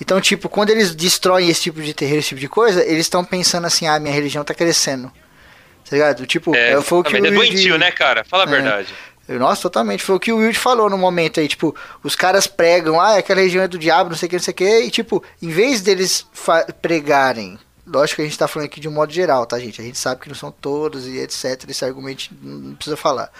Então, 0.00 0.20
tipo, 0.20 0.48
quando 0.48 0.70
eles 0.70 0.94
destroem 0.94 1.48
esse 1.48 1.62
tipo 1.62 1.80
de 1.82 1.92
terreiro, 1.94 2.20
esse 2.20 2.28
tipo 2.30 2.40
de 2.40 2.48
coisa, 2.48 2.82
eles 2.84 3.00
estão 3.06 3.24
pensando 3.24 3.66
assim, 3.66 3.86
ah, 3.86 3.98
minha 3.98 4.14
religião 4.14 4.42
tá 4.44 4.54
crescendo. 4.54 5.10
Tá 5.88 5.96
ligado? 5.96 6.26
Tipo, 6.26 6.54
É, 6.54 6.72
é, 6.72 6.80
foi 6.82 6.98
o 6.98 7.02
que 7.02 7.12
o 7.14 7.16
é 7.16 7.20
Wilde- 7.20 7.34
doentio, 7.36 7.78
né, 7.78 7.90
cara? 7.90 8.24
Fala 8.24 8.44
a 8.44 8.46
É. 8.46 8.50
verdade. 8.50 8.94
Nossa, 9.28 9.62
totalmente. 9.62 10.02
Foi 10.02 10.16
o 10.16 10.20
que 10.20 10.32
o 10.32 10.38
Wilde 10.38 10.58
falou 10.58 10.90
no 10.90 10.98
momento 10.98 11.38
aí. 11.38 11.46
Tipo, 11.46 11.74
os 12.02 12.16
caras 12.16 12.46
pregam, 12.46 13.00
ah, 13.00 13.16
aquela 13.16 13.40
região 13.40 13.62
é 13.62 13.68
do 13.68 13.78
diabo, 13.78 14.10
não 14.10 14.16
sei 14.16 14.26
o 14.26 14.30
que, 14.30 14.36
não 14.36 14.42
sei 14.42 14.52
o 14.52 14.54
que. 14.56 14.80
E, 14.80 14.90
tipo, 14.90 15.22
em 15.40 15.48
vez 15.48 15.80
deles 15.80 16.26
pregarem. 16.82 17.58
Lógico 17.86 18.16
que 18.16 18.22
a 18.22 18.24
gente 18.24 18.38
tá 18.38 18.46
falando 18.48 18.66
aqui 18.66 18.80
de 18.80 18.88
um 18.88 18.92
modo 18.92 19.12
geral, 19.12 19.46
tá, 19.46 19.58
gente? 19.58 19.80
A 19.80 19.84
gente 19.84 19.98
sabe 19.98 20.20
que 20.20 20.28
não 20.28 20.34
são 20.36 20.50
todos 20.50 21.06
e 21.06 21.18
etc. 21.18 21.64
Esse 21.68 21.84
argumento 21.84 22.28
não 22.42 22.74
precisa 22.74 22.96
falar. 22.96 23.30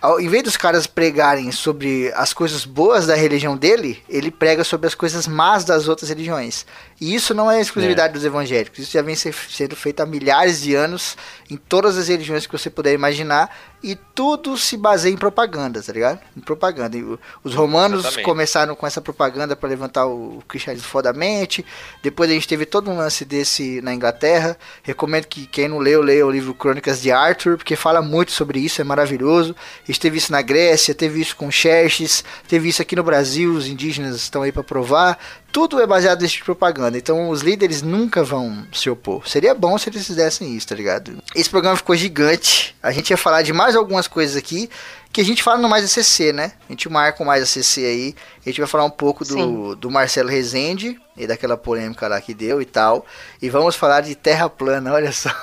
Ao, 0.00 0.18
vez 0.28 0.42
dos 0.42 0.56
caras 0.56 0.86
pregarem 0.86 1.52
sobre 1.52 2.10
as 2.14 2.32
coisas 2.32 2.64
boas 2.64 3.06
da 3.06 3.14
religião 3.14 3.56
dele, 3.56 4.02
ele 4.08 4.30
prega 4.30 4.64
sobre 4.64 4.86
as 4.86 4.94
coisas 4.94 5.26
más 5.26 5.62
das 5.62 5.88
outras 5.88 6.08
religiões. 6.08 6.64
E 7.00 7.14
isso 7.14 7.32
não 7.32 7.50
é 7.50 7.60
exclusividade 7.60 8.12
dos 8.12 8.24
evangélicos. 8.24 8.78
Isso 8.78 8.92
já 8.92 9.00
vem 9.00 9.14
ser- 9.14 9.34
sendo 9.34 9.74
feito 9.74 10.00
há 10.00 10.06
milhares 10.06 10.60
de 10.60 10.74
anos 10.74 11.16
em 11.48 11.56
todas 11.56 11.96
as 11.96 12.08
religiões 12.08 12.46
que 12.46 12.52
você 12.52 12.68
puder 12.68 12.92
imaginar. 12.92 13.50
E 13.82 13.94
tudo 14.14 14.58
se 14.58 14.76
baseia 14.76 15.10
em 15.10 15.16
propaganda, 15.16 15.82
tá 15.82 15.90
ligado? 15.90 16.20
Em 16.36 16.40
propaganda. 16.40 16.98
E 16.98 17.18
os 17.42 17.54
romanos 17.54 18.00
Exatamente. 18.00 18.24
começaram 18.26 18.76
com 18.76 18.86
essa 18.86 19.00
propaganda 19.00 19.56
para 19.56 19.70
levantar 19.70 20.04
o 20.04 20.42
cristianismo 20.46 20.86
fodamente. 20.86 21.64
Depois 22.02 22.28
a 22.30 22.34
gente 22.34 22.46
teve 22.46 22.66
todo 22.66 22.90
um 22.90 22.98
lance 22.98 23.24
desse 23.24 23.80
na 23.80 23.94
Inglaterra. 23.94 24.58
Recomendo 24.82 25.24
que 25.24 25.46
quem 25.46 25.66
não 25.66 25.78
leu, 25.78 26.02
leia 26.02 26.26
o 26.26 26.30
livro 26.30 26.52
Crônicas 26.52 27.00
de 27.00 27.10
Arthur, 27.10 27.56
porque 27.56 27.74
fala 27.74 28.02
muito 28.02 28.32
sobre 28.32 28.60
isso, 28.60 28.82
é 28.82 28.84
maravilhoso. 28.84 29.56
A 29.82 29.86
gente 29.86 30.00
teve 30.00 30.18
isso 30.18 30.30
na 30.30 30.42
Grécia, 30.42 30.94
teve 30.94 31.18
isso 31.18 31.34
com 31.34 31.50
Xerxes, 31.50 32.22
teve 32.46 32.68
isso 32.68 32.82
aqui 32.82 32.94
no 32.94 33.02
Brasil, 33.02 33.54
os 33.54 33.66
indígenas 33.66 34.14
estão 34.16 34.42
aí 34.42 34.52
para 34.52 34.62
provar. 34.62 35.18
Tudo 35.52 35.80
é 35.80 35.86
baseado 35.86 36.20
nesse 36.20 36.34
tipo 36.34 36.44
de 36.44 36.46
propaganda. 36.46 36.96
Então 36.96 37.28
os 37.28 37.42
líderes 37.42 37.82
nunca 37.82 38.22
vão 38.22 38.66
se 38.72 38.88
opor. 38.88 39.28
Seria 39.28 39.54
bom 39.54 39.76
se 39.76 39.88
eles 39.88 40.06
fizessem 40.06 40.56
isso, 40.56 40.68
tá 40.68 40.74
ligado? 40.74 41.22
Esse 41.34 41.50
programa 41.50 41.76
ficou 41.76 41.96
gigante. 41.96 42.74
A 42.82 42.92
gente 42.92 43.10
ia 43.10 43.16
falar 43.16 43.42
de 43.42 43.52
mais 43.52 43.74
algumas 43.74 44.06
coisas 44.06 44.36
aqui 44.36 44.70
que 45.12 45.20
a 45.20 45.24
gente 45.24 45.42
fala 45.42 45.58
no 45.58 45.68
Mais 45.68 45.84
ACC, 45.84 46.32
né? 46.32 46.52
A 46.68 46.72
gente 46.72 46.88
marca 46.88 47.22
o 47.22 47.26
Mais 47.26 47.42
ACC 47.42 47.84
aí. 47.84 48.14
A 48.44 48.48
gente 48.48 48.60
vai 48.60 48.68
falar 48.68 48.84
um 48.84 48.90
pouco 48.90 49.24
do, 49.24 49.34
Sim. 49.34 49.74
do 49.78 49.90
Marcelo 49.90 50.28
Rezende 50.28 51.00
e 51.16 51.26
daquela 51.26 51.56
polêmica 51.56 52.06
lá 52.08 52.20
que 52.20 52.32
deu 52.34 52.60
e 52.62 52.64
tal. 52.64 53.04
E 53.42 53.48
vamos 53.50 53.76
falar 53.76 54.00
de 54.02 54.14
terra 54.14 54.48
plana, 54.48 54.92
olha 54.92 55.12
só. 55.12 55.30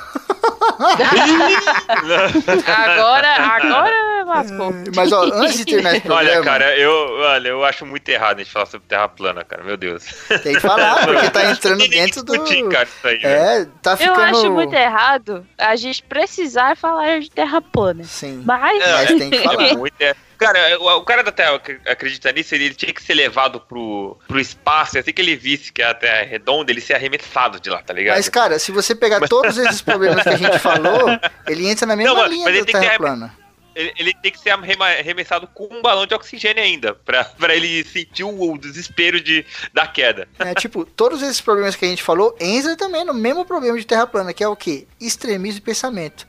Agora, 2.68 3.36
agora 3.36 4.24
lascou. 4.26 4.74
Mas 4.96 5.12
ó, 5.12 5.24
antes 5.24 5.58
de 5.58 5.66
terminar 5.66 5.92
esse 5.96 6.02
programa, 6.06 6.32
Olha, 6.32 6.44
cara, 6.44 6.78
eu, 6.78 6.92
olha, 6.92 7.48
eu 7.50 7.64
acho 7.66 7.86
muito 7.86 8.08
errado 8.10 8.38
a 8.40 8.44
gente 8.44 8.52
falar 8.52 8.66
sobre 8.68 8.88
terra 8.88 9.08
plana, 9.08 9.44
cara. 9.44 9.64
Meu 9.64 9.78
Deus. 9.78 10.04
tem 10.44 10.54
que 10.54 10.60
falar, 10.60 11.04
porque 11.06 11.30
tá 11.30 11.50
entrando 11.52 11.88
dentro 11.88 12.24
do. 12.24 12.34
discutir, 12.34 12.68
cara, 12.70 12.84
isso 12.88 13.08
aí, 13.08 13.18
velho. 13.18 13.36
É, 13.36 13.68
tá 13.82 13.92
Eu 13.94 13.98
ficando. 13.98 14.22
acho 14.22 14.52
muito 14.52 14.74
errado 14.74 15.46
a 15.58 15.76
gente 15.76 16.04
precisar 16.04 16.76
falar 16.78 17.20
de 17.20 17.32
terra 17.32 17.62
plana. 17.62 18.04
Sim. 18.04 18.44
Mas, 18.46 18.82
É, 18.82 18.92
Mas 18.94 19.08
tem 19.08 19.30
que 19.30 19.40
falar. 19.44 19.64
É 19.64 19.76
muito, 19.76 19.96
é. 20.00 20.16
Cara, 20.38 20.80
o, 20.80 20.98
o 20.98 21.02
cara 21.04 21.24
da 21.24 21.32
Terra 21.32 21.60
acredita 21.86 22.32
nisso, 22.32 22.54
ele, 22.56 22.66
ele 22.66 22.76
tinha 22.76 22.94
que 22.94 23.02
ser 23.02 23.14
levado 23.16 23.60
pro, 23.60 24.18
pro 24.28 24.40
espaço, 24.40 24.98
e 24.98 25.00
assim 25.00 25.12
que 25.12 25.22
ele 25.22 25.36
visse 25.36 25.72
que 25.74 25.82
a 25.82 25.94
Terra 25.94 26.18
é 26.18 26.24
redonda, 26.24 26.72
ele 26.72 26.82
ser 26.82 26.94
arremessado 26.94 27.60
de 27.60 27.70
lá, 27.70 27.82
tá 27.82 27.94
ligado? 27.94 28.16
Mas, 28.18 28.30
cara, 28.30 28.60
se 28.60 28.72
você 28.72 28.94
pegar 28.96 29.28
todos 29.28 29.58
esses 29.58 29.82
problemas 29.82 30.24
que 30.24 30.30
a 30.30 30.38
gente 30.38 30.60
falou, 30.60 31.08
ele 31.48 31.68
entra 31.68 31.86
na 31.86 31.96
mesma 31.96 32.14
Não, 32.14 32.22
mas- 32.22 32.32
linha 32.32 32.46
mas 32.46 32.60
da 32.60 32.66
Terra 32.72 32.90
ter- 32.92 32.98
plana. 32.98 33.36
ele, 33.76 33.94
ele 33.98 34.14
tem 34.22 34.32
que 34.32 34.40
ser 34.40 34.52
arremessado 34.52 35.48
com 35.48 35.68
um 35.72 35.82
balão 35.82 36.06
de 36.06 36.14
oxigênio 36.14 36.64
ainda, 36.64 36.94
pra, 36.94 37.24
pra 37.26 37.56
ele 37.56 37.84
sentir 37.84 38.24
o, 38.24 38.52
o 38.54 38.58
desespero 38.58 39.20
de, 39.22 39.46
da 39.74 39.88
queda. 39.88 40.28
É, 40.40 40.54
tipo, 40.54 40.86
todos 40.86 41.22
esses 41.22 41.42
problemas 41.42 41.76
que 41.76 41.86
a 41.86 41.88
gente 41.88 42.04
falou 42.04 42.36
entra 42.40 42.76
também 42.76 43.04
no 43.06 43.14
mesmo 43.14 43.46
problema 43.46 43.78
de 43.78 43.86
Terra 43.86 44.06
plana, 44.08 44.34
que 44.34 44.44
é 44.44 44.48
o 44.48 44.56
quê? 44.56 44.88
Extremismo 45.00 45.56
de 45.60 45.62
pensamento. 45.62 46.28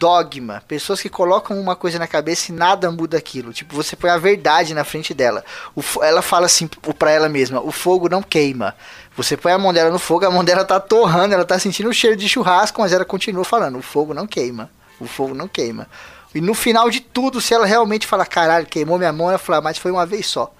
Dogma. 0.00 0.62
Pessoas 0.66 1.02
que 1.02 1.10
colocam 1.10 1.60
uma 1.60 1.76
coisa 1.76 1.98
na 1.98 2.06
cabeça 2.06 2.50
e 2.50 2.54
nada 2.54 2.90
muda 2.90 3.18
aquilo. 3.18 3.52
Tipo, 3.52 3.76
você 3.76 3.94
põe 3.94 4.08
a 4.08 4.16
verdade 4.16 4.72
na 4.72 4.82
frente 4.82 5.12
dela. 5.12 5.44
O 5.76 5.82
ela 6.02 6.22
fala 6.22 6.46
assim 6.46 6.66
p- 6.66 6.94
pra 6.94 7.10
ela 7.10 7.28
mesma: 7.28 7.60
o 7.60 7.70
fogo 7.70 8.08
não 8.08 8.22
queima. 8.22 8.74
Você 9.14 9.36
põe 9.36 9.52
a 9.52 9.58
mão 9.58 9.74
dela 9.74 9.90
no 9.90 9.98
fogo, 9.98 10.24
a 10.24 10.30
mão 10.30 10.42
dela 10.42 10.64
tá 10.64 10.80
torrando, 10.80 11.34
ela 11.34 11.44
tá 11.44 11.58
sentindo 11.58 11.90
o 11.90 11.92
cheiro 11.92 12.16
de 12.16 12.26
churrasco, 12.26 12.80
mas 12.80 12.94
ela 12.94 13.04
continua 13.04 13.44
falando: 13.44 13.76
o 13.78 13.82
fogo 13.82 14.14
não 14.14 14.26
queima. 14.26 14.70
O 14.98 15.06
fogo 15.06 15.34
não 15.34 15.46
queima. 15.46 15.86
E 16.34 16.40
no 16.40 16.54
final 16.54 16.88
de 16.88 17.00
tudo, 17.00 17.38
se 17.38 17.52
ela 17.52 17.66
realmente 17.66 18.06
falar, 18.06 18.24
caralho, 18.24 18.64
queimou 18.64 18.96
minha 18.96 19.12
mão, 19.12 19.28
ela 19.28 19.38
fala, 19.38 19.60
mas 19.60 19.76
foi 19.76 19.90
uma 19.90 20.06
vez 20.06 20.26
só. 20.26 20.50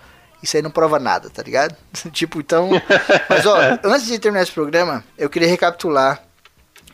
Isso 0.42 0.56
aí 0.56 0.62
não 0.62 0.70
prova 0.70 0.98
nada, 0.98 1.30
tá 1.30 1.42
ligado? 1.42 1.74
tipo, 2.12 2.40
então. 2.40 2.68
Mas 3.28 3.46
ó, 3.46 3.56
antes 3.84 4.06
de 4.06 4.18
terminar 4.18 4.42
esse 4.42 4.52
programa, 4.52 5.02
eu 5.16 5.30
queria 5.30 5.48
recapitular. 5.48 6.22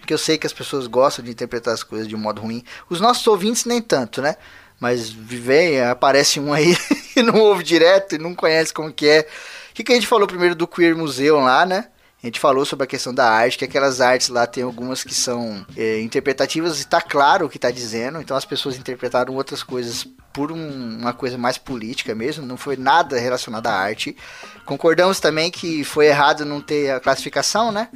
Que 0.07 0.15
eu 0.15 0.19
sei 0.19 0.39
que 0.39 0.47
as 0.47 0.53
pessoas 0.53 0.87
gostam 0.87 1.25
de 1.25 1.31
interpretar 1.31 1.75
as 1.75 1.83
coisas 1.83 2.07
de 2.07 2.15
um 2.15 2.19
modo 2.19 2.41
ruim. 2.41 2.65
Os 2.89 3.01
nossos 3.01 3.27
ouvintes 3.27 3.65
nem 3.65 3.83
tanto, 3.83 4.23
né? 4.23 4.37
Mas 4.79 5.11
vem, 5.11 5.81
aparece 5.83 6.39
um 6.39 6.53
aí 6.53 6.77
e 7.17 7.23
não 7.23 7.39
ouve 7.41 7.63
direto 7.63 8.15
e 8.15 8.19
não 8.19 8.35
conhece 8.35 8.73
como 8.73 8.93
que 8.93 9.09
é. 9.09 9.27
O 9.71 9.75
que, 9.75 9.85
que 9.85 9.93
a 9.93 9.95
gente 9.95 10.07
falou 10.07 10.27
primeiro 10.27 10.55
do 10.55 10.67
Queer 10.67 10.97
Museum 10.97 11.43
lá, 11.43 11.67
né? 11.67 11.89
A 12.23 12.27
gente 12.27 12.41
falou 12.41 12.65
sobre 12.65 12.85
a 12.85 12.87
questão 12.89 13.15
da 13.15 13.31
arte, 13.31 13.59
que 13.59 13.65
aquelas 13.65 14.01
artes 14.01 14.29
lá 14.31 14.47
tem 14.47 14.65
algumas 14.65 15.05
que 15.05 15.15
são 15.15 15.65
é, 15.77 16.01
interpretativas 16.01 16.81
e 16.81 16.87
tá 16.87 17.01
claro 17.01 17.47
o 17.47 17.49
que 17.49 17.59
tá 17.59 17.71
dizendo, 17.71 18.21
então 18.21 18.37
as 18.37 18.45
pessoas 18.45 18.77
interpretaram 18.77 19.35
outras 19.35 19.63
coisas 19.63 20.09
por 20.33 20.51
um, 20.51 20.99
uma 20.99 21.13
coisa 21.13 21.39
mais 21.39 21.57
política 21.57 22.15
mesmo, 22.15 22.45
não 22.45 22.57
foi 22.57 22.77
nada 22.77 23.19
relacionado 23.19 23.69
à 23.69 23.75
arte. 23.75 24.17
Concordamos 24.65 25.21
também 25.21 25.53
que 25.53 25.85
foi 25.85 26.07
errado 26.07 26.45
não 26.45 26.61
ter 26.61 26.91
a 26.91 26.99
classificação, 26.99 27.71
né? 27.71 27.89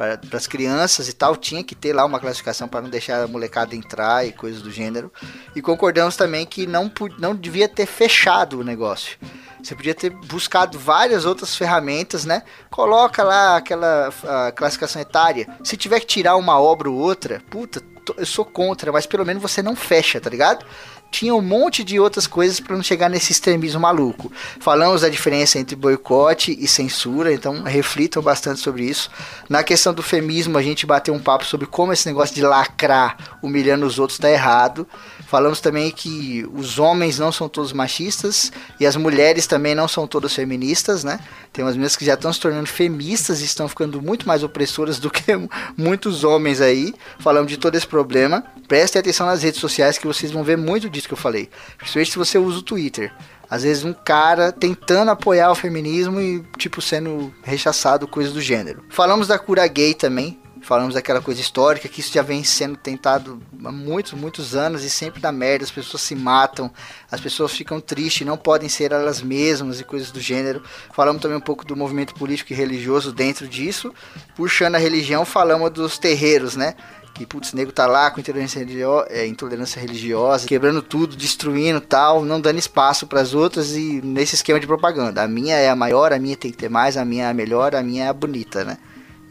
Para 0.00 0.18
as 0.38 0.46
crianças 0.46 1.10
e 1.10 1.12
tal, 1.12 1.36
tinha 1.36 1.62
que 1.62 1.74
ter 1.74 1.92
lá 1.92 2.06
uma 2.06 2.18
classificação 2.18 2.66
para 2.66 2.80
não 2.80 2.88
deixar 2.88 3.22
a 3.22 3.28
molecada 3.28 3.76
entrar 3.76 4.26
e 4.26 4.32
coisas 4.32 4.62
do 4.62 4.70
gênero. 4.70 5.12
E 5.54 5.60
concordamos 5.60 6.16
também 6.16 6.46
que 6.46 6.66
não, 6.66 6.90
não 7.18 7.36
devia 7.36 7.68
ter 7.68 7.84
fechado 7.84 8.60
o 8.60 8.64
negócio. 8.64 9.18
Você 9.62 9.74
podia 9.74 9.94
ter 9.94 10.08
buscado 10.08 10.78
várias 10.78 11.26
outras 11.26 11.54
ferramentas, 11.54 12.24
né? 12.24 12.44
Coloca 12.70 13.22
lá 13.22 13.58
aquela 13.58 14.10
classificação 14.56 15.02
etária. 15.02 15.46
Se 15.62 15.76
tiver 15.76 16.00
que 16.00 16.06
tirar 16.06 16.36
uma 16.36 16.58
obra 16.58 16.88
ou 16.88 16.96
outra, 16.96 17.42
puta, 17.50 17.82
eu 18.16 18.24
sou 18.24 18.46
contra, 18.46 18.90
mas 18.90 19.04
pelo 19.04 19.26
menos 19.26 19.42
você 19.42 19.62
não 19.62 19.76
fecha, 19.76 20.18
tá 20.18 20.30
ligado? 20.30 20.64
Tinha 21.10 21.34
um 21.34 21.42
monte 21.42 21.82
de 21.82 21.98
outras 21.98 22.26
coisas 22.26 22.60
para 22.60 22.76
não 22.76 22.82
chegar 22.82 23.08
nesse 23.08 23.32
extremismo 23.32 23.80
maluco. 23.80 24.30
Falamos 24.60 25.02
da 25.02 25.08
diferença 25.08 25.58
entre 25.58 25.74
boicote 25.74 26.56
e 26.58 26.68
censura, 26.68 27.32
então 27.32 27.62
reflitam 27.62 28.22
bastante 28.22 28.60
sobre 28.60 28.84
isso. 28.84 29.10
Na 29.48 29.62
questão 29.62 29.92
do 29.92 30.02
feminismo, 30.02 30.56
a 30.56 30.62
gente 30.62 30.86
bateu 30.86 31.12
um 31.12 31.18
papo 31.18 31.44
sobre 31.44 31.66
como 31.66 31.92
esse 31.92 32.06
negócio 32.06 32.34
de 32.34 32.42
lacrar 32.42 33.38
humilhando 33.42 33.86
os 33.86 33.98
outros 33.98 34.18
está 34.18 34.30
errado. 34.30 34.86
Falamos 35.30 35.60
também 35.60 35.92
que 35.92 36.44
os 36.52 36.80
homens 36.80 37.20
não 37.20 37.30
são 37.30 37.48
todos 37.48 37.72
machistas 37.72 38.50
e 38.80 38.84
as 38.84 38.96
mulheres 38.96 39.46
também 39.46 39.76
não 39.76 39.86
são 39.86 40.04
todas 40.04 40.34
feministas, 40.34 41.04
né? 41.04 41.20
Tem 41.52 41.64
umas 41.64 41.76
meninas 41.76 41.94
que 41.94 42.04
já 42.04 42.14
estão 42.14 42.32
se 42.32 42.40
tornando 42.40 42.66
feministas 42.66 43.40
e 43.40 43.44
estão 43.44 43.68
ficando 43.68 44.02
muito 44.02 44.26
mais 44.26 44.42
opressoras 44.42 44.98
do 44.98 45.08
que 45.08 45.22
muitos 45.78 46.24
homens 46.24 46.60
aí. 46.60 46.92
Falamos 47.20 47.48
de 47.48 47.58
todo 47.58 47.76
esse 47.76 47.86
problema. 47.86 48.42
Prestem 48.66 48.98
atenção 48.98 49.24
nas 49.24 49.44
redes 49.44 49.60
sociais 49.60 49.98
que 49.98 50.06
vocês 50.08 50.32
vão 50.32 50.42
ver 50.42 50.58
muito 50.58 50.90
disso 50.90 51.06
que 51.06 51.14
eu 51.14 51.18
falei. 51.18 51.48
Principalmente 51.78 52.10
se 52.10 52.18
você 52.18 52.36
usa 52.36 52.58
o 52.58 52.62
Twitter. 52.62 53.12
Às 53.48 53.62
vezes 53.62 53.84
um 53.84 53.92
cara 53.92 54.50
tentando 54.50 55.12
apoiar 55.12 55.52
o 55.52 55.56
feminismo 55.56 56.20
e, 56.20 56.44
tipo, 56.58 56.82
sendo 56.82 57.32
rechaçado, 57.44 58.08
coisas 58.08 58.32
do 58.32 58.40
gênero. 58.40 58.82
Falamos 58.90 59.28
da 59.28 59.38
cura 59.38 59.64
gay 59.68 59.94
também, 59.94 60.39
Falamos 60.70 60.94
daquela 60.94 61.20
coisa 61.20 61.40
histórica, 61.40 61.88
que 61.88 61.98
isso 61.98 62.12
já 62.12 62.22
vem 62.22 62.44
sendo 62.44 62.76
tentado 62.76 63.42
há 63.64 63.72
muitos, 63.72 64.12
muitos 64.12 64.54
anos 64.54 64.84
e 64.84 64.88
sempre 64.88 65.20
dá 65.20 65.32
merda, 65.32 65.64
as 65.64 65.70
pessoas 65.72 66.00
se 66.00 66.14
matam, 66.14 66.70
as 67.10 67.20
pessoas 67.20 67.50
ficam 67.50 67.80
tristes, 67.80 68.24
não 68.24 68.36
podem 68.36 68.68
ser 68.68 68.92
elas 68.92 69.20
mesmas 69.20 69.80
e 69.80 69.84
coisas 69.84 70.12
do 70.12 70.20
gênero. 70.20 70.62
Falamos 70.94 71.20
também 71.20 71.36
um 71.36 71.40
pouco 71.40 71.64
do 71.64 71.74
movimento 71.74 72.14
político 72.14 72.52
e 72.52 72.54
religioso 72.54 73.12
dentro 73.12 73.48
disso. 73.48 73.92
Puxando 74.36 74.76
a 74.76 74.78
religião, 74.78 75.24
falamos 75.24 75.70
dos 75.70 75.98
terreiros, 75.98 76.54
né? 76.54 76.76
que 77.12 77.26
putz, 77.26 77.52
nego 77.52 77.72
tá 77.72 77.88
lá 77.88 78.08
com 78.08 78.20
intolerância, 78.20 78.64
é, 79.08 79.26
intolerância 79.26 79.80
religiosa, 79.80 80.46
quebrando 80.46 80.80
tudo, 80.80 81.16
destruindo 81.16 81.80
tal, 81.80 82.24
não 82.24 82.40
dando 82.40 82.60
espaço 82.60 83.08
para 83.08 83.20
as 83.20 83.34
outras 83.34 83.74
e 83.74 84.00
nesse 84.04 84.36
esquema 84.36 84.60
de 84.60 84.68
propaganda. 84.68 85.20
A 85.20 85.26
minha 85.26 85.56
é 85.56 85.68
a 85.68 85.74
maior, 85.74 86.12
a 86.12 86.18
minha 86.20 86.36
tem 86.36 86.52
que 86.52 86.56
ter 86.56 86.70
mais, 86.70 86.96
a 86.96 87.04
minha 87.04 87.24
é 87.24 87.30
a 87.30 87.34
melhor, 87.34 87.74
a 87.74 87.82
minha 87.82 88.04
é 88.04 88.08
a 88.08 88.12
bonita, 88.12 88.64
né? 88.64 88.78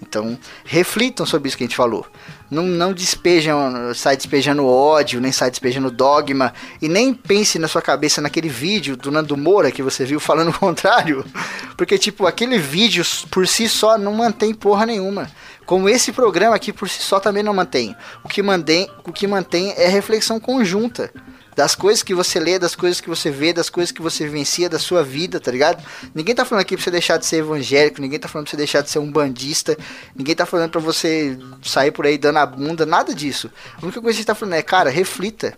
Então, 0.02 0.38
reflitam 0.64 1.26
sobre 1.26 1.48
isso 1.48 1.58
que 1.58 1.64
a 1.64 1.68
gente 1.68 1.76
falou. 1.76 2.06
Não, 2.50 2.64
não 2.64 2.94
despejam, 2.94 3.94
sai 3.94 4.18
despejando 4.18 4.66
ódio, 4.66 5.22
nem 5.22 5.32
sai 5.32 5.52
despejando 5.52 5.92
dogma, 5.92 6.54
e 6.82 6.90
nem 6.90 7.14
pense 7.14 7.60
na 7.60 7.68
sua 7.68 7.82
cabeça 7.82 8.22
naquele 8.22 8.50
vídeo 8.50 8.98
do 8.98 9.12
Nando 9.12 9.38
Moura 9.38 9.72
que 9.72 9.84
você 9.84 10.06
viu 10.06 10.20
falando 10.20 10.50
o 10.56 10.58
contrário. 10.58 11.24
Porque, 11.78 11.98
tipo, 11.98 12.26
aquele 12.26 12.58
vídeo 12.58 13.04
por 13.30 13.48
si 13.48 13.70
só 13.70 13.98
não 13.98 14.14
mantém 14.14 14.54
porra 14.54 14.86
nenhuma. 14.86 15.30
Como 15.66 15.88
esse 15.88 16.12
programa 16.12 16.56
aqui 16.56 16.74
por 16.74 16.90
si 16.90 17.02
só 17.02 17.20
também 17.20 17.44
não 17.44 17.54
mantém. 17.54 17.96
O 18.24 18.28
que 18.28 18.42
mantém, 18.42 18.90
o 19.06 19.12
que 19.12 19.28
mantém 19.28 19.74
é 19.78 19.88
reflexão 19.88 20.40
conjunta 20.40 21.12
das 21.60 21.76
coisas 21.76 22.02
que 22.02 22.16
você 22.16 22.40
lê, 22.40 22.58
das 22.58 22.74
coisas 22.74 23.02
que 23.02 23.10
você 23.10 23.30
vê, 23.30 23.52
das 23.52 23.70
coisas 23.70 23.92
que 23.92 24.02
você 24.02 24.24
vivencia 24.24 24.70
da 24.70 24.80
sua 24.80 25.04
vida, 25.04 25.42
tá 25.42 25.52
ligado? 25.52 25.84
Ninguém 26.16 26.34
tá 26.34 26.46
falando 26.46 26.62
aqui 26.62 26.74
pra 26.78 26.82
você 26.82 26.90
deixar 26.90 27.18
de 27.18 27.26
ser 27.26 27.40
evangélico, 27.40 28.00
ninguém 28.00 28.18
tá 28.18 28.30
falando 28.30 28.46
pra 28.46 28.52
você 28.52 28.58
deixar 28.58 28.80
de 28.80 28.90
ser 28.90 29.00
um 29.00 29.12
bandista, 29.12 29.78
ninguém 30.16 30.34
tá 30.34 30.46
falando 30.46 30.72
pra 30.72 30.80
você 30.80 31.38
sair 31.62 31.92
por 31.92 32.06
aí 32.06 32.18
dando 32.18 32.38
a 32.38 32.46
bunda, 32.46 32.86
nada 32.86 33.14
disso. 33.14 33.52
A 33.76 33.84
única 33.84 34.00
coisa 34.00 34.04
que 34.04 34.10
a 34.10 34.14
gente 34.22 34.26
tá 34.26 34.36
falando 34.36 34.54
é, 34.54 34.62
cara, 34.62 34.90
reflita. 34.90 35.54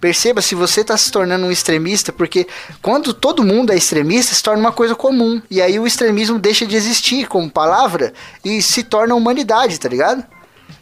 Perceba 0.00 0.40
se 0.40 0.54
você 0.54 0.82
está 0.82 0.96
se 0.96 1.10
tornando 1.10 1.44
um 1.44 1.50
extremista, 1.50 2.12
porque 2.12 2.46
quando 2.80 3.12
todo 3.12 3.42
mundo 3.42 3.72
é 3.72 3.76
extremista, 3.76 4.32
se 4.32 4.44
torna 4.44 4.60
uma 4.60 4.72
coisa 4.72 4.94
comum. 4.94 5.42
E 5.50 5.60
aí 5.60 5.80
o 5.80 5.86
extremismo 5.86 6.38
deixa 6.38 6.64
de 6.64 6.76
existir 6.76 7.26
como 7.26 7.50
palavra 7.50 8.14
e 8.44 8.62
se 8.62 8.84
torna 8.84 9.16
humanidade, 9.16 9.80
tá 9.80 9.88
ligado? 9.88 10.24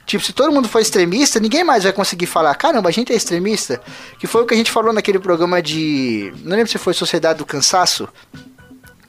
Tipo, 0.09 0.25
se 0.25 0.33
todo 0.33 0.51
mundo 0.51 0.67
for 0.67 0.81
extremista, 0.81 1.39
ninguém 1.39 1.63
mais 1.63 1.85
vai 1.85 1.93
conseguir 1.93 2.25
falar, 2.25 2.55
caramba, 2.55 2.89
a 2.89 2.93
gente 2.93 3.13
é 3.13 3.15
extremista. 3.15 3.79
Que 4.19 4.27
foi 4.27 4.43
o 4.43 4.47
que 4.47 4.55
a 4.55 4.57
gente 4.57 4.71
falou 4.71 4.91
naquele 4.91 5.19
programa 5.19 5.61
de. 5.61 6.33
Não 6.43 6.57
lembro 6.57 6.73
se 6.73 6.79
foi 6.79 6.95
Sociedade 6.95 7.41
do 7.41 7.45
Cansaço. 7.45 8.09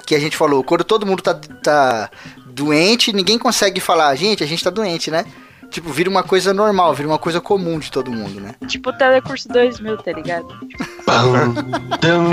Que 0.05 0.13
a 0.13 0.19
gente 0.19 0.35
falou, 0.35 0.61
quando 0.61 0.83
todo 0.83 1.05
mundo 1.05 1.23
tá, 1.23 1.33
tá 1.33 2.11
doente, 2.47 3.13
ninguém 3.13 3.39
consegue 3.39 3.79
falar, 3.79 4.13
gente, 4.15 4.43
a 4.43 4.45
gente 4.45 4.61
tá 4.61 4.69
doente, 4.69 5.09
né? 5.09 5.23
Tipo, 5.69 5.91
vira 5.91 6.09
uma 6.09 6.23
coisa 6.23 6.53
normal, 6.53 6.93
vira 6.93 7.07
uma 7.07 7.19
coisa 7.19 7.39
comum 7.39 7.77
de 7.77 7.91
todo 7.91 8.11
mundo, 8.11 8.39
né? 8.41 8.55
Tipo 8.67 8.89
o 8.89 8.93
Telecurso 8.93 9.47
2000, 9.49 9.97
tá 9.97 10.11
ligado? 10.11 10.47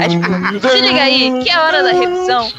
é, 0.01 0.09
tipo, 0.09 0.69
se 0.69 0.81
liga 0.81 1.03
aí, 1.03 1.43
que 1.43 1.51
é 1.51 1.55
a 1.55 1.63
hora 1.63 1.83
da 1.83 1.93
revisão. 1.93 2.51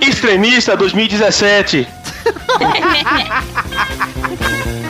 Extremista 0.00 0.76
2017. 0.76 1.88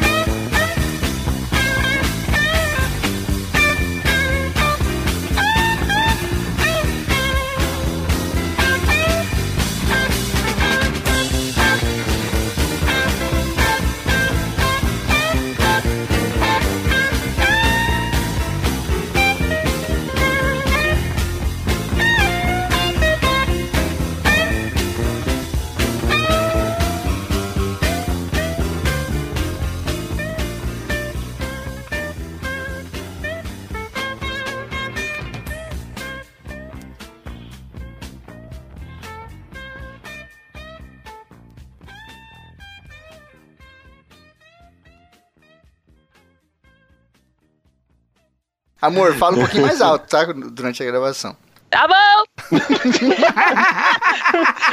Amor, 48.83 49.15
fala 49.19 49.37
um 49.37 49.41
pouquinho 49.41 49.67
mais 49.67 49.81
alto, 49.81 50.09
tá? 50.09 50.25
Durante 50.25 50.83
a 50.83 50.87
gravação. 50.87 51.37
Tá 51.71 51.89
bom! 51.89 52.25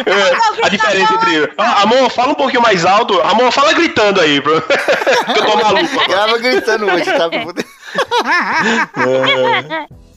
é, 0.06 0.66
a 0.66 0.70
diferença 0.70 1.14
entre. 1.14 1.54
Ah, 1.58 1.84
amor, 1.84 2.10
fala 2.10 2.34
um 2.34 2.36
pouquinho 2.36 2.62
mais 2.62 2.84
alto. 2.84 3.22
Amor, 3.22 3.54
fala 3.54 3.72
gritando 3.72 4.20
aí, 4.20 4.42
bro. 4.42 4.56
eu 4.60 5.46
tô 5.46 5.64
maluco. 5.64 6.08
Grava 6.10 6.38
gritando 6.40 6.88
hoje, 6.88 7.06
tá? 7.06 7.30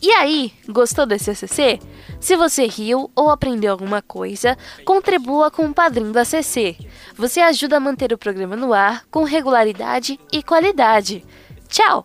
E 0.01 0.11
aí, 0.11 0.53
gostou 0.69 1.07
desse 1.07 1.31
ACC? 1.31 1.79
Se 2.19 2.35
você 2.35 2.67
riu 2.67 3.09
ou 3.15 3.31
aprendeu 3.31 3.71
alguma 3.71 4.03
coisa, 4.03 4.59
contribua 4.85 5.53
com 5.53 5.67
o 5.67 5.75
padrinho 5.75 6.13
do 6.13 6.19
ACC. 6.19 6.77
Você 7.15 7.41
ajuda 7.41 7.77
a 7.77 7.81
manter 7.81 8.13
o 8.13 8.19
programa 8.19 8.57
no 8.57 8.75
ar 8.75 9.05
com 9.09 9.23
regularidade 9.23 10.19
e 10.33 10.43
qualidade. 10.43 11.25
Tchau! 11.69 12.05